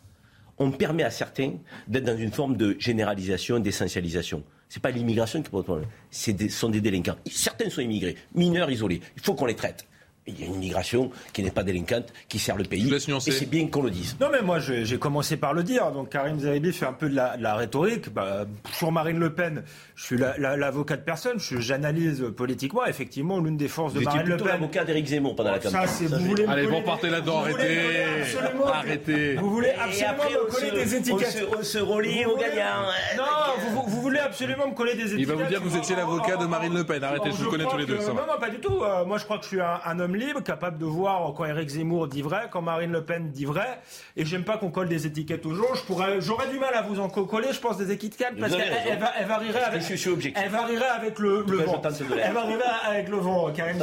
on 0.59 0.70
permet 0.70 1.02
à 1.05 1.10
certains 1.10 1.55
d'être 1.89 2.05
dans 2.05 2.18
une 2.18 2.31
forme 2.31 2.59
de 2.59 2.77
généralisation, 2.78 3.59
d'essentialisation. 3.59 4.44
Ce 4.68 4.78
n'est 4.78 4.82
pas 4.82 4.90
l'immigration 4.90 5.43
qui 5.43 5.48
pose 5.48 5.64
problème, 5.64 5.89
ce 6.10 6.32
sont 6.51 6.68
des 6.68 6.82
délinquants. 6.82 7.16
Certains 7.31 7.70
sont 7.70 7.81
immigrés, 7.81 8.14
mineurs 8.35 8.70
isolés. 8.70 9.01
Il 9.16 9.22
faut 9.22 9.35
qu'on 9.35 9.47
les 9.47 9.56
traite 9.56 9.86
il 10.31 10.40
y 10.40 10.44
a 10.44 10.47
une 10.47 10.55
immigration 10.55 11.11
qui 11.32 11.43
n'est 11.43 11.51
pas 11.51 11.62
délinquante, 11.62 12.12
qui 12.28 12.39
sert 12.39 12.57
le 12.57 12.65
pays. 12.65 12.93
Et 12.93 13.31
c'est 13.31 13.51
bien 13.51 13.66
qu'on 13.69 13.82
le 13.82 13.90
dise. 13.90 14.16
Non, 14.20 14.28
mais 14.31 14.43
moi, 14.43 14.59
j'ai 14.59 14.98
commencé 14.98 15.36
par 15.36 15.55
le 15.55 15.62
dire. 15.62 15.90
Donc, 15.93 16.11
Karim 16.11 16.39
Zeribi 16.39 16.73
fait 16.73 16.86
un 16.86 16.93
peu 16.93 17.09
de 17.09 17.15
la, 17.15 17.55
rhétorique. 17.55 18.12
Bah, 18.12 18.44
sur 18.73 18.93
Marine 18.93 19.19
Le 19.19 19.32
Pen, 19.32 19.62
je 19.94 20.05
suis 20.05 20.16
l'avocat 20.16 20.97
de 20.97 21.02
personne. 21.02 21.39
J'analyse 21.39 22.24
politiquement. 22.36 22.85
Effectivement, 22.86 23.40
l'une 23.40 23.57
des 23.57 23.69
forces 23.69 23.94
de 23.94 24.01
Marine 24.01 24.27
Le 24.27 24.36
Pen. 24.36 24.47
l'avocat 24.47 24.85
d'Éric 24.85 25.07
Zemmour 25.07 25.36
pendant 25.36 25.52
la 25.52 25.59
campagne. 25.59 25.86
Ça, 25.86 26.05
vous 26.07 26.24
voulez 26.24 26.44
Allez, 26.47 26.66
bon, 26.66 26.82
partez 26.82 27.11
là-dedans. 27.11 27.40
Arrêtez. 27.40 27.78
Arrêtez. 28.73 29.35
Vous 29.35 29.51
voulez 29.51 29.70
absolument 29.70 30.24
me 30.24 30.51
coller 30.51 30.70
des 30.70 30.94
étiquettes. 30.94 31.47
On 31.59 31.62
se 31.62 31.78
relie 31.78 32.24
aux 32.24 32.36
gagnants. 32.36 32.86
Non, 33.16 33.85
vous 33.86 34.01
voulez 34.01 34.20
absolument 34.20 34.69
me 34.69 34.74
coller 34.74 34.94
des 34.94 35.15
étiquettes. 35.15 35.20
Il 35.20 35.27
va 35.27 35.35
vous 35.35 35.48
dire 35.48 35.59
que 35.62 35.69
vous 35.69 35.77
étiez 35.77 35.97
l'avocat 35.97 36.36
de 36.36 36.47
Marine 36.47 36.74
Le 36.74 36.85
Pen. 36.85 37.02
Arrêtez, 37.02 37.31
je 37.31 37.43
vous 37.44 37.51
connais 37.51 37.65
tous 37.65 37.77
les 37.77 37.86
deux. 37.86 37.98
Non, 37.98 38.15
non, 38.15 38.39
pas 38.40 38.51
du 38.51 38.59
tout. 38.59 38.82
Euh, 38.82 39.05
moi, 39.05 39.19
je 39.19 39.24
crois 39.24 39.39
que 39.39 39.44
je 39.44 39.48
suis 39.48 39.61
un 39.61 39.98
homme 39.98 40.15
libre, 40.21 40.41
capable 40.43 40.79
de 40.79 40.85
voir 40.85 41.33
quand 41.35 41.45
Éric 41.45 41.69
Zemmour 41.71 42.07
dit 42.07 42.23
vrai, 42.23 42.49
quand 42.51 42.63
Marine 42.63 42.93
Le 42.93 43.05
Pen 43.05 43.31
dit 43.31 43.45
vrai. 43.45 43.81
Et 44.17 44.25
j'aime 44.25 44.45
pas 44.45 44.59
qu'on 44.59 44.71
colle 44.71 44.89
des 44.89 45.07
étiquettes 45.07 45.45
aux 45.47 45.55
gens. 45.55 45.65
J'aurais 46.21 46.49
du 46.49 46.59
mal 46.59 46.75
à 46.75 46.83
vous 46.83 47.01
en 47.01 47.09
coller, 47.09 47.53
je 47.53 47.61
pense, 47.61 47.77
des 47.79 47.91
étiquettes 47.91 48.39
parce 48.39 48.55
qu'elle 48.55 48.99
va, 48.99 49.13
elle 49.19 49.27
varierait 49.27 49.63
avec, 49.63 49.83
elle 50.37 50.51
varierait 50.51 50.89
avec 50.89 51.19
le, 51.19 51.45
le 51.49 51.57
vent. 51.59 51.83
Elle 51.83 52.33
varierait 52.33 52.63
avec 52.87 53.09
le 53.09 53.17
vent, 53.17 53.51
Karim 53.53 53.79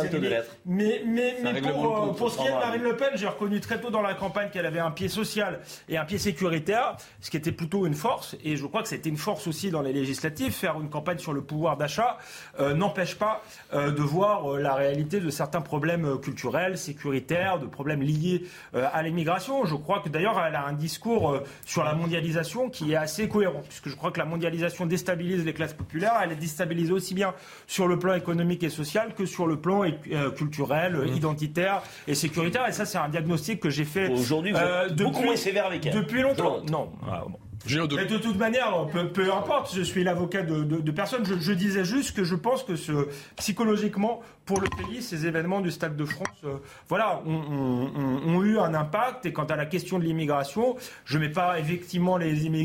Mais, 0.65 1.01
mais, 1.05 1.37
mais 1.43 1.61
pour, 1.61 2.15
pour 2.15 2.31
ce 2.31 2.37
qui 2.37 2.47
est 2.47 2.51
de 2.51 2.55
Marine 2.55 2.83
Le 2.83 2.95
Pen, 2.95 3.09
j'ai 3.15 3.27
reconnu 3.27 3.59
très 3.59 3.81
tôt 3.81 3.89
dans 3.89 4.01
la 4.01 4.13
campagne 4.13 4.49
qu'elle 4.49 4.65
avait 4.65 4.79
un 4.79 4.91
pied 4.91 5.09
social 5.09 5.59
et 5.89 5.97
un 5.97 6.05
pied 6.05 6.17
sécuritaire, 6.17 6.97
ce 7.21 7.29
qui 7.29 7.37
était 7.37 7.51
plutôt 7.51 7.85
une 7.85 7.93
force. 7.93 8.35
Et 8.43 8.55
je 8.55 8.65
crois 8.65 8.81
que 8.81 8.87
c'était 8.87 9.09
une 9.09 9.17
force 9.17 9.47
aussi 9.47 9.71
dans 9.71 9.81
les 9.81 9.93
législatives. 9.93 10.51
Faire 10.51 10.79
une 10.79 10.89
campagne 10.89 11.17
sur 11.19 11.33
le 11.33 11.41
pouvoir 11.41 11.77
d'achat 11.77 12.17
euh, 12.59 12.73
n'empêche 12.73 13.15
pas 13.15 13.41
euh, 13.73 13.91
de 13.91 14.01
voir 14.01 14.53
euh, 14.53 14.59
la 14.59 14.73
réalité 14.75 15.19
de 15.19 15.29
certains 15.29 15.61
problèmes 15.61 16.16
culturels, 16.17 16.77
sécuritaire, 16.77 17.59
de 17.59 17.65
problèmes 17.65 18.01
liés 18.01 18.43
euh, 18.75 18.87
à 18.93 19.03
l'immigration. 19.03 19.65
Je 19.65 19.75
crois 19.75 19.99
que 19.99 20.09
d'ailleurs 20.09 20.41
elle 20.45 20.55
a 20.55 20.65
un 20.65 20.73
discours 20.73 21.31
euh, 21.31 21.43
sur 21.65 21.83
la 21.83 21.93
mondialisation 21.93 22.69
qui 22.69 22.93
est 22.93 22.95
assez 22.95 23.27
cohérent, 23.27 23.61
puisque 23.67 23.89
je 23.89 23.95
crois 23.95 24.11
que 24.11 24.19
la 24.19 24.25
mondialisation 24.25 24.85
déstabilise 24.85 25.45
les 25.45 25.53
classes 25.53 25.73
populaires, 25.73 26.19
elle 26.23 26.31
est 26.31 26.35
déstabilisée 26.35 26.93
aussi 26.93 27.13
bien 27.13 27.33
sur 27.67 27.87
le 27.87 27.99
plan 27.99 28.13
économique 28.13 28.63
et 28.63 28.69
social 28.69 29.13
que 29.15 29.25
sur 29.25 29.47
le 29.47 29.59
plan 29.59 29.83
euh, 29.83 30.31
culturel, 30.31 30.97
mmh. 30.97 31.15
identitaire 31.15 31.81
et 32.07 32.15
sécuritaire. 32.15 32.67
Et 32.67 32.71
ça, 32.71 32.85
c'est 32.85 32.97
un 32.97 33.09
diagnostic 33.09 33.59
que 33.59 33.69
j'ai 33.69 33.85
fait 33.85 34.09
aujourd'hui. 34.09 34.53
depuis, 34.53 35.03
beaucoup 35.03 35.23
moins 35.23 35.35
sévère 35.35 35.65
avec 35.65 35.85
elle. 35.85 35.93
Depuis 35.93 36.21
longtemps. 36.21 36.61
Non. 36.69 36.91
Ah, 37.09 37.23
de... 37.65 38.05
de 38.05 38.17
toute 38.17 38.37
manière, 38.37 38.87
peu, 39.13 39.33
importe, 39.33 39.73
je 39.75 39.81
suis 39.81 40.03
l'avocat 40.03 40.43
de, 40.43 40.91
personne. 40.91 41.25
Je, 41.25 41.51
disais 41.51 41.83
juste 41.83 42.15
que 42.15 42.23
je 42.23 42.35
pense 42.35 42.63
que 42.63 42.75
ce, 42.75 43.07
psychologiquement, 43.35 44.21
pour 44.47 44.61
le 44.61 44.69
pays, 44.69 45.03
ces 45.03 45.27
événements 45.27 45.59
du 45.59 45.69
Stade 45.69 45.95
de 45.95 46.05
France, 46.05 46.27
euh, 46.45 46.57
voilà, 46.87 47.21
ont, 47.25 48.41
eu 48.43 48.57
un 48.57 48.73
impact. 48.73 49.25
Et 49.25 49.33
quant 49.33 49.43
à 49.43 49.57
la 49.57 49.65
question 49.65 49.99
de 49.99 50.05
l'immigration, 50.05 50.77
je 51.05 51.17
ne 51.17 51.25
mets 51.25 51.31
pas 51.31 51.59
effectivement 51.59 52.17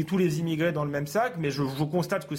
tous 0.07 0.19
les 0.19 0.41
immigrés 0.41 0.73
dans 0.73 0.85
le 0.85 0.91
même 0.91 1.09
sac, 1.09 1.35
mais 1.39 1.51
je, 1.51 1.63
constate 1.83 2.27
que 2.27 2.35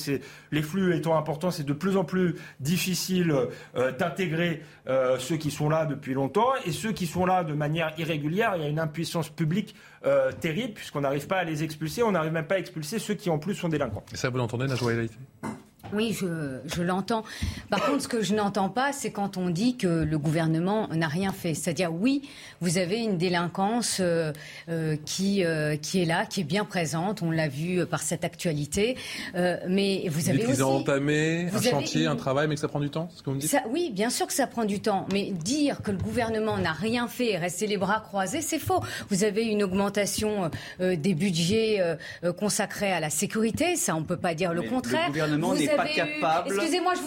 les 0.52 0.62
flux 0.62 0.96
étant 0.96 1.18
importants, 1.18 1.52
c'est 1.52 1.66
de 1.66 1.74
plus 1.74 1.98
en 1.98 2.06
plus 2.06 2.36
difficile 2.62 3.36
euh, 3.76 3.92
d'intégrer 3.92 4.62
euh, 4.88 5.20
ceux 5.20 5.36
qui 5.36 5.52
sont 5.52 5.70
là 5.70 5.86
depuis 5.86 6.14
longtemps 6.14 6.54
et 6.66 6.72
ceux 6.72 6.94
qui 6.94 7.06
sont 7.06 7.26
là 7.26 7.44
de 7.44 7.54
manière 7.54 7.94
irrégulière. 7.98 8.54
Il 8.56 8.64
y 8.64 8.66
a 8.66 8.70
une 8.70 8.80
impuissance 8.80 9.30
publique 9.30 9.76
terrible 10.42 10.74
puisqu'on 10.74 11.00
n'arrive 11.00 11.28
pas 11.28 11.38
à 11.38 11.44
les 11.46 11.64
expulser, 11.64 12.04
on 12.04 12.12
n'arrive 12.12 12.34
même 12.34 12.46
pas 12.46 12.56
à 12.56 12.60
expulser 12.60 13.00
ceux 13.00 13.14
qui 13.14 13.30
en 13.30 13.40
plus 13.40 13.56
sont 13.56 13.70
délinquants. 13.70 14.04
Et 14.12 14.18
ça, 14.18 14.30
vous 14.30 14.38
l'entendez, 14.38 14.68
Najwa 14.68 14.92
oui, 15.92 16.18
je, 16.20 16.82
l'entends. 16.82 17.24
Par 17.70 17.86
contre, 17.86 18.04
ce 18.04 18.08
que 18.08 18.22
je 18.22 18.34
n'entends 18.34 18.70
pas, 18.70 18.94
c'est 18.94 19.12
quand 19.12 19.38
on 19.38 19.50
dit 19.50 19.76
que 19.76 19.88
le 19.88 20.18
gouvernement 20.18 20.88
n'a 20.90 21.08
rien 21.08 21.32
fait. 21.32 21.54
C'est-à-dire, 21.54 21.94
oui, 21.94 22.22
vous 22.62 22.78
avez 22.78 23.00
une 23.00 23.18
délinquance 23.18 23.98
euh, 24.00 24.32
euh, 24.70 24.96
qui, 25.06 25.44
euh, 25.44 25.76
qui 25.76 26.02
est 26.02 26.06
là, 26.06 26.26
qui 26.26 26.42
est 26.42 26.46
bien 26.46 26.66
présente. 26.66 27.22
On 27.22 27.32
l'a 27.32 27.48
vu 27.48 27.86
par 27.86 28.02
cette 28.02 28.24
actualité. 28.24 28.96
mais 29.36 30.06
vous 30.10 30.30
avez 30.30 30.46
aussi... 30.46 30.54
Ils 30.54 30.64
ont 30.64 30.78
entamé 30.78 31.50
un 31.54 31.62
chantier, 31.62 32.08
un 32.08 32.16
travail, 32.16 32.48
mais 32.48 32.56
que 32.56 32.62
ça 32.62 32.68
prend 32.68 32.80
du 32.80 32.90
temps, 32.90 33.10
ce 33.16 33.22
que 33.22 33.30
vous 33.30 33.36
me 33.36 33.42
dites 33.42 33.56
Oui, 33.70 33.92
bien 33.92 34.10
sûr 34.10 34.26
que 34.26 34.34
ça 34.34 34.48
prend 34.48 34.66
du 34.66 34.80
temps. 34.80 35.06
Mais 35.12 35.32
dire 35.32 35.82
que 35.82 35.92
le 35.92 35.98
gouvernement 35.98 36.58
n'a 36.58 36.74
rien 36.74 37.08
fait 37.08 37.32
et 37.32 37.38
rester 37.38 37.68
les 37.68 37.78
bras 37.78 38.00
croisés, 38.00 38.42
c'est 38.42 38.60
faux. 38.60 38.80
Vous 39.10 39.24
avez 39.24 39.44
une 39.44 39.64
augmentation 39.64 40.50
des 40.80 41.14
budgets 41.14 41.98
consacrés 42.40 42.92
à 42.92 43.00
la 43.00 43.10
sécurité. 43.10 43.76
Ça, 43.76 43.96
on 43.96 44.02
ne 44.02 44.06
peut 44.06 44.18
pas 44.18 44.34
dire 44.34 44.54
le 44.54 44.64
contraire. 44.64 45.08
Le 45.08 45.14
gouvernement 45.14 45.54
n'est 45.74 45.78
pas 45.78 45.88
capable 45.88 46.56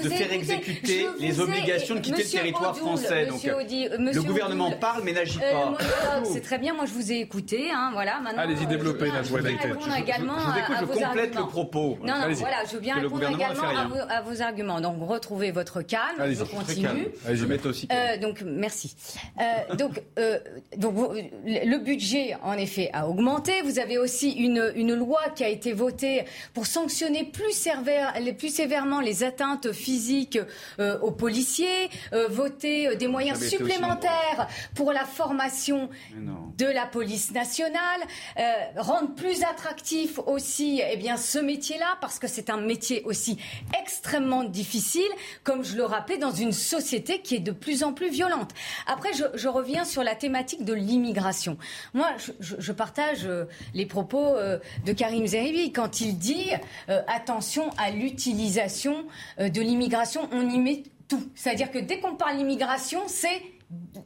de 0.02 0.09
faire 0.09 0.32
exécuter 0.32 1.06
les 1.18 1.40
obligations 1.40 1.94
de 1.94 2.01
quitter 2.01 2.22
le 2.22 2.28
territoire 2.28 2.76
français. 2.76 3.26
Donc, 3.26 3.43
le 3.44 4.22
gouvernement 4.22 4.70
parle 4.72 5.02
mais 5.05 5.12
n'agit 5.12 5.38
euh, 5.43 5.52
pas. 5.52 6.24
c'est 6.24 6.40
très 6.40 6.59
bien. 6.59 6.74
Moi, 6.74 6.86
je 6.86 6.93
vous 6.93 7.12
ai 7.12 7.16
écouté. 7.16 7.70
Hein, 7.72 7.90
voilà. 7.93 8.20
Allez-y, 8.36 8.66
développez 8.66 9.10
la 9.10 9.22
joie 9.22 9.40
Je 9.40 10.01
également 10.01 10.38
je 10.38 10.44
vous 10.44 10.59
écoute, 10.59 10.76
je 10.98 11.05
complète 11.05 11.34
le 11.34 11.47
propos. 11.47 11.98
Non, 12.02 12.14
non, 12.14 12.32
voilà, 12.34 12.64
je 12.70 12.78
viens 12.78 12.97
répondre 12.97 13.28
également 13.28 13.62
à 14.09 14.22
vos, 14.22 14.43
arguments. 14.43 14.80
Donc, 14.80 14.97
retrouvez 15.01 15.51
votre 15.51 15.82
calme. 15.82 16.16
Je 16.18 16.44
continue. 16.44 17.09
Allez, 17.26 17.36
je 17.36 17.47
mets 17.47 17.64
aussi. 17.66 17.88
Euh, 17.90 18.18
donc, 18.18 18.43
merci. 18.44 18.94
Euh, 19.40 19.74
donc, 19.76 20.02
donc, 20.76 20.94
le 21.44 21.78
budget, 21.78 22.36
en 22.43 22.55
effet, 22.55 22.90
a 22.93 23.09
augmenté. 23.09 23.62
Vous 23.62 23.78
avez 23.78 23.98
aussi 23.98 24.32
une, 24.32 24.72
une 24.74 24.94
loi 24.94 25.20
qui 25.34 25.44
a 25.44 25.48
été 25.48 25.72
votée 25.72 26.24
pour 26.52 26.66
sanctionner 26.66 27.24
plus, 27.24 27.52
sévère, 27.52 28.14
les 28.20 28.32
plus 28.32 28.48
sévèrement 28.56 29.00
les 29.00 29.22
atteintes 29.22 29.72
physiques 29.72 30.38
euh, 30.78 30.98
aux 31.00 31.10
policiers, 31.10 31.90
euh, 32.14 32.26
voter 32.28 32.88
euh, 32.88 32.94
des 32.94 33.06
moyens 33.06 33.38
supplémentaires 33.46 34.48
pour 34.74 34.92
la 34.92 35.04
formation 35.04 35.90
de 36.56 36.64
la 36.64 36.86
police 36.86 37.32
nationale, 37.32 38.00
rendre 38.76 39.14
plus 39.14 39.42
attractif 39.42 40.18
aussi 40.26 40.80
eh 40.88 40.96
bien, 40.96 41.16
ce 41.16 41.38
métier-là, 41.38 41.98
parce 42.00 42.18
que 42.18 42.26
c'est 42.26 42.48
un 42.50 42.60
métier 42.60 43.02
aussi 43.04 43.38
extrêmement 43.78 44.44
difficile, 44.44 45.12
comme 45.44 45.64
je 45.64 45.76
le 45.76 45.84
rappelais, 45.84 46.18
dans 46.18 46.30
une 46.30 46.52
société 46.52 47.20
qui 47.20 47.36
est 47.36 47.40
de 47.40 47.52
plus 47.52 47.82
en 47.82 47.92
plus 47.92 48.10
violente. 48.10 48.52
Après, 48.86 49.10
je, 49.12 49.48
reviens 49.48 49.84
sur 49.84 50.02
la 50.02 50.14
thématique 50.14 50.64
de 50.64 50.72
l'immigration. 50.72 51.58
Moi, 51.94 52.08
je, 52.40 52.72
partage 52.72 53.28
les 53.74 53.86
propos 53.86 54.34
de 54.84 54.92
Karim 54.92 55.26
Zeribi 55.26 55.72
quand 55.72 56.00
il 56.00 56.18
dit 56.18 56.50
attention 56.88 57.70
à 57.78 57.90
l'utilisation 57.90 58.45
euh, 59.39 59.48
de 59.48 59.60
l'immigration, 59.60 60.28
on 60.32 60.48
y 60.48 60.59
met 60.59 60.82
tout. 61.09 61.23
C'est-à-dire 61.35 61.70
que 61.70 61.78
dès 61.78 62.01
qu'on 62.01 62.16
parle 62.16 62.36
d'immigration, 62.36 63.01
c'est 63.06 63.43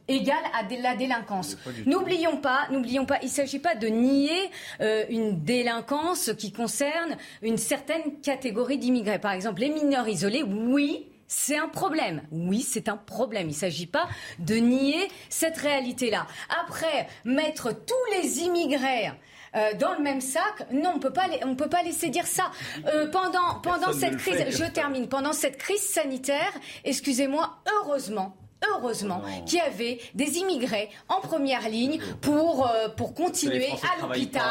égal 0.07 0.39
à 0.53 0.63
la 0.81 0.95
délinquance. 0.95 1.57
N'oublions 1.85 2.37
pas, 2.37 2.67
n'oublions 2.71 3.05
pas, 3.05 3.19
il 3.21 3.25
ne 3.25 3.31
s'agit 3.31 3.59
pas 3.59 3.75
de 3.75 3.87
nier 3.87 4.49
euh, 4.81 5.03
une 5.09 5.43
délinquance 5.43 6.31
qui 6.37 6.51
concerne 6.51 7.17
une 7.41 7.57
certaine 7.57 8.19
catégorie 8.21 8.77
d'immigrés. 8.77 9.19
Par 9.19 9.33
exemple, 9.33 9.61
les 9.61 9.69
mineurs 9.69 10.07
isolés, 10.07 10.43
oui, 10.43 11.07
c'est 11.27 11.57
un 11.57 11.69
problème. 11.69 12.23
Oui, 12.31 12.61
c'est 12.61 12.89
un 12.89 12.97
problème. 12.97 13.47
Il 13.47 13.53
ne 13.53 13.55
s'agit 13.55 13.85
pas 13.85 14.07
de 14.39 14.55
nier 14.55 15.07
cette 15.29 15.57
réalité-là. 15.57 16.27
Après, 16.61 17.07
mettre 17.23 17.71
tous 17.71 18.21
les 18.21 18.39
immigrés 18.39 19.11
euh, 19.55 19.73
dans 19.77 19.93
le 19.93 19.99
même 19.99 20.21
sac. 20.21 20.71
Non, 20.71 20.93
on 20.95 20.99
peut 20.99 21.11
pas, 21.11 21.25
on 21.45 21.55
peut 21.55 21.69
pas 21.69 21.83
laisser 21.83 22.09
dire 22.09 22.27
ça. 22.27 22.51
Euh, 22.87 23.07
pendant 23.07 23.59
pendant 23.61 23.91
cette 23.91 24.17
crise, 24.17 24.45
je 24.49 24.65
termine. 24.65 25.07
Pendant 25.07 25.33
cette 25.33 25.57
crise 25.57 25.81
sanitaire, 25.81 26.53
excusez-moi, 26.85 27.57
heureusement, 27.69 28.37
heureusement, 28.69 29.21
qu'il 29.45 29.57
y 29.59 29.61
avait 29.61 29.99
des 30.15 30.37
immigrés 30.37 30.89
en 31.09 31.19
première 31.19 31.67
ligne 31.67 31.99
pour, 32.21 32.65
euh, 32.65 32.87
pour 32.95 33.13
continuer 33.13 33.67
à 33.67 34.01
l'hôpital, 34.01 34.43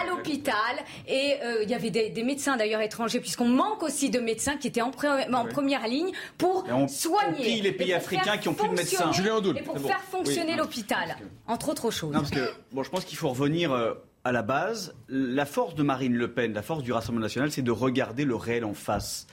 à 0.00 0.06
l'hôpital. 0.08 0.54
Et 1.06 1.38
il 1.62 1.70
y 1.70 1.74
avait 1.74 1.90
des, 1.90 2.24
médecins 2.24 2.56
d'ailleurs 2.56 2.80
étrangers, 2.80 3.20
puisqu'on 3.20 3.48
manque 3.48 3.84
aussi 3.84 4.10
de 4.10 4.18
médecins 4.18 4.56
qui 4.56 4.66
étaient 4.66 4.82
en, 4.82 4.90
en 4.90 5.44
première 5.44 5.86
ligne 5.86 6.10
pour 6.38 6.64
soigner. 6.88 7.60
les 7.60 7.72
pays 7.72 7.92
africains 7.92 8.38
qui 8.38 8.48
ont 8.48 8.54
plus 8.54 8.68
de 8.68 8.74
médecins. 8.74 9.12
Et 9.12 9.62
pour 9.62 9.78
faire 9.78 10.00
fonctionner 10.00 10.56
l'hôpital, 10.56 11.16
entre 11.46 11.68
autres 11.68 11.92
choses. 11.92 12.12
Non, 12.12 12.20
parce 12.20 12.32
que 12.32 12.52
bon, 12.72 12.82
je 12.82 12.90
pense 12.90 13.04
qu'il 13.04 13.18
faut 13.18 13.28
revenir 13.28 13.72
à 14.24 14.32
la 14.32 14.42
base, 14.42 14.94
la 15.08 15.44
force 15.44 15.74
de 15.74 15.82
Marine 15.82 16.14
Le 16.14 16.32
Pen, 16.32 16.54
la 16.54 16.62
force 16.62 16.82
du 16.82 16.92
Rassemblement 16.92 17.24
national, 17.24 17.50
c'est 17.52 17.62
de 17.62 17.70
regarder 17.70 18.24
le 18.24 18.34
réel 18.34 18.64
en 18.64 18.74
face 18.74 19.26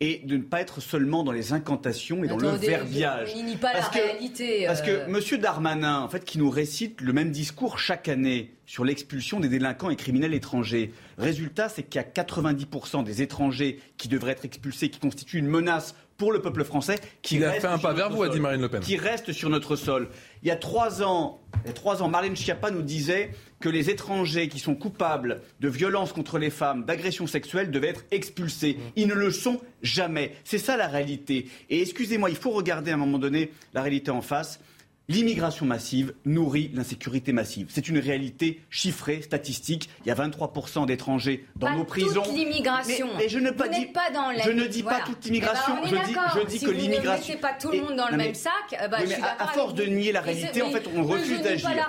et 0.00 0.22
de 0.24 0.36
ne 0.36 0.42
pas 0.42 0.60
être 0.60 0.80
seulement 0.80 1.24
dans 1.24 1.32
les 1.32 1.52
incantations 1.52 2.22
et 2.22 2.28
dans 2.28 2.36
le 2.36 2.50
verbiage. 2.50 3.32
Il 3.36 3.58
pas 3.58 3.72
la 3.72 3.80
Parce 3.80 3.90
que- 3.90 3.98
réalité. 4.00 4.64
Parce 4.66 4.80
euh. 4.86 5.06
que 5.06 5.34
M. 5.34 5.40
Darmanin, 5.40 6.00
en 6.00 6.08
fait, 6.08 6.24
qui 6.24 6.38
nous 6.38 6.50
récite 6.50 7.00
le 7.00 7.12
même 7.12 7.30
discours 7.32 7.78
chaque 7.80 8.08
année 8.08 8.54
sur 8.64 8.84
l'expulsion 8.84 9.40
des 9.40 9.48
délinquants 9.48 9.90
et 9.90 9.96
criminels 9.96 10.34
étrangers. 10.34 10.92
Résultat, 11.18 11.68
c'est 11.68 11.82
qu'il 11.82 12.00
y 12.00 12.04
a 12.04 12.06
90% 12.06 13.02
des 13.02 13.22
étrangers 13.22 13.80
qui 13.96 14.08
devraient 14.08 14.32
être 14.32 14.44
expulsés, 14.44 14.88
qui 14.88 15.00
constituent 15.00 15.38
une 15.38 15.48
menace 15.48 15.96
pour 16.18 16.32
le 16.32 16.42
peuple 16.42 16.64
français, 16.64 16.96
qui 17.22 17.36
Il 17.36 17.44
a 17.44 17.50
restent 17.52 17.62
fait 17.62 17.66
un 17.68 17.78
sur 17.78 17.88
pas 17.88 17.94
vers 17.94 18.06
notre 18.10 18.16
vous, 18.16 18.22
a 18.24 18.26
sol. 18.26 18.34
dit 18.34 18.40
Marine 18.40 18.60
Le 18.60 18.68
Pen. 18.68 18.80
Qui 18.80 18.96
restent 18.96 19.32
sur 19.32 19.48
notre 19.48 19.76
sol. 19.76 20.08
Il 20.42 20.48
y 20.48 20.50
a 20.50 20.56
trois 20.56 21.00
ans, 21.02 21.40
il 21.64 21.68
y 21.68 21.70
a 21.70 21.72
trois 21.72 22.02
ans, 22.02 22.08
Marlène 22.08 22.36
Schiappa 22.36 22.72
nous 22.72 22.82
disait 22.82 23.30
que 23.60 23.68
les 23.68 23.88
étrangers 23.88 24.48
qui 24.48 24.58
sont 24.58 24.74
coupables 24.74 25.42
de 25.60 25.68
violences 25.68 26.12
contre 26.12 26.38
les 26.38 26.50
femmes, 26.50 26.84
d'agressions 26.84 27.28
sexuelles, 27.28 27.70
devaient 27.70 27.88
être 27.88 28.04
expulsés. 28.10 28.78
Ils 28.96 29.06
ne 29.06 29.14
le 29.14 29.30
sont 29.30 29.60
jamais. 29.82 30.34
C'est 30.44 30.58
ça 30.58 30.76
la 30.76 30.88
réalité. 30.88 31.48
Et 31.70 31.80
excusez-moi, 31.80 32.30
il 32.30 32.36
faut 32.36 32.50
regarder 32.50 32.90
à 32.90 32.94
un 32.94 32.98
moment 32.98 33.18
donné 33.18 33.52
la 33.72 33.82
réalité 33.82 34.10
en 34.10 34.20
face. 34.20 34.60
L'immigration 35.10 35.64
massive 35.64 36.12
nourrit 36.26 36.70
l'insécurité 36.74 37.32
massive. 37.32 37.68
C'est 37.70 37.88
une 37.88 37.98
réalité 37.98 38.60
chiffrée, 38.68 39.22
statistique. 39.22 39.88
Il 40.04 40.08
y 40.08 40.10
a 40.10 40.14
23% 40.14 40.84
d'étrangers 40.84 41.46
dans 41.56 41.68
Pas 41.68 41.74
nos 41.76 41.84
prisons. 41.84 42.20
Toute 42.22 42.34
l'immigration. 42.34 43.06
Mais, 43.16 43.22
mais 43.24 43.28
je 43.30 43.38
ne 43.38 43.50
pas 43.50 43.68
dis 43.68 43.86
pas 43.86 44.10
dans 44.12 44.30
la- 44.30 44.42
je 44.42 44.50
ne 44.50 44.66
dis 44.66 44.82
voilà. 44.82 44.98
pas 44.98 45.04
toute 45.06 45.24
l'immigration. 45.24 45.72
Eh 45.82 45.90
ben, 45.90 45.96
je 46.02 46.06
dis, 46.08 46.14
d'accord. 46.14 46.38
je 46.42 46.46
dis 46.46 46.58
si 46.58 46.64
que 46.66 46.70
l'immigration. 46.70 47.34
ne 47.36 47.38
pas 47.40 47.54
tout 47.54 47.70
le 47.70 47.78
monde 47.80 47.96
dans 47.96 48.04
le 48.06 48.12
non, 48.12 48.18
mais- 48.18 48.24
même 48.26 48.34
sac, 48.34 48.52
oui, 48.70 48.76
je 48.80 49.06
mais 49.08 49.14
suis 49.14 49.22
à- 49.24 49.46
force 49.46 49.72
de 49.74 49.84
nier 49.84 50.12
la 50.12 50.20
réalité, 50.20 50.60
en 50.60 50.70
fait, 50.70 50.84
on 50.94 51.02
refuse 51.02 51.40
d'agir. 51.40 51.70
Il 51.70 51.76
y 51.76 51.80
a 51.80 51.86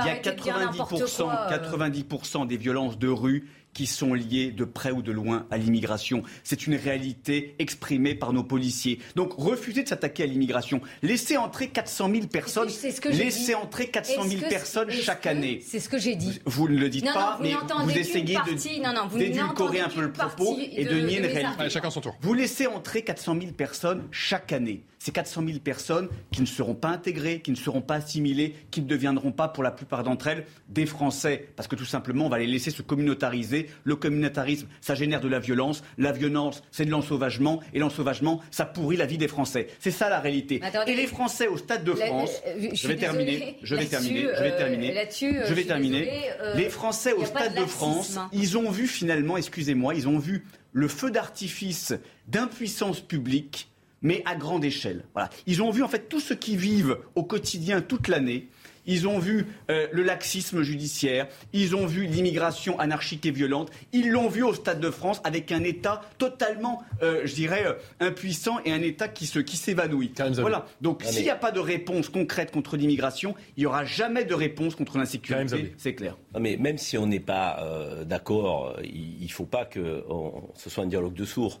arrêtez 0.00 0.30
de 0.30 0.40
dire 0.40 0.58
n'importe 0.58 0.92
90%, 0.92 1.24
quoi, 1.24 1.46
euh. 1.46 1.50
90% 1.50 2.46
des 2.46 2.56
violences 2.56 2.96
de 2.98 3.08
rue 3.08 3.48
qui 3.72 3.86
sont 3.86 4.14
liées 4.14 4.50
de 4.50 4.64
près 4.64 4.90
ou 4.90 5.02
de 5.02 5.12
loin 5.12 5.46
à 5.50 5.56
l'immigration. 5.58 6.22
C'est 6.44 6.66
une 6.66 6.74
réalité 6.74 7.54
exprimée 7.58 8.14
par 8.14 8.32
nos 8.32 8.42
policiers. 8.42 8.98
Donc 9.16 9.32
refusez 9.36 9.82
de 9.84 9.88
s'attaquer 9.88 10.24
à 10.24 10.26
l'immigration. 10.26 10.80
Laissez 11.02 11.36
entrer 11.36 11.68
400 11.68 12.10
000 12.12 12.26
personnes. 12.26 12.68
C'est 12.68 12.90
ce 12.90 13.00
que 13.00 13.08
Laissez 13.08 13.46
dit. 13.46 13.54
entrer 13.54 13.88
400 13.88 14.22
Est-ce 14.24 14.28
000 14.30 14.42
que- 14.42 14.48
personnes 14.48 14.90
chaque 14.90 15.22
que- 15.22 15.28
année. 15.28 15.62
C'est 15.64 15.80
ce 15.80 15.88
que 15.88 15.98
j'ai 15.98 16.16
dit. 16.16 16.40
Vous 16.46 16.68
ne 16.68 16.76
le 16.78 16.88
dites 16.88 17.04
Non, 17.04 17.12
non, 17.12 17.16
pas, 17.20 17.36
vous 17.38 17.44
mais 17.44 17.54
vous 17.84 17.98
essayez 17.98 18.34
partie. 18.34 18.78
de 18.78 18.82
Non, 18.84 18.92
non, 18.92 19.06
vous 19.08 19.18
d'édulcorer 19.18 19.46
n'entendez 19.48 19.80
un 19.80 19.88
peu 19.88 20.00
le 20.02 20.12
propos 20.12 20.58
et 20.60 20.84
de, 20.84 20.90
de- 20.90 21.06
nier 21.06 21.20
de 21.20 21.26
une 21.26 21.32
réalité. 21.32 21.56
Allez, 21.60 21.70
chacun 21.70 21.90
son 21.90 22.00
tour. 22.00 22.16
Vous 22.20 22.34
laissez 22.34 22.66
entrer 22.66 23.02
400 23.02 23.36
000 23.40 23.52
personnes 23.52 24.08
chaque 24.10 24.52
année. 24.52 24.82
Ces 25.02 25.12
400 25.12 25.42
000 25.46 25.58
personnes 25.60 26.10
qui 26.30 26.42
ne 26.42 26.46
seront 26.46 26.74
pas 26.74 26.90
intégrées, 26.90 27.40
qui 27.40 27.50
ne 27.50 27.56
seront 27.56 27.80
pas 27.80 27.94
assimilées, 27.94 28.54
qui 28.70 28.82
ne 28.82 28.86
deviendront 28.86 29.32
pas, 29.32 29.48
pour 29.48 29.62
la 29.62 29.70
plupart 29.70 30.04
d'entre 30.04 30.26
elles, 30.26 30.44
des 30.68 30.84
Français. 30.84 31.48
Parce 31.56 31.66
que 31.68 31.74
tout 31.74 31.86
simplement, 31.86 32.26
on 32.26 32.28
va 32.28 32.38
les 32.38 32.46
laisser 32.46 32.70
se 32.70 32.82
communautariser. 32.82 33.70
Le 33.84 33.96
communautarisme, 33.96 34.66
ça 34.82 34.94
génère 34.94 35.22
de 35.22 35.28
la 35.28 35.38
violence. 35.38 35.82
La 35.96 36.12
violence, 36.12 36.62
c'est 36.70 36.84
de 36.84 36.90
l'ensauvagement. 36.90 37.60
Et 37.72 37.78
l'ensauvagement, 37.78 38.42
ça 38.50 38.66
pourrit 38.66 38.98
la 38.98 39.06
vie 39.06 39.16
des 39.16 39.26
Français. 39.26 39.68
C'est 39.80 39.90
ça 39.90 40.10
la 40.10 40.20
réalité. 40.20 40.60
Attendez. 40.62 40.92
et 40.92 40.96
les 40.96 41.06
Français 41.06 41.48
au 41.48 41.56
Stade 41.56 41.82
de 41.82 41.92
La- 41.92 42.04
France, 42.06 42.32
euh, 42.46 42.68
je 42.74 42.86
vais 42.86 42.96
terminer, 42.96 43.56
je 43.62 43.74
vais 43.76 43.84
Là-dessus, 43.84 43.90
terminer, 43.90 44.20
je 44.36 44.42
vais 44.42 44.52
euh, 44.52 44.58
terminer. 44.58 44.92
là-dessus, 44.94 45.38
euh, 45.38 45.46
je 45.48 45.54
vais 45.54 45.64
terminer. 45.64 46.00
désolée, 46.00 46.20
euh, 46.42 46.54
les 46.56 46.68
Français 46.68 47.14
au 47.14 47.24
Stade 47.24 47.54
de 47.54 47.60
de 47.60 47.64
France, 47.64 48.18
ils 48.34 48.58
ont 48.58 48.70
vu 48.70 48.86
finalement, 48.86 49.38
excusez-moi, 49.38 49.94
ils 49.94 50.08
ont 50.08 50.18
vu 50.18 50.44
le 50.72 50.88
feu 50.88 51.10
d'artifice 51.10 51.94
d'impuissance 52.28 53.00
publique, 53.00 53.69
mais 54.02 54.22
à 54.24 54.34
grande 54.34 54.64
échelle. 54.64 55.04
Voilà. 55.12 55.30
Ils 55.46 55.62
ont 55.62 55.70
vu 55.70 55.82
en 55.82 55.88
fait 55.88 56.08
tout 56.08 56.20
ce 56.20 56.34
qui 56.34 56.56
vivent 56.56 56.98
au 57.14 57.24
quotidien 57.24 57.80
toute 57.80 58.08
l'année. 58.08 58.48
Ils 58.92 59.06
ont 59.06 59.18
vu 59.20 59.46
euh, 59.70 59.86
le 59.92 60.02
laxisme 60.02 60.62
judiciaire, 60.62 61.28
ils 61.52 61.76
ont 61.76 61.86
vu 61.86 62.06
l'immigration 62.06 62.76
anarchique 62.80 63.24
et 63.24 63.30
violente, 63.30 63.70
ils 63.92 64.10
l'ont 64.10 64.28
vu 64.28 64.42
au 64.42 64.52
Stade 64.52 64.80
de 64.80 64.90
France 64.90 65.20
avec 65.22 65.52
un 65.52 65.62
État 65.62 66.00
totalement, 66.18 66.82
euh, 67.02 67.22
je 67.24 67.34
dirais, 67.34 67.64
euh, 67.66 67.74
impuissant 68.08 68.58
et 68.64 68.72
un 68.72 68.82
État 68.82 69.06
qui 69.08 69.26
se 69.26 69.38
qui 69.38 69.56
s'évanouit. 69.56 70.12
Voilà. 70.40 70.66
Donc 70.80 71.02
s'il 71.04 71.22
n'y 71.22 71.30
a 71.30 71.36
pas 71.36 71.52
de 71.52 71.60
réponse 71.60 72.08
concrète 72.08 72.50
contre 72.50 72.76
l'immigration, 72.76 73.34
il 73.56 73.60
n'y 73.60 73.66
aura 73.66 73.84
jamais 73.84 74.24
de 74.24 74.34
réponse 74.34 74.74
contre 74.74 74.98
l'insécurité. 74.98 75.72
C'est 75.78 75.94
clair. 75.94 76.16
Non, 76.34 76.40
mais 76.40 76.56
même 76.56 76.76
si 76.78 76.98
on 76.98 77.06
n'est 77.06 77.20
pas 77.20 77.60
euh, 77.62 78.04
d'accord, 78.04 78.76
il 78.82 79.22
ne 79.22 79.28
faut 79.28 79.46
pas 79.46 79.64
que 79.66 80.04
on- 80.08 80.42
ce 80.56 80.68
soit 80.68 80.82
un 80.84 80.88
dialogue 80.88 81.14
de 81.14 81.24
sourds. 81.24 81.58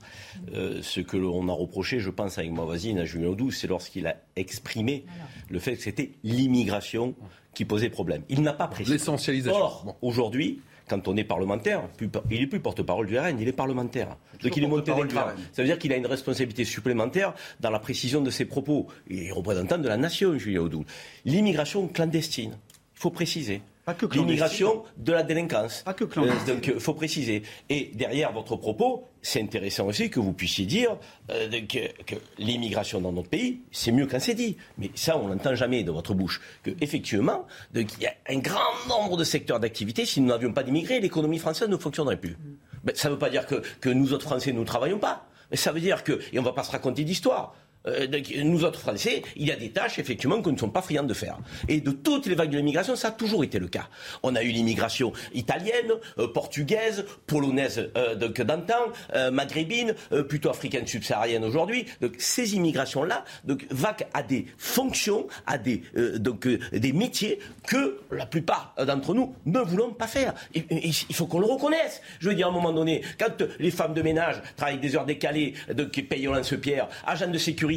Euh, 0.54 0.80
ce 0.82 1.00
que 1.00 1.16
l'on 1.16 1.48
a 1.48 1.52
reproché, 1.52 2.00
je 2.00 2.10
pense, 2.10 2.38
avec 2.38 2.50
ma 2.50 2.64
voisine, 2.64 2.98
à 2.98 3.04
Julien 3.04 3.28
Audou, 3.28 3.50
c'est 3.52 3.68
lorsqu'il 3.68 4.06
a 4.08 4.16
exprimé 4.36 5.04
le 5.48 5.58
fait 5.60 5.76
que 5.76 5.82
c'était 5.82 6.10
l'immigration 6.24 7.14
qui 7.54 7.64
posait 7.64 7.90
problème. 7.90 8.22
Il 8.28 8.42
n'a 8.42 8.52
pas 8.52 8.68
précisé. 8.68 8.94
L'essentialisation. 8.94 9.60
Or, 9.60 9.96
aujourd'hui, 10.02 10.60
quand 10.88 11.06
on 11.06 11.16
est 11.16 11.24
parlementaire, 11.24 11.82
il 12.30 12.40
n'est 12.40 12.46
plus 12.46 12.60
porte-parole 12.60 13.06
du 13.06 13.18
RN, 13.18 13.38
il 13.38 13.46
est 13.46 13.52
parlementaire. 13.52 14.16
Donc 14.42 14.56
il 14.56 14.64
est 14.64 14.66
monté 14.66 14.90
d'un. 14.90 15.08
Ça 15.52 15.62
veut 15.62 15.64
dire 15.64 15.78
qu'il 15.78 15.92
a 15.92 15.96
une 15.96 16.06
responsabilité 16.06 16.64
supplémentaire 16.64 17.34
dans 17.60 17.70
la 17.70 17.78
précision 17.78 18.20
de 18.20 18.30
ses 18.30 18.44
propos. 18.44 18.88
Il 19.08 19.22
est 19.22 19.30
représentant 19.30 19.78
de 19.78 19.86
la 19.88 19.96
nation, 19.96 20.36
Julien 20.36 20.62
Audoul. 20.62 20.84
L'immigration 21.24 21.86
clandestine, 21.86 22.56
il 22.96 23.00
faut 23.00 23.10
préciser. 23.10 23.62
L'immigration 24.12 24.84
de 24.96 25.12
la 25.12 25.22
délinquance. 25.22 25.82
Pas 25.82 25.94
que 25.94 26.04
clandestine. 26.04 26.50
Euh, 26.50 26.54
donc 26.54 26.66
il 26.66 26.80
faut 26.80 26.94
préciser. 26.94 27.42
Et 27.68 27.90
derrière 27.94 28.32
votre 28.32 28.56
propos, 28.56 29.08
c'est 29.22 29.40
intéressant 29.42 29.86
aussi 29.86 30.10
que 30.10 30.20
vous 30.20 30.32
puissiez 30.32 30.66
dire 30.66 30.96
euh, 31.30 31.48
que, 31.68 32.02
que 32.04 32.16
l'immigration 32.38 33.00
dans 33.00 33.12
notre 33.12 33.28
pays, 33.28 33.60
c'est 33.72 33.92
mieux 33.92 34.06
quand 34.06 34.20
c'est 34.20 34.34
dit. 34.34 34.56
Mais 34.78 34.90
ça, 34.94 35.18
on 35.18 35.28
l'entend 35.28 35.54
jamais 35.54 35.82
de 35.82 35.90
votre 35.90 36.14
bouche. 36.14 36.40
Que 36.62 36.70
effectivement, 36.80 37.46
donc, 37.74 37.88
il 37.98 38.04
y 38.04 38.06
a 38.06 38.14
un 38.28 38.38
grand 38.38 38.58
nombre 38.88 39.16
de 39.16 39.24
secteurs 39.24 39.60
d'activité. 39.60 40.06
Si 40.06 40.20
nous 40.20 40.28
n'avions 40.28 40.52
pas 40.52 40.62
d'immigrés, 40.62 41.00
l'économie 41.00 41.38
française 41.38 41.68
ne 41.68 41.76
fonctionnerait 41.76 42.20
plus. 42.20 42.36
Ben, 42.84 42.94
ça 42.94 43.08
ne 43.08 43.14
veut 43.14 43.18
pas 43.18 43.30
dire 43.30 43.46
que, 43.46 43.62
que 43.80 43.88
nous 43.88 44.12
autres 44.12 44.26
Français, 44.26 44.52
nous 44.52 44.60
ne 44.60 44.66
travaillons 44.66 44.98
pas. 44.98 45.26
Mais 45.50 45.56
ça 45.56 45.72
veut 45.72 45.80
dire 45.80 46.04
que, 46.04 46.20
et 46.32 46.38
on 46.38 46.42
ne 46.42 46.46
va 46.46 46.52
pas 46.52 46.62
se 46.62 46.70
raconter 46.70 47.04
d'histoire. 47.04 47.54
Euh, 47.86 48.06
nous 48.44 48.64
autres 48.64 48.80
Français, 48.80 49.22
il 49.36 49.46
y 49.46 49.52
a 49.52 49.56
des 49.56 49.70
tâches 49.70 49.98
effectivement 49.98 50.40
que 50.42 50.48
nous 50.48 50.54
ne 50.54 50.60
sommes 50.60 50.72
pas 50.72 50.82
friands 50.82 51.02
de 51.02 51.14
faire. 51.14 51.38
Et 51.68 51.80
de 51.80 51.90
toutes 51.90 52.26
les 52.26 52.34
vagues 52.34 52.50
de 52.50 52.56
l'immigration, 52.56 52.96
ça 52.96 53.08
a 53.08 53.12
toujours 53.12 53.44
été 53.44 53.58
le 53.58 53.68
cas. 53.68 53.88
On 54.22 54.34
a 54.34 54.42
eu 54.42 54.48
l'immigration 54.48 55.12
italienne, 55.32 55.92
euh, 56.18 56.28
portugaise, 56.28 57.04
polonaise 57.26 57.90
euh, 57.96 58.14
d'antan, 58.14 58.74
euh, 59.14 59.30
maghrébine, 59.30 59.94
plutôt 60.28 60.50
africaine 60.50 60.86
subsaharienne 60.86 61.44
aujourd'hui. 61.44 61.86
Donc 62.00 62.14
ces 62.18 62.54
immigrations-là 62.54 63.24
vaquent 63.70 64.06
à 64.12 64.22
des 64.22 64.46
fonctions, 64.58 65.26
à 65.46 65.58
des 65.58 65.82
donc 66.16 66.46
des 66.46 66.92
métiers 66.92 67.38
que 67.66 68.00
la 68.10 68.26
plupart 68.26 68.74
d'entre 68.86 69.14
nous 69.14 69.34
ne 69.46 69.60
voulons 69.60 69.92
pas 69.92 70.06
faire. 70.06 70.34
Il 70.54 70.92
faut 71.14 71.26
qu'on 71.26 71.38
le 71.38 71.46
reconnaisse. 71.46 72.02
Je 72.18 72.28
veux 72.28 72.34
dire 72.34 72.46
à 72.46 72.50
un 72.50 72.52
moment 72.52 72.72
donné, 72.72 73.02
quand 73.18 73.42
les 73.58 73.70
femmes 73.70 73.94
de 73.94 74.02
ménage 74.02 74.42
travaillent 74.56 74.78
des 74.78 74.96
heures 74.96 75.06
décalées, 75.06 75.54
donc 75.74 75.90
payent 75.90 76.28
au 76.28 76.34
lance-pierre, 76.34 76.88
agents 77.06 77.28
de 77.28 77.38
sécurité 77.38 77.69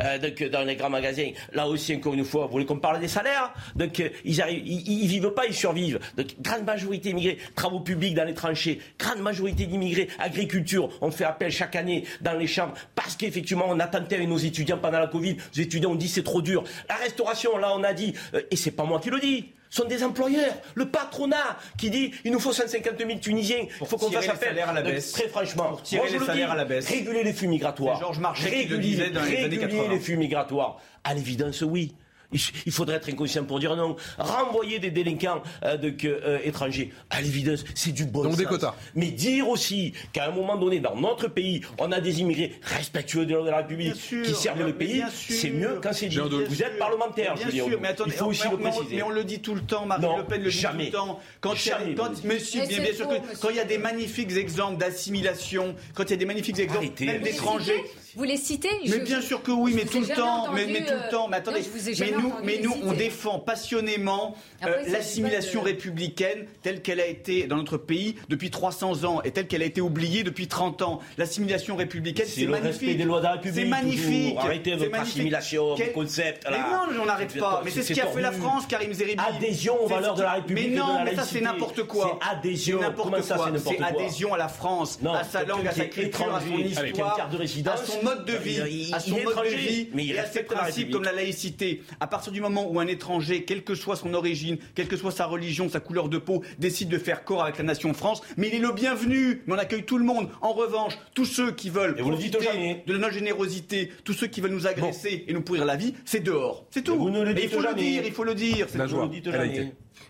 euh, 0.00 0.18
donc, 0.18 0.42
dans 0.50 0.62
les 0.62 0.76
grands 0.76 0.90
magasins, 0.90 1.30
là 1.52 1.66
aussi 1.66 1.94
encore 1.94 2.14
une 2.14 2.24
fois, 2.24 2.46
vous 2.46 2.52
voulez 2.52 2.66
qu'on 2.66 2.78
parle 2.78 3.00
des 3.00 3.08
salaires 3.08 3.52
Donc 3.74 4.00
euh, 4.00 4.08
ils 4.24 4.40
arrivent, 4.40 4.66
ils, 4.66 5.06
vivent 5.06 5.30
pas, 5.30 5.46
ils 5.46 5.54
survivent. 5.54 5.98
Donc 6.16 6.28
grande 6.40 6.64
majorité 6.64 7.10
immigrés, 7.10 7.38
travaux 7.54 7.80
publics 7.80 8.14
dans 8.14 8.24
les 8.24 8.34
tranchées, 8.34 8.80
grande 8.98 9.20
majorité 9.20 9.66
d'immigrés, 9.66 10.08
agriculture, 10.18 10.90
on 11.00 11.10
fait 11.10 11.24
appel 11.24 11.50
chaque 11.50 11.76
année 11.76 12.04
dans 12.20 12.34
les 12.34 12.46
chambres 12.46 12.74
parce 12.94 13.16
qu'effectivement 13.16 13.66
on 13.68 13.78
a 13.80 13.86
tenté 13.86 14.16
avec 14.16 14.28
nos 14.28 14.38
étudiants 14.38 14.78
pendant 14.78 14.98
la 14.98 15.06
Covid, 15.06 15.36
les 15.54 15.62
étudiants 15.62 15.92
ont 15.92 15.96
dit 15.96 16.08
c'est 16.08 16.22
trop 16.22 16.42
dur. 16.42 16.64
La 16.88 16.96
restauration, 16.96 17.56
là 17.58 17.72
on 17.74 17.82
a 17.82 17.92
dit, 17.92 18.14
euh, 18.34 18.42
et 18.50 18.56
c'est 18.56 18.70
pas 18.70 18.84
moi 18.84 19.00
qui 19.00 19.10
le 19.10 19.20
dis, 19.20 19.46
sont 19.70 19.84
des 19.86 20.02
employeurs, 20.04 20.52
le 20.74 20.90
patronat 20.90 21.56
qui 21.78 21.90
dit 21.90 22.12
il 22.24 22.32
nous 22.32 22.40
faut 22.40 22.52
150 22.52 22.94
000 22.98 23.18
Tunisiens, 23.20 23.66
il 23.80 23.86
faut 23.86 23.96
qu'on 23.96 24.10
fasse 24.10 24.24
les 24.24 24.30
appel. 24.30 24.48
salaires 24.50 24.68
à 24.68 24.72
la 24.74 24.82
Donc, 24.82 24.92
baisse. 24.92 25.12
Très 25.12 25.28
franchement, 25.28 25.68
Pour 25.70 25.82
tirer 25.82 26.00
moi, 26.02 26.08
je 26.08 26.12
les 26.14 26.18
le 26.18 26.26
salaires 26.26 26.46
dis, 26.48 26.52
à 26.52 26.56
la 26.56 26.64
baisse. 26.64 26.88
réguler 26.88 27.22
les 27.22 27.32
flux 27.32 27.48
migratoires. 27.48 27.98
Georges 28.00 28.18
Marchais 28.18 28.50
qui 28.50 28.66
le 28.66 28.76
Réguler- 28.76 28.78
disait 28.80 29.10
dans 29.10 29.22
les 29.22 29.28
années 29.28 29.42
réguler 29.44 29.58
80. 29.60 29.88
les 29.88 30.00
flux 30.00 30.16
migratoires. 30.16 30.76
À 31.04 31.14
l'évidence, 31.14 31.62
oui. 31.62 31.94
Il 32.32 32.72
faudrait 32.72 32.96
être 32.96 33.08
inconscient 33.08 33.44
pour 33.44 33.58
dire 33.58 33.74
non. 33.76 33.96
Renvoyer 34.18 34.78
des 34.78 34.90
délinquants 34.90 35.42
euh, 35.64 35.76
de, 35.76 35.92
euh, 36.04 36.38
étrangers, 36.44 36.92
à 37.10 37.20
l'évidence, 37.20 37.64
c'est 37.74 37.92
du 37.92 38.04
bon 38.04 38.22
Donc 38.22 38.32
sens. 38.32 38.38
des 38.40 38.44
quotas. 38.46 38.74
Mais 38.94 39.10
dire 39.10 39.48
aussi 39.48 39.92
qu'à 40.12 40.28
un 40.28 40.30
moment 40.30 40.56
donné, 40.56 40.78
dans 40.80 40.94
notre 40.94 41.28
pays, 41.28 41.60
on 41.78 41.90
a 41.92 42.00
des 42.00 42.20
immigrés 42.20 42.52
respectueux 42.62 43.26
de 43.26 43.34
la 43.36 43.56
République 43.58 43.94
sûr, 43.96 44.24
qui 44.24 44.34
servent 44.34 44.62
le 44.62 44.72
pays, 44.74 45.02
sûr. 45.12 45.34
c'est 45.36 45.50
mieux 45.50 45.80
quand 45.82 45.92
c'est 45.92 46.06
dit. 46.08 46.16
Bien 46.20 46.26
Vous 46.28 46.54
sûr. 46.54 46.66
êtes 46.66 46.78
parlementaire, 46.78 47.34
Bien 47.34 47.50
sûr, 47.50 47.66
Audoux. 47.66 47.78
mais 47.80 47.88
attendez, 47.88 48.10
Il 48.12 48.16
faut 48.16 48.26
aussi 48.26 48.48
le 48.48 48.56
préciser. 48.58 48.96
Mais 48.96 49.02
on 49.02 49.10
le 49.10 49.24
dit 49.24 49.40
tout 49.40 49.54
le 49.54 49.62
temps, 49.62 49.86
Marine 49.86 50.04
Non, 50.06 50.18
Le 50.18 50.24
Pen 50.24 50.42
le 50.42 50.50
jamais. 50.50 50.84
dit 50.86 50.90
tout 50.90 50.96
le 50.98 51.02
temps. 51.02 51.20
Quand 51.40 51.52
il 51.54 51.68
y 51.68 51.72
a, 51.72 51.78
Jamais, 51.80 51.94
quand, 51.94 52.12
vous 52.12 52.20
mais 52.24 52.36
dites. 52.36 52.46
si, 52.46 52.58
Mais 52.58 52.66
bien, 52.66 52.76
c'est 52.76 52.82
bien 52.82 52.92
sûr 52.94 53.04
faux, 53.06 53.10
que 53.10 53.20
monsieur. 53.20 53.38
quand 53.40 53.50
il 53.50 53.56
y 53.56 53.60
a 53.60 53.64
des 53.64 53.78
magnifiques 53.78 54.32
exemples 54.36 54.78
d'assimilation, 54.78 55.74
quand 55.94 56.04
il 56.04 56.10
y 56.10 56.14
a 56.14 56.16
des 56.16 56.24
magnifiques 56.26 56.58
exemples, 56.58 56.78
Arrêtez. 56.84 57.06
même 57.06 57.20
Mais 57.22 57.30
d'étrangers, 57.32 57.84
Vous 58.20 58.26
les 58.26 58.36
citez 58.36 58.68
Mais 58.86 58.98
bien 58.98 59.22
sûr 59.22 59.42
que 59.42 59.50
oui, 59.50 59.72
mais 59.74 59.86
tout 59.86 59.98
le 59.98 60.06
temps, 60.06 60.52
mais, 60.52 60.66
tout 60.66 60.92
le 60.92 60.92
euh, 60.92 61.10
temps. 61.10 61.26
Mais 61.28 61.38
attendez, 61.38 61.62
mais 61.98 62.10
nous, 62.10 62.32
mais 62.44 62.60
nous, 62.62 62.74
on 62.84 62.92
défend 62.92 63.38
passionnément 63.38 64.36
euh, 64.62 64.82
l'assimilation 64.88 65.62
républicaine 65.62 66.44
telle 66.62 66.82
qu'elle 66.82 67.00
a 67.00 67.06
été 67.06 67.46
dans 67.46 67.56
notre 67.56 67.78
pays 67.78 68.16
depuis 68.28 68.50
300 68.50 69.04
ans 69.04 69.22
et 69.22 69.30
telle 69.30 69.46
qu'elle 69.46 69.62
a 69.62 69.64
été 69.64 69.80
oubliée 69.80 70.22
depuis 70.22 70.48
30 70.48 70.82
ans. 70.82 71.00
L'assimilation 71.16 71.76
républicaine, 71.76 72.26
c'est 72.28 72.44
magnifique. 72.44 72.98
des 72.98 73.04
lois 73.04 73.20
de 73.20 73.24
la 73.24 73.32
République. 73.32 73.64
C'est 73.64 73.70
magnifique. 73.70 74.36
Arrêtez 74.36 74.74
votre 74.74 75.00
assimilation, 75.00 75.74
Quel... 75.78 75.92
concept. 75.92 76.46
Mais 76.50 76.58
non, 76.58 77.00
on 77.00 77.06
n'arrête 77.06 77.38
pas. 77.38 77.62
Mais 77.64 77.70
c'est 77.70 77.82
ce 77.82 77.94
qui 77.94 78.02
a 78.02 78.06
fait 78.06 78.20
la 78.20 78.32
France, 78.32 78.66
Karim 78.66 78.92
Zeribi. 78.92 79.18
Adhésion 79.18 79.82
aux 79.82 79.88
valeurs 79.88 80.14
de 80.14 80.22
la 80.22 80.32
République. 80.32 80.72
Mais 80.72 80.76
non, 80.76 81.04
mais 81.06 81.16
ça 81.16 81.22
c'est 81.22 81.40
n'importe 81.40 81.84
quoi. 81.84 82.20
C'est 82.20 82.36
adhésion. 82.36 82.80
N'importe 82.82 83.22
quoi. 83.22 83.50
C'est 83.64 83.82
adhésion 83.82 84.34
à 84.34 84.36
la 84.36 84.48
France, 84.48 84.98
à 85.06 85.24
sa 85.24 85.42
langue, 85.44 85.66
à 85.66 85.72
sa 85.72 85.86
culture, 85.86 86.34
à 86.34 86.42
son 86.42 86.58
histoire, 86.58 87.18
à 87.18 87.76
son 87.78 88.09
mode 88.10 88.24
de 88.24 88.32
vie, 88.32 88.90
à 88.92 89.00
son 89.00 89.22
mode 89.22 89.36
de 89.44 89.56
vie 89.56 89.88
et 90.10 90.18
à 90.18 90.26
ses 90.26 90.42
principes 90.42 90.90
comme 90.90 91.04
la 91.04 91.12
laïcité. 91.12 91.82
À 92.00 92.06
partir 92.06 92.32
du 92.32 92.40
moment 92.40 92.70
où 92.70 92.80
un 92.80 92.86
étranger, 92.86 93.44
quelle 93.44 93.64
que 93.64 93.74
soit 93.74 93.96
son 93.96 94.14
origine, 94.14 94.58
quelle 94.74 94.88
que 94.88 94.96
soit 94.96 95.12
sa 95.12 95.26
religion, 95.26 95.68
sa 95.68 95.80
couleur 95.80 96.08
de 96.08 96.18
peau, 96.18 96.42
décide 96.58 96.88
de 96.88 96.98
faire 96.98 97.24
corps 97.24 97.42
avec 97.42 97.58
la 97.58 97.64
nation 97.64 97.94
France, 97.94 98.22
mais 98.36 98.48
il 98.48 98.54
est 98.54 98.58
le 98.58 98.72
bienvenu. 98.72 99.42
Mais 99.46 99.54
on 99.54 99.58
accueille 99.58 99.84
tout 99.84 99.98
le 99.98 100.04
monde. 100.04 100.28
En 100.40 100.52
revanche, 100.52 100.98
tous 101.14 101.24
ceux 101.24 101.52
qui 101.52 101.70
veulent 101.70 101.96
profiter 101.96 102.38
de 102.86 102.96
notre 102.96 103.14
générosité, 103.14 103.90
tous 104.04 104.12
ceux 104.12 104.26
qui 104.26 104.40
veulent 104.40 104.52
nous 104.52 104.66
agresser 104.66 105.24
et 105.26 105.32
nous 105.32 105.42
pourrir 105.42 105.64
la 105.64 105.76
vie, 105.76 105.94
c'est 106.04 106.20
dehors. 106.20 106.66
C'est 106.70 106.82
tout. 106.82 107.08
Mais 107.08 107.42
il 107.42 107.48
faut 107.48 107.60
le 107.60 107.74
dire, 107.74 108.02
il 108.04 108.12
faut 108.12 108.24
le 108.24 108.34
dire. 108.34 108.66
La 108.74 108.86
joie. 108.86 109.10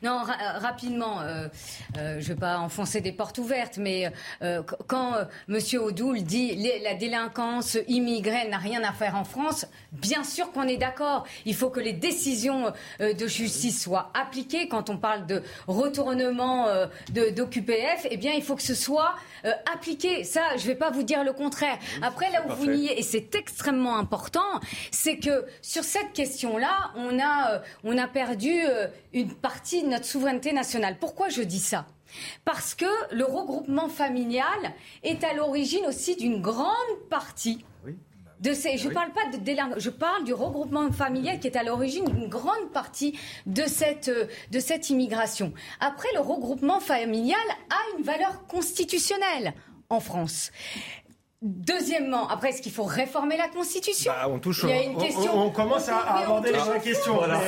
Non, 0.03 0.23
ra 0.23 0.35
rapidement, 0.61 1.21
euh, 1.21 1.47
euh, 1.99 2.15
je 2.21 2.31
ne 2.31 2.35
vais 2.35 2.41
pas 2.41 2.59
enfoncer 2.59 3.03
des 3.03 3.13
portes 3.13 3.37
ouvertes, 3.37 3.77
mais 3.77 4.11
euh, 4.41 4.63
quand 4.87 5.15
euh, 5.15 5.25
M. 5.51 5.59
Odoul 5.83 6.23
dit 6.23 6.55
les, 6.55 6.79
la 6.79 6.95
délinquance 6.95 7.77
immigrée 7.87 8.49
n'a 8.49 8.57
rien 8.57 8.83
à 8.83 8.93
faire 8.93 9.15
en 9.17 9.25
France, 9.25 9.67
bien 9.93 10.25
sûr 10.25 10.53
qu'on 10.53 10.67
est 10.67 10.79
d'accord. 10.79 11.27
Il 11.45 11.55
faut 11.55 11.69
que 11.69 11.81
les 11.81 11.93
décisions 11.93 12.73
euh, 13.03 13.13
de 13.13 13.27
justice 13.27 13.83
soient 13.83 14.11
appliquées. 14.15 14.69
Quand 14.69 14.89
on 14.89 14.97
parle 14.97 15.27
de 15.27 15.43
retournement 15.67 16.67
euh, 16.69 16.87
d'OQPF, 17.11 18.07
eh 18.11 18.17
bien, 18.17 18.33
il 18.33 18.43
faut 18.43 18.57
que 18.57 18.63
ce 18.63 18.75
soit 18.75 19.15
appliqué. 19.73 20.25
Ça, 20.25 20.43
je 20.57 20.63
ne 20.63 20.69
vais 20.69 20.75
pas 20.75 20.91
vous 20.91 21.03
dire 21.03 21.25
le 21.25 21.33
contraire. 21.33 21.79
Après, 22.03 22.31
là 22.31 22.43
où 22.47 22.53
vous 22.53 22.67
niez, 22.71 22.99
et 22.99 23.03
c'est 23.03 23.35
extrêmement 23.35 23.97
important, 23.99 24.61
c'est 24.91 25.19
que 25.19 25.47
sur 25.63 25.85
cette 25.85 26.13
question-là, 26.13 26.91
on 26.97 27.19
a, 27.19 27.63
on 27.85 27.97
a 27.99 28.07
perdu 28.07 28.63
une 29.13 29.33
partie 29.33 29.83
notre 29.91 30.07
souveraineté 30.07 30.53
nationale. 30.53 30.97
Pourquoi 30.99 31.29
je 31.29 31.43
dis 31.43 31.61
ça? 31.61 31.87
Parce 32.45 32.75
que 32.75 32.87
le 33.15 33.25
regroupement 33.25 33.89
familial 33.89 34.73
est 35.03 35.23
à 35.23 35.35
l'origine 35.35 35.87
aussi 35.87 36.17
d'une 36.17 36.41
grande 36.41 36.97
partie 37.09 37.65
de 38.41 38.55
ces, 38.55 38.79
je 38.79 38.89
ne 38.89 38.95
parle 38.95 39.13
pas 39.13 39.27
de 39.33 39.37
délinquance, 39.37 39.83
je 39.83 39.91
parle 39.91 40.25
du 40.25 40.33
regroupement 40.33 40.91
familial 40.91 41.39
qui 41.41 41.47
est 41.47 41.57
à 41.57 41.63
l'origine 41.63 42.07
d'une 42.07 42.29
grande 42.29 42.71
partie 42.73 43.19
de 43.45 43.65
cette, 43.65 44.11
de 44.51 44.61
cette 44.61 44.89
immigration. 44.89 45.53
Après, 45.79 46.09
le 46.15 46.21
regroupement 46.21 46.81
familial 46.81 47.39
a 47.69 47.99
une 47.99 48.05
valeur 48.05 48.47
constitutionnelle 48.47 49.53
en 49.91 50.01
France. 50.01 50.53
Deuxièmement, 51.43 52.29
après, 52.29 52.51
est-ce 52.51 52.61
qu'il 52.61 52.71
faut 52.73 52.85
réformer 52.85 53.39
la 53.39 53.49
Constitution? 53.49 54.13
Bah, 54.13 54.29
on, 54.29 54.39
touche, 54.39 54.61
Il 54.65 54.69
y 54.69 54.73
a 54.73 54.83
une 54.83 54.97
on, 54.97 55.01
question. 55.01 55.31
On, 55.35 55.47
on 55.47 55.51
commence 55.51 55.89
à, 55.89 55.97
à 55.97 56.23
aborder 56.25 56.53
les 56.53 56.59
vraies 56.59 56.81
questions. 56.81 57.15
Voilà. 57.15 57.41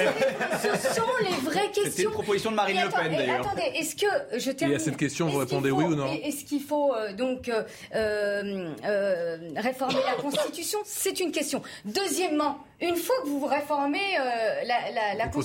Ce 0.62 0.94
sont 0.94 1.02
les 1.20 1.36
vraies 1.44 1.66
questions. 1.66 1.82
C'était 1.90 2.02
une 2.04 2.10
proposition 2.10 2.50
de 2.52 2.56
Marine 2.56 2.80
Le 2.82 2.88
Pen, 2.88 3.12
d'ailleurs. 3.12 3.40
Attendez, 3.46 3.70
est-ce 3.74 3.94
que 3.94 4.38
je 4.38 4.50
termine 4.50 4.78
Et 4.78 4.80
à 4.80 4.82
cette 4.82 4.96
question, 4.96 5.28
vous 5.28 5.38
répondez 5.38 5.70
oui 5.70 5.84
ou 5.84 5.94
non? 5.94 6.06
Est-ce 6.10 6.46
qu'il 6.46 6.62
faut 6.62 6.94
euh, 6.94 7.12
donc 7.12 7.50
euh, 7.50 7.64
euh, 7.94 9.36
réformer 9.56 10.00
la 10.06 10.22
Constitution? 10.22 10.78
C'est 10.86 11.20
une 11.20 11.30
question. 11.30 11.60
Deuxièmement, 11.84 12.60
une 12.80 12.96
fois 12.96 13.16
que 13.22 13.28
vous 13.28 13.44
réformez 13.44 14.00
euh, 14.18 14.62
la, 14.64 14.90
la, 14.90 15.14
la 15.16 15.28
Constitution. 15.28 15.42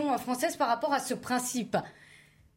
Constitution 0.00 0.18
française 0.18 0.56
par 0.56 0.68
rapport 0.68 0.92
à 0.92 1.00
ce 1.00 1.14
principe, 1.14 1.78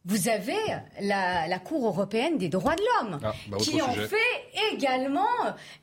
vous 0.09 0.27
avez 0.27 0.57
la, 1.01 1.47
la, 1.47 1.59
Cour 1.59 1.85
européenne 1.85 2.37
des 2.37 2.49
droits 2.49 2.75
de 2.75 2.81
l'homme, 2.81 3.19
ah, 3.23 3.33
bah 3.47 3.57
qui 3.57 3.79
en 3.79 3.93
sujet. 3.93 4.07
fait 4.07 4.73
également 4.73 5.27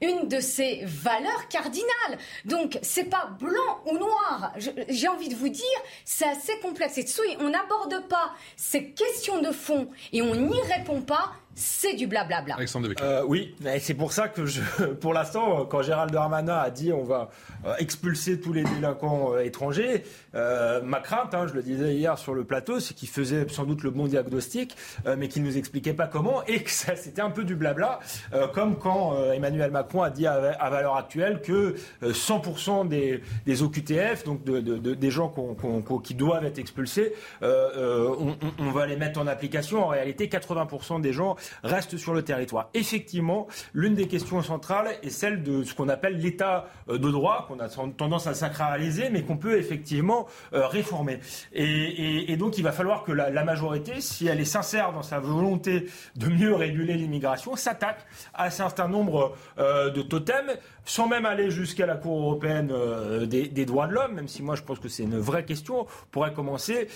une 0.02 0.26
de 0.26 0.40
ses 0.40 0.82
valeurs 0.84 1.46
cardinales. 1.48 2.18
Donc, 2.44 2.78
c'est 2.82 3.04
pas 3.04 3.30
blanc 3.38 3.80
ou 3.86 3.96
noir. 3.96 4.52
J'ai 4.88 5.06
envie 5.06 5.28
de 5.28 5.36
vous 5.36 5.48
dire, 5.48 5.64
c'est 6.04 6.26
assez 6.26 6.58
complexe. 6.58 6.98
Et 6.98 7.06
soit 7.06 7.24
on 7.40 7.50
n'aborde 7.50 8.08
pas 8.08 8.32
ces 8.56 8.90
questions 8.90 9.40
de 9.40 9.52
fond 9.52 9.88
et 10.12 10.22
on 10.22 10.34
n'y 10.34 10.60
répond 10.62 11.00
pas, 11.00 11.32
c'est 11.56 11.94
du 11.94 12.06
blablabla. 12.06 12.54
Alexandre 12.56 12.90
euh, 13.00 13.22
Oui, 13.26 13.54
mais 13.62 13.80
c'est 13.80 13.94
pour 13.94 14.12
ça 14.12 14.28
que 14.28 14.44
je, 14.44 14.60
pour 15.00 15.14
l'instant, 15.14 15.64
quand 15.64 15.80
Gérald 15.80 16.12
Darmanin 16.12 16.54
a 16.54 16.68
dit 16.70 16.92
on 16.92 17.02
va 17.02 17.30
euh, 17.64 17.74
expulser 17.78 18.38
tous 18.38 18.52
les 18.52 18.62
délinquants 18.62 19.32
euh, 19.32 19.40
étrangers, 19.40 20.04
euh, 20.34 20.82
ma 20.82 21.00
crainte, 21.00 21.34
hein, 21.34 21.46
je 21.46 21.54
le 21.54 21.62
disais 21.62 21.94
hier 21.94 22.18
sur 22.18 22.34
le 22.34 22.44
plateau, 22.44 22.78
c'est 22.78 22.92
qu'il 22.92 23.08
faisait 23.08 23.48
sans 23.48 23.64
doute 23.64 23.82
le 23.82 23.90
bon 23.90 24.06
diagnostic, 24.06 24.76
euh, 25.06 25.16
mais 25.18 25.28
qu'il 25.28 25.42
nous 25.42 25.56
expliquait 25.56 25.94
pas 25.94 26.06
comment, 26.06 26.44
et 26.44 26.62
que 26.62 26.70
ça 26.70 26.94
c'était 26.94 27.22
un 27.22 27.30
peu 27.30 27.42
du 27.42 27.56
blabla, 27.56 28.00
euh, 28.34 28.48
comme 28.48 28.76
quand 28.78 29.16
Emmanuel 29.32 29.70
Macron 29.70 30.02
a 30.02 30.10
dit 30.10 30.26
à, 30.26 30.34
à 30.34 30.70
valeur 30.70 30.96
actuelle 30.96 31.40
que 31.40 31.74
100% 32.02 32.86
des, 32.86 33.22
des, 33.46 33.62
OQTF, 33.62 34.24
donc 34.24 34.44
de, 34.44 34.60
de, 34.60 34.76
de, 34.76 34.92
des 34.94 35.10
gens 35.10 35.28
qu'on, 35.28 35.54
qu'on, 35.54 35.98
qui 35.98 36.14
doivent 36.14 36.44
être 36.44 36.58
expulsés, 36.58 37.14
on, 37.40 38.36
on, 38.58 38.70
va 38.70 38.86
les 38.86 38.96
mettre 38.96 39.18
en 39.20 39.26
application. 39.26 39.84
En 39.84 39.88
réalité, 39.88 40.26
80% 40.26 41.00
des 41.00 41.12
gens 41.12 41.36
restent 41.62 41.96
sur 41.96 42.14
le 42.14 42.22
territoire. 42.22 42.70
Effectivement, 42.74 43.46
l'une 43.74 43.94
des 43.94 44.08
questions 44.08 44.42
centrales 44.42 44.88
est 45.02 45.10
celle 45.10 45.42
de 45.42 45.62
ce 45.64 45.74
qu'on 45.74 45.88
appelle 45.88 46.18
l'état 46.18 46.68
de 46.88 47.10
droit, 47.10 47.46
qu'on 47.48 47.60
a 47.60 47.68
tendance 47.68 48.26
à 48.26 48.34
sacraliser, 48.34 49.10
mais 49.10 49.22
qu'on 49.22 49.36
peut 49.36 49.58
effectivement 49.58 50.26
euh, 50.52 50.66
réformer. 50.66 51.20
Et, 51.52 52.36
donc, 52.36 52.58
il 52.58 52.62
va 52.62 52.72
falloir 52.72 53.04
que 53.04 53.12
la, 53.12 53.44
majorité, 53.44 54.00
si 54.00 54.26
elle 54.26 54.40
est 54.40 54.44
sincère 54.44 54.92
dans 54.92 55.02
sa 55.02 55.20
volonté 55.20 55.86
de 56.16 56.26
mieux 56.26 56.54
réguler 56.54 56.94
l'immigration, 56.94 57.56
s'attaque 57.56 58.04
à 58.34 58.46
un 58.46 58.50
certain 58.50 58.88
nombre 58.88 59.34
euh, 59.58 59.90
de 59.90 60.02
totems, 60.02 60.52
sans 60.84 61.08
même 61.08 61.26
aller 61.26 61.50
jusqu'à 61.50 61.86
la 61.86 61.96
Cour 61.96 62.20
européenne 62.20 62.70
euh, 62.72 63.26
des, 63.26 63.48
des, 63.48 63.64
droits 63.64 63.86
de 63.86 63.92
l'homme, 63.92 64.14
même 64.14 64.28
si 64.28 64.42
moi 64.42 64.54
je 64.54 64.62
pense 64.62 64.78
que 64.78 64.88
c'est 64.88 65.02
une 65.02 65.18
vraie 65.18 65.44
question, 65.44 65.80
on 65.80 65.86
pourrait 66.10 66.32
commencer 66.32 66.88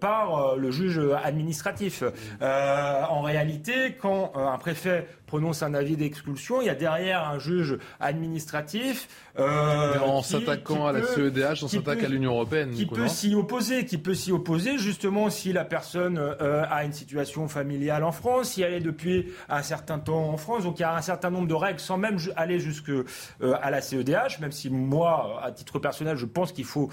par 0.00 0.56
le 0.56 0.70
juge 0.70 1.00
administratif. 1.22 2.02
en 2.40 3.22
réalité, 3.22 3.93
quand 4.00 4.32
un 4.36 4.58
préfet 4.58 5.06
prononce 5.26 5.62
un 5.62 5.74
avis 5.74 5.96
d'expulsion, 5.96 6.60
il 6.60 6.66
y 6.66 6.70
a 6.70 6.74
derrière 6.74 7.28
un 7.28 7.38
juge 7.38 7.78
administratif. 8.00 9.08
Euh, 9.38 9.98
en 9.98 10.22
s'attaquant 10.22 10.86
à 10.86 10.92
la 10.92 11.02
CEDH, 11.02 11.64
on 11.64 11.68
s'attaque 11.68 12.04
à 12.04 12.08
l'Union 12.08 12.32
européenne. 12.32 12.70
Qui 12.70 12.86
peut 12.86 13.08
s'y 13.08 13.34
opposer, 13.34 13.84
qui 13.84 13.98
peut 13.98 14.14
s'y 14.14 14.30
opposer 14.30 14.78
justement 14.78 15.30
si 15.30 15.52
la 15.52 15.64
personne 15.64 16.18
euh, 16.18 16.64
a 16.70 16.84
une 16.84 16.92
situation 16.92 17.48
familiale 17.48 18.04
en 18.04 18.12
France, 18.12 18.50
si 18.50 18.62
elle 18.62 18.74
est 18.74 18.80
depuis 18.80 19.32
un 19.48 19.62
certain 19.62 19.98
temps 19.98 20.28
en 20.28 20.36
France. 20.36 20.62
Donc 20.62 20.78
il 20.78 20.82
y 20.82 20.84
a 20.84 20.94
un 20.94 21.02
certain 21.02 21.30
nombre 21.30 21.48
de 21.48 21.54
règles 21.54 21.80
sans 21.80 21.98
même 21.98 22.18
aller 22.36 22.60
jusque 22.60 22.90
euh, 22.90 23.04
à 23.40 23.70
la 23.70 23.80
CEDH, 23.80 24.40
même 24.40 24.52
si 24.52 24.70
moi, 24.70 25.40
à 25.42 25.50
titre 25.50 25.78
personnel, 25.78 26.16
je 26.16 26.26
pense 26.26 26.52
qu'il 26.52 26.64
faut 26.64 26.90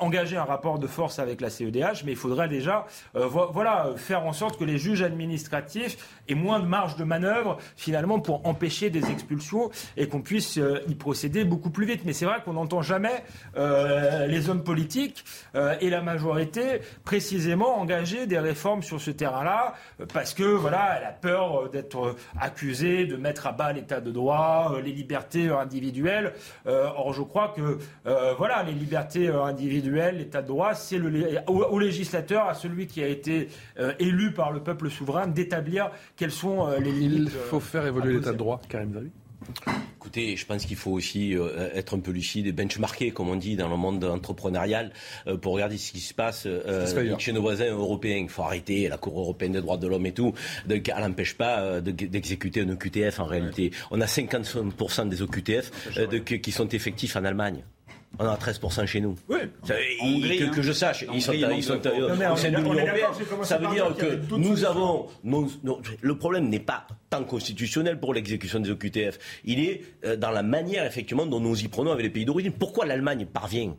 engager 0.00 0.36
un 0.36 0.44
rapport 0.44 0.78
de 0.78 0.86
force 0.86 1.18
avec 1.18 1.40
la 1.40 1.50
CEDH, 1.50 2.04
mais 2.04 2.12
il 2.12 2.16
faudrait 2.16 2.48
déjà, 2.48 2.86
vo 3.14 3.50
voilà, 3.52 3.92
faire 3.96 4.24
en 4.24 4.32
sorte 4.32 4.58
que 4.58 4.64
les 4.64 4.78
juges 4.78 5.02
administratifs 5.02 5.96
aient 6.28 6.34
moins 6.34 6.60
de 6.60 6.66
marge 6.66 6.96
de 6.96 7.04
manœuvre 7.08 7.58
finalement 7.76 8.20
pour 8.20 8.46
empêcher 8.46 8.90
des 8.90 9.10
expulsions 9.10 9.70
et 9.96 10.06
qu'on 10.08 10.20
puisse 10.20 10.58
euh, 10.58 10.80
y 10.88 10.94
procéder 10.94 11.44
beaucoup 11.44 11.70
plus 11.70 11.86
vite. 11.86 12.02
Mais 12.04 12.12
c'est 12.12 12.24
vrai 12.24 12.36
qu'on 12.44 12.52
n'entend 12.52 12.82
jamais 12.82 13.24
euh, 13.56 14.26
les 14.26 14.48
hommes 14.48 14.62
politiques 14.62 15.24
euh, 15.54 15.74
et 15.80 15.90
la 15.90 16.02
majorité 16.02 16.80
précisément 17.04 17.78
engager 17.78 18.26
des 18.26 18.38
réformes 18.38 18.82
sur 18.82 19.00
ce 19.00 19.10
terrain-là 19.10 19.74
parce 20.12 20.34
que 20.34 20.44
voilà, 20.44 20.98
elle 20.98 21.06
a 21.06 21.12
peur 21.12 21.70
d'être 21.70 22.14
accusée 22.38 23.06
de 23.06 23.16
mettre 23.16 23.46
à 23.46 23.52
bas 23.52 23.72
l'état 23.72 24.00
de 24.00 24.10
droit, 24.10 24.76
les 24.84 24.92
libertés 24.92 25.48
individuelles. 25.48 26.34
or, 26.66 27.12
je 27.14 27.22
crois 27.22 27.54
que 27.56 27.78
voilà, 28.36 28.62
les 28.62 28.72
libertés 28.72 29.28
individuelles, 29.28 30.18
l'état 30.18 30.42
de 30.42 30.48
droit, 30.48 30.74
c'est 30.74 31.00
au, 31.46 31.52
au, 31.64 31.78
législateur, 31.78 32.48
à 32.48 32.54
celui 32.54 32.86
qui 32.86 33.02
a 33.02 33.06
été 33.08 33.48
élu 33.98 34.32
par 34.32 34.52
le 34.52 34.60
peuple 34.60 34.90
souverain, 34.90 35.26
d'établir 35.26 35.90
quelles 36.16 36.32
sont 36.32 36.68
les 36.78 36.92
il 37.00 37.28
faut 37.28 37.60
faire 37.60 37.86
évoluer 37.86 38.14
l'état 38.14 38.32
de 38.32 38.38
droit, 38.38 38.60
Karim 38.68 38.92
Zavi 38.92 39.10
Écoutez, 39.96 40.36
je 40.36 40.46
pense 40.46 40.64
qu'il 40.64 40.76
faut 40.76 40.90
aussi 40.90 41.36
euh, 41.36 41.70
être 41.74 41.96
un 41.96 42.00
peu 42.00 42.10
lucide 42.10 42.46
et 42.46 42.52
benchmarker, 42.52 43.10
comme 43.10 43.28
on 43.28 43.36
dit, 43.36 43.56
dans 43.56 43.68
le 43.68 43.76
monde 43.76 44.04
entrepreneurial, 44.04 44.92
euh, 45.26 45.36
pour 45.36 45.54
regarder 45.54 45.76
ce 45.76 45.92
qui 45.92 46.00
se 46.00 46.14
passe 46.14 46.44
euh, 46.46 47.18
chez 47.18 47.32
nos 47.32 47.40
voisins 47.40 47.70
européens. 47.70 48.18
Il 48.18 48.28
faut 48.28 48.42
arrêter 48.42 48.88
la 48.88 48.96
Cour 48.96 49.18
européenne 49.18 49.52
des 49.52 49.60
droits 49.60 49.76
de 49.76 49.86
l'homme 49.86 50.06
et 50.06 50.12
tout. 50.12 50.34
Donc, 50.66 50.88
elle 50.88 51.02
n'empêche 51.02 51.34
pas 51.34 51.80
d'exécuter 51.80 52.62
un 52.62 52.70
OQTF 52.70 53.20
en 53.20 53.26
réalité. 53.26 53.72
On 53.90 54.00
a 54.00 54.06
50% 54.06 55.08
des 55.08 55.22
OQTF 55.22 55.96
de, 55.96 56.18
qui 56.18 56.52
sont 56.52 56.68
effectifs 56.68 57.16
en 57.16 57.24
Allemagne. 57.24 57.62
On 58.18 58.26
a 58.26 58.36
13% 58.36 58.86
chez 58.86 59.00
nous. 59.00 59.16
Oui. 59.28 59.38
Ça, 59.64 59.74
En 59.74 60.06
ils- 60.06 60.16
Hongrie, 60.16 60.38
que, 60.38 60.44
hein. 60.44 60.48
que 60.50 60.62
je 60.62 60.72
sache, 60.72 61.04
En 61.08 61.12
ils 61.12 61.22
sont, 61.22 61.30
Hongrie, 61.32 61.44
ils 61.58 61.70
euh, 61.70 62.16
Non, 62.16 62.32
au 62.32 62.36
sein 62.36 62.50
de 62.50 62.56
l'Union 62.56 62.72
européenne. 62.72 63.44
Ça 63.44 63.58
veut 63.58 63.68
dire 63.68 63.94
que 63.96 64.34
nous 64.36 64.64
avons. 64.64 65.06
non, 65.24 65.46
non, 65.62 65.80
le 66.00 66.18
problème 66.18 66.48
n'est 66.48 66.58
pas 66.58 66.86
tant 67.10 67.22
constitutionnel 67.24 68.00
pour 68.00 68.14
l'exécution 68.14 68.60
des 68.60 68.70
OQTF. 68.70 69.18
Il 69.44 69.60
est 69.60 69.82
euh, 70.04 70.16
dans 70.16 70.30
la 70.30 70.42
manière, 70.42 70.84
effectivement, 70.84 71.26
dont 71.26 71.38
nous 71.40 71.62
y 71.62 71.68
prenons 71.68 71.92
avec 71.92 72.02
les 72.04 72.10
pays 72.10 72.24
d'origine. 72.24 72.52
Pourquoi 72.52 72.86
l'Allemagne 72.86 73.26
parvient 73.26 73.76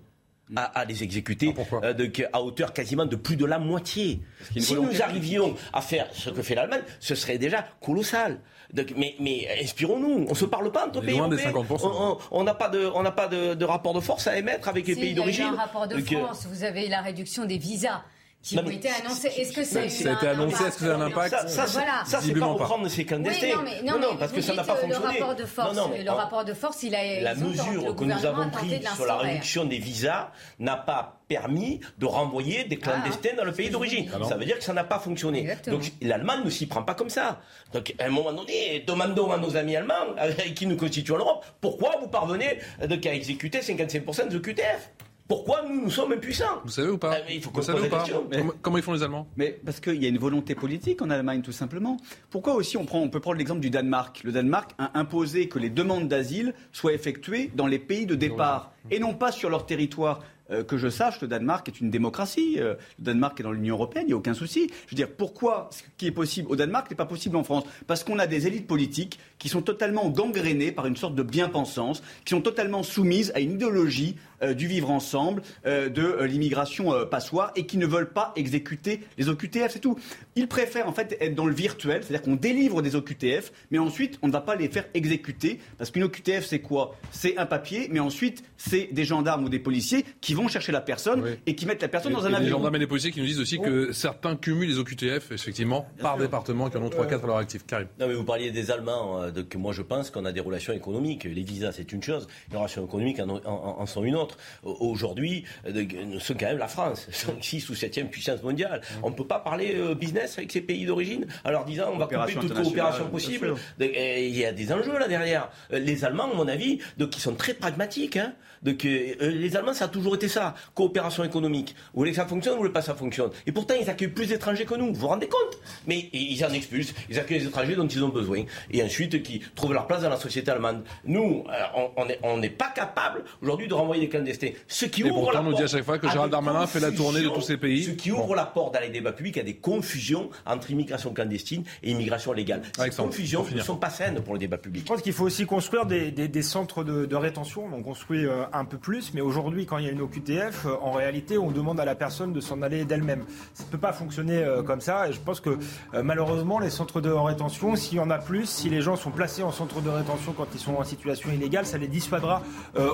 à, 0.55 0.63
à 0.63 0.85
les 0.85 1.03
exécuter 1.03 1.53
euh, 1.83 1.93
de- 1.93 2.11
à 2.31 2.41
hauteur 2.41 2.71
quasiment 2.73 3.05
de 3.05 3.15
plus 3.15 3.35
de 3.35 3.45
la 3.45 3.59
moitié? 3.59 4.21
Si 4.57 4.73
nous 4.75 5.01
arrivions 5.01 5.55
à 5.73 5.81
faire 5.81 6.07
ce 6.13 6.29
que 6.29 6.41
fait 6.43 6.55
l'Allemagne, 6.55 6.81
ce 6.99 7.13
serait 7.15 7.37
déjà 7.39 7.65
colossal. 7.81 8.39
Donc, 8.73 8.93
mais, 8.95 9.15
mais 9.19 9.47
inspirons-nous. 9.63 10.25
On 10.27 10.29
ne 10.29 10.35
se 10.35 10.45
parle 10.45 10.71
pas 10.71 10.85
entre 10.87 10.99
On 10.99 11.01
est 11.01 11.05
pays 11.07 11.17
loin 11.17 11.27
des 11.27 11.43
européens. 11.43 11.77
50%. 11.77 11.85
On- 11.87 12.11
on- 12.11 12.17
On 12.39 12.43
n'a 12.43 12.53
pas, 12.53 12.69
de, 12.69 12.85
on 12.93 13.01
n'a 13.01 13.11
pas 13.11 13.27
de, 13.27 13.55
de 13.55 13.65
rapport 13.65 13.93
de 13.93 13.99
force 13.99 14.27
à 14.27 14.37
émettre 14.37 14.67
avec 14.69 14.85
les 14.87 14.93
Si, 14.93 14.99
pays 14.99 15.09
il 15.09 15.17
y 15.17 15.19
a 15.19 15.21
eu 15.21 15.23
d'origine. 15.23 15.45
un 15.45 15.55
rapport 15.55 15.87
de 15.87 15.95
Donc, 15.97 16.11
euh, 16.13 16.23
France. 16.25 16.45
Vous 16.47 16.63
avez 16.63 16.87
la 16.87 17.01
réduction 17.01 17.45
des 17.45 17.57
visas 17.57 18.03
qui 18.41 18.55
Non, 18.55 18.61
ont 18.63 18.67
mais 18.67 18.75
été 18.75 18.89
annoncés. 18.89 19.27
Est-ce 19.37 19.51
que 19.51 19.63
ça 19.65 19.81
a 19.81 19.85
eu 19.85 19.89
Ça 19.89 20.11
a 20.11 20.13
été 20.13 20.27
annoncé, 20.27 20.63
est-ce 20.63 20.77
que 20.77 20.85
ça 20.85 20.93
a 20.93 20.95
un 20.95 21.01
impact 21.01 21.29
Ça, 21.31 21.47
ça, 21.47 21.67
c'est- 21.67 21.73
Voilà. 21.73 22.03
ça, 22.05 22.19
c'est 22.21 22.33
pas 22.33 22.45
reprendre 22.45 22.87
ces 22.87 23.05
clandestins. 23.05 23.47
Oui, 23.47 23.53
non, 23.53 23.61
mais, 23.63 23.81
non, 23.83 23.97
mais 23.99 24.17
parce 24.17 24.31
vous 24.31 24.37
que 24.37 24.41
ça 24.41 24.53
n'a 24.53 24.61
dites, 24.63 24.67
pas 24.71 24.77
euh, 24.77 24.81
fonctionné. 24.81 25.05
Le 25.17 25.19
rapport 25.23 25.35
de 25.35 25.45
force, 25.45 25.75
Non, 25.75 25.81
non, 25.83 25.89
mais 25.89 26.03
le 26.03 26.11
rapport 26.11 26.45
de 26.45 26.53
force, 26.53 26.83
il 26.83 26.95
a. 26.95 27.21
la 27.21 27.35
mesure 27.35 27.95
que 27.95 28.03
nous 28.05 28.25
avons 28.25 28.49
prise 28.49 28.79
de 28.79 28.85
sur 28.95 29.05
la 29.05 29.17
réduction 29.17 29.65
des 29.65 29.77
visas 29.79 30.31
n'a 30.57 30.77
pas 30.77 31.17
permis 31.27 31.79
de 31.99 32.05
renvoyer 32.05 32.63
des 32.63 32.77
clandestins 32.77 33.35
dans 33.37 33.43
le 33.43 33.51
pays 33.51 33.69
d'origine. 33.69 34.09
Ah 34.13 34.25
ça 34.27 34.35
veut 34.37 34.45
dire 34.45 34.57
que 34.57 34.63
ça 34.63 34.73
n'a 34.73 34.83
pas 34.85 34.99
fonctionné. 34.99 35.41
Exactement. 35.41 35.77
Donc 35.77 35.91
l'Allemagne 36.01 36.41
ne 36.45 36.49
s'y 36.49 36.65
prend 36.65 36.81
pas 36.83 36.95
comme 36.95 37.09
ça. 37.09 37.41
Donc 37.73 37.93
à 37.99 38.05
un 38.05 38.09
moment 38.09 38.31
donné, 38.33 38.83
demandons 38.87 39.31
à 39.31 39.37
nos 39.37 39.55
amis 39.57 39.75
allemands, 39.75 40.15
avec 40.17 40.53
qui 40.55 40.65
nous 40.65 40.77
constituons 40.77 41.17
l'Europe, 41.17 41.45
pourquoi 41.61 41.97
vous 41.99 42.07
parvenez 42.07 42.59
donc, 42.87 43.05
à 43.05 43.13
exécuter 43.13 43.59
55% 43.59 44.29
des 44.29 44.35
OQTF 44.37 44.89
Pourquoi 45.29 45.61
nous, 45.61 45.83
nous 45.83 45.91
sommes 45.91 46.11
impuissants 46.11 46.59
Vous 46.65 46.71
savez 46.71 46.89
ou 46.89 46.97
pas 46.97 47.11
Ah, 47.13 47.31
il 47.31 47.39
faut 47.39 47.51
Vous 47.53 47.61
savez 47.61 47.85
ou 47.85 47.89
pas 47.89 48.03
comment, 48.31 48.53
comment 48.63 48.77
ils 48.77 48.83
font 48.83 48.93
les 48.93 49.03
Allemands 49.03 49.27
Mais 49.37 49.61
parce 49.63 49.79
qu'il 49.79 50.01
y 50.01 50.05
a 50.07 50.09
une 50.09 50.17
volonté 50.17 50.55
politique 50.55 51.03
en 51.03 51.11
Allemagne, 51.11 51.43
tout 51.43 51.51
simplement. 51.51 51.97
Pourquoi 52.31 52.55
aussi 52.55 52.77
on, 52.77 52.85
prend, 52.85 52.99
on 52.99 53.09
peut 53.09 53.19
prendre 53.19 53.37
l'exemple 53.37 53.59
du 53.59 53.69
Danemark? 53.69 54.21
Le 54.23 54.31
Danemark 54.31 54.71
a 54.79 54.97
imposé 54.97 55.47
que 55.47 55.59
les 55.59 55.69
demandes 55.69 56.07
d'asile 56.07 56.55
soient 56.71 56.93
effectuées 56.93 57.51
dans 57.53 57.67
les 57.67 57.77
pays 57.77 58.07
de 58.07 58.15
départ 58.15 58.71
et 58.89 58.97
non 58.97 59.13
pas 59.13 59.31
sur 59.31 59.51
leur 59.51 59.67
territoire. 59.67 60.21
Euh, 60.51 60.63
que 60.63 60.77
je 60.77 60.89
sache, 60.89 61.21
le 61.21 61.27
Danemark 61.27 61.67
est 61.67 61.79
une 61.79 61.89
démocratie. 61.89 62.55
Euh, 62.57 62.75
le 62.97 63.05
Danemark 63.05 63.39
est 63.39 63.43
dans 63.43 63.51
l'Union 63.51 63.75
européenne, 63.75 64.05
il 64.05 64.07
n'y 64.07 64.13
a 64.13 64.17
aucun 64.17 64.33
souci. 64.33 64.69
Je 64.85 64.91
veux 64.91 64.95
dire, 64.95 65.09
pourquoi 65.09 65.69
ce 65.71 65.83
qui 65.97 66.07
est 66.07 66.11
possible 66.11 66.49
au 66.49 66.55
Danemark 66.55 66.89
n'est 66.89 66.95
pas 66.97 67.05
possible 67.05 67.35
en 67.35 67.43
France? 67.43 67.63
Parce 67.87 68.03
qu'on 68.03 68.19
a 68.19 68.27
des 68.27 68.47
élites 68.47 68.67
politiques 68.67 69.19
qui 69.37 69.49
sont 69.49 69.61
totalement 69.61 70.09
gangrénées 70.09 70.71
par 70.71 70.85
une 70.85 70.97
sorte 70.97 71.15
de 71.15 71.23
bien-pensance, 71.23 72.01
qui 72.25 72.31
sont 72.31 72.41
totalement 72.41 72.83
soumises 72.83 73.31
à 73.35 73.39
une 73.39 73.53
idéologie 73.53 74.15
euh, 74.41 74.53
du 74.53 74.67
vivre 74.67 74.89
ensemble, 74.89 75.41
de 75.65 76.23
l'immigration 76.23 76.93
passoire, 77.05 77.51
et 77.55 77.65
qui 77.65 77.77
ne 77.77 77.85
veulent 77.85 78.11
pas 78.11 78.33
exécuter 78.35 79.01
les 79.17 79.29
OQTF, 79.29 79.71
c'est 79.71 79.79
tout. 79.79 79.97
Ils 80.35 80.47
préfèrent 80.47 80.87
en 80.87 80.93
fait 80.93 81.17
être 81.19 81.35
dans 81.35 81.45
le 81.45 81.53
virtuel, 81.53 82.03
c'est-à-dire 82.03 82.21
qu'on 82.21 82.35
délivre 82.35 82.81
des 82.81 82.95
OQTF, 82.95 83.51
mais 83.71 83.77
ensuite 83.77 84.17
on 84.21 84.27
ne 84.27 84.31
va 84.31 84.41
pas 84.41 84.55
les 84.55 84.69
faire 84.69 84.85
exécuter, 84.93 85.59
parce 85.77 85.91
qu'une 85.91 86.03
OQTF 86.03 86.45
c'est 86.45 86.59
quoi? 86.59 86.95
C'est 87.11 87.37
un 87.37 87.45
papier, 87.45 87.87
mais 87.91 87.99
ensuite 87.99 88.43
c'est 88.57 88.89
des 88.91 89.03
gendarmes 89.03 89.45
ou 89.45 89.49
des 89.49 89.59
policiers 89.59 90.05
qui 90.21 90.33
vont 90.33 90.38
chercher 90.47 90.71
la 90.71 90.81
personne 90.81 91.37
et 91.45 91.55
qui 91.55 91.65
mettent 91.65 91.81
la 91.81 91.87
personne 91.87 92.13
dans 92.13 92.23
un 92.25 92.29
Et 92.29 92.31
les 92.31 92.35
avion. 92.37 92.57
gendarmes 92.57 92.75
et 92.75 92.79
les 92.79 92.87
policiers 92.87 93.11
qui 93.11 93.19
nous 93.19 93.25
disent 93.25 93.39
aussi 93.39 93.59
que 93.59 93.91
certains 93.91 94.35
cumulent 94.35 94.69
les 94.69 94.77
OQTF, 94.79 95.31
effectivement, 95.31 95.87
par 95.99 96.17
département, 96.17 96.69
qui 96.69 96.77
en 96.77 96.83
ont 96.83 96.89
3-4 96.89 97.23
à 97.23 97.27
leur 97.27 97.37
actif. 97.37 97.65
Karim. 97.65 97.87
Non, 97.99 98.07
mais 98.07 98.13
vous 98.13 98.23
parliez 98.23 98.51
des 98.51 98.71
Allemands. 98.71 99.21
euh, 99.23 99.31
donc 99.31 99.53
moi, 99.55 99.73
je 99.73 99.81
pense 99.81 100.09
qu'on 100.09 100.25
a 100.25 100.31
des 100.31 100.39
relations 100.39 100.73
économiques. 100.73 101.23
Les 101.25 101.43
visas, 101.43 101.71
c'est 101.73 101.91
une 101.91 102.01
chose. 102.03 102.27
Les 102.51 102.57
relations 102.57 102.85
économiques 102.85 103.19
en, 103.19 103.29
en- 103.29 103.41
en 103.79 103.85
sont 103.85 104.03
une 104.03 104.15
autre. 104.15 104.37
Au- 104.63 104.77
Aujourd'hui, 104.91 105.43
euh, 105.67 105.71
de- 105.71 105.81
nous 106.05 106.19
sommes 106.19 106.37
quand 106.37 106.47
même 106.47 106.57
la 106.57 106.67
France, 106.67 107.07
5, 107.11 107.43
6 107.43 107.69
ou 107.69 107.73
7e 107.73 108.09
puissance 108.09 108.41
mondiale. 108.43 108.81
On 109.03 109.09
ne 109.09 109.15
peut 109.15 109.27
pas 109.27 109.39
parler 109.39 109.73
euh, 109.75 109.95
business 109.95 110.37
avec 110.37 110.51
ces 110.51 110.61
pays 110.61 110.85
d'origine 110.85 111.25
en 111.43 111.51
leur 111.51 111.65
disant 111.65 111.89
on 111.93 111.97
va 111.97 112.05
couper 112.05 112.33
toute 112.39 112.53
coopération 112.53 113.09
possible. 113.09 113.55
Il 113.79 114.35
y 114.37 114.45
a 114.45 114.51
des 114.51 114.71
enjeux 114.71 114.97
là 114.97 115.07
derrière. 115.07 115.49
Euh, 115.73 115.79
Les 115.79 116.05
Allemands, 116.05 116.31
à 116.31 116.35
mon 116.35 116.47
avis, 116.47 116.79
donc, 116.97 117.15
ils 117.17 117.21
sont 117.21 117.35
très 117.35 117.53
pragmatiques. 117.53 118.17
Hein. 118.17 118.33
Donc, 118.63 118.83
euh, 118.85 119.13
les 119.21 119.55
Allemands, 119.55 119.73
ça 119.73 119.85
a 119.85 119.87
toujours 119.87 120.15
été 120.15 120.27
ça. 120.27 120.55
Coopération 120.75 121.23
économique. 121.23 121.75
Vous 121.93 121.99
voulez 121.99 122.11
que 122.11 122.17
ça 122.17 122.25
fonctionne, 122.25 122.53
vous 122.53 122.59
voulez 122.61 122.71
pas 122.73 122.79
que 122.81 122.85
ça 122.87 122.95
fonctionne. 122.95 123.29
Et 123.47 123.51
pourtant, 123.51 123.75
ils 123.79 123.89
accueillent 123.89 124.09
plus 124.09 124.27
d'étrangers 124.27 124.65
que 124.65 124.75
nous. 124.75 124.87
Vous 124.87 124.99
vous 125.01 125.07
rendez 125.07 125.27
compte? 125.27 125.57
Mais 125.87 126.09
ils 126.13 126.43
en 126.45 126.49
expulsent. 126.51 126.93
Ils 127.09 127.19
accueillent 127.19 127.39
les 127.39 127.45
étrangers 127.47 127.75
dont 127.75 127.87
ils 127.87 128.03
ont 128.03 128.09
besoin. 128.09 128.43
Et 128.71 128.83
ensuite, 128.83 129.23
qui 129.23 129.41
trouvent 129.55 129.73
leur 129.73 129.87
place 129.87 130.01
dans 130.01 130.09
la 130.09 130.17
société 130.17 130.51
allemande. 130.51 130.83
Nous, 131.05 131.43
euh, 131.49 131.87
on- 132.23 132.37
n'est 132.37 132.49
pas 132.49 132.69
capable 132.73 133.23
aujourd'hui 133.41 133.67
de 133.67 133.73
renvoyer 133.73 134.01
des 134.03 134.09
clandestins. 134.09 134.49
Ce 134.67 134.85
qui 134.85 135.01
Et 135.01 135.05
ouvre 135.05 135.15
pourtant, 135.21 135.33
la 135.33 135.41
on 135.41 135.43
nous 135.43 135.49
dit 135.51 135.57
à 135.57 135.59
porte 135.61 135.71
chaque 135.71 135.83
fois 135.83 135.97
que 135.99 136.09
Gérald 136.09 136.31
Darmanin 136.31 136.67
fait 136.67 136.79
la 136.79 136.91
tournée 136.91 137.21
de 137.21 137.29
tous 137.29 137.41
ces 137.41 137.57
pays. 137.57 137.83
Ce 137.83 137.89
qui 137.91 138.11
ouvre 138.11 138.35
la 138.35 138.45
porte 138.45 138.73
dans 138.73 138.79
les 138.79 138.89
débats 138.89 139.11
publics 139.11 139.37
à 139.37 139.43
des 139.43 139.55
confusions 139.55 140.29
entre 140.45 140.71
immigration 140.71 141.13
clandestine 141.13 141.63
et 141.83 141.91
immigration 141.91 142.33
légale. 142.33 142.61
Ces 142.77 142.89
confusions 142.91 143.45
ne 143.53 143.61
sont 143.61 143.77
pas 143.77 143.89
saines 143.89 144.21
pour 144.21 144.33
le 144.33 144.39
débat 144.39 144.57
public. 144.57 144.83
Je 144.83 144.87
pense 144.93 145.01
qu'il 145.01 145.13
faut 145.13 145.25
aussi 145.25 145.45
construire 145.45 145.85
des, 145.85 146.11
des- 146.11 146.27
des 146.27 146.41
centres 146.41 146.83
de, 146.83 147.05
de 147.05 147.15
rétention. 147.15 147.65
On 147.73 147.81
construit 147.83 148.25
euh, 148.25 148.43
un 148.53 148.65
peu 148.65 148.77
plus, 148.77 149.13
mais 149.13 149.21
aujourd'hui, 149.21 149.65
quand 149.65 149.77
il 149.77 149.85
y 149.85 149.87
a 149.87 149.91
une 149.91 150.01
OQTF, 150.01 150.65
euh, 150.65 150.75
en 150.81 150.91
réalité, 150.91 151.37
on 151.37 151.51
demande 151.51 151.79
à 151.79 151.85
la 151.85 151.95
personne 151.95 152.33
de 152.33 152.39
s'en 152.39 152.61
aller 152.61 152.85
d'elle-même. 152.85 153.23
Ça 153.53 153.63
ne 153.63 153.69
peut 153.69 153.77
pas 153.77 153.93
fonctionner 153.93 154.43
euh, 154.43 154.63
comme 154.63 154.81
ça. 154.81 155.09
Et 155.09 155.13
je 155.13 155.19
pense 155.19 155.39
que 155.39 155.51
euh, 155.93 156.03
malheureusement, 156.03 156.59
les 156.59 156.69
centres 156.69 157.01
de 157.01 157.09
rétention, 157.09 157.75
s'il 157.75 157.97
y 157.97 158.01
en 158.01 158.09
a 158.09 158.17
plus, 158.17 158.45
si 158.45 158.69
les 158.69 158.81
gens 158.81 158.95
sont 158.95 159.11
placés 159.11 159.43
en 159.43 159.51
centre 159.51 159.81
de 159.81 159.89
rétention 159.89 160.33
quand 160.33 160.47
ils 160.53 160.59
sont 160.59 160.75
en 160.75 160.83
situation 160.83 161.31
illégale, 161.31 161.65
ça 161.65 161.77
les 161.77 161.87
dissuadera 161.87 162.41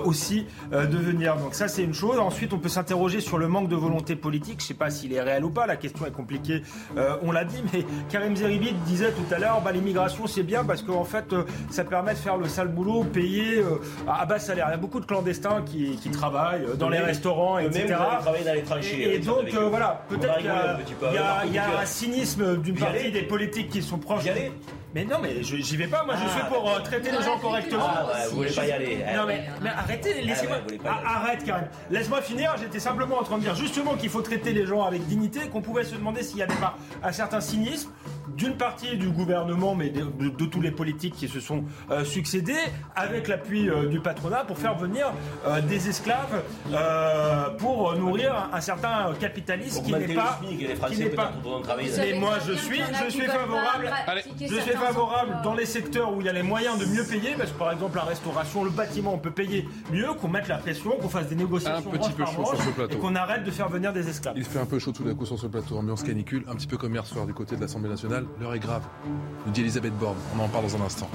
aussi 0.04 0.48
de 0.72 0.98
venir. 0.98 1.36
Donc 1.38 1.54
ça, 1.54 1.68
c'est 1.68 1.84
une 1.84 1.94
chose. 1.94 2.20
Ensuite, 2.20 2.54
on 2.54 2.60
peut 2.60 2.70
s'interroger 2.70 3.20
sur 3.20 3.38
le 3.38 3.48
manque 3.48 3.70
de 3.70 3.76
volonté 3.76 4.16
politique. 4.16 4.60
Je 4.60 4.66
ne 4.66 4.68
sais 4.68 4.74
pas 4.74 4.90
s'il 4.90 5.14
est 5.14 5.22
réel 5.22 5.44
ou 5.44 5.50
pas. 5.50 5.68
La 5.68 5.76
question 5.76 6.06
est 6.06 6.12
compliquée. 6.12 6.64
On 7.22 7.32
l'a 7.32 7.46
dit, 7.46 7.62
mais 7.74 7.86
Karim 8.10 8.36
Zeribi 8.36 8.74
disait 8.86 9.12
tout 9.12 9.34
à 9.34 9.40
l'heure, 9.40 9.62
bah, 9.62 9.72
l'immigration, 9.72 10.28
c'est 10.28 10.44
bien 10.44 10.64
parce 10.64 10.82
qu'en 10.82 11.04
fait, 11.04 11.36
ça 11.70 11.84
permet 11.84 12.14
de 12.14 12.20
faire 12.20 12.38
le 12.38 12.48
sale 12.48 12.70
boulot, 12.70 13.04
payer 13.04 13.64
à 14.08 14.26
bas 14.26 14.40
salaire. 14.40 14.68
Il 14.70 14.72
y 14.72 14.76
a 14.76 14.78
beaucoup 14.78 15.00
de 15.00 15.06
clandestins 15.06 15.45
qui, 15.66 15.96
qui 16.02 16.10
travaillent 16.12 16.66
dans 16.78 16.90
les 16.90 17.00
restaurants, 17.00 17.58
etc. 17.60 17.86
dans 18.46 18.54
les 18.54 18.62
tranchées, 18.64 19.02
Et, 19.02 19.16
et 19.16 19.20
donc, 19.20 19.54
euh, 19.54 19.68
voilà, 19.70 20.04
peut-être 20.10 20.38
qu'il 20.38 20.46
y 20.46 20.50
a, 20.50 20.78
y 21.14 21.18
a- 21.18 21.46
y 21.46 21.58
un 21.82 21.86
cynisme 21.86 22.58
d'une 22.58 22.76
partie 22.76 23.12
des 23.12 23.24
politiques 23.24 23.70
qui 23.70 23.82
sont 23.82 23.98
proches. 23.98 24.24
Mais 24.96 25.04
non, 25.04 25.18
mais 25.22 25.44
je- 25.44 25.58
j'y 25.58 25.76
vais 25.76 25.88
pas. 25.88 26.04
Moi, 26.06 26.16
je 26.16 26.22
Ah, 26.26 26.30
suis 26.40 26.48
pour 26.50 26.70
euh, 26.72 26.80
traiter 26.80 27.12
les 27.12 27.22
gens 27.22 27.38
correctement. 27.38 27.86
Ah, 27.86 28.06
ouais, 28.06 28.30
vous 28.30 28.36
voulez 28.38 28.50
pas 28.52 28.66
y 28.66 28.72
aller. 28.72 28.96
Non, 29.14 29.24
Ah, 29.24 29.26
mais, 29.62 29.70
arrêtez, 29.70 30.22
laissez-moi. 30.22 30.56
ouais, 30.56 30.62
vous 30.62 30.68
voulez 30.70 30.78
pas 30.80 30.90
y 30.90 31.04
Ah, 31.06 31.18
Arrête, 31.18 31.44
Karim. 31.44 31.66
Laisse-moi 31.92 32.22
finir. 32.22 32.56
J'étais 32.58 32.80
simplement 32.80 33.18
en 33.20 33.24
train 33.24 33.38
de 33.38 33.42
dire 33.44 33.56
justement 33.56 33.96
qu'il 33.96 34.10
faut 34.10 34.22
traiter 34.22 34.54
les 34.54 34.66
gens 34.66 34.84
avec 34.84 35.06
dignité, 35.06 35.42
qu'on 35.50 35.62
pouvait 35.62 35.84
se 35.84 35.96
demander 35.96 36.24
s'il 36.24 36.38
y 36.38 36.44
avait 36.44 36.56
pas 36.56 36.78
un 37.04 37.12
certain 37.12 37.42
cynisme 37.42 37.92
d'une 38.38 38.56
partie 38.56 38.96
du 38.98 39.10
gouvernement, 39.10 39.76
mais 39.76 39.90
de, 39.90 40.04
de- 40.06 40.30
de 40.30 40.46
tous 40.46 40.62
les 40.62 40.72
politiques 40.72 41.16
qui 41.16 41.28
se 41.28 41.40
sont 41.42 41.64
euh, 41.92 42.04
succédés, 42.06 42.54
avec 42.96 43.28
l'appui 43.28 43.70
euh, 43.70 43.88
du 43.88 44.00
patronat, 44.00 44.46
pour 44.46 44.58
faire 44.58 44.76
venir 44.78 45.12
euh, 45.46 45.60
des 45.62 45.90
esclaves 45.90 46.42
euh, 46.74 47.50
pour 47.58 47.96
nourrir 47.96 48.34
un, 48.52 48.58
un 48.58 48.62
certain 48.62 49.14
capitalisme 49.20 49.84
qui 49.84 49.94
Augmenter 49.94 50.08
n'est 50.08 50.14
le 50.14 50.20
pas. 50.20 50.40
SMIC 50.42 50.62
et 50.62 50.68
les 50.68 50.74
qui 50.74 50.98
n'est 51.04 51.10
pas. 51.10 51.26
peut-être 51.28 51.42
pourront 51.42 51.62
travailler. 51.62 51.92
Mais 51.98 52.14
moi, 52.14 52.34
je 52.48 52.54
suis, 52.54 52.82
je 53.06 53.10
suis 53.12 53.26
favorable. 53.26 53.92
Je 54.40 54.48
suis 54.48 54.72
favorable 54.86 55.38
dans 55.44 55.56
les 55.56 55.66
secteurs 55.66 56.14
où 56.14 56.22
il 56.22 56.28
y 56.28 56.30
a 56.30 56.34
les 56.34 56.44
moyens 56.44 56.78
de 56.78 56.86
mieux 56.86 57.04
payer, 57.04 57.34
parce 57.38 57.52
que 57.52 57.58
par 57.58 57.72
exemple 57.72 57.96
la 57.98 58.04
restauration, 58.04 58.64
le 58.64 58.70
bâtiment, 58.70 59.14
on 59.14 59.18
peut 59.18 59.32
payer 59.32 59.68
mieux, 59.92 60.14
qu'on 60.14 60.28
mette 60.28 60.48
la 60.48 60.58
pression, 60.58 60.92
qu'on 60.92 61.10
fasse 61.10 61.28
des 61.28 61.36
négociations 61.36 61.92
Un 61.92 61.98
petit 61.98 62.14
peu 62.14 62.26
chaud 62.26 62.46
sur 62.46 62.62
ce 62.62 62.70
plateau. 62.70 62.94
et 62.94 62.98
qu'on 63.00 63.16
arrête 63.16 63.44
de 63.44 63.52
faire 63.52 63.70
venir 63.70 63.94
des 63.94 64.08
esclaves. 64.08 64.36
Il 64.38 64.44
fait 64.46 64.60
un 64.60 64.66
peu 64.66 64.78
chaud 64.78 64.92
tout 64.92 65.04
d'un 65.04 65.16
coup 65.16 65.26
sur 65.26 65.40
ce 65.40 65.48
plateau, 65.48 65.78
ambiance 65.78 66.04
canicule, 66.04 66.44
un 66.48 66.56
petit 66.56 66.68
peu 66.68 66.78
comme 66.78 66.94
hier 66.94 67.06
soir 67.06 67.26
du 67.26 67.34
côté 67.34 67.56
de 67.56 67.62
l'Assemblée 67.62 67.90
nationale. 67.90 68.26
L'heure 68.40 68.54
est 68.54 68.60
grave, 68.60 68.84
nous 69.46 69.52
dit 69.52 69.62
Elisabeth 69.62 69.98
Borne. 69.98 70.18
On 70.38 70.44
en 70.44 70.48
parle 70.50 70.66
dans 70.66 70.76
un 70.76 70.82
instant. 70.86 71.10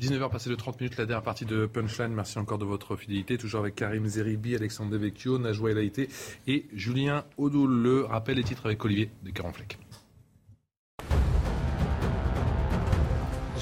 19h 0.00 0.30
passé 0.30 0.50
de 0.50 0.54
30 0.56 0.80
minutes, 0.80 0.96
la 0.96 1.06
dernière 1.06 1.22
partie 1.22 1.44
de 1.44 1.66
Punchline. 1.66 2.12
Merci 2.12 2.38
encore 2.38 2.58
de 2.58 2.64
votre 2.64 2.96
fidélité. 2.96 3.38
Toujours 3.38 3.60
avec 3.60 3.76
Karim 3.76 4.04
Zeribi, 4.06 4.56
Alexandre 4.56 4.90
Devecchio, 4.90 5.38
Najwa 5.38 5.70
El 5.70 5.78
Haïté 5.78 6.08
et 6.48 6.66
Julien 6.74 7.24
Audoul. 7.36 7.70
Le 7.82 8.04
rappel 8.04 8.36
des 8.36 8.42
titres 8.42 8.66
avec 8.66 8.84
Olivier 8.84 9.10
de 9.22 9.30
Carenfleck. 9.30 9.78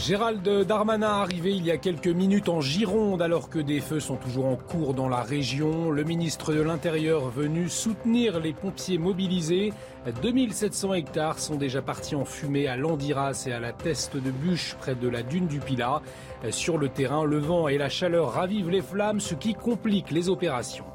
Gérald 0.01 0.48
Darmanin 0.66 1.20
arrivé 1.20 1.55
il 1.55 1.62
y 1.62 1.70
a 1.70 1.77
quelques 1.77 2.09
minutes 2.09 2.48
en 2.48 2.62
Gironde 2.62 3.20
alors 3.20 3.51
que 3.51 3.59
des 3.59 3.81
feux 3.81 4.01
sont 4.01 4.16
toujours 4.16 4.47
en 4.47 4.56
cours 4.56 4.94
dans 4.94 5.10
la 5.10 5.20
région. 5.20 5.90
Le 5.90 6.05
ministre 6.05 6.55
de 6.55 6.62
l'Intérieur 6.62 7.28
venu 7.28 7.68
soutenir 7.68 8.40
les 8.40 8.55
pompiers 8.55 8.97
mobilisés. 8.97 9.74
2700 10.22 10.94
hectares 10.94 11.39
sont 11.39 11.56
déjà 11.56 11.82
partis 11.82 12.14
en 12.14 12.24
fumée 12.24 12.66
à 12.66 12.78
Landiras 12.78 13.44
et 13.47 13.52
à 13.52 13.60
la 13.60 13.72
Teste 13.72 14.16
de 14.16 14.31
Bûche 14.31 14.74
près 14.81 14.94
de 14.94 15.06
la 15.06 15.22
dune 15.22 15.48
du 15.48 15.60
Pilat. 15.60 16.01
Sur 16.48 16.78
le 16.78 16.89
terrain, 16.89 17.24
le 17.24 17.39
vent 17.39 17.68
et 17.68 17.77
la 17.77 17.90
chaleur 17.90 18.32
ravivent 18.32 18.70
les 18.70 18.82
flammes, 18.82 19.20
ce 19.20 19.35
qui 19.35 19.52
complique 19.52 20.10
les 20.10 20.31
opérations. 20.31 20.86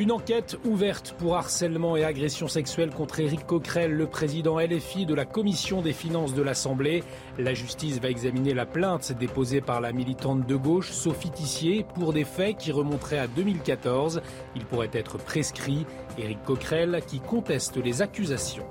Une 0.00 0.12
enquête 0.12 0.56
ouverte 0.64 1.14
pour 1.18 1.36
harcèlement 1.36 1.94
et 1.94 2.04
agression 2.04 2.48
sexuelle 2.48 2.88
contre 2.88 3.20
Éric 3.20 3.46
Coquerel, 3.46 3.92
le 3.92 4.06
président 4.06 4.58
LFI 4.58 5.04
de 5.04 5.12
la 5.12 5.26
commission 5.26 5.82
des 5.82 5.92
finances 5.92 6.32
de 6.32 6.40
l'Assemblée. 6.40 7.04
La 7.38 7.52
justice 7.52 8.00
va 8.00 8.08
examiner 8.08 8.54
la 8.54 8.64
plainte 8.64 9.12
déposée 9.12 9.60
par 9.60 9.82
la 9.82 9.92
militante 9.92 10.46
de 10.46 10.56
gauche 10.56 10.90
Sophie 10.90 11.30
Tissier 11.30 11.84
pour 11.96 12.14
des 12.14 12.24
faits 12.24 12.56
qui 12.56 12.72
remonteraient 12.72 13.18
à 13.18 13.26
2014. 13.26 14.22
Il 14.56 14.64
pourrait 14.64 14.88
être 14.94 15.18
prescrit. 15.18 15.84
Éric 16.16 16.42
Coquerel 16.44 17.02
qui 17.06 17.20
conteste 17.20 17.76
les 17.76 18.00
accusations. 18.00 18.64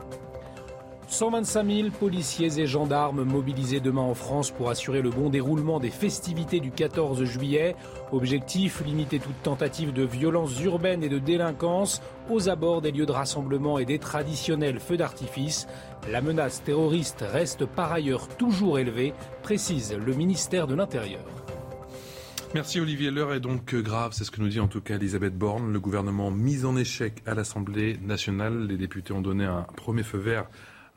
125 1.09 1.65
000 1.65 1.89
policiers 1.89 2.59
et 2.59 2.67
gendarmes 2.67 3.23
mobilisés 3.23 3.79
demain 3.79 4.01
en 4.03 4.13
France 4.13 4.51
pour 4.51 4.69
assurer 4.69 5.01
le 5.01 5.09
bon 5.09 5.31
déroulement 5.31 5.79
des 5.79 5.89
festivités 5.89 6.59
du 6.59 6.69
14 6.69 7.23
juillet. 7.23 7.75
Objectif, 8.11 8.83
limiter 8.85 9.17
toute 9.17 9.41
tentative 9.41 9.91
de 9.91 10.03
violence 10.03 10.61
urbaine 10.61 11.03
et 11.03 11.09
de 11.09 11.17
délinquance 11.17 12.03
aux 12.29 12.47
abords 12.47 12.81
des 12.81 12.91
lieux 12.91 13.07
de 13.07 13.11
rassemblement 13.11 13.79
et 13.79 13.85
des 13.85 13.97
traditionnels 13.97 14.79
feux 14.79 14.97
d'artifice. 14.97 15.67
La 16.11 16.21
menace 16.21 16.63
terroriste 16.63 17.25
reste 17.27 17.65
par 17.65 17.91
ailleurs 17.91 18.27
toujours 18.27 18.77
élevée, 18.77 19.15
précise 19.41 19.93
le 19.93 20.13
ministère 20.13 20.67
de 20.67 20.75
l'Intérieur. 20.75 21.21
Merci 22.53 22.79
Olivier. 22.79 23.09
L'heure 23.09 23.33
est 23.33 23.39
donc 23.39 23.73
grave, 23.73 24.13
c'est 24.13 24.23
ce 24.23 24.31
que 24.31 24.41
nous 24.41 24.49
dit 24.49 24.59
en 24.59 24.67
tout 24.67 24.81
cas 24.81 24.95
Elisabeth 24.95 25.35
Borne. 25.35 25.73
Le 25.73 25.79
gouvernement 25.79 26.29
mis 26.29 26.65
en 26.65 26.77
échec 26.77 27.23
à 27.25 27.33
l'Assemblée 27.33 27.97
nationale. 28.03 28.67
Les 28.67 28.77
députés 28.77 29.13
ont 29.13 29.21
donné 29.21 29.45
un 29.45 29.65
premier 29.75 30.03
feu 30.03 30.19
vert 30.19 30.45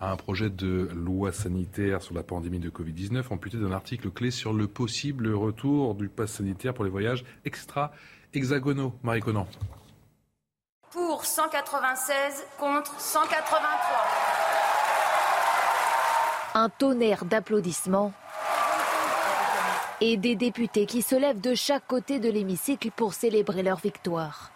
à 0.02 0.10
un 0.10 0.16
projet 0.16 0.50
de 0.50 0.90
loi 0.92 1.30
sanitaire 1.30 2.02
sur 2.02 2.12
la 2.12 2.24
pandémie 2.24 2.58
de 2.58 2.68
Covid-19, 2.68 3.22
amputé 3.30 3.56
d'un 3.56 3.70
article 3.70 4.10
clé 4.10 4.32
sur 4.32 4.52
le 4.52 4.66
possible 4.66 5.32
retour 5.32 5.94
du 5.94 6.08
pass 6.08 6.32
sanitaire 6.32 6.74
pour 6.74 6.84
les 6.84 6.90
voyages 6.90 7.24
extra-hexagonaux. 7.44 8.92
Marie 9.04 9.20
Conan. 9.20 9.46
Pour 10.90 11.24
196 11.24 12.44
contre 12.58 13.00
183. 13.00 13.60
Un 16.54 16.68
tonnerre 16.68 17.24
d'applaudissements 17.24 18.12
et 20.00 20.16
des 20.16 20.34
députés 20.34 20.86
qui 20.86 21.02
se 21.02 21.14
lèvent 21.14 21.40
de 21.40 21.54
chaque 21.54 21.86
côté 21.86 22.18
de 22.18 22.28
l'hémicycle 22.28 22.90
pour 22.90 23.14
célébrer 23.14 23.62
leur 23.62 23.78
victoire. 23.78 24.50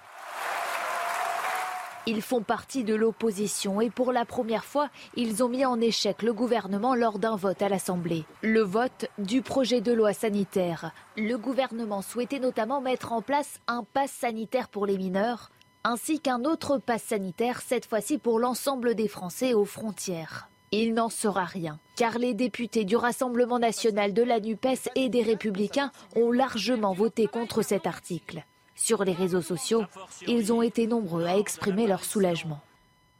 Ils 2.09 2.23
font 2.23 2.41
partie 2.41 2.85
de 2.85 2.95
l'opposition 2.95 3.81
et 3.81 3.91
pour 3.91 4.13
la 4.13 4.25
première 4.25 4.65
fois, 4.65 4.91
ils 5.17 5.43
ont 5.43 5.49
mis 5.49 5.65
en 5.65 5.81
échec 5.81 6.23
le 6.23 6.33
gouvernement 6.33 6.95
lors 6.95 7.19
d'un 7.19 7.35
vote 7.35 7.61
à 7.63 7.69
l'Assemblée. 7.69 8.25
Le 8.43 8.61
vote 8.61 9.07
du 9.19 9.43
projet 9.43 9.81
de 9.81 9.93
loi 9.93 10.13
sanitaire. 10.13 10.93
Le 11.17 11.37
gouvernement 11.37 12.03
souhaitait 12.03 12.39
notamment 12.39 12.81
mettre 12.81 13.13
en 13.13 13.23
place 13.23 13.59
un 13.67 13.83
pass 13.83 14.13
sanitaire 14.13 14.69
pour 14.69 14.87
les 14.87 14.99
mineurs, 14.99 15.51
ainsi 15.83 16.21
qu'un 16.21 16.45
autre 16.45 16.79
pass 16.79 17.03
sanitaire, 17.03 17.61
cette 17.61 17.87
fois-ci 17.87 18.19
pour 18.19 18.39
l'ensemble 18.39 18.95
des 18.95 19.09
Français 19.09 19.53
aux 19.53 19.65
frontières. 19.65 20.49
Il 20.71 20.95
n'en 20.95 21.09
sera 21.09 21.45
rien, 21.45 21.81
car 21.97 22.19
les 22.19 22.35
députés 22.35 22.85
du 22.85 22.95
Rassemblement 22.95 23.59
national 23.59 24.13
de 24.13 24.23
la 24.23 24.39
NUPES 24.39 24.91
et 24.95 25.09
des 25.09 25.23
Républicains 25.23 25.91
ont 26.15 26.31
largement 26.31 26.93
voté 26.93 27.27
contre 27.27 27.63
cet 27.63 27.85
article. 27.85 28.45
Sur 28.77 29.05
les 29.05 29.13
réseaux 29.13 29.43
sociaux, 29.43 29.85
ils 30.29 30.53
ont 30.53 30.63
été 30.63 30.87
nombreux 30.87 31.25
à 31.25 31.39
exprimer 31.39 31.87
leur 31.87 32.05
soulagement. 32.05 32.61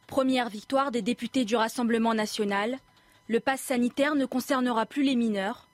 Première 0.05 0.49
victoire 0.49 0.91
des 0.91 1.01
députés 1.01 1.43
du 1.43 1.55
Rassemblement 1.55 2.13
national. 2.13 2.77
Le 3.27 3.39
pass 3.39 3.59
sanitaire 3.59 4.15
ne 4.15 4.25
concernera 4.25 4.85
plus 4.85 5.03
les 5.03 5.15
mineurs. 5.15 5.67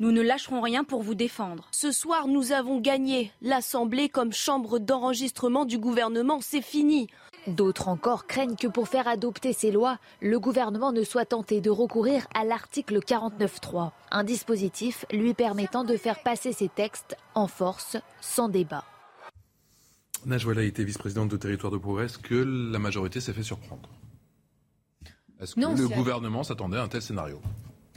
Nous 0.00 0.12
ne 0.12 0.20
lâcherons 0.20 0.60
rien 0.60 0.84
pour 0.84 1.02
vous 1.02 1.14
défendre. 1.14 1.68
Ce 1.72 1.90
soir, 1.90 2.28
nous 2.28 2.52
avons 2.52 2.78
gagné. 2.80 3.32
L'Assemblée 3.40 4.08
comme 4.08 4.32
chambre 4.32 4.78
d'enregistrement 4.78 5.64
du 5.64 5.78
gouvernement, 5.78 6.40
c'est 6.40 6.62
fini. 6.62 7.08
D'autres 7.46 7.88
encore 7.88 8.26
craignent 8.26 8.56
que 8.56 8.66
pour 8.66 8.88
faire 8.88 9.08
adopter 9.08 9.52
ces 9.52 9.70
lois, 9.70 9.98
le 10.20 10.38
gouvernement 10.38 10.92
ne 10.92 11.02
soit 11.02 11.24
tenté 11.24 11.60
de 11.60 11.70
recourir 11.70 12.26
à 12.34 12.44
l'article 12.44 12.98
49.3, 12.98 13.90
un 14.10 14.24
dispositif 14.24 15.06
lui 15.10 15.32
permettant 15.32 15.84
de 15.84 15.96
faire 15.96 16.22
passer 16.22 16.52
ces 16.52 16.68
textes 16.68 17.16
en 17.34 17.46
force, 17.46 17.96
sans 18.20 18.48
débat. 18.48 18.84
Najwala 20.26 20.62
été 20.62 20.84
vice-présidente 20.84 21.30
de 21.30 21.36
Territoire 21.36 21.72
de 21.72 21.78
Progrès. 21.78 22.06
Est-ce 22.06 22.18
que 22.18 22.34
la 22.34 22.78
majorité 22.78 23.20
s'est 23.20 23.32
fait 23.32 23.42
surprendre 23.42 23.88
Est-ce 25.40 25.54
que 25.54 25.60
le 25.60 25.88
gouvernement 25.88 26.42
s'attendait 26.42 26.78
à 26.78 26.82
un 26.82 26.88
tel 26.88 27.02
scénario? 27.02 27.40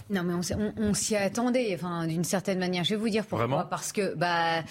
Non, 0.10 0.24
mais 0.24 0.34
on, 0.78 0.94
s'y 0.94 1.16
attendait, 1.16 1.74
enfin, 1.74 2.06
d'une 2.06 2.26
certaine 2.26 2.60
manière. 2.60 2.84
Je 2.84 2.92
vais 2.92 2.96
vous 2.98 3.08
dire 3.08 3.26
pourquoi. 3.26 3.70
Parce 3.70 3.94
que, 3.94 4.14
bah, 4.16 4.62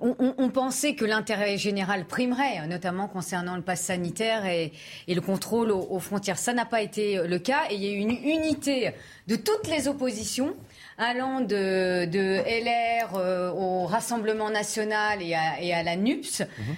on, 0.00 0.50
pensait 0.50 0.96
que 0.96 1.04
l'intérêt 1.04 1.56
général 1.56 2.04
primerait, 2.04 2.66
notamment 2.66 3.06
concernant 3.06 3.54
le 3.54 3.62
pass 3.62 3.82
sanitaire 3.82 4.44
et, 4.44 4.72
le 5.06 5.20
contrôle 5.20 5.70
aux, 5.70 6.00
frontières. 6.00 6.38
Ça 6.38 6.52
n'a 6.52 6.64
pas 6.64 6.82
été 6.82 7.24
le 7.26 7.38
cas 7.38 7.62
et 7.70 7.76
il 7.76 7.82
y 7.84 7.86
a 7.86 7.92
eu 7.92 7.98
une 7.98 8.10
unité 8.10 8.92
de 9.28 9.36
toutes 9.36 9.68
les 9.68 9.86
oppositions 9.86 10.56
allant 10.98 11.40
de, 11.40 12.04
LR 12.06 13.16
euh, 13.16 13.50
au 13.50 13.86
Rassemblement 13.86 14.50
national 14.50 15.22
et 15.22 15.34
à, 15.34 15.82
la 15.82 15.96
NUPS. 15.96 16.40
Mhm. 16.40 16.76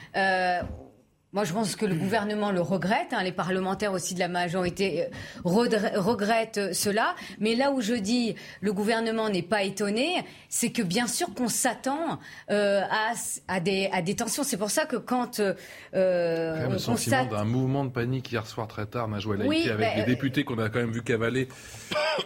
Euh, 1.28 1.34
moi, 1.34 1.44
je 1.44 1.52
pense 1.52 1.76
que 1.76 1.86
le 1.86 1.94
gouvernement 1.94 2.50
le 2.52 2.60
regrette, 2.60 3.12
hein, 3.12 3.22
les 3.22 3.32
parlementaires 3.32 3.92
aussi 3.92 4.14
de 4.14 4.18
la 4.18 4.28
majorité 4.28 5.04
euh, 5.04 5.08
regrettent 5.44 6.74
cela. 6.74 7.14
Mais 7.38 7.54
là 7.54 7.70
où 7.70 7.80
je 7.80 7.94
dis 7.94 8.34
le 8.60 8.72
gouvernement 8.72 9.28
n'est 9.28 9.42
pas 9.42 9.62
étonné, 9.62 10.24
c'est 10.48 10.70
que 10.70 10.82
bien 10.82 11.06
sûr 11.06 11.34
qu'on 11.34 11.48
s'attend 11.48 12.18
euh, 12.50 12.82
à, 13.48 13.60
des, 13.60 13.88
à 13.92 14.02
des 14.02 14.16
tensions. 14.16 14.42
C'est 14.42 14.56
pour 14.56 14.70
ça 14.70 14.86
que 14.86 14.96
quand 14.96 15.40
euh, 15.40 15.54
on 16.66 16.72
le 16.72 16.78
sentiment 16.78 17.26
d'un 17.26 17.44
mouvement 17.44 17.84
de 17.84 17.90
panique 17.90 18.32
hier 18.32 18.46
soir 18.46 18.66
très 18.68 18.86
tard, 18.86 19.08
Najwa 19.08 19.36
oui, 19.46 19.68
avec 19.68 19.96
des 19.96 20.04
députés 20.04 20.44
qu'on 20.44 20.58
a 20.58 20.68
quand 20.68 20.80
même 20.80 20.92
vu 20.92 21.02
cavaler 21.02 21.48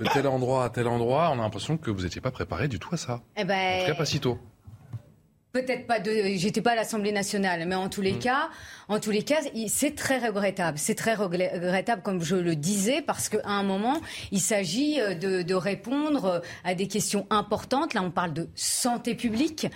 de 0.01 0.07
tel 0.13 0.27
endroit 0.27 0.65
à 0.65 0.71
tel 0.71 0.87
endroit, 0.87 1.31
on 1.33 1.41
a 1.41 1.43
l'impression 1.43 1.77
que 1.77 1.91
vous 1.91 2.03
n'étiez 2.03 2.21
pas 2.21 2.31
préparé 2.31 2.69
du 2.69 2.79
tout 2.79 2.95
à 2.95 2.97
ça. 2.97 3.21
Eh 3.37 3.45
ben, 3.45 3.79
en 3.79 3.81
tout 3.81 3.91
cas, 3.91 3.99
pas 3.99 4.05
si 4.07 4.21
tôt. 4.21 4.39
Peut-être 5.53 5.87
pas 5.87 6.01
de, 6.01 6.11
j'étais 6.37 6.63
pas 6.63 6.71
à 6.71 6.77
l'Assemblée 6.77 7.13
nationale, 7.13 7.65
mais 7.67 7.75
en 7.75 7.91
tous 7.91 8.01
les 8.01 8.15
mm. 8.15 8.19
cas, 8.21 8.49
en 8.89 9.01
tous 9.01 9.11
les 9.11 9.23
cas, 9.23 9.41
c'est 9.69 9.95
très 9.95 10.19
regrettable. 10.19 10.79
C'est 10.79 10.95
très 10.95 11.15
regrettable, 11.15 12.01
comme 12.01 12.23
je 12.23 12.37
le 12.37 12.57
disais, 12.57 13.03
parce 13.03 13.29
qu'à 13.29 13.47
un 13.47 13.63
moment, 13.63 14.01
il 14.31 14.41
s'agit 14.41 14.99
euh, 14.99 15.15
de, 15.15 15.55
répondre 15.55 16.25
euh, 16.25 16.41
à 16.65 16.75
des 16.75 16.89
questions 16.89 17.27
importantes. 17.29 17.93
Là, 17.93 18.03
on 18.03 18.11
parle 18.11 18.33
de 18.33 18.49
santé 18.55 19.15
publique. 19.15 19.67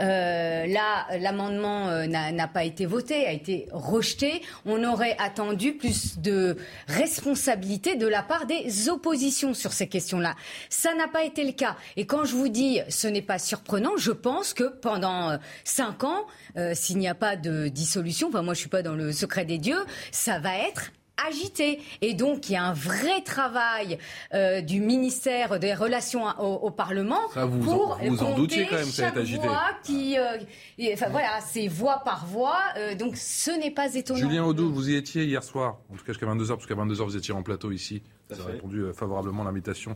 Euh, 0.00 0.66
là, 0.66 1.06
l'amendement 1.18 2.06
n'a 2.06 2.48
pas 2.48 2.64
été 2.64 2.86
voté, 2.86 3.26
a 3.26 3.32
été 3.32 3.68
rejeté. 3.72 4.40
On 4.64 4.82
aurait 4.84 5.16
attendu 5.18 5.74
plus 5.74 6.18
de 6.18 6.56
responsabilité 6.88 7.96
de 7.96 8.06
la 8.06 8.22
part 8.22 8.46
des 8.46 8.88
oppositions 8.88 9.52
sur 9.52 9.72
ces 9.72 9.86
questions-là. 9.86 10.34
Ça 10.70 10.94
n'a 10.94 11.08
pas 11.08 11.24
été 11.24 11.44
le 11.44 11.52
cas. 11.52 11.76
Et 11.96 12.06
quand 12.06 12.24
je 12.24 12.34
vous 12.34 12.48
dis, 12.48 12.80
ce 12.88 13.06
n'est 13.06 13.20
pas 13.20 13.38
surprenant, 13.38 13.96
je 13.98 14.12
pense 14.12 14.54
que 14.54 14.64
pendant 14.64 15.25
euh, 15.30 15.36
cinq 15.64 16.04
ans, 16.04 16.26
euh, 16.56 16.72
s'il 16.74 16.98
n'y 16.98 17.08
a 17.08 17.14
pas 17.14 17.36
de 17.36 17.68
dissolution, 17.68 18.28
enfin 18.28 18.42
moi 18.42 18.54
je 18.54 18.60
suis 18.60 18.68
pas 18.68 18.82
dans 18.82 18.94
le 18.94 19.12
secret 19.12 19.44
des 19.44 19.58
dieux, 19.58 19.84
ça 20.12 20.38
va 20.38 20.56
être 20.56 20.92
agité. 21.28 21.80
Et 22.02 22.12
donc, 22.12 22.50
il 22.50 22.52
y 22.52 22.56
a 22.56 22.62
un 22.62 22.74
vrai 22.74 23.22
travail 23.24 23.96
euh, 24.34 24.60
du 24.60 24.80
ministère 24.80 25.58
des 25.58 25.72
Relations 25.72 26.26
au, 26.38 26.70
Parlement 26.70 27.20
vous 27.34 27.64
pour 27.64 27.98
vous 28.02 28.22
en 28.22 28.36
doutiez 28.36 28.66
quand 28.66 28.76
même, 28.76 28.84
ça 28.84 29.10
va 29.10 29.22
agité. 29.22 29.46
Voix 29.46 29.70
qui, 29.82 30.16
enfin, 30.92 31.08
voilà, 31.08 31.40
c'est 31.40 31.68
voix 31.68 32.02
par 32.04 32.26
voix. 32.26 32.60
donc, 32.98 33.16
ce 33.16 33.50
n'est 33.50 33.70
pas 33.70 33.94
étonnant. 33.94 34.18
Julien 34.18 34.44
Audou, 34.44 34.70
vous 34.70 34.90
y 34.90 34.94
étiez 34.94 35.24
hier 35.24 35.42
soir, 35.42 35.78
en 35.90 35.96
tout 35.96 36.04
cas 36.04 36.12
jusqu'à 36.12 36.26
22h, 36.26 36.48
parce 36.48 36.66
qu'à 36.66 36.74
22h, 36.74 37.02
vous 37.04 37.16
étiez 37.16 37.32
en 37.32 37.42
plateau 37.42 37.72
ici. 37.72 38.02
Vous 38.28 38.40
avez 38.40 38.54
répondu 38.54 38.80
euh, 38.80 38.92
favorablement 38.92 39.42
à 39.42 39.44
l'invitation 39.44 39.94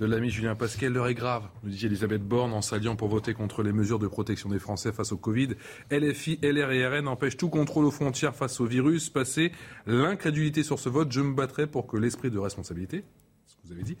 de 0.00 0.06
l'ami 0.06 0.30
Julien 0.30 0.54
Pasquet. 0.54 0.88
L'heure 0.88 1.08
est 1.08 1.14
grave, 1.14 1.42
nous 1.62 1.70
dit 1.70 1.84
Elisabeth 1.84 2.22
Borne 2.22 2.54
en 2.54 2.62
s'alliant 2.62 2.96
pour 2.96 3.08
voter 3.08 3.34
contre 3.34 3.62
les 3.62 3.72
mesures 3.72 3.98
de 3.98 4.08
protection 4.08 4.48
des 4.48 4.58
Français 4.58 4.92
face 4.92 5.12
au 5.12 5.18
Covid. 5.18 5.50
LFI, 5.90 6.38
LR 6.42 6.70
et 6.70 6.86
RN 6.86 7.06
empêchent 7.06 7.36
tout 7.36 7.50
contrôle 7.50 7.84
aux 7.84 7.90
frontières 7.90 8.34
face 8.34 8.60
au 8.60 8.64
virus. 8.64 9.10
Passé 9.10 9.52
l'incrédulité 9.86 10.62
sur 10.62 10.78
ce 10.78 10.88
vote, 10.88 11.12
je 11.12 11.20
me 11.20 11.34
battrai 11.34 11.66
pour 11.66 11.86
que 11.86 11.98
l'esprit 11.98 12.30
de 12.30 12.38
responsabilité, 12.38 13.04
ce 13.46 13.56
que 13.56 13.60
vous 13.64 13.72
avez 13.72 13.82
dit, 13.82 13.98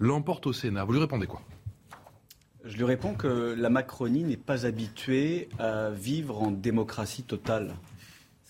l'emporte 0.00 0.48
au 0.48 0.52
Sénat. 0.52 0.84
Vous 0.84 0.92
lui 0.92 1.00
répondez 1.00 1.26
quoi? 1.26 1.42
Je 2.64 2.76
lui 2.76 2.84
réponds 2.84 3.14
que 3.14 3.54
la 3.56 3.70
Macronie 3.70 4.24
n'est 4.24 4.36
pas 4.36 4.66
habituée 4.66 5.48
à 5.58 5.90
vivre 5.90 6.42
en 6.42 6.50
démocratie 6.50 7.24
totale. 7.24 7.74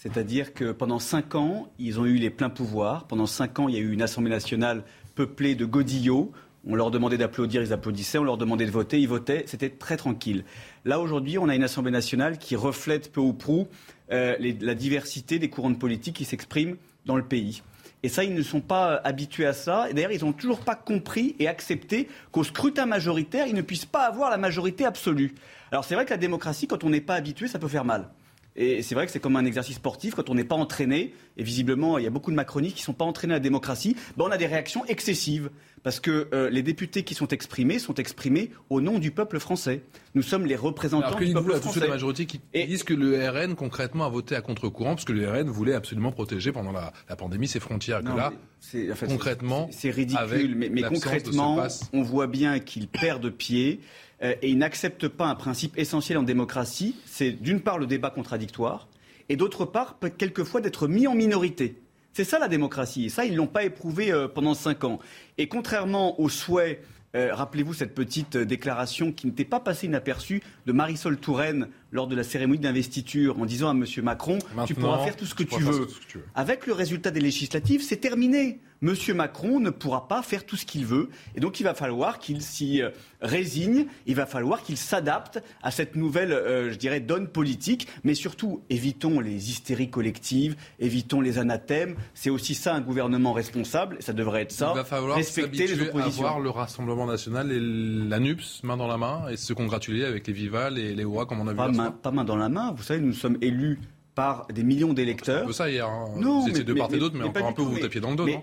C'est-à-dire 0.02 0.52
que 0.52 0.72
pendant 0.72 0.98
cinq 0.98 1.36
ans, 1.36 1.68
ils 1.78 2.00
ont 2.00 2.04
eu 2.04 2.16
les 2.16 2.28
pleins 2.28 2.50
pouvoirs. 2.50 3.06
Pendant 3.06 3.26
cinq 3.26 3.60
ans, 3.60 3.68
il 3.68 3.76
y 3.76 3.78
a 3.78 3.80
eu 3.80 3.92
une 3.92 4.02
Assemblée 4.02 4.32
nationale 4.32 4.82
peuplée 5.14 5.54
de 5.54 5.64
godillots. 5.64 6.32
On 6.66 6.74
leur 6.74 6.90
demandait 6.90 7.18
d'applaudir, 7.18 7.62
ils 7.62 7.72
applaudissaient. 7.72 8.18
On 8.18 8.24
leur 8.24 8.36
demandait 8.36 8.66
de 8.66 8.72
voter, 8.72 9.00
ils 9.00 9.06
votaient. 9.06 9.44
C'était 9.46 9.70
très 9.70 9.96
tranquille. 9.96 10.42
Là, 10.84 10.98
aujourd'hui, 10.98 11.38
on 11.38 11.48
a 11.48 11.54
une 11.54 11.62
Assemblée 11.62 11.92
nationale 11.92 12.38
qui 12.38 12.56
reflète 12.56 13.12
peu 13.12 13.20
ou 13.20 13.32
prou 13.32 13.68
euh, 14.10 14.34
la 14.40 14.74
diversité 14.74 15.38
des 15.38 15.48
courants 15.48 15.70
de 15.70 15.76
politique 15.76 16.16
qui 16.16 16.24
s'expriment 16.24 16.74
dans 17.06 17.16
le 17.16 17.22
pays. 17.22 17.62
Et 18.02 18.08
ça, 18.08 18.24
ils 18.24 18.34
ne 18.34 18.42
sont 18.42 18.60
pas 18.60 19.00
habitués 19.04 19.46
à 19.46 19.52
ça. 19.52 19.86
D'ailleurs, 19.92 20.10
ils 20.10 20.24
n'ont 20.24 20.32
toujours 20.32 20.62
pas 20.62 20.74
compris 20.74 21.36
et 21.38 21.46
accepté 21.46 22.08
qu'au 22.32 22.42
scrutin 22.42 22.86
majoritaire, 22.86 23.46
ils 23.46 23.54
ne 23.54 23.62
puissent 23.62 23.86
pas 23.86 24.08
avoir 24.08 24.30
la 24.30 24.36
majorité 24.36 24.84
absolue. 24.84 25.32
Alors 25.70 25.84
c'est 25.84 25.94
vrai 25.94 26.04
que 26.04 26.10
la 26.10 26.16
démocratie, 26.16 26.66
quand 26.66 26.82
on 26.82 26.90
n'est 26.90 27.00
pas 27.00 27.14
habitué, 27.14 27.46
ça 27.46 27.60
peut 27.60 27.68
faire 27.68 27.84
mal. 27.84 28.08
Et 28.54 28.82
c'est 28.82 28.94
vrai 28.94 29.06
que 29.06 29.12
c'est 29.12 29.20
comme 29.20 29.36
un 29.36 29.44
exercice 29.44 29.76
sportif 29.76 30.14
quand 30.14 30.28
on 30.28 30.34
n'est 30.34 30.44
pas 30.44 30.56
entraîné. 30.56 31.14
Et 31.36 31.42
visiblement, 31.42 31.96
il 31.96 32.04
y 32.04 32.06
a 32.06 32.10
beaucoup 32.10 32.30
de 32.30 32.36
macronistes 32.36 32.76
qui 32.76 32.82
ne 32.82 32.86
sont 32.86 32.92
pas 32.92 33.04
entraînés 33.04 33.34
à 33.34 33.36
la 33.36 33.40
démocratie. 33.40 33.96
Ben, 34.16 34.24
on 34.26 34.30
a 34.30 34.36
des 34.36 34.46
réactions 34.46 34.84
excessives. 34.86 35.50
Parce 35.82 35.98
que 35.98 36.28
euh, 36.32 36.48
les 36.48 36.62
députés 36.62 37.02
qui 37.02 37.14
sont 37.14 37.28
exprimés 37.28 37.80
sont 37.80 37.94
exprimés 37.94 38.50
au 38.70 38.80
nom 38.80 39.00
du 39.00 39.10
peuple 39.10 39.40
français. 39.40 39.82
Nous 40.14 40.22
sommes 40.22 40.46
les 40.46 40.54
représentants 40.54 41.08
Alors, 41.08 41.18
du 41.18 41.32
peuple 41.32 41.52
à 41.52 41.54
tous 41.54 41.62
français. 41.62 41.74
ceux 41.74 41.80
de 41.80 41.86
la 41.86 41.92
majorité 41.92 42.26
qui 42.26 42.40
disent 42.54 42.84
que 42.84 42.94
le 42.94 43.28
RN 43.28 43.56
concrètement 43.56 44.04
a 44.04 44.08
voté 44.08 44.36
à 44.36 44.42
contre-courant 44.42 44.94
parce 44.94 45.04
que 45.04 45.12
le 45.12 45.28
RN 45.28 45.50
voulait 45.50 45.74
absolument 45.74 46.12
protéger 46.12 46.52
pendant 46.52 46.70
la, 46.70 46.92
la 47.08 47.16
pandémie 47.16 47.48
ses 47.48 47.58
frontières. 47.58 48.00
Que 48.02 48.16
là, 48.16 48.32
en 48.32 48.94
fait, 48.94 49.06
concrètement, 49.06 49.68
c'est 49.72 49.90
ridicule. 49.90 50.54
Mais, 50.54 50.68
mais 50.68 50.82
de 50.82 50.88
concrètement, 50.88 51.66
on 51.92 52.02
voit 52.02 52.28
bien 52.28 52.60
qu'ils 52.60 52.86
perdent 52.86 53.30
pied 53.30 53.80
euh, 54.22 54.34
et 54.42 54.50
ils 54.50 54.58
n'acceptent 54.58 55.08
pas 55.08 55.26
un 55.26 55.34
principe 55.34 55.78
essentiel 55.78 56.18
en 56.18 56.22
démocratie. 56.22 56.96
C'est 57.06 57.32
d'une 57.32 57.60
part 57.60 57.78
le 57.78 57.86
débat 57.86 58.10
contradictoire 58.10 58.88
et 59.28 59.36
d'autre 59.36 59.64
part 59.64 59.98
quelquefois 60.18 60.60
d'être 60.60 60.88
mis 60.88 61.06
en 61.06 61.14
minorité. 61.14 61.80
C'est 62.12 62.24
ça 62.24 62.38
la 62.38 62.48
démocratie. 62.48 63.06
Et 63.06 63.08
ça, 63.08 63.24
ils 63.24 63.34
l'ont 63.34 63.46
pas 63.46 63.64
éprouvé 63.64 64.12
euh, 64.12 64.28
pendant 64.28 64.54
cinq 64.54 64.84
ans. 64.84 64.98
Et 65.38 65.48
contrairement 65.48 66.20
aux 66.20 66.28
souhaits 66.28 66.82
euh, 67.14 67.34
Rappelez-vous 67.34 67.74
cette 67.74 67.94
petite 67.94 68.36
déclaration 68.36 69.12
qui 69.12 69.26
n'était 69.26 69.44
pas 69.44 69.60
passée 69.60 69.86
inaperçue 69.86 70.42
de 70.66 70.72
Marisol 70.72 71.18
Touraine 71.18 71.68
lors 71.92 72.06
de 72.06 72.16
la 72.16 72.24
cérémonie 72.24 72.58
d'investiture 72.60 73.38
en 73.38 73.44
disant 73.44 73.68
à 73.68 73.72
M. 73.72 73.84
Macron 74.02 74.38
Tu 74.66 74.74
pourras 74.74 75.04
faire 75.04 75.16
tout 75.16 75.26
ce 75.26 75.34
que 75.34 75.44
tu 75.44 75.60
veux. 75.60 75.86
tout 75.86 75.92
ce 75.92 76.00
que 76.00 76.06
tu 76.06 76.18
veux. 76.18 76.24
Avec 76.34 76.66
le 76.66 76.72
résultat 76.72 77.10
des 77.10 77.20
législatives, 77.20 77.82
c'est 77.82 77.98
terminé. 77.98 78.60
M. 78.82 78.96
Macron 79.14 79.60
ne 79.60 79.70
pourra 79.70 80.08
pas 80.08 80.22
faire 80.22 80.44
tout 80.44 80.56
ce 80.56 80.66
qu'il 80.66 80.84
veut. 80.84 81.08
Et 81.36 81.40
donc, 81.40 81.60
il 81.60 81.62
va 81.62 81.72
falloir 81.72 82.18
qu'il 82.18 82.42
s'y 82.42 82.82
euh, 82.82 82.90
résigne. 83.20 83.86
Il 84.06 84.16
va 84.16 84.26
falloir 84.26 84.62
qu'il 84.64 84.76
s'adapte 84.76 85.40
à 85.62 85.70
cette 85.70 85.94
nouvelle, 85.94 86.32
euh, 86.32 86.72
je 86.72 86.78
dirais, 86.78 86.98
donne 86.98 87.28
politique. 87.28 87.86
Mais 88.02 88.14
surtout, 88.14 88.62
évitons 88.70 89.20
les 89.20 89.50
hystéries 89.50 89.88
collectives, 89.88 90.56
évitons 90.80 91.20
les 91.20 91.38
anathèmes. 91.38 91.94
C'est 92.14 92.30
aussi 92.30 92.56
ça 92.56 92.74
un 92.74 92.80
gouvernement 92.80 93.32
responsable. 93.32 93.98
Ça 94.00 94.12
devrait 94.12 94.42
être 94.42 94.52
ça. 94.52 94.72
Il 94.74 94.78
va 94.78 94.84
falloir 94.84 95.16
Respecter 95.16 95.50
les 95.50 95.68
s'habituer 95.68 95.86
à 95.86 95.90
oppositions. 95.90 96.22
voir 96.22 96.40
le 96.40 96.50
Rassemblement 96.50 97.06
national 97.06 97.52
et 97.52 97.60
la 97.60 98.18
NUPS 98.18 98.64
main 98.64 98.76
dans 98.76 98.88
la 98.88 98.96
main 98.98 99.28
et 99.30 99.36
se 99.36 99.52
congratuler 99.52 100.04
avec 100.04 100.26
les 100.26 100.32
Vivas 100.32 100.70
et 100.70 100.94
les 100.94 101.04
OA 101.04 101.26
comme 101.26 101.40
on 101.40 101.46
a 101.46 101.52
vu 101.52 101.58
main, 101.84 101.90
pas 101.90 102.10
main 102.10 102.24
dans 102.24 102.36
la 102.36 102.48
main. 102.48 102.72
Vous 102.76 102.82
savez, 102.82 103.00
nous 103.00 103.12
sommes 103.12 103.38
élus 103.40 103.78
par 104.14 104.46
des 104.48 104.62
millions 104.62 104.92
d'électeurs. 104.92 105.52
Ça 105.54 105.70
hier. 105.70 105.86
hein. 105.86 106.06
Non, 106.16 106.40
vous 106.40 106.48
étiez 106.48 106.60
mais- 106.60 106.64
de 106.64 106.74
part 106.74 106.90
mais- 106.90 106.96
et 106.96 107.00
d'autre, 107.00 107.16
mais, 107.16 107.24
encore 107.24 107.46
un 107.46 107.52
peu 107.52 107.62
tout, 107.62 107.68
vous 107.68 107.78
tapiez 107.78 108.00
dans 108.00 108.10
le 108.10 108.16
dos, 108.16 108.26
non 108.26 108.42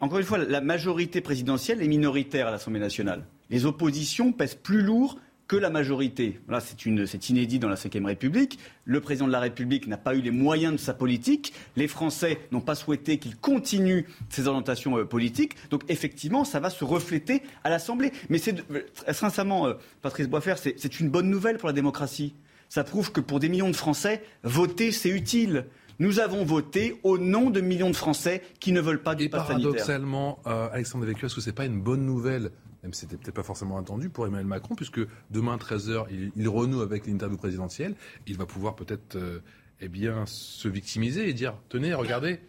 encore 0.00 0.18
une 0.18 0.24
fois, 0.24 0.38
la 0.38 0.60
majorité 0.62 1.20
présidentielle 1.20 1.82
est 1.82 1.88
minoritaire 1.88 2.46
à 2.48 2.50
l'Assemblée 2.50 2.80
nationale. 2.80 3.26
Les 3.50 3.66
oppositions 3.66 4.32
pèsent 4.32 4.54
plus 4.54 4.80
lourd 4.80 5.18
que 5.46 5.56
la 5.56 5.70
majorité. 5.70 6.40
Là, 6.48 6.60
c'est 6.60 7.28
inédit 7.28 7.58
dans 7.58 7.68
la 7.68 7.74
Ve 7.74 8.04
République. 8.04 8.58
Le 8.84 9.00
président 9.00 9.26
de 9.26 9.32
la 9.32 9.40
République 9.40 9.86
n'a 9.86 9.96
pas 9.96 10.14
eu 10.14 10.20
les 10.20 10.30
moyens 10.30 10.74
de 10.74 10.78
sa 10.78 10.94
politique. 10.94 11.52
Les 11.76 11.88
Français 11.88 12.38
n'ont 12.50 12.60
pas 12.60 12.74
souhaité 12.74 13.18
qu'il 13.18 13.36
continue 13.36 14.06
ses 14.30 14.48
orientations 14.48 14.98
euh, 14.98 15.04
politiques. 15.04 15.54
Donc, 15.70 15.82
effectivement, 15.88 16.44
ça 16.44 16.60
va 16.60 16.70
se 16.70 16.84
refléter 16.84 17.42
à 17.62 17.70
l'Assemblée. 17.70 18.12
Mais 18.30 18.38
c'est, 18.38 18.64
euh, 18.70 18.82
sincèrement, 19.12 19.66
euh, 19.66 19.74
Patrice 20.02 20.28
Boisfer, 20.28 20.54
c'est 20.56 21.00
une 21.00 21.10
bonne 21.10 21.28
nouvelle 21.28 21.58
pour 21.58 21.68
la 21.68 21.74
démocratie. 21.74 22.34
Ça 22.68 22.82
prouve 22.82 23.12
que 23.12 23.20
pour 23.20 23.38
des 23.38 23.48
millions 23.48 23.70
de 23.70 23.76
Français, 23.76 24.22
voter, 24.42 24.92
c'est 24.92 25.10
utile. 25.10 25.66
Nous 26.00 26.18
avons 26.18 26.44
voté 26.44 26.98
au 27.04 27.18
nom 27.18 27.50
de 27.50 27.60
millions 27.60 27.90
de 27.90 27.96
Français 27.96 28.42
qui 28.58 28.72
ne 28.72 28.80
veulent 28.80 29.02
pas 29.02 29.14
du 29.14 29.24
Et 29.24 29.28
pass 29.28 29.46
sanitaire. 29.46 29.70
paradoxalement, 29.70 30.40
euh, 30.46 30.68
Alexandre 30.72 31.08
est-ce 31.08 31.34
que 31.34 31.40
c'est 31.40 31.52
pas 31.52 31.66
une 31.66 31.80
bonne 31.80 32.04
nouvelle 32.04 32.50
même 32.84 32.92
si 32.92 33.00
c'était 33.00 33.16
peut-être 33.16 33.34
pas 33.34 33.42
forcément 33.42 33.78
attendu 33.78 34.10
pour 34.10 34.26
Emmanuel 34.26 34.46
Macron, 34.46 34.74
puisque 34.74 35.00
demain 35.30 35.56
13h, 35.56 36.04
il, 36.10 36.30
il 36.36 36.48
renoue 36.48 36.82
avec 36.82 37.06
l'interview 37.06 37.38
présidentielle, 37.38 37.94
il 38.26 38.36
va 38.36 38.44
pouvoir 38.44 38.76
peut-être 38.76 39.16
euh, 39.16 39.40
eh 39.80 39.88
bien, 39.88 40.26
se 40.26 40.68
victimiser 40.68 41.26
et 41.26 41.32
dire, 41.32 41.54
tenez, 41.70 41.94
regardez, 41.94 42.40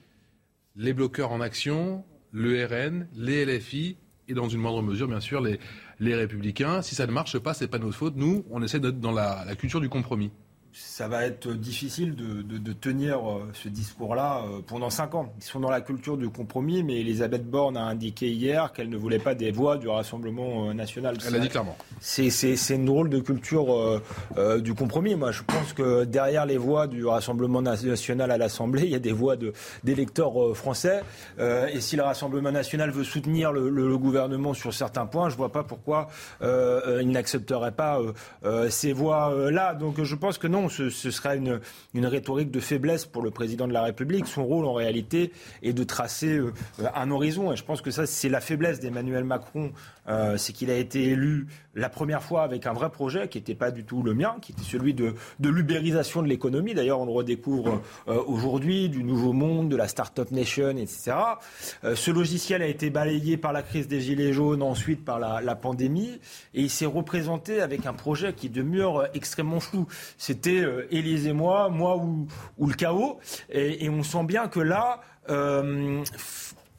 les 0.75 0.93
bloqueurs 0.93 1.31
en 1.31 1.39
action, 1.39 2.03
le 2.33 2.65
RN, 2.65 3.07
les 3.15 3.45
LFI, 3.45 3.95
et 4.27 4.33
dans 4.33 4.49
une 4.49 4.59
moindre 4.59 4.81
mesure, 4.81 5.07
bien 5.07 5.21
sûr, 5.21 5.41
les, 5.41 6.15
républicains. 6.15 6.81
Si 6.81 6.95
ça 6.95 7.07
ne 7.07 7.13
marche 7.13 7.39
pas, 7.39 7.53
c'est 7.53 7.69
pas 7.69 7.79
notre 7.79 7.95
faute. 7.95 8.17
Nous, 8.17 8.43
on 8.49 8.61
essaie 8.61 8.81
d'être 8.81 8.99
dans 8.99 9.13
la 9.13 9.55
culture 9.55 9.79
du 9.79 9.87
compromis. 9.87 10.31
Ça 10.77 11.07
va 11.07 11.25
être 11.25 11.53
difficile 11.53 12.15
de, 12.15 12.41
de- 12.41 12.57
de 12.57 12.73
tenir 12.73 13.17
euh, 13.29 13.49
ce 13.53 13.69
discours-là 13.69 14.41
euh, 14.43 14.59
pendant 14.67 14.89
cinq 14.89 15.15
ans. 15.15 15.31
Ils 15.37 15.43
sont 15.43 15.61
dans 15.61 15.69
la 15.69 15.79
culture 15.79 16.17
du 16.17 16.27
compromis, 16.29 16.83
mais 16.83 16.99
Elisabeth 16.99 17.49
Borne 17.49 17.77
a 17.77 17.83
indiqué 17.85 18.29
hier 18.29 18.73
qu'elle 18.73 18.89
ne 18.89 18.97
voulait 18.97 19.19
pas 19.19 19.35
des 19.35 19.51
voix 19.51 19.77
du 19.77 19.87
Rassemblement 19.87 20.69
euh, 20.69 20.73
national. 20.73 21.17
Elle 21.25 21.33
l'a 21.33 21.39
dit 21.39 21.47
clairement. 21.47 21.77
C'est, 22.01 22.27
une 22.75 22.83
drôle 22.85 23.09
de 23.09 23.19
culture 23.19 23.73
euh, 23.73 24.01
euh, 24.37 24.59
du 24.59 24.73
compromis. 24.73 25.15
Moi, 25.15 25.31
je 25.31 25.43
pense 25.43 25.71
que 25.71 26.03
derrière 26.03 26.45
les 26.45 26.57
voix 26.57 26.87
du 26.87 27.05
Rassemblement 27.05 27.61
national 27.61 28.29
à 28.29 28.37
l'Assemblée, 28.37 28.83
il 28.83 28.89
y 28.91 28.95
a 28.95 28.99
des 28.99 29.13
voix 29.13 29.37
d'électeurs 29.85 30.33
français. 30.57 31.03
Euh, 31.39 31.67
et 31.67 31.79
si 31.79 31.95
le 31.95 32.03
Rassemblement 32.03 32.51
national 32.51 32.91
veut 32.91 33.05
soutenir 33.05 33.53
le, 33.53 33.69
le- 33.69 33.87
le 33.87 33.97
gouvernement 33.97 34.53
sur 34.53 34.73
certains 34.73 35.05
points, 35.05 35.29
je 35.29 35.37
vois 35.37 35.51
pas 35.53 35.63
pourquoi 35.63 36.07
il 36.41 37.09
n'accepterait 37.11 37.71
pas 37.71 37.99
ces 38.69 38.91
voix-là. 38.91 39.73
Donc, 39.73 40.01
je 40.03 40.15
pense 40.15 40.37
que 40.37 40.47
non, 40.47 40.64
ce, 40.69 40.89
ce 40.89 41.11
serait 41.11 41.37
une, 41.37 41.59
une 41.93 42.05
rhétorique 42.05 42.51
de 42.51 42.59
faiblesse 42.59 43.05
pour 43.05 43.21
le 43.21 43.31
président 43.31 43.67
de 43.67 43.73
la 43.73 43.83
République. 43.83 44.27
Son 44.27 44.45
rôle, 44.45 44.65
en 44.65 44.73
réalité, 44.73 45.31
est 45.63 45.73
de 45.73 45.83
tracer 45.83 46.37
euh, 46.37 46.53
un 46.93 47.11
horizon. 47.11 47.51
Et 47.51 47.55
je 47.55 47.63
pense 47.63 47.81
que 47.81 47.91
ça, 47.91 48.05
c'est 48.05 48.29
la 48.29 48.41
faiblesse 48.41 48.79
d'Emmanuel 48.79 49.23
Macron. 49.23 49.71
Euh, 50.07 50.37
c'est 50.37 50.53
qu'il 50.53 50.69
a 50.69 50.77
été 50.77 51.03
élu 51.03 51.47
la 51.73 51.89
première 51.89 52.23
fois 52.23 52.43
avec 52.43 52.67
un 52.67 52.73
vrai 52.73 52.89
projet 52.89 53.27
qui 53.27 53.37
n'était 53.37 53.55
pas 53.55 53.71
du 53.71 53.83
tout 53.83 54.03
le 54.03 54.13
mien, 54.13 54.35
qui 54.41 54.51
était 54.53 54.63
celui 54.63 54.93
de, 54.93 55.13
l'ubérisation 55.41 56.21
de 56.21 56.27
l'économie. 56.27 56.73
D'ailleurs, 56.73 56.99
on 56.99 57.05
le 57.05 57.11
redécouvre 57.11 57.81
euh, 58.07 58.21
aujourd'hui, 58.27 58.89
du 58.89 59.03
nouveau 59.03 59.33
monde, 59.33 59.69
de 59.69 59.75
la 59.75 59.87
Startup 59.87 60.29
Nation, 60.31 60.77
etc. 60.77 61.13
Euh, 61.83 61.95
ce 61.95 62.11
logiciel 62.11 62.61
a 62.61 62.67
été 62.67 62.89
balayé 62.89 63.37
par 63.37 63.51
la 63.51 63.61
crise 63.61 63.87
des 63.87 63.99
Gilets 63.99 64.33
jaunes, 64.33 64.61
ensuite 64.61 65.03
par 65.03 65.19
la, 65.19 65.41
la 65.41 65.55
pandémie, 65.55 66.19
et 66.53 66.61
il 66.61 66.69
s'est 66.69 66.85
représenté 66.85 67.61
avec 67.61 67.85
un 67.85 67.93
projet 67.93 68.33
qui 68.33 68.49
demeure 68.49 69.07
extrêmement 69.13 69.59
flou. 69.59 69.87
C'était 70.17 70.61
euh, 70.61 70.87
Élise 70.91 71.27
et 71.27 71.33
moi, 71.33 71.69
moi 71.69 71.97
ou, 71.97 72.27
ou 72.57 72.67
le 72.67 72.73
chaos, 72.73 73.19
et, 73.49 73.85
et 73.85 73.89
on 73.89 74.03
sent 74.03 74.23
bien 74.23 74.47
que 74.47 74.59
là... 74.59 75.01
euh, 75.29 76.03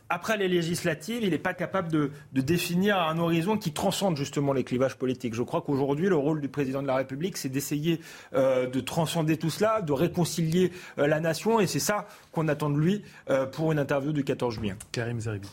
après 0.09 0.37
les 0.37 0.49
législatives, 0.49 1.23
il 1.23 1.31
n'est 1.31 1.39
pas 1.39 1.55
capable 1.55 1.91
de, 1.91 2.11
de 2.33 2.41
définir 2.41 2.99
un 2.99 3.19
horizon 3.19 3.57
qui 3.59 3.73
transcende 3.73 4.17
justement 4.17 4.53
les 4.53 4.63
clivages 4.65 4.97
politiques. 4.97 5.35
Je 5.35 5.43
crois 5.43 5.63
qu'aujourd'hui, 5.63 6.09
le 6.09 6.17
rôle 6.17 6.41
du 6.41 6.49
président 6.49 6.81
de 6.83 6.87
la 6.87 6.95
République, 6.97 7.37
c'est 7.37 7.49
d'essayer 7.49 8.01
euh, 8.35 8.67
de 8.69 8.81
transcender 8.81 9.37
tout 9.37 9.51
cela, 9.51 9.83
de 9.83 9.93
réconcilier 9.93 10.71
euh, 10.99 11.07
la 11.07 11.19
nation, 11.21 11.59
et 11.59 11.67
c'est 11.67 11.81
ça 11.81 12.07
qu'on 12.33 12.47
attend 12.49 12.71
de 12.71 12.79
lui 12.79 13.03
euh, 13.31 13.47
pour 13.47 13.73
une 13.73 13.79
interview 13.79 14.13
du 14.13 14.23
14 14.25 14.55
juillet. 14.55 14.75
Karim 14.93 15.19
Zeribi. 15.21 15.49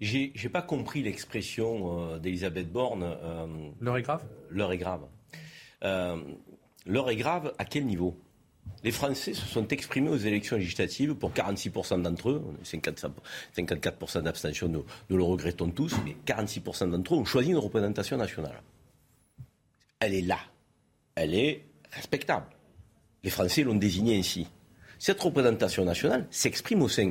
J'ai 0.00 0.32
j'ai 0.34 0.48
pas 0.50 0.62
compris 0.62 1.02
l'expression 1.02 2.12
euh, 2.14 2.18
d'Elisabeth 2.18 2.70
Borne. 2.70 3.02
euh, 3.04 3.46
L'heure 3.80 3.96
est 3.96 4.02
grave? 4.02 4.22
L'heure 4.50 4.72
est 4.72 4.78
grave. 4.78 5.00
Euh, 5.84 6.16
L'heure 6.86 7.08
est 7.10 7.16
grave 7.16 7.52
à 7.58 7.64
quel 7.64 7.86
niveau? 7.86 8.16
Les 8.84 8.92
Français 8.92 9.34
se 9.34 9.46
sont 9.46 9.66
exprimés 9.68 10.10
aux 10.10 10.16
élections 10.16 10.56
législatives 10.56 11.14
pour 11.14 11.32
46% 11.32 12.02
d'entre 12.02 12.30
eux, 12.30 12.42
on 12.46 12.62
est 12.62 12.64
50 12.64 13.06
54% 13.56 14.22
d'abstention, 14.22 14.68
nous 14.68 14.84
le 15.16 15.22
regrettons 15.22 15.70
tous, 15.70 15.94
mais 16.04 16.16
46% 16.26 16.90
d'entre 16.90 17.14
eux 17.14 17.18
ont 17.18 17.24
choisi 17.24 17.50
une 17.50 17.58
représentation 17.58 18.16
nationale. 18.16 18.62
Elle 19.98 20.14
est 20.14 20.22
là. 20.22 20.38
Elle 21.14 21.34
est 21.34 21.64
respectable. 21.90 22.46
Les 23.24 23.30
Français 23.30 23.62
l'ont 23.62 23.74
désignée 23.74 24.18
ainsi. 24.18 24.46
Cette 24.98 25.20
représentation 25.20 25.84
nationale 25.84 26.26
s'exprime 26.30 26.82
au 26.82 26.88
sein 26.88 27.10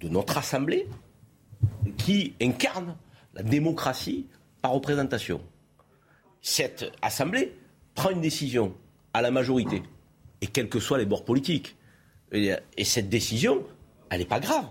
de 0.00 0.08
notre 0.08 0.36
Assemblée 0.36 0.86
qui 1.96 2.34
incarne 2.40 2.96
la 3.34 3.42
démocratie 3.42 4.26
par 4.60 4.72
représentation. 4.72 5.40
Cette 6.42 6.92
Assemblée 7.00 7.54
prend 7.94 8.10
une 8.10 8.20
décision 8.20 8.74
à 9.12 9.22
la 9.22 9.30
majorité, 9.30 9.82
et 10.44 10.46
quels 10.46 10.68
que 10.68 10.78
soient 10.78 10.98
les 10.98 11.06
bords 11.06 11.24
politiques. 11.24 11.74
Et, 12.32 12.52
et 12.76 12.84
cette 12.84 13.08
décision, 13.08 13.64
elle 14.10 14.18
n'est 14.18 14.26
pas 14.26 14.40
grave. 14.40 14.66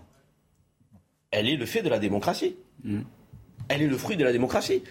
Elle 1.32 1.50
est 1.50 1.56
le 1.56 1.66
fait 1.66 1.82
de 1.82 1.90
la 1.90 1.98
démocratie. 1.98 2.56
Elle 3.70 3.82
est 3.82 3.88
le 3.88 3.98
fruit 3.98 4.18
de 4.18 4.24
la 4.24 4.32
démocratie. 4.32 4.84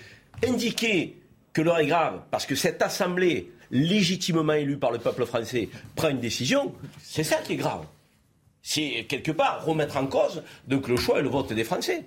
Indiquer 0.44 1.16
que 1.52 1.62
l'heure 1.62 1.78
est 1.78 1.86
grave 1.86 2.22
parce 2.32 2.46
que 2.46 2.56
cette 2.56 2.82
Assemblée, 2.82 3.52
légitimement 3.70 4.54
élue 4.54 4.76
par 4.76 4.90
le 4.90 4.98
peuple 4.98 5.24
français, 5.24 5.68
prend 5.94 6.08
une 6.08 6.18
décision, 6.18 6.74
c'est 7.00 7.22
ça 7.22 7.36
qui 7.36 7.52
est 7.52 7.56
grave. 7.56 7.86
C'est 8.60 9.06
quelque 9.08 9.30
part 9.30 9.64
remettre 9.64 9.96
en 9.96 10.06
cause 10.06 10.42
donc, 10.66 10.88
le 10.88 10.96
choix 10.96 11.20
et 11.20 11.22
le 11.22 11.28
vote 11.28 11.52
des 11.52 11.64
Français. 11.64 12.06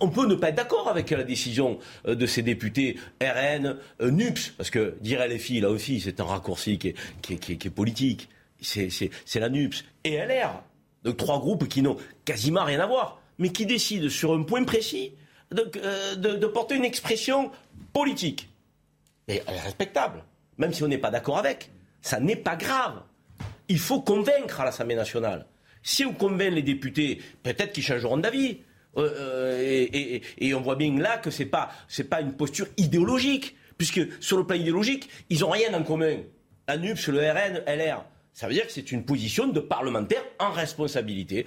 On 0.00 0.08
peut 0.08 0.26
ne 0.26 0.34
pas 0.34 0.50
être 0.50 0.56
d'accord 0.56 0.88
avec 0.88 1.10
la 1.10 1.24
décision 1.24 1.78
euh, 2.06 2.14
de 2.14 2.26
ces 2.26 2.42
députés 2.42 2.98
RN, 3.22 3.76
euh, 4.00 4.10
NUPS, 4.10 4.50
parce 4.56 4.70
que 4.70 4.96
dire 5.00 5.26
LFI, 5.26 5.60
là 5.60 5.70
aussi, 5.70 6.00
c'est 6.00 6.20
un 6.20 6.24
raccourci 6.24 6.78
qui 6.78 6.88
est, 6.88 7.70
politique. 7.70 8.28
C'est 8.60 9.10
la 9.36 9.48
NUPS 9.48 9.84
et 10.04 10.16
LR. 10.16 10.62
Donc 11.04 11.16
trois 11.16 11.38
groupes 11.38 11.68
qui 11.68 11.82
n'ont 11.82 11.96
quasiment 12.24 12.64
rien 12.64 12.80
à 12.80 12.86
voir, 12.86 13.20
mais 13.38 13.50
qui 13.50 13.66
décident 13.66 14.08
sur 14.08 14.32
un 14.32 14.42
point 14.42 14.64
précis 14.64 15.12
de, 15.50 15.70
euh, 15.76 16.48
porter 16.52 16.74
une 16.74 16.84
expression 16.84 17.50
politique. 17.92 18.48
Et 19.28 19.42
elle 19.46 19.54
est 19.54 19.60
respectable, 19.60 20.24
même 20.56 20.72
si 20.72 20.82
on 20.82 20.88
n'est 20.88 20.98
pas 20.98 21.10
d'accord 21.10 21.38
avec. 21.38 21.70
Ça 22.02 22.20
n'est 22.20 22.36
pas 22.36 22.56
grave. 22.56 23.02
Il 23.68 23.78
faut 23.78 24.00
convaincre 24.00 24.60
à 24.60 24.64
l'Assemblée 24.64 24.94
nationale. 24.94 25.46
Si 25.82 26.04
on 26.04 26.12
convainc 26.12 26.52
les 26.52 26.62
députés, 26.62 27.20
peut-être 27.42 27.72
qu'ils 27.72 27.84
changeront 27.84 28.16
d'avis. 28.16 28.58
Euh, 28.98 29.10
euh, 29.18 30.20
et, 30.38 30.54
on 30.54 30.60
voit 30.60 30.76
bien 30.76 30.98
là 30.98 31.18
que 31.18 31.30
ce 31.30 31.42
n'est 31.42 31.48
pas, 31.48 31.70
pas 32.10 32.20
une 32.20 32.32
posture 32.32 32.66
idéologique, 32.76 33.56
puisque 33.76 34.00
sur 34.20 34.36
le 34.38 34.44
plan 34.44 34.56
idéologique, 34.56 35.08
ils 35.30 35.40
n'ont 35.40 35.50
rien 35.50 35.72
en 35.74 35.82
commun. 35.82 36.16
La 36.66 36.76
NUPS, 36.76 37.08
le 37.08 37.20
RN, 37.20 37.62
LR. 37.66 38.04
Ça 38.32 38.46
veut 38.46 38.54
dire 38.54 38.66
que 38.66 38.72
c'est 38.72 38.92
une 38.92 39.04
position 39.04 39.48
de 39.48 39.60
parlementaire 39.60 40.22
en 40.38 40.50
responsabilité. 40.50 41.46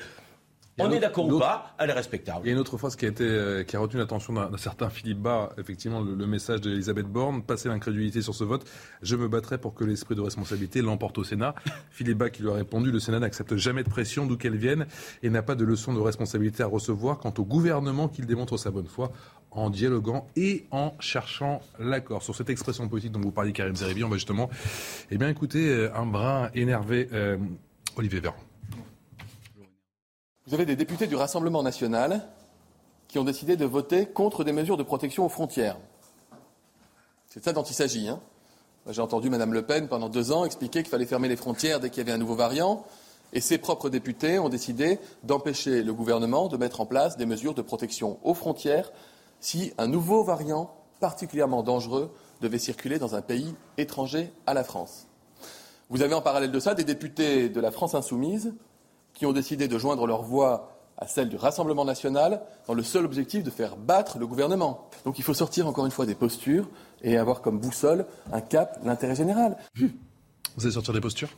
On 0.79 0.91
est 0.91 0.99
d'accord 0.99 1.27
ou 1.27 1.39
pas, 1.39 1.75
elle 1.77 1.89
est 1.89 1.93
respectable. 1.93 2.41
Il 2.43 2.47
y 2.47 2.49
a 2.49 2.53
une 2.53 2.59
autre 2.59 2.77
phrase 2.77 2.95
qui 2.95 3.05
a, 3.05 3.09
été, 3.09 3.25
euh, 3.25 3.63
qui 3.63 3.75
a 3.75 3.79
retenu 3.79 3.99
l'attention 3.99 4.33
d'un 4.33 4.57
certain 4.57 4.89
Philippe 4.89 5.19
Bas, 5.19 5.49
effectivement, 5.57 6.01
le, 6.01 6.25
message 6.25 6.61
d'Elisabeth 6.61 7.07
Borne, 7.07 7.43
passer 7.43 7.67
l'incrédulité 7.67 8.21
sur 8.21 8.33
ce 8.33 8.43
vote, 8.43 8.65
je 9.01 9.15
me 9.15 9.27
battrai 9.27 9.57
pour 9.57 9.73
que 9.73 9.83
l'esprit 9.83 10.15
de 10.15 10.21
responsabilité 10.21 10.81
l'emporte 10.81 11.17
au 11.17 11.23
Sénat. 11.23 11.55
Philippe 11.91 12.17
Bas 12.17 12.29
qui 12.29 12.43
lui 12.43 12.49
a 12.49 12.53
répondu, 12.53 12.91
le 12.91 12.99
Sénat 12.99 13.19
n'accepte 13.19 13.55
jamais 13.57 13.83
de 13.83 13.89
pression 13.89 14.25
d'où 14.25 14.37
qu'elle 14.37 14.55
vienne 14.55 14.85
et 15.23 15.29
n'a 15.29 15.41
pas 15.41 15.55
de 15.55 15.65
leçon 15.65 15.93
de 15.93 15.99
responsabilité 15.99 16.63
à 16.63 16.67
recevoir 16.67 17.19
quant 17.19 17.33
au 17.37 17.43
gouvernement 17.43 18.07
qu'il 18.07 18.25
démontre 18.25 18.57
sa 18.57 18.71
bonne 18.71 18.87
foi 18.87 19.11
en 19.51 19.69
dialoguant 19.69 20.27
et 20.37 20.65
en 20.71 20.93
cherchant 20.99 21.61
l'accord. 21.79 22.23
Sur 22.23 22.35
cette 22.35 22.49
expression 22.49 22.87
politique 22.87 23.11
dont 23.11 23.19
vous 23.19 23.31
parliez, 23.31 23.51
Karim 23.51 23.75
Zeribi, 23.75 24.03
on 24.05 24.09
va 24.09 24.15
justement 24.15 24.49
eh 25.11 25.17
bien, 25.17 25.27
écouter 25.27 25.67
euh, 25.67 25.95
un 25.95 26.05
brin 26.05 26.49
énervé 26.55 27.09
euh, 27.11 27.37
Olivier 27.97 28.21
Véran. 28.21 28.35
Vous 30.51 30.55
avez 30.55 30.65
des 30.65 30.75
députés 30.75 31.07
du 31.07 31.15
Rassemblement 31.15 31.63
national 31.63 32.27
qui 33.07 33.17
ont 33.17 33.23
décidé 33.23 33.55
de 33.55 33.63
voter 33.63 34.05
contre 34.05 34.43
des 34.43 34.51
mesures 34.51 34.75
de 34.75 34.83
protection 34.83 35.25
aux 35.25 35.29
frontières. 35.29 35.77
C'est 37.27 37.41
ça 37.41 37.53
dont 37.53 37.63
il 37.63 37.73
s'agit. 37.73 38.09
Hein. 38.09 38.19
J'ai 38.89 38.99
entendu 38.99 39.29
Mme 39.29 39.53
Le 39.53 39.61
Pen 39.61 39.87
pendant 39.87 40.09
deux 40.09 40.33
ans 40.33 40.43
expliquer 40.43 40.83
qu'il 40.83 40.89
fallait 40.89 41.05
fermer 41.05 41.29
les 41.29 41.37
frontières 41.37 41.79
dès 41.79 41.89
qu'il 41.89 41.99
y 41.99 42.01
avait 42.01 42.11
un 42.11 42.17
nouveau 42.17 42.35
variant. 42.35 42.83
Et 43.31 43.39
ses 43.39 43.59
propres 43.59 43.87
députés 43.87 44.39
ont 44.39 44.49
décidé 44.49 44.99
d'empêcher 45.23 45.83
le 45.83 45.93
gouvernement 45.93 46.49
de 46.49 46.57
mettre 46.57 46.81
en 46.81 46.85
place 46.85 47.15
des 47.15 47.25
mesures 47.25 47.53
de 47.53 47.61
protection 47.61 48.19
aux 48.21 48.33
frontières 48.33 48.91
si 49.39 49.71
un 49.77 49.87
nouveau 49.87 50.21
variant 50.25 50.75
particulièrement 50.99 51.63
dangereux 51.63 52.13
devait 52.41 52.59
circuler 52.59 52.99
dans 52.99 53.15
un 53.15 53.21
pays 53.21 53.55
étranger 53.77 54.33
à 54.45 54.53
la 54.53 54.65
France. 54.65 55.07
Vous 55.89 56.01
avez 56.01 56.13
en 56.13 56.21
parallèle 56.21 56.51
de 56.51 56.59
ça 56.59 56.73
des 56.73 56.83
députés 56.83 57.47
de 57.47 57.61
la 57.61 57.71
France 57.71 57.95
insoumise 57.95 58.53
qui 59.21 59.27
ont 59.27 59.33
décidé 59.33 59.67
de 59.67 59.77
joindre 59.77 60.07
leur 60.07 60.23
voix 60.23 60.71
à 60.97 61.05
celle 61.05 61.29
du 61.29 61.35
Rassemblement 61.35 61.85
national 61.85 62.41
dans 62.65 62.73
le 62.73 62.81
seul 62.81 63.05
objectif 63.05 63.43
de 63.43 63.51
faire 63.51 63.77
battre 63.77 64.17
le 64.17 64.25
gouvernement. 64.25 64.89
Donc 65.05 65.19
il 65.19 65.23
faut 65.23 65.35
sortir 65.35 65.67
encore 65.67 65.85
une 65.85 65.91
fois 65.91 66.07
des 66.07 66.15
postures 66.15 66.67
et 67.03 67.17
avoir 67.17 67.43
comme 67.43 67.59
boussole 67.59 68.07
un 68.33 68.41
cap, 68.41 68.79
l'intérêt 68.83 69.13
général. 69.13 69.57
Vous 69.75 70.65
allez 70.65 70.71
sortir 70.71 70.95
des 70.95 71.01
postures? 71.01 71.29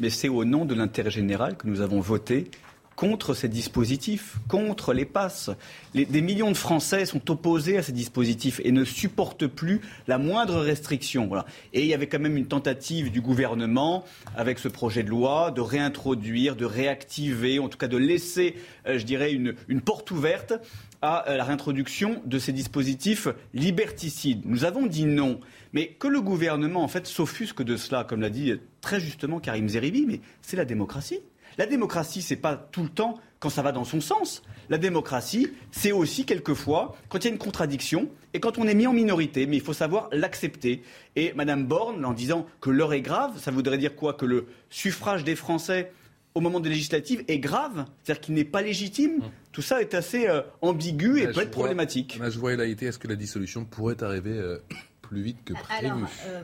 Mais 0.00 0.10
c'est 0.10 0.28
au 0.28 0.44
nom 0.44 0.64
de 0.64 0.74
l'intérêt 0.74 1.12
général 1.12 1.56
que 1.56 1.68
nous 1.68 1.80
avons 1.80 2.00
voté 2.00 2.50
contre 2.96 3.34
ces 3.34 3.48
dispositifs, 3.48 4.38
contre 4.48 4.92
les 4.94 5.04
passes. 5.04 5.50
des 5.94 6.20
millions 6.22 6.50
de 6.50 6.56
Français 6.56 7.04
sont 7.04 7.30
opposés 7.30 7.76
à 7.76 7.82
ces 7.82 7.92
dispositifs 7.92 8.60
et 8.64 8.72
ne 8.72 8.84
supportent 8.84 9.46
plus 9.46 9.82
la 10.08 10.18
moindre 10.18 10.56
restriction. 10.56 11.30
Et 11.74 11.82
il 11.82 11.86
y 11.86 11.94
avait 11.94 12.08
quand 12.08 12.18
même 12.18 12.36
une 12.36 12.46
tentative 12.46 13.12
du 13.12 13.20
gouvernement, 13.20 14.04
avec 14.34 14.58
ce 14.58 14.68
projet 14.68 15.02
de 15.02 15.10
loi, 15.10 15.50
de 15.50 15.60
réintroduire, 15.60 16.56
de 16.56 16.64
réactiver, 16.64 17.58
en 17.58 17.68
tout 17.68 17.78
cas 17.78 17.88
de 17.88 17.98
laisser, 17.98 18.56
euh, 18.86 18.98
je 18.98 19.04
dirais, 19.04 19.32
une, 19.32 19.54
une 19.68 19.82
porte 19.82 20.10
ouverte 20.10 20.54
à 21.02 21.28
euh, 21.28 21.36
la 21.36 21.44
réintroduction 21.44 22.22
de 22.24 22.38
ces 22.38 22.52
dispositifs 22.52 23.28
liberticides. 23.52 24.42
Nous 24.44 24.64
avons 24.64 24.86
dit 24.86 25.04
non. 25.04 25.40
Mais 25.72 25.88
que 25.88 26.08
le 26.08 26.22
gouvernement, 26.22 26.82
en 26.82 26.88
fait, 26.88 27.06
s'offusque 27.06 27.62
de 27.62 27.76
cela, 27.76 28.04
comme 28.04 28.22
l'a 28.22 28.30
dit 28.30 28.54
très 28.80 29.00
justement 29.00 29.40
Karim 29.40 29.68
Zeribi, 29.68 30.06
mais 30.06 30.20
c'est 30.40 30.56
la 30.56 30.64
démocratie. 30.64 31.20
La 31.58 31.66
démocratie, 31.66 32.22
c'est 32.22 32.36
pas 32.36 32.56
tout 32.56 32.82
le 32.82 32.88
temps 32.88 33.18
quand 33.38 33.50
ça 33.50 33.62
va 33.62 33.72
dans 33.72 33.84
son 33.84 34.00
sens. 34.00 34.42
La 34.68 34.78
démocratie, 34.78 35.48
c'est 35.70 35.92
aussi 35.92 36.24
quelquefois 36.24 36.96
quand 37.08 37.18
il 37.18 37.24
y 37.24 37.28
a 37.28 37.32
une 37.32 37.38
contradiction 37.38 38.08
et 38.34 38.40
quand 38.40 38.58
on 38.58 38.66
est 38.66 38.74
mis 38.74 38.86
en 38.86 38.92
minorité, 38.92 39.46
mais 39.46 39.56
il 39.56 39.62
faut 39.62 39.72
savoir 39.72 40.08
l'accepter. 40.12 40.82
Et 41.14 41.32
Madame 41.34 41.66
Borne, 41.66 42.04
en 42.04 42.12
disant 42.12 42.46
que 42.60 42.70
l'heure 42.70 42.92
est 42.92 43.00
grave, 43.00 43.38
ça 43.38 43.50
voudrait 43.50 43.78
dire 43.78 43.94
quoi? 43.94 44.14
Que 44.14 44.26
le 44.26 44.46
suffrage 44.70 45.24
des 45.24 45.36
Français 45.36 45.92
au 46.34 46.40
moment 46.40 46.60
des 46.60 46.68
législatives 46.68 47.24
est 47.28 47.38
grave, 47.38 47.86
c'est-à-dire 48.02 48.20
qu'il 48.20 48.34
n'est 48.34 48.44
pas 48.44 48.60
légitime? 48.60 49.18
Mmh. 49.18 49.30
Tout 49.52 49.62
ça 49.62 49.80
est 49.80 49.94
assez 49.94 50.28
euh, 50.28 50.42
ambigu 50.60 51.20
et 51.20 51.28
peut 51.28 51.40
être 51.40 51.50
problématique. 51.50 52.18
je 52.22 52.38
vois, 52.38 52.52
est-ce 52.52 52.98
que 52.98 53.08
la 53.08 53.16
dissolution 53.16 53.64
pourrait 53.64 54.02
arriver 54.02 54.36
euh, 54.36 54.58
plus 55.00 55.22
vite 55.22 55.38
que 55.46 55.54
prévu? 55.54 55.88
euh, 56.26 56.42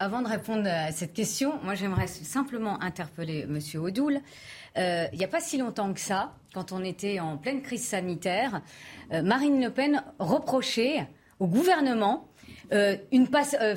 avant 0.00 0.22
de 0.22 0.28
répondre 0.28 0.68
à 0.68 0.92
cette 0.92 1.12
question, 1.12 1.58
moi 1.64 1.74
j'aimerais 1.74 2.06
simplement 2.06 2.80
interpeller 2.80 3.40
M. 3.40 3.58
Odoul. 3.82 4.20
Euh, 4.76 5.06
il 5.12 5.18
n'y 5.18 5.24
a 5.24 5.28
pas 5.28 5.40
si 5.40 5.58
longtemps 5.58 5.92
que 5.92 6.00
ça, 6.00 6.34
quand 6.54 6.70
on 6.70 6.84
était 6.84 7.18
en 7.18 7.36
pleine 7.36 7.62
crise 7.62 7.84
sanitaire, 7.84 8.62
euh, 9.12 9.22
Marine 9.22 9.60
Le 9.60 9.70
Pen 9.70 10.04
reprochait 10.20 11.08
au 11.40 11.48
gouvernement 11.48 12.27
euh, 12.72 12.96
une 13.12 13.28
passe, 13.28 13.56
euh, 13.60 13.74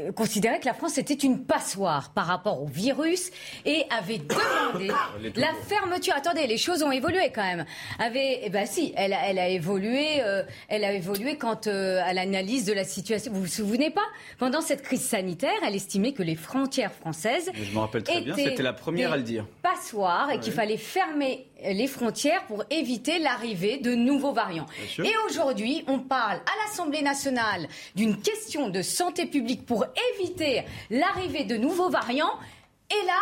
euh, 0.00 0.12
considérait 0.12 0.58
que 0.58 0.66
la 0.66 0.74
France 0.74 0.98
était 0.98 1.14
une 1.14 1.44
passoire 1.44 2.12
par 2.12 2.26
rapport 2.26 2.62
au 2.62 2.66
virus 2.66 3.30
et 3.64 3.84
avait 3.90 4.18
demandé 4.72 4.92
la 5.36 5.52
fermeture. 5.68 6.14
Attendez, 6.16 6.46
les 6.46 6.58
choses 6.58 6.82
ont 6.82 6.90
évolué 6.90 7.30
quand 7.32 7.42
même. 7.42 7.64
Avait, 7.98 8.40
eh 8.42 8.50
ben 8.50 8.66
si, 8.66 8.92
elle, 8.96 9.16
elle 9.24 9.38
a 9.38 9.48
évolué, 9.48 10.22
elle 10.68 10.84
a 10.84 10.92
évolué 10.92 11.36
quant 11.36 11.60
à 11.66 12.12
l'analyse 12.12 12.64
de 12.64 12.72
la 12.72 12.84
situation. 12.84 13.32
Vous 13.32 13.42
vous 13.42 13.46
souvenez 13.46 13.90
pas? 13.90 14.00
Pendant 14.38 14.60
cette 14.60 14.82
crise 14.82 15.02
sanitaire, 15.04 15.52
elle 15.66 15.74
estimait 15.74 16.12
que 16.12 16.22
les 16.22 16.36
frontières 16.36 16.92
françaises. 16.92 17.50
Je 17.54 17.72
me 17.72 17.78
rappelle 17.78 18.02
très 18.02 18.20
bien, 18.20 18.34
c'était 18.34 18.62
la 18.62 18.72
première 18.72 19.12
à 19.12 19.16
le 19.16 19.22
dire. 19.22 19.46
Passoire 19.62 20.30
et 20.30 20.40
qu'il 20.40 20.52
fallait 20.52 20.76
fermer 20.76 21.46
les 21.64 21.86
frontières 21.86 22.44
pour 22.46 22.64
éviter 22.70 23.18
l'arrivée 23.18 23.78
de 23.78 23.94
nouveaux 23.94 24.32
variants. 24.32 24.66
Et 24.98 25.12
aujourd'hui, 25.28 25.84
on 25.86 25.98
parle 25.98 26.36
à 26.38 26.66
l'Assemblée 26.66 27.02
nationale 27.02 27.68
d'une 27.94 28.20
question 28.20 28.68
de 28.68 28.82
santé 28.82 29.26
publique 29.26 29.66
pour 29.66 29.86
éviter 30.14 30.62
l'arrivée 30.90 31.44
de 31.44 31.56
nouveaux 31.56 31.90
variants. 31.90 32.32
Et 32.90 33.06
là, 33.06 33.20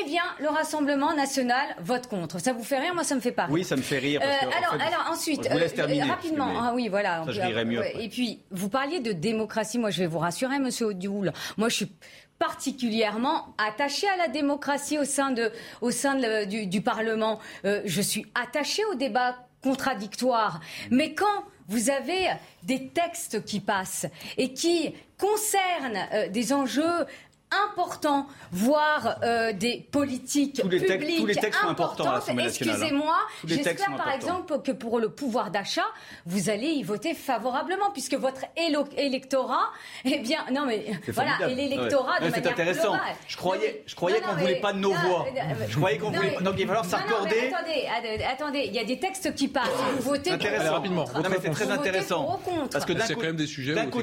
eh 0.00 0.04
bien, 0.04 0.22
le 0.40 0.48
Rassemblement 0.48 1.14
national 1.14 1.76
vote 1.80 2.06
contre. 2.06 2.38
Ça 2.38 2.52
vous 2.52 2.64
fait 2.64 2.78
rire? 2.78 2.94
Moi, 2.94 3.04
ça 3.04 3.14
me 3.14 3.20
fait 3.20 3.32
pas 3.32 3.46
Oui, 3.50 3.64
ça 3.64 3.76
me 3.76 3.82
fait 3.82 3.98
rire. 3.98 4.20
Euh, 4.22 4.48
alors, 4.58 4.74
alors, 4.74 5.10
ensuite, 5.10 5.48
euh, 5.50 6.04
rapidement. 6.06 6.52
Ah 6.60 6.72
oui, 6.74 6.88
voilà. 6.88 7.24
Ça, 7.26 7.32
je 7.32 7.64
mieux. 7.64 7.82
Et 8.00 8.08
puis, 8.08 8.40
vous 8.50 8.68
parliez 8.68 9.00
de 9.00 9.12
démocratie. 9.12 9.78
Moi, 9.78 9.90
je 9.90 10.00
vais 10.00 10.06
vous 10.06 10.18
rassurer, 10.18 10.58
Monsieur 10.58 10.86
Odioul. 10.86 11.32
Moi, 11.56 11.68
je 11.68 11.76
suis 11.76 11.92
particulièrement 12.38 13.54
attachée 13.58 14.08
à 14.08 14.16
la 14.16 14.28
démocratie 14.28 14.98
au 14.98 15.04
sein, 15.04 15.32
du, 15.32 16.80
Parlement. 16.82 17.40
Euh, 17.64 17.82
je 17.84 18.00
suis 18.02 18.26
attachée 18.34 18.84
au 18.86 18.94
débat 18.94 19.36
contradictoire. 19.62 20.60
Mais 20.90 21.14
quand 21.14 21.44
vous 21.68 21.90
avez 21.90 22.28
des 22.62 22.88
textes 22.88 23.44
qui 23.44 23.60
passent 23.60 24.06
et 24.36 24.52
qui 24.52 24.94
concernent 25.18 26.06
euh, 26.12 26.28
des 26.28 26.52
enjeux 26.52 27.06
importants, 27.50 28.26
voire 28.50 29.18
euh, 29.22 29.52
des 29.52 29.86
politiques 29.90 30.60
tous 30.60 30.68
les 30.68 30.80
publiques 30.80 31.20
tous 31.20 31.26
les 31.26 31.34
textes 31.36 31.60
sont 31.60 31.68
importants 31.68 32.08
hein. 32.08 32.20
Excusez-moi, 32.38 33.16
j'espère 33.44 33.96
par 33.96 34.10
exemple 34.10 34.60
que 34.62 34.72
pour 34.72 34.98
le 34.98 35.08
pouvoir 35.10 35.50
d'achat, 35.50 35.86
vous 36.26 36.50
allez 36.50 36.68
y 36.68 36.82
voter 36.82 37.14
favorablement, 37.14 37.90
puisque 37.92 38.14
votre 38.14 38.44
électorat, 38.56 39.70
eh 40.04 40.18
bien, 40.18 40.44
non 40.52 40.66
mais 40.66 40.86
voilà, 41.08 41.48
et 41.48 41.54
l'électorat 41.54 42.20
de 42.20 42.30
C'est 42.30 42.46
intéressant. 42.46 42.96
Je 43.28 43.36
croyais, 43.36 43.84
je 43.86 43.94
croyais 43.94 44.20
qu'on 44.20 44.34
voulait 44.34 44.60
pas 44.60 44.72
de 44.72 44.78
nos 44.78 44.92
voix. 44.92 45.26
Je 45.68 45.76
croyais 45.76 45.98
qu'on 45.98 46.10
voulait. 46.10 46.36
Donc 46.40 46.54
il 46.58 46.66
va 46.66 46.74
falloir 46.74 46.84
s'accorder. 46.84 47.52
Attendez, 47.52 48.24
attendez, 48.24 48.64
il 48.66 48.74
y 48.74 48.78
a 48.78 48.84
des 48.84 48.98
textes 48.98 49.34
qui 49.34 49.48
passent. 49.48 49.68
Vous 49.98 50.10
votez 50.10 50.30
intéressant. 50.30 50.72
rapidement. 50.72 51.04
Non 51.14 51.28
mais 51.30 51.38
c'est 51.40 51.50
très 51.50 51.70
intéressant. 51.70 52.40
Parce 52.72 52.84
que 52.84 52.92
d'un 52.92 53.06
quand 53.06 53.22
même 53.22 53.36
des 53.36 53.46
sujets 53.46 53.72
où 53.72 54.02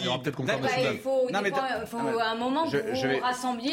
il 0.00 0.04
y 0.04 0.08
aura 0.08 0.22
peut-être 0.22 0.36
confirmation. 0.36 0.82
Il 0.92 0.98
faut 1.00 1.28
un 2.20 2.34
moment 2.36 2.66
je, 2.94 3.06
vais... 3.06 3.20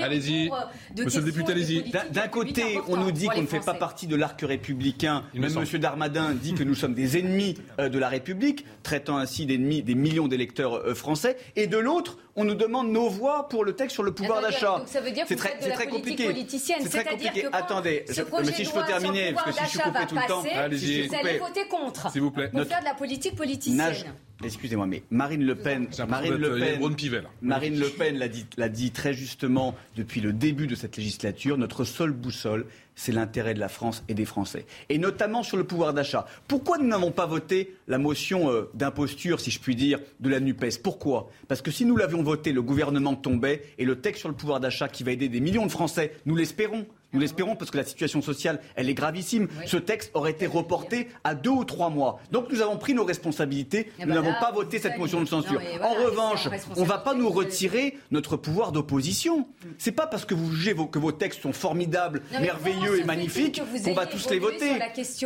Allez-y. 0.01 0.49
Euh, 0.49 1.03
Monsieur 1.03 1.19
le 1.19 1.25
député, 1.25 1.51
allez-y. 1.51 1.91
D'un 2.11 2.27
côté, 2.27 2.79
on 2.87 2.97
nous 2.97 3.11
dit 3.11 3.27
qu'on 3.27 3.41
ne 3.41 3.47
fait 3.47 3.59
pas 3.59 3.73
partie 3.73 4.07
de 4.07 4.15
l'arc 4.15 4.41
républicain. 4.41 5.23
Même 5.33 5.53
Monsieur 5.53 5.79
Darmadin 5.79 6.33
dit 6.33 6.53
que 6.53 6.63
nous 6.63 6.75
sommes 6.75 6.93
des 6.93 7.17
ennemis 7.17 7.57
euh, 7.79 7.89
de 7.89 7.99
la 7.99 8.09
République, 8.09 8.65
traitant 8.83 9.17
ainsi 9.17 9.45
d'ennemis 9.45 9.81
des 9.81 9.95
millions 9.95 10.27
d'électeurs 10.27 10.75
euh, 10.75 10.95
français. 10.95 11.37
Et 11.55 11.67
de 11.67 11.77
l'autre, 11.77 12.17
on 12.35 12.45
nous 12.45 12.55
demande 12.55 12.91
nos 12.91 13.09
voix 13.09 13.47
pour 13.49 13.65
le 13.65 13.73
texte 13.73 13.93
sur 13.93 14.03
le 14.03 14.13
pouvoir 14.13 14.41
d'achat. 14.41 14.83
C'est 14.85 15.35
très, 15.35 15.57
très 15.57 15.87
compliqué. 15.87 16.33
C'est 16.47 16.89
très 16.89 17.03
compliqué. 17.03 17.47
Attendez, 17.51 18.05
mais 18.07 18.51
si 18.51 18.65
je 18.65 18.71
peux 18.71 18.85
terminer, 18.85 19.33
parce 19.33 19.47
que 19.47 19.53
si 19.53 19.63
je 19.65 19.69
suis 19.69 19.79
coupé 19.79 19.99
tout 20.07 20.15
le 20.15 20.27
temps, 20.27 20.43
allez-y. 20.55 21.07
Vous 21.07 21.15
allez 21.15 21.39
voter 21.39 21.67
contre. 21.69 22.11
S'il 22.11 22.21
vous 22.21 22.31
plaît. 22.31 22.49
Pour 22.49 22.63
faire 22.63 22.79
de 22.79 22.85
la 22.85 22.93
politique 22.93 23.35
politicienne. 23.35 24.13
Excusez-moi, 24.43 24.87
mais 24.87 25.03
Marine 25.11 25.43
Le 25.43 25.53
Pen, 25.55 25.87
Marine 26.07 26.33
Le 26.33 26.57
Pen, 26.57 27.23
Marine 27.43 27.79
Le 27.79 27.89
Pen 27.89 28.17
l'a 28.17 28.27
dit, 28.27 28.47
l'a 28.57 28.69
dit 28.69 28.89
très 28.89 29.13
justement 29.13 29.75
depuis 29.95 30.19
le 30.19 30.33
début 30.33 30.65
de 30.65 30.73
cette 30.73 30.97
législature. 30.97 31.59
Notre 31.59 31.83
seule 31.83 32.11
boussole, 32.11 32.65
c'est 32.95 33.11
l'intérêt 33.11 33.53
de 33.53 33.59
la 33.59 33.69
France 33.69 34.03
et 34.07 34.13
des 34.13 34.25
Français. 34.25 34.65
Et 34.89 34.97
notamment 34.97 35.43
sur 35.43 35.57
le 35.57 35.63
pouvoir 35.63 35.93
d'achat. 35.93 36.25
Pourquoi 36.47 36.77
nous 36.77 36.87
n'avons 36.87 37.11
pas 37.11 37.25
voté 37.25 37.75
la 37.87 37.97
motion 37.97 38.51
euh, 38.51 38.69
d'imposture, 38.73 39.39
si 39.39 39.51
je 39.51 39.59
puis 39.59 39.75
dire, 39.75 39.99
de 40.19 40.29
la 40.29 40.39
NUPES? 40.39 40.81
Pourquoi? 40.83 41.29
Parce 41.47 41.61
que 41.61 41.71
si 41.71 41.85
nous 41.85 41.97
l'avions 41.97 42.23
voté, 42.23 42.51
le 42.51 42.61
gouvernement 42.61 43.15
tombait 43.15 43.63
et 43.77 43.85
le 43.85 43.99
texte 43.99 44.21
sur 44.21 44.29
le 44.29 44.35
pouvoir 44.35 44.59
d'achat 44.59 44.87
qui 44.87 45.03
va 45.03 45.11
aider 45.11 45.29
des 45.29 45.39
millions 45.39 45.65
de 45.65 45.71
Français, 45.71 46.15
nous 46.25 46.35
l'espérons, 46.35 46.85
nous 47.13 47.19
l'espérons 47.19 47.55
parce 47.55 47.71
que 47.71 47.77
la 47.77 47.83
situation 47.83 48.21
sociale, 48.21 48.59
elle 48.75 48.89
est 48.89 48.93
gravissime. 48.93 49.47
Ce 49.65 49.77
texte 49.77 50.11
aurait 50.13 50.31
été 50.31 50.47
reporté 50.47 51.07
à 51.23 51.35
deux 51.35 51.49
ou 51.49 51.63
trois 51.65 51.89
mois. 51.89 52.19
Donc 52.31 52.49
nous 52.51 52.61
avons 52.61 52.77
pris 52.77 52.93
nos 52.93 53.03
responsabilités. 53.03 53.91
Eh 53.99 54.01
nous 54.03 54.09
ben 54.09 54.15
n'avons 54.15 54.33
pas 54.39 54.51
voté 54.51 54.79
cette 54.79 54.97
motion 54.97 55.19
de 55.21 55.25
censure. 55.27 55.61
En 55.81 55.93
revanche, 55.93 56.47
on 56.77 56.81
ne 56.81 56.85
va 56.85 56.97
pas 56.97 57.13
nous 57.13 57.29
retirer 57.29 57.97
notre 58.11 58.37
pouvoir 58.37 58.71
d'opposition. 58.71 59.47
C'est 59.77 59.91
pas 59.91 60.07
parce 60.07 60.25
que 60.25 60.33
vous 60.33 60.51
jugez 60.51 60.73
vos- 60.73 60.87
que 60.87 60.99
vos 60.99 61.11
textes 61.11 61.41
sont 61.41 61.53
formidables, 61.53 62.21
Non, 62.33 62.39
merveilleux 62.41 62.99
et 62.99 63.03
magnifiques 63.03 63.61
qu'on 63.83 63.93
va 63.93 64.05
tous 64.05 64.29
les 64.29 64.39
voter. 64.39 64.71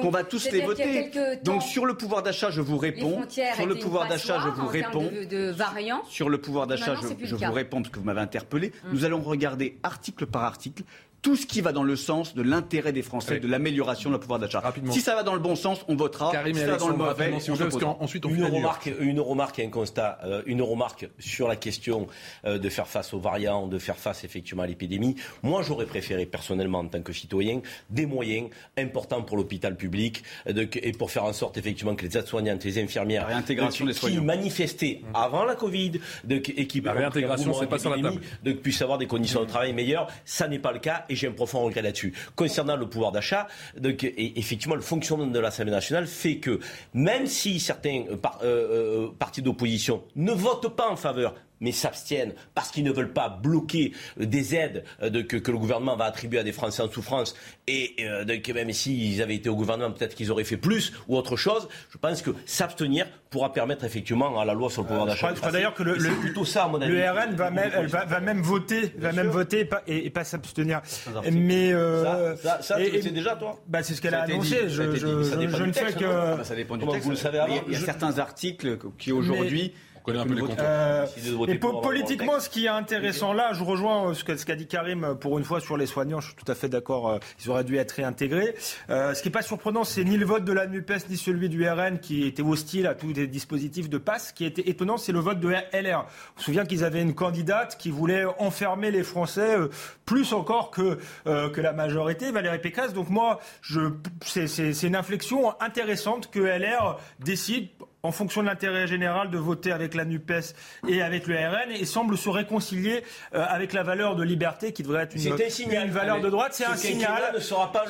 Qu'on 0.01 0.09
va 0.09 0.23
tous 0.23 0.49
les 0.51 0.61
voter. 0.61 1.11
Donc 1.43 1.63
sur 1.63 1.85
le 1.85 1.95
pouvoir 1.95 2.23
d'achat, 2.23 2.49
je 2.51 2.61
vous 2.61 2.77
réponds. 2.77 3.21
Sur 3.29 3.65
le 3.67 3.75
pouvoir 3.75 4.07
d'achat, 4.07 4.39
je 4.43 4.49
vous 4.49 4.67
réponds. 4.67 5.11
de- 5.11 5.25
de 5.25 5.51
variants. 5.51 6.01
Sur 6.09 6.29
le 6.29 6.37
pouvoir 6.39 6.67
d'achat, 6.67 6.95
je, 6.95 7.35
vous 7.35 7.51
réponds 7.53 7.81
parce 7.81 7.89
que 7.93 7.99
vous 7.99 8.05
m'avez 8.05 8.21
interpellé. 8.21 8.69
Mm. 8.85 8.87
Nous 8.93 9.05
allons 9.05 9.21
regarder 9.21 9.77
article 9.83 10.25
par 10.25 10.43
article 10.43 10.83
tout 11.25 11.35
ce 11.35 11.47
qui 11.47 11.61
va 11.61 11.71
dans 11.71 11.81
le 11.81 11.95
sens 11.95 12.35
de 12.35 12.43
l'intérêt 12.43 12.91
des 12.91 13.01
Français, 13.01 13.39
de 13.39 13.47
l'amélioration 13.47 14.09
de 14.11 14.13
leur 14.13 14.19
pouvoir 14.21 14.37
d'achat. 14.39 14.61
Si 14.91 15.01
ça 15.01 15.15
va 15.15 15.23
dans 15.23 15.33
le 15.33 15.39
bon 15.39 15.55
sens, 15.55 15.83
on 15.87 15.95
votera. 15.95 16.31
Karim 16.31 16.53
si 16.55 16.61
et 16.61 16.65
ça 16.65 16.71
va 16.73 16.77
dans 16.77 16.89
le 16.89 16.93
Alexandre, 16.93 17.09
mauvais, 17.17 17.33
on 17.33 17.39
s'opposera. 17.39 18.29
une 18.29 18.43
remarque, 18.45 18.91
une 18.99 19.19
remarque 19.19 19.57
et 19.57 19.65
un 19.65 19.69
constat. 19.71 20.19
Euh, 20.23 20.43
une 20.45 20.61
remarque 20.61 21.09
sur 21.17 21.47
la 21.47 21.55
question 21.55 22.05
euh, 22.45 22.59
de 22.59 22.69
faire 22.69 22.87
face 22.87 23.11
aux 23.15 23.19
variants, 23.19 23.65
de 23.65 23.79
faire 23.79 23.97
face 23.97 24.23
effectivement 24.23 24.61
à 24.61 24.67
l'épidémie. 24.67 25.15
Moi, 25.41 25.63
j'aurais 25.63 25.87
préféré 25.87 26.27
personnellement, 26.27 26.79
en 26.79 26.87
tant 26.87 27.01
que 27.01 27.11
citoyen, 27.11 27.61
des 27.89 28.05
moyens 28.05 28.49
importants 28.77 29.23
pour 29.23 29.37
l'hôpital 29.37 29.75
public 29.75 30.21
euh, 30.47 30.53
de- 30.53 30.69
et 30.75 30.91
pour 30.91 31.09
faire 31.09 31.23
en 31.23 31.33
sorte 31.33 31.57
effectivement 31.57 31.95
que 31.95 32.05
les 32.05 32.15
aides-soignantes, 32.19 32.63
les 32.65 32.77
infirmières, 32.77 33.25
réintégration 33.27 33.85
de- 33.85 33.93
des 33.93 33.97
qui 33.99 34.19
manifestaient 34.21 35.01
avant 35.15 35.43
la 35.43 35.55
Covid 35.55 35.93
de- 36.23 36.35
et 36.55 36.67
qui 36.67 36.81
La 36.81 36.93
réintégration, 36.93 37.51
c'est 37.59 37.65
pas 37.65 37.79
sur 37.79 37.89
la 37.89 37.95
l'épidémie, 37.95 38.21
de- 38.43 38.51
puissent 38.53 38.83
avoir 38.83 38.99
des 38.99 39.07
conditions 39.07 39.41
de 39.41 39.47
travail 39.47 39.73
meilleures. 39.73 40.07
Ça 40.23 40.47
n'est 40.47 40.59
pas 40.59 40.71
le 40.71 40.79
cas 40.79 41.05
et 41.09 41.14
j'ai 41.15 41.27
un 41.27 41.31
profond 41.31 41.61
regret 41.63 41.81
là-dessus. 41.81 42.13
Concernant 42.35 42.75
le 42.75 42.87
pouvoir 42.87 43.11
d'achat, 43.11 43.47
donc, 43.77 44.03
et 44.03 44.39
effectivement, 44.39 44.75
le 44.75 44.81
fonctionnement 44.81 45.27
de 45.27 45.39
l'Assemblée 45.39 45.71
nationale 45.71 46.07
fait 46.07 46.37
que 46.37 46.59
même 46.93 47.27
si 47.27 47.59
certains 47.59 48.03
euh, 48.09 48.17
euh, 48.43 48.43
euh, 48.43 49.07
partis 49.17 49.41
d'opposition 49.41 50.03
ne 50.15 50.31
votent 50.31 50.75
pas 50.75 50.89
en 50.89 50.95
faveur 50.95 51.35
mais 51.65 51.71
s'abstiennent 51.73 52.33
parce 52.53 52.69
qu'ils 52.71 52.83
ne 52.85 52.91
veulent 52.91 53.11
pas 53.13 53.27
bloquer 53.29 53.91
euh, 54.21 54.25
des 54.25 54.55
aides 54.55 54.83
euh, 55.01 55.09
de- 55.09 55.21
que, 55.21 55.35
que 55.37 55.51
le 55.51 55.57
gouvernement 55.57 55.97
va 55.97 56.05
attribuer 56.05 56.39
à 56.39 56.43
des 56.43 56.53
Français 56.53 56.81
en 56.83 56.89
souffrance 56.89 57.35
et 57.67 57.95
euh, 58.01 58.23
de- 58.23 58.35
que 58.35 58.51
même 58.53 58.71
s'ils 58.71 59.21
avaient 59.21 59.35
été 59.35 59.49
au 59.49 59.55
gouvernement, 59.55 59.91
peut-être 59.91 60.15
qu'ils 60.15 60.31
auraient 60.31 60.43
fait 60.43 60.57
plus 60.57 60.93
ou 61.07 61.17
autre 61.17 61.35
chose. 61.35 61.67
Je 61.91 61.97
pense 61.97 62.21
que 62.21 62.31
s'abstenir 62.45 63.07
pourra 63.29 63.51
permettre 63.51 63.83
effectivement 63.83 64.39
à 64.39 64.45
la 64.45 64.53
loi 64.53 64.69
sur 64.69 64.83
le 64.83 64.87
pouvoir 64.87 65.05
Euh, 65.07 65.09
je 65.09 65.15
d'achat. 65.15 65.33
je 65.35 65.39
crois 65.41 65.51
d'ailleurs 65.51 65.73
que 65.73 65.83
le, 65.83 65.95
le- 65.95 66.11
plutôt 66.21 66.45
ça, 66.45 66.65
à 66.65 66.67
mon 66.69 66.79
avis. 66.81 66.91
le 66.93 67.01
RN 67.09 67.35
va 67.35 67.49
même, 67.51 67.71
elle 67.75 67.87
va, 67.87 68.05
va 68.05 68.19
même 68.21 68.41
voter, 68.41 68.93
va 68.97 69.11
même 69.11 69.27
voter 69.27 69.59
et 69.61 69.65
pas, 69.65 69.81
et, 69.87 70.05
et 70.05 70.09
pas 70.09 70.23
s'abstenir. 70.23 70.81
articles. 71.15 71.35
Mais 71.37 71.73
euh, 71.73 72.35
Ça- 72.37 72.57
ça- 72.57 72.61
ça, 72.61 72.75
tu 72.77 72.91
le 72.91 73.01
sais 73.01 73.09
déjà, 73.09 73.35
toi 73.35 73.59
bah, 73.67 73.83
C'est 73.83 73.93
ce 73.95 74.01
qu'elle 74.01 74.13
a 74.13 74.21
annoncé. 74.21 74.63
dit, 74.65 74.69
Je, 74.69 74.83
dit. 74.83 75.47
Ne 75.65 75.71
fais 75.73 75.93
que. 75.93 76.05
hein. 76.05 76.43
Ça 76.43 76.55
dépend 76.55 76.75
du 76.75 76.81
Comment 76.81 76.91
texte. 76.93 77.05
vous 77.05 77.11
le 77.11 77.17
savez 77.17 77.39
avant 77.39 77.53
Il 77.53 77.55
y 77.55 77.59
a- 77.59 77.63
Il 77.67 77.73
y 77.73 77.75
a 77.75 77.79
Je- 77.79 77.85
certains 77.85 78.19
articles 78.19 78.77
qui 78.97 79.11
aujourd'hui. 79.11 79.73
Connaît 80.05 80.19
un 80.19 80.25
peu 80.25 80.33
les. 80.33 80.41
Euh, 80.59 81.05
et 81.47 81.53
le 81.53 81.81
politiquement, 81.81 82.39
ce 82.39 82.49
qui 82.49 82.65
est 82.65 82.69
intéressant 82.69 83.33
là, 83.33 83.51
je 83.53 83.63
rejoins 83.63 84.09
euh, 84.09 84.13
ce 84.13 84.23
qu'a 84.23 84.37
ce 84.37 84.51
dit 84.53 84.67
Karim 84.67 85.03
euh, 85.03 85.13
pour 85.15 85.37
une 85.37 85.43
fois 85.43 85.59
sur 85.59 85.75
les 85.77 85.85
soignants. 85.85 86.21
Je 86.21 86.27
suis 86.27 86.35
tout 86.35 86.49
à 86.51 86.55
fait 86.55 86.69
d'accord. 86.69 87.09
euh, 87.09 87.17
Ils 87.43 87.49
auraient 87.49 87.63
dû 87.63 87.77
être 87.77 87.91
réintégrés. 87.93 88.55
Euh, 88.89 89.13
ce 89.13 89.21
qui 89.21 89.27
est 89.29 89.31
pas 89.31 89.41
surprenant, 89.41 89.83
c'est 89.83 90.03
ni 90.03 90.17
le 90.17 90.25
vote 90.25 90.45
de 90.45 90.53
la 90.53 90.67
Nupes 90.67 90.91
ni 91.09 91.17
celui 91.17 91.49
du 91.49 91.67
RN 91.67 91.99
qui 91.99 92.25
était 92.25 92.43
hostile 92.43 92.87
à 92.87 92.93
tous 92.95 93.11
les 93.13 93.27
dispositifs 93.27 93.89
de 93.89 93.97
passe. 93.97 94.29
Ce 94.29 94.33
qui 94.33 94.45
était 94.45 94.69
étonnant, 94.69 94.97
c'est 94.97 95.11
le 95.11 95.19
vote 95.19 95.39
de 95.39 95.49
LR. 95.49 96.05
On 96.35 96.39
se 96.39 96.45
souvient 96.45 96.65
qu'ils 96.65 96.83
avaient 96.83 97.01
une 97.01 97.15
candidate 97.15 97.77
qui 97.77 97.89
voulait 97.89 98.25
enfermer 98.39 98.91
les 98.91 99.03
Français 99.03 99.57
euh, 99.57 99.67
plus 100.05 100.33
encore 100.33 100.71
que 100.71 100.99
euh, 101.27 101.49
que 101.49 101.61
la 101.61 101.73
majorité, 101.73 102.31
Valérie 102.31 102.59
Pécresse. 102.59 102.93
Donc 102.93 103.09
moi, 103.09 103.39
je 103.61 103.81
c'est 104.23 104.47
c'est- 104.47 104.73
c'est 104.73 104.87
une 104.87 104.95
inflexion 104.95 105.53
intéressante 105.61 106.29
que 106.31 106.39
LR 106.39 106.97
décide 107.19 107.69
en 108.05 108.11
fonction 108.11 108.41
de 108.41 108.47
l'intérêt 108.47 108.87
général 108.87 109.29
de 109.31 109.37
voter 109.37 109.71
avec 109.71 109.93
la 109.95 110.05
NUPES 110.05 110.53
et 110.87 111.01
avec 111.01 111.27
le 111.27 111.35
RN 111.35 111.71
et 111.71 111.85
semble 111.85 112.17
se 112.17 112.29
réconcilier 112.29 113.03
euh, 113.33 113.43
avec 113.47 113.73
la 113.73 113.83
valeur 113.83 114.15
de 114.15 114.23
liberté 114.23 114.71
qui 114.73 114.83
devrait 114.83 115.03
être 115.03 115.15
une, 115.15 115.21
C'est 115.21 115.45
un 115.45 115.49
signal, 115.49 115.87
une 115.87 115.93
valeur 115.93 116.21
de 116.21 116.29
droite. 116.29 116.53
C'est 116.53 116.65
Ce 116.65 116.71
un 116.71 116.75
signal. 116.75 117.23
ne 117.33 117.39
sera 117.39 117.71
pas 117.71 117.85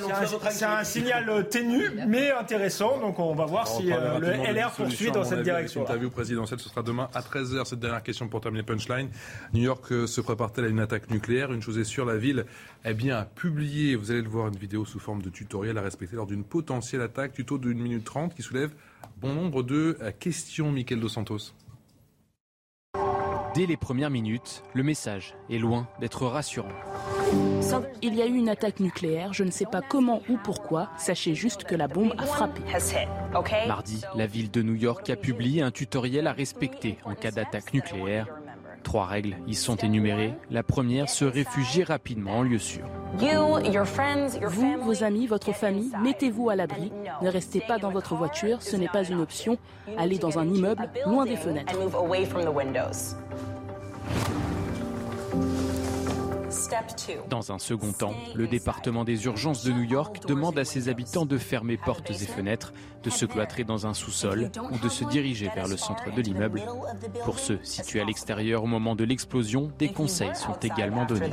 c'est 0.52 0.66
un- 0.66 0.84
signal 0.84 1.30
euh, 1.30 1.44
ténu 1.44 1.90
mais 2.08 2.32
intéressant. 2.32 3.00
Donc 3.00 3.20
on 3.20 3.36
va 3.36 3.46
voir 3.46 3.68
On 3.74 3.80
si 3.80 3.92
euh, 3.92 4.20
le 4.20 4.28
LR 4.54 4.72
poursuit 4.72 5.12
dans 5.12 5.24
cette 5.24 5.34
avis, 5.40 5.44
direction. 5.44 5.82
L'interview 5.82 6.10
présidentielle, 6.10 6.60
ce 6.60 6.70
sera 6.70 6.82
demain 6.82 7.10
à 7.14 7.22
13h. 7.22 7.66
Cette 7.66 7.80
dernière 7.80 8.04
question 8.04 8.28
pour 8.28 8.42
terminer 8.42 8.64
Punchline. 8.64 9.10
New 9.54 9.64
York 9.64 9.92
euh, 9.92 10.08
se 10.08 10.22
prépare-t-elle 10.22 10.66
à 10.66 10.70
une 10.70 10.80
attaque 10.80 11.10
nucléaire? 11.10 11.52
Une 11.52 11.62
chose 11.62 11.78
est 11.78 11.84
sûre, 11.84 12.06
la 12.06 12.18
ville 12.18 12.46
eh 12.86 12.94
bien, 12.94 13.18
a 13.18 13.26
publié, 13.26 13.96
vous 13.96 14.12
allez 14.12 14.22
le 14.22 14.30
voir, 14.30 14.48
une 14.48 14.58
vidéo 14.58 14.86
sous 14.86 15.00
forme 15.00 15.22
de 15.22 15.30
tutoriel 15.30 15.78
à 15.78 15.82
respecter 15.82 16.16
lors 16.16 16.28
d'une 16.28 16.44
potentielle 16.44 17.02
attaque, 17.02 17.34
tuto 17.34 17.58
d'une 17.58 17.80
minute 17.80 18.04
trente, 18.04 18.36
qui 18.36 18.44
soulève 18.44 18.72
bon 19.18 19.34
nombre 19.34 19.64
de 19.64 19.98
euh, 20.02 20.12
questions, 20.12 20.72
Michael 20.72 21.00
Dos 21.00 21.10
Santos. 21.10 21.54
Dès 23.56 23.66
les 23.66 23.78
premières 23.78 24.10
minutes, 24.10 24.64
le 24.74 24.84
message 24.84 25.34
est 25.50 25.58
loin 25.58 25.88
d'être 26.02 26.26
rassurant. 26.26 26.68
Il 28.02 28.14
y 28.14 28.22
a 28.22 28.26
eu 28.26 28.34
une 28.34 28.50
attaque 28.50 28.82
nucléaire, 28.82 29.32
je 29.32 29.46
ne 29.46 29.50
sais 29.50 29.66
pas 29.66 29.82
comment 29.82 30.22
ou 30.28 30.38
pourquoi, 30.44 30.90
sachez 30.98 31.36
juste 31.36 31.64
que 31.64 31.74
la 31.74 31.88
bombe 31.88 32.14
a 32.18 32.26
frappé. 32.26 32.62
Mardi, 33.66 34.02
la 34.14 34.28
ville 34.28 34.52
de 34.52 34.62
New 34.62 34.76
York 34.76 35.10
a 35.10 35.16
publié 35.16 35.62
un 35.62 35.72
tutoriel 35.72 36.28
à 36.28 36.34
respecter 36.34 36.98
en 37.06 37.16
cas 37.16 37.32
d'attaque 37.32 37.74
nucléaire. 37.74 38.28
Trois 38.84 39.06
règles 39.06 39.38
y 39.48 39.56
sont 39.56 39.78
énumérées. 39.78 40.34
La 40.52 40.62
première, 40.62 41.10
se 41.10 41.26
réfugier 41.26 41.86
rapidement 41.86 42.40
en 42.40 42.44
lieu 42.44 42.60
sûr. 42.60 42.86
Vous, 44.42 44.82
vos 44.82 45.04
amis, 45.04 45.28
votre 45.28 45.54
famille, 45.54 45.92
mettez-vous 46.02 46.50
à 46.50 46.56
l'abri. 46.56 46.92
Ne 47.22 47.30
restez 47.30 47.62
pas 47.62 47.78
dans 47.78 47.90
votre 47.90 48.16
voiture, 48.16 48.62
ce 48.62 48.76
n'est 48.76 48.88
pas 48.88 49.04
une 49.04 49.22
option. 49.22 49.58
Allez 49.98 50.18
dans 50.18 50.38
un 50.40 50.48
immeuble, 50.48 50.90
loin 51.06 51.26
des 51.26 51.38
fenêtres. 51.38 51.74
Dans 57.30 57.52
un 57.52 57.60
second 57.60 57.92
temps, 57.92 58.14
le 58.34 58.48
département 58.48 59.04
des 59.04 59.26
urgences 59.26 59.64
de 59.64 59.72
New 59.72 59.84
York 59.84 60.26
demande 60.28 60.58
à 60.58 60.66
ses 60.66 60.90
habitants 60.90 61.26
de 61.26 61.38
fermer 61.38 61.78
portes 61.78 62.12
et 62.12 62.14
fenêtres, 62.14 62.74
de 63.04 63.10
se 63.10 63.26
cloîtrer 63.26 63.64
dans 63.64 63.88
un 63.88 63.94
sous-sol 63.94 64.52
ou 64.72 64.78
de 64.78 64.90
se 64.90 65.04
diriger 65.06 65.50
vers 65.54 65.68
le 65.68 65.78
centre 65.78 66.14
de 66.14 66.22
l'immeuble. 66.22 66.62
Pour 67.24 67.40
ceux 67.40 67.60
situés 67.64 68.02
à 68.02 68.06
l'extérieur 68.06 68.64
au 68.64 68.68
moment 68.68 68.96
de 68.96 69.04
l'explosion, 69.04 69.72
des 69.78 69.92
conseils 69.92 70.36
sont 70.36 70.58
également 70.62 71.06
donnés. 71.06 71.30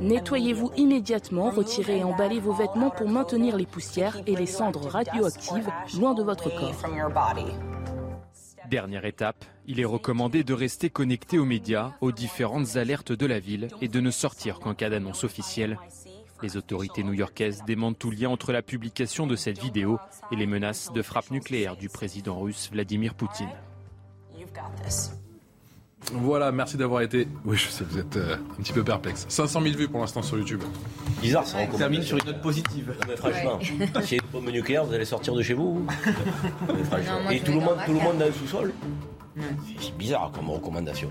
Nettoyez-vous 0.00 0.72
immédiatement, 0.76 1.50
retirez 1.50 1.98
et 1.98 2.04
emballez 2.04 2.40
vos 2.40 2.52
vêtements 2.52 2.90
pour 2.90 3.08
maintenir 3.08 3.56
les 3.56 3.66
poussières 3.66 4.18
et 4.26 4.36
les 4.36 4.46
cendres 4.46 4.88
radioactives 4.88 5.68
loin 5.98 6.14
de 6.14 6.22
votre 6.22 6.48
corps. 6.50 6.74
Dernière 8.70 9.06
étape, 9.06 9.46
il 9.66 9.80
est 9.80 9.86
recommandé 9.86 10.44
de 10.44 10.52
rester 10.52 10.90
connecté 10.90 11.38
aux 11.38 11.46
médias, 11.46 11.92
aux 12.02 12.12
différentes 12.12 12.76
alertes 12.76 13.12
de 13.12 13.24
la 13.24 13.38
ville 13.38 13.68
et 13.80 13.88
de 13.88 13.98
ne 13.98 14.10
sortir 14.10 14.60
qu'en 14.60 14.74
cas 14.74 14.90
d'annonce 14.90 15.24
officielle. 15.24 15.78
Les 16.42 16.58
autorités 16.58 17.02
new-yorkaises 17.02 17.62
demandent 17.66 17.98
tout 17.98 18.10
lien 18.10 18.28
entre 18.28 18.52
la 18.52 18.60
publication 18.60 19.26
de 19.26 19.36
cette 19.36 19.58
vidéo 19.58 19.98
et 20.30 20.36
les 20.36 20.46
menaces 20.46 20.92
de 20.92 21.00
frappe 21.00 21.30
nucléaire 21.30 21.76
du 21.78 21.88
président 21.88 22.38
russe 22.38 22.68
Vladimir 22.70 23.14
Poutine. 23.14 23.48
Voilà, 26.12 26.52
merci 26.52 26.76
d'avoir 26.76 27.02
été. 27.02 27.28
Oui, 27.44 27.56
je 27.56 27.68
sais, 27.68 27.84
vous 27.84 27.98
êtes 27.98 28.16
euh, 28.16 28.36
un 28.36 28.62
petit 28.62 28.72
peu 28.72 28.82
perplexe. 28.82 29.26
500 29.28 29.60
000 29.60 29.76
vues 29.76 29.88
pour 29.88 30.00
l'instant 30.00 30.22
sur 30.22 30.38
YouTube. 30.38 30.62
Bizarre, 31.20 31.46
ça 31.46 31.58
On 31.72 31.76
termine 31.76 32.02
sur 32.02 32.16
une 32.16 32.24
note 32.24 32.40
positive. 32.40 32.94
Non, 33.00 33.06
mais 33.08 33.16
franchement, 33.16 33.58
s'il 33.60 34.16
y 34.16 34.20
a 34.20 34.24
une 34.24 34.30
bombe 34.32 34.50
nucléaire, 34.50 34.84
vous 34.84 34.94
allez 34.94 35.04
sortir 35.04 35.34
de 35.34 35.42
chez 35.42 35.54
vous 35.54 35.84
Non, 36.68 36.74
mais 36.74 36.84
franchement. 36.84 37.12
Non, 37.18 37.22
moi, 37.24 37.34
Et 37.34 37.40
tout 37.40 37.52
le, 37.52 37.60
monde, 37.60 37.76
tout 37.84 37.92
le 37.92 38.00
monde 38.00 38.18
dans 38.18 38.26
le 38.26 38.32
sous-sol 38.32 38.72
Ouais. 39.36 39.44
C'est 39.80 39.96
bizarre 39.96 40.32
comme 40.34 40.50
recommandation. 40.50 41.10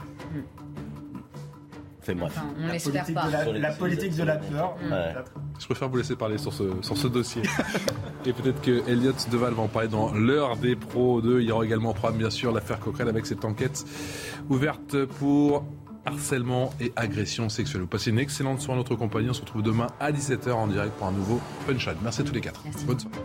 Enfin 2.01 2.13
bref. 2.15 2.33
Enfin, 2.35 2.47
on 2.57 2.65
La 2.67 2.73
l'espère 2.73 2.93
politique, 3.05 3.15
pas. 3.15 3.27
de 3.45 3.51
la, 3.51 3.59
la 3.69 3.71
politique 3.75 4.15
de 4.15 4.23
la 4.23 4.35
peur. 4.37 4.75
Ouais. 4.83 5.13
Je 5.59 5.65
préfère 5.65 5.89
vous 5.89 5.97
laisser 5.97 6.15
parler 6.15 6.37
sur 6.37 6.53
ce, 6.53 6.63
sur 6.81 6.97
ce 6.97 7.07
dossier. 7.07 7.41
Et 8.25 8.33
peut-être 8.33 8.61
que 8.61 8.87
Elliot 8.89 9.13
Deval 9.31 9.53
va 9.53 9.63
en 9.63 9.67
parler 9.67 9.87
dans 9.87 10.13
l'heure 10.13 10.57
des 10.57 10.75
pros 10.75 11.21
2. 11.21 11.41
Il 11.41 11.47
y 11.47 11.51
aura 11.51 11.65
également 11.65 11.91
au 11.91 11.93
programme, 11.93 12.19
bien 12.19 12.29
sûr, 12.29 12.51
l'affaire 12.51 12.79
Coquerel 12.79 13.09
avec 13.09 13.25
cette 13.25 13.45
enquête 13.45 13.85
ouverte 14.49 15.05
pour 15.19 15.65
harcèlement 16.05 16.73
et 16.79 16.93
agression 16.95 17.49
sexuelle. 17.49 17.81
Vous 17.81 17.87
passez 17.87 18.11
une 18.11 18.19
excellente 18.19 18.61
soirée 18.61 18.79
en 18.79 18.83
notre 18.83 18.95
compagnie. 18.95 19.29
On 19.29 19.33
se 19.33 19.41
retrouve 19.41 19.63
demain 19.63 19.87
à 19.99 20.11
17h 20.11 20.51
en 20.51 20.67
direct 20.67 20.93
pour 20.93 21.07
un 21.07 21.11
nouveau 21.11 21.39
Punchline. 21.65 21.97
Merci 22.01 22.21
à 22.21 22.23
tous 22.23 22.33
les 22.33 22.41
quatre. 22.41 22.63
Bonne 22.85 22.99
soirée. 22.99 23.17